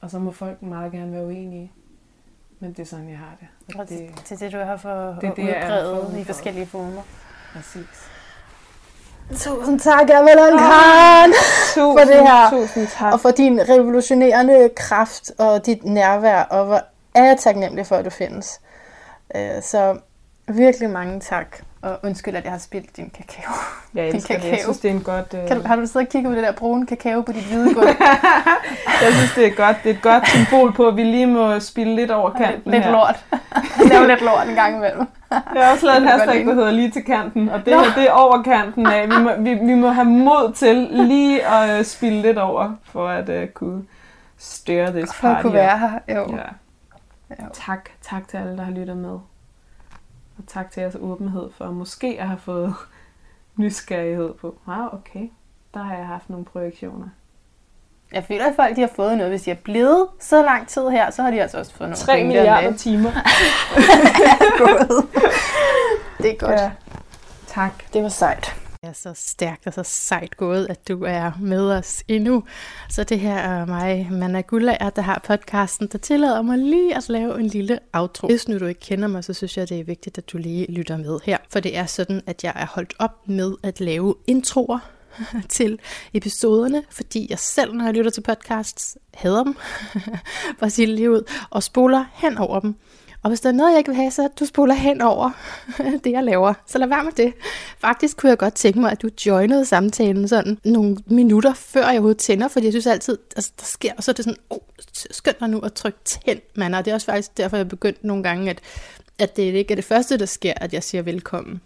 Og 0.00 0.10
så 0.10 0.18
må 0.18 0.30
folk 0.30 0.62
meget 0.62 0.92
gerne 0.92 1.12
være 1.12 1.24
uenige. 1.26 1.72
Men 2.60 2.70
det 2.72 2.78
er 2.78 2.86
sådan, 2.86 3.08
jeg 3.08 3.18
har 3.18 3.36
det. 3.40 3.48
Og 3.74 3.80
Og 3.80 3.88
det, 3.88 3.98
det, 3.98 4.28
det 4.28 4.32
er 4.32 4.36
det, 4.36 4.52
du 4.52 4.58
har 4.64 4.76
for 4.76 5.06
det 5.20 5.36
det, 5.36 5.42
udbredet 5.42 6.18
i 6.18 6.24
for. 6.24 6.32
forskellige 6.32 6.66
former. 6.66 7.02
præcis. 7.52 8.10
Tusind 9.36 9.80
tak, 9.80 10.10
Avalon 10.10 10.58
Khan, 10.58 11.30
Tusind, 11.74 11.98
for 11.98 12.04
det 12.14 12.28
her. 12.28 12.50
Tusind 12.50 12.86
tak. 12.86 13.12
og 13.12 13.20
for 13.20 13.30
din 13.30 13.68
revolutionerende 13.68 14.70
kraft 14.76 15.30
og 15.38 15.66
dit 15.66 15.84
nærvær, 15.84 16.42
og 16.42 16.66
hvor 16.66 16.80
er 17.14 17.24
jeg 17.24 17.36
taknemmelig 17.38 17.86
for, 17.86 17.96
at 17.96 18.04
du 18.04 18.10
findes. 18.10 18.60
Øh, 19.36 19.62
Så 19.62 19.98
virkelig 20.48 20.90
mange 20.90 21.20
tak, 21.20 21.62
og 21.82 21.98
undskyld, 22.02 22.36
at 22.36 22.44
jeg 22.44 22.52
har 22.52 22.58
spildt 22.58 22.96
din 22.96 23.10
kakao. 23.10 23.52
Jeg 23.94 24.06
din 24.06 24.14
elsker 24.14 24.34
det. 24.34 24.44
Jeg 24.44 24.50
kakao. 24.50 24.62
synes, 24.62 24.78
det 24.78 24.90
er 24.90 24.94
en 24.94 25.02
godt... 25.02 25.34
Øh... 25.34 25.48
Kan 25.48 25.60
du, 25.60 25.66
har 25.66 25.76
du 25.76 25.86
siddet 25.86 26.06
og 26.06 26.12
kigget 26.12 26.30
på 26.30 26.34
det 26.34 26.42
der 26.42 26.52
brune 26.52 26.86
kakao 26.86 27.22
på 27.22 27.32
dit 27.32 27.44
hvide 27.44 27.74
gulv? 27.74 27.86
Jeg 29.02 29.12
synes, 29.12 29.32
det 29.36 29.46
er 29.46 29.50
godt. 29.50 29.76
Det 29.84 29.90
er 29.90 29.94
et 29.94 30.02
godt 30.02 30.28
symbol 30.28 30.72
på, 30.72 30.88
at 30.88 30.96
vi 30.96 31.02
lige 31.02 31.26
må 31.26 31.60
spille 31.60 31.96
lidt 31.96 32.10
over 32.10 32.30
kanten 32.30 32.72
lidt 32.72 32.84
her. 32.84 32.90
lort. 32.90 33.24
Lav 33.90 34.06
lidt 34.06 34.20
lort 34.20 34.48
en 34.48 34.54
gang 34.54 34.76
imellem. 34.76 35.06
Jeg 35.30 35.64
har 35.64 35.72
også 35.72 35.86
lavet 35.86 35.96
en 35.96 36.02
Det 36.02 36.12
hashtag, 36.12 36.46
der 36.46 36.54
hedder 36.54 36.70
lige 36.70 36.90
til 36.90 37.04
kanten, 37.04 37.48
og 37.48 37.64
det 37.66 37.74
her, 37.74 37.94
det 37.94 38.08
er 38.08 38.12
over 38.12 38.42
kanten 38.42 38.86
af. 38.86 39.08
Vi 39.08 39.18
må, 39.22 39.30
vi, 39.38 39.54
vi 39.54 39.74
må 39.74 39.88
have 39.88 40.04
mod 40.04 40.52
til 40.52 40.76
lige 40.90 41.46
at 41.46 41.78
øh, 41.78 41.84
spille 41.84 42.22
lidt 42.22 42.38
over, 42.38 42.72
for 42.84 43.08
at 43.08 43.28
uh, 43.28 43.48
kunne 43.54 43.84
stir 44.38 44.90
this 44.90 45.14
For 45.14 45.28
at 45.28 45.34
party 45.34 45.42
kunne 45.42 45.54
være 45.54 45.78
her. 45.78 45.98
Jo. 46.08 46.36
Ja. 46.36 46.42
Ja. 47.30 47.44
Tak, 47.52 47.90
tak 48.02 48.28
til 48.28 48.36
alle, 48.36 48.56
der 48.56 48.62
har 48.62 48.72
lyttet 48.72 48.96
med. 48.96 49.18
Og 50.40 50.46
tak 50.46 50.70
til 50.70 50.80
jeres 50.80 50.96
åbenhed 51.00 51.50
for 51.58 51.70
måske 51.70 52.16
at 52.20 52.26
have 52.26 52.38
fået 52.38 52.74
nysgerrighed 53.56 54.34
på. 54.40 54.58
Wow, 54.68 54.86
okay. 54.92 55.30
Der 55.74 55.82
har 55.82 55.96
jeg 55.96 56.06
haft 56.06 56.30
nogle 56.30 56.44
projektioner. 56.44 57.08
Jeg 58.12 58.24
føler, 58.24 58.46
at 58.46 58.56
folk 58.56 58.76
de 58.76 58.80
har 58.80 58.90
fået 58.96 59.16
noget. 59.16 59.32
Hvis 59.32 59.42
de 59.42 59.50
er 59.50 59.54
blevet 59.54 60.08
så 60.20 60.42
lang 60.42 60.68
tid 60.68 60.88
her, 60.88 61.10
så 61.10 61.22
har 61.22 61.30
de 61.30 61.42
altså 61.42 61.58
også 61.58 61.74
fået 61.74 61.88
noget. 61.90 61.98
3 61.98 62.12
pointer 62.12 62.26
milliarder 62.26 62.70
med. 62.70 62.78
timer. 62.78 63.10
Det 66.22 66.30
er 66.30 66.36
godt. 66.38 66.60
Ja. 66.60 66.70
Tak. 67.46 67.72
Det 67.92 68.02
var 68.02 68.08
sejt. 68.08 68.54
Er 68.82 68.92
så 68.92 69.12
stærkt 69.14 69.66
og 69.66 69.72
så 69.72 69.82
sejt 69.82 70.36
gået, 70.36 70.66
at 70.70 70.88
du 70.88 71.04
er 71.04 71.32
med 71.40 71.72
os 71.72 72.02
endnu. 72.08 72.44
Så 72.88 73.04
det 73.04 73.20
her 73.20 73.34
er 73.34 73.66
mig, 73.66 74.08
Manna 74.10 74.40
Gullager, 74.40 74.90
der 74.90 75.02
har 75.02 75.22
podcasten, 75.26 75.88
der 75.92 75.98
tillader 75.98 76.42
mig 76.42 76.58
lige 76.58 76.96
at 76.96 77.08
lave 77.08 77.40
en 77.40 77.46
lille 77.46 77.78
outro. 77.92 78.26
Hvis 78.26 78.48
nu 78.48 78.58
du 78.58 78.66
ikke 78.66 78.80
kender 78.80 79.08
mig, 79.08 79.24
så 79.24 79.32
synes 79.32 79.56
jeg, 79.56 79.68
det 79.68 79.80
er 79.80 79.84
vigtigt, 79.84 80.18
at 80.18 80.32
du 80.32 80.38
lige 80.38 80.72
lytter 80.72 80.96
med 80.96 81.18
her. 81.24 81.38
For 81.50 81.60
det 81.60 81.76
er 81.76 81.86
sådan, 81.86 82.22
at 82.26 82.44
jeg 82.44 82.52
er 82.56 82.66
holdt 82.66 82.94
op 82.98 83.28
med 83.28 83.54
at 83.62 83.80
lave 83.80 84.14
introer 84.26 84.78
til 85.48 85.78
episoderne, 86.14 86.84
fordi 86.90 87.26
jeg 87.30 87.38
selv, 87.38 87.74
når 87.74 87.84
jeg 87.84 87.94
lytter 87.94 88.10
til 88.10 88.20
podcasts, 88.20 88.98
hader 89.14 89.44
dem, 89.44 89.54
for 90.58 90.66
at 90.66 90.72
sige 90.72 90.86
det 90.86 90.94
lige 90.94 91.10
ud, 91.10 91.30
og 91.50 91.62
spoler 91.62 92.04
hen 92.14 92.38
over 92.38 92.60
dem. 92.60 92.74
Og 93.22 93.30
hvis 93.30 93.40
der 93.40 93.48
er 93.48 93.52
noget, 93.52 93.70
jeg 93.70 93.78
ikke 93.78 93.90
vil 93.90 93.96
have, 93.96 94.10
så 94.10 94.28
du 94.40 94.46
spoler 94.46 94.74
hen 94.74 95.00
over 95.00 95.30
det, 96.04 96.12
jeg 96.12 96.24
laver. 96.24 96.54
Så 96.66 96.78
lad 96.78 96.88
være 96.88 97.04
med 97.04 97.12
det. 97.12 97.32
Faktisk 97.78 98.16
kunne 98.16 98.30
jeg 98.30 98.38
godt 98.38 98.54
tænke 98.54 98.80
mig, 98.80 98.92
at 98.92 99.02
du 99.02 99.10
joinede 99.26 99.64
samtalen 99.64 100.28
sådan 100.28 100.58
nogle 100.64 100.96
minutter, 101.06 101.54
før 101.54 101.80
jeg 101.80 101.90
overhovedet 101.90 102.18
tænder, 102.18 102.48
fordi 102.48 102.66
jeg 102.66 102.72
synes 102.72 102.86
altid, 102.86 103.18
altså, 103.36 103.52
der 103.60 103.64
sker, 103.64 103.92
og 103.96 104.04
så 104.04 104.10
er 104.10 104.12
det 104.12 104.24
sådan, 104.24 104.38
oh, 104.50 104.58
skynd 105.10 105.34
dig 105.40 105.48
nu 105.48 105.58
at 105.58 105.72
trykke 105.72 105.98
tænd, 106.04 106.40
mand. 106.54 106.74
Og 106.74 106.84
det 106.84 106.90
er 106.90 106.94
også 106.94 107.06
faktisk 107.06 107.36
derfor, 107.36 107.56
jeg 107.56 107.64
er 107.64 107.68
begyndt 107.68 108.04
nogle 108.04 108.22
gange, 108.22 108.50
at, 108.50 108.60
at 109.18 109.36
det 109.36 109.42
ikke 109.42 109.72
er 109.72 109.76
det 109.76 109.84
første, 109.84 110.18
der 110.18 110.26
sker, 110.26 110.52
at 110.56 110.72
jeg 110.72 110.82
siger 110.82 111.02
velkommen. 111.02 111.60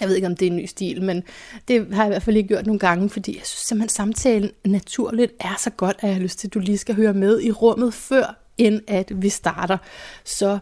Jeg 0.00 0.08
ved 0.08 0.14
ikke, 0.14 0.26
om 0.26 0.36
det 0.36 0.46
er 0.46 0.50
en 0.50 0.56
ny 0.56 0.66
stil, 0.66 1.02
men 1.02 1.22
det 1.68 1.86
har 1.94 2.02
jeg 2.02 2.08
i 2.08 2.12
hvert 2.12 2.22
fald 2.22 2.36
ikke 2.36 2.48
gjort 2.48 2.66
nogle 2.66 2.78
gange, 2.78 3.10
fordi 3.10 3.36
jeg 3.36 3.46
synes 3.46 3.66
simpelthen, 3.66 3.88
samtalen 3.88 4.50
naturligt 4.64 5.32
er 5.40 5.54
så 5.58 5.70
godt, 5.70 5.96
at 6.00 6.08
jeg 6.08 6.14
har 6.14 6.22
lyst 6.22 6.38
til, 6.38 6.48
at 6.48 6.54
du 6.54 6.58
lige 6.58 6.78
skal 6.78 6.94
høre 6.94 7.14
med 7.14 7.40
i 7.40 7.50
rummet, 7.50 7.94
før 7.94 8.38
end 8.58 8.80
at 8.86 9.22
vi 9.22 9.28
starter. 9.28 9.78
Så 10.24 10.58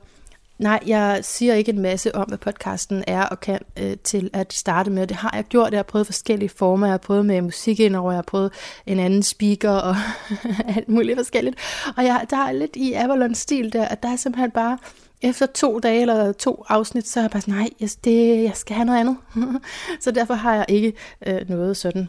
nej, 0.58 0.80
jeg 0.86 1.18
siger 1.22 1.54
ikke 1.54 1.72
en 1.72 1.82
masse 1.82 2.14
om, 2.14 2.28
hvad 2.28 2.38
podcasten 2.38 3.04
er 3.06 3.22
og 3.22 3.40
kan 3.40 3.60
øh, 3.76 3.96
til 4.04 4.30
at 4.32 4.52
starte 4.52 4.90
med. 4.90 5.06
Det 5.06 5.16
har 5.16 5.32
jeg 5.34 5.44
gjort. 5.44 5.72
Jeg 5.72 5.78
har 5.78 5.82
prøvet 5.82 6.06
forskellige 6.06 6.48
former. 6.48 6.86
Jeg 6.86 6.92
har 6.92 6.98
prøvet 6.98 7.26
med 7.26 7.42
musik 7.42 7.80
ind 7.80 7.96
over. 7.96 8.12
Jeg 8.12 8.16
har 8.16 8.22
prøvet 8.22 8.52
en 8.86 8.98
anden 8.98 9.22
speaker 9.22 9.70
og 9.70 9.96
alt 10.76 10.88
muligt 10.88 11.18
forskelligt. 11.18 11.56
Og 11.96 12.04
jeg, 12.04 12.26
der 12.30 12.36
er 12.36 12.52
lidt 12.52 12.76
i 12.76 12.92
Avalon-stil 12.92 13.72
der, 13.72 13.84
at 13.84 14.02
der 14.02 14.08
er 14.12 14.16
simpelthen 14.16 14.50
bare 14.50 14.78
efter 15.22 15.46
to 15.46 15.78
dage 15.78 16.00
eller 16.00 16.32
to 16.32 16.64
afsnit, 16.68 17.08
så 17.08 17.20
er 17.20 17.24
jeg 17.24 17.30
bare 17.30 17.40
sådan, 17.40 17.54
nej, 17.54 17.68
jeg, 17.80 17.90
det, 18.04 18.42
jeg 18.42 18.52
skal 18.54 18.76
have 18.76 18.84
noget 18.84 19.00
andet. 19.00 19.16
så 20.04 20.10
derfor 20.10 20.34
har 20.34 20.54
jeg 20.54 20.64
ikke 20.68 20.92
øh, 21.26 21.48
noget 21.48 21.76
sådan 21.76 22.08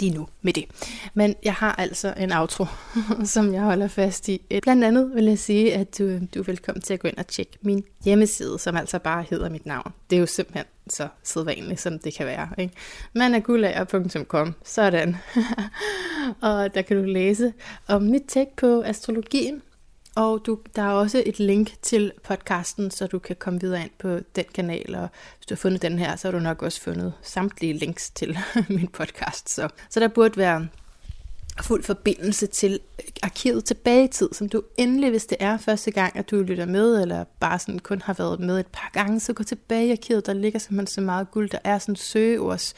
lige 0.00 0.14
nu 0.14 0.28
med 0.42 0.52
det. 0.52 0.64
Men 1.14 1.34
jeg 1.44 1.54
har 1.54 1.72
altså 1.72 2.14
en 2.16 2.32
outro, 2.32 2.66
som 3.34 3.54
jeg 3.54 3.62
holder 3.62 3.88
fast 3.88 4.28
i. 4.28 4.42
Blandt 4.62 4.84
andet 4.84 5.14
vil 5.14 5.24
jeg 5.24 5.38
sige, 5.38 5.74
at 5.74 5.98
du, 5.98 6.04
øh, 6.04 6.22
du 6.34 6.40
er 6.40 6.44
velkommen 6.44 6.82
til 6.82 6.94
at 6.94 7.00
gå 7.00 7.08
ind 7.08 7.16
og 7.16 7.26
tjekke 7.26 7.58
min 7.62 7.84
hjemmeside, 8.04 8.58
som 8.58 8.76
altså 8.76 8.98
bare 8.98 9.24
hedder 9.30 9.48
mit 9.48 9.66
navn. 9.66 9.92
Det 10.10 10.16
er 10.16 10.20
jo 10.20 10.26
simpelthen 10.26 10.66
så 10.90 11.08
sædvanligt, 11.22 11.80
som 11.80 11.98
det 11.98 12.14
kan 12.14 12.26
være. 12.26 12.48
Ikke? 12.58 12.74
managulager.com, 13.14 14.54
sådan. 14.64 15.16
og 16.42 16.74
der 16.74 16.82
kan 16.82 16.96
du 16.96 17.02
læse 17.02 17.52
om 17.88 18.02
mit 18.02 18.22
take 18.28 18.50
på 18.56 18.82
astrologien, 18.82 19.62
og 20.16 20.46
du, 20.46 20.58
der 20.76 20.82
er 20.82 20.90
også 20.90 21.22
et 21.26 21.38
link 21.38 21.72
til 21.82 22.12
podcasten, 22.24 22.90
så 22.90 23.06
du 23.06 23.18
kan 23.18 23.36
komme 23.36 23.60
videre 23.60 23.82
ind 23.82 23.90
på 23.98 24.18
den 24.36 24.44
kanal, 24.54 24.94
og 24.94 25.08
hvis 25.38 25.46
du 25.46 25.54
har 25.54 25.56
fundet 25.56 25.82
den 25.82 25.98
her, 25.98 26.16
så 26.16 26.28
har 26.28 26.32
du 26.32 26.38
nok 26.38 26.62
også 26.62 26.80
fundet 26.80 27.12
samtlige 27.22 27.72
links 27.72 28.10
til 28.10 28.38
min 28.68 28.88
podcast. 28.88 29.50
Så, 29.50 29.68
så 29.90 30.00
der 30.00 30.08
burde 30.08 30.36
være 30.36 30.68
fuld 31.62 31.82
forbindelse 31.82 32.46
til 32.46 32.80
arkivet 33.22 33.64
tilbage 33.64 34.04
i 34.04 34.08
tid, 34.08 34.28
som 34.32 34.48
du 34.48 34.62
endelig, 34.76 35.10
hvis 35.10 35.26
det 35.26 35.36
er 35.40 35.56
første 35.56 35.90
gang, 35.90 36.16
at 36.16 36.30
du 36.30 36.36
lytter 36.36 36.66
med, 36.66 37.02
eller 37.02 37.24
bare 37.40 37.58
sådan 37.58 37.78
kun 37.78 38.02
har 38.02 38.14
været 38.14 38.40
med 38.40 38.60
et 38.60 38.66
par 38.66 38.90
gange, 38.92 39.20
så 39.20 39.32
gå 39.32 39.42
tilbage 39.42 39.86
i 39.86 39.92
arkivet. 39.92 40.26
Der 40.26 40.32
ligger 40.32 40.58
simpelthen 40.58 40.86
så 40.86 41.00
meget 41.00 41.30
guld. 41.30 41.50
Der 41.50 41.58
er 41.64 41.78
sådan 41.78 41.96
søgeords 41.96 42.74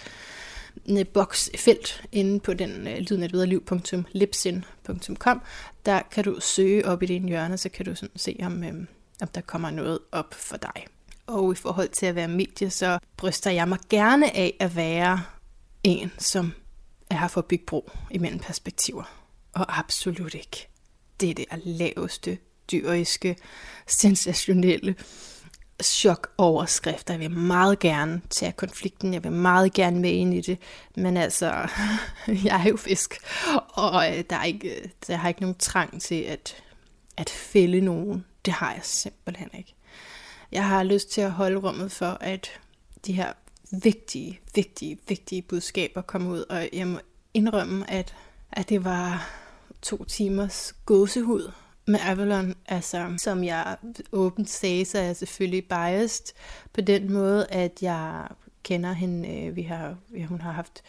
boksfelt 1.12 2.02
inde 2.12 2.40
på 2.40 2.54
den 2.54 2.86
øh, 2.86 2.98
lydnetvederliv.lipsin.com. 2.98 5.42
Der 5.86 6.02
kan 6.10 6.24
du 6.24 6.40
søge 6.40 6.86
op 6.86 7.02
i 7.02 7.06
din 7.06 7.28
hjørne, 7.28 7.58
så 7.58 7.68
kan 7.68 7.86
du 7.86 7.94
sådan 7.94 8.16
se, 8.16 8.36
om, 8.42 8.64
øh, 8.64 8.74
om 9.22 9.28
der 9.34 9.40
kommer 9.40 9.70
noget 9.70 9.98
op 10.12 10.34
for 10.34 10.56
dig. 10.56 10.86
Og 11.26 11.52
i 11.52 11.54
forhold 11.54 11.88
til 11.88 12.06
at 12.06 12.14
være 12.14 12.28
medie, 12.28 12.70
så 12.70 12.98
bryster 13.16 13.50
jeg 13.50 13.68
mig 13.68 13.78
gerne 13.90 14.36
af 14.36 14.56
at 14.60 14.76
være 14.76 15.22
en, 15.84 16.12
som 16.18 16.52
er 17.10 17.16
her 17.16 17.28
for 17.28 17.40
at 17.40 17.46
bygge 17.46 17.64
bro 17.66 17.90
imellem 18.10 18.38
perspektiver. 18.38 19.04
Og 19.52 19.78
absolut 19.78 20.34
ikke. 20.34 20.68
Det 21.20 21.30
er 21.30 21.34
det 21.34 21.46
laveste, 21.64 22.38
dyriske, 22.72 23.36
sensationelle 23.86 24.94
chok-overskrifter. 25.82 27.14
Jeg 27.14 27.20
vil 27.20 27.30
meget 27.30 27.78
gerne 27.78 28.20
tage 28.30 28.52
konflikten, 28.52 29.14
jeg 29.14 29.24
vil 29.24 29.32
meget 29.32 29.72
gerne 29.72 30.00
med 30.00 30.10
ind 30.10 30.34
i 30.34 30.40
det, 30.40 30.58
men 30.96 31.16
altså, 31.16 31.46
jeg 32.44 32.62
er 32.64 32.68
jo 32.68 32.76
fisk, 32.76 33.20
og 33.72 34.18
øh, 34.18 34.24
der 34.30 34.36
er 34.36 34.44
ikke, 34.44 34.80
øh, 34.80 34.88
der 35.06 35.16
har 35.16 35.28
ikke 35.28 35.40
nogen 35.40 35.56
trang 35.58 36.02
til 36.02 36.22
at, 36.22 36.56
at 37.16 37.30
fælde 37.30 37.80
nogen. 37.80 38.24
Det 38.44 38.52
har 38.52 38.72
jeg 38.72 38.80
simpelthen 38.84 39.48
ikke. 39.58 39.74
Jeg 40.52 40.66
har 40.66 40.82
lyst 40.82 41.10
til 41.10 41.20
at 41.20 41.32
holde 41.32 41.56
rummet 41.56 41.92
for, 41.92 42.18
at 42.20 42.50
de 43.06 43.12
her 43.12 43.32
vigtige, 43.82 44.40
vigtige, 44.54 44.98
vigtige 45.08 45.42
budskaber 45.42 46.02
kommer 46.02 46.30
ud, 46.30 46.44
og 46.48 46.68
jeg 46.72 46.86
må 46.86 46.98
indrømme, 47.34 47.90
at, 47.90 48.14
at 48.52 48.68
det 48.68 48.84
var 48.84 49.30
to 49.82 50.04
timers 50.04 50.74
gåsehud 50.86 51.50
med 51.88 52.00
Avalon, 52.02 52.54
altså, 52.66 53.14
som 53.18 53.44
jeg 53.44 53.76
åbent 54.12 54.50
sagde, 54.50 54.84
så 54.84 54.98
er 54.98 55.02
jeg 55.02 55.16
selvfølgelig 55.16 55.64
biased 55.68 56.34
på 56.72 56.80
den 56.80 57.12
måde, 57.12 57.46
at 57.50 57.82
jeg 57.82 58.26
kender 58.62 58.92
hende, 58.92 59.28
øh, 59.28 59.56
vi 59.56 59.62
har, 59.62 59.96
ja, 60.16 60.24
hun 60.24 60.40
har 60.40 60.52
haft, 60.52 60.82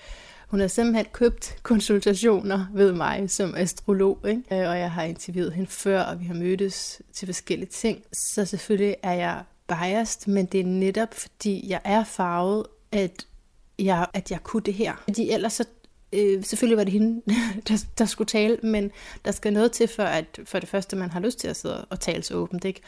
hun 0.47 0.59
har 0.59 0.67
simpelthen 0.67 1.05
købt 1.11 1.57
konsultationer 1.63 2.65
ved 2.73 2.93
mig 2.93 3.30
som 3.30 3.55
astrolog, 3.55 4.19
ikke? 4.27 4.43
Øh, 4.51 4.69
og 4.69 4.80
jeg 4.80 4.91
har 4.91 5.03
interviewet 5.03 5.53
hende 5.53 5.69
før, 5.69 6.01
og 6.01 6.19
vi 6.19 6.26
har 6.26 6.34
mødtes 6.34 7.01
til 7.13 7.26
forskellige 7.26 7.69
ting, 7.69 8.03
så 8.13 8.45
selvfølgelig 8.45 8.95
er 9.03 9.13
jeg 9.13 9.43
biased, 9.67 10.31
men 10.31 10.45
det 10.45 10.59
er 10.59 10.65
netop 10.65 11.13
fordi, 11.13 11.65
jeg 11.69 11.81
er 11.84 12.03
farvet, 12.03 12.65
at 12.91 13.26
jeg, 13.80 14.07
at 14.13 14.31
jeg 14.31 14.43
kunne 14.43 14.63
det 14.63 14.73
her. 14.73 14.93
Fordi 15.03 15.31
ellers 15.31 15.53
så 15.53 15.65
øh, 16.14 16.44
selvfølgelig 16.44 16.77
var 16.77 16.84
det 16.84 16.94
hende, 16.94 17.22
der, 17.68 17.86
der 17.98 18.06
skulle 18.06 18.27
tale, 18.27 18.57
men 18.64 18.91
der 19.26 19.31
skal 19.31 19.53
noget 19.53 19.72
til, 19.72 19.88
for 19.88 20.03
at 20.03 20.40
for 20.44 20.60
det 20.60 20.69
første, 20.69 20.95
man 20.95 21.10
har 21.10 21.19
lyst 21.19 21.40
til 21.40 21.48
at 21.48 21.56
sidde 21.56 21.86
og 21.86 21.99
tale 21.99 22.23
så 22.23 22.36
åbent, 22.36 22.65
ikke? 22.65 22.81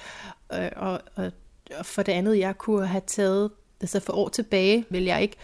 Øh, 0.53 0.69
og, 0.76 1.02
og, 1.15 1.31
og 1.77 1.85
for 1.85 2.03
det 2.03 2.11
andet, 2.11 2.39
jeg 2.39 2.57
kunne 2.57 2.88
have 2.88 3.02
taget, 3.07 3.52
altså 3.81 3.99
for 3.99 4.14
år 4.14 4.30
tilbage, 4.30 4.85
vil 4.89 5.03
jeg 5.03 5.22
ikke 5.22 5.35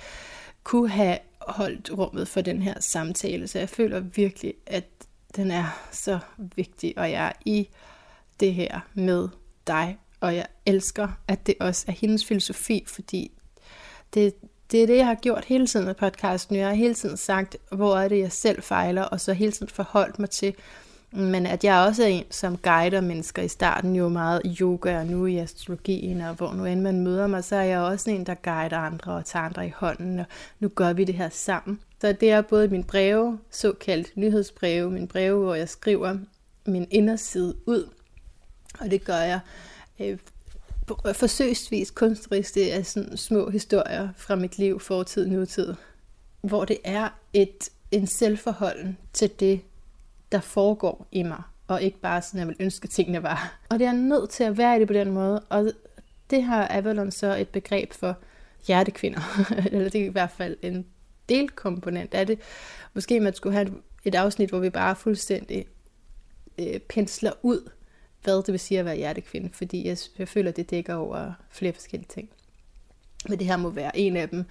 kunne 0.63 0.89
have 0.89 1.17
holdt 1.39 1.91
rummet 1.97 2.27
for 2.27 2.41
den 2.41 2.61
her 2.61 2.79
samtale, 2.79 3.47
så 3.47 3.59
jeg 3.59 3.69
føler 3.69 3.99
virkelig, 3.99 4.53
at 4.65 4.85
den 5.35 5.51
er 5.51 5.87
så 5.91 6.19
vigtig, 6.37 6.93
og 6.97 7.11
jeg 7.11 7.27
er 7.27 7.31
i 7.45 7.69
det 8.39 8.53
her 8.53 8.79
med 8.93 9.29
dig, 9.67 9.97
og 10.19 10.35
jeg 10.35 10.47
elsker, 10.65 11.07
at 11.27 11.47
det 11.47 11.55
også 11.59 11.85
er 11.87 11.91
hendes 11.91 12.25
filosofi, 12.25 12.83
fordi 12.87 13.31
det, 14.13 14.33
det 14.71 14.83
er 14.83 14.87
det, 14.87 14.97
jeg 14.97 15.05
har 15.05 15.15
gjort 15.15 15.45
hele 15.45 15.67
tiden 15.67 15.85
med 15.85 15.93
podcasten. 15.93 16.55
Jeg 16.55 16.67
har 16.67 16.73
hele 16.73 16.93
tiden 16.93 17.17
sagt, 17.17 17.57
hvor 17.71 17.97
er 17.97 18.07
det, 18.07 18.19
jeg 18.19 18.31
selv 18.31 18.61
fejler, 18.61 19.03
og 19.03 19.21
så 19.21 19.33
hele 19.33 19.51
tiden 19.51 19.67
forholdt 19.67 20.19
mig 20.19 20.29
til, 20.29 20.55
men 21.11 21.45
at 21.45 21.63
jeg 21.63 21.85
også 21.87 22.03
er 22.03 22.07
en, 22.07 22.23
som 22.29 22.57
guider 22.57 23.01
mennesker 23.01 23.41
i 23.41 23.47
starten 23.47 23.95
jo 23.95 24.09
meget 24.09 24.41
i 24.45 24.57
yoga 24.61 24.99
og 24.99 25.05
nu 25.05 25.25
i 25.25 25.37
astrologien, 25.37 26.21
og 26.21 26.33
hvor 26.33 26.53
nu 26.53 26.65
end 26.65 26.81
man 26.81 27.01
møder 27.01 27.27
mig, 27.27 27.43
så 27.43 27.55
er 27.55 27.63
jeg 27.63 27.79
også 27.79 28.09
en, 28.09 28.25
der 28.25 28.35
guider 28.35 28.77
andre 28.77 29.11
og 29.11 29.25
tager 29.25 29.45
andre 29.45 29.67
i 29.67 29.71
hånden, 29.75 30.19
og 30.19 30.25
nu 30.59 30.67
gør 30.67 30.93
vi 30.93 31.03
det 31.03 31.15
her 31.15 31.29
sammen. 31.29 31.79
Så 32.01 32.11
det 32.11 32.31
er 32.31 32.41
både 32.41 32.67
min 32.67 32.83
breve, 32.83 33.39
såkaldt 33.51 34.17
nyhedsbreve, 34.17 34.91
min 34.91 35.07
breve, 35.07 35.43
hvor 35.43 35.55
jeg 35.55 35.69
skriver 35.69 36.17
min 36.65 36.87
inderside 36.91 37.55
ud, 37.65 37.89
og 38.79 38.91
det 38.91 39.03
gør 39.03 39.17
jeg 39.17 39.39
øh, 39.99 40.17
Øh, 41.07 41.15
forsøgsvis 41.15 41.91
kunstnerisk, 41.91 42.55
det 42.55 42.61
øh, 42.61 42.77
er 42.77 42.83
sådan 42.83 43.17
små 43.17 43.49
historier 43.49 44.09
fra 44.17 44.35
mit 44.35 44.57
liv, 44.57 44.79
fortid, 44.79 45.27
nutid, 45.27 45.73
hvor 46.41 46.65
det 46.65 46.77
er 46.83 47.09
et, 47.33 47.69
en 47.91 48.07
selvforholden 48.07 48.97
til 49.13 49.31
det, 49.39 49.61
der 50.31 50.39
foregår 50.39 51.07
i 51.11 51.23
mig, 51.23 51.41
og 51.67 51.81
ikke 51.81 51.99
bare 51.99 52.21
sådan, 52.21 52.39
jeg 52.39 52.47
vil 52.47 52.55
ønske, 52.59 52.87
tingene 52.87 53.23
var. 53.23 53.57
Og 53.69 53.79
det 53.79 53.87
er 53.87 53.91
nødt 53.91 54.29
til 54.29 54.43
at 54.43 54.57
være 54.57 54.75
i 54.75 54.79
det 54.79 54.87
på 54.87 54.93
den 54.93 55.11
måde, 55.11 55.39
og 55.39 55.71
det 56.29 56.43
har 56.43 56.67
Avalon 56.67 57.11
så 57.11 57.35
et 57.35 57.49
begreb 57.49 57.93
for 57.93 58.15
hjertekvinder, 58.67 59.21
eller 59.71 59.89
det 59.89 60.01
er 60.01 60.05
i 60.05 60.11
hvert 60.11 60.31
fald 60.31 60.57
en 60.61 60.85
delkomponent 61.29 62.13
af 62.13 62.27
det. 62.27 62.39
Måske 62.93 63.19
man 63.19 63.33
skulle 63.33 63.55
have 63.55 63.73
et 64.05 64.15
afsnit, 64.15 64.49
hvor 64.49 64.59
vi 64.59 64.69
bare 64.69 64.95
fuldstændig 64.95 65.65
øh, 66.59 66.79
pensler 66.79 67.31
ud, 67.41 67.69
hvad 68.27 68.43
det 68.43 68.51
vil 68.51 68.59
sige 68.59 68.79
at 68.79 68.85
være 68.85 68.95
hjertekvinde, 68.95 69.49
fordi 69.53 69.87
jeg, 69.87 69.97
jeg 70.19 70.27
føler, 70.27 70.49
at 70.49 70.55
det 70.55 70.69
dækker 70.69 70.95
over 70.95 71.31
flere 71.49 71.73
forskellige 71.73 72.09
ting. 72.09 72.29
Men 73.29 73.39
det 73.39 73.47
her 73.47 73.57
må 73.57 73.69
være 73.69 73.97
en 73.97 74.17
af 74.17 74.29
dem, 74.29 74.45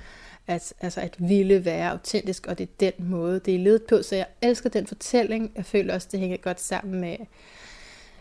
at, 0.47 0.75
altså 0.81 1.01
at 1.01 1.15
ville 1.19 1.65
være 1.65 1.91
autentisk, 1.91 2.47
og 2.47 2.59
det 2.59 2.65
er 2.65 2.91
den 2.91 3.09
måde, 3.09 3.41
det 3.41 3.55
er 3.55 3.59
ledet 3.59 3.83
på. 3.83 4.03
Så 4.03 4.17
jeg 4.17 4.27
elsker 4.43 4.71
den 4.71 4.87
fortælling. 4.87 5.53
Jeg 5.57 5.65
føler 5.65 5.95
også, 5.95 6.09
det 6.13 6.21
hænger 6.21 6.37
godt 6.37 6.61
sammen 6.61 7.01
med 7.01 7.17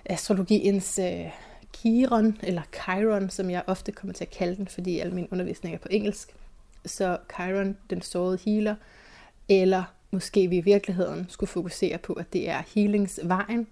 astrologiens 0.06 1.00
øh, 1.00 1.26
Chiron, 1.78 2.38
eller 2.44 2.62
Chiron, 2.74 3.30
som 3.30 3.50
jeg 3.50 3.64
ofte 3.68 3.92
kommer 3.92 4.14
til 4.14 4.24
at 4.24 4.30
kalde 4.30 4.56
den, 4.56 4.68
fordi 4.68 5.00
al 5.00 5.14
min 5.14 5.28
undervisning 5.32 5.76
er 5.76 5.80
på 5.80 5.88
engelsk. 5.92 6.36
Så 6.86 7.18
Chiron, 7.36 7.78
den 7.90 8.02
sårede 8.02 8.40
healer, 8.46 8.76
eller 9.50 9.84
måske 10.12 10.48
vi 10.48 10.58
i 10.58 10.62
virkeligheden 10.62 11.26
skulle 11.30 11.50
fokusere 11.50 11.98
på, 11.98 12.14
at 12.14 12.34
det 12.34 12.50
er 12.50 12.64
healingsvejen. 12.76 13.68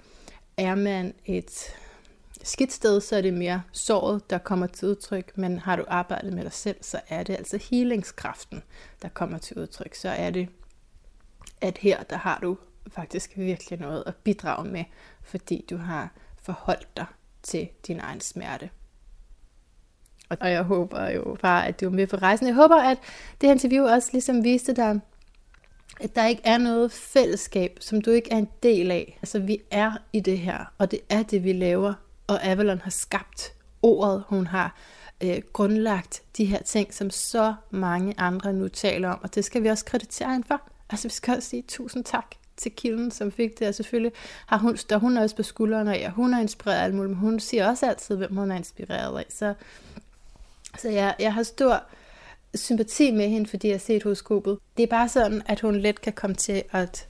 Er 0.57 0.75
man 0.75 1.13
et 1.25 1.75
skidt 2.43 2.73
sted, 2.73 3.01
så 3.01 3.15
er 3.15 3.21
det 3.21 3.33
mere 3.33 3.63
såret, 3.71 4.29
der 4.29 4.37
kommer 4.37 4.67
til 4.67 4.87
udtryk, 4.87 5.37
men 5.37 5.59
har 5.59 5.75
du 5.75 5.85
arbejdet 5.87 6.33
med 6.33 6.43
dig 6.43 6.53
selv, 6.53 6.77
så 6.81 6.99
er 7.09 7.23
det 7.23 7.33
altså 7.33 7.57
healingskraften, 7.57 8.63
der 9.01 9.09
kommer 9.09 9.37
til 9.37 9.57
udtryk. 9.57 9.95
Så 9.95 10.09
er 10.09 10.29
det, 10.29 10.49
at 11.61 11.77
her, 11.77 12.03
der 12.03 12.17
har 12.17 12.39
du 12.41 12.57
faktisk 12.87 13.37
virkelig 13.37 13.79
noget 13.79 14.03
at 14.05 14.15
bidrage 14.15 14.69
med, 14.69 14.83
fordi 15.21 15.65
du 15.69 15.77
har 15.77 16.11
forholdt 16.37 16.97
dig 16.97 17.05
til 17.43 17.69
din 17.87 17.99
egen 17.99 18.21
smerte. 18.21 18.69
Og 20.29 20.51
jeg 20.51 20.63
håber 20.63 21.09
jo 21.09 21.37
bare, 21.41 21.67
at 21.67 21.81
du 21.81 21.85
er 21.85 21.89
med 21.89 22.07
på 22.07 22.15
rejsen. 22.17 22.47
Jeg 22.47 22.55
håber, 22.55 22.75
at 22.75 22.97
det 23.41 23.47
her 23.47 23.53
interview 23.53 23.85
også 23.85 24.09
ligesom 24.11 24.43
viste 24.43 24.73
dig, 24.73 24.99
at 25.99 26.15
der 26.15 26.27
ikke 26.27 26.41
er 26.45 26.57
noget 26.57 26.91
fællesskab, 26.91 27.77
som 27.81 28.01
du 28.01 28.11
ikke 28.11 28.31
er 28.31 28.37
en 28.37 28.49
del 28.63 28.91
af. 28.91 29.17
Altså, 29.21 29.39
vi 29.39 29.57
er 29.71 29.91
i 30.13 30.19
det 30.19 30.39
her, 30.39 30.73
og 30.77 30.91
det 30.91 30.99
er 31.09 31.23
det, 31.23 31.43
vi 31.43 31.53
laver. 31.53 31.93
Og 32.27 32.45
Avalon 32.45 32.81
har 32.81 32.91
skabt 32.91 33.53
ordet, 33.81 34.23
hun 34.27 34.47
har 34.47 34.75
øh, 35.23 35.41
grundlagt 35.53 36.23
de 36.37 36.45
her 36.45 36.61
ting, 36.63 36.93
som 36.93 37.09
så 37.09 37.53
mange 37.71 38.13
andre 38.17 38.53
nu 38.53 38.67
taler 38.67 39.09
om, 39.09 39.19
og 39.23 39.35
det 39.35 39.45
skal 39.45 39.63
vi 39.63 39.67
også 39.67 39.85
kreditere 39.85 40.31
hende 40.31 40.47
for. 40.47 40.61
Altså, 40.89 41.07
vi 41.07 41.13
skal 41.13 41.35
også 41.35 41.49
sige 41.49 41.63
tusind 41.67 42.03
tak 42.03 42.25
til 42.57 42.71
kilden, 42.71 43.11
som 43.11 43.31
fik 43.31 43.59
det, 43.59 43.67
og 43.67 43.75
selvfølgelig 43.75 44.11
har 44.45 44.57
hun, 44.57 44.77
står 44.77 44.97
hun 44.97 45.17
også 45.17 45.35
på 45.35 45.43
skuldrene 45.43 45.97
af, 45.97 46.07
og 46.07 46.11
hun 46.11 46.33
er 46.33 46.39
inspireret 46.39 46.77
af 46.77 46.83
alt 46.83 46.95
muligt, 46.95 47.09
men 47.09 47.19
hun 47.19 47.39
siger 47.39 47.69
også 47.69 47.85
altid, 47.85 48.15
hvem 48.15 48.35
hun 48.35 48.51
er 48.51 48.55
inspireret 48.55 49.19
af. 49.19 49.25
Så, 49.29 49.53
så 50.77 50.89
jeg, 50.89 51.15
jeg 51.19 51.33
har 51.33 51.43
stor 51.43 51.83
sympati 52.55 53.11
med 53.11 53.29
hende, 53.29 53.49
fordi 53.49 53.67
jeg 53.67 53.73
har 53.73 53.79
set 53.79 54.03
horoskopet. 54.03 54.59
Det 54.77 54.83
er 54.83 54.87
bare 54.87 55.09
sådan, 55.09 55.41
at 55.45 55.59
hun 55.59 55.75
let 55.75 56.01
kan 56.01 56.13
komme 56.13 56.35
til 56.35 56.63
at 56.71 57.07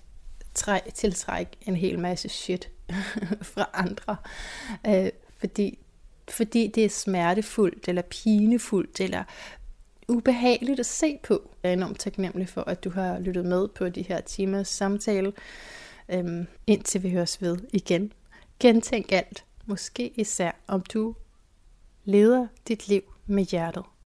træ, 0.53 0.79
tiltrække 0.93 1.51
en 1.61 1.75
hel 1.75 1.99
masse 1.99 2.29
shit 2.29 2.69
fra 3.53 3.69
andre. 3.73 4.15
Øh, 4.87 5.09
fordi, 5.37 5.79
fordi 6.29 6.67
det 6.67 6.85
er 6.85 6.89
smertefuldt, 6.89 7.87
eller 7.87 8.01
pinefuldt, 8.01 8.99
eller 8.99 9.23
ubehageligt 10.07 10.79
at 10.79 10.85
se 10.85 11.19
på. 11.23 11.49
Jeg 11.63 11.69
er 11.69 11.73
enormt 11.73 11.99
taknemmelig 11.99 12.49
for, 12.49 12.61
at 12.61 12.83
du 12.83 12.89
har 12.89 13.19
lyttet 13.19 13.45
med 13.45 13.67
på 13.67 13.89
de 13.89 14.01
her 14.01 14.21
timers 14.21 14.67
samtale, 14.67 15.33
øhm, 16.09 16.47
indtil 16.67 17.03
vi 17.03 17.09
høres 17.09 17.41
ved 17.41 17.57
igen. 17.73 18.13
Gentænk 18.59 19.11
alt, 19.11 19.45
måske 19.65 20.13
især 20.15 20.51
om 20.67 20.81
du 20.81 21.15
leder 22.05 22.47
dit 22.67 22.87
liv 22.87 23.01
med 23.25 23.43
hjertet 23.43 23.83